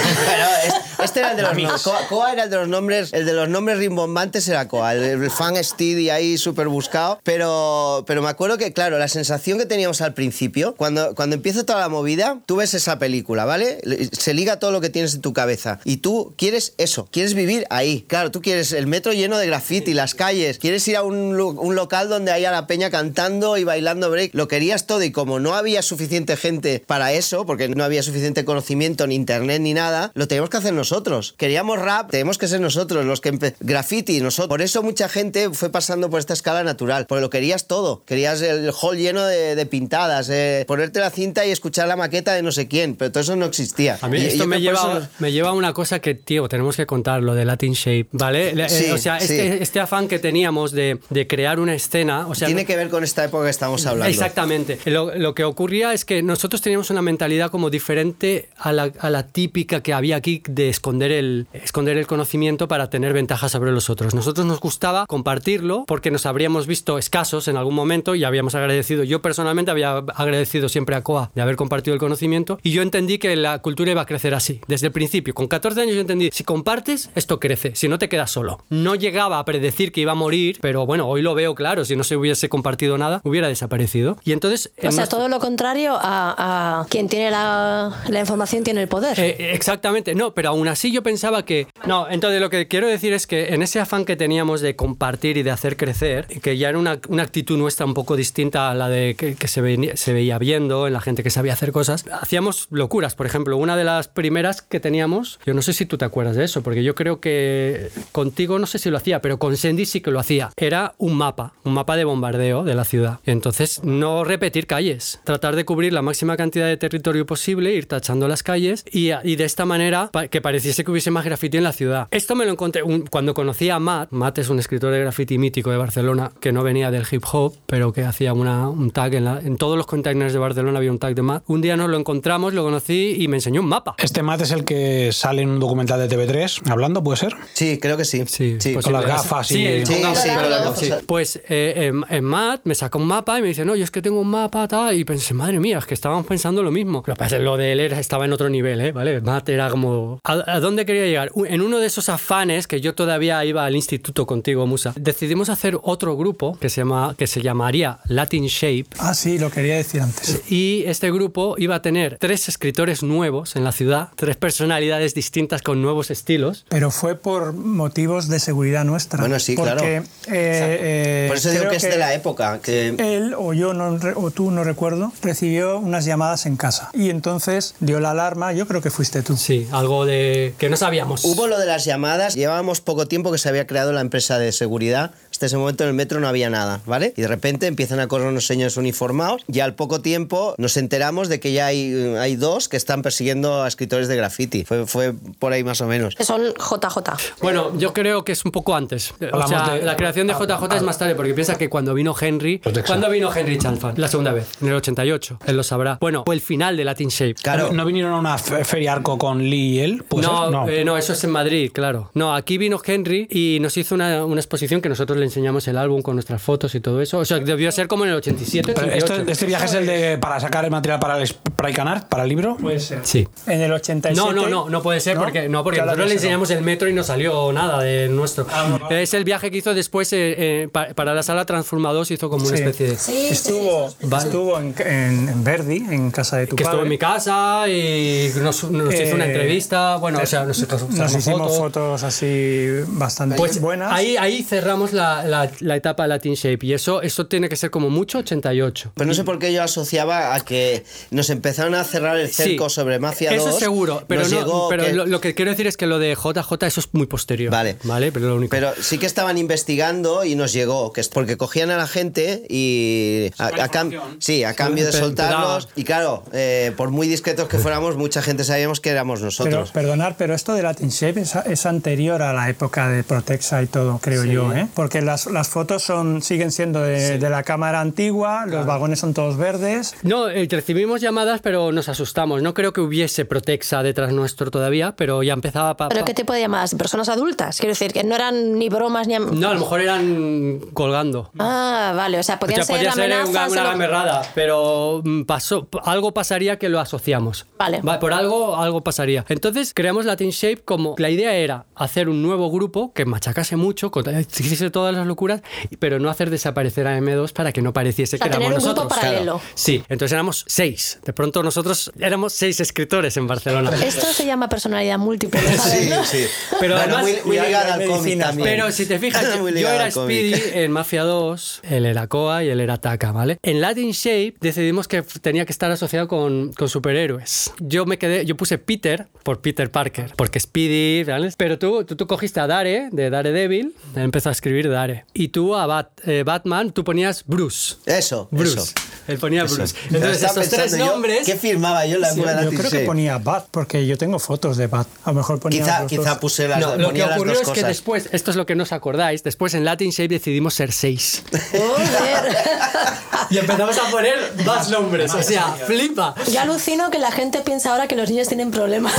Es- 0.66 0.74
este 1.04 1.20
era 1.20 1.32
el 1.32 1.36
de 1.36 1.42
los 1.42 1.54
nombres. 1.56 1.82
Coa, 1.82 1.98
Coa 2.08 2.32
era 2.32 2.44
el 2.44 2.50
de 2.50 2.56
los 2.56 2.68
nombres, 2.68 3.12
el 3.12 3.26
de 3.26 3.32
los 3.32 3.48
nombres 3.48 3.78
rimbombantes 3.78 4.48
era 4.48 4.68
Coa, 4.68 4.94
el, 4.94 5.02
el 5.22 5.30
fan 5.30 5.54
Steady 5.62 6.08
ahí 6.10 6.38
súper 6.38 6.68
buscado. 6.68 7.20
Pero, 7.24 8.04
pero 8.06 8.22
me 8.22 8.28
acuerdo 8.28 8.56
que, 8.58 8.72
claro, 8.72 8.98
la 8.98 9.08
sensación 9.08 9.58
que 9.58 9.66
teníamos 9.66 10.00
al 10.00 10.14
principio, 10.14 10.43
cuando, 10.76 11.14
cuando 11.14 11.36
empieza 11.36 11.64
toda 11.64 11.80
la 11.80 11.88
movida, 11.88 12.40
tú 12.46 12.56
ves 12.56 12.74
esa 12.74 12.98
película, 12.98 13.44
¿vale? 13.44 13.78
Le- 13.84 14.06
Se 14.06 14.34
liga 14.34 14.58
todo 14.58 14.70
lo 14.72 14.80
que 14.80 14.90
tienes 14.90 15.14
en 15.14 15.20
tu 15.20 15.32
cabeza. 15.32 15.80
Y 15.84 15.98
tú 15.98 16.34
quieres 16.36 16.74
eso, 16.78 17.08
quieres 17.10 17.34
vivir 17.34 17.66
ahí. 17.70 18.04
Claro, 18.08 18.30
tú 18.30 18.40
quieres 18.42 18.72
el 18.72 18.86
metro 18.86 19.12
lleno 19.12 19.38
de 19.38 19.46
graffiti, 19.46 19.94
las 19.94 20.14
calles, 20.14 20.58
quieres 20.58 20.86
ir 20.88 20.96
a 20.96 21.02
un, 21.02 21.38
un 21.40 21.74
local 21.74 22.08
donde 22.08 22.32
haya 22.32 22.50
la 22.50 22.66
peña 22.66 22.90
cantando 22.90 23.56
y 23.56 23.64
bailando 23.64 24.10
break. 24.10 24.34
Lo 24.34 24.48
querías 24.48 24.86
todo 24.86 25.02
y 25.02 25.10
como 25.12 25.40
no 25.40 25.54
había 25.54 25.82
suficiente 25.82 26.36
gente 26.36 26.82
para 26.86 27.12
eso, 27.12 27.46
porque 27.46 27.68
no 27.68 27.84
había 27.84 28.02
suficiente 28.02 28.44
conocimiento 28.44 29.06
ni 29.06 29.14
internet 29.14 29.60
ni 29.60 29.74
nada, 29.74 30.10
lo 30.14 30.28
teníamos 30.28 30.50
que 30.50 30.56
hacer 30.58 30.72
nosotros. 30.72 31.34
Queríamos 31.38 31.78
rap, 31.78 32.10
tenemos 32.10 32.38
que 32.38 32.48
ser 32.48 32.60
nosotros 32.60 33.04
los 33.04 33.20
que 33.20 33.54
graffiti, 33.60 34.20
nosotros. 34.20 34.48
Por 34.48 34.62
eso 34.62 34.82
mucha 34.82 35.08
gente 35.08 35.50
fue 35.50 35.70
pasando 35.70 36.10
por 36.10 36.20
esta 36.20 36.32
escala 36.34 36.62
natural, 36.64 37.06
porque 37.06 37.20
lo 37.22 37.30
querías 37.30 37.66
todo. 37.66 38.02
Querías 38.04 38.40
el 38.42 38.70
hall 38.72 38.96
lleno 38.96 39.24
de 39.26 39.66
pintadas, 39.66 40.28
eh, 40.34 40.64
ponerte 40.66 41.00
la 41.00 41.10
cinta 41.10 41.46
y 41.46 41.50
escuchar 41.50 41.88
la 41.88 41.96
maqueta 41.96 42.32
de 42.34 42.42
no 42.42 42.52
sé 42.52 42.68
quién, 42.68 42.96
pero 42.96 43.10
todo 43.12 43.22
eso 43.22 43.36
no 43.36 43.46
existía. 43.46 43.98
A 44.00 44.08
mí 44.08 44.18
Y- 44.18 44.26
esto 44.26 44.46
me 44.46 44.60
lleva, 44.60 44.78
eso- 44.98 45.08
me 45.18 45.32
lleva 45.32 45.50
a 45.50 45.52
una 45.52 45.72
cosa 45.72 46.00
que, 46.00 46.14
tío, 46.14 46.48
tenemos 46.48 46.76
que 46.76 46.86
contar, 46.86 47.22
lo 47.22 47.34
de 47.34 47.44
Latin 47.44 47.72
Shape, 47.72 48.08
¿vale? 48.12 48.54
Le- 48.54 48.64
eh, 48.64 48.68
Sí, 48.68 48.90
o 48.90 48.98
sea, 48.98 49.18
este, 49.18 49.52
sí. 49.52 49.58
este 49.62 49.80
afán 49.80 50.08
que 50.08 50.18
teníamos 50.18 50.72
de, 50.72 50.98
de 51.10 51.26
crear 51.26 51.60
una 51.60 51.74
escena, 51.74 52.26
o 52.26 52.34
sea, 52.34 52.46
Tiene 52.46 52.66
que 52.66 52.76
ver 52.76 52.88
con 52.90 53.04
esta 53.04 53.24
época 53.24 53.44
que 53.44 53.50
estamos 53.50 53.86
hablando. 53.86 54.10
Exactamente. 54.10 54.78
Lo, 54.86 55.14
lo 55.14 55.34
que 55.34 55.44
ocurría 55.44 55.92
es 55.92 56.04
que 56.04 56.22
nosotros 56.22 56.60
teníamos 56.60 56.90
una 56.90 57.02
mentalidad 57.02 57.50
como 57.50 57.70
diferente 57.70 58.48
a 58.56 58.72
la, 58.72 58.90
a 58.98 59.10
la 59.10 59.26
típica 59.28 59.82
que 59.82 59.92
había 59.92 60.16
aquí 60.16 60.42
de 60.48 60.68
esconder 60.68 61.12
el, 61.12 61.46
esconder 61.52 61.96
el 61.96 62.06
conocimiento 62.06 62.68
para 62.68 62.90
tener 62.90 63.12
ventaja 63.12 63.48
sobre 63.48 63.70
los 63.72 63.90
otros. 63.90 64.14
Nosotros 64.14 64.46
nos 64.46 64.60
gustaba 64.60 65.06
compartirlo 65.06 65.84
porque 65.86 66.10
nos 66.10 66.26
habríamos 66.26 66.66
visto 66.66 66.98
escasos 66.98 67.48
en 67.48 67.56
algún 67.56 67.74
momento 67.74 68.14
y 68.14 68.24
habíamos 68.24 68.54
agradecido. 68.54 69.04
Yo 69.04 69.22
personalmente 69.22 69.70
había 69.70 70.02
agradecido 70.24 70.68
siempre 70.68 70.96
a 70.96 71.02
COA 71.02 71.30
de 71.34 71.42
haber 71.42 71.56
compartido 71.56 71.94
el 71.94 72.00
conocimiento 72.00 72.58
y 72.62 72.72
yo 72.72 72.82
entendí 72.82 73.18
que 73.18 73.34
la 73.36 73.60
cultura 73.60 73.90
iba 73.92 74.02
a 74.02 74.06
crecer 74.06 74.34
así. 74.34 74.60
Desde 74.66 74.86
el 74.88 74.92
principio, 74.92 75.34
con 75.34 75.46
14 75.48 75.80
años 75.82 75.94
yo 75.94 76.00
entendí, 76.00 76.30
si 76.32 76.44
compartes, 76.44 77.10
esto 77.14 77.38
crece, 77.40 77.74
si 77.74 77.88
no 77.88 77.98
te 77.98 78.08
quedas 78.08 78.30
solo. 78.30 78.62
No 78.70 78.94
llegaba 78.94 79.38
a 79.38 79.44
predecir 79.44 79.92
que 79.92 80.00
iba 80.00 80.12
a 80.12 80.16
morir, 80.16 80.58
pero 80.60 80.86
bueno, 80.86 81.06
hoy 81.08 81.22
lo 81.22 81.34
veo 81.34 81.54
claro, 81.54 81.84
si 81.84 81.94
no 81.96 82.04
se 82.04 82.16
hubiese 82.16 82.48
compartido 82.48 82.96
nada, 82.98 83.20
hubiera 83.24 83.48
desaparecido. 83.48 84.16
Y 84.24 84.32
entonces... 84.32 84.72
O 84.78 84.86
en 84.86 84.92
sea, 84.92 85.00
nuestro- 85.02 85.18
todo 85.18 85.28
lo 85.28 85.38
contrario 85.38 85.94
a, 86.00 86.80
a 86.80 86.86
quien 86.86 87.08
tiene 87.08 87.30
la, 87.30 88.02
la 88.08 88.20
información 88.20 88.64
tiene 88.64 88.80
el 88.82 88.88
poder. 88.88 89.18
Eh, 89.20 89.52
exactamente, 89.54 90.14
no, 90.14 90.32
pero 90.34 90.48
aún 90.50 90.66
así 90.68 90.90
yo 90.90 91.02
pensaba 91.02 91.44
que... 91.44 91.66
No, 91.86 92.08
entonces 92.08 92.40
lo 92.40 92.48
que 92.50 92.66
quiero 92.68 92.88
decir 92.88 93.12
es 93.12 93.26
que 93.26 93.48
en 93.54 93.62
ese 93.62 93.78
afán 93.80 94.04
que 94.04 94.16
teníamos 94.16 94.60
de 94.62 94.74
compartir 94.76 95.36
y 95.36 95.42
de 95.42 95.50
hacer 95.50 95.76
crecer, 95.76 96.26
que 96.26 96.56
ya 96.56 96.70
era 96.70 96.78
una, 96.78 96.98
una 97.08 97.22
actitud 97.22 97.58
nuestra 97.58 97.84
un 97.84 97.92
poco 97.94 98.16
distinta 98.16 98.70
a 98.70 98.74
la 98.74 98.88
de 98.88 99.14
que, 99.16 99.34
que 99.34 99.48
se, 99.48 99.60
venía- 99.60 99.96
se 99.96 100.12
veía 100.14 100.38
viendo 100.38 100.86
en 100.86 100.94
la 100.94 101.00
gente 101.02 101.22
que 101.22 101.28
sabía 101.30 101.52
hacer 101.52 101.70
cosas, 101.72 102.06
hacíamos 102.10 102.68
locuras. 102.70 103.14
Por 103.14 103.26
ejemplo, 103.26 103.58
una 103.58 103.76
de 103.76 103.84
las 103.84 104.08
primeras 104.08 104.62
que 104.62 104.80
teníamos, 104.80 105.38
yo 105.44 105.52
no 105.52 105.60
sé 105.60 105.74
si 105.74 105.84
tú 105.84 105.98
te 105.98 106.06
acuerdas 106.06 106.36
de 106.36 106.44
eso, 106.44 106.62
porque 106.62 106.82
yo 106.82 106.94
creo 106.94 107.20
que 107.20 107.90
contigo 108.12 108.58
no 108.58 108.66
sé 108.66 108.78
si 108.78 108.90
lo 108.90 108.96
hacía, 108.96 109.20
pero 109.20 109.38
con 109.38 109.56
Sandy 109.56 109.84
sí 109.86 110.00
que 110.00 110.10
lo 110.10 110.18
hacía. 110.20 110.50
Era 110.56 110.94
un 110.98 111.16
mapa, 111.16 111.52
un 111.64 111.74
mapa 111.74 111.96
de 111.96 112.04
bombardeo 112.04 112.64
de 112.64 112.74
la 112.74 112.84
ciudad. 112.84 113.18
Entonces, 113.24 113.82
no 113.84 114.24
repetir 114.24 114.66
calles, 114.66 115.20
tratar 115.24 115.56
de 115.56 115.64
cubrir 115.64 115.92
la 115.92 116.02
máxima 116.02 116.36
cantidad 116.36 116.66
de 116.66 116.76
territorio 116.76 117.26
posible, 117.26 117.74
ir 117.74 117.86
tachando 117.86 118.28
las 118.28 118.42
calles 118.42 118.84
y, 118.90 119.10
y 119.24 119.36
de 119.36 119.44
esta 119.44 119.64
manera 119.66 120.10
que 120.30 120.40
pareciese 120.40 120.84
que 120.84 120.90
hubiese 120.90 121.10
más 121.10 121.24
graffiti 121.24 121.56
en 121.58 121.64
la 121.64 121.72
ciudad. 121.72 122.08
Esto 122.10 122.34
me 122.34 122.44
lo 122.46 122.52
encontré 122.52 122.82
un- 122.82 123.06
cuando 123.06 123.34
conocí 123.34 123.68
a 123.70 123.78
Matt. 123.78 124.10
Matt 124.12 124.38
es 124.38 124.48
un 124.48 124.58
escritor 124.58 124.92
de 124.92 125.00
graffiti 125.00 125.38
mítico 125.38 125.70
de 125.70 125.76
Barcelona 125.76 126.30
que 126.40 126.52
no 126.52 126.62
venía 126.62 126.90
del 126.90 127.04
hip 127.10 127.24
hop, 127.32 127.54
pero 127.66 127.92
que 127.92 128.04
hacía 128.04 128.32
una, 128.32 128.68
un 128.68 128.90
tag 128.90 129.14
en, 129.14 129.24
la- 129.24 129.40
en 129.40 129.56
todos 129.56 129.76
los 129.76 129.86
containers 130.04 130.34
de 130.34 130.38
Barcelona 130.38 130.78
había 130.78 130.90
un 130.92 130.98
tag 130.98 131.14
de 131.14 131.22
Matt. 131.22 131.44
Un 131.46 131.62
día 131.62 131.76
nos 131.78 131.88
lo 131.88 131.96
encontramos, 131.96 132.52
lo 132.52 132.62
conocí 132.62 133.16
y 133.18 133.26
me 133.28 133.38
enseñó 133.38 133.62
un 133.62 133.68
mapa. 133.68 133.94
Este 133.98 134.22
Matt 134.22 134.42
es 134.42 134.50
el 134.50 134.64
que 134.64 135.10
sale 135.12 135.40
en 135.42 135.48
un 135.48 135.60
documental 135.60 135.98
de 136.06 136.14
TV3 136.14 136.70
hablando, 136.70 137.02
¿puede 137.02 137.16
ser? 137.16 137.34
Sí, 137.54 137.78
creo 137.80 137.96
que 137.96 138.04
sí. 138.04 138.22
Sí, 138.26 138.58
pues 138.74 138.84
con 138.84 138.92
las 138.92 139.06
gafas 139.06 139.50
y- 139.50 139.54
Sí, 139.54 139.86
Sí, 139.86 139.94
sí, 139.94 140.00
con 140.02 140.10
las 140.12 140.24
gafas. 140.26 140.88
gafas. 140.88 141.02
Pues 141.06 141.40
eh, 141.48 141.90
en, 141.90 142.04
en 142.14 142.24
Matt 142.24 142.60
me 142.64 142.74
sacó 142.74 142.98
un 142.98 143.06
mapa 143.06 143.38
y 143.38 143.42
me 143.42 143.48
dice, 143.48 143.64
no, 143.64 143.74
yo 143.76 143.84
es 143.84 143.90
que 143.90 144.02
tengo 144.02 144.20
un 144.20 144.28
mapa 144.28 144.68
tal. 144.68 144.94
Y 144.94 145.04
pensé, 145.04 145.32
madre 145.32 145.58
mía, 145.58 145.78
es 145.78 145.86
que 145.86 145.94
estábamos 145.94 146.26
pensando 146.26 146.62
lo 146.62 146.70
mismo. 146.70 147.02
Lo 147.40 147.56
de 147.56 147.72
él 147.72 147.80
era- 147.80 147.98
estaba 147.98 148.26
en 148.26 148.32
otro 148.34 148.48
nivel, 148.50 148.80
¿eh? 148.82 148.92
¿Vale? 148.92 149.20
Matt 149.22 149.48
era 149.48 149.70
como... 149.70 150.20
¿A, 150.24 150.32
a 150.46 150.60
dónde 150.60 150.84
quería 150.84 151.06
llegar? 151.06 151.30
En 151.46 151.62
uno 151.62 151.78
de 151.78 151.86
esos 151.86 152.08
afanes 152.10 152.66
que 152.66 152.80
yo 152.82 152.94
todavía 152.94 153.42
iba 153.44 153.64
al 153.64 153.74
instituto 153.74 154.26
contigo, 154.26 154.66
Musa, 154.66 154.92
decidimos 154.96 155.48
hacer 155.48 155.78
otro 155.82 156.16
grupo 156.16 156.58
que 156.60 156.68
se, 156.68 156.82
llama, 156.82 157.14
que 157.16 157.26
se 157.26 157.40
llamaría 157.40 158.00
Latin 158.06 158.46
Shape. 158.46 158.86
Ah, 158.98 159.14
sí, 159.14 159.38
lo 159.38 159.50
quería 159.50 159.76
decir 159.76 159.83
antes. 160.00 160.42
Y 160.50 160.84
este 160.86 161.10
grupo 161.10 161.54
iba 161.58 161.76
a 161.76 161.82
tener 161.82 162.18
tres 162.18 162.48
escritores 162.48 163.02
nuevos 163.02 163.56
en 163.56 163.64
la 163.64 163.72
ciudad, 163.72 164.08
tres 164.16 164.36
personalidades 164.36 165.14
distintas 165.14 165.62
con 165.62 165.82
nuevos 165.82 166.10
estilos. 166.10 166.64
Pero 166.68 166.90
fue 166.90 167.14
por 167.16 167.52
motivos 167.52 168.28
de 168.28 168.40
seguridad 168.40 168.84
nuestra. 168.84 169.20
Bueno, 169.20 169.38
sí, 169.38 169.54
porque, 169.54 169.72
claro. 169.72 169.84
eh, 169.86 170.02
eh, 170.28 171.24
Por 171.28 171.36
eso 171.36 171.50
digo 171.50 171.68
que 171.68 171.76
es 171.76 171.82
de 171.82 171.98
la 171.98 172.14
época. 172.14 172.60
Que... 172.60 172.94
Él 172.98 173.34
o 173.36 173.52
yo 173.52 173.74
no, 173.74 173.98
o 174.16 174.30
tú 174.30 174.50
no 174.50 174.64
recuerdo 174.64 175.12
recibió 175.22 175.78
unas 175.78 176.04
llamadas 176.04 176.46
en 176.46 176.56
casa 176.56 176.90
y 176.92 177.10
entonces 177.10 177.74
dio 177.80 178.00
la 178.00 178.10
alarma. 178.10 178.52
Yo 178.52 178.66
creo 178.66 178.80
que 178.80 178.90
fuiste 178.90 179.22
tú. 179.22 179.36
Sí, 179.36 179.68
algo 179.72 180.06
de 180.06 180.54
que 180.58 180.68
no 180.68 180.76
sabíamos. 180.76 181.24
Hubo 181.24 181.46
lo 181.46 181.58
de 181.58 181.66
las 181.66 181.84
llamadas, 181.84 182.34
llevábamos 182.34 182.80
poco 182.80 183.06
tiempo 183.06 183.32
que 183.32 183.38
se 183.38 183.48
había 183.48 183.66
creado 183.66 183.92
la 183.92 184.00
empresa 184.00 184.38
de 184.38 184.52
seguridad, 184.52 185.12
hasta 185.34 185.46
ese 185.46 185.56
momento 185.56 185.82
en 185.82 185.88
el 185.88 185.94
metro 185.94 186.20
no 186.20 186.28
había 186.28 186.48
nada, 186.48 186.80
¿vale? 186.86 187.12
Y 187.16 187.22
de 187.22 187.26
repente 187.28 187.66
empiezan 187.66 187.98
a 187.98 188.06
correr 188.06 188.28
unos 188.28 188.46
señores 188.46 188.76
uniformados 188.76 189.42
y 189.52 189.58
al 189.60 189.74
poco 189.74 190.00
tiempo 190.00 190.54
nos 190.58 190.76
enteramos 190.76 191.28
de 191.28 191.40
que 191.40 191.52
ya 191.52 191.66
hay, 191.66 191.92
hay 192.18 192.36
dos 192.36 192.68
que 192.68 192.76
están 192.76 193.02
persiguiendo 193.02 193.62
a 193.64 193.68
escritores 193.68 194.06
de 194.06 194.14
graffiti. 194.16 194.64
Fue, 194.64 194.86
fue 194.86 195.12
por 195.40 195.52
ahí 195.52 195.64
más 195.64 195.80
o 195.80 195.86
menos. 195.86 196.14
Que 196.14 196.24
son 196.24 196.40
JJ. 196.54 197.10
Bueno, 197.42 197.76
yo 197.78 197.92
creo 197.92 198.24
que 198.24 198.30
es 198.30 198.44
un 198.44 198.52
poco 198.52 198.76
antes. 198.76 199.12
O 199.32 199.46
sea, 199.48 199.70
de- 199.74 199.82
la 199.82 199.96
creación 199.96 200.28
de 200.28 200.34
JJ 200.34 200.76
es 200.76 200.82
más 200.82 200.98
tarde, 200.98 201.14
porque 201.16 201.34
piensa 201.34 201.56
que 201.58 201.68
cuando 201.68 201.94
vino 201.94 202.14
Henry. 202.18 202.60
¿Cuándo 202.86 203.10
vino 203.10 203.34
Henry 203.34 203.58
Chalfant? 203.58 203.98
La 203.98 204.06
segunda 204.06 204.32
vez, 204.32 204.46
en 204.60 204.68
el 204.68 204.74
88. 204.74 205.38
Él 205.46 205.56
lo 205.56 205.64
sabrá. 205.64 205.98
Bueno, 206.00 206.22
fue 206.24 206.36
el 206.36 206.40
final 206.40 206.76
de 206.76 206.84
Latin 206.84 207.08
Shape. 207.08 207.34
Claro. 207.42 207.72
¿No 207.72 207.84
vinieron 207.84 208.12
a 208.12 208.18
una 208.20 208.38
fe- 208.38 208.64
feria 208.64 208.92
arco 208.92 209.18
con 209.18 209.38
Lee 209.42 209.74
y 209.74 209.80
él? 209.80 210.04
¿Puede 210.06 210.26
No, 210.28 210.48
no. 210.50 210.66
no, 210.84 210.96
eso 210.96 211.12
es 211.12 211.24
en 211.24 211.30
Madrid, 211.30 211.70
claro. 211.72 212.10
No, 212.14 212.34
aquí 212.36 212.56
vino 212.56 212.80
Henry 212.84 213.26
y 213.30 213.58
nos 213.60 213.76
hizo 213.76 213.94
una, 213.96 214.24
una 214.24 214.40
exposición 214.40 214.80
que 214.80 214.88
nosotros 214.88 215.18
le 215.18 215.23
enseñamos 215.24 215.66
el 215.68 215.76
álbum 215.78 216.02
con 216.02 216.14
nuestras 216.16 216.40
fotos 216.40 216.74
y 216.74 216.80
todo 216.80 217.00
eso. 217.02 217.18
O 217.18 217.24
sea, 217.24 217.38
debió 217.38 217.70
ser 217.72 217.88
como 217.88 218.04
en 218.04 218.10
el 218.10 218.16
87, 218.16 218.72
Pero 218.74 218.86
88. 218.86 219.14
esto- 219.20 219.30
este 219.32 219.46
viaje 219.46 219.64
es 219.66 219.74
el 219.74 219.86
de 219.86 220.18
para 220.18 220.38
sacar 220.40 220.64
el 220.64 220.70
material 220.70 221.00
para 221.00 221.18
el 221.18 221.26
spray 221.26 221.72
canard, 221.74 222.04
para 222.08 222.22
el 222.24 222.28
libro. 222.28 222.56
Puede 222.56 222.80
ser. 222.80 223.00
Sí. 223.02 223.26
En 223.46 223.60
el 223.60 223.72
87. 223.72 224.14
No, 224.14 224.32
no, 224.32 224.48
no, 224.48 224.68
no 224.70 224.82
puede 224.82 225.00
ser 225.00 225.16
porque 225.18 225.48
no, 225.48 225.62
porque 225.64 225.78
la 225.80 225.86
nosotros 225.86 226.08
le 226.08 226.14
enseñamos 226.14 226.50
el 226.50 226.62
metro 226.62 226.88
y 226.88 226.92
no 226.92 227.02
salió 227.02 227.52
nada 227.52 227.82
de 227.82 228.08
nuestro. 228.08 228.46
Es 228.90 229.14
el 229.14 229.24
viaje 229.24 229.50
que 229.50 229.58
hizo 229.58 229.74
después 229.74 230.12
eh, 230.12 230.34
eh, 230.38 230.68
pa- 230.70 230.88
para 230.94 231.14
la 231.14 231.22
sala 231.22 231.44
Transformados 231.44 232.10
hizo 232.10 232.28
como 232.30 232.46
una 232.46 232.56
Sí. 232.56 232.62
especie 232.62 232.86
de 232.88 233.30
Estuvo, 233.30 233.94
Vale. 234.02 234.24
estuvo 234.24 234.58
en, 234.58 234.74
en, 234.78 235.28
en 235.28 235.44
Verdi, 235.44 235.76
en 235.76 236.10
casa 236.10 236.36
de 236.36 236.46
tu 236.46 236.56
que 236.56 236.64
padre. 236.64 236.74
estuvo 236.76 236.82
en 236.84 236.88
mi 236.90 236.98
casa 236.98 237.68
y 237.68 238.30
nos, 238.42 238.64
nos 238.64 238.94
hizo 238.94 239.14
una 239.14 239.24
Eh, 239.26 239.32
entrevista, 239.32 239.96
bueno, 239.96 240.20
o 240.22 240.26
sea, 240.26 240.44
nos, 240.44 240.58
Nos 240.90 241.14
hicimos 241.14 241.40
fotos. 241.56 241.58
fotos 241.58 242.02
así 242.02 242.68
bastante 242.88 243.36
Pues 243.36 243.60
buenas. 243.60 243.92
ahí, 243.92 244.16
ahí 244.16 244.42
cerramos 244.42 244.92
la, 244.92 245.13
la, 245.22 245.50
la 245.60 245.76
etapa 245.76 246.06
Latin 246.06 246.34
Shape 246.34 246.66
y 246.66 246.72
eso, 246.72 247.00
eso 247.02 247.26
tiene 247.26 247.48
que 247.48 247.56
ser 247.56 247.70
como 247.70 247.90
mucho 247.90 248.18
88. 248.18 248.92
Pero 248.94 249.06
no 249.06 249.14
sé 249.14 249.22
por 249.22 249.38
qué 249.38 249.52
yo 249.52 249.62
asociaba 249.62 250.34
a 250.34 250.40
que 250.40 250.84
nos 251.10 251.30
empezaron 251.30 251.74
a 251.74 251.84
cerrar 251.84 252.16
el 252.18 252.28
cerco 252.30 252.68
Sí, 252.68 252.74
sobre 252.74 252.98
Mafia 252.98 253.30
Eso 253.32 253.50
2. 253.50 253.58
seguro, 253.58 254.04
pero, 254.08 254.22
no- 254.22 254.28
llegó 254.28 254.68
pero 254.68 254.84
que- 254.84 254.92
lo, 254.94 255.06
lo 255.06 255.20
que 255.20 255.34
quiero 255.34 255.50
decir 255.52 255.66
es 255.66 255.76
que 255.76 255.86
lo 255.86 255.98
de 255.98 256.14
JJ 256.16 256.66
eso 256.66 256.80
es 256.80 256.88
muy 256.92 257.06
posterior. 257.06 257.52
Vale. 257.52 257.76
Vale, 257.84 258.10
pero 258.10 258.28
lo 258.28 258.36
único. 258.36 258.50
Pero 258.50 258.72
sí 258.80 258.98
que 258.98 259.06
estaban 259.06 259.38
investigando 259.38 260.24
y 260.24 260.34
nos 260.34 260.52
llegó, 260.52 260.92
que 260.92 261.00
es 261.00 261.08
porque 261.08 261.36
cogían 261.36 261.70
a 261.70 261.76
la 261.76 261.86
gente 261.86 262.44
y 262.48 263.30
a, 263.38 263.46
a 263.46 263.70
cam- 263.70 263.98
sí, 264.18 264.44
a 264.44 264.54
cambio 264.54 264.86
de 264.86 264.92
soltarlos. 264.92 265.68
Y 265.76 265.84
claro, 265.84 266.24
eh, 266.32 266.72
por 266.76 266.90
muy 266.90 267.06
discretos 267.08 267.48
que 267.48 267.58
fuéramos, 267.58 267.96
mucha 267.96 268.22
gente 268.22 268.44
sabíamos 268.44 268.80
que 268.80 268.90
éramos 268.90 269.20
Pero, 269.20 269.24
nosotros. 269.26 269.70
perdonar, 269.72 270.16
pero 270.16 270.34
esto 270.34 270.54
de 270.54 270.62
Latin 270.62 270.88
Shape 270.88 271.20
es, 271.20 271.34
es 271.36 271.66
anterior 271.66 272.22
a 272.22 272.32
la 272.32 272.48
época 272.48 272.88
de 272.88 273.04
Protexa 273.04 273.62
y 273.62 273.66
todo, 273.66 273.98
creo 274.02 274.24
yo, 274.24 274.52
¿eh? 274.54 274.66
Porque 274.74 275.02
las, 275.04 275.26
las 275.26 275.48
fotos 275.48 275.82
son, 275.82 276.22
siguen 276.22 276.50
siendo 276.50 276.80
de, 276.80 277.18
de 277.18 277.30
la 277.30 277.42
cámara 277.42 277.80
antigua, 277.80 278.46
los 278.46 278.66
vagones 278.66 278.98
son 279.00 279.14
todos 279.14 279.36
verdes. 279.36 279.94
No, 280.02 280.28
eh, 280.28 280.46
recibimos 280.50 281.00
llamadas, 281.00 281.40
pero 281.42 281.72
nos 281.72 281.88
asustamos. 281.88 282.42
No 282.42 282.54
creo 282.54 282.72
que 282.72 282.80
hubiese 282.80 283.24
Protexa 283.24 283.82
detrás 283.82 284.12
nuestro 284.12 284.50
todavía, 284.50 284.94
pero 284.96 285.22
ya 285.22 285.32
empezaba 285.34 285.76
pa- 285.76 285.88
¿Pero 285.88 286.00
pa- 286.00 286.06
qué 286.06 286.14
tipo 286.14 286.32
de 286.32 286.40
llamadas? 286.40 286.74
¿Personas 286.74 287.08
adultas? 287.08 287.58
Quiero 287.58 287.72
decir, 287.72 287.92
que 287.92 288.04
no 288.04 288.14
eran 288.14 288.58
ni 288.58 288.68
bromas 288.68 289.06
ni... 289.08 289.14
No, 289.18 289.50
a 289.50 289.54
lo 289.54 289.60
mejor 289.60 289.80
eran 289.80 290.58
colgando. 290.72 291.30
Ah, 291.38 291.92
vale, 291.96 292.18
o 292.18 292.22
sea, 292.22 292.36
O 292.36 292.38
podían 292.40 292.64
sea, 292.64 292.64
ser 292.64 292.76
podía 292.76 292.92
ser 292.92 293.12
amenazas... 293.12 293.30
una, 293.30 293.46
una 293.48 293.60
o 293.60 293.64
lo- 293.64 293.70
gamberrada, 293.70 294.22
pero 294.34 295.02
mm, 295.04 295.22
pasó, 295.24 295.68
algo 295.84 296.12
pasaría 296.12 296.58
que 296.58 296.68
lo 296.68 296.80
asociamos. 296.80 297.46
Vale. 297.58 297.80
por 298.00 298.12
algo, 298.12 298.56
algo 298.56 298.82
pasaría. 298.82 299.24
Entonces 299.28 299.72
creamos 299.74 300.04
Latin 300.04 300.30
Shape 300.30 300.62
como 300.64 300.94
la 300.98 301.10
idea 301.10 301.34
era 301.34 301.66
hacer 301.74 302.08
un 302.08 302.22
nuevo 302.22 302.50
grupo 302.50 302.92
que 302.92 303.04
machacase 303.04 303.56
mucho, 303.56 303.90
con- 303.90 304.04
hiciese 304.20 304.70
todas 304.70 304.93
las 304.96 305.06
locuras, 305.06 305.42
pero 305.78 305.98
no 305.98 306.10
hacer 306.10 306.30
desaparecer 306.30 306.86
a 306.86 306.98
M2 306.98 307.32
para 307.32 307.52
que 307.52 307.62
no 307.62 307.72
pareciese 307.72 308.16
O 308.16 308.18
sea, 308.18 308.28
que 308.28 308.36
éramos 308.36 308.48
tener 308.48 308.58
un 308.58 308.64
grupo 308.64 308.82
nosotros. 308.88 309.00
paralelo. 309.00 309.40
Sí, 309.54 309.82
entonces 309.88 310.12
éramos 310.12 310.44
seis. 310.48 310.98
De 311.04 311.12
pronto 311.12 311.42
nosotros 311.42 311.92
éramos 311.98 312.32
seis 312.32 312.60
escritores 312.60 313.16
en 313.16 313.26
Barcelona. 313.26 313.70
Esto 313.84 314.06
se 314.12 314.26
llama 314.26 314.48
personalidad 314.48 314.98
múltiple, 314.98 315.40
¿sabes? 315.40 315.62
Sí, 316.08 316.18
sí. 316.18 316.26
Pero 316.60 316.76
Bueno, 316.76 316.96
además- 316.98 317.02
muy, 317.24 317.36
muy 317.36 317.46
ligada 317.46 317.74
al 317.74 317.86
cómic 317.86 318.18
también. 318.18 318.48
Pero 318.48 318.72
si 318.72 318.86
te 318.86 318.98
fijas, 318.98 319.24
yo, 319.36 319.48
era. 319.48 319.90
Speedy 319.90 320.34
en 320.54 320.70
Mafia 320.72 321.02
2, 321.04 321.60
él 321.70 321.86
era 321.86 322.06
Koa 322.06 322.44
y 322.44 322.48
él 322.48 322.60
era 322.60 322.78
Taka, 322.78 323.12
¿vale? 323.12 323.38
En 323.42 323.60
Latin 323.60 323.90
Shape 323.92 324.34
decidimos 324.40 324.88
que 324.88 325.02
tenía 325.02 325.44
que 325.44 325.52
estar 325.52 325.70
asociado 325.70 326.08
con, 326.08 326.52
con 326.52 326.68
superhéroes. 326.68 327.52
Yo 327.58 327.86
me 327.86 327.98
quedé, 327.98 328.24
yo 328.24 328.36
puse 328.36 328.58
Peter 328.58 329.06
por 329.22 329.40
Peter 329.40 329.70
Parker, 329.70 330.12
porque 330.16 330.40
Speedy, 330.40 331.04
¿vale? 331.04 331.30
Pero 331.36 331.58
tú, 331.58 331.84
tú, 331.84 331.96
tú 331.96 332.06
cogiste 332.06 332.40
a 332.40 332.46
Dare, 332.46 332.88
de 332.92 333.10
Daredevil, 333.10 333.74
empezó 333.96 334.28
a 334.28 334.32
escribir 334.32 334.68
Dare. 334.70 334.83
Y 335.14 335.28
tú 335.28 335.54
a 335.54 335.66
Bat- 335.66 336.00
eh, 336.06 336.22
Batman, 336.24 336.72
tú 336.72 336.84
ponías 336.84 337.24
Bruce. 337.26 337.76
Eso, 337.86 338.28
Bruce. 338.30 338.60
eso. 338.60 338.72
Él 339.06 339.18
ponía 339.18 339.44
Eso. 339.44 339.56
Bruce. 339.56 339.76
Entonces, 339.90 340.22
estos 340.22 340.48
tres 340.48 340.76
yo, 340.76 340.86
nombres... 340.86 341.26
¿Qué 341.26 341.36
firmaba 341.36 341.86
yo 341.86 341.96
en 341.96 342.00
la 342.02 342.12
Sí, 342.12 342.20
yo 342.20 342.50
creo 342.50 342.70
que 342.70 342.80
ponía 342.80 343.18
Bat, 343.18 343.46
porque 343.50 343.86
yo 343.86 343.98
tengo 343.98 344.18
fotos 344.18 344.56
de 344.56 344.66
Bat. 344.66 344.86
A 345.04 345.10
lo 345.10 345.16
mejor 345.16 345.40
ponía 345.40 345.60
Quizá, 345.62 345.80
los 345.80 345.90
quizá 345.90 346.10
dos. 346.10 346.18
puse 346.18 346.48
las, 346.48 346.60
No, 346.60 346.76
lo 346.76 346.92
que 346.92 347.02
ocurrió 347.02 347.34
dos 347.34 347.42
es 347.42 347.48
que 347.48 347.54
cosas. 347.60 347.68
después, 347.68 348.08
esto 348.12 348.30
es 348.30 348.36
lo 348.36 348.46
que 348.46 348.54
no 348.54 348.62
os 348.62 348.72
acordáis, 348.72 349.22
después 349.22 349.54
en 349.54 349.64
Latin 349.64 349.90
Shape 349.90 350.08
decidimos 350.08 350.54
ser 350.54 350.72
seis. 350.72 351.22
Joder. 351.52 352.36
Y 353.30 353.38
empezamos 353.38 353.76
a 353.78 353.90
poner 353.90 354.16
más 354.44 354.68
nombres. 354.70 355.12
O 355.14 355.22
sea, 355.22 355.54
flipa. 355.66 356.14
Yo 356.30 356.40
alucino 356.40 356.90
que 356.90 356.98
la 356.98 357.10
gente 357.10 357.40
piensa 357.40 357.72
ahora 357.72 357.88
que 357.88 357.96
los 357.96 358.10
niños 358.10 358.28
tienen 358.28 358.50
problemas. 358.50 358.92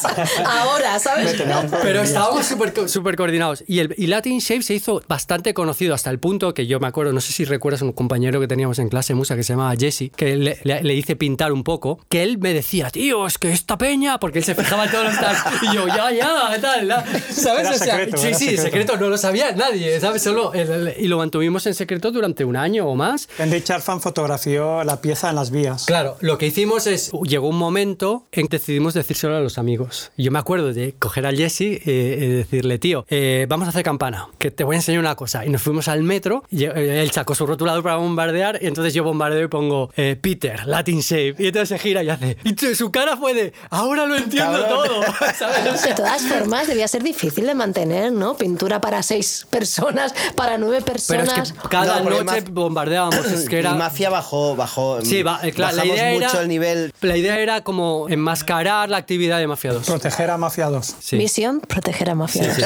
¿sabes? 0.00 0.30
ahora, 0.44 0.98
¿sabes? 0.98 1.36
Pero 1.82 2.02
estábamos 2.02 2.44
súper 2.46 2.88
súper 2.88 3.16
coordinados. 3.16 3.62
Y, 3.66 3.78
el, 3.78 3.94
y 3.96 4.08
Latin 4.08 4.38
Shape 4.40 4.62
se 4.62 4.74
hizo 4.74 5.02
bastante 5.08 5.54
conocido 5.54 5.94
hasta 5.94 6.10
el 6.10 6.18
punto 6.18 6.54
que 6.54 6.66
yo 6.66 6.80
me 6.80 6.86
acuerdo, 6.86 7.12
no 7.12 7.20
sé 7.20 7.32
si 7.32 7.44
recuerdas 7.44 7.82
un 7.82 7.92
compañero 7.92 8.40
que 8.40 8.48
teníamos 8.48 8.78
en 8.78 8.88
clase 8.88 9.14
musa 9.14 9.31
que 9.36 9.42
se 9.42 9.52
llamaba 9.52 9.74
Jesse, 9.78 10.10
que 10.14 10.36
le, 10.36 10.58
le- 10.64 10.82
le 10.82 10.94
hice 10.94 11.16
pintar 11.16 11.52
un 11.52 11.64
poco, 11.64 11.98
que 12.08 12.22
él 12.22 12.38
me 12.38 12.52
decía, 12.54 12.90
tío, 12.90 13.26
es 13.26 13.38
que 13.38 13.52
esta 13.52 13.78
peña, 13.78 14.18
porque 14.18 14.38
él 14.40 14.44
se 14.44 14.54
fijaba 14.54 14.84
en 14.84 14.90
todos 14.90 15.04
los 15.06 15.18
tags. 15.20 15.42
Y 15.62 15.74
yo, 15.74 15.86
ya, 15.86 16.10
ya, 16.10 16.60
tal, 16.60 16.88
¿sabes? 17.30 17.60
Era 17.66 17.70
o 17.70 17.74
sea, 17.74 17.96
secreto, 17.96 18.16
sí, 18.16 18.34
sí, 18.34 18.44
secreto. 18.44 18.62
secreto, 18.62 18.96
no 18.98 19.08
lo 19.08 19.16
sabía 19.18 19.52
nadie, 19.52 20.00
¿sabes? 20.00 20.22
Solo 20.22 20.52
el- 20.54 20.70
el- 20.70 20.94
y 20.98 21.08
lo 21.08 21.18
mantuvimos 21.18 21.66
en 21.66 21.74
secreto 21.74 22.10
durante 22.10 22.44
un 22.44 22.56
año 22.56 22.86
o 22.86 22.94
más. 22.94 23.28
Henry 23.38 23.62
Charfan 23.62 24.00
fotografió 24.00 24.84
la 24.84 25.00
pieza 25.00 25.30
en 25.30 25.36
las 25.36 25.50
vías. 25.50 25.84
Claro, 25.86 26.16
lo 26.20 26.38
que 26.38 26.46
hicimos 26.46 26.86
es, 26.86 27.10
llegó 27.24 27.48
un 27.48 27.56
momento 27.58 28.26
en 28.32 28.46
que 28.48 28.58
decidimos 28.58 28.94
decírselo 28.94 29.36
a 29.36 29.40
los 29.40 29.58
amigos. 29.58 30.12
Yo 30.16 30.30
me 30.30 30.38
acuerdo 30.38 30.72
de 30.72 30.94
coger 30.98 31.26
al 31.26 31.36
Jesse 31.36 31.60
eh, 31.62 31.78
y 32.20 32.26
decirle, 32.28 32.78
tío, 32.78 33.04
eh, 33.08 33.46
vamos 33.48 33.66
a 33.66 33.70
hacer 33.70 33.82
campana, 33.82 34.28
que 34.38 34.50
te 34.50 34.64
voy 34.64 34.74
a 34.76 34.78
enseñar 34.78 35.00
una 35.00 35.14
cosa. 35.16 35.44
Y 35.44 35.50
nos 35.50 35.62
fuimos 35.62 35.88
al 35.88 36.02
metro, 36.02 36.44
y, 36.50 36.64
eh, 36.64 37.02
él 37.02 37.10
sacó 37.10 37.34
su 37.34 37.46
rotulador 37.46 37.82
para 37.82 37.96
bombardear, 37.96 38.58
y 38.62 38.66
entonces 38.66 38.94
yo 38.94 39.02
bombardeo 39.22 39.44
y 39.44 39.48
pongo 39.48 39.90
eh, 39.96 40.16
Peter, 40.20 40.66
Latin 40.66 41.00
Shape. 41.00 41.34
Y 41.38 41.46
entonces 41.48 41.68
se 41.68 41.78
gira 41.78 42.02
y 42.02 42.08
hace, 42.08 42.36
y 42.44 42.74
su 42.74 42.90
cara 42.90 43.16
fue 43.16 43.34
de, 43.34 43.52
ahora 43.70 44.06
lo 44.06 44.16
entiendo 44.16 44.60
Cabrón. 44.62 44.86
todo. 44.88 45.02
¿Sabes? 45.38 45.72
O 45.72 45.76
sea, 45.76 45.90
De 45.90 45.94
todas 45.94 46.22
formas, 46.22 46.66
debía 46.66 46.88
ser 46.88 47.02
difícil 47.02 47.46
de 47.46 47.54
mantener, 47.54 48.12
¿no? 48.12 48.36
Pintura 48.36 48.80
para 48.80 49.02
seis 49.02 49.46
personas, 49.50 50.14
para 50.34 50.58
nueve 50.58 50.82
pero 50.84 50.96
es 50.98 51.06
personas. 51.06 51.52
que 51.52 51.68
cada 51.68 52.00
No, 52.00 52.10
noche 52.10 52.24
Maf- 52.24 52.50
bombardeábamos, 52.50 53.26
es 53.26 53.48
que 53.48 53.58
era... 53.60 53.70
Y 53.72 53.74
Mafia 53.74 54.10
bajó, 54.10 54.56
bajó. 54.56 55.00
Sí, 55.02 55.22
va, 55.22 55.40
eh, 55.42 55.52
claro, 55.52 55.76
la 55.76 55.86
idea 55.86 56.12
mucho 56.14 56.30
era, 56.32 56.42
el 56.42 56.48
nivel. 56.48 56.92
La 57.00 57.16
idea 57.16 57.38
era 57.38 57.62
como 57.62 58.08
enmascarar 58.08 58.88
la 58.90 58.96
actividad 58.96 59.38
de 59.38 59.46
Mafia 59.46 59.72
2. 59.72 59.86
Proteger 59.86 60.30
a 60.30 60.38
Mafia 60.38 60.66
2. 60.66 60.96
Sí. 61.00 61.16
Misión, 61.16 61.60
proteger 61.60 62.10
a 62.10 62.14
mafiados. 62.14 62.58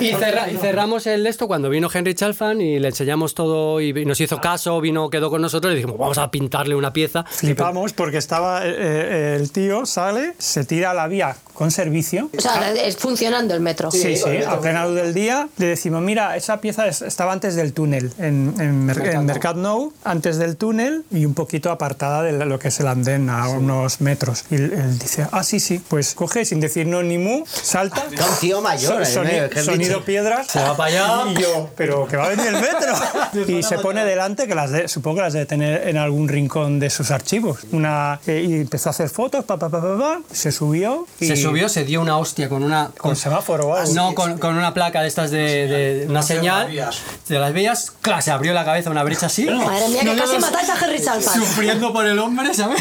Y, 0.00 0.10
cerra- 0.12 0.50
y 0.50 0.56
cerramos 0.56 1.06
el 1.06 1.26
esto 1.26 1.46
cuando 1.48 1.68
vino 1.68 1.88
Henry 1.92 2.14
Chalfan 2.14 2.60
y 2.60 2.78
le 2.78 2.88
enseñamos 2.88 3.34
todo 3.34 3.80
y 3.80 3.92
nos 4.04 4.20
hizo 4.20 4.40
caso, 4.40 4.80
vino, 4.80 5.08
quedó 5.10 5.30
con 5.30 5.42
nosotros 5.42 5.72
y 5.72 5.76
dijimos, 5.76 5.95
vamos 5.96 6.18
a 6.18 6.30
pintarle 6.30 6.74
una 6.74 6.92
pieza. 6.92 7.24
Flipamos 7.28 7.92
porque 7.92 8.18
estaba 8.18 8.66
eh, 8.66 8.74
eh, 8.76 9.36
el 9.40 9.50
tío, 9.50 9.86
sale, 9.86 10.34
se 10.38 10.64
tira 10.64 10.90
a 10.90 10.94
la 10.94 11.06
vía 11.08 11.36
con 11.52 11.70
servicio. 11.70 12.28
O 12.36 12.40
sea, 12.40 12.70
es 12.72 12.96
funcionando 12.96 13.54
el 13.54 13.60
metro. 13.60 13.90
Sí, 13.90 14.16
sí, 14.16 14.42
a 14.46 14.60
plena 14.60 14.84
luz 14.86 14.94
del 14.96 15.14
día 15.14 15.48
le 15.56 15.66
decimos, 15.66 16.02
mira, 16.02 16.36
esa 16.36 16.60
pieza 16.60 16.86
es- 16.86 17.00
estaba 17.02 17.32
antes 17.32 17.54
del 17.56 17.72
túnel, 17.72 18.12
en, 18.18 18.54
en, 18.58 18.84
Mer- 18.84 19.06
en 19.14 19.24
Mercat 19.24 19.56
Nou, 19.56 19.92
antes 20.04 20.36
del 20.36 20.56
túnel 20.56 21.04
y 21.10 21.24
un 21.24 21.32
poquito 21.34 21.70
apartada 21.70 22.22
de 22.22 22.32
lo 22.44 22.58
que 22.58 22.68
es 22.68 22.78
el 22.80 22.86
andén, 22.88 23.30
a 23.30 23.48
unos 23.48 24.00
metros. 24.02 24.44
Y 24.50 24.56
él, 24.56 24.98
dice, 24.98 25.26
ah, 25.32 25.42
sí, 25.42 25.60
sí, 25.60 25.80
pues 25.88 26.14
coge 26.14 26.44
sin 26.44 26.60
decir 26.60 26.86
no 26.86 27.02
ni 27.02 27.16
mu, 27.16 27.44
salta. 27.46 28.04
Era 28.12 28.26
un 28.26 28.36
tío 28.38 28.60
mayor, 28.60 29.06
So- 29.06 29.22
eh, 29.22 29.50
sonido 29.64 30.00
Ch- 30.00 30.04
piedras. 30.04 30.46
Se 30.48 30.58
va 30.60 30.76
para 30.76 30.90
allá. 31.24 31.30
Y 31.32 31.40
yo, 31.40 31.70
pero 31.76 32.06
que 32.06 32.16
va 32.18 32.26
a 32.26 32.28
venir 32.28 32.46
el 32.48 32.54
metro. 32.60 33.48
y 33.58 33.62
se 33.62 33.78
pone 33.78 34.04
delante, 34.04 34.46
que 34.46 34.54
las 34.54 34.70
de- 34.70 34.88
supongo 34.88 35.16
que 35.16 35.22
las 35.22 35.32
debe 35.32 35.46
tener 35.46 35.85
en 35.88 35.96
algún 35.96 36.28
rincón 36.28 36.78
de 36.78 36.90
sus 36.90 37.10
archivos. 37.10 37.60
Una, 37.72 38.20
eh, 38.26 38.44
y 38.48 38.54
empezó 38.54 38.88
a 38.88 38.90
hacer 38.90 39.08
fotos, 39.08 39.44
pa, 39.44 39.58
pa, 39.58 39.68
pa, 39.68 39.80
pa, 39.80 39.98
pa, 39.98 40.20
se 40.32 40.52
subió. 40.52 41.06
Y 41.20 41.26
Se 41.26 41.36
subió, 41.36 41.68
se 41.68 41.84
dio 41.84 42.00
una 42.00 42.18
hostia 42.18 42.48
con 42.48 42.62
una... 42.62 42.90
Con 42.96 43.16
semáforo 43.16 43.68
o 43.68 43.74
algo. 43.74 43.92
No, 43.94 44.14
con, 44.14 44.38
con 44.38 44.56
una 44.56 44.74
placa 44.74 45.02
de 45.02 45.08
estas 45.08 45.30
de, 45.30 45.38
de 45.66 46.06
una 46.08 46.22
señal 46.22 46.68
de 46.70 47.38
las 47.38 47.52
vías. 47.52 47.92
Claro, 48.00 48.22
se 48.22 48.30
abrió 48.30 48.52
la 48.52 48.64
cabeza 48.64 48.90
una 48.90 49.02
brecha 49.04 49.26
así. 49.26 49.44
Madre 49.46 49.88
mía, 49.88 50.02
que 50.02 50.16
casi 50.16 50.38
matáis 50.38 50.68
a 50.70 50.84
Henry 50.84 51.02
Chalfan. 51.02 51.34
Sufriendo 51.34 51.92
por 51.92 52.06
el 52.06 52.18
hombre, 52.18 52.52
¿sabes? 52.54 52.80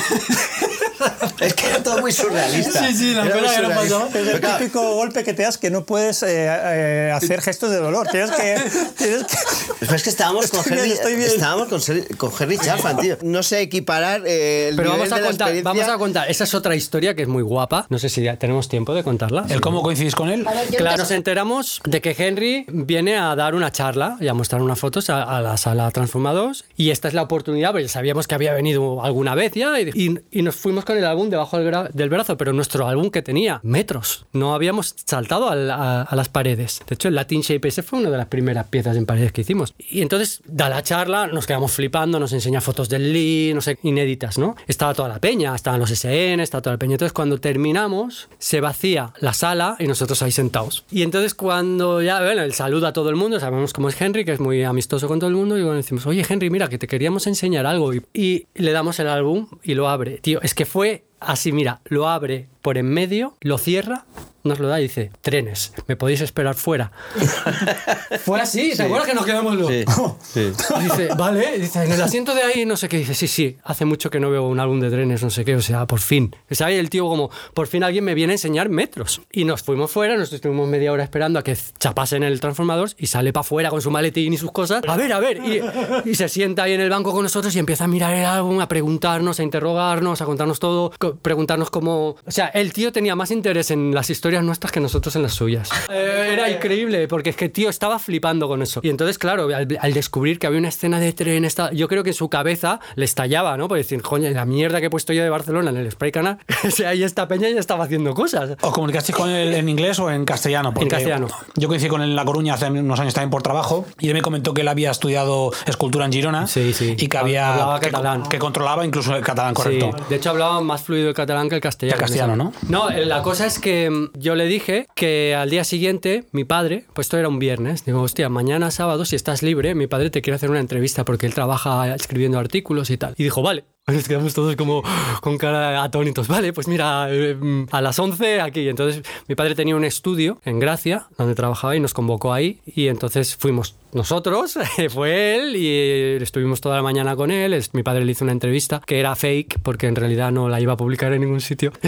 Es 1.40 1.54
que 1.54 1.68
era 1.68 1.84
todo 1.84 2.00
muy 2.00 2.12
surrealista. 2.12 2.88
Sí, 2.88 2.96
sí, 2.96 3.14
la 3.14 3.26
Era 3.26 3.36
que 3.36 3.62
no 3.62 3.70
pasaba. 3.70 4.08
Es 4.10 4.16
el 4.16 4.40
claro, 4.40 4.58
típico 4.58 4.96
golpe 4.96 5.24
que 5.24 5.34
te 5.34 5.44
das 5.44 5.58
que 5.58 5.70
no 5.70 5.86
puedes 5.86 6.24
eh, 6.24 6.28
eh, 6.48 7.12
hacer 7.14 7.42
gestos 7.42 7.70
de 7.70 7.78
dolor. 7.78 8.08
Tienes 8.10 8.32
que. 8.32 8.56
Tienes 8.98 9.24
que 9.26 9.36
Pero 9.80 9.96
es 9.96 10.04
que 10.04 10.10
estábamos 10.10 10.48
con 10.48 10.62
Estoy 10.62 10.74
Henry, 10.74 10.86
bien, 10.86 10.98
estoy 10.98 11.16
bien. 11.16 11.30
estábamos 11.30 11.68
con, 11.68 11.82
con 12.18 12.32
Henry 12.40 12.58
Chapman, 12.58 12.95
tío. 13.02 13.18
No 13.24 13.44
sé 13.44 13.62
equiparar 13.62 14.22
eh, 14.26 14.70
el 14.70 14.76
Pero 14.76 14.94
nivel 14.94 15.00
vamos 15.10 15.12
a 15.14 15.16
de 15.16 15.22
la 15.22 15.28
contar, 15.30 15.48
experiencia. 15.50 15.72
vamos 15.84 15.96
a 15.96 15.98
contar. 15.98 16.32
Esa 16.32 16.44
es 16.44 16.54
otra 16.54 16.76
historia 16.76 17.16
que 17.16 17.24
es 17.24 17.28
muy 17.28 17.44
guapa. 17.44 17.86
No 17.90 18.00
sé 18.00 18.10
si 18.10 18.24
ya 18.24 18.38
tenemos 18.38 18.68
tiempo 18.70 18.94
de 18.94 19.04
contarla. 19.04 19.46
¿El 19.50 19.62
cómo 19.62 19.82
coincidís 19.82 20.16
con 20.16 20.30
él? 20.30 20.46
Claro, 20.78 20.98
nos 20.98 21.12
enteramos 21.12 21.82
de 21.86 22.02
que 22.02 22.16
Henry 22.18 22.66
viene 22.70 23.18
a 23.18 23.36
dar 23.36 23.56
una 23.56 23.72
charla 23.72 24.18
y 24.20 24.28
a 24.28 24.34
mostrar 24.34 24.62
unas 24.62 24.80
fotos 24.80 25.10
a, 25.10 25.24
a 25.24 25.42
la 25.42 25.58
sala 25.58 25.92
Transformados 25.92 26.66
y 26.78 26.90
esta 26.92 27.08
es 27.08 27.14
la 27.14 27.22
oportunidad, 27.24 27.72
porque 27.72 27.88
sabíamos 27.88 28.28
que 28.28 28.36
había 28.36 28.54
venido 28.54 29.04
alguna 29.04 29.36
vez 29.36 29.54
ya 29.54 29.80
y, 29.80 29.90
y- 29.94 30.20
y 30.32 30.42
nos 30.42 30.56
fuimos 30.56 30.86
con 30.86 30.98
el 30.98 31.06
álbum 31.06 31.30
debajo 31.30 31.58
del, 31.58 32.10
brazo, 32.10 32.38
pero 32.38 32.54
nuestro 32.54 32.88
álbum 32.88 33.10
que 33.12 33.22
tenía 33.22 33.60
metros, 33.64 34.26
no 34.34 34.54
habíamos 34.54 34.96
saltado 35.06 35.50
al- 35.50 35.72
a, 35.72 36.02
a 36.04 36.16
las 36.16 36.30
paredes. 36.30 36.82
De 36.88 36.96
hecho, 36.96 37.08
el 37.08 37.16
Latin 37.16 37.42
Shape 37.42 37.68
ese 37.68 37.84
fue 37.84 38.00
una 38.00 38.10
de 38.10 38.18
las 38.18 38.28
primeras 38.28 38.68
piezas 38.68 38.98
en 38.98 39.06
paredes 39.06 39.32
que 39.32 39.42
hicimos. 39.42 39.74
Y 39.78 40.02
entonces 40.02 40.42
da 40.46 40.70
la 40.70 40.84
charla, 40.84 41.28
nos 41.28 41.46
quedamos 41.48 41.72
flipando, 41.72 42.20
nos 42.20 42.34
enseña 42.34 42.62
fotos 42.62 42.85
del 42.90 43.14
Lee, 43.14 43.54
no 43.54 43.62
sé, 43.62 43.78
inéditas, 43.84 44.38
¿no? 44.38 44.56
Estaba 44.68 44.94
toda 44.94 45.10
la 45.10 45.20
peña, 45.20 45.56
estaban 45.56 45.80
los 45.80 45.92
SN, 45.92 46.42
estaba 46.42 46.62
toda 46.62 46.76
la 46.76 46.80
peña. 46.80 46.94
Entonces, 46.94 47.14
cuando 47.14 47.40
terminamos, 47.40 48.30
se 48.38 48.62
vacía 48.62 49.14
la 49.20 49.34
sala 49.34 49.76
y 49.80 49.88
nosotros 49.88 50.22
ahí 50.22 50.32
sentados. 50.32 50.86
Y 50.92 51.04
entonces, 51.04 51.34
cuando 51.34 52.02
ya, 52.02 52.22
bueno, 52.22 52.42
el 52.42 52.54
saludo 52.54 52.88
a 52.88 52.94
todo 52.94 53.10
el 53.10 53.16
mundo, 53.16 53.40
sabemos 53.40 53.74
cómo 53.74 53.90
es 53.90 54.00
Henry, 54.00 54.26
que 54.26 54.34
es 54.34 54.40
muy 54.40 54.64
amistoso 54.64 55.08
con 55.08 55.20
todo 55.20 55.30
el 55.30 55.36
mundo, 55.36 55.58
y 55.58 55.62
bueno, 55.62 55.78
decimos, 55.78 56.06
oye, 56.06 56.26
Henry, 56.28 56.50
mira, 56.50 56.68
que 56.68 56.78
te 56.78 56.88
queríamos 56.88 57.28
enseñar 57.28 57.66
algo. 57.66 57.94
Y, 57.94 58.04
y 58.14 58.48
le 58.56 58.72
damos 58.72 59.00
el 59.00 59.08
álbum 59.08 59.48
y 59.64 59.74
lo 59.74 59.90
abre. 59.90 60.18
Tío, 60.18 60.42
es 60.42 60.54
que 60.54 60.66
fue 60.66 61.04
así, 61.20 61.52
mira, 61.52 61.82
lo 61.86 62.08
abre 62.08 62.48
por 62.62 62.78
en 62.78 62.88
medio, 62.88 63.36
lo 63.42 63.58
cierra, 63.58 64.06
nos 64.46 64.60
lo 64.60 64.68
da 64.68 64.80
y 64.80 64.84
dice, 64.84 65.12
trenes, 65.22 65.74
me 65.88 65.96
podéis 65.96 66.22
esperar 66.22 66.56
fuera. 66.56 66.92
fue 68.24 68.40
así, 68.40 68.74
¿te 68.76 68.84
acuerdas 68.84 69.08
que 69.08 69.16
nos 69.16 69.26
quedamos 69.26 69.56
los... 69.56 69.68
Sí, 69.68 69.84
sí. 70.22 70.52
Y 70.80 70.84
Dice, 70.86 71.10
vale, 71.18 71.58
dice, 71.58 71.84
en 71.84 71.92
el 71.92 72.02
asiento 72.02 72.36
de 72.36 72.44
ahí, 72.44 72.66
no 72.66 72.78
sé 72.78 72.88
qué, 72.88 72.98
dice, 72.98 73.16
sí, 73.16 73.28
sí, 73.28 73.58
hace 73.64 73.86
mucho 73.86 74.10
que 74.10 74.20
no 74.20 74.30
veo 74.30 74.48
un 74.48 74.60
álbum 74.60 74.80
de 74.80 74.90
trenes, 74.90 75.24
no 75.24 75.30
sé 75.30 75.44
qué, 75.44 75.56
o 75.56 75.62
sea, 75.62 75.88
por 75.88 76.00
fin. 76.00 76.36
O 76.50 76.56
sea, 76.56 76.70
el 76.70 76.90
tío 76.90 77.08
como, 77.08 77.32
por 77.54 77.68
fin 77.68 77.84
alguien 77.84 78.04
me 78.04 78.14
viene 78.14 78.34
a 78.34 78.36
enseñar 78.36 78.70
metros. 78.70 79.22
Y 79.32 79.46
nos 79.46 79.64
fuimos 79.64 79.92
fuera, 79.92 80.16
nos 80.16 80.32
estuvimos 80.32 80.68
media 80.68 80.92
hora 80.92 81.04
esperando 81.04 81.40
a 81.40 81.44
que 81.44 81.58
chapasen 81.80 82.24
el 82.24 82.40
transformador 82.40 82.92
y 82.98 83.08
sale 83.08 83.34
para 83.34 83.42
afuera 83.42 83.70
con 83.70 83.82
su 83.82 83.90
maletín 83.92 84.34
y 84.34 84.38
sus 84.38 84.52
cosas. 84.52 84.84
A 84.88 84.96
ver, 84.96 85.12
a 85.12 85.20
ver, 85.20 85.38
y, 85.44 86.10
y 86.10 86.16
se 86.16 86.30
sienta 86.30 86.64
ahí 86.64 86.74
en 86.74 86.82
el 86.82 86.90
banco 86.90 87.12
con 87.12 87.24
nosotros 87.24 87.56
y 87.56 87.60
empieza 87.60 87.86
a 87.86 87.88
mirar 87.88 88.14
el 88.14 88.26
álbum, 88.26 88.60
a 88.60 88.68
preguntarnos, 88.68 89.40
a 89.40 89.44
interrogarnos, 89.44 90.22
a 90.22 90.26
contarnos 90.26 90.60
todo, 90.60 90.92
preguntarnos 91.22 91.70
cómo... 91.70 92.16
O 92.26 92.32
sea, 92.32 92.48
el 92.48 92.74
tío 92.74 92.92
tenía 92.92 93.16
más 93.16 93.32
interés 93.32 93.72
en 93.72 93.94
las 93.94 94.10
historias 94.10 94.35
nuestras 94.44 94.72
que 94.72 94.80
nosotros 94.80 95.16
en 95.16 95.24
las 95.24 95.34
suyas. 95.34 95.70
Eh, 95.90 96.30
era 96.34 96.50
increíble, 96.50 97.08
porque 97.08 97.30
es 97.30 97.36
que 97.36 97.48
tío 97.48 97.70
estaba 97.70 98.00
flipando 98.00 98.48
con 98.48 98.62
eso. 98.62 98.80
Y 98.84 98.90
entonces, 98.90 99.18
claro, 99.18 99.48
al, 99.56 99.68
al 99.80 99.94
descubrir 99.94 100.40
que 100.40 100.48
había 100.48 100.60
una 100.60 100.70
escena 100.70 101.00
de 101.00 101.14
tren, 101.14 101.46
esta- 101.46 101.72
yo 101.72 101.88
creo 101.88 102.04
que 102.04 102.10
en 102.10 102.14
su 102.16 102.28
cabeza 102.30 102.80
le 102.96 103.06
estallaba, 103.06 103.56
¿no? 103.58 103.68
Por 103.68 103.78
decir, 103.78 104.02
coño, 104.02 104.30
la 104.32 104.46
mierda 104.46 104.80
que 104.80 104.88
he 104.88 104.90
puesto 104.90 105.14
yo 105.14 105.24
de 105.24 105.30
Barcelona 105.30 105.70
en 105.70 105.78
el 105.78 105.92
Spray 105.92 106.12
Canal, 106.12 106.38
o 106.68 106.72
sea, 106.72 106.90
ahí 106.90 107.04
esta 107.04 107.28
peña 107.28 107.48
ya 107.50 107.60
estaba 107.60 107.86
haciendo 107.86 108.14
cosas. 108.14 108.58
¿Os 108.62 108.74
comunicasteis 108.74 109.16
con 109.16 109.30
él 109.30 109.54
en 109.54 109.70
inglés 109.70 110.00
o 110.00 110.10
en 110.12 110.26
castellano? 110.26 110.74
Porque 110.74 110.90
castellano. 110.90 111.28
Yo 111.56 111.68
coincidí 111.68 111.90
con 111.90 112.02
él 112.02 112.10
en 112.10 112.16
La 112.16 112.26
Coruña 112.26 112.56
hace 112.56 112.66
unos 112.68 113.00
años 113.00 113.14
también 113.14 113.30
por 113.30 113.44
trabajo 113.44 113.86
y 114.00 114.08
él 114.10 114.14
me 114.16 114.22
comentó 114.22 114.54
que 114.54 114.62
él 114.62 114.68
había 114.68 114.92
estudiado 114.92 115.52
escultura 115.68 116.06
en 116.06 116.12
Girona 116.12 116.48
Sí, 116.48 116.74
sí. 116.74 116.96
y 116.98 117.08
que 117.08 117.18
había 117.18 117.54
Hablaba 117.54 117.80
que, 117.80 117.92
catalán. 117.92 118.24
que 118.24 118.40
controlaba 118.40 118.86
incluso 118.86 119.16
el 119.16 119.24
catalán, 119.24 119.54
correcto. 119.54 119.92
Sí, 119.98 120.04
de 120.10 120.16
hecho 120.16 120.32
hablaba 120.32 120.60
más 120.62 120.82
fluido 120.82 121.10
el 121.10 121.14
catalán 121.16 121.48
que 121.50 121.56
el 121.56 121.62
castellano. 121.62 121.98
Que 121.98 122.04
el 122.04 122.08
castellano, 122.10 122.36
¿no? 122.36 122.54
No, 122.68 122.90
eh, 122.90 123.06
la 123.06 123.22
cosa 123.22 123.46
es 123.46 123.60
que 123.60 123.90
mm, 123.90 124.10
yo 124.26 124.34
le 124.34 124.48
dije 124.48 124.88
que 124.96 125.36
al 125.36 125.52
día 125.52 125.64
siguiente, 125.64 126.24
mi 126.32 126.46
padre, 126.46 126.86
pues 126.94 127.06
esto 127.06 127.18
era 127.20 127.30
un 127.30 127.38
viernes, 127.38 127.86
digo, 127.86 128.02
hostia, 128.02 128.28
mañana 128.28 128.72
sábado, 128.72 129.06
si 129.06 129.16
estás 129.16 129.44
libre, 129.44 129.76
mi 129.76 129.86
padre 129.86 130.10
te 130.10 130.24
quiere 130.24 130.36
hacer 130.36 130.50
una 130.50 130.60
entrevista 130.60 131.06
porque 131.06 131.28
él 131.28 131.36
trabaja 131.36 131.94
escribiendo 131.94 132.40
artículos 132.40 132.90
y 132.90 132.98
tal. 132.98 133.14
Y 133.18 133.24
dijo, 133.24 133.44
vale. 133.44 133.66
Nos 133.88 134.08
quedamos 134.08 134.34
todos 134.34 134.56
como 134.56 134.82
con 135.22 135.38
cara 135.38 135.84
atónitos. 135.84 136.28
Vale, 136.28 136.54
pues 136.54 136.68
mira, 136.68 137.06
eh, 137.12 137.38
a 137.70 137.82
las 137.82 138.00
11 138.00 138.42
aquí. 138.42 138.68
Entonces 138.68 139.04
mi 139.28 139.36
padre 139.36 139.54
tenía 139.54 139.76
un 139.76 139.86
estudio 139.86 140.40
en 140.44 140.58
Gracia, 140.60 141.06
donde 141.20 141.36
trabajaba 141.36 141.76
y 141.76 141.80
nos 141.80 141.94
convocó 141.94 142.34
ahí. 142.34 142.62
Y 142.66 142.88
entonces 142.88 143.36
fuimos 143.36 143.76
nosotros, 143.94 144.58
fue 144.90 145.36
él 145.36 145.56
y 145.56 146.24
estuvimos 146.24 146.62
toda 146.62 146.78
la 146.78 146.82
mañana 146.82 147.16
con 147.16 147.30
él. 147.30 147.64
Mi 147.74 147.84
padre 147.84 148.06
le 148.06 148.12
hizo 148.12 148.24
una 148.26 148.32
entrevista 148.32 148.82
que 148.84 149.00
era 149.00 149.16
fake 149.16 149.60
porque 149.62 149.86
en 149.86 149.96
realidad 149.96 150.32
no 150.32 150.50
la 150.50 150.60
iba 150.60 150.74
a 150.74 150.78
publicar 150.78 151.14
en 151.14 151.22
ningún 151.22 151.40
sitio. 151.40 151.72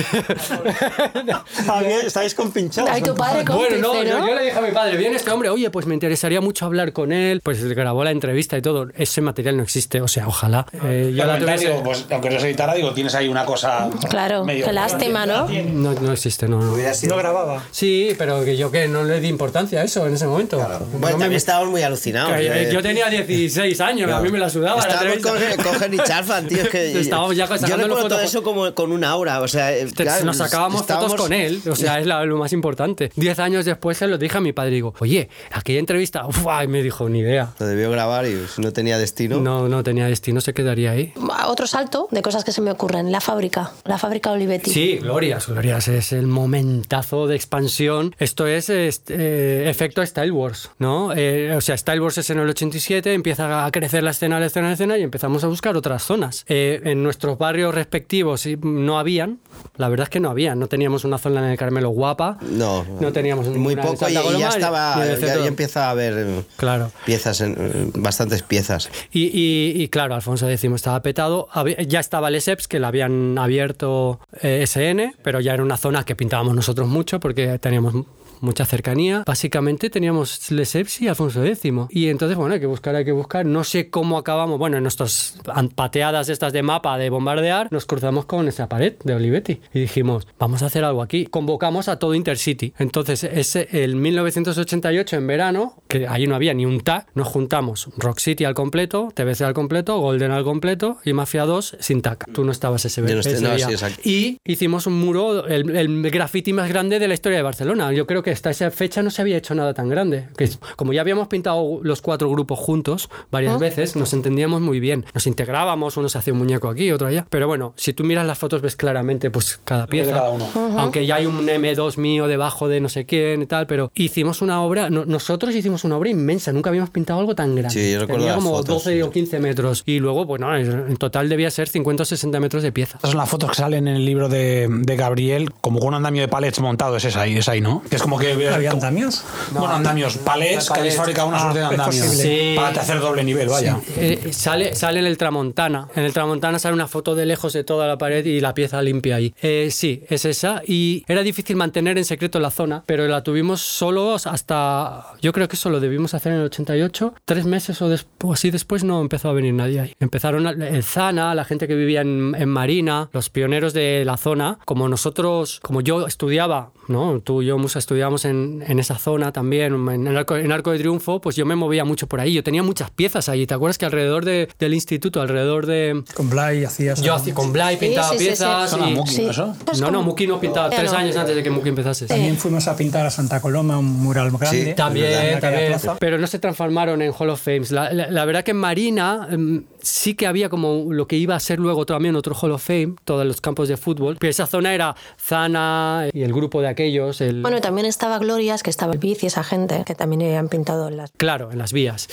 Estáis 2.05 2.35
compinchados. 2.35 2.91
Ay, 2.93 3.01
tu 3.01 3.15
padre 3.15 3.43
Bueno, 3.43 3.77
no, 3.79 4.03
yo, 4.03 4.27
yo 4.27 4.35
le 4.35 4.43
dije 4.43 4.57
a 4.57 4.61
mi 4.61 4.71
padre, 4.71 4.97
viene 4.97 5.15
este 5.15 5.31
hombre, 5.31 5.49
oye, 5.49 5.71
pues 5.71 5.87
me 5.87 5.95
interesaría 5.95 6.41
mucho 6.41 6.67
hablar 6.67 6.93
con 6.93 7.11
él. 7.11 7.41
Pues 7.41 7.63
grabó 7.73 8.03
la 8.03 8.11
entrevista 8.11 8.55
y 8.55 8.61
todo. 8.61 8.87
Ese 8.95 9.21
material 9.21 9.57
no 9.57 9.63
existe, 9.63 9.99
o 9.99 10.07
sea, 10.07 10.27
ojalá. 10.27 10.67
Eh, 10.85 11.11
yo 11.15 11.25
la 11.25 11.39
tuviese- 11.39 11.86
pues 11.87 12.05
aunque 12.11 12.29
no 12.29 12.39
se 12.39 12.47
editara, 12.47 12.73
digo, 12.73 12.93
tienes 12.93 13.15
ahí 13.15 13.27
una 13.27 13.45
cosa. 13.45 13.89
Claro, 14.09 14.43
medio- 14.45 14.65
qué 14.65 14.73
lástima, 14.73 15.25
¿no? 15.25 15.47
no, 15.47 15.93
no 15.93 16.11
existe, 16.11 16.47
no, 16.47 16.61
no. 16.61 16.73
Hubiera 16.73 16.93
sido- 16.93 17.15
No 17.15 17.19
grababa. 17.21 17.63
Sí, 17.71 18.13
pero 18.17 18.43
que 18.43 18.57
yo 18.57 18.69
que 18.71 18.87
no 18.87 19.03
le 19.03 19.19
di 19.19 19.27
importancia 19.27 19.81
a 19.81 19.83
eso 19.83 20.05
en 20.07 20.13
ese 20.15 20.27
momento. 20.27 20.57
Bueno, 20.57 20.79
No 20.93 20.99
me- 20.99 21.09
también 21.11 21.33
estábamos 21.33 21.69
muy 21.71 21.81
alucinados. 21.83 22.33
que 22.35 22.63
eh. 22.69 22.69
yo 22.73 22.81
tenía 22.81 23.09
16 23.09 23.79
años, 23.81 24.11
a 24.11 24.19
mí 24.21 24.29
me 24.29 24.39
la 24.39 24.49
sudaba. 24.49 24.81
la 24.81 24.87
Estábamos 24.93 25.17
con, 25.23 25.35
entrevista. 25.37 25.63
con 25.63 25.83
Henry 25.83 25.99
Chapman, 26.05 26.47
tío. 26.47 26.61
Es 26.63 26.69
que 26.69 26.99
Estábamos 26.99 27.35
ya 27.35 27.45
yo 27.47 27.77
recuerdo 27.77 28.07
todo 28.09 28.21
eso 28.21 28.43
como 28.43 28.73
con 28.73 28.91
un 28.91 29.03
aura. 29.03 29.41
O 29.41 29.47
sea, 29.47 29.75
eh, 29.75 29.87
claro, 29.95 30.25
nos 30.25 30.37
sacábamos 30.37 30.81
estábamos- 30.81 31.11
fotos 31.11 31.21
con 31.25 31.33
él, 31.33 31.61
o 31.69 31.75
sea, 31.75 31.99
es 31.99 32.05
la- 32.05 32.25
lo 32.25 32.37
más 32.37 32.53
importante. 32.53 33.11
Diez 33.15 33.39
años 33.39 33.65
después 33.65 33.97
se 33.97 34.07
lo 34.07 34.17
dije 34.17 34.37
a 34.37 34.41
mi 34.41 34.53
padre, 34.53 34.71
digo, 34.71 34.93
oye, 34.99 35.29
aquella 35.51 35.79
entrevista, 35.79 36.25
uf, 36.27 36.45
ay, 36.49 36.67
me 36.67 36.81
dijo, 36.83 37.07
ni 37.09 37.19
idea. 37.19 37.53
Lo 37.59 37.65
debió 37.67 37.89
grabar 37.91 38.25
y 38.25 38.37
no 38.57 38.73
tenía 38.73 38.97
destino. 38.97 39.39
No, 39.39 39.67
no 39.69 39.83
tenía 39.83 40.05
destino, 40.07 40.41
se 40.41 40.53
quedaría 40.53 40.91
ahí. 40.91 41.13
Otro 41.47 41.67
salto 41.77 42.07
de 42.09 42.23
cosas 42.23 42.43
que 42.43 42.51
se 42.51 42.59
me 42.59 42.71
ocurren. 42.71 43.11
La 43.11 43.21
fábrica, 43.21 43.71
la 43.85 43.99
fábrica 43.99 44.31
Olivetti. 44.31 44.71
Sí, 44.71 44.97
glorias, 44.97 45.45
glorias, 45.47 45.87
es 45.87 46.11
el 46.11 46.25
momentazo 46.25 47.27
de 47.27 47.35
expansión. 47.35 48.15
Esto 48.17 48.47
es 48.47 48.71
este, 48.71 49.13
eh, 49.15 49.69
efecto 49.69 50.03
Style 50.03 50.31
Wars, 50.31 50.71
¿no? 50.79 51.13
Eh, 51.15 51.55
o 51.55 51.61
sea, 51.61 51.77
Style 51.77 52.01
Wars 52.01 52.17
es 52.17 52.31
en 52.31 52.39
el 52.39 52.49
87, 52.49 53.13
empieza 53.13 53.63
a 53.63 53.69
crecer 53.69 54.01
la 54.01 54.09
escena, 54.09 54.39
la 54.39 54.47
escena, 54.47 54.69
la 54.69 54.73
escena 54.73 54.97
y 54.97 55.03
empezamos 55.03 55.43
a 55.43 55.47
buscar 55.47 55.77
otras 55.77 56.01
zonas. 56.01 56.45
Eh, 56.47 56.81
en 56.83 57.03
nuestros 57.03 57.37
barrios 57.37 57.75
respectivos 57.75 58.47
no 58.63 58.97
habían, 58.97 59.37
la 59.75 59.89
verdad 59.89 60.05
es 60.05 60.09
que 60.09 60.19
no 60.19 60.29
habían, 60.29 60.59
no 60.59 60.67
teníamos 60.67 61.03
una 61.03 61.17
zona 61.17 61.39
en 61.43 61.51
el 61.51 61.57
Carmelo 61.57 61.89
guapa. 61.89 62.37
No, 62.49 62.85
No 62.99 63.11
teníamos 63.11 63.47
muy 63.49 63.75
poco 63.75 64.07
y, 64.09 64.13
ya 64.39 64.49
estaba, 64.49 65.05
ya, 65.05 65.45
empieza 65.45 65.87
a 65.87 65.91
haber 65.91 66.13
eh, 66.17 66.43
Claro. 66.57 66.91
piezas, 67.05 67.41
en- 67.41 67.55
eh, 67.59 67.91
bastantes 67.95 68.41
piezas. 68.43 68.89
Y, 69.11 69.25
y- 69.25 69.81
y 69.81 69.87
claro, 69.89 70.15
Alfonso 70.15 70.49
X 70.49 70.63
estaba 70.75 71.01
petado. 71.01 71.47
Había- 71.51 71.81
Ya 71.81 71.99
estaba 71.99 72.29
Lesseps, 72.29 72.67
que 72.67 72.79
la 72.79 72.87
habían 72.89 73.37
abierto 73.37 74.19
eh, 74.41 74.61
SN, 74.65 75.13
pero 75.23 75.39
ya 75.39 75.53
era 75.53 75.63
una 75.63 75.77
zona 75.77 76.03
que 76.05 76.15
pintábamos 76.15 76.55
nosotros 76.55 76.87
mucho 76.87 77.19
porque 77.19 77.59
teníamos 77.59 77.93
mucha 78.41 78.65
cercanía. 78.65 79.23
Básicamente 79.25 79.89
teníamos 79.89 80.51
Lesseps 80.51 81.01
y 81.01 81.07
Alfonso 81.07 81.43
X. 81.43 81.57
Y 81.89 82.07
entonces, 82.09 82.37
bueno, 82.37 82.53
hay 82.53 82.59
que 82.59 82.65
buscar, 82.65 82.95
hay 82.95 83.05
que 83.05 83.11
buscar. 83.11 83.45
No 83.45 83.63
sé 83.63 83.89
cómo 83.89 84.17
acabamos. 84.17 84.57
Bueno, 84.59 84.77
en 84.77 84.83
nuestras 84.83 85.39
pateadas 85.75 86.29
estas 86.29 86.53
de 86.53 86.61
mapa 86.63 86.97
de 86.97 87.09
bombardear, 87.09 87.67
nos 87.71 87.85
cruzamos 87.85 88.25
con 88.25 88.47
esa 88.47 88.67
pared 88.69 88.93
de 89.03 89.13
Olivetti 89.15 89.59
y 89.73 89.79
dijimos, 89.81 90.27
vamos 90.39 90.63
a 90.63 90.67
hacer 90.67 90.83
algo 90.83 91.01
aquí. 91.01 91.25
Convocamos 91.25 91.87
a 91.87 91.99
todo 91.99 92.13
Intercity. 92.13 92.73
Entonces, 92.77 93.23
ese, 93.23 93.67
el 93.71 93.95
1988, 93.95 95.15
en 95.17 95.27
verano, 95.27 95.75
que 95.87 96.07
ahí 96.07 96.27
no 96.27 96.35
había 96.35 96.53
ni 96.53 96.65
un 96.65 96.81
tag, 96.81 97.07
nos 97.15 97.27
juntamos 97.27 97.89
Rock 97.97 98.19
City 98.19 98.45
al 98.45 98.53
completo, 98.53 99.09
TBC 99.13 99.41
al 99.41 99.53
completo, 99.53 99.97
Golden 99.99 100.31
al 100.31 100.43
completo 100.43 100.97
y 101.03 101.13
Mafia 101.13 101.45
2 101.45 101.77
sin 101.79 102.01
tag. 102.01 102.25
Tú 102.33 102.43
no 102.43 102.51
estabas 102.51 102.85
ese, 102.85 103.01
Yo 103.01 103.13
no 103.13 103.19
ese 103.19 103.31
estoy- 103.33 103.43
no, 103.49 103.55
día. 103.55 103.67
sí, 103.67 103.73
exacto. 103.73 104.01
Y 104.03 104.37
hicimos 104.45 104.87
un 104.87 104.93
muro, 104.99 105.47
el, 105.47 105.75
el 105.75 106.09
graffiti 106.11 106.53
más 106.53 106.69
grande 106.69 106.99
de 106.99 107.07
la 107.07 107.13
historia 107.13 107.37
de 107.37 107.43
Barcelona. 107.43 107.91
Yo 107.93 108.05
creo 108.07 108.23
que 108.23 108.26
hasta 108.31 108.49
esa 108.49 108.71
fecha 108.71 109.01
no 109.01 109.09
se 109.09 109.21
había 109.21 109.37
hecho 109.37 109.55
nada 109.55 109.73
tan 109.73 109.89
grande. 109.89 110.27
Que 110.37 110.45
es- 110.45 110.59
como 110.75 110.93
ya 110.93 111.01
habíamos 111.01 111.27
pintado 111.27 111.79
los 111.83 112.01
cuatro 112.01 112.29
grupos 112.29 112.59
juntos 112.59 113.09
varias 113.31 113.59
veces, 113.59 113.95
nos 113.95 114.13
entendíamos 114.13 114.61
muy 114.61 114.79
bien. 114.79 115.05
Nos 115.13 115.27
integrábamos, 115.27 115.97
uno 115.97 116.09
se 116.09 116.17
hacía 116.17 116.33
un 116.33 116.39
muñeco 116.39 116.69
aquí, 116.69 116.91
otro 116.91 117.07
allá. 117.07 117.25
Pero 117.29 117.47
bueno, 117.47 117.73
si 117.77 117.93
tú 117.93 118.03
miras 118.03 118.25
las 118.25 118.37
fotos 118.37 118.61
ves 118.61 118.75
claramente 118.75 119.29
pues 119.31 119.59
cada 119.63 119.87
pieza. 119.87 120.11
cada 120.11 120.29
uno. 120.29 120.47
Aunque 120.77 121.05
ya 121.05 121.15
hay 121.15 121.25
un 121.25 121.47
M2 121.47 121.97
mío 121.97 122.27
debajo 122.27 122.67
de 122.67 122.79
no 122.81 122.89
sé 122.89 123.05
quién 123.05 123.41
y 123.41 123.45
tal, 123.45 123.67
pero 123.67 123.91
hicimos 123.95 124.41
una 124.41 124.61
obra, 124.61 124.89
no- 124.89 125.05
nosotros 125.05 125.53
hicimos 125.55 125.83
una 125.83 125.97
obra 125.97 126.09
inmensa, 126.09 126.51
nunca 126.51 126.69
habíamos 126.69 126.89
pintado 126.89 127.19
algo 127.19 127.35
tan 127.35 127.55
grande. 127.55 127.73
Sí, 127.73 127.91
yo 127.93 127.99
recuerdo 127.99 128.19
Tenía 128.21 128.35
las 128.35 128.43
como 128.43 128.57
fotos, 128.57 128.83
12 128.83 128.93
sí. 128.95 129.01
o 129.01 129.11
15 129.11 129.39
metros. 129.39 129.83
Y 129.85 129.99
luego, 129.99 130.25
bueno, 130.25 130.55
en 130.55 130.97
total 130.97 131.29
debía 131.29 131.49
ser 131.51 131.67
50 131.67 132.03
o 132.03 132.05
60 132.05 132.39
metros 132.39 132.63
de 132.63 132.71
pieza. 132.71 132.97
Estas 132.97 133.11
son 133.11 133.17
las 133.17 133.29
fotos 133.29 133.49
que 133.51 133.55
salen 133.55 133.87
en 133.87 133.95
el 133.95 134.05
libro 134.05 134.29
de, 134.29 134.67
de 134.69 134.95
Gabriel, 134.95 135.51
como 135.61 135.79
con 135.79 135.89
un 135.89 135.93
andamio 135.95 136.21
de 136.21 136.27
palets 136.27 136.59
montado, 136.59 136.97
es 136.97 137.05
esa 137.05 137.21
ahí, 137.21 137.37
es 137.37 137.47
ahí, 137.49 137.61
¿no? 137.61 137.81
Que 137.89 137.95
es 137.97 138.01
como 138.01 138.16
que... 138.17 138.47
¿Había 138.49 138.71
andamios? 138.71 139.23
Bueno, 139.51 139.69
andamios, 139.73 140.17
palets, 140.17 140.69
que 140.69 140.79
habéis 140.79 140.95
fabricado 140.95 141.27
una 141.27 141.37
Ah, 141.37 141.41
suerte 141.41 141.59
de 141.59 141.65
andamios. 141.65 142.05
Sí. 142.05 142.53
Para 142.55 142.81
hacer 142.81 142.99
doble 142.99 143.23
nivel, 143.23 143.47
vaya. 143.49 143.79
Eh, 143.97 144.29
sale, 144.31 144.75
sale 144.75 144.99
en 144.99 145.05
el 145.05 145.17
Tramontana. 145.17 145.87
En 145.95 146.03
el 146.03 146.13
Tramontana 146.13 146.59
sale 146.59 146.73
una 146.73 146.87
foto 146.87 147.15
de 147.15 147.25
lejos 147.25 147.53
de 147.53 147.63
toda 147.63 147.87
la 147.87 147.97
pared 147.97 148.25
y 148.25 148.39
la 148.39 148.53
pieza 148.53 148.81
limpia 148.81 149.15
ahí. 149.17 149.33
Eh, 149.41 149.69
sí, 149.71 150.03
es 150.09 150.25
esa. 150.25 150.61
Y 150.65 151.03
era 151.07 151.21
difícil 151.23 151.55
mantener 151.55 151.97
en 151.97 152.05
secreto 152.05 152.39
la 152.39 152.51
zona, 152.51 152.83
pero 152.85 153.07
la 153.07 153.23
tuvimos 153.23 153.61
solos 153.61 154.27
hasta. 154.27 155.05
Yo 155.21 155.31
creo 155.33 155.47
que 155.47 155.55
eso 155.55 155.69
lo 155.69 155.79
debimos 155.79 156.13
hacer 156.13 156.31
en 156.33 156.39
el 156.39 156.45
88. 156.45 157.13
Tres 157.25 157.45
meses 157.45 157.81
o, 157.81 157.93
así 158.33 158.51
después 158.51 158.83
no 158.83 159.01
empezó 159.01 159.29
a 159.29 159.33
venir 159.33 159.53
nadie 159.53 159.79
ahí. 159.79 159.93
Empezaron 159.99 160.47
el 160.61 160.83
Zana, 160.83 161.35
la 161.35 161.45
gente 161.45 161.67
que 161.67 161.75
vivía 161.75 162.01
en, 162.01 162.35
en 162.37 162.49
Marina, 162.49 163.09
los 163.13 163.29
pioneros 163.29 163.73
de 163.73 164.03
la 164.05 164.17
zona. 164.17 164.59
Como 164.65 164.87
nosotros, 164.89 165.59
como 165.61 165.81
yo 165.81 166.07
estudiaba, 166.07 166.71
¿no? 166.87 167.19
Tú 167.21 167.41
y 167.41 167.47
yo, 167.47 167.57
Musa, 167.57 167.79
estudiábamos 167.79 168.25
en, 168.25 168.63
en 168.67 168.79
esa 168.79 168.97
zona 168.97 169.31
también, 169.31 169.73
en 169.89 170.07
el 170.07 170.17
arco, 170.17 170.35
en 170.37 170.51
Arco 170.51 170.71
de 170.71 170.79
Triunfo, 170.79 171.19
pues 171.21 171.35
yo 171.35 171.45
me 171.45 171.55
movía 171.55 171.85
mucho 171.85 172.07
por 172.07 172.19
ahí. 172.19 172.33
Yo 172.33 172.43
tenía 172.43 172.63
muchas 172.63 172.89
piezas 172.91 173.29
ahí. 173.29 173.45
¿Te 173.47 173.53
acuerdas 173.53 173.77
que 173.77 173.85
alrededor 173.85 174.25
de- 174.25 174.47
del 174.59 174.73
instituto, 174.73 175.21
alrededor 175.21 175.65
de. 175.65 176.03
Con 176.13 176.29
Blay 176.29 176.63
hacías... 176.63 177.01
Yo 177.01 177.13
hacía 177.15 177.33
con 177.33 177.51
Blay 177.53 177.77
pintaba 177.77 178.09
sí, 178.09 178.13
sí, 178.15 178.19
sí. 178.19 178.25
piezas. 178.27 178.73
A 178.73 178.89
y- 178.89 178.93
Muki, 178.93 179.11
Sí. 179.11 179.27
Pues 179.65 179.81
no, 179.81 179.91
no, 179.91 180.03
Muki 180.03 180.27
no 180.27 180.39
pintaba. 180.39 180.69
Tres 180.69 180.91
no. 180.91 180.97
años 180.97 181.15
antes 181.15 181.35
de 181.35 181.43
que 181.43 181.49
Muki 181.49 181.69
empezase. 181.69 182.05
También 182.07 182.37
fuimos 182.37 182.67
a 182.67 182.75
pintar 182.75 183.05
a 183.05 183.09
Santa 183.09 183.41
Coloma, 183.41 183.77
un 183.77 183.85
mural 184.01 184.31
grande. 184.31 184.73
También, 184.73 185.39
también. 185.39 185.73
Pero 185.99 186.17
no 186.17 186.27
se 186.27 186.39
transformaron 186.39 187.01
en 187.01 187.11
Hall 187.17 187.29
of 187.29 187.41
Fames. 187.41 187.71
La, 187.71 187.91
la- 187.91 188.07
la 188.09 188.25
verdad 188.25 188.43
que 188.43 188.51
en 188.51 188.57
Marina 188.57 189.27
em, 189.31 189.63
sí 189.87 190.15
que 190.15 190.27
había 190.27 190.49
como 190.49 190.85
lo 190.91 191.07
que 191.07 191.15
iba 191.15 191.35
a 191.35 191.39
ser 191.39 191.59
luego 191.59 191.85
también 191.85 192.15
otro 192.15 192.35
Hall 192.35 192.51
of 192.51 192.63
Fame, 192.63 192.95
todos 193.03 193.25
los 193.25 193.41
campos 193.41 193.67
de 193.67 193.77
fútbol. 193.77 194.17
Pero 194.19 194.29
esa 194.29 194.47
zona 194.47 194.73
era 194.73 194.95
Zana 195.19 196.07
y 196.13 196.23
el 196.23 196.33
grupo 196.33 196.61
de 196.61 196.67
aquellos. 196.67 197.21
El, 197.21 197.41
Bueno, 197.41 197.61
también 197.61 197.87
estaba 197.87 198.19
Glorias, 198.19 198.63
que 198.63 198.69
estaba 198.69 198.93
el 198.93 198.99
Biz 198.99 199.23
y 199.23 199.27
esa 199.27 199.43
gente, 199.43 199.83
que 199.85 199.95
también 199.95 200.21
habían 200.21 200.49
pintado 200.49 200.89
las... 200.89 201.11
Claro, 201.17 201.51
en 201.51 201.57
las 201.57 201.73
vías. 201.73 202.07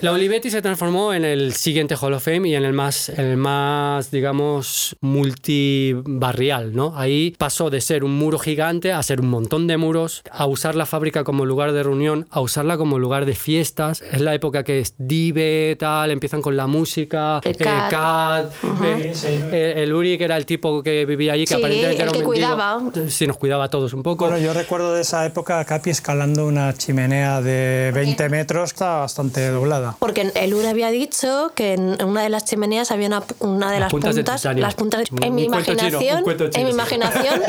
La 0.00 0.12
Olivetti 0.12 0.50
se 0.50 0.62
transformó 0.62 1.12
en 1.12 1.24
el 1.24 1.52
siguiente 1.54 1.96
Hall 2.00 2.14
of 2.14 2.24
Fame 2.24 2.48
y 2.48 2.54
en 2.54 2.64
el 2.64 2.72
más, 2.72 3.08
en 3.08 3.24
el 3.24 3.36
más 3.36 4.10
digamos, 4.10 4.96
multibarrial, 5.00 6.74
¿no? 6.74 6.92
Ahí 6.96 7.34
pasó 7.36 7.70
de 7.70 7.80
ser 7.80 8.04
un 8.04 8.16
muro 8.16 8.38
gigante 8.38 8.92
a 8.92 9.02
ser 9.02 9.20
un 9.20 9.28
montón 9.30 9.66
de 9.66 9.76
muros, 9.76 10.22
a 10.30 10.46
usar 10.46 10.74
la 10.74 10.86
fábrica 10.86 11.24
como 11.24 11.46
lugar 11.46 11.72
de 11.72 11.82
reunión, 11.82 12.26
a 12.30 12.40
usarla 12.40 12.76
como 12.76 12.98
lugar 12.98 13.26
de 13.26 13.34
fiestas. 13.34 14.02
Es 14.02 14.20
la 14.20 14.34
época 14.34 14.64
que 14.64 14.80
es 14.80 14.94
Dive, 14.98 15.76
tal, 15.78 16.10
empiezan 16.10 16.42
con 16.42 16.56
la 16.56 16.66
música, 16.66 17.07
El 17.44 17.56
CAD. 17.56 17.90
CAD, 17.90 18.44
eh, 18.84 19.12
eh, 19.52 19.74
el 19.78 19.92
Uri, 19.92 20.18
que 20.18 20.24
era 20.24 20.36
el 20.36 20.46
tipo 20.46 20.82
que 20.82 21.04
vivía 21.06 21.32
allí, 21.32 21.44
que 21.44 21.54
Sí, 21.54 21.60
aparentemente 21.60 21.96
el 21.96 22.00
era 22.02 22.10
un 22.10 22.12
que 22.12 22.18
mendigo. 22.26 22.32
cuidaba. 22.32 23.08
Sí, 23.08 23.26
nos 23.26 23.36
cuidaba 23.36 23.64
a 23.64 23.68
todos 23.70 23.92
un 23.92 24.02
poco. 24.02 24.26
Bueno, 24.26 24.38
yo 24.38 24.52
recuerdo 24.52 24.94
de 24.94 25.02
esa 25.02 25.24
época 25.26 25.60
a 25.60 25.64
Capi 25.64 25.90
escalando 25.90 26.46
una 26.46 26.74
chimenea 26.74 27.40
de 27.40 27.90
20 27.94 28.28
metros, 28.28 28.70
estaba 28.72 29.00
bastante 29.00 29.48
doblada. 29.50 29.96
Porque 29.98 30.30
el 30.34 30.54
UR 30.54 30.66
había 30.66 30.90
dicho 30.90 31.52
que 31.54 31.74
en 31.74 32.02
una 32.04 32.22
de 32.22 32.28
las 32.28 32.44
chimeneas 32.44 32.90
había 32.90 33.06
una, 33.08 33.22
una 33.40 33.66
de 33.72 33.80
Las 33.80 33.86
las 33.86 33.90
puntas 33.90 34.14
de 34.14 34.22
puntas, 34.22 34.40
titanio. 34.42 34.62
las 34.62 34.74
puntas 34.74 35.10
Un- 35.10 35.22
en 35.24 35.34
mi 35.34 35.42
chino, 35.42 35.54
imaginación, 35.56 36.24
en 36.54 36.64
mi 36.64 36.70
imaginación, 36.70 37.40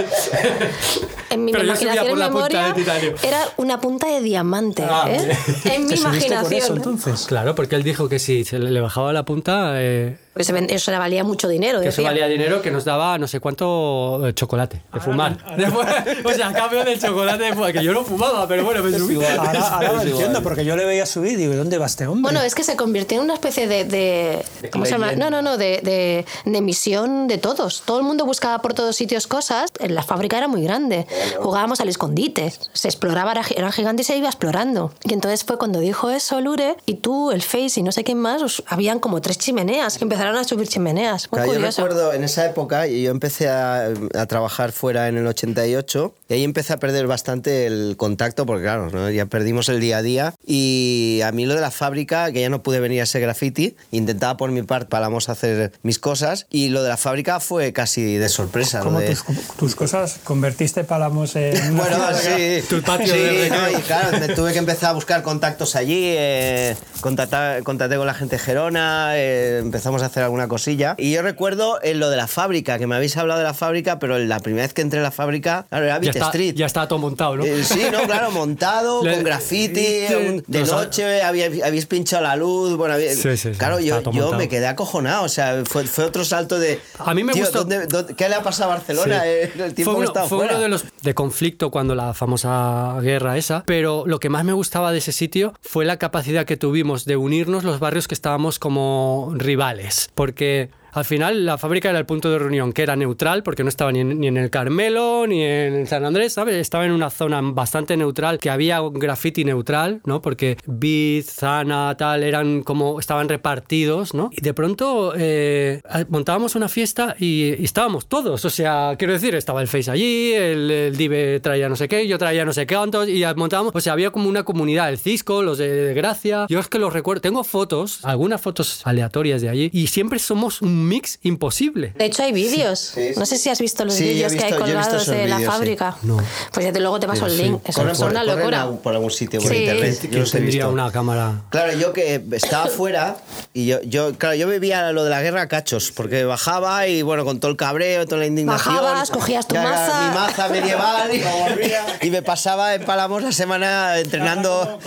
en 1.29 1.45
mi 1.45 1.51
Pero 1.51 1.63
yo 1.65 1.75
subía 1.75 1.93
imaginación 1.93 2.05
por 2.05 2.13
en 2.13 2.19
la 2.19 2.29
punta 2.29 2.47
memoria 2.47 2.67
de 2.67 2.73
titanio. 2.73 3.13
era 3.23 3.39
una 3.57 3.79
punta 3.81 4.07
de 4.07 4.21
diamante, 4.21 4.83
Ah, 4.89 5.05
¿eh? 5.09 5.37
En 5.65 5.83
mi 5.83 5.89
¿Te 5.89 5.97
subiste 5.97 6.05
por 6.07 6.15
eso 6.15 6.25
imaginación. 6.27 6.77
entonces? 6.77 7.25
Claro, 7.27 7.55
porque 7.55 7.75
él 7.75 7.83
dijo 7.83 8.09
que 8.09 8.19
si 8.19 8.43
se 8.45 8.59
le 8.59 8.71
le 8.71 8.81
bajaba 8.81 9.13
la 9.13 9.23
punta, 9.23 9.73
eh, 9.75 10.17
Porque 10.33 10.43
se 10.43 10.73
eso 10.75 10.91
le 10.91 10.97
valía 10.97 11.23
mucho 11.23 11.47
dinero, 11.47 11.81
que 11.81 11.87
eso 11.89 12.03
valía 12.03 12.27
dinero, 12.27 12.61
que 12.61 12.71
nos 12.71 12.85
daba 12.85 13.17
no 13.17 13.27
sé 13.27 13.39
cuánto 13.39 14.27
eh, 14.27 14.33
chocolate 14.33 14.81
de 14.93 14.99
fumar. 14.99 15.37
o 16.23 16.31
sea, 16.33 16.49
a 16.49 16.53
cambio 16.53 16.83
del 16.85 16.99
chocolate 16.99 17.43
de 17.45 17.53
fumar, 17.53 17.73
que 17.73 17.83
yo 17.83 17.93
no 17.93 18.03
fumaba, 18.03 18.47
pero 18.47 18.63
bueno, 18.63 18.83
me 18.83 18.97
subí. 18.97 19.15
Ahora, 19.15 19.59
ahora 19.69 19.93
lo 19.93 20.01
entiendo, 20.01 20.41
porque 20.43 20.63
yo 20.65 20.75
le 20.75 20.85
veía 20.85 21.05
subir 21.05 21.33
y 21.33 21.35
digo, 21.37 21.55
¿dónde 21.55 21.77
va 21.77 21.85
este 21.87 22.05
hombre? 22.07 22.21
Bueno, 22.31 22.41
es 22.41 22.55
que 22.55 22.63
se 22.63 22.75
convirtió 22.75 23.17
en 23.17 23.23
una 23.25 23.33
especie 23.33 23.67
de... 23.67 23.85
de- 23.85 24.69
¿Cómo 24.71 24.85
se 24.85 24.91
llama? 24.91 25.13
No, 25.13 25.29
no, 25.29 25.41
no, 25.41 25.57
de, 25.57 25.79
de, 25.81 26.25
de 26.45 26.61
misión 26.61 27.27
de 27.27 27.37
todos. 27.37 27.81
Todo 27.85 27.97
el 27.97 28.03
mundo 28.03 28.25
buscaba 28.25 28.59
por 28.61 28.73
todos 28.73 28.95
sitios 28.95 29.25
cosas. 29.27 29.71
En 29.79 29.95
la 29.95 30.03
fábrica 30.03 30.37
era 30.37 30.47
muy 30.47 30.61
grande. 30.63 31.07
Jugábamos 31.39 31.79
al 31.81 31.89
escondite. 31.89 32.53
Se 32.73 32.87
exploraba, 32.87 33.31
era, 33.31 33.41
era 33.55 33.71
gigante 33.71 34.03
y 34.03 34.05
se 34.05 34.15
iba 34.17 34.27
explorando. 34.27 34.93
Y 35.03 35.13
entonces 35.13 35.43
fue 35.43 35.57
cuando 35.57 35.79
dijo 35.79 36.09
eso 36.11 36.39
Lure 36.41 36.77
y 36.85 36.95
tú, 36.95 37.31
el 37.31 37.41
Face 37.41 37.79
y 37.79 37.83
no 37.83 37.91
sé 37.91 38.03
quién 38.03 38.19
más, 38.19 38.41
os- 38.41 38.63
habían 38.67 38.99
como 38.99 39.21
tres 39.21 39.37
chimeneas 39.39 39.97
que 39.97 40.03
empezaron 40.03 40.18
a 40.27 40.43
subir 40.43 40.67
chimeneas. 40.67 41.29
Muy 41.31 41.37
Claro, 41.37 41.51
yo 41.53 41.57
curioso. 41.59 41.81
recuerdo 41.83 42.13
en 42.13 42.23
esa 42.23 42.45
época, 42.45 42.87
y 42.87 43.03
yo 43.03 43.11
empecé 43.11 43.47
a, 43.49 43.85
a 44.15 44.25
trabajar 44.27 44.71
fuera 44.71 45.07
en 45.07 45.17
el 45.17 45.27
88, 45.27 46.13
y 46.29 46.33
ahí 46.33 46.43
empecé 46.43 46.73
a 46.73 46.77
perder 46.77 47.07
bastante 47.07 47.65
el 47.65 47.95
contacto, 47.97 48.45
porque 48.45 48.63
claro, 48.63 48.89
¿no? 48.89 49.09
ya 49.09 49.25
perdimos 49.25 49.69
el 49.69 49.79
día 49.79 49.97
a 49.97 50.01
día. 50.01 50.33
Y 50.45 51.21
a 51.23 51.31
mí 51.31 51.45
lo 51.45 51.55
de 51.55 51.61
la 51.61 51.71
fábrica, 51.71 52.31
que 52.31 52.41
ya 52.41 52.49
no 52.49 52.61
pude 52.63 52.79
venir 52.79 53.01
a 53.01 53.03
ese 53.03 53.19
graffiti, 53.19 53.75
intentaba 53.91 54.37
por 54.37 54.51
mi 54.51 54.61
parte, 54.63 54.87
paramos 54.89 55.29
a 55.29 55.33
hacer 55.33 55.71
mis 55.83 55.99
cosas, 55.99 56.47
y 56.49 56.69
lo 56.69 56.83
de 56.83 56.89
la 56.89 56.97
fábrica 56.97 57.39
fue 57.39 57.73
casi 57.73 58.15
de 58.17 58.29
sorpresa. 58.29 58.79
Como 58.81 58.99
de- 58.99 59.07
tus, 59.15 59.23
tus 59.57 59.75
cosas, 59.75 60.19
convertiste 60.23 60.83
Pálamos 60.83 61.35
en... 61.35 61.77
Bueno, 61.77 61.97
sí. 62.13 62.63
Tu 62.69 62.81
patio 62.81 63.13
Sí, 63.13 63.19
de 63.19 63.49
no, 63.49 63.69
y 63.69 63.81
claro, 63.83 64.17
me 64.19 64.29
tuve 64.29 64.53
que 64.53 64.59
empezar 64.59 64.89
a 64.91 64.93
buscar 64.93 65.21
contactos 65.23 65.75
allí, 65.75 66.01
eh, 66.05 66.75
contactar, 67.01 67.63
contacté 67.63 67.95
con 67.97 68.07
la 68.07 68.13
gente 68.13 68.35
de 68.37 68.39
Gerona, 68.41 69.11
eh, 69.15 69.59
empezamos 69.59 70.01
a 70.01 70.08
hacer 70.09 70.23
alguna 70.23 70.47
cosilla. 70.47 70.95
Y 70.97 71.11
yo 71.11 71.21
recuerdo 71.21 71.79
en 71.81 71.99
lo 71.99 72.09
de 72.09 72.17
la 72.17 72.27
fábrica, 72.27 72.77
que 72.77 72.87
me 72.87 72.95
habéis 72.95 73.15
hablado 73.17 73.39
de 73.39 73.45
la 73.45 73.53
fábrica, 73.53 73.99
pero 73.99 74.17
la 74.19 74.39
primera 74.39 74.63
vez 74.65 74.73
que 74.73 74.81
entré 74.81 74.99
a 74.99 75.03
la 75.03 75.11
fábrica, 75.11 75.65
claro, 75.69 75.85
era 75.85 75.95
Ya 75.95 75.99
Beat 76.01 76.15
está, 76.15 76.25
Street. 76.27 76.53
ya 76.55 76.65
estaba 76.65 76.87
todo 76.87 76.99
montado, 76.99 77.37
¿no? 77.37 77.45
Eh, 77.45 77.63
sí, 77.63 77.81
no, 77.91 78.01
claro, 78.03 78.31
montado, 78.31 78.99
con 78.99 79.23
graffiti, 79.23 80.05
un- 80.13 80.43
de 80.47 80.63
noche, 80.65 81.21
habéis 81.23 81.85
pinchado 81.85 82.23
la 82.23 82.35
luz, 82.35 82.75
bueno, 82.75 82.93
había- 82.95 83.13
Sí, 83.15 83.37
sí, 83.37 83.51
claro, 83.51 83.79
yo, 83.79 83.95
montado. 84.01 84.33
me 84.37 84.47
quedé 84.49 84.67
acojonado, 84.67 85.23
o 85.23 85.29
sea, 85.29 85.63
fue, 85.65 85.85
fue 85.85 86.05
otro 86.05 86.23
salto 86.25 86.59
de... 86.59 86.79
A 86.99 87.13
mí 87.13 87.23
me 87.23 87.33
tío, 87.33 87.43
gustó- 87.43 87.59
¿dónde- 87.59 87.87
dónde- 87.87 88.15
¿Qué 88.15 88.27
le 88.29 88.35
ha 88.35 88.43
pasado 88.43 88.71
a 88.71 88.75
Barcelona? 88.75 89.21
Sí. 89.21 89.27
Eh, 89.29 89.51
El 89.59 89.73
tiempo 89.73 89.75
fue 89.75 89.83
que 89.83 89.89
he 89.91 89.93
uno, 89.95 90.03
estado 90.07 90.27
fue 90.27 90.37
fuera. 90.39 90.53
uno 90.53 90.63
de 90.63 90.69
los 90.69 90.85
de 91.01 91.13
conflicto 91.13 91.71
cuando 91.71 91.95
la 91.95 92.13
famosa 92.13 92.97
guerra 93.01 93.37
esa, 93.37 93.63
pero 93.65 94.03
lo 94.05 94.19
que 94.19 94.29
más 94.29 94.43
me 94.43 94.53
gustaba 94.53 94.91
de 94.91 94.97
ese 94.99 95.11
sitio 95.11 95.53
fue 95.61 95.85
la 95.85 95.97
capacidad 95.97 96.45
que 96.45 96.57
tuvimos 96.57 97.05
de 97.05 97.15
unirnos 97.17 97.63
los 97.63 97.79
barrios 97.79 98.07
que 98.07 98.13
estábamos 98.15 98.59
como 98.59 99.31
rivales, 99.35 99.98
porque 100.07 100.69
al 100.91 101.05
final 101.05 101.45
la 101.45 101.57
fábrica 101.57 101.89
era 101.89 101.99
el 101.99 102.05
punto 102.05 102.29
de 102.31 102.39
reunión, 102.39 102.73
que 102.73 102.83
era 102.83 102.95
neutral, 102.95 103.43
porque 103.43 103.63
no 103.63 103.69
estaba 103.69 103.91
ni 103.91 103.99
en, 103.99 104.19
ni 104.19 104.27
en 104.27 104.37
el 104.37 104.49
Carmelo, 104.49 105.25
ni 105.27 105.43
en 105.43 105.87
San 105.87 106.05
Andrés, 106.05 106.33
¿sabes? 106.33 106.55
Estaba 106.55 106.85
en 106.85 106.91
una 106.91 107.09
zona 107.09 107.41
bastante 107.41 107.95
neutral, 107.97 108.39
que 108.39 108.49
había 108.49 108.81
un 108.81 108.93
graffiti 108.93 109.43
neutral, 109.45 110.01
¿no? 110.05 110.21
Porque 110.21 110.57
Beat, 110.65 111.25
Zana, 111.25 111.95
tal, 111.97 112.23
eran 112.23 112.63
como, 112.63 112.99
estaban 112.99 113.29
repartidos, 113.29 114.13
¿no? 114.13 114.29
Y 114.31 114.41
de 114.41 114.53
pronto 114.53 115.13
eh, 115.15 115.81
montábamos 116.09 116.55
una 116.55 116.69
fiesta 116.69 117.15
y, 117.19 117.55
y 117.59 117.63
estábamos 117.63 118.07
todos, 118.07 118.45
o 118.45 118.49
sea, 118.49 118.95
quiero 118.97 119.13
decir, 119.13 119.35
estaba 119.35 119.61
el 119.61 119.67
Face 119.67 119.91
allí, 119.91 120.33
el, 120.33 120.71
el 120.71 120.97
Dive 120.97 121.39
traía 121.39 121.69
no 121.69 121.75
sé 121.75 121.87
qué, 121.87 122.07
yo 122.07 122.17
traía 122.17 122.45
no 122.45 122.53
sé 122.53 122.65
qué, 122.65 122.75
cuántos, 122.75 123.07
y 123.07 123.23
montábamos, 123.35 123.73
o 123.75 123.81
sea, 123.81 123.93
había 123.93 124.11
como 124.11 124.29
una 124.29 124.43
comunidad, 124.43 124.89
el 124.89 124.97
Cisco, 124.97 125.41
los 125.41 125.57
de, 125.57 125.69
de 125.69 125.93
Gracia, 125.93 126.45
yo 126.49 126.59
es 126.59 126.67
que 126.67 126.79
los 126.79 126.93
recuerdo, 126.93 127.21
tengo 127.21 127.43
fotos, 127.43 128.03
algunas 128.03 128.41
fotos 128.41 128.81
aleatorias 128.85 129.41
de 129.41 129.49
allí, 129.49 129.69
y 129.73 129.87
siempre 129.87 130.19
somos 130.19 130.61
un 130.61 130.78
mix 130.87 131.19
imposible. 131.23 131.93
De 131.97 132.05
hecho, 132.05 132.23
hay 132.23 132.31
vídeos. 132.31 132.79
Sí, 132.95 133.13
sí. 133.13 133.19
No 133.19 133.25
sé 133.25 133.37
si 133.37 133.49
has 133.49 133.59
visto 133.59 133.85
los 133.85 133.93
Sí, 133.93 134.03
vídeos 134.03 134.33
que 134.33 134.39
hay 134.43 134.51
visto- 134.51 134.65
he 134.65 134.75
visto 134.75 134.89
colgados 134.89 135.07
de 135.07 135.27
la 135.27 135.39
fábrica. 135.39 135.97
No. 136.03 136.17
Pues 136.53 136.65
ya 136.65 136.71
te, 136.71 136.79
luego 136.79 136.99
te 136.99 137.07
paso 137.07 137.25
el 137.27 137.31
Sí. 137.35 137.43
link. 137.43 137.61
Eso 137.65 137.87
es 137.87 137.99
una 137.99 138.23
locura. 138.23 138.63
a- 138.63 138.71
por 138.71 138.93
algún 138.93 139.11
sitio 139.11 139.39
por 139.41 139.51
Sí. 139.51 139.57
internet. 139.57 139.99
Yo 140.03 140.09
¿Quién 140.09 140.19
los 140.21 140.29
he 140.29 140.37
tendría 140.37 140.65
visto. 140.65 140.71
una 140.71 140.91
cámara? 140.91 141.41
Claro, 141.49 141.73
yo 141.73 141.93
que 141.93 142.21
estaba 142.31 142.67
fuera 142.67 143.17
y 143.53 143.65
yo, 143.67 143.81
yo, 143.83 144.13
claro, 144.17 144.35
yo 144.35 144.47
bebía 144.47 144.91
lo 144.91 145.03
de 145.03 145.09
la 145.09 145.21
guerra 145.21 145.43
a 145.43 145.47
cachos, 145.47 145.91
porque 145.95 146.23
bajaba 146.23 146.87
y 146.87 147.01
bueno, 147.01 147.25
con 147.25 147.39
todo 147.39 147.51
el 147.51 147.57
cabreo, 147.57 148.05
toda 148.05 148.19
la 148.19 148.25
indignación. 148.25 148.75
Bajabas, 148.75 149.09
cogías 149.11 149.47
tu 149.47 149.55
maza. 149.55 150.07
Mi 150.09 150.15
maza 150.15 150.49
medieval 150.49 151.09
y, 152.01 152.07
y 152.07 152.09
me 152.11 152.21
pasaba 152.21 152.75
en 152.75 152.83
Palamos 152.85 153.21
la 153.23 153.31
semana 153.31 153.97
entrenando. 153.99 154.79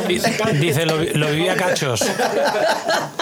Dice, 0.60 0.86
lo, 0.86 0.96
lo 1.02 1.30
vivía 1.30 1.54
cachos. 1.56 2.02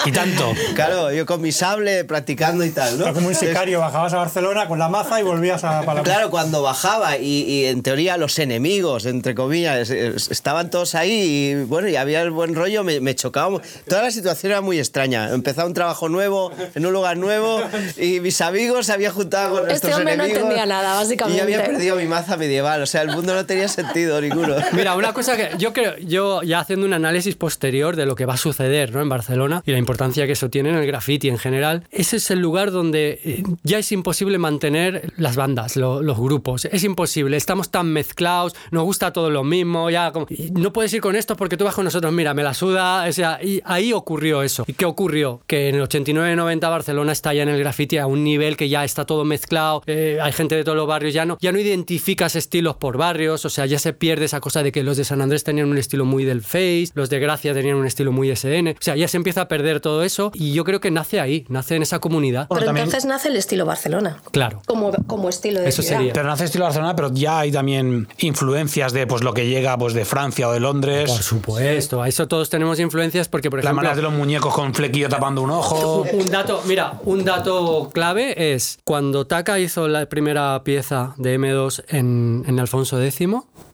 Y 0.04 0.12
tanto. 0.12 0.52
Claro, 0.74 1.12
yo 1.12 1.26
con 1.26 1.40
mi 1.40 1.52
sable 1.52 2.04
practicando 2.04 2.59
buscando 2.60 2.64
y 2.64 2.70
tal, 2.70 2.98
¿no? 2.98 3.04
Era 3.04 3.12
como 3.12 3.28
un 3.28 3.34
sicario, 3.34 3.80
bajabas 3.80 4.12
a 4.12 4.16
Barcelona 4.18 4.66
con 4.68 4.78
la 4.78 4.88
maza 4.88 5.20
y 5.20 5.22
volvías 5.22 5.64
a 5.64 5.82
Palamos. 5.82 6.02
Claro, 6.08 6.30
cuando 6.30 6.62
bajaba 6.62 7.16
y, 7.16 7.42
y 7.42 7.64
en 7.66 7.82
teoría 7.82 8.16
los 8.16 8.38
enemigos, 8.38 9.06
entre 9.06 9.34
comillas, 9.34 9.90
estaban 9.90 10.70
todos 10.70 10.94
ahí 10.94 11.10
y 11.10 11.64
bueno, 11.64 11.88
y 11.88 11.96
había 11.96 12.22
el 12.22 12.30
buen 12.30 12.54
rollo, 12.54 12.84
me, 12.84 13.00
me 13.00 13.14
chocaba. 13.14 13.60
Toda 13.88 14.02
la 14.02 14.10
situación 14.10 14.52
era 14.52 14.60
muy 14.60 14.78
extraña. 14.78 15.30
Empezaba 15.30 15.66
un 15.66 15.74
trabajo 15.74 16.08
nuevo, 16.08 16.52
en 16.74 16.86
un 16.86 16.92
lugar 16.92 17.16
nuevo 17.16 17.60
y 17.96 18.20
mis 18.20 18.40
amigos 18.40 18.86
se 18.86 18.92
habían 18.92 19.12
juntado 19.12 19.50
con 19.60 19.70
Este 19.70 19.88
nuestros 19.88 19.94
hombre 19.96 20.16
no 20.16 20.24
enemigos. 20.24 20.42
entendía 20.42 20.66
nada, 20.66 20.94
básicamente. 20.94 21.36
Y 21.36 21.38
yo 21.38 21.44
había 21.60 21.64
perdido 21.66 21.96
mi 21.96 22.06
maza 22.06 22.36
medieval, 22.36 22.82
o 22.82 22.86
sea, 22.86 23.02
el 23.02 23.08
mundo 23.10 23.34
no 23.34 23.46
tenía 23.46 23.68
sentido 23.68 24.20
ninguno. 24.20 24.56
Mira, 24.72 24.94
una 24.94 25.12
cosa 25.12 25.36
que 25.36 25.50
yo 25.58 25.72
creo, 25.72 25.96
yo 25.98 26.42
ya 26.42 26.60
haciendo 26.60 26.86
un 26.86 26.92
análisis 26.92 27.34
posterior 27.36 27.96
de 27.96 28.06
lo 28.06 28.14
que 28.14 28.26
va 28.26 28.34
a 28.34 28.38
suceder 28.38 28.92
¿no? 28.92 29.00
en 29.00 29.08
Barcelona 29.08 29.62
y 29.66 29.72
la 29.72 29.78
importancia 29.78 30.26
que 30.26 30.32
eso 30.32 30.50
tiene 30.50 30.70
en 30.70 30.76
el 30.76 30.86
graffiti 30.86 31.28
en 31.28 31.38
general, 31.38 31.84
ese 31.90 32.16
es 32.16 32.30
el 32.30 32.40
lugar 32.40 32.49
donde 32.50 33.20
eh, 33.24 33.42
ya 33.62 33.78
es 33.78 33.90
imposible 33.92 34.38
mantener 34.38 35.12
las 35.16 35.36
bandas, 35.36 35.76
lo- 35.76 36.02
los 36.02 36.18
grupos. 36.18 36.64
Es 36.66 36.84
imposible, 36.84 37.36
estamos 37.36 37.70
tan 37.70 37.92
mezclados, 37.92 38.54
nos 38.70 38.84
gusta 38.84 39.12
todo 39.12 39.30
lo 39.30 39.44
mismo, 39.44 39.90
ya 39.90 40.12
como- 40.12 40.26
no 40.52 40.72
puedes 40.72 40.92
ir 40.94 41.00
con 41.00 41.16
esto 41.16 41.36
porque 41.36 41.56
tú 41.56 41.64
vas 41.64 41.74
con 41.74 41.84
nosotros, 41.84 42.12
mira, 42.12 42.34
me 42.34 42.42
la 42.42 42.54
suda, 42.54 43.06
o 43.08 43.12
sea, 43.12 43.38
ahí 43.64 43.92
ocurrió 43.92 44.42
eso. 44.42 44.64
¿Y 44.66 44.72
qué 44.74 44.84
ocurrió? 44.84 45.40
Que 45.46 45.68
en 45.68 45.76
el 45.76 45.82
89-90 45.82 46.68
Barcelona 46.68 47.12
está 47.12 47.32
ya 47.34 47.42
en 47.42 47.48
el 47.48 47.58
graffiti 47.58 47.98
a 47.98 48.06
un 48.06 48.24
nivel 48.24 48.56
que 48.56 48.68
ya 48.68 48.84
está 48.84 49.04
todo 49.04 49.24
mezclado, 49.24 49.82
eh, 49.86 50.18
hay 50.22 50.32
gente 50.32 50.56
de 50.56 50.64
todos 50.64 50.76
los 50.76 50.86
barrios, 50.86 51.14
ya 51.14 51.24
no, 51.24 51.38
ya 51.40 51.52
no 51.52 51.58
identificas 51.58 52.36
estilos 52.36 52.76
por 52.76 52.96
barrios, 52.96 53.44
o 53.44 53.50
sea, 53.50 53.66
ya 53.66 53.78
se 53.78 53.92
pierde 53.92 54.24
esa 54.24 54.40
cosa 54.40 54.62
de 54.62 54.72
que 54.72 54.82
los 54.82 54.96
de 54.96 55.04
San 55.04 55.20
Andrés 55.20 55.44
tenían 55.44 55.68
un 55.68 55.78
estilo 55.78 56.04
muy 56.04 56.24
del 56.24 56.42
Face, 56.42 56.88
los 56.94 57.10
de 57.10 57.18
Gracia 57.20 57.54
tenían 57.54 57.76
un 57.76 57.86
estilo 57.86 58.12
muy 58.12 58.30
SN, 58.30 58.70
o 58.72 58.74
sea, 58.80 58.96
ya 58.96 59.08
se 59.08 59.16
empieza 59.16 59.42
a 59.42 59.48
perder 59.48 59.80
todo 59.80 60.02
eso 60.02 60.30
y 60.34 60.52
yo 60.52 60.64
creo 60.64 60.80
que 60.80 60.90
nace 60.90 61.20
ahí, 61.20 61.44
nace 61.48 61.76
en 61.76 61.82
esa 61.82 61.98
comunidad. 61.98 62.39
Pero 62.48 62.64
también- 62.66 62.84
entonces 62.86 63.04
nace 63.08 63.28
el 63.28 63.36
estilo 63.36 63.66
Barcelona. 63.66 64.18
Claro. 64.30 64.62
Como, 64.66 64.92
como 65.06 65.28
estilo 65.28 65.60
de 65.60 65.68
Eso 65.68 65.82
ciudad. 65.82 65.98
sería. 65.98 66.12
Pero 66.12 66.28
nace 66.28 66.44
estilo 66.44 66.64
Barcelona, 66.64 66.94
pero 66.96 67.10
ya 67.12 67.40
hay 67.40 67.52
también 67.52 68.08
influencias 68.18 68.92
de 68.92 69.06
pues 69.06 69.22
lo 69.22 69.34
que 69.34 69.48
llega 69.48 69.76
pues 69.76 69.94
de 69.94 70.04
Francia 70.04 70.48
o 70.48 70.52
de 70.52 70.60
Londres. 70.60 71.10
Por 71.10 71.22
supuesto, 71.22 72.02
a 72.02 72.08
eso 72.08 72.28
todos 72.28 72.50
tenemos 72.50 72.78
influencias 72.80 73.28
porque, 73.28 73.50
por 73.50 73.58
Las 73.58 73.64
ejemplo, 73.64 73.76
maneras 73.82 73.96
de 73.96 74.02
los 74.02 74.12
muñecos 74.12 74.54
con 74.54 74.74
flequillo 74.74 75.08
tapando 75.08 75.42
un 75.42 75.50
ojo. 75.50 76.04
Un 76.12 76.30
dato, 76.30 76.62
mira, 76.66 76.94
un 77.04 77.24
dato 77.24 77.90
clave 77.92 78.54
es 78.54 78.78
cuando 78.84 79.26
Taka 79.26 79.58
hizo 79.58 79.88
la 79.88 80.06
primera 80.06 80.62
pieza 80.64 81.14
de 81.16 81.38
M2 81.38 81.84
en, 81.88 82.44
en 82.46 82.60
Alfonso 82.60 83.00
X, 83.02 83.28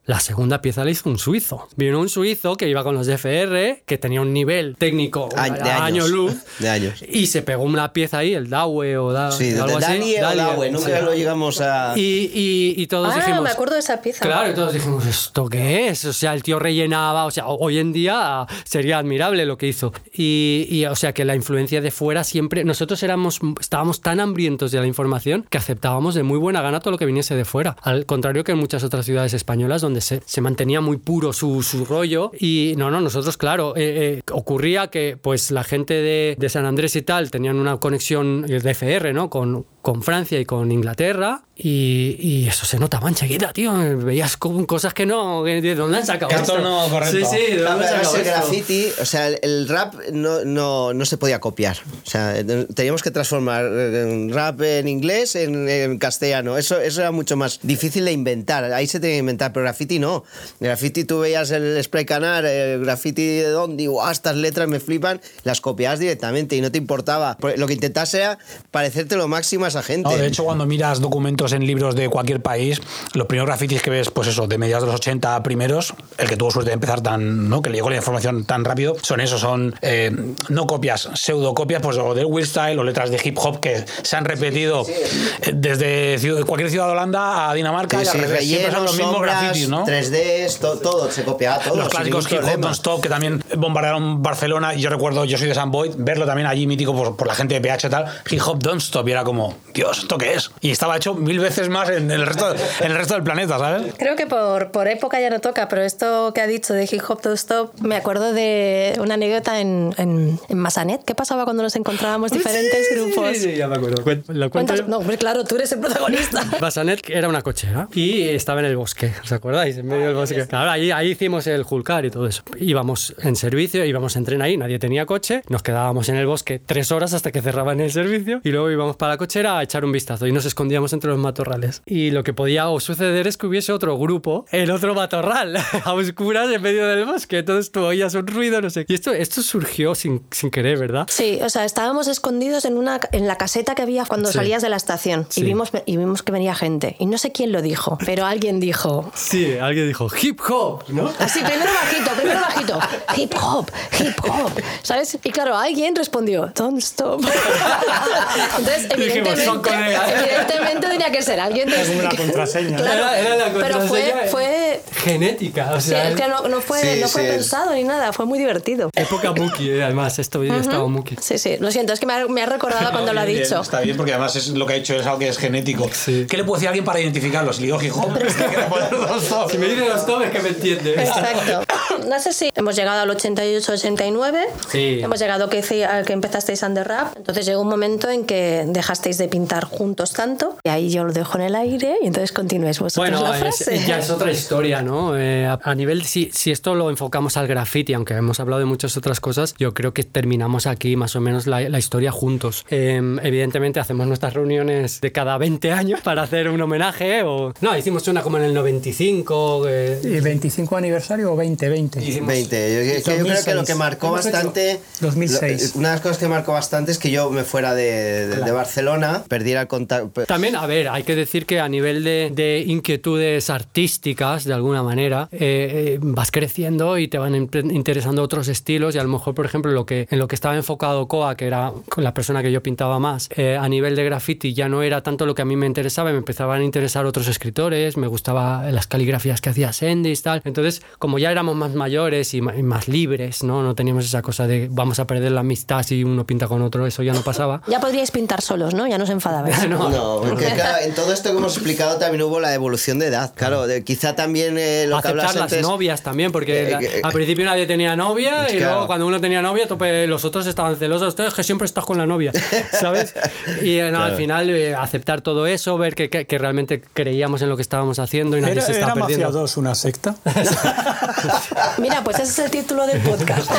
la 0.06 0.20
segunda 0.20 0.62
pieza 0.62 0.84
la 0.84 0.90
hizo 0.90 1.10
un 1.10 1.18
suizo. 1.18 1.68
Vino 1.76 1.98
un 2.00 2.08
suizo 2.08 2.56
que 2.56 2.68
iba 2.68 2.82
con 2.84 2.94
los 2.94 3.06
DFR, 3.08 3.82
que 3.84 3.98
tenía 3.98 4.20
un 4.20 4.32
nivel 4.32 4.76
técnico 4.78 5.28
A- 5.36 5.44
a, 5.44 5.50
de 5.50 5.60
a 5.70 5.84
años. 5.84 6.04
año 6.04 6.08
luz. 6.08 6.34
De 6.60 6.68
años. 6.68 7.02
Y 7.08 7.26
se 7.26 7.42
pegó 7.42 7.64
una 7.64 7.92
pieza 7.92 8.18
ahí, 8.18 8.32
el 8.34 8.48
Dawe 8.48 8.98
o 8.98 9.12
da, 9.12 9.32
Sí, 9.32 9.52
algo 9.54 9.66
de 9.78 9.84
así. 9.84 9.92
Dani 9.92 10.16
o 10.16 10.36
Dawe, 10.36 10.70
nunca 10.70 10.98
sí. 10.98 11.04
lo 11.04 11.14
llegamos 11.14 11.60
a... 11.60 11.92
Y, 11.96 12.30
y- 12.32 12.74
y 12.80 12.86
todos 12.86 13.12
Ah, 13.12 13.16
dijimos. 13.16 13.42
me 13.42 13.50
acuerdo 13.50 13.74
de 13.74 13.80
esa 13.80 14.00
pieza. 14.00 14.24
Claro, 14.24 14.50
y 14.50 14.54
todos 14.54 14.72
dijimos, 14.72 15.04
¿esto 15.06 15.48
qué 15.48 15.88
es? 15.88 16.04
O 16.04 16.12
sea, 16.12 16.34
el 16.34 16.42
tío 16.42 16.58
rellenaba, 16.58 17.24
o 17.26 17.30
sea, 17.32 17.46
hoy 17.48 17.78
en 17.78 17.92
día 17.92 18.46
sería 18.64 18.98
admirable 18.98 19.44
lo 19.44 19.58
que 19.58 19.66
hizo. 19.66 19.92
Y, 20.12 20.66
y, 20.70 20.84
o 20.86 20.94
sea, 20.94 21.12
que 21.14 21.24
la 21.24 21.34
influencia 21.34 21.80
de 21.80 21.90
fuera 21.90 22.22
siempre, 22.22 22.62
nosotros 22.64 23.02
éramos, 23.02 23.40
estábamos 23.60 24.00
tan 24.00 24.20
hambrientos 24.20 24.70
de 24.70 24.80
la 24.80 24.86
información 24.86 25.44
que 25.50 25.58
aceptábamos 25.58 26.14
de 26.14 26.22
muy 26.22 26.38
buena 26.38 26.62
gana 26.62 26.78
todo 26.80 26.92
lo 26.92 26.98
que 26.98 27.06
viniese 27.06 27.34
de 27.34 27.44
fuera. 27.44 27.76
Al 27.82 28.06
contrario 28.06 28.44
que 28.44 28.52
en 28.52 28.58
muchas 28.58 28.84
otras 28.84 29.04
ciudades 29.04 29.34
españolas 29.34 29.82
donde 29.82 29.95
se, 30.00 30.40
mantenía 30.40 30.80
muy 30.80 30.96
puro 30.96 31.32
su, 31.32 31.62
su 31.62 31.84
rollo. 31.84 32.30
Y 32.38 32.74
no, 32.76 32.90
no, 32.90 33.00
nosotros, 33.00 33.36
claro, 33.36 33.76
eh, 33.76 34.18
eh, 34.18 34.22
ocurría 34.32 34.88
que 34.88 35.18
pues 35.20 35.50
la 35.50 35.64
gente 35.64 35.94
de, 35.94 36.36
de 36.38 36.48
San 36.48 36.64
Andrés 36.64 36.96
y 36.96 37.02
tal 37.02 37.30
tenían 37.30 37.56
una 37.58 37.78
conexión 37.78 38.42
de 38.42 38.70
FR, 38.70 39.12
¿no? 39.12 39.30
Con, 39.30 39.66
con 39.86 40.02
Francia 40.02 40.40
y 40.40 40.44
con 40.44 40.72
Inglaterra. 40.72 41.42
Y, 41.54 42.16
y 42.18 42.48
eso 42.48 42.66
se 42.66 42.76
notaba 42.76 43.08
enseguida, 43.08 43.52
tío. 43.52 43.72
Veías 43.98 44.36
como 44.36 44.66
cosas 44.66 44.92
que 44.92 45.06
no. 45.06 45.44
¿De 45.44 45.76
dónde 45.76 45.98
han 45.98 46.04
sacado 46.04 46.32
Esto 46.34 46.58
no, 46.58 46.88
correcto. 46.88 47.16
Sí, 47.16 47.24
sí, 47.24 47.52
¿de 47.54 47.62
dónde 47.62 47.86
han 47.86 47.94
sacado 47.94 48.16
el 48.16 48.22
esto? 48.22 48.32
graffiti, 48.32 48.88
o 49.00 49.04
sea, 49.04 49.28
el, 49.28 49.68
rap 49.68 49.94
no, 50.12 50.44
no, 50.44 50.92
no 50.92 51.04
se 51.04 51.16
podía 51.18 51.38
copiar. 51.38 51.78
O 52.04 52.10
sea, 52.10 52.34
teníamos 52.74 53.00
que 53.04 53.12
transformar 53.12 53.64
eh, 53.64 54.28
rap 54.32 54.60
en 54.60 54.88
inglés 54.88 55.36
en, 55.36 55.68
en 55.68 55.98
castellano. 55.98 56.58
Eso, 56.58 56.80
eso 56.80 57.00
era 57.00 57.12
mucho 57.12 57.36
más 57.36 57.60
difícil 57.62 58.06
de 58.06 58.12
inventar. 58.12 58.64
Ahí 58.72 58.88
se 58.88 58.98
tenía 58.98 59.14
que 59.14 59.20
inventar, 59.20 59.52
pero 59.52 59.62
graffiti 59.62 60.00
no. 60.00 60.24
Graffiti 60.58 61.04
tú 61.04 61.20
veías 61.20 61.52
el 61.52 61.82
spray 61.84 62.04
canar, 62.04 62.44
el 62.44 62.80
graffiti 62.80 63.24
de 63.24 63.50
Dondi, 63.50 63.86
¡guau! 63.86 64.10
Estas 64.10 64.34
letras 64.34 64.66
me 64.66 64.80
flipan, 64.80 65.20
las 65.44 65.60
copiabas 65.60 66.00
directamente 66.00 66.56
y 66.56 66.60
no 66.60 66.72
te 66.72 66.78
importaba. 66.78 67.38
Lo 67.56 67.68
que 67.68 67.74
intentas 67.74 68.12
era 68.14 68.36
parecerte 68.72 69.16
lo 69.16 69.28
máximo 69.28 69.64
a 69.64 69.75
gente. 69.82 70.08
No, 70.10 70.16
de 70.16 70.26
hecho, 70.26 70.44
cuando 70.44 70.66
miras 70.66 71.00
documentos 71.00 71.52
en 71.52 71.66
libros 71.66 71.94
de 71.94 72.08
cualquier 72.08 72.40
país, 72.40 72.80
los 73.14 73.26
primeros 73.26 73.46
grafitis 73.48 73.82
que 73.82 73.90
ves, 73.90 74.10
pues 74.10 74.28
eso, 74.28 74.46
de 74.46 74.58
mediados 74.58 74.82
de 74.84 74.86
los 74.92 74.96
80 75.00 75.42
primeros, 75.42 75.94
el 76.18 76.28
que 76.28 76.36
tuvo 76.36 76.50
suerte 76.50 76.70
de 76.70 76.74
empezar 76.74 77.00
tan, 77.00 77.48
¿no? 77.48 77.62
Que 77.62 77.70
le 77.70 77.76
llegó 77.76 77.90
la 77.90 77.96
información 77.96 78.44
tan 78.44 78.64
rápido, 78.64 78.96
son 79.02 79.20
esos, 79.20 79.40
son 79.40 79.74
eh, 79.82 80.10
no 80.48 80.66
copias, 80.66 81.08
pseudocopias, 81.14 81.82
pues 81.82 81.96
o 81.98 82.14
del 82.14 82.26
Will 82.26 82.46
Style 82.46 82.78
o 82.78 82.84
letras 82.84 83.10
de 83.10 83.20
hip 83.22 83.38
hop 83.38 83.60
que 83.60 83.84
se 84.02 84.16
han 84.16 84.24
repetido 84.24 84.84
eh, 84.88 85.52
desde 85.54 86.18
ciudad- 86.18 86.44
cualquier 86.44 86.70
ciudad 86.70 86.86
de 86.86 86.92
Holanda 86.92 87.50
a 87.50 87.54
Dinamarca 87.54 87.98
Sí, 88.00 88.04
y 88.04 88.08
al. 88.08 88.38
Siempre 88.38 88.72
son 88.72 88.84
los 88.84 88.92
mismos 88.96 89.12
sombras, 89.14 89.42
grafitis, 89.42 89.68
¿no? 89.68 89.84
3Ds, 89.86 90.58
to- 90.60 90.78
todo, 90.78 91.10
se 91.10 91.24
copiaba 91.24 91.58
todo. 91.58 91.76
los 91.76 91.88
clásicos 91.88 92.30
Hip 92.30 92.40
Hop. 92.42 92.60
Don't 92.60 92.74
Stop, 92.74 93.00
que 93.02 93.08
también 93.08 93.42
bombardearon 93.56 94.22
Barcelona. 94.22 94.74
Y 94.74 94.80
yo 94.80 94.90
recuerdo, 94.90 95.24
yo 95.24 95.38
soy 95.38 95.48
de 95.48 95.54
San 95.54 95.70
Boyd, 95.70 95.92
verlo 95.96 96.26
también 96.26 96.46
allí 96.46 96.66
mítico 96.66 96.94
por, 96.94 97.16
por 97.16 97.26
la 97.26 97.34
gente 97.34 97.54
de 97.54 97.60
PH 97.60 97.86
y 97.86 97.90
tal. 97.90 98.04
Hip 98.30 98.40
Hop 98.46 98.58
Don't 98.62 98.80
Stop. 98.82 99.08
Y 99.08 99.12
era 99.12 99.24
como, 99.24 99.54
Dios, 99.76 99.98
¿esto 99.98 100.16
qué 100.16 100.32
es? 100.34 100.50
Y 100.62 100.70
estaba 100.70 100.96
hecho 100.96 101.14
mil 101.14 101.38
veces 101.38 101.68
más 101.68 101.90
en 101.90 102.10
el 102.10 102.24
resto, 102.26 102.54
en 102.80 102.90
el 102.90 102.96
resto 102.96 103.12
del 103.14 103.22
planeta, 103.22 103.58
¿sabes? 103.58 103.92
Creo 103.98 104.16
que 104.16 104.26
por, 104.26 104.70
por 104.70 104.88
época 104.88 105.20
ya 105.20 105.28
no 105.28 105.40
toca, 105.40 105.68
pero 105.68 105.82
esto 105.82 106.32
que 106.34 106.40
ha 106.40 106.46
dicho 106.46 106.72
de 106.72 106.84
Hip 106.90 107.02
Hop 107.08 107.20
to 107.20 107.32
Stop, 107.34 107.78
me 107.80 107.94
acuerdo 107.96 108.32
de 108.32 108.96
una 109.00 109.14
anécdota 109.14 109.60
en, 109.60 109.94
en, 109.98 110.40
en 110.48 110.58
Masanet. 110.58 111.04
¿Qué 111.04 111.14
pasaba 111.14 111.44
cuando 111.44 111.62
nos 111.62 111.76
encontrábamos 111.76 112.30
diferentes 112.32 112.88
grupos? 112.94 113.36
Sí, 113.36 113.42
sí, 113.50 113.56
ya 113.56 113.68
me 113.68 113.76
acuerdo. 113.76 114.02
¿Lo 114.28 114.50
Cuentas- 114.50 114.88
no, 114.88 114.98
hombre, 114.98 115.18
claro, 115.18 115.44
tú 115.44 115.56
eres 115.56 115.70
el 115.72 115.80
protagonista. 115.80 116.42
Basanet 116.60 117.08
era 117.10 117.28
una 117.28 117.42
cochera 117.42 117.88
y 117.92 118.22
estaba 118.30 118.60
en 118.60 118.66
el 118.66 118.76
bosque, 118.78 119.12
¿os 119.22 119.30
acordáis? 119.32 119.76
En 119.76 119.86
medio 119.86 120.06
del 120.06 120.14
bosque. 120.14 120.46
Claro, 120.46 120.70
ahí, 120.70 120.90
ahí 120.90 121.10
hicimos 121.10 121.46
el 121.48 121.62
Julcar 121.64 122.06
y 122.06 122.10
todo 122.10 122.26
eso. 122.26 122.42
Íbamos 122.58 123.14
en 123.22 123.36
servicio, 123.36 123.84
íbamos 123.84 124.16
en 124.16 124.24
tren 124.24 124.40
ahí, 124.40 124.56
nadie 124.56 124.78
tenía 124.78 125.04
coche, 125.04 125.42
nos 125.50 125.62
quedábamos 125.62 126.08
en 126.08 126.16
el 126.16 126.26
bosque 126.26 126.60
tres 126.64 126.90
horas 126.92 127.12
hasta 127.12 127.30
que 127.30 127.42
cerraban 127.42 127.80
el 127.80 127.92
servicio 127.92 128.40
y 128.42 128.48
luego 128.50 128.70
íbamos 128.70 128.96
para 128.96 129.12
la 129.12 129.18
cochera 129.18 129.58
a 129.58 129.65
echar 129.66 129.84
un 129.84 129.92
vistazo 129.92 130.26
y 130.26 130.32
nos 130.32 130.44
escondíamos 130.46 130.92
entre 130.92 131.10
los 131.10 131.18
matorrales. 131.18 131.82
Y 131.86 132.10
lo 132.10 132.24
que 132.24 132.32
podía 132.32 132.64
suceder 132.80 133.26
es 133.26 133.36
que 133.36 133.46
hubiese 133.46 133.72
otro 133.72 133.96
grupo 133.98 134.46
en 134.50 134.70
otro 134.70 134.94
matorral, 134.94 135.56
a 135.84 135.92
oscuras 135.92 136.50
en 136.50 136.62
medio 136.62 136.86
del 136.86 137.04
bosque. 137.04 137.38
Entonces 137.38 137.70
tú 137.70 137.84
oías 137.84 138.14
un 138.14 138.26
ruido, 138.26 138.60
no 138.60 138.70
sé. 138.70 138.84
Y 138.88 138.94
esto, 138.94 139.12
esto 139.12 139.42
surgió 139.42 139.94
sin, 139.94 140.24
sin 140.30 140.50
querer, 140.50 140.78
¿verdad? 140.78 141.06
Sí, 141.08 141.38
o 141.42 141.50
sea, 141.50 141.64
estábamos 141.64 142.08
escondidos 142.08 142.64
en, 142.64 142.76
una, 142.78 143.00
en 143.12 143.26
la 143.26 143.36
caseta 143.36 143.74
que 143.74 143.82
había 143.82 144.04
cuando 144.06 144.30
Sí. 144.30 144.38
salías 144.38 144.62
de 144.62 144.68
la 144.68 144.76
estación 144.76 145.26
Sí. 145.28 145.40
y, 145.42 145.44
vimos, 145.44 145.70
y 145.84 145.96
vimos 145.96 146.22
que 146.22 146.32
venía 146.32 146.54
gente. 146.54 146.96
Y 146.98 147.06
no 147.06 147.18
sé 147.18 147.32
quién 147.32 147.52
lo 147.52 147.62
dijo, 147.62 147.98
pero 148.06 148.24
alguien 148.26 148.60
dijo... 148.60 149.10
Sí, 149.14 149.56
alguien 149.58 149.86
dijo 149.88 150.08
hip 150.22 150.40
hop, 150.48 150.84
¿no? 150.88 151.12
Así, 151.18 151.40
primero 151.40 151.70
bajito, 151.72 152.10
primero 152.16 152.40
bajito. 152.40 152.78
Hip 153.16 153.34
hop, 153.40 153.70
hip 154.00 154.16
hop. 154.28 154.52
¿Sabes? 154.82 155.18
Y 155.22 155.30
claro, 155.30 155.56
alguien 155.56 155.94
respondió, 155.96 156.52
don't 156.54 156.78
stop. 156.78 157.20
Entonces, 158.58 158.88
Dijimos, 158.96 159.38
evidentemente, 159.56 159.70
"Son 159.70 160.06
colegas". 160.06 160.22
evidentemente 160.30 160.88
tenía 160.88 161.10
que 161.12 161.22
ser 161.22 161.40
alguien 161.40 161.68
de 161.68 161.80
Es 161.80 161.88
como 161.88 162.00
una 162.00 162.08
contraseña. 162.10 162.76
Claro, 162.76 162.92
Era- 162.94 163.18
era 163.20 163.36
la 163.36 163.44
pero 163.52 163.80
fue, 163.82 164.00
contraseña 164.10 164.30
fue, 164.30 164.82
Genética, 164.92 165.72
o 165.74 165.80
sí, 165.80 165.90
sea. 165.90 166.10
es 166.10 166.16
que 166.16 166.28
no, 166.28 166.48
no 166.48 166.60
fue, 166.60 166.80
Sí, 166.80 167.00
no 167.00 167.08
fue 167.08 167.22
sí. 167.22 167.28
pensado 167.28 167.72
ni 167.74 167.84
nada, 167.84 168.12
fue 168.12 168.26
muy 168.26 168.38
divertido. 168.38 168.90
Época 168.94 169.32
Muki, 169.32 169.70
eh, 169.70 169.84
además, 169.84 170.18
esto 170.18 170.42
ya 170.44 170.56
estaba 170.56 170.86
Muki. 170.88 171.16
Sí, 171.20 171.38
sí, 171.38 171.56
lo 171.60 171.70
siento, 171.70 171.92
es 171.92 172.00
que 172.00 172.06
me 172.06 172.14
ha, 172.14 172.26
me 172.26 172.42
ha 172.42 172.46
recordado 172.46 172.90
cuando 172.90 173.12
lo 173.12 173.20
ha 173.20 173.24
Bien, 173.24 173.42
dicho. 173.42 173.60
Está 173.60 173.80
bien, 173.80 173.96
porque 173.96 174.12
además 174.12 174.36
es 174.36 174.48
lo 174.48 174.66
que 174.66 174.74
ha 174.74 174.76
hecho 174.76 174.94
es 174.94 175.06
algo 175.06 175.18
que 175.18 175.28
es 175.28 175.38
genético. 175.38 175.88
Sí. 175.92 176.26
¿Qué 176.28 176.36
le 176.36 176.44
puede 176.44 176.58
decir 176.58 176.68
a 176.68 176.70
alguien 176.70 176.84
para 176.84 177.00
identificarlo? 177.00 177.52
Si 177.52 177.60
le 177.60 177.66
digo 177.66 177.82
hip 177.82 177.92
hop, 177.96 178.12
¿qué 178.18 178.24
le 178.56 178.62
puede 178.64 178.84
decir 178.84 178.98
Don't 178.98 179.22
Stop? 179.22 179.50
Si 179.50 179.58
me 179.58 179.66
dice 179.66 179.88
los 179.88 180.06
tomes 180.06 180.30
que 180.30 180.40
me 180.40 180.48
entiende. 180.50 180.92
Exacto. 180.94 181.62
No 182.06 182.20
sé 182.20 182.32
si 182.32 182.50
hemos 182.54 182.76
llegado 182.76 183.00
al 183.00 183.10
88-89. 183.10 184.36
Sí. 184.70 185.00
Hemos 185.02 185.18
llegado 185.18 185.48
que, 185.48 185.60
que 185.62 186.12
empezasteis 186.12 186.62
Under 186.62 186.86
Rap. 186.86 187.16
Entonces 187.16 187.46
llegó 187.46 187.62
un 187.62 187.68
momento 187.68 188.08
en 188.10 188.24
que 188.26 188.64
dejasteis 188.66 189.18
de 189.18 189.28
pintar 189.28 189.45
juntos 189.64 190.12
tanto. 190.12 190.56
Y 190.64 190.68
ahí 190.68 190.90
yo 190.90 191.04
lo 191.04 191.12
dejo 191.12 191.38
en 191.38 191.44
el 191.44 191.54
aire 191.54 191.96
y 192.02 192.06
entonces 192.06 192.32
continuéis 192.32 192.78
vosotros 192.80 193.10
Bueno, 193.10 193.22
la 193.28 193.34
es- 193.36 193.40
frase. 193.42 193.78
ya 193.86 193.98
es 193.98 194.10
otra 194.10 194.30
historia, 194.32 194.82
¿no? 194.82 195.16
Eh, 195.16 195.46
a, 195.46 195.58
a 195.62 195.74
nivel, 195.74 196.04
si, 196.04 196.30
si 196.32 196.50
esto 196.50 196.74
lo 196.74 196.90
enfocamos 196.90 197.36
al 197.36 197.46
graffiti, 197.46 197.92
aunque 197.94 198.14
hemos 198.14 198.40
hablado 198.40 198.60
de 198.60 198.66
muchas 198.66 198.96
otras 198.96 199.20
cosas, 199.20 199.54
yo 199.58 199.74
creo 199.74 199.92
que 199.94 200.04
terminamos 200.04 200.66
aquí 200.66 200.96
más 200.96 201.16
o 201.16 201.20
menos 201.20 201.46
la, 201.46 201.60
la 201.68 201.78
historia 201.78 202.12
juntos. 202.12 202.64
Eh, 202.70 203.00
evidentemente 203.22 203.80
hacemos 203.80 204.06
nuestras 204.06 204.34
reuniones 204.34 205.00
de 205.00 205.12
cada 205.12 205.38
20 205.38 205.72
años 205.72 206.00
para 206.00 206.22
hacer 206.22 206.48
un 206.48 206.60
homenaje, 206.60 207.22
o... 207.24 207.52
No, 207.60 207.76
hicimos 207.76 208.06
una 208.08 208.22
como 208.22 208.38
en 208.38 208.44
el 208.44 208.54
95. 208.54 209.64
eh, 209.68 210.00
¿Y 210.02 210.20
25 210.20 210.76
aniversario 210.76 211.32
o 211.32 211.36
20? 211.36 211.68
20. 211.68 212.02
hicimos- 212.04 212.28
20. 212.28 212.74
Yo, 212.86 212.98
yo 212.98 213.24
creo 213.24 213.44
que 213.44 213.54
lo 213.54 213.64
que 213.64 213.74
marcó 213.74 214.06
hecho 214.08 214.14
bastante. 214.30 214.80
2006. 215.00 215.74
lo- 215.74 215.80
una 215.80 215.88
de 215.90 215.94
las 215.94 216.00
cosas 216.00 216.18
que 216.18 216.28
marcó 216.28 216.52
bastante 216.52 216.92
es 216.92 216.98
que 216.98 217.10
yo 217.10 217.30
me 217.30 217.44
fuera 217.44 217.74
de, 217.74 218.26
de- 218.28 218.36
de 218.36 218.50
Barcelona, 218.52 219.24
perdiera 219.28 219.62
el 219.62 219.68
contacto. 219.68 220.24
También, 220.24 220.56
a 220.56 220.66
ver, 220.66 220.88
hay 220.88 221.02
que 221.02 221.14
decir 221.14 221.46
que 221.46 221.60
a 221.60 221.68
nivel 221.68 222.04
de, 222.04 222.30
de 222.32 222.64
inquietudes 222.66 223.50
artísticas, 223.50 224.44
de 224.44 224.54
alguna 224.54 224.82
manera, 224.82 225.28
eh, 225.32 225.38
eh, 225.40 225.98
vas 226.00 226.30
creciendo 226.30 226.98
y 226.98 227.08
te 227.08 227.18
van 227.18 227.34
interesando 227.34 228.22
otros 228.22 228.48
estilos 228.48 228.94
y 228.94 228.98
a 228.98 229.02
lo 229.02 229.08
mejor, 229.08 229.34
por 229.34 229.44
ejemplo, 229.44 229.70
lo 229.72 229.84
que, 229.84 230.06
en 230.10 230.18
lo 230.18 230.28
que 230.28 230.34
estaba 230.34 230.56
enfocado 230.56 231.06
Koa, 231.08 231.36
que 231.36 231.46
era 231.46 231.72
con 231.88 232.04
la 232.04 232.14
persona 232.14 232.42
que 232.42 232.50
yo 232.50 232.62
pintaba 232.62 232.98
más, 232.98 233.28
eh, 233.36 233.56
a 233.60 233.68
nivel 233.68 233.96
de 233.96 234.04
graffiti 234.04 234.54
ya 234.54 234.68
no 234.68 234.82
era 234.82 235.02
tanto 235.02 235.26
lo 235.26 235.34
que 235.34 235.42
a 235.42 235.44
mí 235.44 235.56
me 235.56 235.66
interesaba, 235.66 236.10
me 236.12 236.18
empezaban 236.18 236.60
a 236.60 236.64
interesar 236.64 237.06
otros 237.06 237.28
escritores, 237.28 237.96
me 237.96 238.06
gustaba 238.06 238.70
las 238.70 238.86
caligrafías 238.86 239.40
que 239.40 239.50
hacía 239.50 239.72
Sendis, 239.72 240.22
tal. 240.22 240.42
Entonces, 240.44 240.82
como 240.98 241.18
ya 241.18 241.30
éramos 241.30 241.56
más 241.56 241.74
mayores 241.74 242.32
y 242.34 242.36
y 242.38 242.62
más 242.62 242.88
libres, 242.88 243.42
¿no? 243.42 243.62
No 243.62 243.74
teníamos 243.74 244.04
esa 244.04 244.22
cosa 244.22 244.46
de 244.46 244.68
vamos 244.70 244.98
a 245.00 245.06
perder 245.06 245.32
la 245.32 245.40
amistad 245.40 245.82
si 245.82 246.04
uno 246.04 246.26
pinta 246.26 246.46
con 246.46 246.62
otro, 246.62 246.86
eso 246.86 247.02
ya 247.02 247.12
no 247.12 247.22
pasaba. 247.22 247.62
Ya 247.66 247.80
podríais 247.80 248.10
pintar 248.10 248.40
solos, 248.40 248.74
¿no? 248.74 248.86
Ya 248.86 248.98
no 248.98 249.04
os 249.04 249.10
enfadabais. 249.16 249.56
No, 249.68 249.88
No, 249.90 250.20
porque 250.22 250.46
claro, 250.46 250.78
en 250.84 250.94
todo 250.94 251.12
esto 251.12 251.30
que 251.32 251.36
hemos 251.38 251.54
explicado 251.56 251.98
también 251.98 252.22
hubo 252.22 252.38
la 252.40 252.54
evolución 252.54 252.98
de 252.98 253.06
edad. 253.06 253.32
Claro, 253.34 253.66
de- 253.66 253.82
quizá 253.84 254.14
también 254.14 254.56
eh, 254.58 254.84
lo 254.86 254.96
que 254.96 255.08
aceptar 255.08 255.10
hablas 255.10 255.34
las 255.34 255.42
antes. 255.52 255.62
novias 255.62 256.02
también, 256.02 256.30
porque 256.32 256.70
Eh, 256.70 256.78
eh, 256.80 257.00
al 257.02 257.12
principio 257.12 257.44
nadie 257.44 257.66
tenía 257.66 257.96
novia 257.96 258.46
y 258.50 258.56
Claro. 258.58 258.72
luego 258.72 258.86
cuando 258.86 259.06
uno 259.06 259.20
tenía 259.20 259.42
novia, 259.42 259.66
tope, 259.66 260.06
los 260.06 260.24
otros 260.24 260.46
estaban 260.46 260.76
celosos. 260.76 261.08
Ustedes 261.08 261.34
que 261.34 261.42
siempre 261.42 261.66
estás 261.66 261.84
con 261.84 261.98
la 261.98 262.06
novia, 262.06 262.32
¿sabes? 262.80 263.14
Y 263.62 263.78
eh, 263.78 263.90
no, 263.90 264.02
al 264.02 264.16
final 264.16 264.48
eh, 264.50 264.74
aceptar 264.74 265.20
todo 265.20 265.46
eso, 265.46 265.76
ver 265.78 265.94
que, 265.94 266.08
que- 266.10 266.26
que 266.26 266.38
realmente 266.38 266.80
creíamos 266.92 267.42
en 267.42 267.48
lo 267.48 267.56
que 267.56 267.62
estábamos 267.62 267.98
haciendo 267.98 268.36
y 268.36 268.40
nadie 268.40 268.54
¿Era, 268.54 268.62
se 268.62 268.80
Mafia 268.80 268.94
perdiendo. 268.94 269.32
2 269.32 269.56
una 269.56 269.74
secta? 269.74 270.14
Mira, 271.78 272.02
pues 272.04 272.18
ese 272.18 272.24
es 272.30 272.38
el 272.38 272.50
título 272.50 272.86
del 272.86 273.00
podcast. 273.00 273.50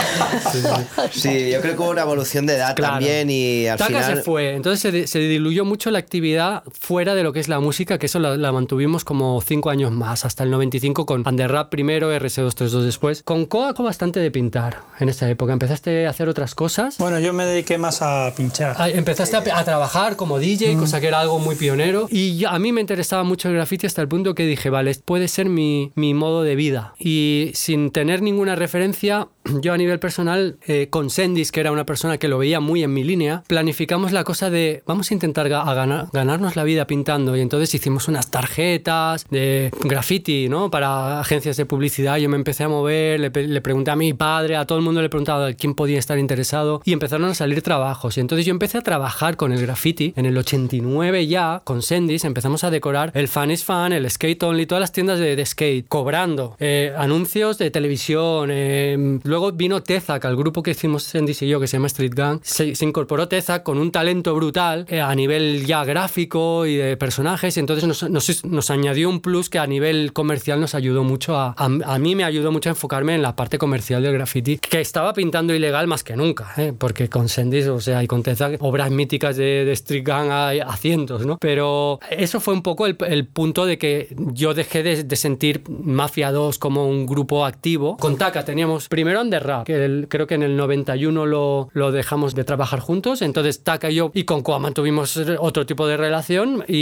Sí, 1.11 1.49
yo 1.51 1.61
creo 1.61 1.75
que 1.75 1.81
hubo 1.81 1.89
una 1.91 2.01
evolución 2.01 2.45
de 2.45 2.55
edad 2.55 2.75
Claro. 2.75 2.93
también 2.95 3.29
y 3.29 3.67
al 3.67 3.79
final. 3.79 4.03
se 4.17 4.21
fue, 4.23 4.53
entonces 4.55 4.79
se, 4.81 5.07
se 5.07 5.19
diluyó 5.19 5.46
mucho 5.65 5.91
la 5.91 5.99
actividad 5.99 6.63
fuera 6.71 7.15
de 7.15 7.23
lo 7.23 7.33
que 7.33 7.39
es 7.39 7.47
la 7.47 7.59
música, 7.59 7.97
que 7.97 8.05
eso 8.07 8.19
la, 8.19 8.37
la 8.37 8.51
mantuvimos 8.51 9.03
como 9.03 9.39
cinco 9.41 9.69
años 9.69 9.91
más, 9.91 10.25
hasta 10.25 10.43
el 10.43 10.51
95 10.51 11.05
con 11.05 11.27
Underrap 11.27 11.69
primero, 11.69 12.11
RS232 12.13 12.81
después. 12.81 13.23
Con 13.23 13.45
Koa 13.45 13.73
bastante 13.73 14.19
de 14.19 14.31
pintar 14.31 14.81
en 14.99 15.09
esa 15.09 15.29
época. 15.29 15.53
Empezaste 15.53 16.07
a 16.07 16.09
hacer 16.09 16.27
otras 16.29 16.55
cosas. 16.55 16.97
Bueno, 16.97 17.19
yo 17.19 17.33
me 17.33 17.45
dediqué 17.45 17.77
más 17.77 18.01
a 18.01 18.33
pinchar. 18.35 18.75
Ah, 18.79 18.89
Empezaste 18.89 19.37
a, 19.37 19.59
a 19.59 19.63
trabajar 19.63 20.15
como 20.15 20.39
DJ, 20.39 20.75
cosa 20.77 20.99
que 20.99 21.07
era 21.07 21.19
algo 21.19 21.39
muy 21.39 21.55
pionero. 21.55 22.07
Y 22.09 22.37
yo- 22.37 22.49
a 22.49 22.59
mí 22.59 22.71
me 22.71 22.81
interesaba 22.81 23.23
mucho 23.23 23.47
el 23.49 23.55
graffiti 23.55 23.85
hasta 23.87 24.01
el 24.01 24.07
punto 24.07 24.35
que 24.35 24.45
dije, 24.45 24.69
vale, 24.69 24.95
puede 25.05 25.27
ser 25.27 25.47
mi, 25.49 25.91
mi 25.95 26.13
modo 26.13 26.43
de 26.43 26.55
vida. 26.55 26.93
Y 26.99 27.51
sin 27.53 27.91
tener 27.91 28.21
ninguna 28.21 28.55
referencia, 28.55 29.27
yo 29.61 29.73
a 29.73 29.77
nivel 29.77 29.99
personal, 29.99 30.57
eh, 30.67 30.87
con 30.89 31.09
Sendis, 31.09 31.51
que 31.51 31.59
era 31.59 31.71
una 31.71 31.85
persona 31.85 32.17
que 32.17 32.27
lo 32.27 32.37
veía 32.37 32.59
muy 32.59 32.83
en 32.83 32.93
mi 32.93 33.03
línea, 33.03 33.43
planificamos 33.47 34.11
la 34.11 34.23
cosa 34.23 34.49
de 34.49 34.83
vamos 34.85 35.11
a 35.11 35.13
intentar 35.13 35.47
a 35.51 35.73
ganar- 35.73 36.07
ganarnos 36.13 36.55
la 36.55 36.63
vida 36.63 36.87
pintando. 36.87 37.35
Y 37.37 37.41
entonces 37.41 37.73
hicimos 37.73 38.07
unas 38.07 38.29
tarjetas 38.31 39.25
de 39.29 39.71
graffiti, 39.83 40.49
¿no? 40.49 40.69
Para 40.71 41.19
agencias 41.19 41.57
de 41.57 41.65
publicidad. 41.65 42.17
Yo 42.17 42.29
me 42.29 42.35
empecé 42.37 42.63
a 42.63 42.69
mover, 42.69 43.19
le, 43.19 43.61
pregunté 43.61 43.91
a 43.91 43.95
mi 43.95 44.13
padre, 44.13 44.55
a 44.55 44.65
todo 44.65 44.77
el 44.77 44.83
mundo 44.83 45.01
le 45.01 45.09
preguntaba 45.09 45.53
quién 45.53 45.73
podía 45.75 45.99
estar 45.99 46.17
interesado 46.17 46.81
y 46.83 46.93
empezaron 46.93 47.29
a 47.29 47.33
salir 47.35 47.61
trabajos. 47.61 48.17
Y 48.17 48.19
entonces 48.21 48.45
yo 48.45 48.51
empecé 48.51 48.77
a 48.77 48.81
trabajar 48.81 49.37
con 49.37 49.51
el 49.53 49.61
graffiti. 49.61 50.13
En 50.15 50.25
el 50.25 50.37
89 50.37 51.27
ya, 51.27 51.61
con 51.63 51.81
Sendis, 51.81 52.25
empezamos 52.25 52.63
a 52.63 52.71
decorar 52.71 53.11
el 53.13 53.27
Fan 53.27 53.51
is 53.51 53.63
Fan, 53.63 53.93
el 53.93 54.09
Skate 54.09 54.41
Only, 54.43 54.65
todas 54.65 54.81
las 54.81 54.91
tiendas 54.91 55.19
de, 55.19 55.45
skate, 55.45 55.87
cobrando 55.87 56.55
eh, 56.59 56.93
anuncios 56.97 57.57
de 57.57 57.69
televisión. 57.71 58.49
eh, 58.51 59.19
luego 59.23 59.36
vino 59.53 59.81
Tezac, 59.83 60.25
al 60.25 60.35
grupo 60.35 60.63
que 60.63 60.71
hicimos 60.71 61.03
Sendis 61.03 61.41
y 61.41 61.47
yo, 61.47 61.59
que 61.59 61.67
se 61.67 61.77
llama 61.77 61.87
Street 61.87 62.13
Gang. 62.15 62.39
Se, 62.43 62.75
se 62.75 62.85
incorporó 62.85 63.27
Tezac 63.27 63.63
con 63.63 63.77
un 63.77 63.91
talento 63.91 64.33
brutal 64.35 64.85
eh, 64.89 65.01
a 65.01 65.13
nivel 65.15 65.65
ya 65.65 65.83
gráfico 65.85 66.65
y 66.65 66.75
de 66.75 66.97
personajes. 66.97 67.55
Y 67.57 67.59
entonces 67.59 67.87
nos, 67.87 68.09
nos- 68.09 68.45
nos 68.45 68.69
añadió 68.71 69.09
un 69.09 69.21
plus 69.21 69.49
que 69.49 69.59
a 69.59 69.67
nivel 69.67 70.13
comercial 70.13 70.59
nos 70.59 70.75
ayudó 70.75 71.03
mucho 71.03 71.37
a, 71.37 71.53
a, 71.57 71.65
a 71.65 71.99
mí 71.99 72.15
me 72.15 72.23
ayudó 72.23 72.51
mucho 72.51 72.69
a 72.69 72.71
enfocarme 72.71 73.15
en 73.15 73.21
la 73.21 73.35
parte 73.35 73.57
comercial 73.57 74.01
del 74.03 74.13
graffiti, 74.13 74.57
que 74.57 74.81
estaba 74.81 75.13
pintando 75.13 75.53
ilegal 75.53 75.87
más 75.87 76.03
que 76.03 76.15
nunca, 76.15 76.53
¿eh? 76.57 76.73
porque 76.77 77.09
con 77.09 77.29
Sendis, 77.29 77.67
o 77.67 77.79
sea, 77.79 78.03
y 78.03 78.07
con 78.07 78.23
Tezac, 78.23 78.57
obras 78.61 78.91
míticas 78.91 79.37
de, 79.37 79.65
de 79.65 79.71
Street 79.73 80.03
Gang 80.05 80.29
hay 80.31 80.59
a 80.59 80.75
cientos, 80.77 81.25
¿no? 81.25 81.37
Pero 81.39 81.99
eso 82.09 82.39
fue 82.39 82.53
un 82.53 82.61
poco 82.63 82.85
el, 82.85 82.97
el 83.07 83.25
punto 83.27 83.65
de 83.65 83.77
que 83.77 84.15
yo 84.33 84.53
dejé 84.53 84.83
de, 84.83 85.03
de 85.03 85.15
sentir 85.15 85.63
Mafia 85.69 86.31
2 86.31 86.57
como 86.59 86.87
un 86.87 87.05
grupo 87.05 87.45
activo. 87.45 87.97
Con 87.97 88.17
Taka 88.17 88.43
teníamos 88.45 88.87
primero 88.87 89.19
Underrap, 89.27 89.65
que 89.65 89.83
el- 89.85 90.07
creo 90.09 90.25
que 90.27 90.35
en 90.35 90.43
el 90.43 90.55
91 90.57 91.25
lo, 91.25 91.69
lo 91.73 91.91
dejamos 91.91 92.33
de 92.35 92.43
trabajar 92.43 92.79
juntos, 92.79 93.21
entonces 93.21 93.63
Taka 93.63 93.89
y 93.91 93.95
yo 93.95 94.11
y 94.13 94.23
con 94.23 94.41
Koa 94.41 94.59
mantuvimos 94.59 95.17
otro 95.39 95.65
tipo 95.65 95.85
de 95.87 95.97
relación 95.97 96.63
y, 96.67 96.75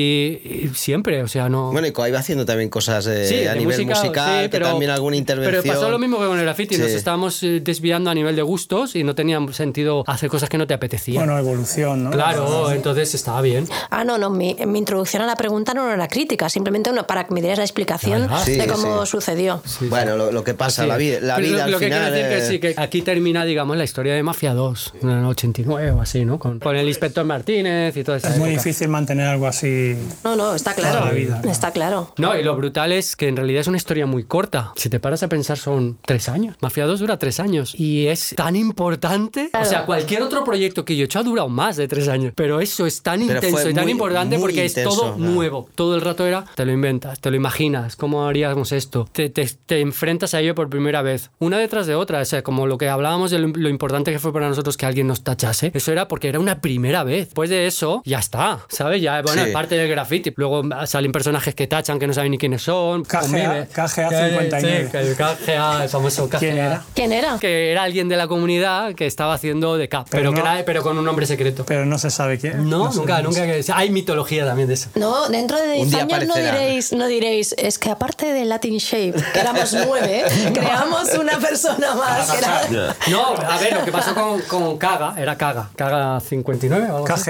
y 0.44 0.72
siempre, 0.76 1.22
o 1.24 1.28
sea, 1.28 1.50
no... 1.50 1.72
Bueno, 1.72 1.88
y 1.88 1.92
Koa 1.92 2.08
iba 2.10 2.20
haciendo 2.20 2.46
también 2.46 2.70
cosas 2.70 3.08
eh, 3.08 3.26
Sí, 3.26 3.46
a 3.48 3.54
de 3.54 3.60
nivel 3.60 3.78
música, 3.80 3.96
musical, 4.00 4.44
sí, 4.46 4.50
que 4.50 4.60
también 4.60 4.92
alguna 4.92 5.16
intervención. 5.16 5.64
Pero 5.64 5.74
pasó 5.74 5.90
lo 5.90 6.00
mismo 6.00 6.20
que 6.20 6.26
con 6.28 6.38
el 6.38 6.44
graffiti, 6.46 6.78
nos 6.78 6.92
estábamos 6.92 7.42
eh, 7.44 7.60
desviando 7.62 8.10
a 8.10 8.14
nivel 8.14 8.36
de 8.36 8.42
gustos 8.42 8.96
y 8.96 9.04
no 9.04 9.16
tenía 9.16 9.40
sentido 9.52 10.04
hacer 10.08 10.30
cosas 10.30 10.50
que 10.50 10.58
no 10.58 10.68
te 10.68 10.74
apetecían. 10.74 11.26
Bueno, 11.26 11.38
evolución, 11.40 12.04
¿no? 12.06 12.12
claro, 12.12 12.72
entonces 12.72 13.14
estaba 13.16 13.42
bien. 13.42 13.68
Ah, 13.90 14.04
no, 14.04 14.18
no, 14.18 14.30
mi, 14.30 14.56
mi 14.66 14.80
introducción 14.80 15.22
a 15.24 15.26
la 15.26 15.36
pregunta 15.36 15.74
no 15.74 15.92
era 15.92 16.08
crítica, 16.08 16.50
simplemente 16.50 16.90
una, 16.90 17.08
para 17.08 17.26
que 17.26 17.34
me 17.34 17.42
dieras 17.42 17.58
la 17.60 17.64
explicación 17.66 18.28
Ah, 18.30 18.42
sí, 18.44 18.54
de 18.58 18.68
cómo 18.68 19.06
sí. 19.06 19.12
sucedió. 19.12 19.62
Bueno, 19.90 20.16
lo, 20.18 20.32
lo 20.32 20.44
que 20.44 20.54
pasa, 20.54 20.84
Sí. 20.84 20.88
la 20.90 20.98
vida, 20.98 21.20
la 21.22 21.36
Pero 21.36 21.48
vida 21.48 21.58
lo, 21.58 21.64
al 21.64 21.72
lo 21.72 21.80
que 21.80 21.86
final. 21.86 22.14
Que 22.30 22.42
sí, 22.42 22.60
que 22.60 22.74
aquí 22.78 23.02
termina, 23.02 23.46
digamos, 23.46 23.78
la 23.78 23.84
historia 23.84 24.14
de 24.14 24.24
Mafia 24.24 24.54
2, 24.54 24.94
en 25.02 25.10
el 25.10 25.26
89 25.26 25.92
o 25.92 26.02
así, 26.02 26.26
¿no? 26.26 26.40
Con, 26.40 26.60
con 26.60 26.76
el 26.76 26.88
inspector 26.88 27.26
Martínez 27.26 27.96
y 27.98 28.04
toda 28.04 28.18
esa 28.18 28.30
Es 28.30 28.38
muy 28.38 28.50
difícil 28.52 28.88
mantener 28.90 29.28
algo 29.28 29.48
así. 29.48 29.96
No, 30.24 30.36
no, 30.36 30.56
está 30.56 30.74
claro. 30.74 31.00
Toda 31.00 31.12
la 31.12 31.18
vida. 31.18 31.42
Está 31.50 31.72
claro. 31.72 32.14
No, 32.18 32.38
y 32.38 32.44
lo 32.44 32.56
brutal 32.56 32.92
es 32.92 33.16
que 33.16 33.28
en 33.28 33.36
realidad 33.36 33.62
es 33.62 33.68
una 33.68 33.78
historia 33.78 34.06
muy 34.06 34.24
corta. 34.24 34.72
Si 34.76 34.90
te 34.90 35.00
paras 35.00 35.24
a 35.24 35.30
pensar, 35.30 35.58
son 35.58 35.98
tres 36.06 36.30
años. 36.30 36.56
Mafia 36.62 36.86
2 36.86 37.00
dura 37.00 37.18
tres 37.20 37.40
años. 37.40 37.74
Y 37.80 38.08
es 38.08 38.34
tan 38.36 38.56
importante. 38.56 39.50
Claro. 39.50 39.66
O 39.66 39.70
sea, 39.70 39.86
cualquier 39.86 40.22
otro 40.22 40.44
proyecto 40.44 40.86
que 40.86 40.96
yo 40.96 41.04
he 41.04 41.06
hecho 41.06 41.20
ha 41.20 41.24
durado 41.24 41.50
más 41.50 41.76
de 41.78 41.88
tres 41.88 42.08
años. 42.08 42.34
Pero 42.36 42.62
eso 42.62 42.86
es 42.86 43.02
tan 43.02 43.20
Pero 43.26 43.36
intenso 43.40 43.70
y 43.70 43.74
tan 43.74 43.84
muy- 43.84 43.92
importante 43.92 44.38
muy 44.38 44.42
porque 44.44 44.66
intenso, 44.66 44.90
es 44.90 44.96
todo 44.96 45.16
claro. 45.16 45.32
nuevo. 45.32 45.70
Todo 45.76 45.96
el 45.96 46.02
rato 46.02 46.26
era, 46.26 46.46
te 46.56 46.66
lo 46.66 46.72
inventas, 46.72 47.20
te 47.20 47.30
lo 47.30 47.36
imaginas, 47.36 47.96
cómo 47.96 48.26
haríamos 48.28 48.72
esto. 48.72 49.08
Te, 49.12 49.30
te- 49.30 49.50
te 49.66 49.82
enfrentas 49.82 50.34
a 50.34 50.42
ello 50.42 50.56
por 50.56 50.70
primera 50.70 51.02
vez. 51.02 51.30
Una 51.40 51.58
detrás 51.58 51.88
de 51.88 51.96
otra. 51.96 52.15
O 52.22 52.26
sea, 52.26 52.42
como 52.44 52.68
lo 52.68 52.78
que 52.78 52.90
hablábamos 52.90 53.32
de 53.32 53.40
lo, 53.40 53.48
lo 53.48 53.70
importante 53.70 54.12
que 54.12 54.20
fue 54.20 54.34
para 54.34 54.48
nosotros 54.50 54.78
que 54.78 54.86
alguien 54.86 55.08
nos 55.08 55.24
tachase. 55.24 55.72
Eso 55.74 55.92
era 55.92 56.08
porque 56.08 56.30
era 56.30 56.40
una 56.40 56.62
primera 56.62 57.04
vez. 57.04 57.26
Después 57.28 57.50
de 57.50 57.68
eso, 57.68 58.02
ya 58.06 58.20
está. 58.20 58.60
¿Sabes? 58.70 59.02
Ya, 59.02 59.22
bueno, 59.22 59.42
Sí. 59.44 59.48
es 59.50 59.54
parte 59.54 59.76
del 59.76 59.90
graffiti. 59.90 60.34
Luego 60.36 60.64
salen 60.86 61.12
personajes 61.12 61.56
que 61.56 61.68
tachan 61.68 62.00
que 62.00 62.08
no 62.08 62.14
saben 62.14 62.32
ni 62.32 62.38
quiénes 62.38 62.62
son. 62.64 63.04
KGA. 63.04 63.68
KGA 63.68 64.28
Eh, 64.28 64.30
59. 64.30 64.90
Sí, 64.92 64.98
el 64.98 65.16
KGA, 65.16 65.84
el 65.84 65.90
famoso 65.90 66.28
KGA. 66.30 66.40
¿Quién 66.40 66.58
era? 66.58 66.84
¿Quién 66.94 67.12
era? 67.12 67.38
Que 67.40 67.72
era 67.72 67.84
alguien 67.84 68.08
de 68.10 68.18
la 68.18 68.28
comunidad 68.28 68.94
que 68.96 69.06
estaba 69.06 69.34
haciendo 69.34 69.78
de 69.78 69.90
K, 69.90 70.06
pero, 70.10 70.22
Pero 70.24 70.34
que 70.34 70.42
no- 70.42 70.52
era- 70.56 70.66
pero 70.66 70.84
con 70.84 70.98
un 70.98 71.06
nombre 71.06 71.26
secreto. 71.26 71.66
Pero 71.66 71.86
no 71.86 71.98
se 71.98 72.10
sabe 72.10 72.38
quién. 72.40 72.70
no, 72.70 72.92
nunca, 72.94 73.22
no 73.22 73.32
sé. 73.32 73.42
nunca. 73.42 73.54
que- 73.54 73.66
Hay 73.74 73.90
mitología 73.90 74.46
también 74.46 74.68
de 74.68 74.76
eso. 74.76 74.90
No, 74.96 75.28
dentro 75.30 75.58
de 75.60 75.80
Un 75.80 75.90
10 75.90 76.08
día 76.08 76.18
años 76.18 76.28
no 76.28 76.36
diréis, 76.36 76.94
no 76.94 77.08
diréis, 77.08 77.54
es 77.58 77.78
que 77.80 77.90
aparte 77.90 78.32
de 78.32 78.46
Latin 78.46 78.78
Shape, 78.78 79.14
que 79.34 79.40
éramos 79.40 79.74
nueve, 79.74 80.24
creamos 80.54 81.14
una 81.20 81.38
persona 81.40 81.96
más. 81.96 82.05
Que 82.32 82.38
era- 82.38 82.96
No, 83.10 83.36
a 83.36 83.58
ver, 83.58 83.74
lo 83.76 83.86
que 83.86 83.92
pasó 83.92 84.14
con, 84.14 84.42
con 84.42 84.78
Kaga, 84.78 85.14
era 85.18 85.38
Kaga, 85.38 85.70
Kaga 85.76 86.20
59 86.20 86.84
o 86.92 86.96
algo 86.96 87.06
así. 87.14 87.24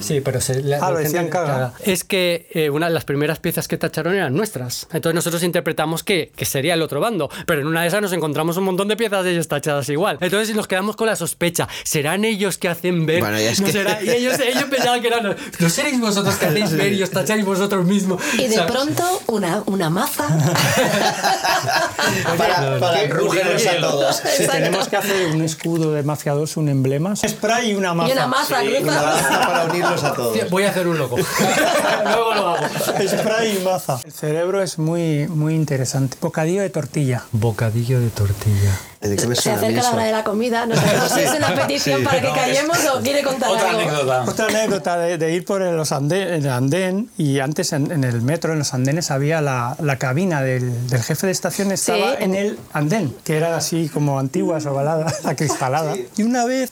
Sí, 0.00 0.20
pero 0.20 0.40
se, 0.40 0.62
la- 0.62 0.78
Ah, 0.80 0.90
lo 0.90 0.98
decían 0.98 1.26
que 1.26 1.30
Kaga. 1.30 1.72
Es 1.84 2.04
que 2.04 2.48
eh, 2.52 2.70
una 2.70 2.86
de 2.88 2.92
las 2.92 3.04
primeras 3.04 3.38
piezas 3.38 3.68
que 3.68 3.76
tacharon 3.76 4.14
eran 4.14 4.34
nuestras. 4.34 4.86
Entonces 4.92 5.14
nosotros 5.14 5.42
interpretamos 5.42 6.02
que, 6.02 6.32
que 6.36 6.44
sería 6.44 6.74
el 6.74 6.82
otro 6.82 7.00
bando. 7.00 7.30
Pero 7.46 7.60
en 7.62 7.66
una 7.66 7.82
de 7.82 7.88
esas 7.88 8.02
nos 8.02 8.12
encontramos 8.12 8.56
un 8.56 8.64
montón 8.64 8.88
de 8.88 8.96
piezas 8.96 9.24
de 9.24 9.32
ellos 9.32 9.48
tachadas 9.48 9.88
igual. 9.88 10.18
Entonces 10.20 10.54
nos 10.54 10.66
quedamos 10.66 10.96
con 10.96 11.06
la 11.06 11.16
sospecha. 11.16 11.68
¿Serán 11.84 12.24
ellos 12.24 12.58
que 12.58 12.68
hacen 12.68 13.06
ver? 13.06 13.20
Bueno, 13.20 13.38
ya 13.38 13.50
es 13.50 13.60
No 13.60 13.66
que- 13.66 13.72
será- 13.72 14.02
Y 14.02 14.10
ellos, 14.10 14.38
ellos 14.46 14.64
pensaban 14.64 15.00
que 15.00 15.08
eran... 15.08 15.36
¿No 15.58 15.70
seréis 15.70 16.00
vosotros 16.00 16.34
que 16.36 16.46
hacéis 16.46 16.72
ver 16.72 16.92
y 16.92 17.02
os 17.02 17.10
tacháis 17.10 17.44
vosotros 17.44 17.84
mismos? 17.84 18.22
Y 18.34 18.48
de 18.48 18.54
sea, 18.54 18.66
pronto 18.66 19.22
una, 19.28 19.62
una 19.66 19.90
maza. 19.90 20.26
para 22.38 22.78
para 22.78 23.06
rugirnos 23.08 23.66
a 23.66 23.80
todos. 23.80 24.22
Tenemos 24.50 24.88
que 24.88 24.96
hacer 24.96 25.26
un 25.34 25.42
escudo 25.42 25.92
de 25.92 26.02
Mafia 26.02 26.32
2, 26.32 26.56
un 26.56 26.68
emblema, 26.68 27.14
spray 27.16 27.70
y 27.70 27.74
una 27.74 27.94
maza. 27.94 28.08
Y 28.08 28.12
una 28.12 28.26
maza 28.26 28.62
Una 28.62 28.76
cruzada. 28.78 29.14
lanza 29.14 29.40
para 29.46 29.64
unir 29.66 29.83
decirlos 29.90 30.04
a 30.04 30.14
todos. 30.14 30.50
Voy 30.50 30.64
a 30.64 30.70
hacer 30.70 30.88
un 30.88 30.98
loco. 30.98 31.16
Luego 32.04 32.34
lo 32.34 32.48
hago. 32.48 32.66
Spray 33.08 33.58
y 33.58 33.64
maza. 33.64 34.00
El 34.04 34.12
cerebro 34.12 34.62
es 34.62 34.78
muy, 34.78 35.26
muy 35.28 35.54
interesante. 35.54 36.16
Bocadillo 36.20 36.62
de 36.62 36.70
tortilla. 36.70 37.24
Bocadillo 37.32 38.00
de 38.00 38.10
tortilla. 38.10 38.78
¿De 39.04 39.16
qué 39.16 39.26
me 39.26 39.36
Se 39.36 39.50
acerca 39.50 39.82
la 39.82 39.90
hora 39.92 40.04
de 40.04 40.12
la 40.12 40.24
comida. 40.24 40.64
No 40.66 40.74
sabemos 40.76 41.12
si 41.12 41.20
es 41.20 41.32
una 41.34 41.54
petición 41.66 42.02
para 42.02 42.20
que 42.22 42.28
callemos 42.32 42.78
o 42.94 43.00
quiere 43.02 43.22
contar 43.22 43.50
Otra 43.50 43.68
algo. 43.68 43.80
anécdota. 43.80 44.24
Otra 44.26 44.46
anécdota 44.46 44.98
de, 44.98 45.18
de 45.18 45.34
ir 45.34 45.44
por 45.44 45.60
los 45.60 45.92
andén, 45.92 46.28
el 46.28 46.48
andén 46.48 47.10
y 47.18 47.38
antes 47.40 47.72
en, 47.74 47.90
en 47.92 48.02
el 48.02 48.22
metro, 48.22 48.52
en 48.54 48.60
los 48.60 48.72
andenes, 48.72 49.10
había 49.10 49.42
la, 49.42 49.76
la 49.80 49.98
cabina 49.98 50.40
del, 50.42 50.88
del 50.88 51.02
jefe 51.02 51.26
de 51.26 51.32
estación, 51.32 51.70
estaba 51.70 52.12
Sí. 52.16 52.24
en 52.24 52.34
el 52.34 52.58
andén, 52.72 53.14
que 53.24 53.36
era 53.36 53.56
así 53.56 53.88
como 53.92 54.18
antigua, 54.18 54.58
ovalada, 54.66 55.12
acristalada. 55.24 55.94
Y 56.16 56.22
una 56.22 56.46
vez, 56.46 56.70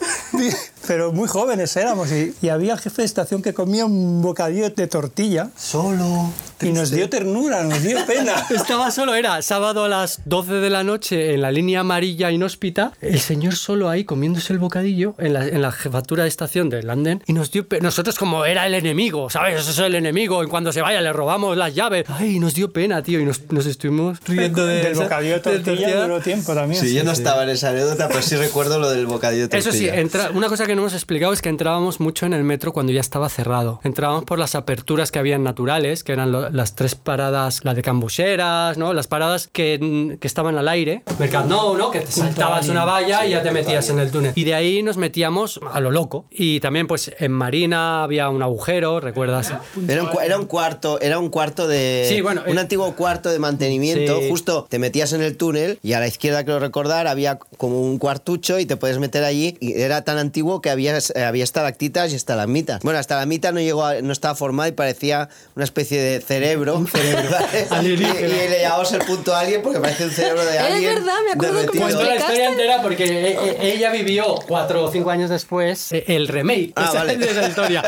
pero 0.87 1.13
muy 1.13 1.29
jóvenes 1.29 1.77
éramos, 1.77 2.11
y, 2.13 2.35
y 2.41 2.49
había 2.49 2.73
el 2.73 2.79
jefe 2.81 3.03
de 3.03 3.07
estación 3.07 3.43
que 3.43 3.53
comía 3.55 3.85
un 3.85 4.23
bocadillo 4.23 4.71
de 4.71 4.87
tortilla 4.87 5.51
Solo. 5.57 6.31
y 6.61 6.71
nos 6.71 6.91
dio 6.91 7.09
ternura, 7.11 7.63
nos 7.65 7.83
dio 7.83 8.05
pena. 8.07 8.33
Estaba 8.51 8.91
solo, 8.91 9.15
era 9.15 9.41
sábado 9.43 9.85
a 9.85 9.89
las 9.89 10.21
12 10.25 10.55
de 10.55 10.71
la 10.71 10.83
noche 10.83 11.35
en 11.35 11.43
la 11.43 11.51
línea 11.51 11.81
amarilla 11.81 12.22
inhóspita, 12.31 12.93
el 13.01 13.19
señor 13.21 13.55
solo 13.55 13.89
ahí 13.89 14.05
comiéndose 14.05 14.53
el 14.53 14.59
bocadillo 14.59 15.15
en 15.19 15.33
la, 15.35 15.47
en 15.47 15.63
la 15.63 15.73
jefatura 15.73 16.23
de 16.25 16.29
estación 16.29 16.71
del 16.71 16.89
Anden 16.91 17.23
y 17.27 17.33
nos 17.33 17.51
dio 17.51 17.67
nosotros 17.81 18.19
como 18.19 18.45
era 18.45 18.67
el 18.67 18.75
enemigo, 18.75 19.31
¿sabes? 19.31 19.61
Ese 19.61 19.71
es 19.71 19.79
el 19.79 19.95
enemigo, 19.95 20.43
y 20.45 20.47
cuando 20.47 20.73
se 20.73 20.81
vaya 20.83 21.01
le 21.01 21.13
robamos 21.13 21.57
las 21.57 21.75
llaves. 21.75 22.05
Ay, 22.09 22.39
nos 22.39 22.55
dio 22.55 22.73
pena, 22.73 23.03
tío, 23.03 23.21
y 23.21 23.25
nos, 23.25 23.51
nos 23.51 23.67
estuvimos 23.67 24.19
riendo 24.27 24.65
de 24.67 24.83
Del 24.83 24.95
bocadillo 24.95 25.35
de 25.35 25.41
tortilla 25.41 26.03
duró 26.03 26.21
tiempo 26.21 26.55
también. 26.55 26.81
Sí, 26.81 26.95
yo 26.95 27.05
no 27.05 27.13
estaba 27.13 27.43
en 27.45 27.51
esa 27.51 27.71
anécdota, 27.71 28.09
pero 28.09 28.23
sí 28.23 28.37
recuerdo 28.37 28.79
lo 28.79 28.91
del 28.91 29.07
bocadillo 29.07 29.49
de 29.49 29.59
Eso 29.59 29.73
sí, 29.73 29.89
entra- 29.89 30.31
una 30.35 30.49
cosa 30.49 30.67
que 30.67 30.75
no 30.75 30.83
hemos 30.83 30.95
explicado 30.95 31.33
es 31.33 31.41
que 31.43 31.49
entrábamos 31.49 32.01
mucho 32.01 32.27
en 32.27 32.33
el 32.35 32.45
metro 32.45 32.73
cuando 32.73 32.93
ya 32.93 33.01
estaba 33.01 33.29
cerrado. 33.29 33.81
Entrábamos 33.85 34.25
por 34.25 34.39
las 34.39 34.55
aperturas 34.55 35.11
que 35.11 35.19
habían 35.19 35.43
naturales, 35.43 36.05
que 36.05 36.13
eran 36.13 36.33
lo- 36.33 36.51
las 36.51 36.75
tres 36.75 36.95
paradas, 36.95 37.65
la 37.65 37.75
de 37.75 37.83
Cambuseras, 37.83 38.77
¿no? 38.79 38.93
Las 38.93 39.07
paradas 39.07 39.49
que, 39.53 40.17
que 40.21 40.27
estaban 40.27 40.57
al 40.59 40.69
aire. 40.69 41.03
Mercat 41.19 41.47
Nou, 41.47 41.77
¿no? 41.77 41.91
Que 41.91 42.01
te 42.01 42.12
saltabas 42.13 42.69
una 42.69 42.85
valla 42.85 43.27
y 43.27 43.31
ya 43.31 43.43
te 43.43 43.51
metías 43.51 43.89
en 43.91 43.99
el 43.99 44.11
túnel. 44.11 44.33
Y 44.35 44.45
de 44.45 44.55
ahí 44.55 44.83
nos 44.83 44.97
metíamos 44.97 45.61
a 45.73 45.81
lo 45.81 45.91
loco. 45.91 46.27
Y 46.31 46.61
también, 46.61 46.87
pues, 46.87 47.11
en 47.19 47.33
Marina 47.33 48.03
había 48.05 48.29
un 48.29 48.43
agujero, 48.43 49.01
¿recuerdas? 49.01 49.53
Era 49.89 50.03
un, 50.05 50.11
era 50.25 50.39
un 50.39 50.47
cuarto, 50.47 51.01
era 51.01 51.19
un 51.19 51.29
cuarto 51.31 51.67
de. 51.69 52.07
Sí, 52.09 52.21
bueno, 52.21 52.43
un 52.47 52.57
eh, 52.59 52.61
antiguo 52.61 52.95
cuarto 52.95 53.31
de 53.31 53.39
mantenimiento. 53.39 54.21
sí. 54.21 54.29
Justo 54.29 54.67
te 54.69 54.79
metías 54.79 55.13
en 55.13 55.23
el 55.23 55.37
túnel 55.37 55.79
y 55.83 55.93
a 55.95 56.01
la 56.01 56.07
izquierda, 56.07 56.45
creo 56.45 56.59
recordar, 56.59 57.07
había 57.07 57.39
como 57.57 57.81
un 57.81 57.99
cuartucho 57.99 58.59
y 58.59 58.67
te 58.67 58.77
puedes 58.77 58.99
meter 58.99 59.25
allí. 59.25 59.57
Y 59.61 59.81
era 59.81 60.03
tan 60.05 60.19
antiguo 60.19 60.61
que 60.61 60.71
había, 60.71 60.99
había 61.27 61.45
estalactitas 61.45 62.13
y 62.13 62.17
estalagmitas. 62.17 62.81
Bueno, 62.83 62.95
la 62.97 63.01
estalagmita 63.01 63.53
no 63.53 63.61
llegó 63.61 63.85
a- 63.85 64.01
no 64.03 64.13
estaba 64.13 64.35
formada 64.35 64.69
y 64.69 64.73
parecía 64.73 65.29
una 65.57 65.65
especie 65.65 66.01
de 66.01 66.21
cerebro. 66.21 66.85
¿vale? 66.93 67.89
y, 67.89 67.93
y 67.93 67.97
le 67.97 68.61
llamamos 68.63 68.93
el 68.93 69.01
punto 69.01 69.35
alien 69.35 69.63
porque 69.63 69.81
parece 69.81 70.05
un 70.05 70.11
cerebro 70.11 70.45
de 70.45 70.57
Es 70.57 70.61
alguien. 70.63 70.95
verdad, 70.95 71.15
me 71.27 71.33
acuerdo. 71.33 71.73
La 72.05 72.17
historia 72.17 72.49
entera 72.51 72.83
porque 72.83 73.05
e- 73.05 73.33
e- 73.33 73.73
ella 73.75 73.91
vivió 73.91 74.35
cuatro 74.47 74.85
o 74.85 74.91
cinco 74.91 75.11
años 75.11 75.31
después 75.31 75.93
eh, 75.93 76.05
el 76.09 76.29
remake 76.29 76.73
Ah, 76.77 76.87
esa- 76.89 76.99
vale. 76.99 77.17
de 77.23 77.27
esa 77.27 77.49
historia. 77.49 77.83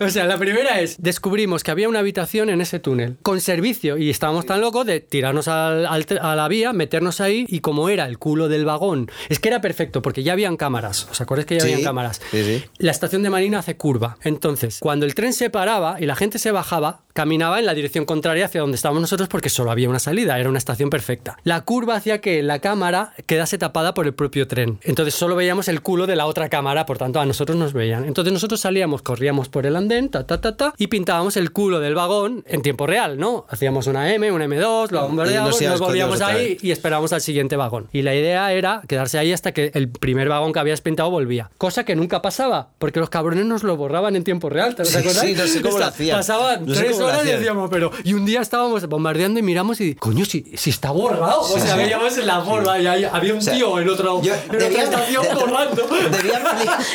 O 0.00 0.08
sea, 0.08 0.24
la 0.24 0.38
primera 0.38 0.80
es, 0.80 0.96
descubrimos 0.98 1.62
que 1.62 1.70
había 1.70 1.88
una 1.88 1.98
habitación 2.00 2.50
en 2.50 2.60
ese 2.60 2.78
túnel 2.78 3.16
con 3.22 3.40
servicio 3.40 3.96
y 3.98 4.10
estábamos 4.10 4.46
tan 4.46 4.60
locos 4.60 4.86
de 4.86 5.00
tirarnos 5.00 5.48
al- 5.48 5.86
a 5.86 6.36
la 6.36 6.48
vía, 6.48 6.72
meternos 6.72 7.20
ahí 7.20 7.46
y 7.48 7.60
como 7.60 7.88
era 7.88 8.06
el 8.06 8.18
culo 8.18 8.48
del 8.48 8.64
vagón, 8.64 9.10
es 9.28 9.38
que 9.38 9.48
era 9.48 9.60
perfecto 9.60 10.02
porque 10.02 10.22
ya 10.22 10.32
habían 10.32 10.56
cámaras, 10.56 11.08
¿os 11.10 11.20
acordáis 11.20 11.46
que 11.46 11.54
ya 11.56 11.60
Sí, 11.60 11.66
habían 11.72 11.82
cámaras? 11.84 12.20
sí, 12.30 12.44
sí. 12.44 12.64
La 12.78 12.90
estación 12.90 13.22
de 13.22 13.30
Marina 13.30 13.58
hace 13.60 13.76
curva, 13.76 14.18
entonces 14.22 14.78
cuando 14.80 15.06
el 15.06 15.14
tren 15.14 15.32
se 15.32 15.50
paraba 15.50 15.96
y 16.00 16.06
la 16.06 16.14
gente 16.16 16.38
se 16.38 16.50
bajaba, 16.50 17.02
caminaba 17.14 17.58
en 17.58 17.66
la 17.66 17.74
dirección 17.74 18.04
contraria 18.04 18.44
hacia 18.46 18.60
donde 18.60 18.76
estábamos 18.76 19.00
nosotros 19.00 19.28
porque 19.28 19.48
solo 19.48 19.70
había 19.70 19.88
una 19.88 19.98
salida, 19.98 20.38
era 20.38 20.48
una 20.48 20.58
estación 20.58 20.90
perfecta. 20.90 21.36
La 21.44 21.62
curva 21.62 21.96
hacía 21.96 22.20
que 22.20 22.42
la 22.42 22.58
cámara 22.60 23.12
quedase 23.26 23.47
tapada 23.56 23.94
por 23.94 24.04
el 24.06 24.12
propio 24.12 24.46
tren. 24.46 24.78
Entonces 24.82 25.14
solo 25.14 25.36
veíamos 25.36 25.68
el 25.68 25.80
culo 25.80 26.06
de 26.06 26.16
la 26.16 26.26
otra 26.26 26.48
cámara, 26.50 26.84
por 26.84 26.98
tanto 26.98 27.20
a 27.20 27.24
nosotros 27.24 27.56
nos 27.56 27.72
veían. 27.72 28.04
Entonces 28.04 28.32
nosotros 28.32 28.60
salíamos, 28.60 29.00
corríamos 29.00 29.48
por 29.48 29.64
el 29.64 29.76
andén, 29.76 30.10
ta 30.10 30.26
ta 30.26 30.40
ta 30.40 30.56
ta, 30.56 30.74
y 30.76 30.88
pintábamos 30.88 31.36
el 31.36 31.52
culo 31.52 31.80
del 31.80 31.94
vagón 31.94 32.44
en 32.46 32.60
tiempo 32.62 32.86
real, 32.86 33.18
¿no? 33.18 33.46
Hacíamos 33.48 33.86
una 33.86 34.12
M, 34.12 34.30
una 34.32 34.44
M2, 34.46 34.90
lo 34.90 35.02
bombardeábamos, 35.02 35.62
nos 35.62 35.80
volvíamos 35.80 36.20
ahí 36.20 36.58
y 36.60 36.72
esperábamos 36.72 37.12
al 37.12 37.20
siguiente 37.20 37.56
vagón. 37.56 37.86
Y 37.92 38.02
la 38.02 38.14
idea 38.14 38.52
era 38.52 38.82
quedarse 38.88 39.18
ahí 39.18 39.32
hasta 39.32 39.52
que 39.52 39.70
el 39.74 39.88
primer 39.88 40.28
vagón 40.28 40.52
que 40.52 40.58
habías 40.58 40.80
pintado 40.80 41.10
volvía. 41.10 41.50
Cosa 41.56 41.84
que 41.84 41.94
nunca 41.94 42.20
pasaba, 42.20 42.70
porque 42.78 42.98
los 43.00 43.08
cabrones 43.08 43.46
nos 43.46 43.62
lo 43.62 43.76
borraban 43.76 44.16
en 44.16 44.24
tiempo 44.24 44.48
real, 44.50 44.74
¿te 44.74 44.84
Sí, 44.84 44.96
acuerdas? 44.96 45.22
sí, 45.24 45.34
no 45.34 45.46
sé 45.46 45.62
cómo 45.62 45.78
lo 45.78 45.84
hacían. 45.84 46.16
Pasaban 46.18 46.66
No 46.66 46.74
sé 46.74 46.84
tres 46.84 46.98
horas 47.00 47.24
y 47.24 47.28
decíamos, 47.28 47.70
pero... 47.70 47.90
Y 48.02 48.14
un 48.14 48.24
día 48.26 48.40
estábamos 48.40 48.86
bombardeando 48.88 49.38
y 49.38 49.42
miramos 49.42 49.80
y, 49.80 49.94
coño, 49.94 50.24
si, 50.24 50.44
si 50.56 50.70
está 50.70 50.90
borrado. 50.90 51.40
O 51.42 51.58
sea, 51.58 51.76
veíamos 51.76 52.16
la 52.24 52.40
forma 52.40 52.78
y 52.80 52.86
ahí 52.86 53.04
había 53.04 53.34
un 53.38 53.42
sea, 53.44 53.54
tío 53.54 53.78
en, 53.80 53.88
otro, 53.88 54.22
yo- 54.22 54.34
en 54.34 54.40
otra 54.44 54.58
debían- 54.58 54.84
estación 54.84 55.22
de- 55.24 55.34
borrando. 55.34 55.82
Debían, 56.10 56.42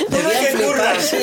debían 0.09 0.45
flipar. 0.55 1.01
sí. 1.01 1.17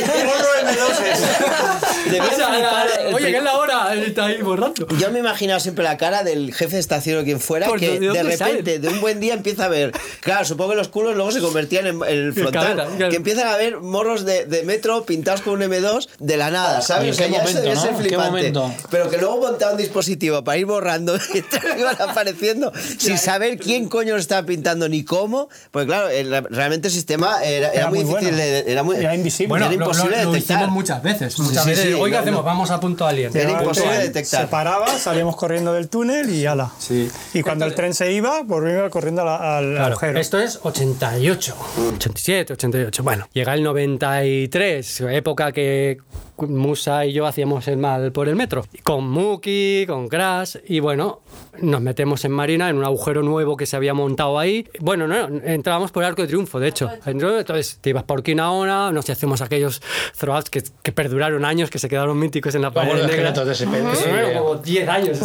Debían 2.07 2.27
O 2.27 2.35
sea, 2.37 2.49
flipar 2.49 2.87
el 3.07 3.15
oye, 3.15 3.31
que 3.31 3.37
es 3.37 3.43
la 3.43 3.57
hora, 3.57 3.95
está 3.95 4.27
ahí 4.27 4.43
borrando. 4.43 4.87
Yo 4.99 5.11
me 5.11 5.19
he 5.19 5.21
imaginado 5.21 5.61
siempre 5.61 5.85
la 5.85 5.97
cara 5.97 6.23
del 6.25 6.53
jefe 6.55 6.75
de 6.77 6.81
estación 6.81 7.19
o 7.21 7.25
quien 7.25 7.41
fuera 7.41 7.67
Por 7.67 7.79
que 7.79 7.99
¿de 8.01 8.23
repente, 8.23 8.37
salen? 8.37 8.65
de 8.83 8.89
un 8.89 9.01
buen 9.01 9.21
día, 9.21 9.35
empieza 9.35 9.67
a 9.67 9.69
ver. 9.69 9.93
Claro, 10.21 10.45
supongo 10.45 10.71
que 10.71 10.77
los 10.77 10.89
culos 10.89 11.15
luego 11.17 11.31
se 11.33 11.41
convertían 11.41 11.87
en, 11.87 11.97
en 12.03 12.09
el 12.09 12.33
frontal. 12.35 12.89
Que 12.99 13.17
empiezan 13.17 13.49
a 13.49 13.57
ver 13.57 13.79
morros 13.79 14.25
de, 14.25 14.45
de 14.47 14.63
metro 14.65 15.05
pintados 15.05 15.41
con 15.43 15.55
un 15.55 15.61
M2 15.71 16.09
de 16.19 16.37
la 16.37 16.51
nada, 16.51 16.81
¿sabes? 16.83 17.05
¿En 17.09 17.11
O 17.11 17.15
sea, 17.15 17.27
qué 17.27 17.33
ya 17.33 17.39
eso 17.39 17.47
momento, 17.49 17.63
debe 17.63 17.75
no? 17.75 17.81
ser 17.81 17.91
¿En 17.91 17.97
qué 17.97 18.03
flipante. 18.03 18.53
Pero 18.91 19.11
que 19.11 19.19
luego 19.19 19.39
montaban 19.41 19.75
un 19.75 19.81
dispositivo 19.81 20.43
para 20.45 20.59
ir 20.59 20.67
borrando 20.67 21.17
y 21.35 21.81
iban 21.81 21.97
apareciendo 22.01 22.73
sin 22.99 23.19
saber 23.19 23.59
quién 23.59 23.89
coño 23.89 24.15
lo 24.15 24.21
estaba 24.21 24.47
pintando 24.47 24.89
ni 24.89 25.05
cómo. 25.11 25.49
Porque 25.73 25.87
claro, 25.89 26.09
el- 26.09 26.45
realmente 26.51 26.87
el 26.87 26.95
sistema 26.95 27.43
era, 27.43 27.69
era 27.71 27.81
Era 27.81 27.89
muy, 27.91 28.05
muy 28.05 28.21
difícil 28.21 28.31
bueno. 28.37 28.37
de. 28.37 28.73
Era, 28.73 28.83
muy, 28.85 28.97
Era 28.97 29.15
invisible. 29.17 29.57
era 29.57 29.73
imposible 29.75 30.17
lo, 30.19 30.25
lo 30.25 30.33
detectar. 30.33 30.57
hicimos 30.59 30.73
muchas 30.73 31.03
veces. 31.03 31.39
Muchas 31.41 31.65
Sí, 31.65 31.71
veces. 31.71 31.85
sí, 31.87 31.93
Hoy, 31.95 32.11
¿qué 32.11 32.17
no, 32.17 32.23
hacemos? 32.23 32.41
no. 32.41 32.45
Vamos 32.45 32.71
a 32.71 32.79
punto 32.79 33.07
alien. 33.07 33.37
Era 33.37 33.51
imposible 33.51 33.99
detectar. 33.99 34.43
Se 34.43 34.47
paraba, 34.47 34.87
salíamos 34.99 35.35
corriendo 35.35 35.73
del 35.73 35.89
túnel 35.89 36.31
y 36.31 36.47
ala. 36.47 36.71
Sí. 36.79 37.11
Y 37.35 37.43
cuando 37.43 37.65
el 37.65 37.75
tren 37.75 37.93
se 37.93 38.13
iba, 38.13 38.43
volvíamos 38.45 38.91
corriendo 38.91 39.23
al 39.29 39.73
Claro, 39.75 39.87
agujero. 39.87 40.19
esto 40.21 40.39
es 40.39 40.61
88, 40.63 41.57
87, 41.97 42.53
88. 42.53 43.03
Bueno, 43.03 43.29
llega 43.33 43.53
el 43.55 43.63
93, 43.65 45.01
época 45.11 45.51
que 45.53 45.99
Musa 46.39 47.05
y 47.05 47.13
yo 47.13 47.27
hacíamos 47.27 47.67
el 47.69 47.77
mal 47.77 48.13
por 48.13 48.29
el 48.29 48.37
metro. 48.37 48.65
Con 48.83 49.09
Muki, 49.11 49.85
con 49.87 50.09
Crash, 50.09 50.57
y 50.69 50.81
bueno, 50.81 51.21
nos 51.61 51.81
metemos 51.81 52.25
en 52.25 52.33
Marina 52.33 52.69
en 52.69 52.77
un 52.77 52.85
agujero 52.85 53.23
nuevo 53.23 53.57
que 53.57 53.67
se 53.67 53.77
había 53.77 53.95
montado 53.95 54.39
ahí. 54.39 54.67
Bueno, 54.81 55.07
no, 55.07 55.29
entrábamos 55.45 55.91
por 55.91 56.03
el 56.03 56.09
Arco 56.09 56.23
de 56.23 56.29
Triunfo, 56.29 56.61
de 56.61 56.69
hecho. 56.69 56.91
Entonces 57.07 57.79
te 57.81 57.91
ibas 57.91 58.05
por 58.05 58.23
Quinaona, 58.23 58.93
nos 58.93 59.09
hacíamos 59.09 59.41
aquellos 59.41 59.83
throwouts 60.19 60.51
que, 60.51 60.63
que 60.83 60.93
perduraron 60.93 61.45
años, 61.45 61.71
que 61.71 61.79
se 61.79 61.89
quedaron 61.89 62.19
míticos 62.19 62.55
en 62.55 62.63
la 62.63 62.71
pared 62.71 62.97
los 62.97 63.07
negra. 63.07 63.33
de 63.33 63.53
ese 63.53 63.67
sí. 63.67 64.09
era 64.09 64.39
como 64.39 64.57
10 64.57 64.89
años. 64.89 65.19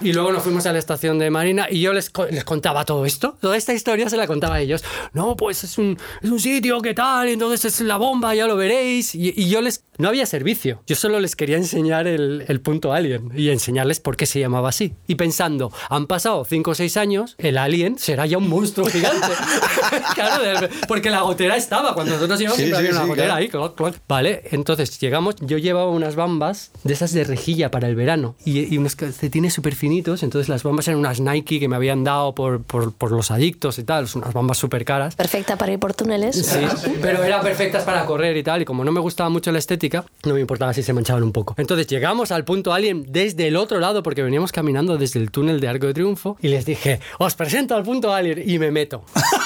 Y 0.00 0.12
luego 0.12 0.32
nos 0.32 0.42
fuimos 0.42 0.66
a 0.66 0.72
la 0.72 0.78
estación 0.78 1.18
de 1.18 1.30
Marina 1.30 1.66
y 1.70 1.80
yo 1.80 1.92
les, 1.92 2.12
les 2.30 2.44
contaba 2.44 2.84
todo 2.84 3.04
esto. 3.04 3.36
Toda 3.40 3.56
esta 3.56 3.72
historia 3.72 4.08
se 4.08 4.16
la 4.16 4.26
contaba 4.26 4.56
a 4.56 4.60
ellos. 4.60 4.84
No, 5.12 5.36
pues 5.36 5.64
es 5.64 5.78
un, 5.78 5.98
es 6.22 6.30
un 6.30 6.40
sitio 6.40 6.80
que 6.80 6.94
tal, 6.94 7.28
y 7.28 7.32
entonces 7.32 7.64
es 7.64 7.80
la 7.80 7.96
bomba, 7.96 8.34
ya 8.34 8.46
lo 8.46 8.56
veréis. 8.56 9.14
Y, 9.14 9.32
y 9.36 9.48
yo 9.48 9.60
les... 9.60 9.84
No 9.98 10.08
había 10.08 10.26
servicio. 10.26 10.82
Yo 10.86 10.96
solo 10.96 11.20
les 11.20 11.36
quería 11.36 11.56
enseñar 11.56 12.06
el, 12.06 12.44
el 12.48 12.60
punto 12.60 12.92
alien 12.92 13.30
y 13.34 13.50
enseñarles 13.50 14.00
por 14.00 14.16
qué 14.16 14.26
se 14.26 14.40
llamaba 14.40 14.68
así. 14.68 14.94
Y 15.06 15.14
pensando, 15.16 15.72
han 15.90 16.06
pasado 16.06 16.44
5 16.44 16.70
o 16.70 16.74
6 16.74 16.96
años, 16.96 17.34
el 17.38 17.58
alien 17.58 17.98
será 17.98 18.26
ya 18.26 18.38
un 18.38 18.48
monstruo 18.48 18.86
gigante. 18.90 19.26
claro, 20.14 20.42
de- 20.60 20.68
porque 20.88 21.10
la 21.10 21.22
gotera 21.22 21.56
estaba. 21.56 21.94
Cuando 21.94 22.14
nosotros 22.14 22.40
íbamos 22.40 22.56
Sí, 22.56 22.64
siempre 22.64 22.80
sí, 22.82 22.86
había 22.88 22.98
una 22.98 23.02
sí, 23.04 23.08
gotera 23.08 23.26
claro. 23.28 23.40
ahí. 23.40 23.48
cloc, 23.48 23.76
cloc. 23.76 23.96
Vale, 24.08 24.42
entonces 24.50 24.98
llegamos, 25.00 25.36
yo 25.40 25.58
llevaba 25.58 25.90
unas 25.90 26.16
bambas 26.16 26.70
de 26.84 26.92
esas 26.94 27.12
de 27.12 27.24
rejilla 27.24 27.70
para 27.70 27.88
el 27.88 27.94
verano 27.96 28.36
y, 28.44 28.72
y 28.72 28.78
unos 28.78 28.96
calcetines 28.96 29.54
súper 29.54 29.74
finitos, 29.74 30.22
entonces 30.22 30.48
las 30.48 30.62
bambas 30.62 30.88
eran 30.88 31.00
unas 31.00 31.20
Nike 31.20 31.60
que 31.60 31.68
me 31.68 31.76
habían 31.76 32.04
dado 32.04 32.34
por, 32.34 32.62
por, 32.62 32.92
por 32.92 33.12
los 33.12 33.30
adictos 33.30 33.78
y 33.78 33.84
tal, 33.84 34.06
unas 34.14 34.32
bambas 34.32 34.58
súper 34.58 34.84
caras. 34.84 35.14
Perfecta 35.16 35.56
para 35.56 35.72
ir 35.72 35.78
por 35.78 35.94
túneles. 35.94 36.36
Sí, 36.46 36.60
pero 37.00 37.22
eran 37.24 37.42
perfectas 37.42 37.84
para 37.84 38.04
correr 38.04 38.36
y 38.36 38.42
tal, 38.42 38.62
y 38.62 38.64
como 38.64 38.84
no 38.84 38.92
me 38.92 39.00
gustaba 39.00 39.28
mucho 39.30 39.52
la 39.52 39.58
estética, 39.58 39.85
no 40.24 40.34
me 40.34 40.40
importaba 40.40 40.72
si 40.72 40.82
se 40.82 40.92
manchaban 40.92 41.22
un 41.22 41.32
poco. 41.32 41.54
Entonces 41.58 41.86
llegamos 41.86 42.32
al 42.32 42.44
punto 42.44 42.72
alien 42.72 43.06
desde 43.08 43.48
el 43.48 43.56
otro 43.56 43.80
lado, 43.80 44.02
porque 44.02 44.22
veníamos 44.22 44.52
caminando 44.52 44.98
desde 44.98 45.20
el 45.20 45.30
túnel 45.30 45.60
de 45.60 45.68
Arco 45.68 45.86
de 45.86 45.94
Triunfo, 45.94 46.36
y 46.40 46.48
les 46.48 46.64
dije, 46.64 47.00
os 47.18 47.34
presento 47.34 47.74
al 47.74 47.82
punto 47.82 48.12
alien, 48.12 48.42
y 48.48 48.58
me 48.58 48.70
meto. 48.70 49.04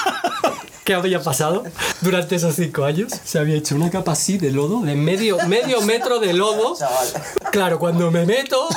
¿Qué 0.83 0.95
había 0.95 1.21
pasado 1.21 1.63
durante 2.01 2.35
esos 2.35 2.55
cinco 2.55 2.83
años? 2.85 3.11
Se 3.23 3.37
había 3.37 3.55
hecho 3.55 3.75
una 3.75 3.91
capa 3.91 4.13
así 4.13 4.39
de 4.39 4.51
lodo, 4.51 4.81
de 4.81 4.95
medio, 4.95 5.37
medio 5.47 5.81
metro 5.85 6.19
de 6.19 6.33
lodo. 6.33 6.75
Claro, 7.51 7.77
cuando 7.77 8.09
me 8.09 8.25
meto, 8.25 8.67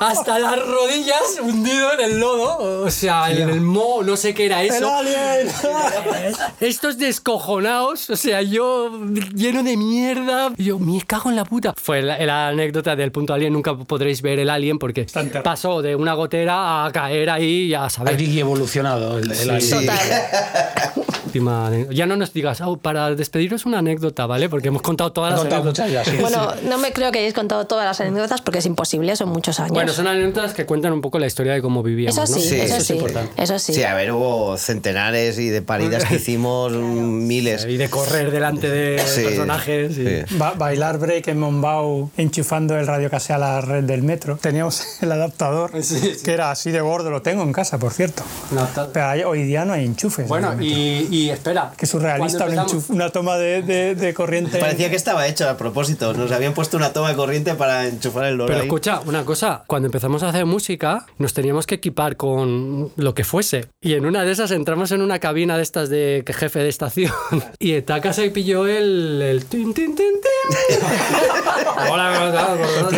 hasta 0.00 0.38
las 0.38 0.58
rodillas 0.58 1.38
hundido 1.42 1.92
en 1.92 2.00
el 2.00 2.20
lodo, 2.20 2.84
o 2.84 2.90
sea, 2.90 3.30
en 3.30 3.50
el 3.50 3.60
mo, 3.60 4.02
no 4.02 4.16
sé 4.16 4.32
qué 4.32 4.46
era 4.46 4.62
eso. 4.62 4.90
alien! 4.90 5.48
Estos 6.60 6.96
descojonados, 6.96 8.08
o 8.08 8.16
sea, 8.16 8.40
yo 8.40 8.90
lleno 9.34 9.62
de 9.62 9.76
mierda. 9.76 10.52
Yo, 10.56 10.78
me 10.78 11.02
cago 11.02 11.28
en 11.28 11.36
la 11.36 11.44
puta. 11.44 11.74
Fue 11.76 12.00
la, 12.00 12.18
la 12.24 12.48
anécdota 12.48 12.96
del 12.96 13.12
punto 13.12 13.34
alien, 13.34 13.52
nunca 13.52 13.76
podréis 13.76 14.22
ver 14.22 14.38
el 14.38 14.48
alien 14.48 14.78
porque 14.78 15.06
pasó 15.42 15.82
de 15.82 15.96
una 15.96 16.14
gotera 16.14 16.86
a 16.86 16.92
caer 16.92 17.28
ahí 17.28 17.66
y 17.66 17.74
a 17.74 17.90
saber. 17.90 18.16
Ahí 18.16 18.40
evolucionado 18.40 19.18
el, 19.18 19.30
el 19.30 19.50
alien. 19.50 19.70
Total. 19.70 19.98
Última 21.26 21.70
Ya 21.90 22.06
no 22.06 22.16
nos 22.16 22.32
digas, 22.32 22.60
"Oh, 22.60 22.76
para 22.76 23.14
despediros 23.14 23.66
una 23.66 23.78
anécdota, 23.78 24.26
¿vale? 24.26 24.48
Porque 24.48 24.68
hemos 24.68 24.82
contado 24.82 25.12
todas 25.12 25.32
las 25.32 25.40
contado 25.40 25.62
anécdotas. 25.62 25.86
muchas 25.90 26.06
ya, 26.06 26.10
sí. 26.12 26.18
Bueno, 26.20 26.52
no 26.68 26.78
me 26.78 26.92
creo 26.92 27.10
que 27.10 27.18
hayáis 27.18 27.34
contado 27.34 27.66
todas 27.66 27.84
las 27.84 28.00
anécdotas 28.00 28.40
porque 28.42 28.58
es 28.60 28.66
imposible, 28.66 29.16
son 29.16 29.30
muchos 29.30 29.58
años. 29.58 29.72
Bueno, 29.72 29.92
son 29.92 30.06
anécdotas 30.06 30.54
que 30.54 30.64
cuentan 30.66 30.92
un 30.92 31.00
poco 31.00 31.18
la 31.18 31.26
historia 31.26 31.52
de 31.54 31.62
cómo 31.62 31.82
vivíamos. 31.82 32.16
eso 32.16 32.32
¿no? 32.34 32.40
sí, 32.40 32.54
eso, 32.54 32.64
eso 32.64 32.76
es 32.76 32.86
sí. 32.86 32.92
importante. 32.94 33.42
Eso 33.42 33.58
sí. 33.58 33.74
Sí, 33.74 33.82
a 33.82 33.94
ver, 33.94 34.12
hubo 34.12 34.56
centenares 34.58 35.38
y 35.38 35.48
de 35.48 35.62
paridas 35.62 36.04
que 36.04 36.14
hicimos 36.16 36.72
miles. 36.72 37.64
Y 37.68 37.76
de 37.78 37.88
correr 37.90 38.30
delante 38.30 38.70
de 38.70 38.98
Sí, 39.04 39.22
personajes. 39.22 39.98
y- 39.98 40.04
sí. 40.28 40.36
Ba- 40.36 40.54
bailar 40.56 40.98
break 40.98 41.28
en 41.28 41.38
Mombau 41.38 42.10
enchufando 42.16 42.78
el 42.78 42.86
radiocasé 42.86 43.32
a 43.32 43.38
la 43.38 43.60
red 43.60 43.84
del 43.84 44.02
metro. 44.02 44.36
Teníamos 44.40 45.02
el 45.02 45.10
adaptador 45.10 45.72
que 45.72 46.32
era 46.32 46.50
así 46.50 46.70
de 46.70 46.80
gordo, 46.80 47.10
lo 47.10 47.22
tengo 47.22 47.42
en 47.42 47.52
casa, 47.52 47.78
por 47.78 47.92
cierto. 47.92 48.22
No, 48.52 48.68
Pero 48.92 49.06
hay- 49.06 49.22
hoy 49.24 49.42
día 49.44 49.64
no 49.64 49.72
hay 49.72 49.84
enchufes. 49.84 50.28
Bueno, 50.28 50.50
metro. 50.50 50.64
Y, 50.84 51.08
y 51.10 51.30
espera. 51.30 51.72
Qué 51.76 51.86
surrealista, 51.86 52.46
un 52.46 52.84
una 52.96 53.10
toma 53.10 53.36
de, 53.36 53.62
de- 53.62 53.94
de 53.94 54.14
corriente. 54.14 54.58
Parecía 54.58 54.90
que 54.90 54.96
estaba 54.96 55.26
hecho 55.26 55.48
a 55.48 55.56
propósito. 55.56 56.12
Nos 56.14 56.30
habían 56.32 56.54
puesto 56.54 56.76
una 56.76 56.92
toma 56.92 57.10
de 57.10 57.16
corriente 57.16 57.54
para 57.54 57.86
enchufar 57.86 58.26
el 58.26 58.34
loro 58.36 58.46
Pero 58.48 58.60
ahí. 58.60 58.66
escucha, 58.66 59.00
una 59.06 59.24
cosa, 59.24 59.64
cuando 59.66 59.86
empezamos 59.86 60.22
a 60.22 60.28
hacer 60.28 60.46
música, 60.46 61.06
nos 61.18 61.32
teníamos 61.34 61.66
que 61.66 61.76
equipar 61.76 62.16
con 62.16 62.90
lo 62.96 63.14
que 63.14 63.24
fuese. 63.24 63.66
Y 63.80 63.94
en 63.94 64.06
una 64.06 64.24
de 64.24 64.32
esas 64.32 64.50
entramos 64.50 64.92
en 64.92 65.02
una 65.02 65.18
cabina 65.18 65.56
de 65.56 65.62
estas 65.62 65.88
de 65.88 66.22
que 66.26 66.32
jefe 66.32 66.60
de 66.60 66.68
estación. 66.68 67.12
Y 67.58 67.72
Etaka 67.72 68.12
se 68.12 68.30
pilló 68.30 68.66
el. 68.66 69.20
el 69.22 69.44
tin, 69.46 69.72
tin, 69.72 69.94
tin, 69.94 70.12
tin. 70.20 70.78
Hola, 71.90 72.54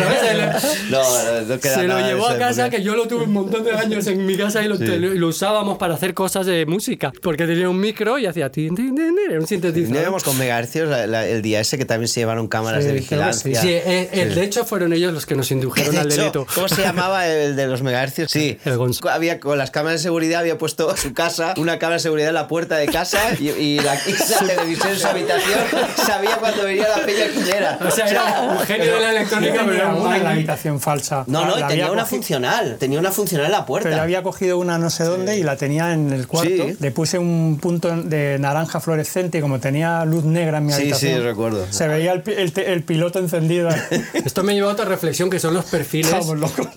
No, 0.89 1.01
no, 1.47 1.59
queda 1.59 1.75
se 1.75 1.83
lo 1.83 1.95
nada 1.95 2.07
llevó 2.07 2.27
a 2.27 2.37
casa, 2.37 2.65
poner. 2.65 2.79
que 2.79 2.83
yo 2.83 2.95
lo 2.95 3.07
tuve 3.07 3.23
un 3.23 3.33
montón 3.33 3.63
de 3.63 3.71
años 3.73 4.05
en 4.07 4.25
mi 4.25 4.37
casa 4.37 4.61
y 4.63 4.67
lo, 4.67 4.77
te- 4.77 4.97
lo 4.99 5.27
usábamos 5.27 5.77
para 5.77 5.93
hacer 5.95 6.13
cosas 6.13 6.45
de 6.45 6.65
música. 6.65 7.11
Porque 7.21 7.45
tenía 7.45 7.69
un 7.77 7.81
micro 7.81 8.17
y 8.19 8.25
hacía 8.25 8.51
tin, 8.51 8.75
tin, 8.75 8.95
tin, 8.95 8.95
tin, 8.95 9.15
era 9.27 9.35
un 9.35 9.41
No 9.41 9.47
sintetizador. 9.47 10.01
íbamos 10.01 10.23
con 10.23 10.37
megahercios 10.37 10.89
la- 10.89 11.07
la- 11.07 11.25
el 11.27 11.41
día 11.41 11.59
ese 11.59 11.77
que 11.77 11.85
también 11.85 12.07
se 12.07 12.19
llevaron 12.21 12.47
cámaras 12.47 12.81
Sí, 12.83 12.87
de 12.89 12.93
vigilancia. 12.95 13.61
Sí, 13.61 13.69
eh, 13.69 14.09
eh, 14.11 14.25
de 14.33 14.43
hecho 14.43 14.65
fueron 14.65 14.93
ellos 14.93 15.13
los 15.13 15.25
que 15.25 15.35
nos 15.35 15.51
indujeron 15.51 15.93
De 15.93 16.01
al 16.01 16.07
hecho, 16.11 16.17
delito. 16.21 16.47
¿Cómo 16.53 16.67
se 16.67 16.81
llamaba 16.81 17.27
el 17.27 17.55
de 17.55 17.67
los 17.67 17.81
megahercios? 17.83 18.31
Sí. 18.31 18.57
El 18.65 18.77
Gonzo. 18.77 19.07
Había 19.09 19.39
con 19.39 19.57
las 19.57 19.71
cámaras 19.71 19.99
de 19.99 20.03
seguridad 20.03 20.41
había 20.41 20.57
puesto 20.57 20.95
su 20.97 21.13
casa 21.13 21.53
una 21.57 21.79
cámara 21.79 21.95
de 21.97 21.99
seguridad 22.01 22.29
en 22.29 22.35
la 22.35 22.47
puerta 22.47 22.77
de 22.77 22.87
casa 22.87 23.19
y, 23.39 23.49
y 23.49 23.79
la, 23.79 23.95
y 23.95 24.11
la 24.11 24.47
televisión 24.47 24.89
en 24.89 24.97
su 24.99 25.07
habitación 25.13 25.59
sabía 26.05 26.37
cuando 26.37 26.63
venía 26.63 26.87
la 26.89 27.05
peña 27.05 27.25
quién 27.33 27.47
era. 27.47 27.79
O 27.85 27.91
sea, 27.91 28.07
era 28.09 28.41
un 28.41 28.59
genio 28.59 28.93
de 28.95 28.99
la 28.99 29.11
electrónica, 29.11 29.61
pero 29.65 29.73
era 29.73 29.93
un 29.93 30.01
una 30.07 30.17
en 30.17 30.23
la 30.23 30.29
habitación 30.31 30.79
falsa. 30.79 31.23
No, 31.27 31.45
no, 31.45 31.57
y 31.57 31.61
La 31.61 31.67
tenía 31.67 31.91
una 31.91 32.03
cogido- 32.03 32.07
funcional. 32.17 32.77
Tenía 32.79 32.99
una 32.99 33.11
funcional 33.11 33.45
en 33.47 33.51
la 33.51 33.57
Pero 33.59 33.67
puerta. 33.67 34.01
había 34.01 34.23
cogido 34.23 34.57
una 34.57 34.77
no 34.77 34.89
sé 34.89 35.03
dónde 35.03 35.37
y 35.37 35.43
la 35.43 35.55
tenía 35.57 35.93
en 35.93 36.11
el 36.13 36.27
cuarto. 36.27 36.49
Sí. 36.49 36.75
Le 36.79 36.91
puse 36.91 37.17
un 37.19 37.59
punto 37.67 37.95
de 38.03 38.37
naranja 38.39 38.79
fluorescente 38.79 39.39
y 39.39 39.41
como 39.41 39.59
tenía 39.59 40.05
luz 40.05 40.23
negra 40.23 40.59
en 40.59 40.65
mi 40.67 40.71
Sí, 40.71 40.81
habitación. 40.83 41.13
sí, 41.15 41.19
recuerdo. 41.19 41.65
Se 41.69 41.87
veía 41.87 42.13
el, 42.13 42.23
el 42.25 42.53
el 42.77 42.83
piloto 42.83 43.19
encendido. 43.19 43.69
Esto 44.13 44.43
me 44.43 44.53
lleva 44.53 44.69
a 44.69 44.73
otra 44.73 44.85
reflexión 44.85 45.29
que 45.29 45.39
son 45.39 45.53
los 45.53 45.65
perfiles 45.65 46.13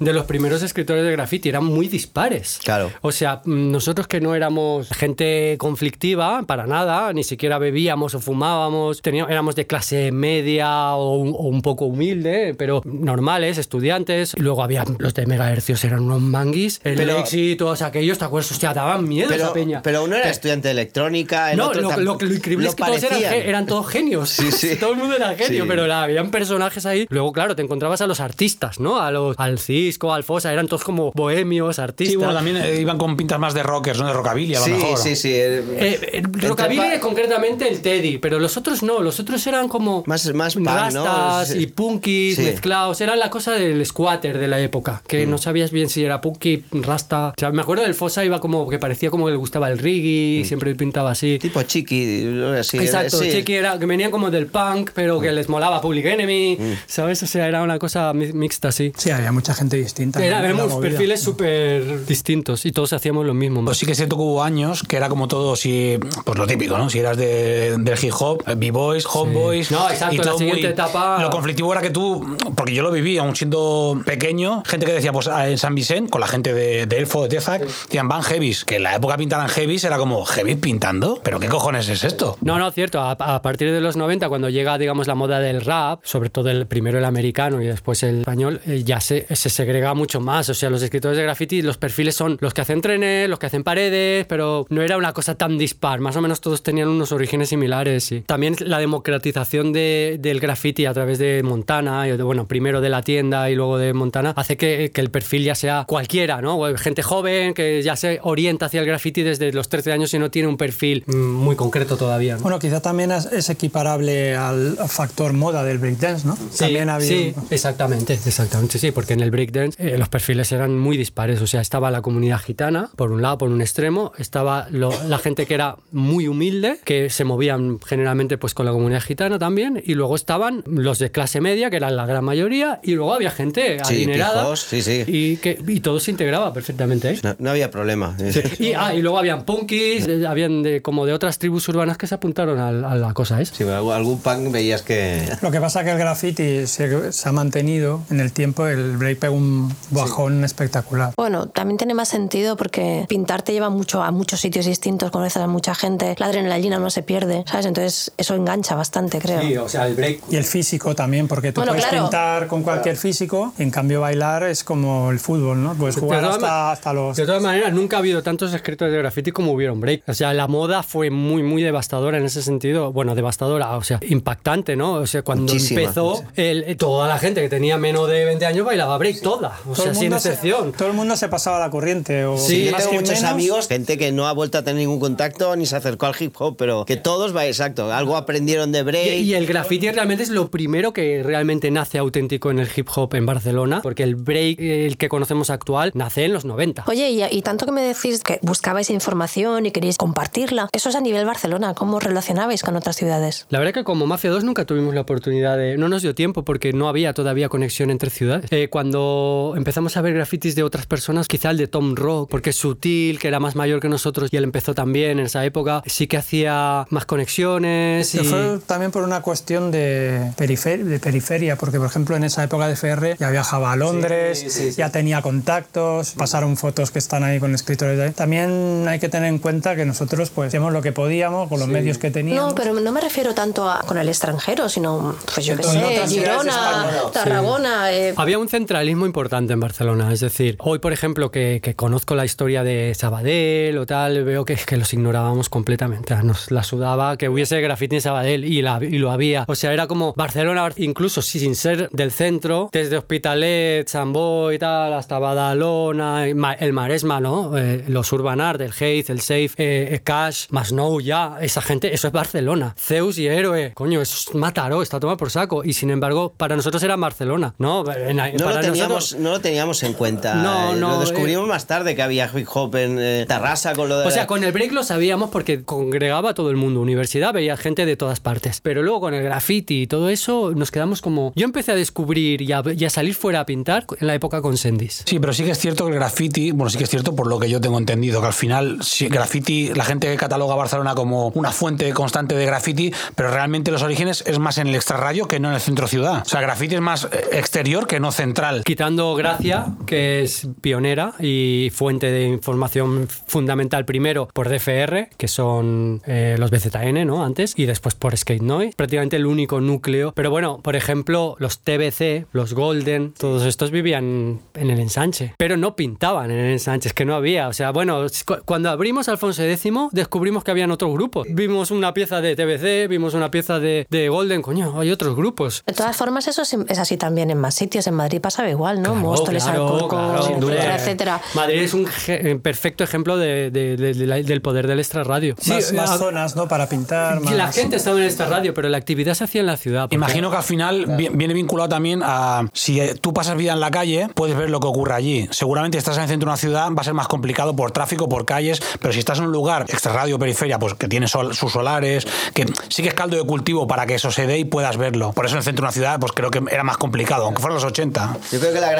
de 0.00 0.12
los 0.12 0.24
primeros 0.24 0.62
escritores 0.62 1.04
de 1.04 1.12
graffiti. 1.12 1.48
Eran 1.48 1.64
muy 1.64 1.86
dispares. 1.88 2.58
Claro. 2.64 2.90
O 3.02 3.12
sea, 3.12 3.42
mm, 3.44 3.70
nosotros 3.70 4.06
que 4.08 4.20
no 4.20 4.34
éramos 4.34 4.88
gente 4.90 5.56
conflictiva, 5.58 6.42
para 6.46 6.66
nada, 6.66 7.12
ni 7.12 7.22
siquiera 7.24 7.58
bebíamos 7.58 8.14
o 8.14 8.20
fumábamos, 8.20 9.00
teníamos, 9.02 9.30
éramos 9.30 9.54
de 9.56 9.66
clase 9.66 10.10
media 10.12 10.94
o 10.94 11.16
un, 11.18 11.28
o 11.30 11.48
un 11.48 11.62
poco 11.62 11.84
humilde, 11.86 12.54
pero 12.58 12.82
normales, 12.84 13.58
estudiantes. 13.58 14.34
Luego 14.38 14.62
había 14.62 14.84
los 14.98 15.14
de 15.14 15.26
megahercios, 15.26 15.84
eran 15.84 16.00
unos 16.00 16.20
manguis. 16.20 16.80
El 16.84 16.96
Pero- 16.96 17.18
Lexi 17.18 17.52
y 17.52 17.56
todos 17.56 17.82
aquellos, 17.82 18.18
¿te 18.18 18.24
acuerdas? 18.24 18.50
Hostia, 18.52 18.74
daban 18.74 19.08
miedo 19.08 19.28
esa 19.34 19.36
Pero, 19.38 19.52
peña. 19.52 19.82
pero 19.82 20.04
uno 20.04 20.16
era 20.16 20.28
estudiante 20.30 20.68
de 20.74 20.74
electrónica, 20.80 21.52
el 21.52 21.58
No, 21.58 21.68
otro 21.68 21.82
lo, 21.82 21.90
lo, 21.98 22.18
lo 22.18 22.34
increíble 22.34 22.64
lo 22.64 22.70
es 22.70 22.76
que 22.76 22.82
todos 22.84 23.02
eran, 23.02 23.22
eran 23.32 23.66
todos 23.66 23.86
genios. 23.88 24.30
Sí, 24.30 24.50
sí. 24.52 24.76
Todo 24.80 24.92
el 24.92 24.98
mundo 24.98 25.16
era 25.16 25.34
genio, 25.34 25.62
Sí. 25.64 25.68
pero 25.68 25.86
la- 25.86 26.02
habían 26.04 26.30
personajes 26.30 26.86
ahí. 26.86 27.06
Luego, 27.10 27.32
claro, 27.32 27.54
te 27.56 27.62
encontrabas 27.62 28.00
a 28.00 28.06
los 28.06 28.20
artistas, 28.20 28.80
¿no? 28.80 28.98
A 29.00 29.10
los, 29.10 29.38
al 29.38 29.58
Cisco, 29.58 30.12
al 30.14 30.24
Fosa, 30.24 30.52
eran 30.52 30.66
todos 30.66 30.84
como 30.84 31.12
bohemios, 31.14 31.78
artistas. 31.78 32.12
Sí, 32.12 32.16
bueno, 32.16 32.32
también 32.34 32.56
eh, 32.56 32.80
iban 32.80 32.98
con 32.98 33.16
pintas 33.16 33.38
más 33.38 33.52
de 33.54 33.62
rockers, 33.62 33.98
no 34.00 34.06
de 34.06 34.12
rockabilly, 34.12 34.54
a 34.54 34.60
lo 34.60 34.64
Sí, 34.64 34.70
mejor. 34.72 34.98
sí, 34.98 35.16
sí. 35.16 35.32
eh, 35.32 35.62
Eh, 35.78 36.10
eh, 36.14 36.22
rockabilly 36.48 36.98
concretamente 37.00 37.68
el 37.68 37.80
Teddy, 37.82 38.18
pero 38.18 38.38
los 38.38 38.56
otros 38.56 38.82
no, 38.82 39.00
los 39.00 39.20
otros 39.20 39.46
eran 39.46 39.68
como 39.68 40.02
Más- 40.06 40.32
más 40.34 40.54
rastas 40.56 41.54
y 41.54 41.66
punkis 41.66 42.36
Sí. 42.36 42.42
mezclados, 42.42 43.00
era 43.00 43.16
la 43.16 43.30
cosa 43.30 43.52
del 43.52 43.84
squatter 43.84 44.38
de 44.38 44.48
la 44.48 44.60
época, 44.60 45.02
que 45.06 45.26
Mm. 45.26 45.30
no 45.30 45.38
sabías 45.38 45.70
bien 45.70 45.88
si 45.88 46.04
era 46.04 46.20
punky, 46.20 46.64
rasta. 46.72 47.28
O 47.28 47.34
sea, 47.38 47.50
me 47.50 47.62
acuerdo 47.62 47.82
del 47.84 47.94
Fosa 47.94 48.24
iba 48.24 48.40
como 48.40 48.68
que 48.68 48.78
parecía 48.78 49.10
como 49.10 49.26
que 49.26 49.32
le 49.32 49.36
gustaba 49.36 49.68
el 49.68 49.76
Mm. 49.78 49.82
reggae, 49.82 50.44
siempre 50.70 50.74
pintaba 50.74 51.10
así. 51.10 51.38
Tipo 51.38 51.62
chiqui. 51.62 52.42
Así, 52.58 52.78
Exacto, 52.78 53.18
sí. 53.18 53.30
Chiqui 53.30 53.54
era 53.54 53.78
que 53.78 53.86
venían 53.86 54.10
como 54.10 54.30
del 54.30 54.46
punk, 54.46 54.90
pero 54.94 55.20
que 55.20 55.32
les 55.32 55.48
molaba 55.48 55.80
Public 55.80 56.06
Enemy, 56.06 56.56
Mm. 56.60 56.72
¿sabes? 56.86 57.22
O 57.22 57.26
sea, 57.26 57.46
era 57.48 57.62
una 57.62 57.78
cosa 57.78 58.12
mi- 58.12 58.32
mixta 58.32 58.68
así. 58.68 58.92
Sí, 58.96 59.10
había 59.10 59.32
mucha 59.32 59.54
gente 59.54 59.76
distinta. 59.76 60.24
Era, 60.24 60.40
éramos 60.44 60.74
perfiles 60.80 61.20
súper 61.20 62.06
distintos 62.06 62.64
y 62.66 62.72
todos 62.72 62.92
hacíamos 62.92 63.26
lo 63.26 63.34
mismo. 63.34 63.64
Pues 63.64 63.78
sí 63.78 63.86
que 63.86 63.92
es 63.92 63.98
cierto 63.98 64.16
que 64.16 64.22
hubo 64.22 64.42
años 64.42 64.82
que 64.86 64.96
era 64.96 65.08
como 65.08 65.28
todo, 65.28 65.56
si, 65.56 65.98
pues 66.24 66.38
lo 66.38 66.46
típico, 66.46 66.76
¿no? 66.78 66.90
Si 66.90 66.98
eras 66.98 67.16
de, 67.16 67.76
del 67.78 67.98
hip 68.04 68.12
hop, 68.18 68.42
eh, 68.46 68.54
B-Boys, 68.56 69.06
Homeboys. 69.06 69.70
No, 69.70 69.90
exacto, 69.90 70.14
y 70.14 70.18
la 70.18 70.24
todo 70.24 70.38
siguiente 70.38 70.68
etapa- 70.68 71.18
Lo 71.20 71.30
conflictivo 71.30 71.72
era 71.72 71.82
que 71.82 71.90
tú, 71.90 72.36
porque 72.54 72.74
yo 72.74 72.82
lo 72.82 72.90
viví 72.90 73.18
aún 73.18 73.34
siendo 73.36 74.00
pequeño, 74.04 74.62
gente 74.66 74.86
que 74.86 74.92
decía, 74.92 75.12
pues 75.12 75.26
en 75.28 75.58
San 75.58 75.74
Vicente, 75.74 76.10
con 76.10 76.20
la 76.20 76.26
gente 76.28 76.52
de, 76.54 76.86
de 76.86 76.98
Elfo, 76.98 77.22
de 77.22 77.28
Tezac, 77.28 77.62
decían 77.62 78.08
van 78.08 78.22
heavies, 78.22 78.64
que 78.64 78.76
en 78.76 78.82
la 78.84 78.94
época 78.96 79.16
pintaban 79.16 79.48
heavies 79.48 79.84
era 79.84 79.98
como, 79.98 80.24
¿heavy 80.24 80.56
pintando? 80.60 81.20
¿Pero 81.24 81.40
qué 81.40 81.48
cojones 81.48 81.88
es 81.88 82.04
esto? 82.04 82.36
No, 82.42 82.58
no, 82.58 82.70
cierto. 82.70 83.00
A, 83.00 83.12
a 83.12 83.42
partir 83.42 83.72
de 83.72 83.80
los 83.80 83.96
90, 83.96 84.28
cuando 84.28 84.48
llega, 84.48 84.78
digamos, 84.78 85.06
la 85.06 85.14
moda 85.14 85.40
del 85.40 85.60
rap, 85.62 86.00
sobre 86.04 86.30
todo 86.30 86.50
el 86.50 86.66
primero 86.66 86.98
el 86.98 87.04
americano 87.04 87.60
y 87.62 87.66
después 87.66 88.02
el 88.02 88.20
español, 88.20 88.60
eh, 88.66 88.82
ya 88.84 89.00
se, 89.00 89.26
se 89.34 89.50
segrega 89.50 89.94
mucho 89.94 90.20
más. 90.20 90.48
O 90.48 90.54
sea, 90.54 90.70
los 90.70 90.82
escritores 90.82 91.16
de 91.16 91.24
graffiti, 91.24 91.62
los 91.62 91.76
perfiles 91.78 92.14
son 92.14 92.38
los 92.40 92.54
que 92.54 92.60
hacen 92.60 92.80
trenes, 92.80 93.28
los 93.28 93.38
que 93.38 93.46
hacen 93.46 93.64
paredes, 93.64 94.26
pero 94.26 94.66
no 94.70 94.82
era 94.82 94.96
una 94.96 95.12
cosa 95.12 95.34
tan 95.34 95.58
dispar. 95.58 96.00
Más 96.00 96.16
o 96.16 96.20
menos 96.20 96.40
todos 96.40 96.62
tenían 96.62 96.88
unos 96.88 97.12
orígenes 97.12 97.48
similares. 97.48 98.04
sí. 98.04 98.20
También 98.26 98.54
la 98.60 98.78
democratización 98.78 99.72
de- 99.72 100.16
del 100.20 100.40
graffiti 100.40 100.86
a 100.86 100.92
través 100.94 101.18
de 101.18 101.42
Montana, 101.42 102.06
y 102.08 102.16
de- 102.16 102.22
bueno, 102.22 102.46
primero 102.46 102.80
de 102.80 102.88
la 102.88 103.02
tienda 103.02 103.50
y 103.50 103.54
luego 103.54 103.78
de 103.78 103.92
Montana, 103.92 104.32
hace 104.36 104.56
que, 104.56 104.90
que 104.94 105.00
el 105.00 105.10
perfil 105.10 105.44
ya 105.44 105.54
sea 105.54 105.84
cualquiera, 105.88 106.40
¿no? 106.40 106.60
Gente 106.76 107.02
joven 107.02 107.54
que 107.54 107.82
ya 107.82 107.96
se 107.96 108.20
orienta 108.22 108.66
hacia 108.66 108.80
el 108.80 108.86
graffiti 108.86 109.22
desde 109.22 109.52
los 109.52 109.68
13 109.68 109.92
años 109.92 110.12
y 110.14 110.18
no 110.18 110.30
tiene 110.30 110.39
un 110.48 110.56
perfil 110.56 111.04
muy 111.06 111.56
concreto 111.56 111.96
todavía. 111.96 112.36
¿no? 112.36 112.42
Bueno, 112.42 112.58
quizá 112.58 112.80
también 112.80 113.10
es, 113.12 113.48
equiparable 113.50 114.34
al 114.36 114.76
factor 114.88 115.32
moda 115.32 115.64
del 115.64 115.78
breakdance, 115.78 116.26
¿no? 116.26 116.36
Sí, 116.36 116.58
también 116.60 116.88
había. 116.88 117.08
sí, 117.08 117.34
exactamente, 117.50 118.14
exactamente, 118.14 118.78
sí, 118.78 118.90
porque 118.90 119.12
en 119.14 119.20
el 119.20 119.30
breakdance 119.30 119.76
eh, 119.82 119.98
los 119.98 120.08
perfiles 120.08 120.50
eran 120.52 120.78
muy 120.78 120.96
dispares, 120.96 121.40
o 121.40 121.46
sea, 121.46 121.60
estaba 121.60 121.90
la 121.90 122.02
comunidad 122.02 122.38
gitana, 122.40 122.90
por 122.96 123.12
un 123.12 123.22
lado, 123.22 123.38
por 123.38 123.48
un 123.50 123.60
extremo, 123.60 124.12
estaba 124.18 124.66
lo- 124.70 124.94
la 125.08 125.18
gente 125.18 125.46
que 125.46 125.54
era 125.54 125.76
muy 125.92 126.28
humilde, 126.28 126.78
que 126.84 127.10
se 127.10 127.24
movían 127.24 127.78
generalmente 127.80 128.38
pues 128.38 128.54
con 128.54 128.66
la 128.66 128.72
comunidad 128.72 129.00
gitana 129.02 129.38
también, 129.38 129.82
y 129.84 129.94
luego 129.94 130.16
estaban 130.16 130.62
los 130.66 130.98
de 130.98 131.10
clase 131.10 131.40
media, 131.40 131.70
que 131.70 131.76
eran 131.76 131.96
la 131.96 132.06
gran 132.06 132.24
mayoría, 132.24 132.80
y 132.82 132.92
luego 132.94 133.14
había 133.14 133.30
gente 133.30 133.78
Sí, 133.84 133.94
adinerada, 133.94 134.42
pijos, 134.42 134.60
sí, 134.60 134.82
sí. 134.82 135.04
Y, 135.06 135.36
que, 135.36 135.58
y 135.66 135.80
todo 135.80 136.00
se 136.00 136.10
integraba 136.10 136.52
perfectamente. 136.52 137.10
¿eh? 137.10 137.18
No, 137.22 137.36
no 137.38 137.50
había 137.50 137.70
problema. 137.70 138.16
Y, 138.58 138.72
ah, 138.72 138.94
y 138.94 139.02
luego 139.02 139.18
habían 139.18 139.44
punkis, 139.44 140.06
eh, 140.06 140.26
habían 140.30 140.62
de, 140.62 140.82
como 140.82 141.06
de 141.06 141.12
otras 141.12 141.38
tribus 141.38 141.68
urbanas 141.68 141.98
que 141.98 142.06
se 142.06 142.14
apuntaron 142.14 142.58
al- 142.58 142.84
a, 142.84 142.94
la 142.94 143.12
cosa 143.14 143.40
esa. 143.40 143.54
Sí, 143.54 143.64
algún, 143.64 143.92
algún 143.92 144.20
punk 144.20 144.50
veías 144.50 144.82
que... 144.82 145.28
Lo 145.42 145.50
que 145.50 145.60
pasa 145.60 145.80
es 145.80 145.86
que 145.86 145.92
el 145.92 145.98
graffiti 145.98 146.66
se, 146.66 147.12
se 147.12 147.28
ha 147.28 147.32
mantenido 147.32 148.02
en 148.10 148.20
el 148.20 148.32
tiempo, 148.32 148.66
el 148.66 148.96
break 148.96 149.18
pegó 149.18 149.34
un 149.34 149.74
bajón 149.90 150.44
espectacular. 150.44 151.12
Bueno, 151.16 151.48
también 151.48 151.78
tiene 151.78 151.94
más 151.94 152.08
sentido 152.08 152.56
porque 152.56 153.04
pintar 153.08 153.42
te 153.42 153.52
lleva 153.52 153.70
mucho 153.70 154.02
a 154.02 154.10
muchos 154.10 154.40
sitios 154.40 154.66
distintos, 154.66 155.10
conoces 155.10 155.36
a 155.42 155.46
mucha 155.46 155.74
gente, 155.74 156.14
la 156.18 156.26
adrenalina 156.26 156.78
no 156.78 156.90
se 156.90 157.02
pierde, 157.02 157.44
¿sabes? 157.46 157.66
Entonces 157.66 158.12
eso 158.16 158.34
engancha 158.34 158.74
bastante, 158.74 159.18
creo. 159.18 159.64
o 159.64 159.68
sea, 159.68 159.86
el 159.86 159.94
break 159.94 160.20
Y 160.30 160.36
el 160.36 160.44
físico 160.44 160.94
también, 160.94 161.28
porque 161.28 161.52
tú 161.52 161.60
Bueno, 161.60 161.72
puedes 161.72 161.86
claro. 161.86 162.04
pintar 162.04 162.46
con 162.46 162.62
cualquier 162.62 162.96
físico, 162.96 163.52
en 163.58 163.70
cambio 163.70 164.00
bailar 164.00 164.44
es 164.44 164.64
como 164.64 165.10
el 165.10 165.18
fútbol, 165.18 165.62
¿no? 165.62 165.74
Puedes 165.74 165.96
jugar 165.96 166.24
hasta, 166.24 166.70
hasta 166.72 166.92
los... 166.92 167.16
De 167.16 167.26
todas 167.26 167.42
maneras, 167.42 167.72
nunca 167.72 167.96
ha 167.96 167.98
habido 168.00 168.22
tantos 168.22 168.52
escritores 168.54 168.92
de 168.92 168.98
graffiti 168.98 169.32
como 169.32 169.52
hubieron 169.52 169.80
break. 169.80 170.02
O 170.06 170.14
sea, 170.20 170.34
la 170.34 170.46
moda 170.48 170.82
fue 170.82 171.10
muy, 171.10 171.42
muy 171.42 171.62
devastadora 171.62 172.18
en 172.18 172.24
ese 172.24 172.42
sentido. 172.42 172.92
Bueno, 172.92 173.14
devastadora, 173.14 173.76
o 173.76 173.82
sea, 173.82 173.98
impactante, 174.08 174.76
¿no? 174.76 174.92
O 174.94 175.06
sea, 175.06 175.22
cuando 175.22 175.52
Muchísima, 175.52 175.80
empezó, 175.82 176.22
el- 176.36 176.76
toda 176.76 177.08
la 177.08 177.18
gente 177.18 177.40
que 177.40 177.48
tenía 177.48 177.76
menos 177.78 178.08
de 178.08 178.24
20 178.24 178.46
años 178.46 178.64
bailaba 178.66 178.96
break 178.98 179.20
toda. 179.22 179.58
O 179.68 179.72
Todo 179.72 179.84
sea, 179.86 179.94
sin 179.94 180.10
se- 180.10 180.16
excepción. 180.30 180.72
todo 180.72 180.88
el 180.88 180.94
mundo 180.94 181.16
se 181.16 181.28
pasaba 181.28 181.58
la 181.58 181.70
corriente. 181.70 182.24
O 182.24 182.36
Sí, 182.38 182.66
Yo 182.66 182.72
más 182.72 182.80
tengo 182.82 182.92
que 182.92 182.98
muchos 183.00 183.14
menos. 183.16 183.30
amigos, 183.32 183.68
gente 183.68 183.98
que 183.98 184.12
no 184.12 184.26
ha 184.28 184.32
vuelto 184.32 184.58
a 184.58 184.62
tener 184.62 184.80
ningún 184.80 185.00
contacto 185.00 185.54
ni 185.56 185.66
se 185.66 185.76
acercó 185.76 186.06
al 186.06 186.14
hip 186.18 186.34
hop, 186.38 186.56
pero 186.56 186.84
que 186.84 186.96
todos, 186.96 187.34
va, 187.34 187.46
exacto, 187.46 187.92
algo 187.92 188.16
aprendieron 188.16 188.72
de 188.72 188.82
break. 188.82 189.06
Y, 189.14 189.30
y 189.30 189.34
el 189.34 189.46
graffiti 189.46 189.90
realmente 189.90 190.22
es 190.22 190.28
lo 190.30 190.50
primero 190.50 190.92
que 190.92 191.22
realmente 191.22 191.70
nace 191.70 191.98
auténtico 191.98 192.50
en 192.50 192.58
el 192.58 192.68
hip 192.74 192.88
hop 192.94 193.14
en 193.14 193.26
Barcelona, 193.26 193.80
porque 193.82 194.02
el 194.02 194.16
break, 194.16 194.60
eh, 194.60 194.86
el 194.86 194.96
que 194.96 195.08
conocemos 195.08 195.50
actual, 195.50 195.90
nace 195.94 196.24
en 196.24 196.32
los 196.32 196.44
90. 196.44 196.84
Oye, 196.88 197.10
y, 197.10 197.22
y 197.24 197.42
tanto 197.42 197.66
que 197.66 197.72
me 197.72 197.82
decís 197.82 198.22
que 198.22 198.38
buscabais 198.42 198.90
información 198.90 199.66
y 199.66 199.70
queréis 199.70 199.96
compartirla, 200.10 200.68
eso 200.72 200.88
es 200.88 200.96
a 200.96 201.00
nivel 201.00 201.24
Barcelona, 201.24 201.72
¿cómo 201.74 202.00
relacionabais 202.00 202.62
con 202.62 202.74
otras 202.74 202.96
ciudades? 202.96 203.46
La 203.48 203.60
verdad 203.60 203.72
que 203.72 203.84
como 203.84 204.06
Mafia 204.06 204.30
2 204.30 204.42
nunca 204.42 204.64
tuvimos 204.64 204.92
la 204.92 205.02
oportunidad 205.02 205.56
de... 205.56 205.76
No 205.76 205.88
nos 205.88 206.02
dio 206.02 206.16
tiempo 206.16 206.42
porque 206.42 206.72
no 206.72 206.88
había 206.88 207.12
todavía 207.14 207.48
conexión 207.48 207.90
entre 207.90 208.10
ciudades. 208.10 208.50
Eh, 208.50 208.68
cuando 208.70 209.54
empezamos 209.56 209.96
a 209.96 210.02
ver 210.02 210.14
grafitis 210.14 210.56
de 210.56 210.64
otras 210.64 210.86
personas, 210.86 211.28
quizá 211.28 211.50
el 211.50 211.58
de 211.58 211.68
Tom 211.68 211.94
Rock, 211.94 212.28
porque 212.28 212.50
es 212.50 212.56
sutil, 212.56 213.20
que 213.20 213.28
era 213.28 213.38
más 213.38 213.54
mayor 213.54 213.78
que 213.80 213.88
nosotros 213.88 214.30
y 214.32 214.36
él 214.36 214.42
empezó 214.42 214.74
también 214.74 215.20
en 215.20 215.26
esa 215.26 215.44
época, 215.44 215.82
sí 215.86 216.08
que 216.08 216.16
hacía 216.16 216.86
más 216.90 217.06
conexiones 217.06 218.12
y... 218.14 218.18
Pero 218.18 218.30
Fue 218.30 218.58
también 218.66 218.90
por 218.90 219.04
una 219.04 219.22
cuestión 219.22 219.70
de, 219.70 220.32
perifer- 220.36 220.82
de 220.82 220.98
periferia, 220.98 221.54
porque 221.56 221.78
por 221.78 221.86
ejemplo 221.86 222.16
en 222.16 222.24
esa 222.24 222.42
época 222.42 222.66
de 222.66 222.72
FR 222.74 223.16
ya 223.18 223.30
viajaba 223.30 223.70
a 223.72 223.76
Londres, 223.76 224.76
ya 224.76 224.90
tenía 224.90 225.22
contactos, 225.22 226.12
pasaron 226.16 226.56
fotos 226.56 226.90
que 226.90 226.98
están 226.98 227.22
ahí 227.22 227.38
con 227.38 227.54
escritores. 227.54 227.96
de 227.96 228.04
ahí. 228.06 228.10
También 228.10 228.86
hay 228.88 228.98
que 228.98 229.08
tener 229.08 229.28
en 229.28 229.38
cuenta 229.38 229.76
que 229.76 229.84
nosotros 230.00 230.30
pues 230.30 230.48
hacíamos 230.48 230.72
lo 230.72 230.80
que 230.80 230.92
podíamos 230.92 231.48
con 231.48 231.58
los 231.60 231.68
medios 231.68 231.98
que 231.98 232.10
teníamos. 232.10 232.50
No, 232.50 232.54
pero 232.54 232.72
no 232.74 232.92
me 232.92 233.00
refiero 233.00 233.34
tanto 233.34 233.68
a, 233.70 233.80
con 233.80 233.98
el 233.98 234.08
extranjero, 234.08 234.68
sino, 234.68 235.14
pues 235.34 235.44
yo 235.46 235.56
qué 235.56 235.62
sé, 235.62 236.06
Girona. 236.08 236.88
Tarragona. 237.12 237.92
eh, 237.92 238.14
Había 238.16 238.38
un 238.38 238.48
centralismo 238.48 239.06
importante 239.06 239.52
en 239.52 239.60
Barcelona, 239.60 240.12
es 240.12 240.20
decir, 240.20 240.56
hoy 240.60 240.78
por 240.78 240.92
ejemplo 240.92 241.30
que, 241.30 241.60
que 241.62 241.74
conozco 241.74 242.14
la 242.14 242.24
historia 242.24 242.62
de 242.64 242.94
Sabadell 242.96 243.76
o 243.78 243.86
tal, 243.86 244.24
veo 244.24 244.44
que, 244.44 244.54
que 244.56 244.76
los 244.76 244.92
ignorábamos 244.94 245.48
completamente, 245.48 246.14
nos 246.22 246.50
la 246.50 246.62
sudaba 246.62 247.16
que 247.16 247.28
hubiese 247.28 247.60
graffiti 247.60 247.96
en 247.96 248.02
Sabadell 248.02 248.44
y, 248.44 248.62
la- 248.62 248.80
y 248.82 248.98
lo 248.98 249.10
había, 249.10 249.44
o 249.48 249.54
sea, 249.54 249.72
era 249.72 249.86
como 249.86 250.14
Barcelona, 250.16 250.68
incluso 250.76 251.22
sin 251.22 251.54
ser 251.54 251.90
del 251.90 252.10
centro, 252.12 252.70
desde 252.72 252.96
Hospitalet, 252.96 253.90
Boi 254.06 254.54
y 254.54 254.58
tal, 254.58 254.92
hasta 254.94 255.18
Badalona, 255.18 256.26
el 256.26 256.72
Maresma, 256.72 257.20
¿no? 257.20 257.56
Eh, 257.56 257.84
los 257.88 258.12
Urban 258.12 258.40
Art, 258.40 258.60
el 258.60 258.70
Haze, 258.70 259.04
el 259.08 259.20
Safe, 259.20 259.50
eh, 259.58 259.89
Cash, 259.98 260.46
Masnou, 260.50 261.00
ya, 261.00 261.38
esa 261.40 261.60
gente, 261.60 261.92
eso 261.92 262.06
es 262.06 262.12
Barcelona, 262.12 262.74
Zeus 262.78 263.18
y 263.18 263.26
Héroe, 263.26 263.72
coño, 263.74 264.00
eso 264.00 264.14
es 264.30 264.34
Mataró, 264.34 264.82
está 264.82 265.00
tomado 265.00 265.16
por 265.16 265.30
saco, 265.30 265.64
y 265.64 265.72
sin 265.72 265.90
embargo, 265.90 266.32
para 266.36 266.54
nosotros 266.56 266.82
era 266.82 266.96
Barcelona, 266.96 267.54
¿no? 267.58 267.84
En- 267.92 268.16
no, 268.16 268.24
lo 268.50 268.60
teníamos, 268.60 268.88
nosotros- 268.88 269.16
no 269.18 269.30
lo 269.30 269.40
teníamos 269.40 269.82
en 269.82 269.92
cuenta. 269.94 270.34
No, 270.34 270.72
Eh, 270.74 270.76
no, 270.78 270.90
Lo 270.92 271.00
descubrimos 271.00 271.48
más 271.48 271.66
tarde 271.66 271.94
que 271.96 272.02
había 272.02 272.30
hip 272.34 272.46
hop 272.52 272.76
en 272.76 272.98
eh, 273.00 273.24
Tarrasa 273.26 273.74
con 273.74 273.88
lo 273.88 273.98
de. 273.98 274.06
O 274.06 274.10
sea, 274.10 274.26
con 274.26 274.44
el 274.44 274.52
break 274.52 274.72
lo 274.72 274.82
sabíamos 274.84 275.30
porque 275.30 275.64
congregaba 275.64 276.30
a 276.30 276.34
todo 276.34 276.50
el 276.50 276.56
mundo. 276.56 276.80
Universidad 276.80 277.32
veía 277.32 277.56
gente 277.56 277.86
de 277.86 277.96
todas 277.96 278.20
partes. 278.20 278.60
Pero 278.60 278.82
luego 278.82 279.00
con 279.00 279.14
el 279.14 279.22
graffiti 279.22 279.82
y 279.82 279.86
todo 279.86 280.08
eso 280.10 280.52
nos 280.54 280.70
quedamos 280.70 281.00
como... 281.00 281.32
Yo 281.34 281.44
empecé 281.44 281.72
a 281.72 281.74
descubrir 281.74 282.42
y 282.42 282.52
a, 282.52 282.62
y 282.76 282.84
a 282.84 282.90
salir 282.90 283.14
fuera 283.14 283.40
a 283.40 283.46
pintar 283.46 283.86
en 283.98 284.06
la 284.06 284.14
época 284.14 284.42
con 284.42 284.56
Sendis. 284.56 285.02
Sí, 285.06 285.18
pero 285.18 285.32
sí 285.32 285.44
que 285.44 285.52
es 285.52 285.58
cierto 285.58 285.84
que 285.86 285.90
el 285.92 285.96
graffiti, 285.96 286.50
bueno, 286.50 286.68
sí 286.70 286.78
que 286.78 286.84
es 286.84 286.90
cierto 286.90 287.14
por 287.16 287.26
lo 287.26 287.38
que 287.38 287.48
yo 287.48 287.60
tengo 287.60 287.78
entendido, 287.78 288.20
que 288.20 288.26
al 288.28 288.32
final, 288.32 288.78
si 288.82 289.08
graffiti, 289.08 289.68
la 289.80 289.84
gente 289.86 290.14
cataloga 290.18 290.54
Barcelona 290.56 290.94
como 290.94 291.28
una 291.28 291.52
fuente 291.52 291.90
constante 291.94 292.34
de 292.36 292.44
graffiti, 292.44 292.92
pero 293.14 293.30
realmente 293.30 293.70
los 293.70 293.82
orígenes 293.82 294.22
es 294.26 294.38
más 294.38 294.58
en 294.58 294.66
el 294.66 294.74
extrarradio 294.74 295.26
que 295.26 295.40
no 295.40 295.48
en 295.48 295.54
el 295.54 295.60
centro 295.62 295.88
ciudad. 295.88 296.20
O 296.20 296.28
sea, 296.28 296.42
graffiti 296.42 296.74
es 296.74 296.82
más 296.82 297.04
eh, 297.04 297.08
exterior 297.32 297.86
que 297.86 297.98
no 297.98 298.12
central. 298.12 298.62
Quitando 298.62 299.14
Gracia, 299.14 299.68
que 299.86 300.20
es 300.20 300.48
pionera 300.60 301.14
y 301.18 301.70
fuente 301.72 302.10
de 302.10 302.26
información 302.26 303.08
fundamental 303.26 303.86
primero 303.86 304.28
por 304.34 304.50
DFR, 304.50 305.08
que 305.16 305.28
son 305.28 306.02
eh, 306.06 306.36
los 306.38 306.50
BZN, 306.50 307.06
¿no? 307.06 307.24
Antes, 307.24 307.54
y 307.56 307.64
después 307.64 307.94
por 307.94 308.14
Skate 308.14 308.42
Noise, 308.42 308.74
prácticamente 308.76 309.16
el 309.16 309.24
único 309.24 309.62
núcleo. 309.62 310.12
Pero 310.14 310.28
bueno, 310.30 310.60
por 310.62 310.76
ejemplo, 310.76 311.36
los 311.38 311.60
TBC, 311.60 312.26
los 312.32 312.52
Golden, 312.52 313.14
todos 313.16 313.46
estos 313.46 313.70
vivían 313.70 314.40
en 314.52 314.70
el 314.70 314.78
ensanche, 314.78 315.34
pero 315.38 315.56
no 315.56 315.74
pintaban 315.74 316.30
en 316.30 316.38
el 316.38 316.52
ensanche, 316.52 316.88
es 316.88 316.92
que 316.94 317.06
no 317.06 317.14
había. 317.14 317.48
O 317.48 317.54
sea, 317.54 317.70
bueno, 317.70 318.04
cu- 318.26 318.42
cuando 318.44 318.68
abrimos 318.68 319.08
Alfonso 319.08 319.42
X, 319.42 319.69
descubrimos 319.92 320.44
que 320.44 320.50
habían 320.50 320.70
otros 320.70 320.92
grupos. 320.92 321.26
Vimos 321.30 321.70
una 321.70 321.94
pieza 321.94 322.20
de 322.20 322.36
TBC, 322.36 322.88
vimos 322.88 323.14
una 323.14 323.30
pieza 323.30 323.58
de, 323.58 323.86
de 323.90 324.08
Golden, 324.08 324.42
coño, 324.42 324.78
hay 324.80 324.90
otros 324.90 325.14
grupos. 325.16 325.62
De 325.66 325.72
todas 325.72 325.96
formas, 325.96 326.26
eso 326.28 326.42
es 326.42 326.50
es 326.68 326.78
así 326.78 326.96
también 326.96 327.30
en 327.30 327.38
más 327.38 327.54
sitios. 327.54 327.86
En 327.86 327.94
Madrid 327.94 328.20
pasaba 328.20 328.48
igual, 328.50 328.76
¿no? 328.82 328.90
Claro, 328.92 329.00
Móstoles, 329.00 329.44
claro, 329.44 329.74
Alcorcón, 329.74 330.10
claro, 330.10 330.26
etcétera, 330.36 330.76
etcétera. 330.76 331.20
Madrid 331.34 331.62
es 331.62 331.74
un 331.74 331.86
ge- 331.86 332.36
perfecto 332.42 332.84
ejemplo 332.84 333.16
de- 333.16 333.50
de- 333.50 333.76
de- 333.76 333.94
de 333.94 334.06
la- 334.06 334.16
del 334.16 334.42
poder 334.42 334.66
del 334.66 334.78
extrarradio. 334.80 335.34
más, 335.46 335.72
más 335.72 335.90
a- 335.90 335.98
zonas 335.98 336.36
¿no? 336.36 336.48
para 336.48 336.68
pintar. 336.68 337.20
la 337.30 337.52
gente 337.52 337.76
estaba 337.76 337.96
en 337.96 338.02
el 338.02 338.08
extrarradio, 338.08 338.52
pero 338.54 338.68
la 338.68 338.76
actividad 338.78 339.14
se 339.14 339.24
hacía 339.24 339.40
en 339.40 339.46
la 339.46 339.56
ciudad. 339.56 339.82
porque- 339.84 339.94
Imagino 339.96 340.30
que 340.30 340.36
al 340.36 340.42
final 340.42 340.86
vi- 340.96 341.08
viene 341.12 341.34
vinculado 341.34 341.68
también 341.68 342.00
a 342.04 342.48
si 342.52 342.80
eh, 342.80 342.94
tú 343.00 343.12
pasas 343.14 343.36
vida 343.36 343.52
en 343.52 343.60
la 343.60 343.70
calle, 343.70 344.08
puedes 344.14 344.36
ver 344.36 344.50
lo 344.50 344.60
que 344.60 344.66
ocurre 344.66 344.94
allí. 344.94 345.28
Seguramente 345.30 345.78
estás 345.78 345.96
en 345.96 346.02
el 346.04 346.08
centro 346.08 346.26
de 346.26 346.30
una 346.30 346.36
ciudad, 346.36 346.68
va 346.72 346.80
a 346.80 346.84
ser 346.84 346.94
más 346.94 347.08
complicado 347.08 347.54
por 347.54 347.70
tráfico, 347.72 348.08
por 348.08 348.24
calles, 348.24 348.60
pero 348.80 348.92
si 348.92 348.98
estás 348.98 349.18
en 349.18 349.26
un 349.26 349.32
lugar 349.32 349.59
extrarradio, 349.68 350.18
periferia, 350.18 350.58
pues 350.58 350.74
que 350.74 350.88
tiene 350.88 351.08
sol- 351.08 351.34
sus 351.34 351.52
solares, 351.52 352.06
que 352.34 352.46
sí 352.68 352.82
que 352.82 352.88
es 352.88 352.94
caldo 352.94 353.16
de 353.16 353.24
cultivo 353.24 353.66
para 353.66 353.86
que 353.86 353.94
eso 353.94 354.10
se 354.10 354.26
dé 354.26 354.38
y 354.38 354.44
puedas 354.44 354.76
verlo. 354.76 355.12
Por 355.12 355.26
eso 355.26 355.34
en 355.34 355.38
el 355.38 355.44
centro 355.44 355.62
de 355.62 355.66
una 355.66 355.72
ciudad, 355.72 355.98
pues 356.00 356.12
creo 356.12 356.30
que 356.30 356.40
era 356.50 356.64
más 356.64 356.76
complicado, 356.76 357.24
aunque 357.24 357.40
fueran 357.40 357.54
los 357.56 357.64
80. 357.64 358.16
Yo 358.32 358.40
creo 358.40 358.52
que 358.52 358.60
la 358.60 358.70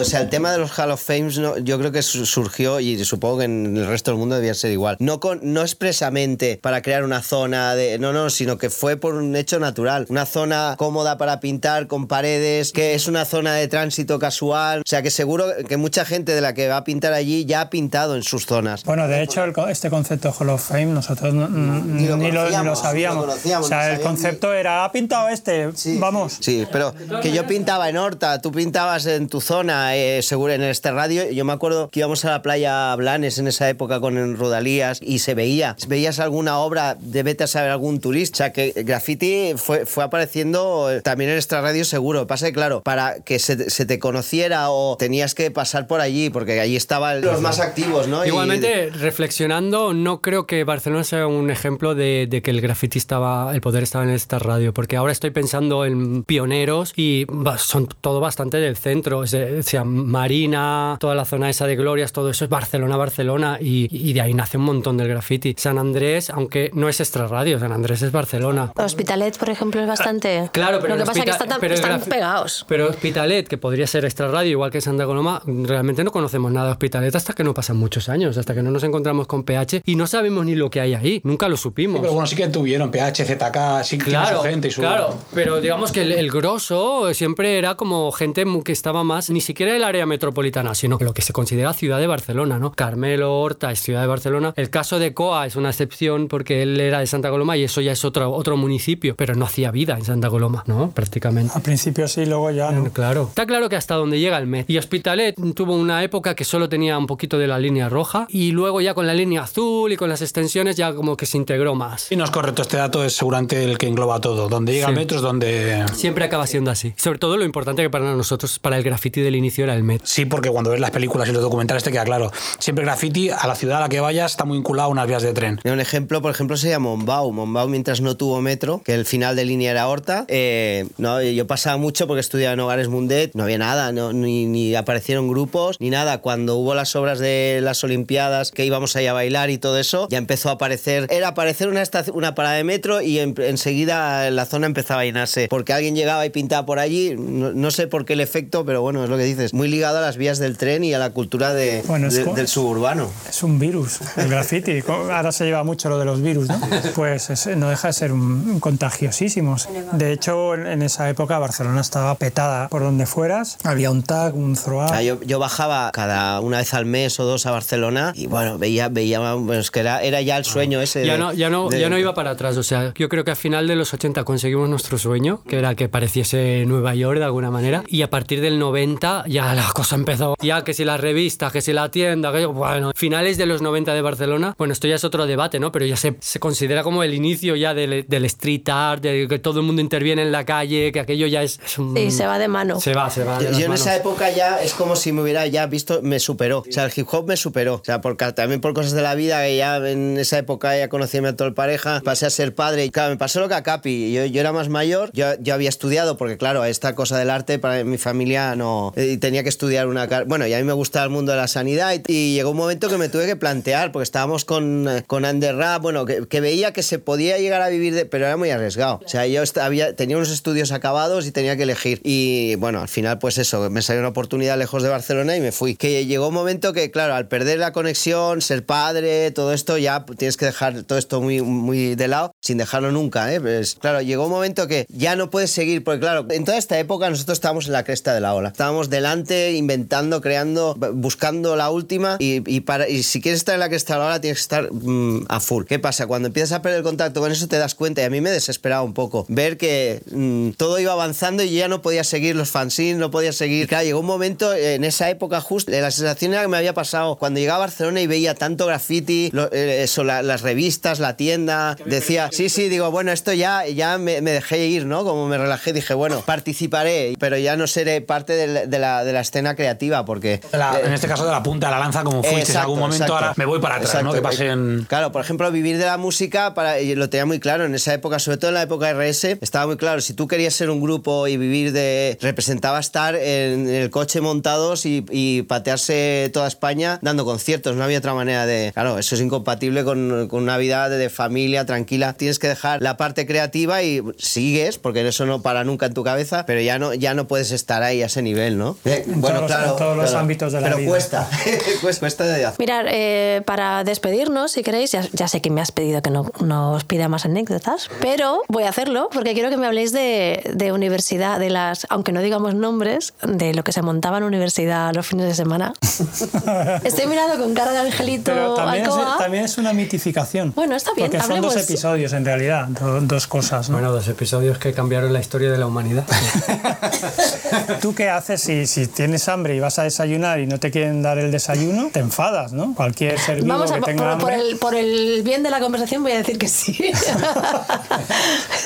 o 0.00 0.04
sea, 0.04 0.20
el 0.20 0.30
tema 0.30 0.52
de 0.52 0.58
los 0.58 0.70
Hall 0.78 0.90
of 0.90 1.02
Fames, 1.02 1.38
no, 1.38 1.58
yo 1.58 1.78
creo 1.78 1.92
que 1.92 2.02
su- 2.02 2.26
surgió 2.26 2.80
y 2.80 3.04
supongo 3.04 3.38
que 3.38 3.44
en 3.44 3.76
el 3.76 3.86
resto 3.86 4.10
del 4.10 4.18
mundo 4.18 4.34
debía 4.36 4.54
ser 4.54 4.70
igual. 4.72 4.96
No, 5.00 5.20
con, 5.20 5.40
no 5.42 5.62
expresamente 5.62 6.58
para 6.62 6.82
crear 6.82 7.04
una 7.04 7.22
zona 7.22 7.74
de. 7.74 7.98
No, 7.98 8.12
no, 8.12 8.30
sino 8.30 8.58
que 8.58 8.70
fue 8.70 8.96
por 8.96 9.14
un 9.14 9.34
hecho 9.36 9.58
natural. 9.58 10.06
Una 10.08 10.26
zona 10.26 10.74
cómoda 10.78 11.18
para 11.18 11.40
pintar, 11.40 11.86
con 11.86 12.06
paredes, 12.06 12.72
que 12.72 12.94
es 12.94 13.08
una 13.08 13.24
zona 13.24 13.54
de 13.54 13.66
tránsito 13.68 14.18
casual. 14.18 14.80
O 14.80 14.82
sea, 14.86 15.02
que 15.02 15.10
seguro 15.10 15.46
que 15.68 15.76
mucha 15.76 16.04
gente 16.04 16.32
de 16.34 16.40
la 16.40 16.54
que 16.54 16.68
va 16.68 16.78
a 16.78 16.84
pintar 16.84 17.12
allí 17.12 17.44
ya 17.44 17.62
ha 17.62 17.70
pintado 17.70 18.14
en 18.16 18.22
sus 18.22 18.46
zonas. 18.46 18.84
Bueno, 18.84 19.08
de 19.08 19.22
hecho, 19.22 19.42
el 19.44 19.52
este 19.70 19.90
concepto 19.90 20.19
Hall 20.28 20.50
of 20.50 20.62
Fame 20.68 20.86
nosotros 20.86 21.32
no- 21.34 21.48
ni, 21.48 22.06
lo 22.06 22.16
lo, 22.16 22.22
ni 22.22 22.30
lo 22.30 22.76
sabíamos. 22.76 23.24
lo 23.24 23.26
conocíamos, 23.32 23.66
o 23.66 23.68
sea, 23.68 23.92
el 23.94 24.00
concepto 24.00 24.52
era, 24.52 24.84
ha 24.84 24.92
pintado 24.92 25.28
este, 25.28 25.70
vamos. 25.98 26.36
Sí, 26.40 26.66
pero 26.70 26.94
que 27.22 27.32
yo 27.32 27.46
pintaba 27.46 27.88
en 27.88 27.96
Horta, 27.96 28.40
tú 28.40 28.52
pintabas 28.52 29.06
en 29.06 29.28
tu 29.28 29.40
zona, 29.40 29.96
eh, 29.96 30.22
seguro 30.22 30.52
en 30.52 30.62
este 30.62 30.90
radio. 30.90 31.30
Yo 31.30 31.44
me 31.44 31.52
acuerdo 31.52 31.88
que 31.90 32.00
íbamos 32.00 32.24
a 32.24 32.30
la 32.30 32.42
playa 32.42 32.94
Blanes 32.96 33.38
en 33.38 33.48
esa 33.48 33.68
época 33.68 34.00
con 34.00 34.36
Rodalías 34.36 34.98
y 35.02 35.20
se 35.20 35.34
veía. 35.34 35.76
Veías 35.88 36.18
alguna 36.18 36.58
obra 36.58 36.96
de 37.00 37.22
vete 37.22 37.44
a 37.44 37.46
saber 37.46 37.70
algún 37.70 38.00
turista. 38.00 38.34
O 38.34 38.36
sea, 38.36 38.52
que 38.52 38.72
graffiti 38.84 39.54
fue, 39.56 39.86
fue 39.86 40.04
apareciendo 40.04 40.90
eh, 40.90 41.00
también 41.00 41.30
en 41.30 41.38
esta 41.38 41.60
radio 41.60 41.84
seguro. 41.84 42.26
Pasa 42.26 42.46
que, 42.46 42.52
claro, 42.52 42.82
para 42.82 43.20
que 43.20 43.38
se, 43.38 43.70
se 43.70 43.86
te 43.86 43.98
conociera 43.98 44.70
o 44.70 44.96
tenías 44.96 45.34
que 45.34 45.50
pasar 45.50 45.86
por 45.86 46.00
allí, 46.00 46.30
porque 46.30 46.60
allí 46.60 46.76
estaban 46.76 47.20
los 47.20 47.40
más 47.40 47.60
activos, 47.60 48.08
¿no? 48.08 48.24
Y- 48.24 48.28
Igualmente, 48.28 48.90
reflexionando, 48.90 49.92
no 49.94 50.09
creo 50.20 50.46
que 50.46 50.64
Barcelona 50.64 51.04
sea 51.04 51.26
un 51.28 51.50
ejemplo 51.50 51.94
de, 51.94 52.26
de 52.28 52.42
que 52.42 52.50
el 52.50 52.60
graffiti 52.60 52.98
estaba, 52.98 53.54
el 53.54 53.60
poder 53.60 53.84
estaba 53.84 54.04
en 54.04 54.10
esta 54.10 54.38
radio, 54.40 54.74
porque 54.74 54.96
ahora 54.96 55.12
estoy 55.12 55.30
pensando 55.30 55.84
en 55.84 56.24
pioneros 56.24 56.92
y 56.96 57.26
son 57.58 57.86
todo 58.00 58.18
bastante 58.20 58.56
del 58.56 58.76
centro, 58.76 59.18
o 59.20 59.26
sea, 59.26 59.84
Marina, 59.84 60.96
toda 61.00 61.14
la 61.14 61.24
zona 61.24 61.48
esa 61.48 61.66
de 61.66 61.76
Glorias, 61.76 62.12
todo 62.12 62.30
eso 62.30 62.44
es 62.44 62.50
Barcelona, 62.50 62.96
Barcelona, 62.96 63.58
y, 63.60 63.88
y 63.90 64.12
de 64.12 64.20
ahí 64.20 64.34
nace 64.34 64.58
un 64.58 64.64
montón 64.64 64.96
del 64.96 65.08
graffiti. 65.08 65.54
San 65.56 65.78
Andrés, 65.78 66.30
aunque 66.30 66.70
no 66.74 66.88
es 66.88 67.00
extra 67.00 67.26
radio, 67.26 67.58
San 67.58 67.72
Andrés 67.72 68.02
es 68.02 68.12
Barcelona. 68.12 68.72
Hospitalet, 68.76 69.38
por 69.38 69.50
ejemplo, 69.50 69.80
es 69.80 69.86
bastante. 69.86 70.50
Claro, 70.52 70.78
pero 70.80 70.94
Lo 70.96 71.00
que 71.00 71.06
pasa 71.06 71.18
es 71.20 71.24
que 71.24 71.30
está 71.30 71.46
tan- 71.46 71.60
pero 71.60 71.74
están 71.74 72.00
pegados. 72.02 72.64
Pero 72.68 72.88
Hospitalet, 72.88 73.46
que 73.48 73.58
podría 73.58 73.86
ser 73.86 74.04
extra 74.04 74.28
radio, 74.28 74.50
igual 74.50 74.70
que 74.70 74.80
Santa 74.80 75.04
Coloma, 75.06 75.42
realmente 75.46 76.04
no 76.04 76.10
conocemos 76.12 76.50
nada 76.52 76.66
de 76.66 76.72
Hospitalet 76.72 77.14
hasta 77.14 77.32
que 77.32 77.44
no 77.44 77.54
pasan 77.54 77.76
muchos 77.76 78.08
años, 78.08 78.36
hasta 78.36 78.54
que 78.54 78.62
no 78.62 78.70
nos 78.70 78.82
encontramos 78.84 79.26
con 79.26 79.44
PH 79.44 79.82
y 79.86 79.96
no 80.00 80.06
sabemos 80.06 80.44
ni 80.44 80.54
lo 80.54 80.70
que 80.70 80.80
hay 80.80 80.94
ahí, 80.94 81.20
nunca 81.24 81.48
lo 81.48 81.56
supimos. 81.56 82.00
Pero 82.00 82.12
bueno, 82.12 82.26
sí 82.26 82.34
que 82.34 82.48
tuvieron 82.48 82.90
PH, 82.90 83.24
ZK, 83.24 83.84
sí 83.84 83.98
Claro, 83.98 84.38
su 84.38 84.48
gente 84.48 84.68
y 84.68 84.70
su... 84.70 84.80
claro, 84.80 85.14
pero 85.34 85.60
digamos 85.60 85.92
que 85.92 86.02
el, 86.02 86.12
el 86.12 86.30
grosso 86.30 87.12
siempre 87.14 87.58
era 87.58 87.74
como 87.76 88.10
gente 88.12 88.44
que 88.64 88.72
estaba 88.72 89.04
más, 89.04 89.30
ni 89.30 89.40
siquiera 89.40 89.72
del 89.72 89.84
área 89.84 90.06
metropolitana, 90.06 90.74
sino 90.74 90.98
lo 91.00 91.12
que 91.12 91.22
se 91.22 91.32
considera 91.32 91.72
ciudad 91.74 91.98
de 91.98 92.06
Barcelona, 92.06 92.58
¿no? 92.58 92.72
Carmelo 92.72 93.40
Horta 93.40 93.70
es 93.70 93.80
ciudad 93.80 94.00
de 94.00 94.06
Barcelona. 94.06 94.54
El 94.56 94.70
caso 94.70 94.98
de 94.98 95.12
Coa 95.12 95.46
es 95.46 95.56
una 95.56 95.68
excepción 95.68 96.28
porque 96.28 96.62
él 96.62 96.80
era 96.80 97.00
de 97.00 97.06
Santa 97.06 97.30
Coloma 97.30 97.56
y 97.56 97.64
eso 97.64 97.80
ya 97.80 97.92
es 97.92 98.04
otro, 98.04 98.32
otro 98.32 98.56
municipio, 98.56 99.14
pero 99.16 99.34
no 99.34 99.44
hacía 99.44 99.70
vida 99.70 99.96
en 99.98 100.04
Santa 100.04 100.30
Coloma, 100.30 100.64
¿no? 100.66 100.90
Prácticamente. 100.90 101.52
Al 101.54 101.62
principio 101.62 102.08
sí, 102.08 102.24
luego 102.24 102.50
ya 102.50 102.72
no. 102.72 102.90
Claro. 102.90 103.26
Está 103.28 103.46
claro 103.46 103.68
que 103.68 103.76
hasta 103.76 103.94
donde 103.94 104.18
llega 104.18 104.38
el 104.38 104.46
Met. 104.46 104.68
Y 104.70 104.78
Hospitalet 104.78 105.36
tuvo 105.54 105.74
una 105.74 106.02
época 106.02 106.34
que 106.34 106.44
solo 106.44 106.68
tenía 106.68 106.96
un 106.96 107.06
poquito 107.06 107.38
de 107.38 107.46
la 107.46 107.58
línea 107.58 107.88
roja 107.88 108.26
y 108.30 108.52
luego 108.52 108.80
ya 108.80 108.94
con 108.94 109.06
la 109.06 109.14
línea 109.14 109.42
azul 109.42 109.89
y 109.92 109.96
con 109.96 110.08
las 110.08 110.22
extensiones 110.22 110.76
ya 110.76 110.92
como 110.94 111.16
que 111.16 111.26
se 111.26 111.36
integró 111.36 111.74
más. 111.74 112.10
Y 112.10 112.16
no 112.16 112.24
es 112.24 112.30
correcto, 112.30 112.62
este 112.62 112.76
dato 112.76 113.04
es 113.04 113.14
seguramente 113.16 113.62
el 113.64 113.78
que 113.78 113.86
engloba 113.88 114.20
todo. 114.20 114.48
Donde 114.48 114.72
llega 114.72 114.86
Sí. 114.86 114.92
el 114.92 114.98
metro 114.98 115.16
es 115.16 115.22
donde... 115.22 115.84
Siempre 115.94 116.24
acaba 116.24 116.46
siendo 116.46 116.70
así. 116.70 116.94
Sobre 116.96 117.18
todo 117.18 117.36
lo 117.36 117.44
importante 117.44 117.82
que 117.82 117.90
para 117.90 118.04
nosotros, 118.14 118.58
para 118.58 118.76
el 118.76 118.82
graffiti 118.82 119.20
del 119.20 119.36
inicio 119.36 119.64
era 119.64 119.74
el 119.74 119.82
metro. 119.82 120.06
Sí, 120.06 120.24
porque 120.24 120.50
cuando 120.50 120.70
ves 120.70 120.80
las 120.80 120.90
películas 120.90 121.28
y 121.28 121.32
los 121.32 121.42
documentales 121.42 121.82
te 121.82 121.90
queda 121.92 122.04
claro. 122.04 122.30
Siempre 122.58 122.84
graffiti, 122.84 123.30
a 123.30 123.46
la 123.46 123.54
ciudad 123.54 123.78
a 123.78 123.80
la 123.80 123.88
que 123.88 124.00
vayas 124.00 124.32
está 124.32 124.44
muy 124.44 124.56
vinculado 124.58 124.88
a 124.88 124.92
unas 124.92 125.06
vías 125.06 125.22
de 125.22 125.32
tren. 125.32 125.60
Un 125.64 125.80
ejemplo, 125.80 126.20
por 126.22 126.30
ejemplo, 126.30 126.56
sería 126.56 126.78
Mombau. 126.78 127.32
Mombau, 127.32 127.68
mientras 127.68 128.00
no 128.00 128.16
tuvo 128.16 128.40
metro, 128.40 128.82
que 128.84 128.94
el 128.94 129.04
final 129.04 129.36
de 129.36 129.44
línea 129.44 129.70
era 129.70 129.88
Horta, 129.88 130.24
eh, 130.28 130.86
no, 130.98 131.22
yo 131.22 131.46
pasaba 131.46 131.76
mucho 131.76 132.06
porque 132.06 132.20
estudiaba 132.20 132.54
en 132.54 132.60
Hogares 132.60 132.88
Mundet, 132.88 133.32
no 133.34 133.44
había 133.44 133.58
nada, 133.58 133.92
no, 133.92 134.12
ni, 134.12 134.46
ni 134.46 134.74
aparecieron 134.74 135.28
grupos, 135.28 135.76
ni 135.80 135.90
nada. 135.90 136.18
Cuando 136.18 136.56
hubo 136.56 136.74
las 136.74 136.94
obras 136.96 137.18
de 137.18 137.60
las 137.62 137.82
Olimpiadas, 137.84 138.50
que 138.52 138.64
íbamos 138.64 138.94
ahí 138.96 139.06
a 139.06 139.12
bailar 139.12 139.50
y 139.50 139.58
todo 139.58 139.78
eso, 139.80 140.06
ya 140.10 140.18
empezó 140.18 140.48
a 140.48 140.52
aparecer, 140.52 141.06
era 141.10 141.28
aparecer 141.28 141.68
una, 141.68 141.82
estación, 141.82 142.16
una 142.16 142.34
parada 142.34 142.54
de 142.56 142.64
metro 142.64 143.00
y 143.00 143.18
en- 143.18 143.34
enseguida 143.38 144.30
la 144.30 144.46
zona 144.46 144.66
empezaba 144.66 145.00
a 145.02 145.04
llenarse, 145.04 145.46
porque 145.48 145.72
alguien 145.72 145.94
llegaba 145.94 146.24
y 146.26 146.30
pintaba 146.30 146.66
por 146.66 146.78
allí, 146.78 147.14
no, 147.18 147.52
no 147.52 147.70
sé 147.70 147.86
por 147.86 148.04
qué 148.04 148.12
el 148.14 148.20
efecto, 148.20 148.64
pero 148.64 148.82
bueno, 148.82 149.02
es 149.04 149.10
lo 149.10 149.16
que 149.16 149.24
dices, 149.24 149.54
muy 149.54 149.68
ligado 149.68 149.98
a 149.98 150.00
las 150.00 150.16
vías 150.16 150.38
del 150.38 150.56
tren 150.56 150.84
y 150.84 150.94
a 150.94 150.98
la 150.98 151.10
cultura 151.10 151.52
de, 151.54 151.82
Bueno, 151.86 152.08
de- 152.08 152.24
del 152.24 152.48
suburbano. 152.48 153.10
Es 153.28 153.42
un 153.42 153.58
virus, 153.58 153.98
el 154.16 154.28
graffiti. 154.28 154.82
Ahora 154.88 155.32
se 155.32 155.44
lleva 155.44 155.64
mucho 155.64 155.88
lo 155.88 155.98
de 155.98 156.04
los 156.04 156.20
virus, 156.22 156.48
¿no? 156.48 156.60
Pues 156.94 157.30
es- 157.30 157.46
no 157.56 157.68
deja 157.70 157.88
de 157.88 157.94
ser 157.94 158.12
un, 158.12 158.20
un 158.50 158.60
contagiosísimos. 158.60 159.68
De 159.92 160.12
hecho, 160.12 160.54
en, 160.54 160.66
en 160.66 160.82
esa 160.82 161.08
época 161.08 161.38
Barcelona 161.38 161.80
estaba 161.80 162.14
petada 162.16 162.68
por 162.68 162.82
donde 162.82 163.06
fueras. 163.06 163.56
Había 163.64 163.90
un 163.90 164.02
tag, 164.02 164.34
un 164.36 164.54
throw 164.56 164.80
Ah, 164.80 165.02
yo, 165.02 165.20
yo 165.22 165.38
bajaba 165.38 165.90
cada 165.92 166.40
una 166.40 166.58
vez 166.58 166.74
al 166.74 166.86
mes 166.86 167.18
o 167.20 167.24
dos 167.24 167.46
a 167.46 167.50
Barcelona 167.50 168.12
y 168.14 168.26
bueno, 168.26 168.58
veía, 168.58 168.88
veía 168.88 169.20
bueno, 169.34 169.60
que 169.70 169.80
era, 169.80 170.02
era 170.02 170.20
ya 170.20 170.36
el 170.36 170.44
sueño 170.44 170.80
ese. 170.80 171.04
Ya 171.06 171.12
de- 171.14 171.18
no, 171.18 171.32
ya, 171.32 171.50
no, 171.50 171.68
de- 171.68 171.80
ya 171.80 171.88
no 171.88 171.98
iba 171.98 172.14
para 172.14 172.30
atrás, 172.30 172.56
o 172.56 172.62
sea, 172.62 172.92
yo 172.96 173.08
creo 173.08 173.24
que 173.24 173.30
a 173.30 173.36
final 173.36 173.66
de 173.66 173.76
los 173.76 173.92
80 173.94 174.24
conseguimos 174.24 174.68
nuestro 174.68 174.98
sueño, 174.98 175.42
que 175.48 175.58
era 175.58 175.74
que 175.74 175.88
pareciese 175.88 176.64
Nueva 176.66 176.94
York 176.94 177.18
de 177.18 177.24
alguna 177.24 177.50
manera, 177.50 177.84
y 177.86 178.02
a 178.02 178.10
partir 178.10 178.40
del 178.40 178.58
90 178.58 179.24
ya 179.28 179.54
la 179.54 179.68
cosa 179.72 179.96
empezó, 179.96 180.34
ya 180.40 180.64
que 180.64 180.74
si 180.74 180.84
las 180.84 181.00
revistas, 181.00 181.52
que 181.52 181.60
si 181.60 181.72
la 181.72 181.90
tienda, 181.90 182.32
que 182.32 182.46
bueno, 182.46 182.92
finales 182.94 183.38
de 183.38 183.46
los 183.46 183.62
90 183.62 183.94
de 183.94 184.02
Barcelona, 184.02 184.54
bueno, 184.58 184.72
esto 184.72 184.88
ya 184.88 184.96
es 184.96 185.04
otro 185.04 185.26
debate, 185.26 185.60
¿no? 185.60 185.72
Pero 185.72 185.86
ya 185.86 185.96
se, 185.96 186.16
se 186.20 186.40
considera 186.40 186.82
como 186.82 187.02
el 187.02 187.14
inicio 187.14 187.56
ya 187.56 187.74
del, 187.74 188.06
del 188.08 188.24
street 188.26 188.68
art, 188.68 189.02
de 189.02 189.26
que 189.28 189.38
todo 189.38 189.60
el 189.60 189.66
mundo 189.66 189.80
interviene 189.82 190.22
en 190.22 190.32
la 190.32 190.44
calle, 190.44 190.90
que 190.92 191.00
aquello 191.00 191.26
ya 191.26 191.42
es... 191.42 191.60
es 191.64 191.78
un- 191.78 191.96
Sí, 191.96 192.10
se 192.10 192.26
va 192.26 192.38
de 192.38 192.48
mano. 192.48 192.80
Se 192.80 192.94
va, 192.94 193.10
se 193.10 193.24
va. 193.24 193.38
de 193.38 193.52
Yo, 193.58 193.66
en 193.66 193.72
esa 193.72 193.96
época 193.96 194.30
ya 194.30 194.60
es 194.62 194.72
como 194.74 194.96
si 194.96 195.12
me 195.12 195.22
hubiera 195.22 195.46
ya 195.46 195.66
visto, 195.66 196.00
me 196.02 196.18
superó. 196.18 196.58
O 196.60 196.64
sea, 196.72 196.84
el 196.86 196.92
hip 196.94 197.06
hop 197.10 197.26
me 197.28 197.36
superó. 197.36 197.74
O 197.76 197.82
sea, 197.84 198.00
porque 198.00 198.32
también 198.32 198.60
por 198.60 198.72
cosas 198.74 198.92
de 198.92 199.02
la 199.02 199.14
vida, 199.14 199.42
que 199.42 199.56
ya 199.60 199.76
en 199.76 200.16
esa 200.16 200.38
época 200.38 200.76
ya 200.76 200.88
conocí 200.88 201.18
a 201.18 201.22
mi 201.22 201.28
actual 201.28 201.52
pareja, 201.52 202.00
pasé 202.02 202.24
a 202.26 202.30
ser 202.30 202.54
padre. 202.54 202.86
Y 202.86 202.90
claro, 202.90 203.10
me 203.10 203.18
pasó 203.18 203.40
lo 203.40 203.48
que 203.48 203.54
a 203.54 203.62
Capi. 203.62 204.12
Yo, 204.12 204.24
yo 204.24 204.40
era 204.40 204.52
más 204.52 204.68
mayor, 204.68 205.10
yo, 205.12 205.26
yo 205.38 205.52
había 205.52 205.68
estudiado, 205.68 206.16
porque 206.16 206.38
claro, 206.38 206.64
esta 206.64 206.94
cosa 206.94 207.18
del 207.18 207.28
arte 207.28 207.58
para 207.58 207.84
mi 207.84 207.98
familia 207.98 208.56
no. 208.56 208.92
Y 208.96 209.18
tenía 209.18 209.42
que 209.42 209.50
estudiar 209.50 209.86
una. 209.86 210.06
Bueno, 210.26 210.46
y 210.46 210.54
a 210.54 210.58
mí 210.58 210.64
me 210.64 210.72
gustaba 210.72 211.04
el 211.04 211.10
mundo 211.10 211.32
de 211.32 211.38
la 211.38 211.48
sanidad. 211.48 211.92
Y, 211.94 212.12
y 212.12 212.34
llegó 212.34 212.50
un 212.50 212.56
momento 212.56 212.88
que 212.88 212.96
me 212.96 213.08
tuve 213.08 213.26
que 213.26 213.36
plantear, 213.36 213.92
porque 213.92 214.04
estábamos 214.04 214.44
con, 214.44 214.88
eh, 214.88 215.04
con 215.06 215.24
Under 215.24 215.56
Rap, 215.56 215.82
bueno, 215.82 216.06
que, 216.06 216.26
que 216.26 216.40
veía 216.40 216.72
que 216.72 216.82
se 216.82 216.98
podía 216.98 217.38
llegar 217.38 217.60
a 217.60 217.68
vivir, 217.68 217.94
de, 217.94 218.06
pero 218.06 218.26
era 218.26 218.36
muy 218.36 218.50
arriesgado. 218.50 219.00
O 219.04 219.08
sea, 219.08 219.26
yo 219.26 219.42
había, 219.60 219.94
tenía 219.94 220.16
unos 220.16 220.30
estudios 220.30 220.72
acabados 220.72 221.26
y 221.26 221.32
tenía 221.32 221.56
que 221.56 221.64
elegir. 221.64 222.00
Y 222.02 222.54
bueno, 222.56 222.80
al 222.80 222.88
final, 222.88 223.18
pues 223.18 223.36
eso, 223.36 223.68
me 223.68 223.82
salió 223.82 224.00
una 224.00 224.08
oportunidad 224.08 224.58
lejos 224.58 224.82
de 224.82 224.88
Barcelona 224.88 225.36
y 225.36 225.40
me 225.40 225.52
fui. 225.52 225.76
Que 225.76 226.06
llegó 226.06 226.28
un 226.28 226.34
momento 226.34 226.72
que, 226.72 226.90
claro, 226.90 227.14
al 227.14 227.28
perder 227.28 227.58
la 227.58 227.72
conexión, 227.72 228.40
ser 228.40 228.64
padre, 228.64 229.30
todo 229.30 229.49
esto, 229.52 229.78
ya 229.78 230.04
tienes 230.18 230.36
que 230.36 230.46
dejar 230.46 230.82
todo 230.82 230.98
esto 230.98 231.20
muy, 231.20 231.42
muy 231.42 231.94
de 231.94 232.08
lado, 232.08 232.34
sin 232.40 232.58
dejarlo 232.58 232.92
nunca, 232.92 233.32
¿eh? 233.32 233.40
Pues, 233.40 233.74
claro, 233.74 234.00
llegó 234.00 234.24
un 234.24 234.30
momento 234.30 234.66
que 234.66 234.86
ya 234.88 235.16
no 235.16 235.30
puedes 235.30 235.50
seguir, 235.50 235.84
porque 235.84 236.00
claro, 236.00 236.26
en 236.30 236.44
toda 236.44 236.58
esta 236.58 236.78
época 236.78 237.10
nosotros 237.10 237.36
estábamos 237.36 237.66
en 237.66 237.72
la 237.72 237.84
cresta 237.84 238.14
de 238.14 238.20
la 238.20 238.34
ola. 238.34 238.48
Estábamos 238.48 238.90
delante, 238.90 239.52
inventando, 239.52 240.20
creando, 240.20 240.76
buscando 240.94 241.56
la 241.56 241.70
última 241.70 242.16
y, 242.18 242.42
y 242.50 242.60
para, 242.60 242.88
y 242.88 243.02
si 243.02 243.20
quieres 243.20 243.40
estar 243.40 243.54
en 243.54 243.60
la 243.60 243.68
cresta 243.68 243.94
de 243.94 244.00
la 244.00 244.06
ola 244.06 244.20
tienes 244.20 244.38
que 244.38 244.42
estar 244.42 244.72
mm, 244.72 245.26
a 245.28 245.40
full. 245.40 245.64
¿Qué 245.64 245.78
pasa? 245.78 246.06
Cuando 246.06 246.28
empiezas 246.28 246.52
a 246.52 246.62
perder 246.62 246.78
el 246.78 246.84
contacto 246.84 247.20
con 247.20 247.32
eso 247.32 247.48
te 247.48 247.58
das 247.58 247.74
cuenta 247.74 248.02
y 248.02 248.04
a 248.04 248.10
mí 248.10 248.20
me 248.20 248.30
desesperaba 248.30 248.82
un 248.82 248.94
poco 248.94 249.26
ver 249.28 249.56
que 249.56 250.02
mm, 250.10 250.50
todo 250.50 250.78
iba 250.78 250.92
avanzando 250.92 251.42
y 251.42 251.50
yo 251.50 251.58
ya 251.58 251.68
no 251.68 251.82
podía 251.82 252.04
seguir 252.04 252.36
los 252.36 252.50
fanzines, 252.50 252.96
no 252.96 253.10
podía 253.10 253.32
seguir. 253.32 253.68
Claro, 253.68 253.84
llegó 253.84 254.00
un 254.00 254.06
momento 254.06 254.54
en 254.54 254.84
esa 254.84 255.10
época 255.10 255.40
justo, 255.40 255.70
la 255.70 255.90
sensación 255.90 256.32
era 256.32 256.42
que 256.42 256.48
me 256.48 256.56
había 256.56 256.74
pasado 256.74 257.16
cuando 257.16 257.40
llegaba 257.40 257.64
a 257.64 257.66
Barcelona 257.66 258.00
y 258.00 258.06
veía 258.06 258.34
tanto 258.34 258.66
graffiti, 258.66 259.29
lo- 259.32 259.50
eh, 259.52 259.82
eso, 259.82 260.04
la- 260.04 260.22
las 260.22 260.42
revistas, 260.42 260.98
la 261.00 261.16
tienda, 261.16 261.76
decía, 261.84 262.28
sí, 262.32 262.48
sí, 262.48 262.68
digo, 262.68 262.90
bueno, 262.90 263.12
esto 263.12 263.32
ya, 263.32 263.66
ya 263.66 263.98
me, 263.98 264.20
me 264.20 264.32
dejé 264.32 264.66
ir, 264.66 264.86
¿no? 264.86 265.04
Como 265.04 265.26
me 265.28 265.38
relajé, 265.38 265.72
dije, 265.72 265.94
bueno, 265.94 266.20
participaré, 266.20 267.14
pero 267.18 267.38
ya 267.38 267.56
no 267.56 267.66
seré 267.66 268.00
parte 268.00 268.32
de 268.34 268.46
la, 268.46 268.66
de 268.66 268.78
la, 268.78 269.04
de 269.04 269.12
la 269.12 269.20
escena 269.20 269.54
creativa 269.56 270.04
porque... 270.04 270.40
La- 270.52 270.78
eh, 270.78 270.82
en 270.86 270.92
este 270.92 271.06
caso 271.08 271.24
de 271.24 271.30
la 271.30 271.42
punta 271.42 271.66
de 271.68 271.72
la 271.72 271.78
lanza, 271.78 272.02
como 272.02 272.18
fuiste 272.22 272.34
en 272.34 272.40
Exacto, 272.40 272.60
algún 272.60 272.78
momento, 272.80 273.04
exacto. 273.04 273.14
ahora 273.24 273.34
me 273.36 273.44
voy 273.44 273.60
para 273.60 273.76
atrás, 273.76 274.02
¿no? 274.02 274.12
Que 274.12 274.22
pasen... 274.22 274.86
Claro, 274.88 275.12
por 275.12 275.22
ejemplo, 275.22 275.50
vivir 275.50 275.78
de 275.78 275.84
la 275.86 275.96
música, 275.96 276.54
para, 276.54 276.80
y 276.80 276.94
lo 276.94 277.08
tenía 277.10 277.26
muy 277.26 277.40
claro 277.40 277.64
en 277.64 277.74
esa 277.74 277.94
época, 277.94 278.18
sobre 278.18 278.38
todo 278.38 278.48
en 278.48 278.54
la 278.54 278.62
época 278.62 278.90
RS, 278.92 279.38
estaba 279.40 279.66
muy 279.66 279.76
claro, 279.76 280.00
si 280.00 280.14
tú 280.14 280.26
querías 280.26 280.54
ser 280.54 280.70
un 280.70 280.80
grupo 280.80 281.26
y 281.28 281.36
vivir 281.36 281.72
de... 281.72 282.18
representaba 282.20 282.80
estar 282.80 283.14
en 283.16 283.68
el 283.68 283.90
coche 283.90 284.20
montados 284.20 284.86
y, 284.86 285.04
y 285.10 285.42
patearse 285.42 286.30
toda 286.32 286.48
España 286.48 286.98
dando 287.02 287.24
conciertos, 287.24 287.76
no 287.76 287.84
había 287.84 287.98
otra 287.98 288.14
manera 288.14 288.46
de... 288.46 288.70
Claro, 288.72 288.98
eso 288.98 289.14
es 289.14 289.19
incompatible 289.20 289.84
con, 289.84 290.28
con 290.28 290.42
una 290.42 290.56
vida 290.56 290.88
de, 290.88 290.98
de 290.98 291.10
familia 291.10 291.66
tranquila, 291.66 292.12
tienes 292.14 292.38
que 292.38 292.48
dejar 292.48 292.82
la 292.82 292.96
parte 292.96 293.26
creativa 293.26 293.82
y 293.82 294.02
sigues, 294.18 294.78
porque 294.78 295.06
eso 295.06 295.26
no 295.26 295.42
para 295.42 295.64
nunca 295.64 295.86
en 295.86 295.94
tu 295.94 296.04
cabeza, 296.04 296.44
pero 296.46 296.60
ya 296.60 296.78
no, 296.78 296.94
ya 296.94 297.14
no 297.14 297.26
puedes 297.26 297.50
estar 297.52 297.82
ahí 297.82 298.02
a 298.02 298.06
ese 298.06 298.22
nivel, 298.22 298.58
¿no? 298.58 298.76
Eh, 298.84 299.04
En 299.06 299.20
todos 299.20 299.40
los- 299.42 299.50
en 299.50 299.76
todos 299.76 299.96
los 299.96 300.14
ámbitos 300.14 300.52
de 300.52 300.60
la 300.60 300.66
pero 300.68 300.78
vida. 300.78 300.88
cuesta, 300.90 301.28
cuesta, 301.82 302.00
cuesta 302.00 302.24
de 302.24 302.44
hacer. 302.44 302.58
Mirar, 302.58 302.86
eh, 302.90 303.42
para 303.44 303.84
despedirnos, 303.84 304.52
si 304.52 304.62
queréis, 304.62 304.92
ya, 304.92 305.02
ya 305.12 305.28
sé 305.28 305.40
que 305.40 305.50
me 305.50 305.60
has 305.60 305.72
pedido 305.72 306.02
que 306.02 306.10
no, 306.10 306.30
no 306.40 306.72
os 306.72 306.84
pida 306.84 307.08
más 307.08 307.24
anécdotas, 307.24 307.88
pero 308.00 308.42
voy 308.48 308.64
a 308.64 308.68
hacerlo 308.70 309.08
porque 309.12 309.34
quiero 309.34 309.50
que 309.50 309.56
me 309.56 309.66
habléis 309.66 309.92
de, 309.92 310.42
de 310.54 310.72
universidad, 310.72 311.38
de 311.38 311.50
las, 311.50 311.86
aunque 311.90 312.12
no 312.12 312.20
digamos 312.22 312.54
nombres, 312.54 313.14
de 313.26 313.54
lo 313.54 313.64
que 313.64 313.72
se 313.72 313.82
montaba 313.82 314.18
en 314.18 314.24
universidad 314.24 314.94
los 314.94 315.06
fines 315.06 315.26
de 315.26 315.34
semana. 315.34 315.72
Estoy 316.84 317.06
mirando 317.06 317.38
con 317.42 317.54
cara 317.54 317.72
de 317.72 317.78
angelito 317.78 318.32
Pero 318.32 318.54
también 318.54 318.84
es, 318.84 318.88
Alcoa. 318.92 319.09
También 319.18 319.44
es 319.44 319.58
una 319.58 319.72
mitificación. 319.72 320.52
Bueno, 320.54 320.76
está 320.76 320.92
bien, 320.94 321.10
Porque 321.10 321.24
son 321.26 321.40
dos 321.40 321.56
episodios 321.56 322.12
en 322.12 322.24
realidad, 322.24 322.66
do- 322.68 323.00
dos 323.00 323.26
cosas. 323.26 323.68
¿no? 323.70 323.76
Bueno, 323.76 323.92
dos 323.92 324.06
episodios 324.08 324.58
que 324.58 324.72
cambiaron 324.72 325.12
la 325.12 325.20
historia 325.20 325.50
de 325.50 325.58
la 325.58 325.66
humanidad. 325.66 326.04
¿Tú 327.80 327.94
qué 327.94 328.08
haces 328.10 328.40
si, 328.42 328.66
si 328.66 328.86
tienes 328.86 329.28
hambre 329.28 329.54
y 329.56 329.60
vas 329.60 329.78
a 329.78 329.84
desayunar 329.84 330.40
y 330.40 330.46
no 330.46 330.58
te 330.58 330.70
quieren 330.70 331.02
dar 331.02 331.18
el 331.18 331.30
desayuno? 331.30 331.88
Te 331.92 332.00
enfadas, 332.00 332.52
¿no? 332.52 332.74
Cualquier 332.74 333.18
ser 333.18 333.36
vivo 333.42 333.48
Vamos 333.48 333.70
a, 333.70 333.74
que 333.74 333.80
por, 333.80 333.88
tenga 333.88 334.18
por 334.18 334.32
hambre. 334.32 334.50
el, 334.50 334.56
por 334.58 334.74
el 334.74 335.22
bien 335.22 335.42
de 335.42 335.50
la 335.50 335.60
conversación 335.60 336.02
voy 336.02 336.12
a 336.12 336.18
decir 336.18 336.38
que 336.38 336.48
sí. 336.48 336.78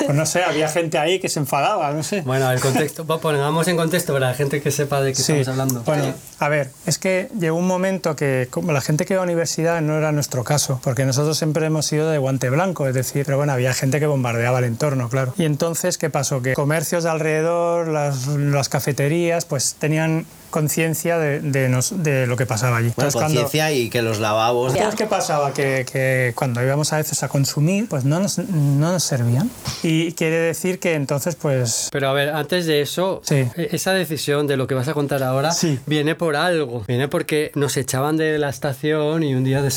Pues 0.07 0.15
no 0.17 0.27
sé, 0.27 0.43
había 0.43 0.69
gente 0.69 0.99
ahí 0.99 1.19
que 1.21 1.29
se 1.29 1.39
enfadaba, 1.39 1.91
no 1.93 2.03
sé. 2.03 2.23
Bueno, 2.23 2.51
el 2.51 2.61
contexto, 2.61 3.07
va, 3.07 3.21
pongamos 3.21 3.67
en 3.69 3.77
contexto 3.77 4.13
para 4.13 4.29
la 4.31 4.35
gente 4.35 4.61
que 4.61 4.71
sepa 4.71 5.01
de 5.01 5.13
qué 5.13 5.23
Sí, 5.23 5.33
estamos 5.33 5.49
hablando. 5.49 5.83
Bueno, 5.85 6.13
a 6.41 6.49
ver, 6.49 6.71
es 6.87 6.99
que 6.99 7.29
llegó 7.39 7.57
un 7.57 7.67
momento 7.67 8.17
que 8.17 8.49
como 8.51 8.73
la 8.73 8.81
gente 8.81 9.05
que 9.07 9.15
iba 9.15 9.23
a 9.23 9.27
la 9.27 9.31
universidad 9.33 9.81
no 9.81 9.97
era 9.97 10.13
nuestro 10.13 10.34
caso, 10.43 10.81
porque 10.83 11.05
nosotros 11.05 11.39
siempre 11.39 11.67
hemos 11.67 11.87
sido 11.87 12.11
de 12.11 12.19
guante 12.19 12.51
blanco, 12.51 12.89
es 12.89 12.95
decir, 12.95 13.25
pero 13.25 13.37
bueno, 13.37 13.53
había 13.53 13.73
gente 13.75 14.01
que 14.01 14.07
bombardeaba 14.07 14.59
el 14.59 14.65
entorno, 14.65 15.09
claro. 15.09 15.35
Y 15.37 15.45
entonces, 15.45 15.99
¿qué 15.99 16.11
pasó? 16.11 16.43
Que 16.43 16.55
comercios 16.55 17.05
de 17.05 17.11
alrededor, 17.11 17.89
las, 17.89 18.27
las 18.27 18.69
cafeterías, 18.69 19.45
pues 19.45 19.77
tenían 19.79 20.27
conciencia 20.55 21.19
de, 21.19 21.41
de 21.41 21.69
nos- 21.69 22.01
de 22.05 22.29
lo 22.29 22.37
que 22.37 22.47
pasaba 22.47 22.77
allí. 22.77 22.93
Bueno, 22.95 23.11
conciencia 23.11 23.73
y 23.73 23.91
que 23.91 24.03
los 24.03 24.21
lavabos... 24.21 24.73
entonces, 24.73 24.95
¿qué 24.97 25.07
pasaba? 25.07 25.53
Que, 25.53 25.85
que 25.91 26.33
cuando 26.37 26.63
íbamos 26.63 26.93
a 26.93 26.99
veces 26.99 27.25
a 27.25 27.29
consumir, 27.29 27.89
pues 27.89 28.05
no 28.05 28.21
nos, 28.21 28.39
no 28.39 28.93
nos 28.93 29.03
servían. 29.03 29.51
Y 29.83 30.13
quiere 30.13 30.37
decir 30.37 30.79
que 30.79 30.95
entonces, 30.95 31.35
pues... 31.35 31.89
Pero 31.91 32.09
a 32.09 32.13
ver, 32.13 32.29
antes 32.31 32.67
de 32.67 32.83
eso, 32.83 33.21
Sí. 33.25 33.35
e- 33.57 33.69
esa 33.73 33.93
decisión 33.95 34.47
de 34.47 34.57
lo 34.57 34.69
que 34.69 34.75
vas 34.77 34.87
a 34.87 34.95
contar 34.95 35.25
ahora 35.25 35.51
Sí. 35.51 35.81
viene 35.87 36.15
por 36.15 36.37
algo. 36.37 36.85
Viene 36.87 37.09
porque 37.09 37.51
nos 37.57 37.77
echaban 37.77 38.17
de 38.17 38.39
la 38.39 38.49
estación 38.49 39.25
y 39.25 39.35
un 39.35 39.43
día 39.43 39.61
de 39.61 39.71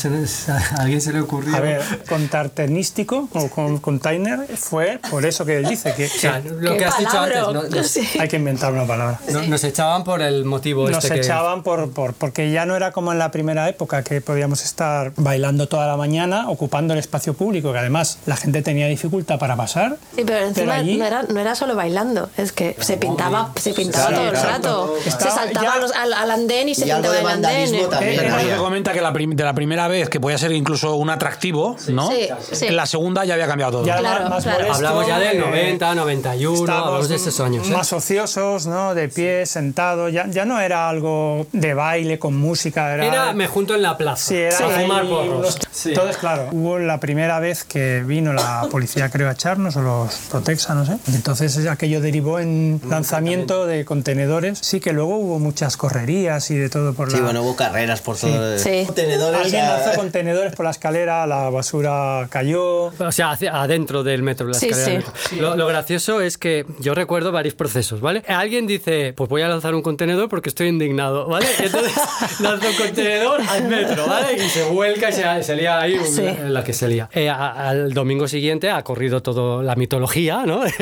a 0.48 0.80
alguien 0.82 1.00
se 1.00 1.12
le 1.12 1.20
ocurrió. 1.20 1.56
A 1.56 1.60
ver, 1.60 1.82
contartenístico 2.08 3.28
o 3.32 3.48
con 3.48 3.78
container 3.78 4.38
fue 4.56 5.00
por 5.10 5.26
eso 5.26 5.44
que 5.44 5.56
él 5.58 5.66
dice, 5.68 5.92
que, 5.96 6.06
O 6.06 6.08
sea, 6.08 6.40
que 6.40 6.50
lo 6.50 6.76
que 6.76 6.84
has 6.84 6.98
dicho 6.98 7.10
palabra, 7.10 7.44
antes, 7.62 7.70
no- 7.76 7.82
sí. 8.04 8.08
hay 8.20 8.28
que 8.28 8.36
inventar 8.36 8.72
una 8.72 8.86
palabra. 8.86 9.18
no- 9.32 9.42
nos 9.42 9.64
echaban 9.64 10.04
por 10.04 10.22
el 10.22 10.44
motivo 10.44 10.67
motivo 10.74 10.90
nos 10.90 11.04
este 11.04 11.14
que... 11.16 11.20
echaban 11.26 11.62
por, 11.62 11.90
por- 11.90 12.14
porque 12.14 12.50
ya 12.50 12.66
no 12.66 12.76
era 12.76 12.92
como 12.92 13.12
en 13.12 13.18
la 13.18 13.30
primera 13.30 13.68
época 13.68 14.02
que 14.02 14.20
podíamos 14.20 14.64
estar 14.64 15.12
bailando 15.16 15.68
toda 15.68 15.86
la 15.86 15.96
mañana 15.96 16.48
ocupando 16.48 16.94
el 16.94 17.00
espacio 17.00 17.34
público 17.34 17.72
que 17.72 17.78
además 17.78 18.18
la 18.26 18.36
gente 18.36 18.62
tenía 18.62 18.86
dificultad 18.88 19.38
para 19.38 19.56
pasar 19.56 19.96
Sí, 20.16 20.22
pero 20.26 20.46
encima 20.46 20.74
allí- 20.76 20.96
no, 20.96 21.04
era, 21.04 21.22
no 21.22 21.40
era 21.40 21.54
solo 21.54 21.74
bailando, 21.74 22.28
es 22.36 22.52
que 22.52 22.76
se 22.80 22.96
pintaba, 22.96 23.52
se 23.56 23.72
pintaba 23.72 24.08
Claro, 24.08 24.22
todo 24.22 24.30
el 24.30 24.42
rato. 24.42 24.94
Estaba- 25.04 25.30
se 25.30 25.36
saltaba 25.36 25.74
ya- 25.74 25.80
los- 25.80 25.92
al, 25.92 26.12
al 26.12 26.30
andén 26.30 26.68
y 26.68 26.74
se 26.74 26.86
Y 26.86 26.90
algo 26.90 27.10
pintaba 27.12 27.14
de 27.14 27.20
el 27.20 27.44
andén. 27.44 27.74
eh. 27.74 27.86
también. 27.90 28.12
Eh, 28.14 28.16
Pero 28.18 28.36
que 28.48 28.56
comenta 28.56 28.92
que 28.92 29.00
la, 29.00 29.12
prim- 29.12 29.34
de 29.34 29.44
la 29.44 29.54
primera 29.54 29.88
vez, 29.88 30.08
que 30.08 30.20
podía 30.20 30.38
ser 30.38 30.52
incluso 30.52 30.94
un 30.96 31.10
atractivo, 31.10 31.76
¿no? 31.88 32.08
Sí, 32.10 32.28
sí. 32.52 32.66
En 32.66 32.76
la 32.76 32.86
segunda 32.86 33.24
ya 33.24 33.34
había 33.34 33.46
cambiado 33.46 33.72
todo. 33.72 33.86
ya 33.86 33.98
Claro, 33.98 34.22
más, 34.24 34.30
más 34.30 34.42
claro. 34.44 34.58
molesto, 34.60 34.76
Hablamos 34.76 35.06
ya 35.06 35.18
del 35.18 35.36
eh, 35.36 35.40
90, 35.40 35.94
91, 35.94 36.54
estábamos 36.60 36.86
hablamos 36.88 37.08
de 37.08 37.14
esos 37.16 37.40
años. 37.40 37.68
¿eh? 37.68 37.72
más 37.72 37.92
ociosos 37.92 38.66
no 38.66 38.94
de 38.94 39.08
pie 39.08 39.46
sentado 39.46 40.08
ya, 40.08 40.26
ya 40.28 40.44
no 40.44 40.57
era 40.60 40.88
algo 40.88 41.46
de 41.52 41.74
baile 41.74 42.18
con 42.18 42.36
música 42.36 42.94
era, 42.94 43.06
Era 43.06 43.32
me 43.32 43.46
junto 43.46 43.74
en 43.74 43.82
la 43.82 43.96
plaza 43.96 44.28
Sí, 44.28 44.36
era 44.36 44.56
a 44.56 44.68
fumar 44.70 45.06
porros. 45.06 45.58
Sí. 45.70 45.90
Entonces, 45.90 46.16
claro, 46.16 46.48
hubo 46.52 46.78
la 46.78 46.98
primera 47.00 47.38
vez 47.40 47.64
que 47.64 48.02
vino 48.04 48.32
la 48.32 48.66
policía, 48.70 49.08
creo, 49.10 49.28
a 49.28 49.32
echarnos, 49.32 49.76
o 49.76 49.82
los 49.82 50.14
Protexa, 50.30 50.74
no 50.74 50.84
sé. 50.84 50.96
Entonces 51.14 51.66
aquello 51.66 52.00
derivó 52.00 52.38
en 52.40 52.80
lanzamiento 52.88 53.66
de 53.66 53.84
contenedores. 53.84 54.58
Sí, 54.60 54.80
que 54.80 54.92
luego 54.92 55.16
hubo 55.18 55.38
muchas 55.38 55.76
correrías 55.76 56.50
y 56.50 56.56
de 56.56 56.68
todo 56.68 56.94
por 56.94 57.10
la... 57.10 57.18
Sí, 57.18 57.22
bueno, 57.22 57.42
hubo 57.42 57.56
carreras 57.56 58.00
por 58.00 58.16
todo. 58.16 58.58
Sí. 58.58 58.82
Contenedores. 58.86 59.40
Alguien 59.44 59.64
a- 59.64 59.78
lanzó 59.78 59.92
contenedores 59.96 60.54
por 60.54 60.64
la 60.64 60.70
escalera, 60.70 61.26
la 61.26 61.50
basura 61.50 62.26
cayó. 62.30 62.86
O 62.86 63.12
sea, 63.12 63.30
hacia- 63.32 63.60
adentro 63.62 64.02
del 64.02 64.22
metro, 64.22 64.46
la 64.48 64.54
Sí, 64.54 64.66
escalera 64.68 64.92
del 64.92 65.02
sí. 65.04 65.34
metro. 65.36 65.42
Lo, 65.50 65.56
lo 65.56 65.66
gracioso 65.66 66.20
es 66.20 66.38
que 66.38 66.66
yo 66.80 66.94
recuerdo 66.94 67.32
varios 67.32 67.54
procesos, 67.54 68.00
¿vale? 68.00 68.22
Alguien 68.28 68.66
dice, 68.66 69.12
pues 69.16 69.28
voy 69.30 69.42
a 69.42 69.48
lanzar 69.48 69.74
un 69.74 69.82
contenedor 69.82 70.28
porque 70.38 70.50
estoy 70.50 70.68
indignado, 70.68 71.26
¿vale? 71.26 71.46
Entonces 71.58 71.92
lanza 72.40 72.68
un 72.70 72.76
contenedor 72.76 73.40
al 73.48 73.64
metro, 73.68 74.06
¿vale? 74.06 74.34
Y 74.36 74.48
se 74.48 74.64
vuelca 74.64 75.10
y 75.10 75.12
se, 75.12 75.42
se 75.42 75.56
lía 75.56 75.80
ahí 75.80 75.98
Sí. 76.04 76.22
en 76.24 76.54
la 76.54 76.62
que 76.62 76.72
se 76.72 76.86
lía. 76.88 77.08
Eh, 77.12 77.28
a- 77.28 77.68
al 77.68 77.92
domingo 77.92 78.28
siguiente 78.28 78.70
ha 78.70 78.82
corrido 78.84 79.20
toda 79.22 79.62
la 79.64 79.74
mitología, 79.74 80.44
¿no? 80.46 80.60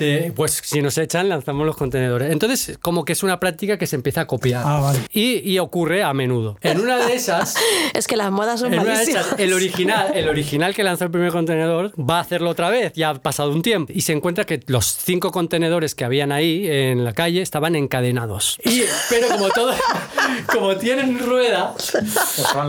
De, 0.00 0.32
pues 0.34 0.60
si 0.64 0.80
nos 0.80 0.96
echan, 0.96 1.28
lanzamos 1.28 1.66
los 1.66 1.76
contenedores. 1.76 2.32
Entonces, 2.32 2.78
como 2.80 3.04
que 3.04 3.12
es 3.12 3.22
una 3.22 3.38
práctica 3.38 3.76
que 3.76 3.86
se 3.86 3.96
empieza 3.96 4.22
a 4.22 4.26
copiar. 4.26 4.62
Ah, 4.64 4.80
vale. 4.80 4.98
y, 5.12 5.38
y 5.50 5.58
ocurre 5.58 6.02
a 6.02 6.14
menudo. 6.14 6.56
En 6.62 6.80
una 6.80 6.98
de 7.06 7.14
esas... 7.14 7.54
Es 7.94 8.06
que 8.06 8.16
las 8.16 8.30
modas 8.30 8.60
son 8.60 8.72
En 8.72 8.80
una 8.80 8.90
de 8.92 8.96
malísimas. 8.96 9.26
esas, 9.26 9.40
el 9.40 9.52
original, 9.52 10.12
el 10.14 10.28
original 10.28 10.74
que 10.74 10.82
lanzó 10.84 11.04
el 11.04 11.10
primer 11.10 11.32
contenedor 11.32 11.92
va 12.00 12.18
a 12.18 12.20
hacerlo 12.20 12.48
otra 12.50 12.70
vez, 12.70 12.92
ya 12.94 13.10
ha 13.10 13.14
pasado 13.14 13.50
un 13.50 13.60
tiempo, 13.62 13.92
y 13.94 14.00
se 14.02 14.12
encuentra 14.12 14.44
que 14.46 14.60
los 14.66 14.86
cinco 14.86 15.30
contenedores 15.32 15.94
que 15.94 16.04
habían 16.04 16.32
ahí 16.32 16.66
en 16.68 17.04
la 17.04 17.12
calle 17.12 17.42
estaban 17.42 17.74
encadenados. 17.76 18.58
Y, 18.64 18.82
pero 19.08 19.28
como 19.28 19.48
todo, 19.50 19.72
como 20.52 20.76
tienen 20.76 21.18
rueda 21.18 21.74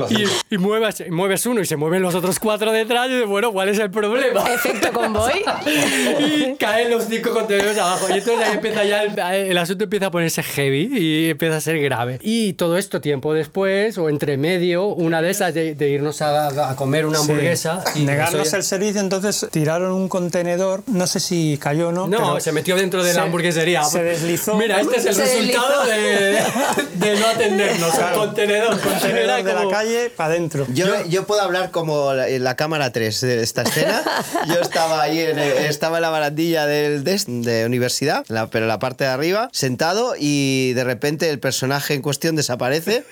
y, 0.09 0.55
y 0.55 0.57
mueves, 0.57 1.03
mueves 1.09 1.45
uno 1.45 1.61
y 1.61 1.65
se 1.65 1.75
mueven 1.77 2.01
los 2.01 2.15
otros 2.15 2.39
cuatro 2.39 2.71
detrás, 2.71 3.07
y 3.09 3.13
dices, 3.13 3.27
bueno, 3.27 3.51
¿cuál 3.51 3.69
es 3.69 3.79
el 3.79 3.89
problema? 3.91 4.43
Efecto 4.53 4.91
convoy. 4.91 5.43
y 6.19 6.55
caen 6.55 6.91
los 6.91 7.05
cinco 7.05 7.31
contenedores 7.31 7.77
abajo. 7.77 8.07
Y 8.09 8.13
entonces 8.13 8.47
ahí 8.47 8.53
empieza 8.55 8.83
ya 8.83 9.03
el, 9.03 9.17
el 9.49 9.57
asunto 9.57 9.83
empieza 9.85 10.07
a 10.07 10.11
ponerse 10.11 10.43
heavy 10.43 10.89
y 10.97 11.29
empieza 11.29 11.57
a 11.57 11.61
ser 11.61 11.79
grave. 11.81 12.19
Y 12.21 12.53
todo 12.53 12.77
esto 12.77 13.01
tiempo 13.01 13.33
después 13.33 13.97
o 13.97 14.09
entre 14.09 14.37
medio, 14.37 14.87
una 14.87 15.21
de 15.21 15.29
esas 15.29 15.53
de, 15.53 15.75
de 15.75 15.89
irnos 15.89 16.21
a, 16.21 16.69
a 16.71 16.75
comer 16.75 17.05
una 17.05 17.19
hamburguesa. 17.19 17.83
y 17.95 17.99
Negarnos 18.01 18.51
el 18.53 18.63
servicio, 18.63 19.01
entonces 19.01 19.47
tiraron 19.51 19.91
un 19.91 20.09
contenedor, 20.09 20.83
no 20.87 21.07
sé 21.07 21.19
si 21.19 21.57
cayó 21.61 21.89
o 21.89 21.91
no. 21.91 22.07
No, 22.07 22.17
pero 22.17 22.39
se 22.39 22.51
metió 22.51 22.75
dentro 22.75 23.03
de 23.03 23.11
se- 23.11 23.17
la 23.17 23.23
hamburguesería. 23.23 23.83
Se 23.83 24.03
deslizó. 24.03 24.55
Mira, 24.55 24.81
este 24.81 24.97
es 24.97 25.05
el 25.05 25.15
Se 25.15 25.21
resultado 25.23 25.85
de, 25.85 26.10
de 26.15 27.19
no 27.19 27.27
atendernos. 27.27 27.93
El 27.97 28.11
contenedor. 28.13 28.79
contenedor 28.79 29.19
Era 29.19 29.35
de 29.37 29.43
la 29.43 29.59
como- 29.59 29.69
calle 29.71 30.09
para 30.09 30.33
adentro. 30.33 30.65
Yo, 30.73 30.85
yo 31.07 31.25
puedo 31.25 31.41
hablar 31.41 31.71
como 31.71 32.13
la, 32.13 32.27
en 32.29 32.43
la 32.43 32.55
cámara 32.55 32.91
3 32.91 33.21
de 33.21 33.43
esta 33.43 33.63
escena. 33.63 34.01
Yo 34.47 34.59
estaba 34.61 35.01
ahí, 35.01 35.19
en, 35.19 35.39
estaba 35.39 35.97
en 35.97 36.01
la 36.03 36.09
barandilla 36.09 36.65
del 36.65 37.03
des- 37.03 37.25
de 37.27 37.65
universidad, 37.65 38.25
la- 38.27 38.47
pero 38.47 38.65
en 38.65 38.69
la 38.69 38.79
parte 38.79 39.03
de 39.03 39.09
arriba, 39.09 39.49
sentado 39.51 40.13
y 40.17 40.73
de 40.73 40.83
repente 40.83 41.29
el 41.29 41.39
personaje 41.39 41.93
en 41.93 42.01
cuestión 42.01 42.35
desaparece 42.35 43.03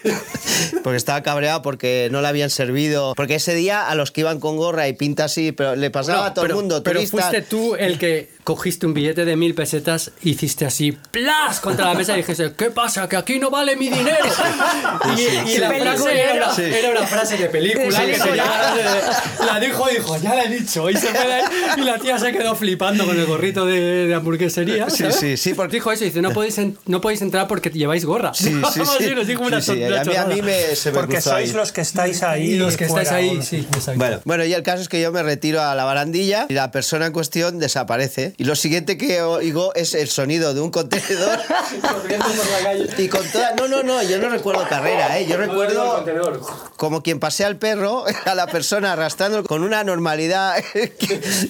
porque 0.84 0.98
estaba 0.98 1.22
cabreado 1.24 1.61
porque 1.61 2.10
no 2.11 2.22
le 2.22 2.28
habían 2.28 2.50
servido. 2.50 3.14
Porque 3.16 3.36
ese 3.36 3.53
día 3.56 3.88
a 3.88 3.95
los 3.95 4.11
que 4.11 4.22
iban 4.22 4.40
con 4.40 4.58
gorra 4.58 4.88
y 4.88 4.94
pinta 4.94 5.26
así, 5.26 5.52
pero 5.52 5.76
le 5.76 5.90
pasaba 5.92 6.19
No, 6.19 6.24
a 6.26 6.34
todo 6.34 6.44
pero, 6.44 6.56
el 6.56 6.61
mundo, 6.61 6.84
Pero 6.84 7.00
turistas. 7.00 7.26
fuiste 7.30 7.42
tú 7.42 7.76
el 7.76 7.98
que 7.98 8.30
cogiste 8.44 8.86
un 8.88 8.94
billete 8.95 9.26
de 9.26 9.36
mil 9.36 9.53
pesetas, 9.53 10.11
hiciste 10.24 10.66
así, 10.66 10.92
¡plas! 10.92 11.60
contra 11.60 11.86
la 11.86 11.94
mesa 11.94 12.14
y 12.14 12.18
dijiste, 12.18 12.53
¿qué 12.58 12.72
pasa? 12.72 12.89
Que 13.09 13.16
aquí 13.18 13.40
no 13.40 13.50
vale 13.50 13.76
mi 13.76 13.90
dinero. 13.90 14.18
Y, 15.18 15.22
y 15.51 15.58
la 15.58 15.69
frase 15.72 16.19
era 16.22 16.34
una, 16.34 16.66
era 16.68 16.90
una 16.92 17.08
frase 17.08 17.38
de 17.38 17.48
película. 17.50 18.06
Que 18.06 18.16
se 18.19 18.35
la 19.45 19.59
dijo 19.59 19.90
y 19.90 19.95
dijo, 19.95 20.18
ya 20.22 20.35
la 20.35 20.43
he 20.43 20.50
dicho. 20.50 20.90
Y, 20.90 20.95
se 20.95 21.08
fue 21.08 21.34
ahí, 21.34 21.43
y 21.77 21.82
la 21.82 21.98
tía 22.00 22.18
se 22.19 22.32
quedó 22.32 22.56
flipando 22.56 23.06
con 23.06 23.18
el 23.18 23.26
gorrito 23.26 23.66
de, 23.66 24.08
de 24.08 24.14
hamburguesería. 24.14 24.90
Sí, 24.90 24.98
¿sabes? 25.03 25.16
sí, 25.16 25.38
sí, 25.38 25.53
porque- 25.53 25.77
Dijo 25.80 25.92
eso 25.92 26.03
y 26.03 26.08
dice, 26.08 26.22
no 26.22 26.32
podéis, 26.32 26.58
en- 26.58 26.77
no 26.85 27.00
podéis 27.01 27.22
entrar 27.22 27.48
porque 27.48 27.69
lleváis 27.69 28.03
gorra. 28.06 28.34
Sí, 28.34 28.61
sí, 28.74 28.82
sí. 29.00 29.16
nos 29.16 29.27
dijo 29.27 29.43
una 29.43 29.61
Sí, 29.61 29.74
sí, 29.76 29.84
A 29.84 30.03
mí, 30.03 30.16
a 30.16 30.26
mí 30.26 30.42
me, 30.42 30.76
se 30.76 30.92
me 30.92 31.00
Porque 31.00 31.22
sois 31.22 31.50
ahí. 31.50 31.56
los 31.56 31.72
que 31.72 31.82
estáis 31.82 32.22
ahí. 32.24 32.51
Y 32.53 32.58
los 32.58 32.76
que 32.77 32.85
estáis 32.85 33.09
ahí, 33.11 33.42
sí, 33.42 33.58
exacto. 33.58 33.93
Bueno, 33.98 34.19
bueno, 34.26 34.45
y 34.45 34.53
el 34.53 34.64
caso 34.64 34.82
es 34.82 34.90
que 34.90 35.00
yo 35.01 35.11
me 35.11 35.24
retiro 35.24 35.61
a 35.61 35.76
la 35.76 35.84
barandilla 35.85 36.45
y 36.50 36.53
la 36.53 36.72
persona 36.72 37.06
en 37.08 37.14
cuestión 37.14 37.59
desaparece. 37.59 38.34
Y 38.38 38.43
lo 38.45 38.56
siguiente 38.56 38.98
que 38.98 39.22
oigo 39.22 39.74
es 39.76 39.93
el 39.93 40.08
sonido 40.09 40.53
de 40.53 40.61
un 40.61 40.72
contenedor. 40.72 41.40
y 42.98 43.08
con 43.08 43.25
toda. 43.32 43.53
No, 43.56 43.67
no, 43.67 43.83
no, 43.83 44.01
yo 44.03 44.17
no 44.19 44.30
recuerdo 44.30 44.67
carrera, 44.67 45.17
¿eh? 45.19 45.25
Yo 45.25 45.38
recuerdo 45.38 46.06
como 46.77 47.01
quien 47.03 47.19
pasea 47.19 47.48
al 47.48 47.58
perro 47.58 48.06
a 48.25 48.35
la 48.35 48.48
persona 48.48 48.93
arrastrando 48.93 49.43
con 49.43 49.64
una 49.64 49.83
normalidad. 49.83 50.56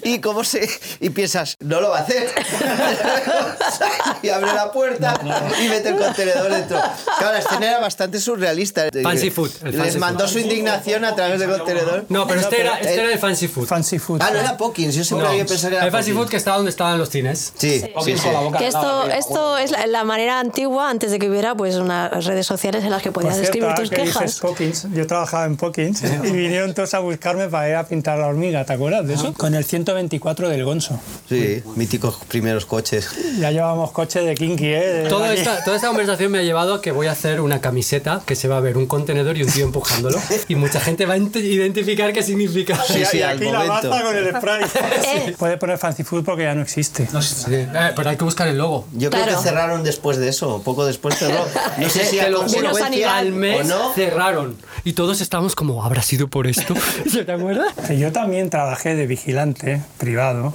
y 0.03 0.19
cómo 0.19 0.43
se. 0.43 0.67
Y 0.99 1.09
piensas, 1.11 1.55
no 1.59 1.81
lo 1.81 1.89
va 1.89 1.99
a 1.99 2.01
hacer. 2.01 2.29
y 4.21 4.29
abre 4.29 4.53
la 4.53 4.71
puerta 4.71 5.19
y 5.63 5.67
mete 5.69 5.89
el 5.89 5.97
contenedor 5.97 6.51
dentro. 6.51 6.79
Claro, 7.17 7.33
la 7.33 7.39
escena 7.39 7.67
era 7.67 7.79
bastante 7.79 8.19
surrealista. 8.19 8.87
Fancy 9.03 9.29
food, 9.29 9.51
Les 9.63 9.93
food. 9.93 9.99
mandó 9.99 10.27
su 10.27 10.39
indignación 10.39 11.05
a 11.05 11.15
través 11.15 11.39
del 11.39 11.49
contenedor. 11.49 12.05
No, 12.09 12.27
pero 12.27 12.41
este 12.41 12.61
era, 12.61 12.79
este 12.79 12.95
era 13.01 13.11
el 13.13 13.19
fancy 13.19 13.47
food. 13.47 13.65
Fancy 13.67 13.99
food. 13.99 14.21
Ah, 14.21 14.29
no 14.31 14.39
era 14.39 14.57
Pokins, 14.57 14.95
yo 14.95 15.03
siempre 15.03 15.25
No, 15.25 15.31
había 15.31 15.45
pensado 15.45 15.69
que 15.71 15.75
era 15.77 15.85
el 15.85 15.91
fancy 15.91 16.11
Pokins. 16.11 16.25
food 16.25 16.31
que 16.31 16.37
estaba 16.37 16.57
donde 16.57 16.71
estaban 16.71 16.97
los 16.97 17.09
cines. 17.09 17.53
Sí, 17.57 17.81
sí, 18.03 18.17
sí. 18.17 18.29
Que 18.57 18.67
esto, 18.67 19.07
esto 19.09 19.57
es 19.57 19.71
la, 19.71 19.87
la 19.87 20.03
manera 20.03 20.39
antigua, 20.39 20.89
antes 20.89 21.11
de 21.11 21.18
que 21.19 21.29
hubiera 21.29 21.55
pues 21.55 21.75
unas 21.75 22.25
redes 22.25 22.45
sociales 22.45 22.83
en 22.83 22.89
las 22.91 23.01
que 23.01 23.11
podías 23.11 23.35
cierto, 23.35 23.51
escribir 23.57 23.75
tus 23.75 23.89
que 23.89 23.97
dices 24.01 24.13
quejas. 24.15 24.39
Pokins, 24.39 24.87
yo 24.93 25.05
trabajaba 25.07 25.45
en 25.45 25.57
Pokins 25.57 26.01
y 26.23 26.31
vinieron 26.31 26.73
todos 26.73 26.93
a 26.93 26.99
buscarme 26.99 27.47
para 27.49 27.69
ir 27.69 27.75
a 27.75 27.83
pintar 27.85 28.17
la 28.19 28.27
hormiga, 28.27 28.65
¿te 28.65 28.73
acuerdas 28.73 29.05
de 29.07 29.13
eso? 29.13 29.33
Con 29.33 29.53
el 29.55 29.63
124 29.65 30.49
del 30.49 30.63
Gonzo. 30.65 30.99
Sí, 31.27 31.61
míticos 31.75 32.17
primeros 32.27 32.65
coches. 32.65 33.09
Ya 33.39 33.51
llevábamos 33.51 33.91
coche 33.91 34.21
de 34.21 34.35
Kinky, 34.35 34.65
¿eh? 34.67 34.79
De 35.03 35.09
Toda 35.09 35.33
esta, 35.33 35.63
toda 35.63 35.75
esta 35.75 35.87
conversación 35.87 36.31
me 36.31 36.39
ha 36.39 36.43
llevado 36.43 36.73
a 36.75 36.81
que 36.81 36.91
voy 36.91 37.07
a 37.07 37.11
hacer 37.11 37.41
una 37.41 37.61
camiseta 37.61 38.21
que 38.25 38.35
se 38.35 38.47
va 38.47 38.57
a 38.57 38.61
ver 38.61 38.77
un 38.77 38.85
contenedor 38.87 39.37
y 39.37 39.43
un 39.43 39.51
tío 39.51 39.65
empujándolo. 39.65 40.17
Y 40.47 40.55
mucha 40.55 40.79
gente 40.79 41.05
va 41.05 41.13
a 41.15 41.17
identificar 41.17 42.13
qué 42.13 42.23
significa. 42.23 42.75
Sí, 42.83 43.03
sí, 43.05 43.17
y 43.17 43.21
al 43.21 43.37
aquí 43.37 43.45
la 43.45 43.59
momento. 43.65 43.89
baza 43.89 44.03
con 44.03 44.15
el 44.15 44.35
spray. 44.35 44.65
Eh. 45.09 45.35
Puede 45.37 45.57
poner 45.57 45.77
Fancy 45.77 46.03
Food 46.03 46.23
porque 46.23 46.43
ya 46.43 46.53
no 46.55 46.61
existe. 46.61 47.07
Sí, 47.21 47.45
eh, 47.53 47.91
pero 47.95 48.09
hay 48.09 48.17
que 48.17 48.23
buscar 48.23 48.47
el 48.47 48.57
logo. 48.57 48.85
Yo 48.93 49.09
creo 49.09 49.23
Claro. 49.23 49.37
que 49.41 49.43
cerraron 49.47 49.83
después 49.83 50.17
de 50.17 50.29
eso, 50.29 50.61
poco 50.63 50.85
después 50.85 51.08
cerró. 51.11 51.45
No 51.77 51.89
sé 51.89 52.05
si 52.05 52.19
a 52.19 52.31
consecuencia 52.31 53.17
al 53.17 53.31
mes 53.31 53.61
o 53.61 53.63
no. 53.63 53.93
cerraron. 53.93 54.57
Y 54.83 54.93
todos 54.93 55.21
estábamos 55.21 55.55
como, 55.55 55.83
¿habrá 55.83 56.01
sido 56.01 56.27
por 56.27 56.47
esto? 56.47 56.73
¿Se 57.11 57.23
te 57.25 57.31
acuerdas? 57.31 57.73
Yo 57.97 58.11
también 58.11 58.49
trabajé 58.49 58.95
de 58.95 59.07
vigilante 59.07 59.81
privado. 59.97 60.53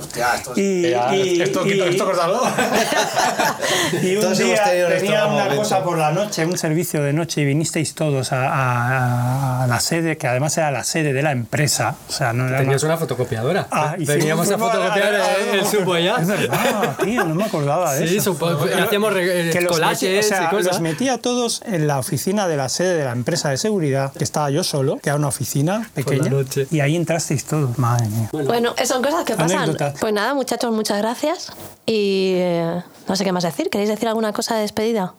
y, 0.57 0.61
y- 0.87 1.43
esto, 1.43 1.67
y- 1.67 1.81
esto 1.81 2.05
cortalo. 2.07 2.43
y 4.03 4.17
un 4.17 4.35
día 4.37 4.65
tenía 4.89 5.27
una 5.27 5.29
momento. 5.29 5.57
cosa 5.57 5.83
por 5.83 5.99
la 5.99 6.11
noche, 6.13 6.45
un 6.47 6.59
servicio 6.59 7.03
de 7.03 7.13
noche, 7.13 7.43
y 7.43 7.45
vinisteis 7.45 7.95
todos 7.95 8.33
a, 8.33 8.49
a- 8.49 9.65
a 9.65 9.67
la 9.67 9.81
sede, 9.81 10.17
que 10.17 10.27
además 10.27 10.57
era 10.59 10.71
la 10.71 10.85
sede 10.85 11.13
de 11.13 11.23
la 11.23 11.33
empresa. 11.33 11.95
O 12.09 12.13
sea, 12.13 12.33
no 12.33 12.49
era 12.49 12.59
Tenías 12.59 12.83
una- 12.83 12.95
una 12.95 13.01
fotocopiadora. 13.01 13.67
Ah, 13.71 13.95
y 13.99 14.05
Veníamos 14.05 14.51
a 14.51 14.59
fotocopiar 14.59 15.15
el, 15.15 15.59
el 15.61 15.67
supo 15.67 15.95
allá. 15.95 16.17
Es 16.21 16.27
verdad, 16.29 16.97
tío, 17.03 17.25
no 17.25 17.35
me 17.35 17.45
acordaba 17.45 17.95
de 17.95 18.07
Sí, 18.09 18.17
eso. 18.19 18.33
supo- 18.35 18.49
hacíamos 18.83 19.13
metí- 19.13 20.19
o 20.19 20.23
sea, 20.23 20.44
y 20.47 20.51
cosas. 20.51 20.67
los 20.67 20.81
metía 20.81 21.15
a 21.15 21.19
todos 21.19 21.63
en 21.67 21.87
la 21.87 21.99
oficina 21.99 22.49
de 22.49 22.57
la 22.57 22.69
sede 22.69 22.97
de 22.97 23.05
la 23.05 23.13
empresa 23.13 23.51
de 23.51 23.57
seguridad, 23.57 24.13
que 24.13 24.25
estaba 24.25 24.51
yo 24.51 24.65
solo, 24.65 24.99
que 25.03 25.11
era 25.11 25.17
una 25.17 25.29
oficina 25.29 25.91
pequeña, 25.95 26.31
noche. 26.31 26.67
y 26.71 26.81
ahí 26.81 26.97
entrasteis 26.97 27.45
todos, 27.45 27.79
madre 27.79 28.07
mía. 28.09 28.29
Bueno, 28.33 28.75
son 28.85 29.03
cosas 29.03 29.25
que 29.25 29.35
pasan. 29.35 29.59
Anécdotas. 29.59 29.95
Pues 30.01 30.13
nada, 30.13 30.35
muchachos, 30.35 30.73
muchas 30.73 30.99
gracias. 30.99 31.53
y 31.87 32.33
eh, 32.37 32.81
no 33.09 33.17
sé 33.17 33.25
qué 33.25 33.33
más 33.33 33.43
decir. 33.45 33.69
¿Queréis 33.71 33.91
decir 33.91 34.09
alguna 34.09 34.33
cosa 34.33 34.55
de 34.55 34.63
despedida? 34.63 35.15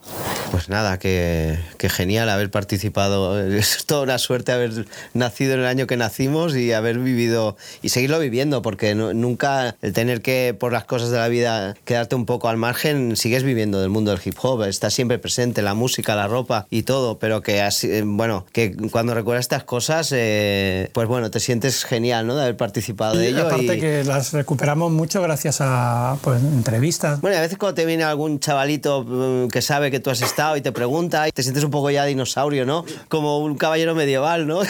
Pues 0.52 0.70
nada, 0.70 0.98
que, 1.00 1.60
que 1.78 1.90
genial 1.90 2.30
haber 2.30 2.50
participado. 2.52 3.40
Es 3.56 3.86
toda 3.86 4.02
una 4.04 4.18
suerte 4.18 4.52
haber 4.52 4.86
nacido 5.14 5.54
en 5.54 5.60
el 5.62 5.66
año 5.66 5.86
que 5.88 5.96
nacimos 5.98 6.56
y 6.56 6.74
haber 6.74 6.98
vivido 7.00 7.56
y 7.82 7.90
seguirlo 7.90 8.20
viviendo, 8.20 8.62
porque 8.62 8.96
no- 8.96 9.14
nunca 9.14 9.76
el 9.82 9.94
tener 9.94 10.22
que, 10.22 10.56
por 10.58 10.72
las 10.74 10.86
cosas 10.86 11.10
de 11.12 11.18
la 11.18 11.28
vida, 11.28 11.76
quedarte 11.86 12.16
un 12.16 12.26
poco 12.26 12.50
al 12.50 12.58
margen, 12.58 13.16
sigues 13.16 13.44
viviendo 13.44 13.80
del 13.80 13.90
mundo 13.90 14.12
del 14.12 14.20
hip 14.24 14.36
hop, 14.42 14.64
está 14.64 14.90
siempre 14.90 15.15
presente 15.20 15.62
la 15.62 15.74
música, 15.74 16.16
la 16.16 16.28
ropa 16.28 16.68
y 16.70 16.84
todo, 16.84 17.18
pero 17.20 17.42
que 17.42 17.62
así, 17.62 17.88
eh, 17.92 18.04
bueno, 18.06 18.46
que 18.52 18.76
cuando 18.92 19.14
recuerdas 19.14 19.46
estas 19.46 19.64
cosas, 19.64 20.12
eh, 20.14 20.90
pues 20.94 21.08
bueno, 21.08 21.32
te 21.32 21.40
sientes 21.40 21.84
genial, 21.86 22.28
¿no? 22.28 22.36
De 22.36 22.44
haber 22.44 22.58
participado 22.58 23.16
de 23.18 23.26
Y 23.26 23.34
ello. 23.34 23.48
aparte 23.48 23.76
y- 23.76 23.80
que 23.80 24.04
las 24.04 24.34
recuperamos 24.34 24.92
mucho 24.92 25.22
gracias 25.22 25.58
a 25.62 26.18
pues, 26.22 26.42
entrevistas. 26.42 27.22
Bueno, 27.22 27.36
y 27.36 27.40
a 27.40 27.42
veces 27.42 27.58
cuando 27.58 27.76
te 27.76 27.86
viene 27.86 28.04
algún 28.04 28.40
chavalito 28.40 29.04
mm, 29.08 29.48
que 29.50 29.62
sabe 29.62 29.92
que 29.92 30.00
tú 30.00 30.10
has 30.10 30.22
estado 30.22 30.58
y 30.58 30.62
te 30.62 30.72
pregunta, 30.72 31.28
y 31.28 31.32
te 31.32 31.44
sientes 31.44 31.64
un 31.64 31.72
poco 31.72 31.90
ya 31.90 32.06
dinosaurio, 32.06 32.66
¿no? 32.66 32.86
Como 33.10 33.40
un 33.40 33.56
caballero 33.56 33.96
medieval, 33.96 34.48
¿no? 34.48 34.62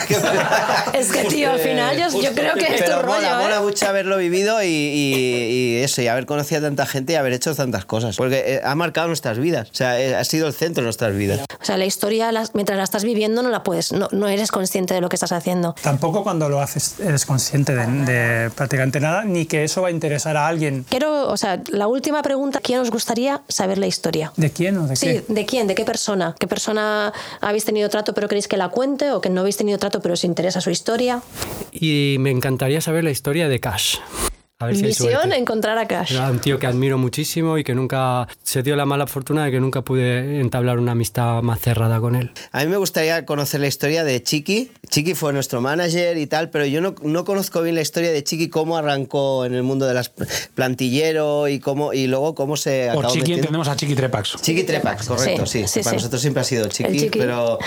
Es 0.93 1.11
que, 1.11 1.24
tío, 1.25 1.51
al 1.51 1.59
final 1.59 1.98
yo, 1.98 2.22
yo 2.22 2.32
creo 2.33 2.53
que 2.56 2.65
es 2.75 2.85
tu 2.85 2.91
rollo, 2.91 3.06
mola, 3.07 3.32
¿eh? 3.41 3.43
mola 3.43 3.61
mucho 3.61 3.88
haberlo 3.88 4.17
vivido 4.17 4.61
y, 4.64 4.67
y- 4.67 5.75
y 5.75 5.75
eso, 5.83 6.01
y 6.01 6.07
haber 6.07 6.25
conocido 6.25 6.59
a 6.59 6.64
tanta 6.64 6.85
gente 6.85 7.14
y 7.14 7.15
haber 7.15 7.33
hecho 7.33 7.53
tantas 7.56 7.85
cosas. 7.85 8.15
Porque 8.15 8.43
eh, 8.56 8.61
ha 8.64 8.75
marcado 8.75 9.07
nuestras 9.07 9.38
vidas. 9.40 9.69
O 9.72 9.75
sea, 9.75 9.99
eh, 9.99 10.15
ha 10.25 10.29
sido 10.29 10.47
el 10.47 10.53
centro 10.53 10.81
de 10.81 10.85
nuestras 10.85 11.15
vidas. 11.15 11.41
O 11.61 11.65
sea, 11.65 11.77
la 11.77 11.85
historia, 11.85 12.31
mientras 12.53 12.77
la 12.77 12.83
estás 12.83 13.03
viviendo, 13.03 13.43
no 13.43 13.49
la 13.49 13.63
puedes, 13.63 13.91
no, 13.91 14.07
no 14.11 14.27
eres 14.27 14.51
consciente 14.51 14.93
de 14.93 15.01
lo 15.01 15.09
que 15.09 15.15
estás 15.15 15.31
haciendo. 15.31 15.75
Tampoco 15.81 16.23
cuando 16.23 16.49
lo 16.49 16.59
haces 16.59 16.99
eres 16.99 17.25
consciente 17.25 17.75
de, 17.75 17.85
de 17.85 18.49
prácticamente 18.49 18.99
nada, 18.99 19.23
ni 19.23 19.45
que 19.45 19.63
eso 19.63 19.81
va 19.81 19.89
a 19.89 19.91
interesar 19.91 20.35
a 20.37 20.47
alguien. 20.47 20.85
Quiero, 20.89 21.29
o 21.29 21.37
sea, 21.37 21.61
la 21.67 21.87
última 21.87 22.21
pregunta, 22.23 22.59
¿quién 22.61 22.79
os 22.79 22.89
gustaría 22.91 23.41
saber 23.47 23.77
la 23.77 23.87
historia? 23.87 24.31
¿De 24.35 24.51
quién 24.51 24.77
o 24.77 24.87
de 24.87 24.95
Sí, 24.95 25.05
qué? 25.07 25.25
¿de 25.27 25.45
quién? 25.45 25.67
¿De 25.67 25.75
qué 25.75 25.85
persona? 25.85 26.35
¿Qué 26.39 26.47
persona 26.47 27.13
habéis 27.41 27.65
tenido 27.65 27.89
trato 27.89 28.13
pero 28.13 28.27
queréis 28.27 28.47
que 28.47 28.57
la 28.57 28.69
cuente 28.69 29.11
o 29.11 29.21
que 29.21 29.29
no 29.29 29.41
habéis 29.41 29.57
tenido 29.57 29.77
trato 29.77 30.01
pero 30.01 30.13
os 30.15 30.23
interesa 30.23 30.61
su 30.61 30.71
historia? 30.71 31.21
Y 31.71 32.17
me 32.19 32.31
encantaría 32.31 32.81
saber 32.81 33.03
la 33.03 33.11
historia 33.11 33.47
de 33.47 33.59
Cash. 33.59 33.97
A 34.58 34.67
ver 34.67 34.75
si 34.77 34.84
hay 34.84 34.88
Misión, 34.92 35.11
suerte. 35.11 35.35
encontrar 35.35 35.77
a 35.77 35.85
Cash. 35.85 36.14
Era 36.14 36.32
un 36.32 36.40
tío 36.40 36.58
que 36.59 36.66
admiro 36.66 36.98
muchísimo 36.98 37.58
y 37.58 37.66
que 37.66 37.75
nunca 37.75 38.25
se 38.42 38.64
dio 38.64 38.77
la 38.77 38.85
mala 38.85 39.06
fortuna 39.06 39.43
de 39.43 39.51
que 39.51 39.59
nunca 39.59 39.82
pude 39.82 40.40
entablar 40.40 40.80
una 40.80 40.93
amistad 40.93 41.42
más 41.42 41.59
cerrada 41.59 42.00
con 42.00 42.16
él. 42.16 42.32
A 42.53 42.64
mí 42.64 42.67
me 42.67 42.77
gustaría 42.77 43.25
conocer 43.25 43.59
la 43.59 43.67
historia 43.67 44.06
de 44.06 44.24
Chiqui. 44.24 44.72
Chiqui 44.90 45.14
fue 45.14 45.34
nuestro 45.34 45.59
manager 45.59 46.17
y 46.17 46.25
tal, 46.27 46.51
pero 46.51 46.66
yo 46.66 46.80
no, 46.80 46.95
no 47.01 47.25
conozco 47.25 47.61
bien 47.64 47.75
la 47.75 47.82
historia 47.82 48.14
de 48.14 48.24
Chiqui, 48.24 48.48
cómo 48.48 48.77
arrancó 48.77 49.43
en 49.43 49.56
el 49.56 49.64
mundo 49.64 49.88
de 49.88 49.93
las 49.93 50.14
plantillero 50.53 51.50
y 51.50 51.59
cómo 51.59 51.92
y 51.92 52.08
luego 52.08 52.34
cómo 52.34 52.56
se 52.56 52.88
Por 52.93 53.00
acabó 53.03 53.14
Chiqui 53.14 53.19
metiendo- 53.24 53.40
entendemos 53.42 53.67
a 53.67 53.75
Chiqui 53.75 53.95
Trepax. 53.95 54.42
Chiqui 54.42 54.64
Trepax, 54.64 55.06
correcto, 55.08 55.45
sí. 55.48 55.64
Sí, 55.64 55.67
sí, 55.67 55.80
Para 55.82 55.90
sí. 55.92 55.95
nosotros 55.98 56.22
siempre 56.22 56.40
ha 56.40 56.45
sido 56.45 56.69
Chiqui, 56.69 56.98
Chiqui. 56.98 57.19
pero 57.19 57.59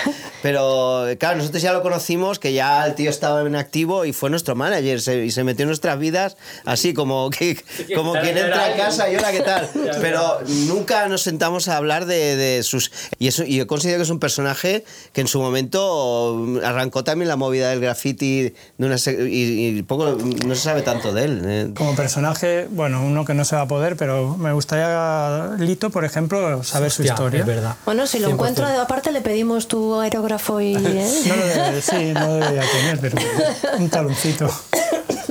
pero 0.43 1.05
claro, 1.19 1.37
nosotros 1.37 1.63
ya 1.63 1.75
lo 1.75 1.83
conocimos, 1.83 2.39
que 2.39 2.55
ya 2.55 2.87
el 2.87 2.95
tío 2.95 3.11
estaba 3.11 3.43
en 3.43 3.57
activo 3.57 4.07
y 4.07 4.15
fue 4.15 4.31
nuestro 4.31 4.55
manager 4.55 5.03
se- 5.03 5.27
y 5.27 5.31
se 5.31 5.45
metió 5.45 5.65
en 5.65 5.69
nuestras 5.69 5.99
vidas 5.99 6.39
así 6.65 6.78
como 6.95 7.31
que 7.31 7.57
como 7.95 8.13
quien 8.13 8.37
entra 8.39 8.67
a 8.67 8.77
casa 8.77 9.11
y 9.11 9.17
hola, 9.17 9.31
¿qué 9.33 9.41
tal? 9.41 9.69
Pero 10.01 10.39
nunca 10.67 11.09
nos 11.09 11.23
sentamos 11.23 11.69
a 11.69 11.77
hablar 11.77 12.07
de, 12.07 12.37
de 12.37 12.63
sus 12.63 12.91
y 13.19 13.29
eso 13.29 13.45
y 13.45 13.57
yo 13.57 13.67
considero 13.67 13.99
que 13.99 14.03
es 14.05 14.11
un 14.11 14.19
personaje 14.21 14.85
que 15.13 15.21
en 15.21 15.29
su 15.29 15.41
momento 15.41 16.45
arrancó 16.65 17.05
también 17.05 17.29
la 17.29 17.37
movida 17.37 17.71
del 17.71 17.81
graffiti 17.81 18.55
de 18.79 18.87
una 18.87 18.99
se- 18.99 19.29
y, 19.29 19.79
y 19.79 19.83
poco 19.83 20.17
no 20.47 20.55
se 20.55 20.61
sabe 20.61 20.83
tanto 20.83 21.13
de 21.13 21.25
él. 21.25 21.43
eh. 21.45 21.71
Como 21.77 21.95
personaje, 21.97 22.67
bueno, 22.71 23.03
uno 23.05 23.25
que 23.25 23.35
no 23.35 23.45
se 23.45 23.57
va 23.57 23.63
a 23.63 23.69
poder, 23.69 23.97
pero 23.97 24.37
me 24.37 24.53
gustaría, 24.53 25.51
Lito, 25.59 25.91
por 25.91 26.05
ejemplo, 26.05 26.63
saber 26.65 26.91
su 26.91 27.03
Hostia, 27.03 27.13
historia. 27.15 27.41
Es 27.41 27.47
verdad. 27.47 27.77
Bueno, 27.85 28.07
si 28.07 28.19
lo 28.19 28.29
100%. 28.29 28.33
encuentro, 28.33 28.67
aparte 28.67 29.13
le 29.13 29.21
pedimos 29.21 29.69
tu 29.69 29.99
aerógrafo 30.01 30.61
y... 30.61 30.75
¿eh? 30.77 31.11
No 31.27 31.37
lo 31.37 31.45
debe- 31.47 31.81
sí, 31.81 32.13
no 32.15 32.35
debería 32.35 32.63
tener, 32.71 32.99
pero 33.01 33.17
un 33.79 33.89
taloncito. 33.91 34.49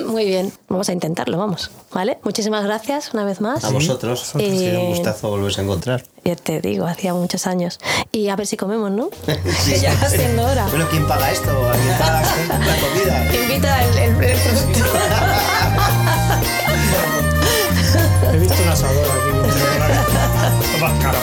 Muy 0.06 0.26
bien, 0.26 0.54
vamos 0.70 0.88
a 0.90 0.94
intentarlo, 0.94 1.37
vamos. 1.38 1.72
¿Vale? 1.94 2.20
Muchísimas 2.24 2.64
gracias 2.64 3.14
una 3.14 3.24
vez 3.24 3.42
más. 3.42 3.64
A 3.64 3.70
vosotros. 3.70 4.34
Eh, 4.38 4.56
sí, 4.72 4.76
un 4.76 4.88
gustazo 4.88 5.30
volveros 5.30 5.58
a 5.60 5.62
encontrar. 5.62 6.04
Ya 6.24 6.36
te 6.36 6.60
digo, 6.62 6.86
hacía 6.86 7.14
muchos 7.14 7.48
años. 7.48 7.80
Y 8.12 8.28
a 8.30 8.36
ver 8.36 8.48
si 8.48 8.58
comemos, 8.58 8.92
¿no? 8.92 9.10
que 9.26 9.80
ya 9.80 9.94
va 10.02 10.10
siendo 10.10 10.44
hora. 10.46 10.68
Bueno, 10.68 10.88
¿quién 10.90 11.08
paga 11.08 11.32
esto? 11.32 11.50
¿Quién 11.86 11.98
paga 11.98 12.22
la 12.22 12.76
comida? 12.76 13.36
Invita 13.36 13.84
el, 13.84 13.98
el. 13.98 14.16
He 18.34 18.40
visto 18.40 18.62
un 18.62 18.70
asador 18.70 19.06
aquí. 19.06 19.32
Más 20.82 21.04
caro. 21.04 21.18